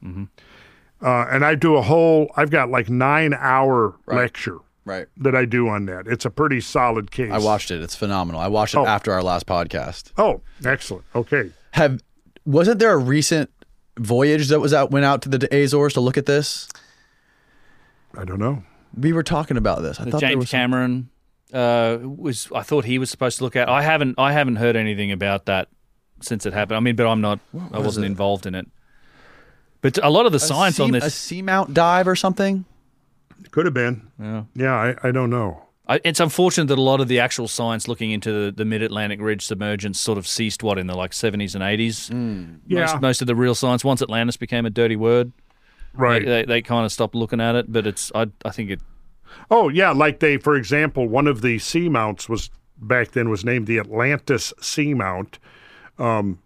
Uh, 1.02 1.26
and 1.30 1.44
I 1.46 1.56
do 1.56 1.76
a 1.76 1.82
whole, 1.82 2.32
I've 2.36 2.50
got 2.50 2.70
like 2.70 2.90
nine 2.90 3.34
hour 3.34 3.96
lecture 4.08 4.58
Right. 4.86 5.08
that 5.18 5.36
I 5.36 5.46
do 5.46 5.68
on 5.70 5.86
that. 5.86 6.08
It's 6.08 6.26
a 6.26 6.30
pretty 6.30 6.60
solid 6.62 7.12
case. 7.12 7.32
I 7.32 7.38
watched 7.40 7.72
it. 7.72 7.82
It's 7.82 7.96
phenomenal. 7.96 8.42
I 8.42 8.48
watched 8.48 8.74
it 8.74 8.80
Oh. 8.80 8.86
after 8.86 9.12
our 9.14 9.22
last 9.24 9.46
podcast. 9.46 10.12
Oh, 10.18 10.42
excellent. 10.66 11.06
Okay. 11.16 11.52
Have 11.72 12.02
wasn't 12.46 12.80
there 12.80 12.92
a 12.92 12.98
recent 12.98 13.50
voyage 13.98 14.48
that 14.50 14.60
was 14.60 14.74
out 14.74 14.92
went 14.92 15.06
out 15.06 15.22
to 15.22 15.30
the 15.30 15.48
Azores 15.56 15.94
to 15.94 16.02
look 16.02 16.18
at 16.18 16.26
this? 16.26 16.68
I 18.18 18.26
don't 18.26 18.40
know. 18.40 18.64
We 18.96 19.14
were 19.14 19.24
talking 19.24 19.58
about 19.58 19.82
this. 19.82 20.00
I 20.00 20.06
The 20.06 20.12
thought 20.12 20.22
there 20.22 20.30
James 20.32 20.40
was 20.42 20.50
some- 20.50 20.60
Cameron 20.60 21.10
uh, 21.54 22.00
was. 22.02 22.50
I 22.54 22.62
thought 22.64 22.86
he 22.86 22.98
was 23.00 23.10
supposed 23.10 23.38
to 23.38 23.44
look 23.44 23.56
at. 23.56 23.70
I 23.70 23.82
haven't. 23.82 24.16
I 24.18 24.34
haven't 24.34 24.56
heard 24.58 24.76
anything 24.76 25.12
about 25.12 25.46
that 25.46 25.70
since 26.22 26.46
it 26.46 26.54
happened. 26.54 26.78
I 26.78 26.80
mean, 26.80 26.96
but 26.96 27.08
I'm 27.08 27.22
not. 27.22 27.40
I 27.54 27.78
was 27.78 27.86
wasn't 27.86 28.06
it? 28.06 28.08
involved 28.08 28.46
in 28.46 28.56
it. 28.56 28.68
But 29.82 29.98
a 30.02 30.10
lot 30.10 30.26
of 30.26 30.32
the 30.32 30.38
a 30.38 30.40
science 30.40 30.80
on 30.80 30.92
this. 30.92 31.04
a 31.04 31.08
seamount 31.08 31.74
dive 31.74 32.08
or 32.08 32.16
something. 32.16 32.66
Could 33.52 33.66
have 33.66 33.74
been. 33.74 34.10
Yeah. 34.20 34.44
Yeah, 34.56 34.74
I, 34.74 35.08
I 35.10 35.12
don't 35.12 35.30
know. 35.30 35.62
I, 35.86 36.00
it's 36.06 36.22
unfortunate 36.22 36.68
that 36.68 36.78
a 36.78 36.82
lot 36.82 37.02
of 37.02 37.10
the 37.10 37.20
actual 37.20 37.50
science 37.50 37.90
looking 37.90 38.12
into 38.12 38.32
the, 38.46 38.52
the 38.54 38.64
Mid 38.64 38.82
Atlantic 38.82 39.20
Ridge 39.20 39.46
submergence 39.46 40.00
sort 40.00 40.18
of 40.18 40.26
ceased. 40.26 40.64
What 40.64 40.78
in 40.80 40.88
the 40.88 40.96
like 40.96 41.12
70s 41.12 41.54
and 41.56 41.62
80s. 41.64 42.60
Yeah. 42.66 42.80
Most, 42.82 43.02
most 43.02 43.22
of 43.22 43.28
the 43.28 43.36
real 43.36 43.54
science 43.54 43.84
once 43.84 44.02
Atlantis 44.02 44.38
became 44.38 44.66
a 44.66 44.70
dirty 44.70 44.96
word, 44.96 45.34
Right. 45.94 46.24
they, 46.24 46.32
they, 46.32 46.46
they 46.46 46.62
kind 46.62 46.86
of 46.86 46.92
stopped 46.94 47.16
looking 47.16 47.42
at 47.42 47.56
it. 47.56 47.70
But 47.72 47.86
it's 47.86 48.10
I 48.16 48.28
I 48.46 48.52
think 48.52 48.70
it 48.72 48.80
Oh 49.52 49.70
yeah, 49.70 49.92
like 49.92 50.20
they, 50.20 50.38
for 50.38 50.56
example, 50.56 51.08
one 51.08 51.28
of 51.28 51.42
the 51.42 51.58
seamounts 51.58 52.28
was 52.28 52.50
back 52.78 53.12
then 53.12 53.30
was 53.30 53.46
named 53.46 53.68
the 53.68 53.80
Atlantis 53.80 54.54
Seamount. 54.60 55.38
Um, 55.98 56.40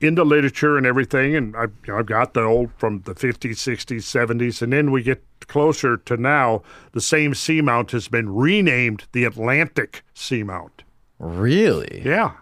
in 0.00 0.16
the 0.16 0.24
literature 0.24 0.76
and 0.76 0.86
everything, 0.86 1.34
and 1.34 1.56
I've, 1.56 1.72
you 1.86 1.92
know, 1.92 1.98
I've 1.98 2.06
got 2.06 2.34
the 2.34 2.42
old 2.42 2.70
from 2.76 3.00
the 3.02 3.14
50s, 3.14 3.52
60s, 3.52 4.02
70s, 4.02 4.60
and 4.60 4.72
then 4.72 4.90
we 4.90 5.02
get 5.02 5.22
closer 5.46 5.96
to 5.96 6.16
now. 6.16 6.62
The 6.92 7.00
same 7.00 7.32
seamount 7.32 7.90
has 7.92 8.08
been 8.08 8.34
renamed 8.34 9.04
the 9.12 9.24
Atlantic 9.24 10.02
Seamount. 10.14 10.82
Really? 11.18 12.02
Yeah. 12.04 12.32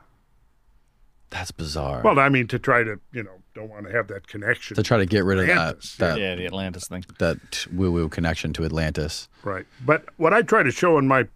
That's 1.30 1.50
bizarre. 1.50 2.02
Well, 2.02 2.18
I 2.18 2.28
mean, 2.28 2.46
to 2.48 2.58
try 2.58 2.82
to, 2.82 2.98
you 3.12 3.22
know, 3.22 3.41
don't 3.54 3.68
want 3.68 3.86
to 3.86 3.92
have 3.92 4.08
that 4.08 4.26
connection. 4.26 4.74
to 4.76 4.82
try 4.82 4.98
to 4.98 5.06
get 5.06 5.24
rid 5.24 5.38
of 5.38 5.46
that 5.46 5.82
that 5.98 6.18
Yeah, 6.18 6.34
the 6.34 6.46
Atlantis 6.46 6.88
thing. 6.88 7.04
that 7.18 7.66
woo 7.72 7.90
woo 7.92 8.08
connection 8.08 8.52
to 8.54 8.64
Atlantis. 8.64 9.28
Right. 9.44 9.66
But 9.84 10.06
what 10.16 10.32
I 10.32 10.42
try 10.42 10.62
to 10.62 10.70
show 10.70 10.98
in 10.98 11.06
my 11.06 11.26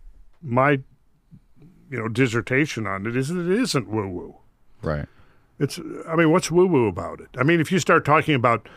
my 0.43 0.73
you 1.91 1.99
know 1.99 2.09
dissertation 2.09 2.87
on 2.87 3.07
it 3.07 3.17
is 3.17 3.29
that 3.29 3.51
it 3.51 3.61
isn't 3.61 3.89
woo 3.89 4.09
woo. 4.09 4.35
Right. 4.83 5.07
It's 5.59 5.79
I 6.09 6.17
mean, 6.17 6.31
what's 6.31 6.51
woo 6.51 6.67
woo 6.67 6.89
about 6.89 7.21
it? 7.21 7.29
I 7.39 7.43
mean, 7.43 7.61
if 7.61 7.71
you 7.73 7.79
start 7.79 8.05
talking 8.05 8.35
about, 8.35 8.69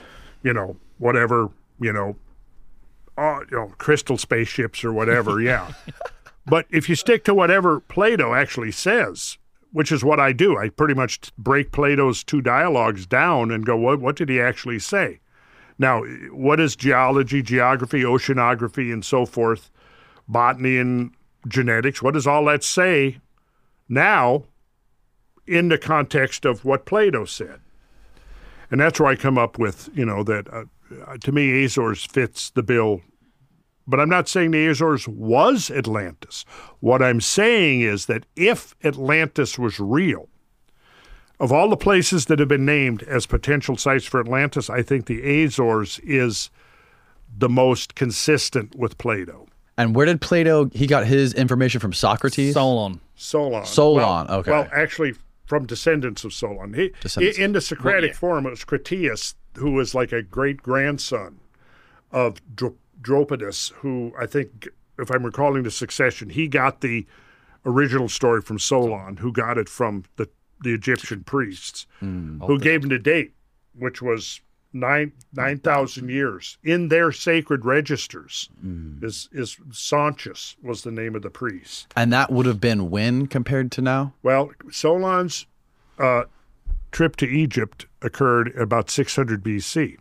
you 0.43 0.53
know, 0.53 0.77
whatever, 0.98 1.50
you 1.82 1.92
know, 1.92 2.16
uh, 3.18 3.40
you 3.51 3.58
know, 3.58 3.74
crystal 3.77 4.18
spaceships 4.18 4.84
or 4.84 4.93
whatever, 4.93 5.42
yeah. 5.42 5.74
but 6.45 6.66
if 6.69 6.88
you 6.88 6.95
stick 6.95 7.26
to 7.26 7.34
whatever 7.34 7.82
Plato 7.82 8.34
actually 8.34 8.72
says, 8.72 9.38
which 9.72 9.91
is 9.91 10.03
what 10.03 10.19
I 10.19 10.31
do, 10.31 10.57
I 10.57 10.69
pretty 10.69 10.93
much 10.93 11.35
break 11.38 11.72
Plato's 11.72 12.23
two 12.23 12.41
dialogues 12.41 13.06
down 13.06 13.51
and 13.51 13.65
go, 13.65 13.77
what 13.77 13.99
what 13.99 14.15
did 14.15 14.30
he 14.30 14.39
actually 14.39 14.80
say? 14.80 15.19
Now, 15.77 16.03
what 16.31 16.59
is 16.59 16.75
geology, 16.75 17.41
geography, 17.41 18.01
oceanography, 18.01 18.91
and 18.91 19.03
so 19.03 19.25
forth, 19.25 19.72
botany 20.27 20.77
and 20.77 21.11
genetics? 21.48 22.01
What 22.01 22.15
does 22.15 22.27
all 22.27 22.45
that 22.45 22.64
say 22.64 23.19
now 23.88 24.43
in 25.48 25.69
the 25.69 25.77
context 25.77 26.45
of 26.45 26.65
what 26.65 26.85
Plato 26.85 27.25
said? 27.25 27.61
And 28.69 28.81
that's 28.81 28.99
where 28.99 29.09
I 29.09 29.15
come 29.15 29.38
up 29.38 29.57
with, 29.57 29.89
you 29.93 30.06
know, 30.06 30.23
that 30.23 30.51
uh, 30.53 30.65
uh, 31.06 31.17
to 31.17 31.31
me, 31.31 31.64
Azores 31.64 32.06
fits 32.06 32.49
the 32.49 32.64
bill. 32.64 33.01
But 33.90 34.00
I'm 34.00 34.08
not 34.09 34.30
saying 34.30 34.51
the 34.51 34.68
Azores 34.68 35.08
was 35.08 35.72
Atlantis. 35.72 36.45
What 36.80 37.01
I'm 37.01 37.19
saying 37.19 37.82
is 37.82 38.06
that 38.06 38.27
if 38.35 38.76
Atlantis 38.84 39.58
was 39.58 39.80
real, 39.80 40.30
of 41.40 41.51
all 41.51 41.69
the 41.69 41.76
places 41.77 42.26
that 42.26 42.38
have 42.38 42.48
been 42.48 42.66
named 42.66 43.01
as 43.03 43.26
potential 43.26 43.77
sites 43.77 44.06
for 44.06 44.19
Atlantis, 44.19 44.69
I 44.69 44.84
think 44.84 45.08
the 45.08 45.43
Azores 45.43 46.00
is 46.03 46.51
the 47.35 47.50
most 47.50 47.95
consistent 47.95 48.76
with 48.76 49.00
Plato. 49.00 49.48
And 49.76 49.95
where 49.95 50.06
did 50.06 50.22
Plato? 50.22 50.69
He 50.72 50.85
got 50.85 51.08
his 51.08 51.34
information 51.34 51.80
from 51.80 51.93
Socrates. 51.93 52.53
Solon. 52.53 53.00
Solon. 53.16 53.66
Solon, 53.66 54.03
Well- 54.27 54.40
okay. 54.40 54.51
Well, 54.51 54.68
actually, 54.72 55.16
from 55.45 55.66
descendants 55.66 56.24
of 56.24 56.32
Solon. 56.32 56.76
He, 56.76 56.93
Descendants. 57.01 57.40
in 57.40 57.53
the 57.53 57.61
Socratic 57.61 58.14
form, 58.14 58.45
it 58.45 58.51
was 58.51 58.64
Critias, 58.64 59.34
who 59.56 59.72
was 59.72 59.95
like 59.95 60.11
a 60.11 60.22
great 60.22 60.61
grandson 60.61 61.40
of 62.11 62.40
Dro- 62.56 62.76
Dropides, 63.01 63.71
who 63.75 64.13
I 64.19 64.25
think, 64.25 64.67
if 64.97 65.09
I'm 65.09 65.23
recalling 65.25 65.63
the 65.63 65.71
succession, 65.71 66.29
he 66.29 66.47
got 66.47 66.81
the 66.81 67.05
original 67.65 68.09
story 68.09 68.41
from 68.41 68.59
Solon, 68.59 69.17
who 69.17 69.31
got 69.31 69.57
it 69.57 69.69
from 69.69 70.03
the, 70.17 70.27
the 70.61 70.73
Egyptian 70.73 71.23
priests, 71.23 71.85
who 71.99 72.59
gave 72.59 72.83
him 72.83 72.89
the 72.89 72.99
date, 72.99 73.33
which 73.77 74.01
was 74.01 74.41
nine 74.71 75.11
nine 75.33 75.57
thousand 75.57 76.09
years 76.09 76.57
in 76.63 76.89
their 76.89 77.11
sacred 77.11 77.65
registers. 77.65 78.49
Is 79.01 79.27
is 79.31 79.57
Sonchis 79.71 80.55
was 80.61 80.83
the 80.83 80.91
name 80.91 81.15
of 81.15 81.21
the 81.21 81.29
priest. 81.29 81.91
and 81.95 82.13
that 82.13 82.31
would 82.31 82.45
have 82.45 82.61
been 82.61 82.89
when 82.89 83.25
compared 83.27 83.71
to 83.73 83.81
now. 83.81 84.13
Well, 84.21 84.51
Solon's 84.71 85.45
uh, 85.97 86.23
trip 86.91 87.15
to 87.17 87.25
Egypt 87.25 87.87
occurred 88.01 88.55
about 88.55 88.89
600 88.89 89.43
BC. 89.43 89.97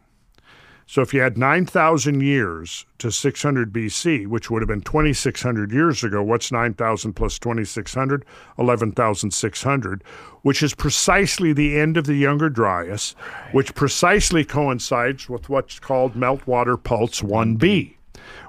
So 0.90 1.02
if 1.02 1.12
you 1.12 1.20
had 1.20 1.36
9,000 1.36 2.22
years 2.22 2.86
to 2.96 3.12
600 3.12 3.74
BC, 3.74 4.26
which 4.26 4.50
would 4.50 4.62
have 4.62 4.68
been 4.68 4.80
2,600 4.80 5.70
years 5.70 6.02
ago, 6.02 6.22
what's 6.22 6.50
9,000 6.50 7.12
plus 7.12 7.38
2,600? 7.38 8.24
11,600, 8.58 10.02
which 10.40 10.62
is 10.62 10.74
precisely 10.74 11.52
the 11.52 11.78
end 11.78 11.98
of 11.98 12.06
the 12.06 12.14
Younger 12.14 12.48
Dryas, 12.48 13.14
which 13.52 13.74
precisely 13.74 14.46
coincides 14.46 15.28
with 15.28 15.50
what's 15.50 15.78
called 15.78 16.14
meltwater 16.14 16.82
pulse 16.82 17.20
1b 17.20 17.94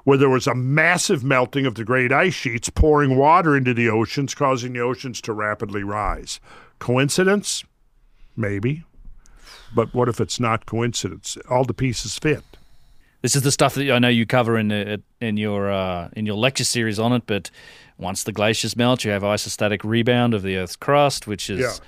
where 0.04 0.18
there 0.18 0.28
was 0.28 0.46
a 0.46 0.54
massive 0.54 1.22
melting 1.22 1.64
of 1.64 1.74
the 1.74 1.84
great 1.84 2.12
ice 2.12 2.34
sheets, 2.34 2.68
pouring 2.70 3.16
water 3.16 3.56
into 3.56 3.72
the 3.72 3.88
oceans, 3.88 4.34
causing 4.34 4.72
the 4.72 4.80
oceans 4.80 5.20
to 5.20 5.32
rapidly 5.32 5.82
rise. 5.82 6.40
Coincidence? 6.78 7.64
Maybe. 8.36 8.84
But 9.74 9.94
what 9.94 10.08
if 10.08 10.20
it's 10.20 10.40
not 10.40 10.66
coincidence? 10.66 11.38
All 11.48 11.64
the 11.64 11.74
pieces 11.74 12.18
fit. 12.18 12.42
This 13.22 13.36
is 13.36 13.42
the 13.42 13.52
stuff 13.52 13.74
that 13.74 13.90
I 13.90 13.98
know 13.98 14.08
you 14.08 14.24
cover 14.24 14.56
in 14.56 14.68
the, 14.68 15.02
in 15.20 15.36
your 15.36 15.70
uh, 15.70 16.08
in 16.16 16.24
your 16.24 16.36
lecture 16.36 16.64
series 16.64 16.98
on 16.98 17.12
it. 17.12 17.24
But 17.26 17.50
once 17.98 18.24
the 18.24 18.32
glaciers 18.32 18.76
melt, 18.76 19.04
you 19.04 19.10
have 19.10 19.22
isostatic 19.22 19.84
rebound 19.84 20.32
of 20.32 20.40
the 20.40 20.56
Earth's 20.56 20.74
crust, 20.74 21.26
which 21.26 21.50
is 21.50 21.82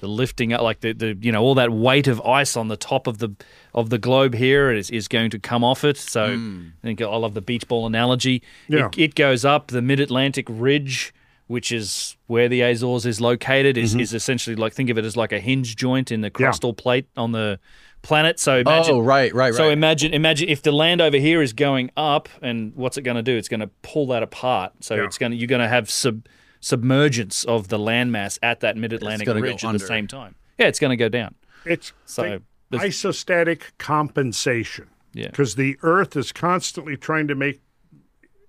the 0.00 0.08
lifting 0.08 0.54
up, 0.54 0.62
like 0.62 0.80
the, 0.80 0.92
the 0.92 1.18
you 1.20 1.30
know 1.30 1.42
all 1.42 1.54
that 1.56 1.70
weight 1.70 2.08
of 2.08 2.22
ice 2.22 2.56
on 2.56 2.68
the 2.68 2.76
top 2.76 3.06
of 3.06 3.18
the 3.18 3.36
of 3.74 3.90
the 3.90 3.98
globe 3.98 4.34
here 4.34 4.72
is, 4.72 4.90
is 4.90 5.08
going 5.08 5.28
to 5.30 5.38
come 5.38 5.62
off 5.62 5.84
it. 5.84 5.98
So 5.98 6.24
I 6.24 6.86
think 6.86 7.02
I 7.02 7.04
love 7.04 7.34
the 7.34 7.42
beach 7.42 7.68
ball 7.68 7.86
analogy. 7.86 8.42
Yeah. 8.66 8.86
It, 8.86 8.98
it 8.98 9.14
goes 9.14 9.44
up 9.44 9.68
the 9.68 9.82
Mid 9.82 10.00
Atlantic 10.00 10.46
Ridge. 10.48 11.12
Which 11.48 11.72
is 11.72 12.16
where 12.26 12.48
the 12.48 12.60
Azores 12.60 13.04
is 13.06 13.20
located, 13.20 13.76
is, 13.76 13.94
is 13.94 14.12
essentially 14.14 14.54
like 14.54 14.72
think 14.74 14.90
of 14.90 14.98
it 14.98 15.04
as 15.04 15.16
like 15.16 15.32
a 15.32 15.40
hinge 15.40 15.76
joint 15.76 16.12
in 16.12 16.20
the 16.20 16.30
crustal 16.30 16.76
plate 16.76 17.08
on 17.16 17.32
the 17.32 17.58
planet. 18.02 18.38
So 18.38 18.58
imagine, 18.58 18.94
oh, 18.96 19.00
right, 19.00 19.32
right, 19.34 19.46
right. 19.46 19.54
so 19.54 19.70
imagine, 19.70 20.12
imagine 20.12 20.48
if 20.48 20.62
the 20.62 20.72
land 20.72 21.00
over 21.00 21.16
here 21.16 21.42
is 21.42 21.52
going 21.54 21.90
up, 21.96 22.28
and 22.42 22.74
what's 22.76 22.96
it 22.98 23.02
going 23.02 23.16
to 23.16 23.22
do? 23.22 23.36
It's 23.36 23.48
going 23.48 23.60
to 23.60 23.70
pull 23.82 24.06
that 24.08 24.22
apart. 24.22 24.72
So 24.80 24.94
Yeah. 24.94 25.04
it's 25.04 25.18
going 25.18 25.32
to 25.32 25.38
you're 25.38 25.48
going 25.48 25.62
to 25.62 25.68
have 25.68 25.90
sub 25.90 26.26
submergence 26.60 27.44
of 27.44 27.68
the 27.68 27.78
landmass 27.78 28.38
at 28.42 28.60
that 28.60 28.76
mid 28.76 28.92
Atlantic 28.92 29.26
ridge 29.28 29.64
at 29.64 29.68
under. 29.68 29.78
the 29.78 29.86
same 29.86 30.06
time. 30.06 30.34
Yeah, 30.58 30.66
it's 30.66 30.78
going 30.78 30.90
to 30.90 30.96
go 30.96 31.08
down. 31.08 31.34
It's 31.64 31.92
So, 32.04 32.22
think 32.70 32.82
isostatic 32.82 33.62
compensation. 33.78 34.88
Yeah. 35.14 35.28
Because 35.28 35.54
the 35.54 35.76
Earth 35.82 36.16
is 36.16 36.32
constantly 36.32 36.96
trying 36.96 37.28
to 37.28 37.34
make 37.34 37.60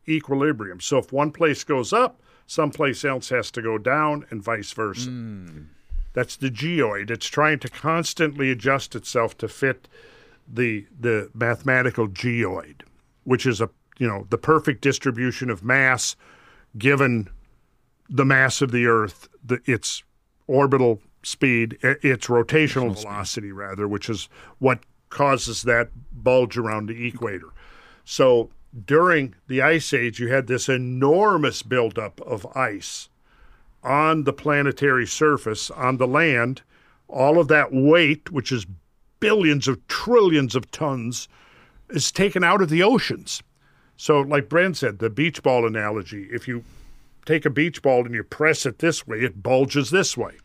equilibrium. 0.07 0.79
So 0.81 0.97
if 0.97 1.11
one 1.13 1.31
place 1.31 1.63
goes 1.63 1.93
up, 1.93 2.21
someplace 2.49 3.05
else 3.05 3.29
has 3.29 3.51
to 3.51 3.61
go 3.61 3.77
down, 3.77 4.25
and 4.31 4.41
vice 4.41 4.71
versa. 4.71 5.09
Hmm. 5.09 5.61
That's 6.13 6.35
the 6.35 6.49
geoid. 6.49 7.11
It's 7.11 7.27
trying 7.27 7.59
to 7.59 7.69
constantly 7.69 8.49
adjust 8.49 8.95
itself 8.95 9.37
to 9.37 9.47
fit 9.47 9.87
the 10.51 10.87
the 10.99 11.29
mathematical 11.35 12.07
geoid, 12.07 12.81
which 13.23 13.45
is 13.45 13.61
a 13.61 13.69
you 13.99 14.07
know 14.07 14.25
the 14.31 14.37
perfect 14.37 14.81
distribution 14.81 15.51
of 15.51 15.63
mass 15.63 16.15
given 16.77 17.29
the 18.09 18.25
mass 18.25 18.61
of 18.61 18.71
the 18.71 18.87
Earth, 18.87 19.29
the, 19.45 19.61
its 19.65 20.03
orbital 20.47 20.99
speed, 21.21 21.77
its 21.83 22.27
rotational 22.27 22.95
velocity, 22.99 23.51
rather, 23.51 23.87
which 23.87 24.09
is 24.09 24.27
what 24.57 24.79
causes 25.09 25.61
that 25.63 25.89
bulge 26.11 26.57
around 26.57 26.87
the 26.87 27.07
equator. 27.07 27.49
So 28.05 28.49
during 28.85 29.35
the 29.47 29.61
Ice 29.61 29.93
Age, 29.93 30.19
you 30.19 30.27
had 30.27 30.47
this 30.47 30.69
enormous 30.69 31.63
buildup 31.63 32.21
of 32.21 32.45
ice 32.55 33.09
on 33.83 34.23
the 34.23 34.33
planetary 34.33 35.07
surface, 35.07 35.71
on 35.71 35.97
the 35.97 36.07
land. 36.07 36.61
All 37.07 37.39
of 37.39 37.47
that 37.47 37.73
weight, 37.73 38.31
which 38.31 38.51
is 38.51 38.67
billions 39.19 39.67
of 39.67 39.85
trillions 39.87 40.55
of 40.55 40.69
tons, 40.71 41.27
is 41.89 42.11
taken 42.11 42.43
out 42.43 42.61
of 42.61 42.69
the 42.69 42.83
oceans. 42.83 43.41
So, 43.97 44.21
like 44.21 44.49
Brent 44.49 44.77
said, 44.77 44.99
the 44.99 45.09
beach 45.09 45.41
ball 45.43 45.65
analogy 45.65 46.27
if 46.31 46.47
you 46.47 46.63
take 47.25 47.45
a 47.45 47.49
beach 47.49 47.81
ball 47.81 48.05
and 48.05 48.13
you 48.13 48.23
press 48.23 48.65
it 48.65 48.79
this 48.79 49.05
way, 49.05 49.19
it 49.19 49.43
bulges 49.43 49.89
this 49.89 50.15
way, 50.15 50.37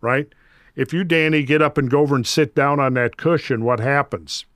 right? 0.00 0.28
If 0.76 0.92
you, 0.92 1.04
Danny, 1.04 1.42
get 1.42 1.60
up 1.60 1.76
and 1.76 1.90
go 1.90 2.00
over 2.00 2.16
and 2.16 2.26
sit 2.26 2.54
down 2.54 2.80
on 2.80 2.94
that 2.94 3.16
cushion, 3.16 3.64
what 3.64 3.80
happens? 3.80 4.46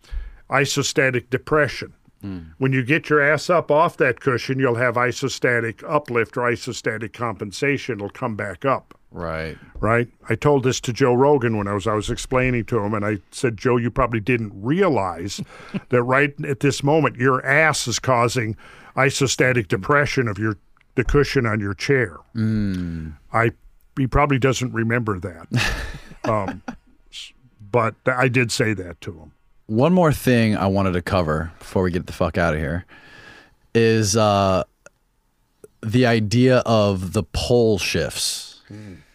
Isostatic 0.49 1.29
depression. 1.29 1.93
When 2.59 2.73
you 2.73 2.83
get 2.83 3.11
your 3.11 3.21
ass 3.21 3.51
up 3.51 3.71
off 3.71 3.97
that 3.99 4.21
cushion, 4.21 4.59
you'll 4.59 4.77
have 4.77 4.95
isostatic 4.95 5.83
uplift 5.89 6.37
or 6.37 6.43
isostatic 6.43 7.13
compensation. 7.13 7.97
It'll 7.97 8.11
come 8.11 8.37
back 8.37 8.65
up 8.65 8.95
right. 9.15 9.57
right? 9.81 10.09
I 10.29 10.35
told 10.35 10.65
this 10.65 10.81
to 10.81 10.93
Joe 10.93 11.15
Rogan 11.15 11.57
when 11.57 11.67
I 11.67 11.73
was 11.73 11.87
I 11.87 11.95
was 11.95 12.11
explaining 12.11 12.67
to 12.67 12.79
him, 12.79 12.93
and 12.93 13.07
I 13.07 13.19
said, 13.31 13.57
Joe, 13.57 13.79
you 13.79 13.91
probably 13.91 14.21
didn't 14.21 14.53
realize 14.55 15.41
that 15.89 16.03
right 16.03 16.35
at 16.45 16.61
this 16.61 16.83
moment 16.83 17.17
your 17.17 17.45
ass 17.47 17.87
is 17.89 17.99
causing 17.99 18.57
isostatic 18.97 19.69
depression 19.69 20.29
of 20.29 20.39
your 20.39 20.59
the 20.97 21.05
cushion 21.05 21.47
on 21.47 21.61
your 21.61 21.75
chair. 21.75 22.19
I 23.33 23.53
he 23.97 24.07
probably 24.07 24.39
doesn't 24.39 24.73
remember 24.73 25.19
that, 25.21 25.77
um, 26.25 26.63
but 27.71 27.95
I 28.07 28.29
did 28.29 28.53
say 28.53 28.75
that 28.75 29.01
to 29.03 29.13
him. 29.13 29.33
One 29.67 29.93
more 29.95 30.13
thing 30.13 30.57
I 30.57 30.67
wanted 30.67 30.93
to 30.93 31.03
cover 31.03 31.53
before 31.59 31.83
we 31.83 31.91
get 31.91 32.07
the 32.07 32.13
fuck 32.13 32.37
out 32.37 32.55
of 32.55 32.61
here 32.61 32.85
is 33.75 34.15
uh, 34.17 34.65
the 35.83 36.07
idea 36.07 36.59
of 36.59 37.13
the 37.15 37.23
pole 37.23 37.79
shifts. 37.79 38.63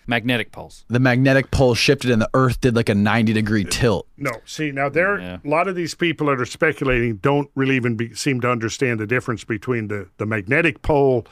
Magnetic 0.08 0.52
poles. 0.52 0.86
The 0.88 1.00
magnetic 1.00 1.52
pole 1.52 1.76
shifted 1.76 2.10
and 2.10 2.20
the 2.22 2.30
Earth 2.34 2.60
did 2.62 2.76
like 2.76 2.90
a 2.90 2.96
90 2.96 3.32
degree 3.34 3.64
tilt. 3.64 4.08
No, 4.18 4.32
see 4.44 4.72
now 4.72 4.90
there 4.90 5.20
Yeah. 5.20 5.38
a 5.46 5.48
lot 5.48 5.68
of 5.68 5.76
these 5.76 5.94
people 5.94 6.28
that 6.28 6.40
are 6.42 6.46
speculating 6.46 7.18
don't 7.18 7.50
really 7.54 7.76
even 7.76 7.96
be, 7.96 8.16
seem 8.16 8.42
to 8.42 8.50
understand 8.50 9.00
the 9.00 9.06
difference 9.06 9.44
between 9.44 9.88
the 9.88 10.08
the 10.18 10.26
magnetic 10.26 10.82
pole 10.82 11.28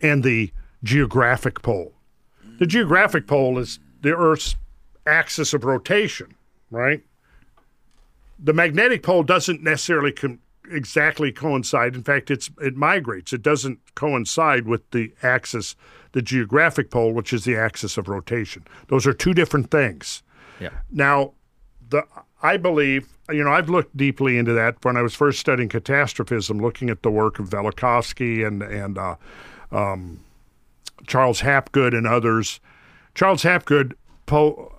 and 0.00 0.22
the 0.22 0.52
geographic 0.84 1.60
pole. 1.62 1.92
The 2.60 2.66
geographic 2.66 3.26
pole 3.26 3.58
is 3.58 3.80
the 4.02 4.14
Earth's 4.16 4.54
axis 5.06 5.52
of 5.52 5.64
rotation, 5.64 6.34
right? 6.70 7.02
The 8.42 8.52
magnetic 8.52 9.02
pole 9.02 9.22
doesn't 9.22 9.62
necessarily 9.62 10.12
com- 10.12 10.40
exactly 10.70 11.32
coincide. 11.32 11.94
In 11.94 12.02
fact, 12.02 12.30
it's 12.30 12.50
it 12.60 12.76
migrates. 12.76 13.32
It 13.32 13.42
doesn't 13.42 13.78
coincide 13.94 14.66
with 14.66 14.88
the 14.90 15.12
axis, 15.22 15.76
the 16.12 16.22
geographic 16.22 16.90
pole, 16.90 17.12
which 17.12 17.32
is 17.32 17.44
the 17.44 17.56
axis 17.56 17.98
of 17.98 18.08
rotation. 18.08 18.66
Those 18.88 19.06
are 19.06 19.12
two 19.12 19.34
different 19.34 19.70
things. 19.70 20.22
Yeah. 20.60 20.70
Now, 20.90 21.32
the 21.88 22.04
I 22.42 22.56
believe 22.56 23.08
you 23.30 23.44
know 23.44 23.52
I've 23.52 23.68
looked 23.68 23.96
deeply 23.96 24.38
into 24.38 24.52
that 24.54 24.82
when 24.84 24.96
I 24.96 25.02
was 25.02 25.14
first 25.14 25.38
studying 25.40 25.68
catastrophism, 25.68 26.58
looking 26.58 26.90
at 26.90 27.02
the 27.02 27.10
work 27.10 27.38
of 27.38 27.50
Velikovsky 27.50 28.46
and 28.46 28.62
and 28.62 28.96
uh, 28.98 29.16
um, 29.72 30.20
Charles 31.06 31.40
Hapgood 31.40 31.94
and 31.94 32.06
others. 32.06 32.60
Charles 33.14 33.42
Hapgood 33.42 33.94
po- 34.26 34.72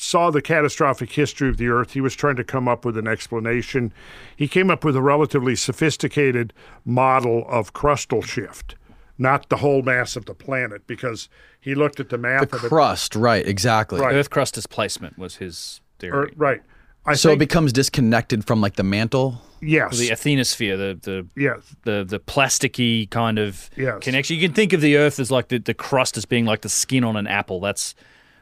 saw 0.00 0.30
the 0.30 0.40
catastrophic 0.40 1.10
history 1.12 1.48
of 1.48 1.56
the 1.56 1.66
Earth. 1.68 1.92
He 1.92 2.00
was 2.00 2.14
trying 2.14 2.36
to 2.36 2.44
come 2.44 2.68
up 2.68 2.84
with 2.84 2.96
an 2.96 3.08
explanation. 3.08 3.92
He 4.36 4.46
came 4.46 4.70
up 4.70 4.84
with 4.84 4.94
a 4.96 5.02
relatively 5.02 5.56
sophisticated 5.56 6.52
model 6.84 7.44
of 7.48 7.72
crustal 7.72 8.24
shift, 8.24 8.76
not 9.18 9.48
the 9.48 9.56
whole 9.56 9.82
mass 9.82 10.14
of 10.14 10.26
the 10.26 10.34
planet, 10.34 10.86
because 10.86 11.28
he 11.60 11.74
looked 11.74 11.98
at 11.98 12.10
the 12.10 12.18
math 12.18 12.50
The 12.50 12.56
of 12.58 12.64
it. 12.64 12.68
crust, 12.68 13.16
right, 13.16 13.44
exactly. 13.46 14.00
Right. 14.00 14.14
Earth 14.14 14.30
crust 14.30 14.54
displacement 14.54 15.18
was 15.18 15.36
his 15.36 15.80
theory. 15.98 16.16
Or- 16.16 16.30
right. 16.36 16.62
I 17.04 17.14
So 17.14 17.30
it 17.32 17.38
becomes 17.38 17.72
disconnected 17.72 18.46
from 18.46 18.60
like 18.60 18.76
the 18.76 18.82
mantle. 18.84 19.40
yes. 19.62 19.98
the 19.98 20.10
Asthenosphere, 20.10 20.76
the 20.76 20.98
the 21.00 21.26
yes. 21.40 21.60
the 21.84 22.04
the 22.06 22.20
plasticky 22.20 23.08
kind 23.10 23.38
of 23.38 23.70
Yes. 23.76 23.98
connection. 24.02 24.36
You 24.36 24.42
can 24.46 24.54
think 24.54 24.72
of 24.74 24.80
the 24.82 24.96
Earth 24.96 25.18
as 25.18 25.30
like 25.30 25.48
the, 25.48 25.58
the 25.58 25.72
crust 25.74 26.16
as 26.18 26.24
being 26.26 26.44
like 26.44 26.60
the 26.60 26.68
skin 26.68 27.02
on 27.04 27.16
an 27.16 27.26
apple. 27.26 27.60
That's 27.60 27.94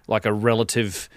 like 0.09 0.27
a 0.27 0.33
relative 0.33 1.09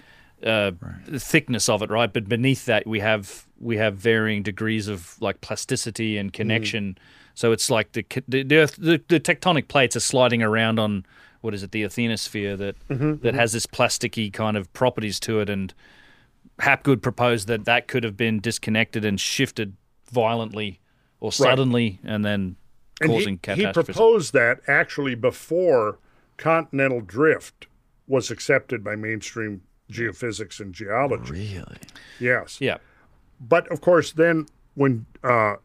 uh, 0.44 0.72
thickness 1.16 1.68
of 1.68 1.82
it, 1.82 1.90
right? 1.90 2.12
But 2.12 2.28
beneath 2.28 2.64
that, 2.66 2.86
we 2.86 3.00
have 3.00 3.46
we 3.58 3.76
have 3.76 3.96
varying 3.96 4.42
degrees 4.42 4.88
of 4.88 5.20
like 5.20 5.40
plasticity 5.40 6.16
and 6.16 6.32
mm-hmm. 6.32 6.36
connection. 6.36 6.98
So 7.34 7.52
it's 7.52 7.70
like 7.70 7.92
the 7.92 8.04
the, 8.28 8.42
the, 8.42 8.56
Earth, 8.56 8.76
the 8.76 9.02
the 9.08 9.20
tectonic 9.20 9.68
plates 9.68 9.96
are 9.96 10.00
sliding 10.00 10.42
around 10.42 10.78
on 10.78 11.04
what 11.40 11.54
is 11.54 11.62
it, 11.62 11.72
the 11.72 11.84
Asthenosphere 11.84 12.56
that 12.58 12.76
mm-hmm, 12.88 13.10
that 13.10 13.22
mm-hmm. 13.22 13.38
has 13.38 13.52
this 13.52 13.66
plasticky 13.66 14.32
kind 14.32 14.56
of 14.56 14.72
properties 14.72 15.20
to 15.20 15.40
it, 15.40 15.48
and 15.48 15.74
Hapgood 16.60 17.02
proposed 17.02 17.48
that 17.48 17.64
that 17.64 17.88
could 17.88 18.04
have 18.04 18.16
been 18.16 18.40
disconnected 18.40 19.04
and 19.04 19.20
shifted 19.20 19.74
violently 20.10 20.80
or 21.20 21.32
suddenly, 21.32 21.98
and 22.04 22.24
then 22.24 22.56
And 23.00 23.10
causing 23.10 23.40
he, 23.44 23.64
he 23.64 23.72
proposed 23.72 24.32
that 24.34 24.60
actually 24.66 25.14
before 25.14 25.98
continental 26.36 27.00
drift 27.00 27.66
was 28.06 28.30
accepted 28.30 28.82
by 28.82 28.96
mainstream 28.96 29.62
geophysics 29.90 30.60
and 30.60 30.74
geology. 30.74 31.32
Really? 31.32 31.78
Yes. 32.18 32.60
yeah, 32.60 32.78
But 33.40 33.68
of 33.68 33.80
course, 33.80 34.12
then 34.12 34.46
when 34.74 35.06
uh, 35.22 35.56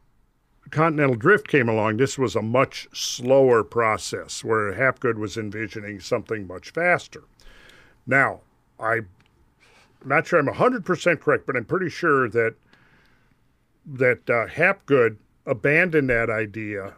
continental 0.71 1.15
drift 1.15 1.47
came 1.47 1.69
along, 1.69 1.97
this 1.97 2.17
was 2.17 2.35
a 2.35 2.41
much 2.41 2.87
slower 2.93 3.63
process 3.63 4.43
where 4.43 4.73
Hapgood 4.73 5.17
was 5.17 5.37
envisioning 5.37 5.99
something 5.99 6.47
much 6.47 6.71
faster. 6.71 7.23
Now, 8.07 8.41
I'm 8.79 9.09
not 10.03 10.27
sure 10.27 10.39
I'm 10.39 10.47
100% 10.47 11.19
correct, 11.19 11.45
but 11.45 11.55
I'm 11.55 11.65
pretty 11.65 11.89
sure 11.89 12.29
that 12.29 12.55
that 13.87 14.27
uh, 14.29 14.47
Hapgood 14.47 15.17
abandoned 15.45 16.09
that 16.09 16.29
idea 16.29 16.95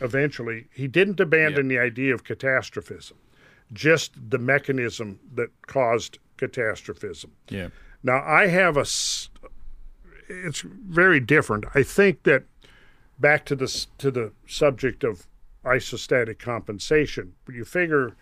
eventually. 0.00 0.66
He 0.72 0.86
didn't 0.86 1.20
abandon 1.20 1.68
the 1.68 1.78
idea 1.78 2.12
of 2.12 2.24
catastrophism, 2.24 3.16
just 3.72 4.12
the 4.30 4.38
mechanism 4.38 5.20
that 5.34 5.50
caused 5.66 6.18
catastrophism. 6.36 7.32
yeah, 7.48 7.68
Now, 8.02 8.22
I 8.24 8.46
have 8.46 8.76
a. 8.76 8.86
It's 10.30 10.60
very 10.60 11.20
different. 11.20 11.64
I 11.74 11.82
think 11.82 12.24
that 12.24 12.44
back 13.18 13.44
to 13.46 13.56
this 13.56 13.86
to 13.98 14.10
the 14.10 14.32
subject 14.46 15.04
of 15.04 15.26
isostatic 15.64 16.38
compensation. 16.38 17.34
You 17.50 17.64
figure 17.64 18.16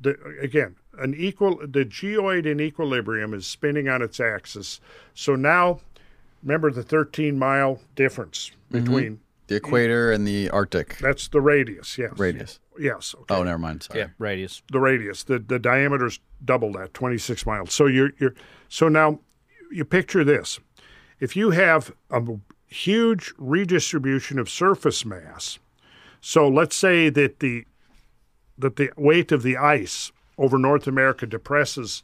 the 0.00 0.16
again 0.40 0.76
an 0.98 1.14
equal 1.14 1.56
the 1.56 1.84
geoid 1.84 2.46
in 2.46 2.60
equilibrium 2.60 3.34
is 3.34 3.46
spinning 3.46 3.88
on 3.88 4.02
its 4.02 4.20
axis. 4.20 4.80
So 5.14 5.34
now, 5.34 5.80
remember 6.42 6.70
the 6.70 6.82
13 6.82 7.38
mile 7.38 7.80
difference 7.94 8.50
mm-hmm. 8.72 8.84
between 8.84 9.20
The 9.46 9.56
equator 9.56 10.10
and 10.10 10.26
the 10.26 10.48
Arctic 10.50 10.96
that's 10.98 11.28
the 11.28 11.40
radius. 11.40 11.98
Yes. 11.98 12.12
radius. 12.16 12.60
Yes. 12.78 13.14
Okay 13.14 13.34
Oh, 13.34 13.42
never 13.42 13.58
mind. 13.58 13.82
Sorry. 13.82 14.00
yeah, 14.00 14.06
radius. 14.18 14.62
the 14.72 14.80
radius. 14.80 15.24
The 15.24 15.38
the 15.38 15.58
diameter's 15.58 16.18
double 16.44 16.72
that, 16.72 16.94
26 16.94 17.44
miles. 17.46 17.72
So 17.72 17.86
you're 17.86 18.10
you're 18.18 18.34
so 18.68 18.88
now 18.88 19.20
you 19.70 19.84
picture 19.84 20.24
this. 20.24 20.60
If 21.20 21.36
you 21.36 21.50
have 21.50 21.92
a 22.10 22.22
huge 22.66 23.32
redistribution 23.38 24.38
of 24.38 24.48
surface 24.48 25.04
mass, 25.04 25.58
so 26.20 26.48
let's 26.48 26.74
say 26.76 27.10
that 27.10 27.40
the 27.40 27.64
that 28.56 28.76
the 28.76 28.90
weight 28.96 29.30
of 29.30 29.42
the 29.42 29.56
ice 29.56 30.10
over 30.38 30.58
North 30.58 30.86
America 30.86 31.26
depresses 31.26 32.02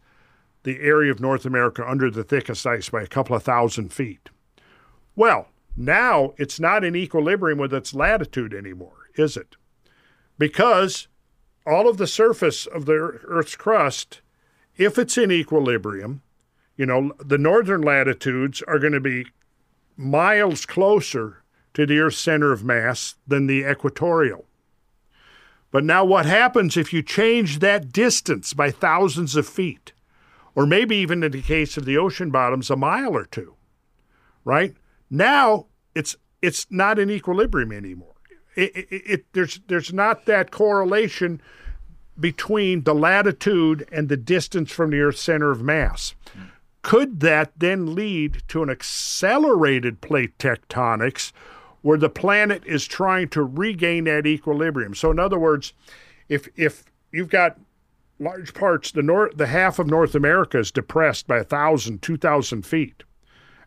the 0.62 0.78
area 0.80 1.10
of 1.10 1.20
North 1.20 1.46
America 1.46 1.88
under 1.88 2.10
the 2.10 2.22
thickest 2.22 2.66
ice 2.66 2.90
by 2.90 3.02
a 3.02 3.06
couple 3.06 3.34
of 3.34 3.42
thousand 3.42 3.92
feet. 3.92 4.28
Well, 5.16 5.48
now 5.84 6.34
it's 6.36 6.60
not 6.60 6.84
in 6.84 6.94
equilibrium 6.94 7.58
with 7.58 7.72
its 7.72 7.94
latitude 7.94 8.54
anymore, 8.54 9.08
is 9.16 9.36
it? 9.36 9.56
Because 10.38 11.08
all 11.66 11.88
of 11.88 11.96
the 11.96 12.06
surface 12.06 12.66
of 12.66 12.86
the 12.86 12.92
Earth's 12.92 13.56
crust, 13.56 14.20
if 14.76 14.98
it's 14.98 15.18
in 15.18 15.30
equilibrium, 15.30 16.22
you 16.76 16.86
know, 16.86 17.12
the 17.22 17.38
northern 17.38 17.82
latitudes 17.82 18.62
are 18.66 18.78
going 18.78 18.92
to 18.92 19.00
be 19.00 19.26
miles 19.96 20.64
closer 20.64 21.42
to 21.74 21.86
the 21.86 21.98
Earth's 21.98 22.18
center 22.18 22.52
of 22.52 22.64
mass 22.64 23.16
than 23.26 23.46
the 23.46 23.70
equatorial. 23.70 24.46
But 25.70 25.84
now, 25.84 26.04
what 26.04 26.26
happens 26.26 26.76
if 26.76 26.92
you 26.92 27.02
change 27.02 27.60
that 27.60 27.92
distance 27.92 28.52
by 28.54 28.70
thousands 28.70 29.36
of 29.36 29.46
feet, 29.46 29.92
or 30.54 30.66
maybe 30.66 30.96
even 30.96 31.22
in 31.22 31.30
the 31.30 31.42
case 31.42 31.76
of 31.76 31.84
the 31.84 31.96
ocean 31.96 32.30
bottoms, 32.30 32.70
a 32.70 32.76
mile 32.76 33.14
or 33.16 33.24
two? 33.24 33.54
Right 34.44 34.74
now, 35.08 35.66
it's 35.94 36.16
it's 36.42 36.66
not 36.70 36.98
in 36.98 37.10
equilibrium 37.10 37.72
anymore. 37.72 38.14
It, 38.56 38.76
it, 38.76 38.88
it, 38.90 39.24
there's 39.32 39.60
there's 39.68 39.92
not 39.92 40.26
that 40.26 40.50
correlation 40.50 41.40
between 42.18 42.82
the 42.82 42.94
latitude 42.94 43.88
and 43.90 44.08
the 44.08 44.16
distance 44.16 44.70
from 44.70 44.90
the 44.90 45.00
Earth's 45.00 45.22
center 45.22 45.50
of 45.50 45.62
mass. 45.62 46.14
Could 46.82 47.20
that 47.20 47.52
then 47.56 47.94
lead 47.94 48.42
to 48.48 48.62
an 48.62 48.70
accelerated 48.70 50.00
plate 50.00 50.36
tectonics 50.38 51.32
where 51.82 51.98
the 51.98 52.08
planet 52.08 52.62
is 52.66 52.86
trying 52.86 53.28
to 53.28 53.42
regain 53.42 54.04
that 54.04 54.26
equilibrium? 54.26 54.94
So, 54.94 55.10
in 55.10 55.18
other 55.18 55.38
words, 55.38 55.72
if 56.28 56.48
if 56.56 56.84
you've 57.12 57.28
got 57.28 57.58
large 58.18 58.54
parts, 58.54 58.90
the 58.90 59.02
north, 59.02 59.36
the 59.36 59.46
half 59.46 59.78
of 59.78 59.86
North 59.86 60.14
America 60.14 60.58
is 60.58 60.70
depressed 60.70 61.26
by 61.26 61.38
a 61.38 61.44
thousand, 61.44 62.02
two 62.02 62.16
thousand 62.16 62.66
feet, 62.66 63.02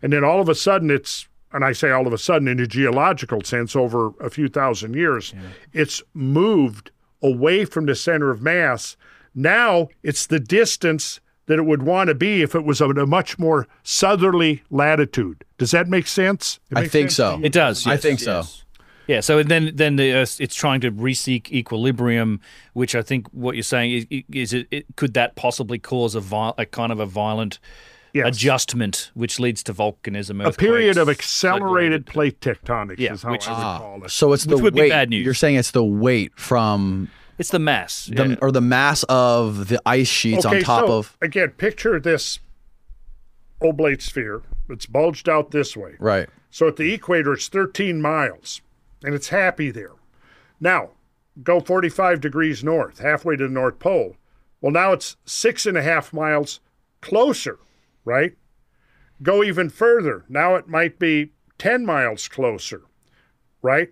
and 0.02 0.14
then 0.14 0.24
all 0.24 0.42
of 0.42 0.50
a 0.50 0.56
sudden 0.56 0.90
it's 0.90 1.28
and 1.54 1.64
I 1.64 1.72
say 1.72 1.92
all 1.92 2.08
of 2.08 2.14
a 2.14 2.18
sudden 2.18 2.48
in 2.48 2.60
a 2.60 2.68
geological 2.68 3.42
sense 3.42 3.76
over 3.76 4.12
a 4.20 4.30
few 4.30 4.48
thousand 4.48 4.96
years, 4.96 5.34
it's 5.72 6.02
moved 6.14 6.92
away 7.22 7.66
from 7.66 7.86
the 7.86 7.96
center 7.96 8.32
of 8.32 8.42
mass. 8.42 8.98
Now 9.36 9.90
it's 10.02 10.26
the 10.26 10.40
distance 10.40 11.20
that 11.46 11.60
it 11.60 11.64
would 11.64 11.84
want 11.84 12.08
to 12.08 12.16
be 12.16 12.42
if 12.42 12.56
it 12.56 12.64
was 12.64 12.82
at 12.82 12.98
a 12.98 13.06
much 13.06 13.38
more 13.38 13.68
southerly 13.84 14.64
latitude. 14.70 15.44
Does 15.58 15.72
that 15.72 15.88
make 15.88 16.08
sense? 16.08 16.60
I 16.74 16.88
think 16.88 17.12
sense 17.12 17.16
so. 17.16 17.40
It 17.44 17.52
does. 17.52 17.86
I 17.86 17.94
yes, 17.94 18.02
think 18.02 18.20
so. 18.20 18.44
Yeah. 19.08 19.20
So 19.20 19.44
then, 19.44 19.72
then 19.76 19.98
the 19.98 20.14
Earth, 20.14 20.40
it's 20.40 20.56
trying 20.56 20.80
to 20.82 20.92
reseek 20.92 21.52
equilibrium, 21.52 22.40
which 22.72 22.96
I 22.96 23.02
think 23.02 23.28
what 23.30 23.56
you're 23.56 23.64
saying 23.64 24.08
is, 24.10 24.24
is 24.32 24.54
it, 24.54 24.68
it 24.72 24.86
could 24.96 25.14
that 25.16 25.36
possibly 25.36 25.80
cause 25.80 26.16
a, 26.16 26.22
viol, 26.22 26.56
a 26.58 26.66
kind 26.66 26.92
of 26.92 27.00
a 27.00 27.06
violent 27.06 27.60
Yes. 28.14 28.28
adjustment, 28.28 29.10
which 29.16 29.40
leads 29.40 29.64
to 29.64 29.74
volcanism. 29.74 30.46
A 30.46 30.52
period 30.52 30.98
of 30.98 31.10
accelerated 31.10 32.06
plate 32.06 32.40
tectonics 32.40 33.00
Yeah, 33.00 33.14
is 33.14 33.24
how 33.24 33.32
which 33.32 33.48
I 33.48 33.52
is- 33.52 33.58
would 33.58 33.64
Ah, 33.66 33.78
call 33.80 34.04
it. 34.04 34.12
so 34.12 34.34
it's 34.34 34.44
the 34.44 34.56
Which 34.56 34.64
would 34.64 34.76
be 34.76 34.82
weight. 34.82 34.90
bad 34.92 35.10
news. 35.10 35.26
You're 35.26 35.34
saying 35.34 35.56
it's 35.56 35.72
the 35.72 35.84
weight 35.84 36.32
from 36.36 37.10
It's 37.40 37.50
the 37.50 37.58
mass. 37.60 38.06
the 38.06 38.28
yeah. 38.30 38.36
or 38.42 38.52
the 38.52 38.62
mass 38.62 39.02
of 39.10 39.68
the 39.70 39.82
ice 39.86 40.08
sheets 40.08 40.46
on 40.46 40.60
top 40.62 40.86
so 40.88 40.98
of 41.00 41.18
again, 41.22 41.50
picture 41.58 42.00
this 42.00 42.38
oblate 43.62 44.02
sphere. 44.02 44.42
It's 44.70 44.86
bulged 44.86 45.28
out 45.28 45.52
this 45.52 45.76
way. 45.76 45.96
right. 46.00 46.30
So 46.52 46.68
at 46.68 46.76
the 46.76 46.94
equator, 46.94 47.34
it's 47.34 47.48
13 47.48 48.00
miles. 48.02 48.62
and 49.06 49.14
it's 49.14 49.30
happy 49.30 49.70
there. 49.70 49.92
Now, 50.62 50.92
go 51.44 51.60
45 51.60 52.22
degrees 52.22 52.64
north, 52.64 53.00
halfway 53.00 53.36
to 53.36 53.48
the 53.48 53.54
North 53.54 53.78
Pole. 53.80 54.16
Well, 54.62 54.72
now 54.72 54.94
it's 54.94 55.18
six 55.26 55.66
and 55.66 55.76
a 55.78 55.82
half 55.82 56.14
miles 56.14 56.62
closer, 57.02 57.60
right? 58.06 58.34
Go 59.22 59.44
even 59.44 59.70
further. 59.70 60.26
Now 60.30 60.56
it 60.56 60.68
might 60.68 61.00
be 61.00 61.32
10 61.58 61.86
miles 61.86 62.28
closer, 62.28 62.84
right? 63.62 63.90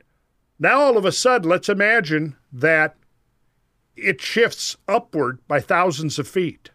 Now, 0.60 0.80
all 0.82 0.98
of 0.98 1.06
a 1.06 1.12
sudden, 1.12 1.50
let's 1.50 1.70
imagine 1.70 2.36
that 2.54 2.96
it 3.96 4.22
shifts 4.22 4.78
upward 4.88 5.40
by 5.48 5.60
thousands 5.60 6.20
of 6.20 6.28
feet. 6.28 6.70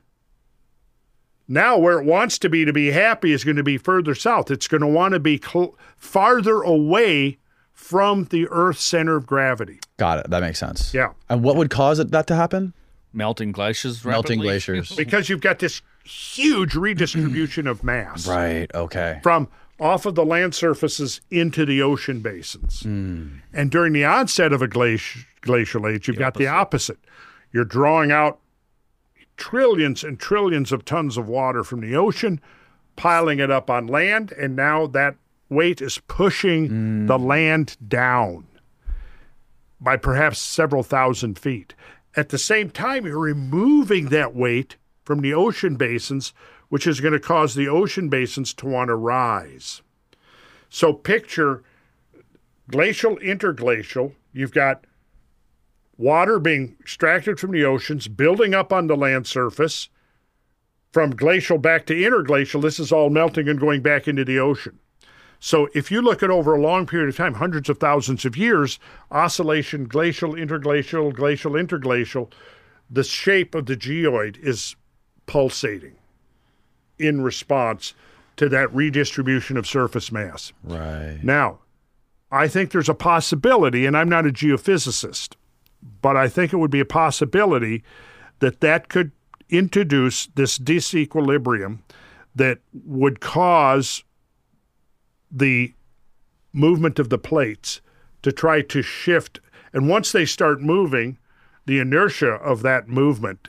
Now, 1.49 1.79
where 1.79 2.01
it 2.01 2.05
wants 2.05 2.39
to 2.41 2.49
be 2.49 2.65
to 2.65 2.73
be 2.73 2.91
happy 2.91 3.33
is 3.33 3.45
going 3.45 3.57
to 3.57 3.63
be 3.63 3.79
further 3.79 4.17
south. 4.17 4.51
It's 4.51 4.67
going 4.67 4.81
to 4.81 4.89
want 4.89 5.15
to 5.15 5.21
be 5.21 5.41
cl- 5.41 5.77
farther 5.97 6.63
away 6.63 7.39
from 7.73 8.25
the 8.25 8.49
Earth's 8.49 8.83
center 8.83 9.15
of 9.15 9.27
gravity. 9.27 9.79
Got 9.99 10.19
it. 10.19 10.31
That 10.31 10.41
makes 10.41 10.59
sense. 10.59 10.93
Yeah. 10.93 11.13
And 11.29 11.45
what 11.45 11.55
would 11.57 11.71
cause 11.71 12.01
it, 12.01 12.11
that 12.11 12.27
to 12.27 12.35
happen? 12.35 12.75
Melting 13.13 13.53
glaciers. 13.53 14.05
Melting 14.05 14.41
rapidly. 14.41 14.47
glaciers. 14.49 14.97
Because 14.97 15.29
you've 15.29 15.41
got 15.41 15.61
this 15.61 15.81
huge 16.07 16.75
redistribution 16.75 17.67
of 17.67 17.85
mass 17.85 18.27
Right. 18.27 18.73
Okay. 18.75 19.21
from 19.23 19.49
off 19.79 20.07
of 20.07 20.15
the 20.15 20.25
land 20.25 20.55
surfaces 20.55 21.21
into 21.31 21.67
the 21.67 21.83
ocean 21.83 22.21
basins. 22.21 22.83
Hmm. 22.83 23.39
And 23.53 23.71
during 23.71 23.93
the 23.93 24.05
onset 24.05 24.53
of 24.53 24.63
a 24.63 24.69
glaci- 24.69 25.25
glacial 25.43 25.87
age, 25.87 26.09
you've 26.09 26.19
got 26.19 26.35
the 26.35 26.47
opposite. 26.47 26.99
You're 27.53 27.65
drawing 27.65 28.11
out 28.11 28.39
trillions 29.37 30.03
and 30.03 30.19
trillions 30.19 30.73
of 30.73 30.85
tons 30.85 31.17
of 31.17 31.29
water 31.29 31.63
from 31.63 31.81
the 31.81 31.95
ocean, 31.95 32.41
piling 32.97 33.39
it 33.39 33.51
up 33.51 33.69
on 33.69 33.87
land, 33.87 34.33
and 34.33 34.57
now 34.57 34.87
that 34.87 35.17
weight 35.49 35.83
is 35.83 35.99
pushing 36.09 36.69
hmm. 36.69 37.07
the 37.07 37.19
land 37.19 37.77
down 37.87 38.47
by 39.81 39.97
perhaps 39.97 40.39
several 40.39 40.83
thousand 40.83 41.39
feet. 41.39 41.75
At 42.17 42.31
the 42.31 42.39
same 42.39 42.71
time, 42.71 43.05
you're 43.05 43.19
removing 43.19 44.07
that 44.07 44.35
weight 44.35 44.77
from 45.07 45.21
the 45.21 45.33
ocean 45.33 45.77
basins, 45.77 46.35
which 46.69 46.87
is 46.87 47.01
going 47.01 47.15
to 47.15 47.21
cause 47.21 47.55
the 47.55 47.69
ocean 47.69 48.09
basins 48.09 48.53
to 48.53 48.67
want 48.67 48.89
to 48.89 48.97
rise. 48.97 49.81
So 50.69 50.93
picture 50.93 51.63
glacial, 52.69 53.17
interglacial. 53.19 54.13
You've 54.33 54.53
got 54.53 54.85
water 55.97 56.41
being 56.41 56.77
extracted 56.81 57.39
from 57.39 57.53
the 57.53 57.65
oceans, 57.65 58.09
building 58.09 58.53
up 58.53 58.73
on 58.73 58.89
the 58.89 58.97
land 58.97 59.27
surface. 59.29 59.89
From 60.93 61.11
glacial 61.11 61.59
back 61.59 61.87
to 61.87 61.95
interglacial, 61.95 62.61
this 62.61 62.81
is 62.81 62.91
all 62.91 63.09
melting 63.09 63.49
and 63.49 63.61
going 63.61 63.83
back 63.83 64.09
into 64.09 64.25
the 64.25 64.41
ocean. 64.41 64.79
So 65.39 65.69
if 65.75 65.91
you 65.91 66.01
look 66.01 66.23
at 66.23 66.31
over 66.31 66.55
a 66.55 66.61
long 66.61 66.87
period 66.87 67.11
of 67.11 67.17
time, 67.17 67.35
hundreds 67.35 67.69
of 67.69 67.79
thousands 67.79 68.25
of 68.25 68.37
years, 68.37 68.81
oscillation, 69.11 69.85
glacial, 69.85 70.33
interglacial, 70.33 71.13
glacial, 71.13 71.53
interglacial, 71.53 72.33
the 72.91 73.05
shape 73.05 73.55
of 73.55 73.67
the 73.67 73.77
geoid 73.77 74.39
is 74.39 74.75
pulsating 75.27 75.97
in 76.99 77.21
response 77.21 77.95
to 78.37 78.49
that 78.49 78.73
redistribution 78.75 79.57
of 79.57 79.67
surface 79.67 80.13
mass. 80.13 80.53
Right. 80.63 81.19
Now, 81.23 81.59
I 82.31 82.49
think 82.49 82.71
there's 82.71 82.89
a 82.89 82.95
possibility, 82.95 83.87
and 83.87 83.97
I'm 83.97 84.09
not 84.09 84.27
a 84.27 84.31
geophysicist, 84.31 85.35
but 86.03 86.17
I 86.17 86.29
think 86.29 86.53
it 86.53 86.57
would 86.57 86.71
be 86.71 86.81
a 86.81 86.87
possibility 86.87 87.83
that 88.41 88.61
that 88.61 88.89
could 88.89 89.13
introduce 89.49 90.27
this 90.35 90.59
disequilibrium 90.59 91.81
that 92.35 92.59
would 92.85 93.21
cause 93.21 94.03
the 95.31 95.73
movement 96.53 96.99
of 96.99 97.09
the 97.09 97.19
plates 97.19 97.81
to 98.23 98.33
try 98.33 98.61
to 98.61 98.83
shift. 98.83 99.41
And 99.73 99.89
once 99.89 100.13
they 100.13 100.25
start 100.25 100.61
moving, 100.61 101.19
the 101.67 101.79
inertia 101.79 102.33
of 102.33 102.63
that 102.63 102.89
movement, 102.89 103.49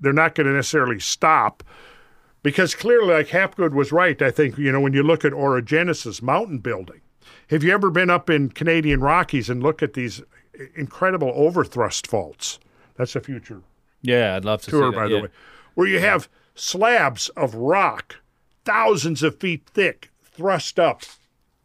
they're 0.00 0.12
not 0.12 0.34
going 0.34 0.46
to 0.46 0.52
necessarily 0.52 1.00
stop 1.00 1.62
because 2.42 2.76
clearly, 2.76 3.12
like 3.12 3.28
Hapgood 3.28 3.72
was 3.72 3.90
right, 3.90 4.22
I 4.22 4.30
think, 4.30 4.56
you 4.56 4.70
know, 4.70 4.80
when 4.80 4.92
you 4.92 5.02
look 5.02 5.24
at 5.24 5.32
orogenesis, 5.32 6.22
mountain 6.22 6.58
building, 6.58 7.00
have 7.50 7.64
you 7.64 7.72
ever 7.72 7.90
been 7.90 8.08
up 8.08 8.30
in 8.30 8.50
Canadian 8.50 9.00
Rockies 9.00 9.50
and 9.50 9.62
look 9.62 9.82
at 9.82 9.94
these 9.94 10.22
incredible 10.76 11.32
overthrust 11.32 12.06
faults? 12.06 12.60
That's 12.96 13.16
a 13.16 13.20
future 13.20 13.62
Yeah, 14.00 14.36
I'd 14.36 14.44
love 14.44 14.62
to 14.62 14.70
tour, 14.70 14.90
that. 14.92 14.96
by 14.96 15.06
yeah. 15.06 15.08
the 15.08 15.22
way, 15.22 15.28
where 15.74 15.88
you 15.88 15.98
have 15.98 16.28
slabs 16.54 17.30
of 17.30 17.54
rock, 17.54 18.16
thousands 18.64 19.24
of 19.24 19.40
feet 19.40 19.68
thick, 19.68 20.10
thrust 20.22 20.78
up 20.78 21.02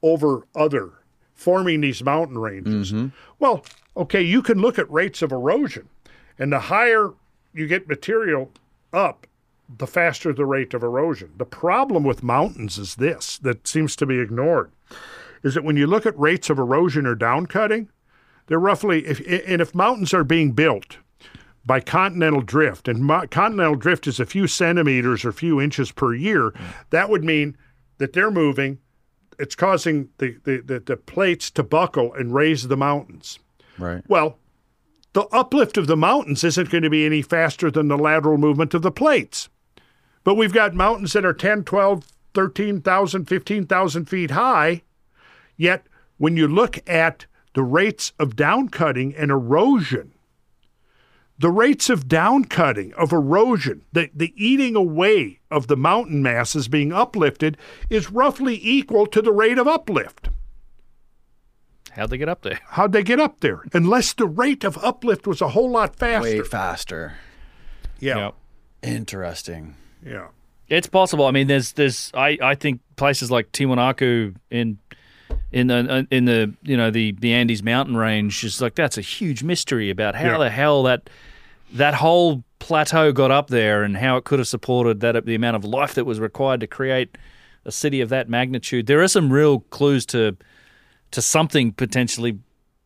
over 0.01 0.48
other, 0.56 0.93
forming 1.35 1.82
these 1.82 2.03
mountain 2.03 2.40
ranges. 2.40 2.92
Mm-hmm. 2.92 3.10
Well, 3.38 3.64
okay, 3.95 4.22
you 4.22 4.42
can 4.42 4.60
look 4.60 4.80
at 4.80 4.92
rates 4.92 5.22
of 5.22 5.32
erosion, 5.32 5.90
and 6.40 6.51
the 6.51 6.60
higher 6.60 7.11
you 7.54 7.68
get 7.68 7.88
material 7.88 8.52
up, 8.94 9.28
the 9.78 9.88
faster 9.88 10.34
the 10.34 10.46
rate 10.46 10.74
of 10.74 10.84
erosion. 10.84 11.32
The 11.38 11.46
problem 11.46 12.04
with 12.04 12.24
mountains 12.24 12.78
is 12.78 12.96
this 12.96 13.38
that 13.40 13.68
seems 13.68 13.96
to 13.98 14.06
be 14.06 14.20
ignored 14.20 14.72
is 15.44 15.56
that 15.56 15.64
when 15.64 15.78
you 15.78 15.88
look 15.88 16.06
at 16.06 16.18
rates 16.20 16.50
of 16.50 16.60
erosion 16.60 17.06
or 17.06 17.16
downcutting, 17.16 17.88
they're 18.48 18.60
roughly, 18.60 19.06
if, 19.06 19.20
and 19.48 19.62
if 19.62 19.74
mountains 19.74 20.14
are 20.14 20.24
being 20.24 20.52
built 20.52 20.98
by 21.66 21.80
continental 21.80 22.42
drift, 22.42 22.88
and 22.88 23.04
mo- 23.04 23.28
continental 23.30 23.76
drift 23.76 24.08
is 24.08 24.20
a 24.20 24.26
few 24.26 24.48
centimeters 24.48 25.24
or 25.24 25.32
few 25.32 25.62
inches 25.62 25.92
per 25.92 26.14
year, 26.14 26.54
that 26.90 27.10
would 27.10 27.24
mean 27.24 27.56
that 27.98 28.14
they're 28.14 28.32
moving, 28.32 28.80
it's 29.40 29.56
causing 29.56 30.10
the, 30.18 30.38
the, 30.44 30.62
the, 30.62 30.80
the 30.80 30.98
plates 30.98 31.52
to 31.52 31.64
buckle 31.64 32.14
and 32.14 32.34
raise 32.34 32.68
the 32.68 32.78
mountains. 32.78 33.40
Right. 33.78 34.04
Well, 34.08 34.38
the 35.14 35.26
uplift 35.28 35.78
of 35.78 35.88
the 35.88 35.98
mountains 35.98 36.44
isn't 36.44 36.70
going 36.70 36.84
to 36.84 36.90
be 36.90 37.06
any 37.06 37.22
faster 37.22 37.70
than 37.70 37.88
the 37.88 37.98
lateral 37.98 38.38
movement 38.38 38.74
of 38.74 38.82
the 38.82 38.92
plates. 38.92 39.50
But 40.24 40.36
we've 40.36 40.54
got 40.54 40.74
mountains 40.74 41.14
that 41.14 41.26
are 41.26 41.34
10, 41.34 41.64
12, 41.64 42.06
13,000, 42.34 43.26
15,000 43.26 44.06
feet 44.06 44.32
high. 44.32 44.84
Yet 45.58 45.86
when 46.18 46.38
you 46.38 46.48
look 46.48 46.78
at 46.88 47.26
the 47.54 47.64
rates 47.64 48.14
of 48.20 48.36
downcutting 48.36 49.14
and 49.18 49.32
erosion, 49.32 50.14
the 51.38 51.50
rates 51.50 51.90
of 51.90 52.08
downcutting, 52.08 52.94
of 52.94 53.12
erosion, 53.12 53.82
the, 53.92 54.12
the 54.14 54.32
eating 54.38 54.76
away 54.76 55.40
of 55.50 55.68
the 55.68 55.76
mountain 55.76 56.22
masses 56.22 56.68
being 56.68 56.94
uplifted 56.94 57.58
is 57.90 58.12
roughly 58.12 58.60
equal 58.62 59.08
to 59.08 59.22
the 59.22 59.32
rate 59.32 59.58
of 59.58 59.68
uplift. 59.68 60.30
How'd 61.94 62.10
they 62.10 62.18
get 62.18 62.30
up 62.30 62.42
there? 62.42 62.60
How'd 62.70 62.92
they 62.94 63.03
get 63.03 63.20
up 63.20 63.40
there? 63.42 63.61
Unless 63.74 64.14
the 64.14 64.26
rate 64.28 64.64
of 64.64 64.78
uplift 64.84 65.28
was 65.28 65.42
a 65.42 65.50
whole 65.50 65.70
lot 65.70 65.95
faster. 65.95 66.22
Way 66.22 66.42
faster. 66.42 67.14
yeah. 68.00 68.18
Yep. 68.18 68.36
Interesting. 68.84 69.76
Yeah. 70.06 70.28
It's 70.68 70.88
possible. 70.88 71.26
I 71.26 71.32
mean, 71.32 71.48
there's 71.48 71.74
there's 71.74 72.11
I, 72.14 72.38
I 72.42 72.56
think 72.56 72.80
places 72.95 73.30
like 73.30 73.52
Tiwanaku 73.52 74.36
in 74.50 74.78
in 75.52 75.68
the 75.68 76.08
in 76.11 76.26
the 76.26 76.53
you 76.64 76.78
know 76.78 76.90
the 76.92 77.11
the 77.14 77.34
Andes 77.34 77.61
mountain 77.61 77.98
range 77.98 78.44
is 78.44 78.61
like 78.61 78.76
that's 78.76 78.98
a 78.98 79.02
huge 79.02 79.44
mystery 79.44 79.90
about 79.90 80.16
how 80.16 80.32
Yeah. 80.32 80.38
the 80.38 80.50
hell 80.50 80.84
that 80.84 81.10
that 81.74 81.95
whole 81.95 82.44
plateau 82.60 83.11
got 83.11 83.32
up 83.32 83.48
there 83.48 83.84
and 83.84 83.98
how 83.98 84.16
it 84.18 84.24
could 84.24 84.40
have 84.40 84.48
supported 84.48 85.00
that 85.02 85.26
the 85.26 85.36
amount 85.36 85.56
of 85.58 85.66
life 85.66 85.94
that 85.95 86.06
was 86.06 86.20
required 86.20 86.60
to 86.61 86.68
create 86.68 87.18
a 87.66 87.72
city 87.72 88.02
of 88.02 88.10
that 88.10 88.30
magnitude. 88.30 88.88
There 88.88 89.02
are 89.02 89.08
some 89.08 89.32
real 89.32 89.60
clues 89.72 90.06
to 90.08 90.38
to 91.12 91.22
something 91.22 91.72
potentially 91.74 92.40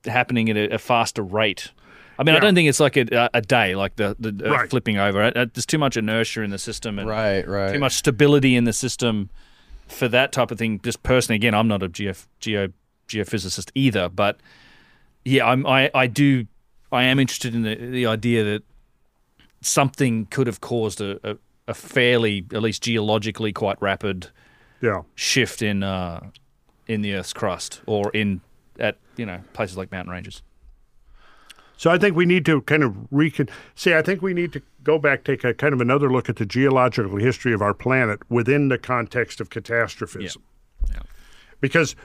happening 0.06 0.50
at 0.50 0.58
a, 0.58 0.76
a 0.76 0.78
faster 0.78 1.22
rate. 1.24 1.72
I 2.18 2.24
mean, 2.24 2.36
I 2.36 2.40
don't 2.40 2.56
think 2.56 2.70
it's 2.70 2.80
like 2.80 2.96
a, 2.96 3.30
a 3.34 3.42
day, 3.42 3.76
like 3.76 3.98
the, 3.98 4.16
the 4.18 4.30
Earth 4.46 4.52
Right. 4.52 4.70
flipping 4.70 4.98
over. 4.98 5.22
Uh, 5.24 5.46
There's 5.54 5.66
too 5.66 5.78
much 5.78 5.98
inertia 5.98 6.42
in 6.44 6.50
the 6.50 6.58
system, 6.58 6.98
and 6.98 7.10
Right, 7.10 7.46
right. 7.48 7.74
too 7.74 7.80
much 7.80 7.94
stability 7.94 8.56
in 8.56 8.64
the 8.64 8.72
system 8.74 9.30
for 9.88 10.08
that 10.08 10.32
type 10.32 10.50
of 10.50 10.58
thing. 10.58 10.80
Just 10.82 11.04
personally, 11.04 11.36
again, 11.36 11.54
I'm 11.54 11.68
not 11.68 11.84
a 11.84 11.90
geof- 11.90 12.28
geo 12.40 12.70
geophysicist 13.10 13.70
either, 13.76 14.08
but 14.10 14.40
yeah, 15.26 15.46
I'm, 15.46 15.66
I 15.68 15.92
I 15.94 16.08
do 16.08 16.46
I 16.92 17.04
am 17.04 17.20
interested 17.20 17.54
in 17.54 17.64
the 17.64 17.76
the 17.76 18.06
idea 18.06 18.44
that 18.46 18.64
something 19.62 20.26
could 20.28 20.48
have 20.48 20.62
caused 20.62 21.02
a, 21.02 21.20
a, 21.30 21.38
a 21.68 21.74
fairly, 21.74 22.46
at 22.54 22.62
least 22.62 22.84
geologically, 22.84 23.52
quite 23.52 23.82
rapid 23.82 24.28
Yeah. 24.82 25.02
shift 25.16 25.62
in 25.62 25.84
uh, 25.84 26.30
in 26.88 27.02
the 27.02 27.14
Earth's 27.14 27.34
crust 27.34 27.82
or 27.86 28.12
in 28.12 28.42
at 28.80 28.98
you 29.18 29.26
know 29.26 29.42
places 29.54 29.78
like 29.78 29.92
mountain 29.92 30.12
ranges. 30.12 30.42
So 31.78 31.92
I 31.92 31.98
think 31.98 32.16
we 32.16 32.26
need 32.26 32.46
to 32.46 32.62
kind 32.62 32.84
of 32.84 32.96
recon. 33.12 33.50
See, 33.76 33.94
I 33.94 34.02
think 34.02 34.22
we 34.22 34.34
need 34.34 34.54
to 34.54 34.62
go 34.84 34.98
back, 34.98 35.24
take 35.24 35.44
a 35.44 35.54
kind 35.54 35.74
of 35.74 35.82
another 35.82 36.10
look 36.10 36.30
at 36.30 36.38
the 36.38 36.46
geological 36.46 37.18
history 37.18 37.54
of 37.54 37.62
our 37.62 37.74
planet 37.74 38.20
within 38.30 38.70
the 38.70 38.78
context 38.78 39.42
of 39.42 39.50
catastrophism. 39.50 40.44
Yeah. 40.90 41.02
Because 41.60 41.96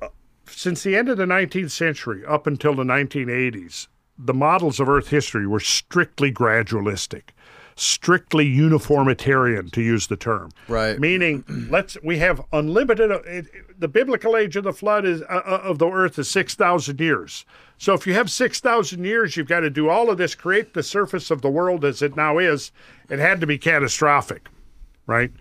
uh, 0.00 0.08
since 0.46 0.82
the 0.82 0.94
end 0.94 1.08
of 1.08 1.16
the 1.16 1.24
19th 1.24 1.70
century 1.70 2.24
up 2.24 2.46
until 2.46 2.74
the 2.74 2.84
1980s, 2.84 3.88
the 4.18 4.34
models 4.34 4.78
of 4.78 4.88
Earth 4.88 5.08
history 5.08 5.46
were 5.46 5.60
strictly 5.60 6.30
gradualistic. 6.30 7.30
Strictly 7.76 8.46
uniformitarian, 8.46 9.70
to 9.70 9.82
use 9.82 10.06
the 10.06 10.16
term. 10.16 10.50
Right. 10.68 10.98
Meaning, 10.98 11.44
let's 11.70 11.96
we 12.02 12.18
have 12.18 12.42
unlimited. 12.52 13.10
Uh, 13.10 13.20
it, 13.24 13.46
the 13.78 13.88
biblical 13.88 14.36
age 14.36 14.56
of 14.56 14.64
the 14.64 14.72
flood 14.72 15.04
is 15.04 15.22
uh, 15.22 15.42
uh, 15.44 15.60
of 15.64 15.78
the 15.78 15.88
earth 15.88 16.18
is 16.18 16.30
six 16.30 16.54
thousand 16.54 17.00
years. 17.00 17.44
So 17.78 17.94
if 17.94 18.06
you 18.06 18.14
have 18.14 18.30
six 18.30 18.60
thousand 18.60 19.04
years, 19.04 19.36
you've 19.36 19.48
got 19.48 19.60
to 19.60 19.70
do 19.70 19.88
all 19.88 20.10
of 20.10 20.18
this, 20.18 20.34
create 20.34 20.74
the 20.74 20.82
surface 20.82 21.30
of 21.30 21.42
the 21.42 21.50
world 21.50 21.84
as 21.84 22.02
it 22.02 22.16
now 22.16 22.38
is. 22.38 22.72
It 23.08 23.18
had 23.18 23.40
to 23.40 23.46
be 23.46 23.58
catastrophic, 23.58 24.48
right? 25.06 25.32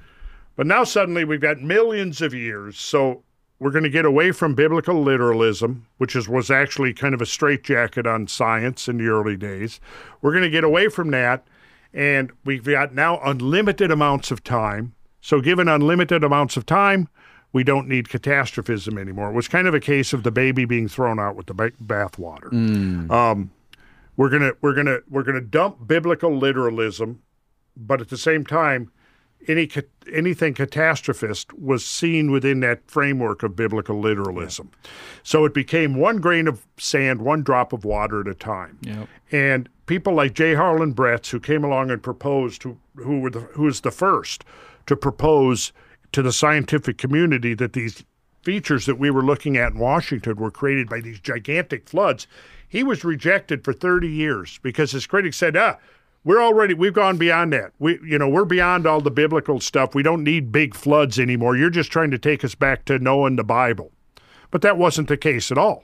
But 0.56 0.68
now 0.68 0.84
suddenly 0.84 1.24
we've 1.24 1.42
got 1.42 1.62
millions 1.62 2.22
of 2.22 2.34
years. 2.34 2.78
So 2.80 3.24
we're 3.62 3.70
going 3.70 3.84
to 3.84 3.90
get 3.90 4.06
away 4.06 4.32
from 4.32 4.56
biblical 4.56 5.04
literalism, 5.04 5.86
which 6.00 6.16
is, 6.16 6.28
was 6.28 6.50
actually 6.50 6.94
kind 6.94 7.14
of 7.14 7.22
a 7.22 7.28
straitjacket 7.28 8.08
on 8.08 8.28
science 8.28 8.88
in 8.88 8.98
the 8.98 9.08
early 9.08 9.38
days. 9.38 9.80
We're 10.20 10.32
going 10.32 10.44
to 10.44 10.50
get 10.50 10.64
away 10.64 10.88
from 10.88 11.12
that, 11.12 11.46
and 11.94 12.32
we've 12.46 12.64
got 12.64 12.94
now 12.94 13.20
unlimited 13.24 13.92
amounts 13.92 14.32
of 14.32 14.44
time. 14.44 14.94
So, 15.22 15.40
given 15.42 15.68
unlimited 15.68 16.24
amounts 16.24 16.58
of 16.58 16.66
time, 16.66 17.08
we 17.54 17.64
don't 17.64 17.88
need 17.88 18.10
catastrophism 18.10 18.98
anymore. 18.98 19.30
It 19.30 19.34
was 19.34 19.48
kind 19.48 19.68
of 19.68 19.74
a 19.74 19.80
case 19.80 20.14
of 20.14 20.24
the 20.24 20.32
baby 20.32 20.66
being 20.66 20.88
thrown 20.88 21.20
out 21.20 21.36
with 21.36 21.46
the 21.48 21.54
ba- 21.54 21.72
bathwater. 21.84 22.52
Um, 23.12 23.52
we're 24.18 24.30
gonna 24.30 24.52
we're 24.62 24.74
gonna 24.74 25.00
we're 25.10 25.24
gonna 25.24 25.42
dump 25.42 25.88
biblical 25.88 26.36
literalism, 26.36 27.22
but 27.78 28.02
at 28.02 28.10
the 28.10 28.18
same 28.18 28.46
time, 28.46 28.92
any 29.48 29.70
anything 30.12 30.54
catastrophist 30.54 31.54
was 31.54 31.86
seen 31.86 32.32
within 32.32 32.60
that 32.62 32.90
framework 32.90 33.44
of 33.44 33.56
biblical 33.56 34.00
literalism. 34.00 34.72
So 35.24 35.46
it 35.46 35.54
became 35.54 35.96
one 35.96 36.20
grain 36.20 36.48
of 36.48 36.66
sand, 36.78 37.22
one 37.22 37.44
drop 37.44 37.74
of 37.74 37.86
water 37.86 38.22
at 38.22 38.28
a 38.28 38.34
time. 38.34 38.78
Yep. 38.82 39.08
And 39.32 39.70
people 39.86 40.14
like 40.14 40.34
J. 40.34 40.54
Harlan 40.54 40.94
Bretz, 40.94 41.30
who 41.30 41.40
came 41.40 41.64
along 41.64 41.92
and 41.92 42.02
proposed, 42.02 42.64
who 42.64 42.78
who 42.96 43.20
were 43.20 43.30
the, 43.30 43.40
who 43.40 43.64
was 43.64 43.82
the 43.82 43.92
first 43.92 44.44
to 44.88 44.96
propose 44.96 45.72
to 46.12 46.22
the 46.22 46.34
scientific 46.34 46.98
community 46.98 47.54
that 47.54 47.74
these 47.74 48.04
features 48.44 48.86
that 48.86 49.00
we 49.00 49.10
were 49.10 49.24
looking 49.24 49.58
at 49.58 49.74
in 49.74 49.80
Washington 49.80 50.36
were 50.36 50.52
created 50.52 50.90
by 50.90 51.00
these 51.00 51.20
gigantic 51.20 51.88
floods. 51.88 52.28
He 52.68 52.84
was 52.84 53.04
rejected 53.04 53.64
for 53.64 53.74
30 53.74 54.08
years 54.08 54.60
because 54.64 54.92
his 54.92 55.06
critics 55.06 55.38
said, 55.38 55.56
ah, 55.56 55.78
we're 56.24 56.42
already 56.42 56.74
we've 56.74 56.94
gone 56.94 57.18
beyond 57.18 57.54
that. 57.54 57.74
We 57.80 58.00
you 58.04 58.18
know, 58.18 58.30
we're 58.30 58.46
beyond 58.46 58.86
all 58.86 59.02
the 59.02 59.12
biblical 59.12 59.60
stuff. 59.60 59.96
We 59.96 60.04
don't 60.04 60.24
need 60.24 60.52
big 60.52 60.76
floods 60.76 61.20
anymore. 61.20 61.56
You're 61.56 61.70
just 61.70 61.92
trying 61.92 62.12
to 62.12 62.18
take 62.18 62.44
us 62.44 62.56
back 62.56 62.86
to 62.86 63.00
knowing 63.00 63.36
the 63.36 63.44
Bible. 63.44 63.92
But 64.52 64.62
that 64.62 64.78
wasn't 64.78 65.08
the 65.08 65.18
case 65.18 65.52
at 65.52 65.58
all. 65.58 65.84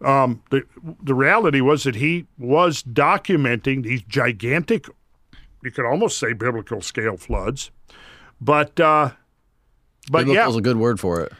Um, 0.00 0.42
the 0.50 0.62
the 1.02 1.14
reality 1.14 1.60
was 1.60 1.84
that 1.84 1.96
he 1.96 2.26
was 2.38 2.82
documenting 2.82 3.82
these 3.82 4.02
gigantic, 4.02 4.86
you 5.62 5.70
could 5.70 5.86
almost 5.86 6.18
say 6.18 6.32
biblical 6.32 6.82
scale 6.82 7.16
floods, 7.16 7.70
but 8.40 8.78
uh, 8.78 9.10
but 10.10 10.26
Biblical's 10.26 10.54
yeah, 10.54 10.58
a 10.58 10.62
good 10.62 10.76
word 10.76 11.00
for 11.00 11.20
it. 11.22 11.32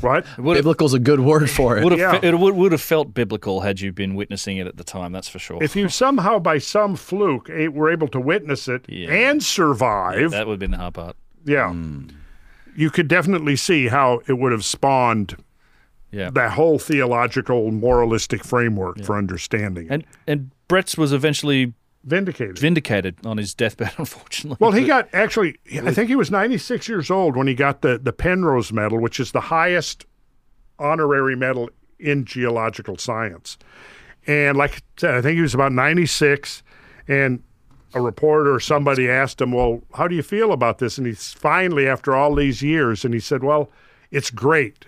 What? 0.00 0.26
Would 0.38 0.56
have, 0.56 0.64
Biblical's 0.64 0.94
a 0.94 0.98
good 0.98 1.20
word 1.20 1.48
for 1.50 1.76
it. 1.78 1.84
would 1.84 1.92
have, 1.98 2.22
Yeah. 2.22 2.28
it 2.30 2.38
would, 2.38 2.54
would 2.54 2.72
have 2.72 2.80
felt 2.80 3.14
biblical 3.14 3.60
had 3.62 3.80
you 3.80 3.92
been 3.92 4.14
witnessing 4.14 4.56
it 4.58 4.66
at 4.66 4.76
the 4.76 4.84
time. 4.84 5.12
That's 5.12 5.28
for 5.28 5.38
sure. 5.38 5.62
If 5.62 5.74
you 5.76 5.88
somehow 6.04 6.38
by 6.38 6.58
some 6.58 6.96
fluke 6.96 7.48
were 7.48 7.90
able 7.90 8.08
to 8.08 8.20
witness 8.20 8.68
it 8.68 8.84
Yeah. 8.88 9.10
and 9.10 9.42
survive, 9.42 10.30
that 10.32 10.46
would 10.46 10.54
have 10.54 10.60
been 10.60 10.72
the 10.72 10.76
hard 10.78 10.94
part. 10.94 11.16
yeah, 11.44 11.72
you 12.74 12.90
could 12.90 13.08
definitely 13.08 13.56
see 13.56 13.88
how 13.88 14.20
it 14.26 14.34
would 14.34 14.52
have 14.52 14.64
spawned 14.64 15.36
Yeah. 16.10 16.30
that 16.30 16.52
whole 16.52 16.78
theological 16.78 17.70
moralistic 17.70 18.44
framework 18.44 19.02
for 19.02 19.16
understanding 19.16 19.86
it. 19.86 19.92
And 19.92 20.04
and 20.26 20.50
Bretz 20.68 20.98
was 20.98 21.12
eventually 21.12 21.72
Vindicated. 22.06 22.58
vindicated 22.58 23.26
on 23.26 23.36
his 23.36 23.52
deathbed, 23.52 23.92
unfortunately. 23.98 24.58
Well, 24.60 24.72
he 24.72 24.84
got 24.84 25.08
actually, 25.12 25.58
I 25.82 25.92
think 25.92 26.08
he 26.08 26.16
was 26.16 26.30
96 26.30 26.88
years 26.88 27.10
old 27.10 27.36
when 27.36 27.48
he 27.48 27.54
got 27.54 27.82
the, 27.82 27.98
the 27.98 28.12
Penrose 28.12 28.72
Medal, 28.72 29.00
which 29.00 29.18
is 29.18 29.32
the 29.32 29.40
highest 29.40 30.06
honorary 30.78 31.34
medal 31.34 31.68
in 31.98 32.24
geological 32.24 32.96
science. 32.96 33.58
And 34.26 34.56
like 34.56 34.74
I 34.74 34.78
said, 34.96 35.14
I 35.16 35.22
think 35.22 35.34
he 35.36 35.42
was 35.42 35.54
about 35.54 35.72
96. 35.72 36.62
And 37.08 37.42
a 37.94 38.00
reporter 38.00 38.54
or 38.54 38.60
somebody 38.60 39.08
asked 39.08 39.40
him, 39.40 39.52
Well, 39.52 39.82
how 39.94 40.06
do 40.06 40.14
you 40.14 40.22
feel 40.22 40.52
about 40.52 40.78
this? 40.78 40.98
And 40.98 41.06
he's 41.06 41.32
finally, 41.32 41.88
after 41.88 42.14
all 42.14 42.34
these 42.34 42.62
years, 42.62 43.04
and 43.04 43.14
he 43.14 43.20
said, 43.20 43.42
Well, 43.42 43.70
it's 44.10 44.30
great. 44.30 44.86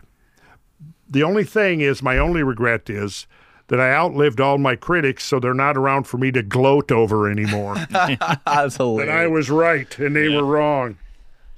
The 1.08 1.22
only 1.22 1.44
thing 1.44 1.80
is, 1.80 2.02
my 2.02 2.18
only 2.18 2.42
regret 2.42 2.90
is 2.90 3.26
that 3.68 3.80
I 3.80 3.92
outlived 3.92 4.40
all 4.40 4.58
my 4.58 4.76
critics, 4.76 5.24
so 5.24 5.38
they're 5.38 5.54
not 5.54 5.76
around 5.76 6.04
for 6.04 6.18
me 6.18 6.30
to 6.32 6.42
gloat 6.42 6.90
over 6.90 7.30
anymore. 7.30 7.76
That's 7.90 8.76
hilarious. 8.76 9.10
And 9.10 9.18
I 9.18 9.26
was 9.26 9.50
right 9.50 9.98
and 9.98 10.16
they 10.16 10.28
were 10.28 10.44
wrong. 10.44 10.98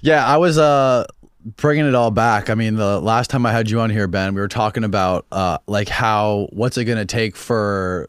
Yeah, 0.00 0.26
I 0.26 0.36
was 0.36 0.58
uh 0.58 1.06
bringing 1.56 1.86
it 1.86 1.94
all 1.94 2.10
back. 2.10 2.50
I 2.50 2.54
mean, 2.54 2.76
the 2.76 3.00
last 3.00 3.30
time 3.30 3.46
I 3.46 3.52
had 3.52 3.70
you 3.70 3.80
on 3.80 3.90
here, 3.90 4.06
Ben, 4.06 4.34
we 4.34 4.40
were 4.40 4.48
talking 4.48 4.84
about 4.84 5.26
uh 5.32 5.58
like 5.66 5.88
how 5.88 6.48
what's 6.52 6.76
it 6.76 6.84
going 6.84 6.98
to 6.98 7.04
take 7.04 7.36
for 7.36 8.08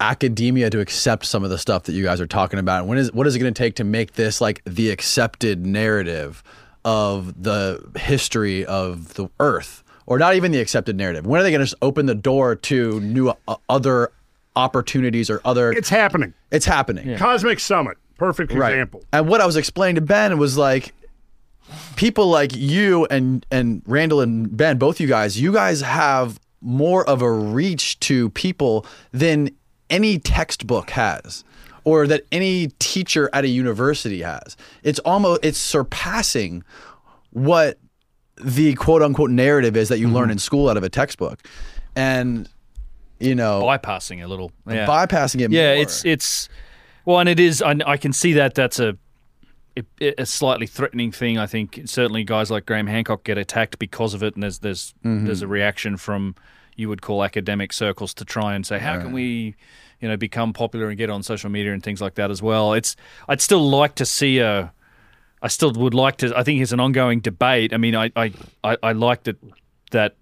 academia 0.00 0.70
to 0.70 0.80
accept 0.80 1.26
some 1.26 1.42
of 1.44 1.50
the 1.50 1.58
stuff 1.58 1.84
that 1.84 1.92
you 1.92 2.04
guys 2.04 2.20
are 2.20 2.26
talking 2.26 2.58
about. 2.58 2.80
And 2.80 2.88
when 2.88 2.98
is 2.98 3.12
what 3.12 3.26
is 3.26 3.36
it 3.36 3.40
going 3.40 3.52
to 3.52 3.58
take 3.58 3.76
to 3.76 3.84
make 3.84 4.12
this 4.14 4.40
like 4.40 4.62
the 4.64 4.90
accepted 4.90 5.66
narrative 5.66 6.42
of 6.84 7.42
the 7.42 7.84
history 7.96 8.64
of 8.64 9.14
the 9.14 9.28
earth 9.40 9.82
or 10.08 10.18
not 10.18 10.34
even 10.34 10.50
the 10.52 10.58
accepted 10.60 10.96
narrative? 10.96 11.26
When 11.26 11.38
are 11.40 11.44
they 11.44 11.50
going 11.50 11.60
to 11.60 11.66
just 11.66 11.76
open 11.82 12.06
the 12.06 12.14
door 12.14 12.56
to 12.56 12.98
new 13.00 13.32
uh, 13.46 13.56
other 13.68 14.10
opportunities 14.56 15.30
or 15.30 15.40
other 15.44 15.70
It's 15.72 15.88
happening. 15.88 16.34
it's 16.50 16.64
happening. 16.66 17.16
Cosmic 17.18 17.60
Summit, 17.60 17.96
perfect 18.16 18.50
example. 18.50 19.04
And 19.12 19.28
what 19.28 19.40
I 19.40 19.46
was 19.46 19.56
explaining 19.56 19.96
to 19.96 20.00
Ben 20.00 20.38
was 20.38 20.56
like 20.56 20.92
people 21.96 22.28
like 22.28 22.56
you 22.56 23.06
and 23.10 23.44
and 23.50 23.82
Randall 23.86 24.20
and 24.20 24.56
Ben, 24.56 24.78
both 24.78 24.98
you 25.00 25.06
guys, 25.06 25.40
you 25.40 25.52
guys 25.52 25.80
have 25.82 26.40
more 26.60 27.08
of 27.08 27.22
a 27.22 27.30
reach 27.30 28.00
to 28.00 28.30
people 28.30 28.84
than 29.12 29.50
any 29.90 30.18
textbook 30.18 30.90
has 30.90 31.44
or 31.84 32.06
that 32.06 32.22
any 32.32 32.68
teacher 32.80 33.30
at 33.32 33.44
a 33.44 33.48
university 33.48 34.22
has. 34.22 34.56
It's 34.82 34.98
almost 35.00 35.44
it's 35.44 35.58
surpassing 35.58 36.64
what 37.30 37.78
the 38.40 38.74
quote 38.74 39.02
unquote 39.02 39.30
narrative 39.30 39.76
is 39.76 39.88
that 39.88 39.98
you 39.98 40.08
learn 40.08 40.30
in 40.30 40.38
school 40.38 40.68
out 40.68 40.76
of 40.76 40.82
a 40.82 40.88
textbook. 40.88 41.40
And 41.96 42.48
you 43.18 43.34
know, 43.34 43.62
bypassing 43.62 44.22
a 44.22 44.28
little. 44.28 44.52
Yeah. 44.68 44.86
bypassing 44.86 45.40
it 45.40 45.50
yeah, 45.50 45.74
more. 45.74 45.82
it's 45.82 46.04
it's 46.04 46.48
well, 47.04 47.18
and 47.20 47.28
it 47.28 47.40
is. 47.40 47.60
I, 47.62 47.74
I 47.86 47.96
can 47.96 48.12
see 48.12 48.32
that 48.34 48.54
that's 48.54 48.78
a 48.78 48.96
a- 49.76 50.22
a 50.22 50.26
slightly 50.26 50.66
threatening 50.66 51.10
thing. 51.12 51.38
I 51.38 51.46
think 51.46 51.80
certainly 51.86 52.22
guys 52.24 52.50
like 52.50 52.66
Graham 52.66 52.86
Hancock 52.86 53.24
get 53.24 53.38
attacked 53.38 53.78
because 53.78 54.14
of 54.14 54.22
it, 54.22 54.34
and 54.34 54.42
there's 54.42 54.58
there's 54.60 54.94
Mm-hmm. 55.04 55.26
there's 55.26 55.42
a 55.42 55.48
reaction 55.48 55.96
from 55.96 56.34
you 56.76 56.88
would 56.88 57.02
call 57.02 57.24
academic 57.24 57.72
circles 57.72 58.14
to 58.14 58.24
try 58.24 58.54
and 58.54 58.64
say 58.64 58.78
how 58.78 59.00
can 59.00 59.10
we 59.12 59.56
you 60.00 60.06
know 60.08 60.16
become 60.16 60.52
popular 60.52 60.88
and 60.88 60.96
get 60.96 61.10
on 61.10 61.24
social 61.24 61.50
media 61.50 61.72
and 61.72 61.82
things 61.82 62.00
like 62.00 62.14
that 62.14 62.30
as 62.30 62.40
well. 62.40 62.72
It's 62.74 62.94
I'd 63.28 63.40
still 63.40 63.68
like 63.68 63.96
to 63.96 64.06
see 64.06 64.38
a. 64.38 64.72
I 65.42 65.48
still 65.48 65.72
would 65.72 65.94
like 65.94 66.16
to. 66.18 66.36
I 66.36 66.42
think 66.42 66.60
it's 66.60 66.72
an 66.72 66.80
ongoing 66.80 67.20
debate. 67.20 67.72
I 67.72 67.76
mean, 67.76 67.94
I 67.94 68.10
I, 68.16 68.32
I, 68.64 68.76
I 68.82 68.92
like 68.92 69.24
that 69.24 69.36
that 69.90 70.16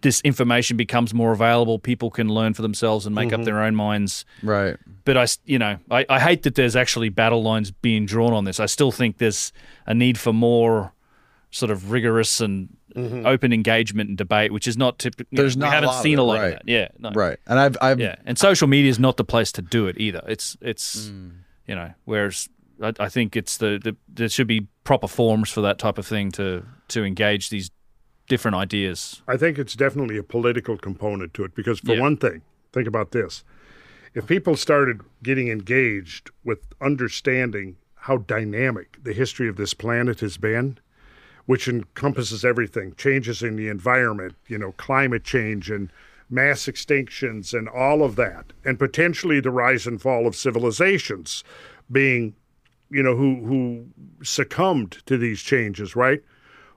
this 0.00 0.20
information 0.22 0.76
becomes 0.76 1.12
more 1.12 1.32
available. 1.32 1.78
People 1.78 2.10
can 2.10 2.28
learn 2.28 2.54
for 2.54 2.62
themselves 2.62 3.06
and 3.06 3.14
make 3.14 3.32
up 3.32 3.40
mm-hmm. 3.40 3.44
their 3.44 3.62
own 3.62 3.74
minds 3.74 4.24
right. 4.42 4.76
but 5.04 5.16
I, 5.16 5.26
you 5.44 5.58
know, 5.58 5.78
I, 5.90 6.06
I 6.08 6.20
hate 6.20 6.44
that 6.44 6.54
there's 6.54 6.76
actually 6.76 7.08
battle 7.08 7.42
lines 7.42 7.70
being 7.70 8.06
drawn 8.06 8.32
on 8.32 8.44
this. 8.44 8.60
I 8.60 8.66
still 8.66 8.92
think 8.92 9.18
there's 9.18 9.52
a 9.86 9.94
need 9.94 10.18
for 10.18 10.32
more 10.32 10.92
sort 11.50 11.70
of 11.70 11.90
rigorous 11.90 12.40
and 12.40 12.68
mm-hmm. 12.94 13.26
open 13.26 13.52
engagement 13.52 14.08
and 14.08 14.18
debate, 14.18 14.52
which 14.52 14.68
is 14.68 14.76
not 14.76 14.98
typical. 14.98 15.36
There's 15.36 15.56
we 15.56 15.60
not 15.60 15.68
a 15.68 15.70
haven't 15.70 15.86
lot 15.88 15.96
of 15.96 16.02
seen 16.02 16.14
it, 16.14 16.18
a 16.18 16.22
lot 16.22 16.34
right. 16.34 16.44
of 16.44 16.52
that. 16.52 16.62
Yeah, 16.66 16.88
no. 16.98 17.10
Right. 17.10 17.38
And 17.46 17.58
I've 17.58 17.76
I've 17.80 18.00
Yeah, 18.00 18.16
and 18.24 18.38
social 18.38 18.68
media 18.68 18.90
is 18.90 18.98
not 18.98 19.16
the 19.16 19.24
place 19.24 19.52
to 19.52 19.62
do 19.62 19.86
it 19.86 19.96
either. 19.98 20.22
It's 20.28 20.56
it's 20.60 21.08
mm. 21.08 21.32
you 21.66 21.74
know, 21.74 21.92
whereas 22.04 22.48
I, 22.82 22.92
I 23.00 23.08
think 23.08 23.36
it's 23.36 23.56
the, 23.56 23.80
the 23.82 23.96
there 24.08 24.28
should 24.28 24.46
be 24.46 24.66
proper 24.84 25.08
forms 25.08 25.50
for 25.50 25.60
that 25.62 25.78
type 25.78 25.98
of 25.98 26.06
thing 26.06 26.30
to 26.32 26.64
to 26.88 27.04
engage 27.04 27.50
these 27.50 27.70
different 28.28 28.56
ideas. 28.56 29.22
I 29.26 29.36
think 29.36 29.58
it's 29.58 29.74
definitely 29.74 30.18
a 30.18 30.22
political 30.22 30.76
component 30.76 31.32
to 31.34 31.44
it 31.44 31.54
because, 31.54 31.80
for 31.80 31.94
Yeah. 31.94 32.00
one 32.00 32.16
thing, 32.16 32.42
think 32.72 32.86
about 32.86 33.12
this. 33.12 33.42
If 34.14 34.26
people 34.26 34.56
started 34.56 35.00
getting 35.22 35.48
engaged 35.48 36.30
with 36.44 36.58
understanding 36.80 37.76
how 37.94 38.18
dynamic 38.18 38.98
the 39.02 39.12
history 39.12 39.48
of 39.48 39.56
this 39.56 39.74
planet 39.74 40.20
has 40.20 40.36
been, 40.36 40.78
which 41.46 41.68
encompasses 41.68 42.44
everything 42.44 42.94
changes 42.96 43.42
in 43.42 43.56
the 43.56 43.68
environment, 43.68 44.34
you 44.46 44.58
know, 44.58 44.72
climate 44.72 45.24
change 45.24 45.70
and 45.70 45.90
mass 46.30 46.66
extinctions 46.66 47.54
and 47.56 47.68
all 47.68 48.02
of 48.02 48.16
that, 48.16 48.52
and 48.64 48.78
potentially 48.78 49.40
the 49.40 49.50
rise 49.50 49.86
and 49.86 50.00
fall 50.02 50.26
of 50.26 50.36
civilizations 50.36 51.42
being, 51.90 52.34
you 52.90 53.02
know, 53.02 53.16
who, 53.16 53.44
who 53.44 54.24
succumbed 54.24 55.02
to 55.06 55.16
these 55.16 55.40
changes, 55.40 55.94
right? 55.94 56.22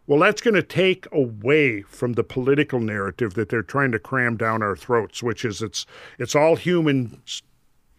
Well, 0.07 0.19
that's 0.19 0.41
going 0.41 0.55
to 0.55 0.63
take 0.63 1.07
away 1.11 1.83
from 1.83 2.13
the 2.13 2.23
political 2.23 2.79
narrative 2.79 3.35
that 3.35 3.49
they're 3.49 3.63
trying 3.63 3.91
to 3.93 3.99
cram 3.99 4.35
down 4.35 4.61
our 4.61 4.75
throats, 4.75 5.23
which 5.23 5.45
is 5.45 5.61
it's 5.61 5.85
it's 6.19 6.35
all 6.35 6.55
human 6.55 7.21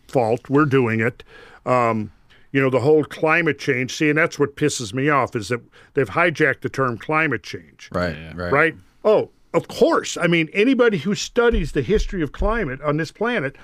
fault. 0.08 0.50
We're 0.50 0.66
doing 0.66 1.00
it. 1.00 1.24
Um, 1.64 2.12
you 2.50 2.60
know, 2.60 2.68
the 2.68 2.80
whole 2.80 3.04
climate 3.04 3.58
change. 3.58 3.94
See, 3.94 4.10
and 4.10 4.18
that's 4.18 4.38
what 4.38 4.56
pisses 4.56 4.92
me 4.92 5.08
off 5.08 5.34
is 5.34 5.48
that 5.48 5.62
they've 5.94 6.08
hijacked 6.08 6.60
the 6.60 6.68
term 6.68 6.98
climate 6.98 7.42
change. 7.42 7.88
Right. 7.92 8.16
Right. 8.34 8.52
Right? 8.52 8.74
Oh, 9.04 9.30
of 9.54 9.68
course. 9.68 10.16
I 10.16 10.26
mean, 10.26 10.50
anybody 10.52 10.98
who 10.98 11.14
studies 11.14 11.72
the 11.72 11.82
history 11.82 12.22
of 12.22 12.32
climate 12.32 12.80
on 12.82 12.98
this 12.98 13.10
planet 13.10 13.56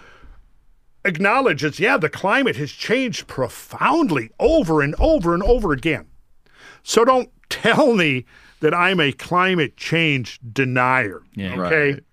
acknowledges, 1.09 1.81
yeah, 1.81 1.97
the 1.97 2.09
climate 2.09 2.57
has 2.57 2.70
changed 2.70 3.27
profoundly 3.27 4.31
over 4.39 4.83
and 4.83 4.95
over 4.99 5.35
and 5.35 5.43
over 5.43 5.73
again. 5.73 6.07
So 6.83 7.05
don't 7.05 7.31
tell 7.49 7.95
me 7.95 8.27
that 8.61 8.75
I'm 8.75 9.01
a 9.01 9.12
climate 9.12 9.77
change 9.77 10.39
denier. 10.53 11.23
Yeah. 11.35 11.61
okay. 11.61 11.93
Right. 11.93 12.05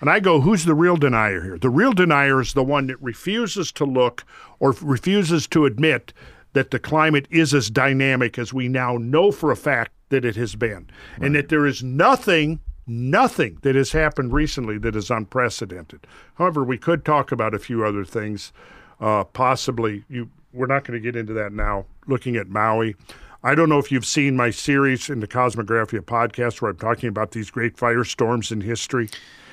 And 0.00 0.08
I 0.08 0.18
go, 0.18 0.40
who's 0.40 0.64
the 0.64 0.74
real 0.74 0.96
denier 0.96 1.42
here? 1.42 1.58
The 1.58 1.68
real 1.68 1.92
denier 1.92 2.40
is 2.40 2.54
the 2.54 2.64
one 2.64 2.86
that 2.86 3.00
refuses 3.02 3.70
to 3.72 3.84
look 3.84 4.24
or 4.58 4.74
refuses 4.80 5.46
to 5.48 5.66
admit 5.66 6.12
that 6.54 6.70
the 6.70 6.78
climate 6.78 7.26
is 7.30 7.52
as 7.52 7.70
dynamic 7.70 8.38
as 8.38 8.52
we 8.52 8.68
now 8.68 8.96
know 8.96 9.30
for 9.30 9.50
a 9.50 9.56
fact 9.56 9.92
that 10.08 10.24
it 10.24 10.36
has 10.36 10.56
been. 10.56 10.88
And 11.20 11.34
that 11.34 11.48
there 11.48 11.66
is 11.66 11.82
nothing, 11.82 12.60
nothing 12.86 13.58
that 13.62 13.74
has 13.76 13.92
happened 13.92 14.32
recently 14.32 14.78
that 14.78 14.96
is 14.96 15.10
unprecedented. 15.10 16.06
However, 16.34 16.64
we 16.64 16.78
could 16.78 17.04
talk 17.04 17.32
about 17.32 17.54
a 17.54 17.58
few 17.58 17.84
other 17.84 18.04
things. 18.04 18.52
Uh, 19.00 19.24
possibly, 19.24 20.04
you. 20.08 20.30
We're 20.52 20.66
not 20.66 20.82
going 20.84 21.00
to 21.00 21.00
get 21.00 21.14
into 21.14 21.32
that 21.34 21.52
now. 21.52 21.86
Looking 22.08 22.34
at 22.34 22.48
Maui, 22.48 22.96
I 23.44 23.54
don't 23.54 23.68
know 23.68 23.78
if 23.78 23.92
you've 23.92 24.04
seen 24.04 24.36
my 24.36 24.50
series 24.50 25.08
in 25.08 25.20
the 25.20 25.28
Kosmographia 25.28 26.00
podcast 26.00 26.60
where 26.60 26.72
I'm 26.72 26.76
talking 26.76 27.08
about 27.08 27.30
these 27.30 27.50
great 27.50 27.76
firestorms 27.76 28.50
in 28.50 28.60
history. 28.62 29.08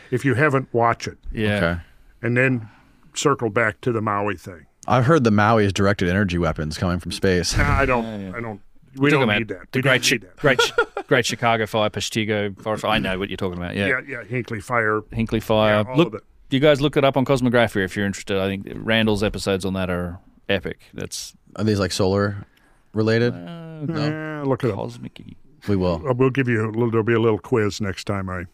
If 0.09 0.25
you 0.25 0.33
haven't, 0.33 0.73
watch 0.73 1.07
it, 1.07 1.19
Yeah. 1.31 1.55
Okay. 1.57 1.81
and 2.23 2.35
then 2.35 2.67
circle 3.13 3.51
back 3.51 3.79
to 3.81 3.91
the 3.91 4.01
Maui 4.01 4.37
thing. 4.37 4.65
I've 4.87 5.05
heard 5.05 5.23
the 5.23 5.31
Maui 5.31 5.65
is 5.65 5.73
directed 5.73 6.09
energy 6.09 6.37
weapons 6.39 6.77
coming 6.79 6.97
from 6.99 7.11
space. 7.11 7.55
Nah, 7.57 7.77
I 7.79 7.85
don't. 7.85 8.33
I 8.33 8.39
don't. 8.41 8.59
We 8.97 9.09
Talking 9.09 9.19
don't 9.19 9.23
about 9.23 9.39
need 9.39 9.47
that. 9.49 9.71
The 9.71 9.77
we 9.79 9.81
great, 9.83 10.01
don't 10.03 10.11
need 10.11 10.21
Chi- 10.21 10.27
that. 10.27 10.35
great, 10.37 11.05
great 11.07 11.25
Chicago 11.25 11.65
fire, 11.65 11.89
Peshtigo 11.89 12.59
fire. 12.61 12.91
I 12.91 12.97
know 12.99 13.17
what 13.19 13.29
you're 13.29 13.37
talking 13.37 13.57
about. 13.57 13.75
Yeah, 13.75 13.87
Yeah, 13.87 13.99
yeah. 14.07 14.23
Hinckley 14.23 14.59
Fire. 14.59 15.01
Hinckley 15.11 15.39
fire. 15.39 15.83
Yeah, 15.85 15.89
all 15.91 15.97
Look, 15.97 16.07
of 16.09 16.13
it. 16.15 16.23
you 16.49 16.59
guys 16.59 16.81
look 16.81 16.97
it 16.97 17.03
up 17.05 17.15
on 17.17 17.25
Kosmographia 17.25 17.83
if 17.85 17.95
you're 17.95 18.05
interested. 18.05 18.37
I 18.37 18.47
think 18.47 18.67
Randall's 18.75 19.23
episodes 19.23 19.65
on 19.65 19.73
that 19.73 19.89
are 19.89 20.19
epic. 20.49 20.79
That's 20.93 21.33
Are 21.55 21.63
these 21.63 21.79
like 21.79 21.91
solar 21.91 22.45
related? 22.93 23.33
Eh, 23.33 24.41
look 24.45 24.63
it 24.63 24.69
up. 24.71 24.75
cosmic. 24.77 25.21
We 25.67 25.75
will. 25.75 26.01
Uh, 26.07 26.13
We'll 26.13 26.29
give 26.29 26.47
you 26.47 26.65
a 26.65 26.71
little. 26.71 26.89
There'll 26.89 27.03
be 27.03 27.13
a 27.13 27.19
little 27.19 27.39
quiz 27.39 27.79
next 27.81 28.05
time 28.05 28.29
I 28.29 28.45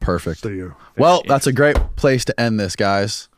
Perfect. 0.00 0.40
see 0.40 0.50
you. 0.56 0.74
Well, 0.96 1.22
that's 1.28 1.46
a 1.46 1.52
great 1.52 1.76
place 1.96 2.24
to 2.26 2.40
end 2.40 2.58
this, 2.58 2.74
guys. 2.76 3.28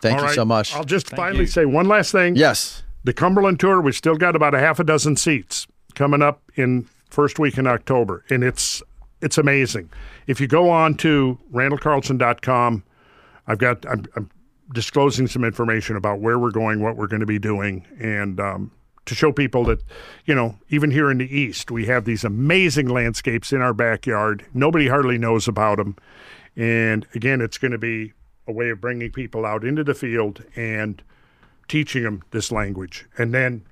Thank 0.00 0.14
All 0.14 0.20
you 0.22 0.26
right, 0.28 0.34
so 0.34 0.44
much. 0.44 0.74
I'll 0.74 0.84
just 0.84 1.08
Thank 1.08 1.16
finally 1.18 1.40
you. 1.42 1.46
say 1.48 1.64
one 1.66 1.86
last 1.86 2.12
thing. 2.12 2.36
yes. 2.36 2.82
The 3.04 3.12
Cumberland 3.12 3.60
tour. 3.60 3.80
We've 3.80 3.94
still 3.94 4.16
got 4.16 4.36
about 4.36 4.54
a 4.54 4.58
half 4.58 4.80
a 4.80 4.84
dozen 4.84 5.16
seats 5.16 5.66
coming 5.94 6.22
up 6.22 6.42
in 6.56 6.88
first 7.10 7.38
week 7.38 7.58
in 7.58 7.66
October, 7.66 8.24
and 8.30 8.42
it's 8.42 8.82
it's 9.20 9.38
amazing. 9.38 9.90
If 10.26 10.40
you 10.40 10.46
go 10.46 10.70
on 10.70 10.94
to 10.98 11.38
randallcarlson.com, 11.52 12.84
I've 13.46 13.58
got 13.58 13.86
I'm, 13.86 14.04
I'm 14.16 14.30
disclosing 14.72 15.26
some 15.26 15.44
information 15.44 15.96
about 15.96 16.20
where 16.20 16.38
we're 16.38 16.50
going, 16.50 16.82
what 16.82 16.96
we're 16.96 17.06
going 17.06 17.20
to 17.20 17.26
be 17.26 17.38
doing, 17.38 17.86
and 17.98 18.38
um, 18.38 18.70
to 19.06 19.14
show 19.14 19.32
people 19.32 19.64
that 19.64 19.82
you 20.26 20.34
know 20.34 20.56
even 20.68 20.90
here 20.90 21.10
in 21.10 21.18
the 21.18 21.36
east 21.36 21.70
we 21.70 21.86
have 21.86 22.04
these 22.04 22.24
amazing 22.24 22.88
landscapes 22.88 23.52
in 23.52 23.60
our 23.60 23.74
backyard. 23.74 24.44
Nobody 24.54 24.88
hardly 24.88 25.18
knows 25.18 25.48
about 25.48 25.78
them, 25.78 25.96
and 26.56 27.06
again, 27.14 27.40
it's 27.40 27.58
going 27.58 27.72
to 27.72 27.78
be 27.78 28.12
a 28.46 28.52
way 28.52 28.70
of 28.70 28.80
bringing 28.80 29.12
people 29.12 29.44
out 29.44 29.64
into 29.64 29.84
the 29.84 29.94
field 29.94 30.44
and 30.56 31.02
teaching 31.68 32.02
them 32.04 32.22
this 32.30 32.50
language, 32.52 33.06
and 33.18 33.32
then. 33.34 33.62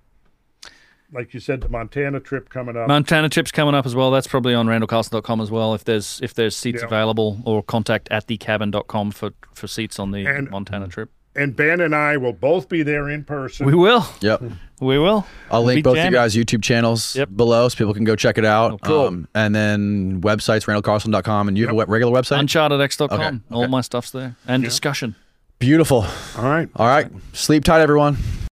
Like 1.12 1.32
you 1.32 1.38
said, 1.38 1.60
the 1.60 1.68
Montana 1.68 2.18
trip 2.18 2.48
coming 2.48 2.76
up. 2.76 2.88
Montana 2.88 3.28
trips 3.28 3.52
coming 3.52 3.76
up 3.76 3.86
as 3.86 3.94
well. 3.94 4.10
That's 4.10 4.26
probably 4.26 4.54
on 4.54 4.66
randallcarlson.com 4.66 5.40
as 5.40 5.52
well. 5.52 5.72
If 5.72 5.84
there's 5.84 6.18
if 6.20 6.34
there's 6.34 6.56
seats 6.56 6.80
Yeah. 6.80 6.86
available, 6.86 7.40
or 7.44 7.62
contact 7.62 8.08
at 8.10 8.26
thecabin.com 8.26 9.12
for 9.12 9.30
for 9.54 9.68
seats 9.68 10.00
on 10.00 10.10
the 10.10 10.26
And- 10.26 10.50
Montana 10.50 10.88
trip. 10.88 11.10
and 11.36 11.54
Ben 11.54 11.80
and 11.80 11.94
I 11.94 12.16
will 12.16 12.32
both 12.32 12.68
be 12.68 12.82
there 12.82 13.08
in 13.08 13.22
person. 13.22 13.66
We 13.66 13.74
will. 13.74 14.04
Yep. 14.20 14.42
We 14.80 14.98
will. 14.98 15.24
I'll 15.48 15.60
We'll 15.60 15.66
link 15.68 15.78
be 15.78 15.82
both 15.82 15.96
you 16.04 16.10
guys' 16.10 16.34
YouTube 16.34 16.62
channels 16.64 17.14
Yep. 17.14 17.28
below 17.36 17.68
so 17.68 17.76
people 17.76 17.94
can 17.94 18.04
go 18.04 18.16
check 18.16 18.36
it 18.36 18.44
out. 18.44 18.72
Oh, 18.72 18.78
cool. 18.78 19.06
Um, 19.06 19.28
and 19.32 19.54
then 19.54 20.20
websites, 20.22 20.66
randallcarlson.com. 20.66 21.46
And 21.48 21.56
you 21.56 21.68
have 21.68 21.76
a 21.78 21.84
regular 21.86 22.12
website? 22.20 22.40
Unchartedx.com. 22.40 23.20
Okay, 23.20 23.38
All 23.52 23.62
okay. 23.62 23.70
my 23.70 23.80
stuff's 23.80 24.10
there. 24.10 24.34
And 24.48 24.62
discussion. 24.64 25.14
Beautiful. 25.58 26.04
All 26.36 26.44
right. 26.44 26.68
All 26.76 26.86
right. 26.86 27.10
Sleep 27.32 27.64
tight, 27.64 27.80
everyone. 27.80 28.18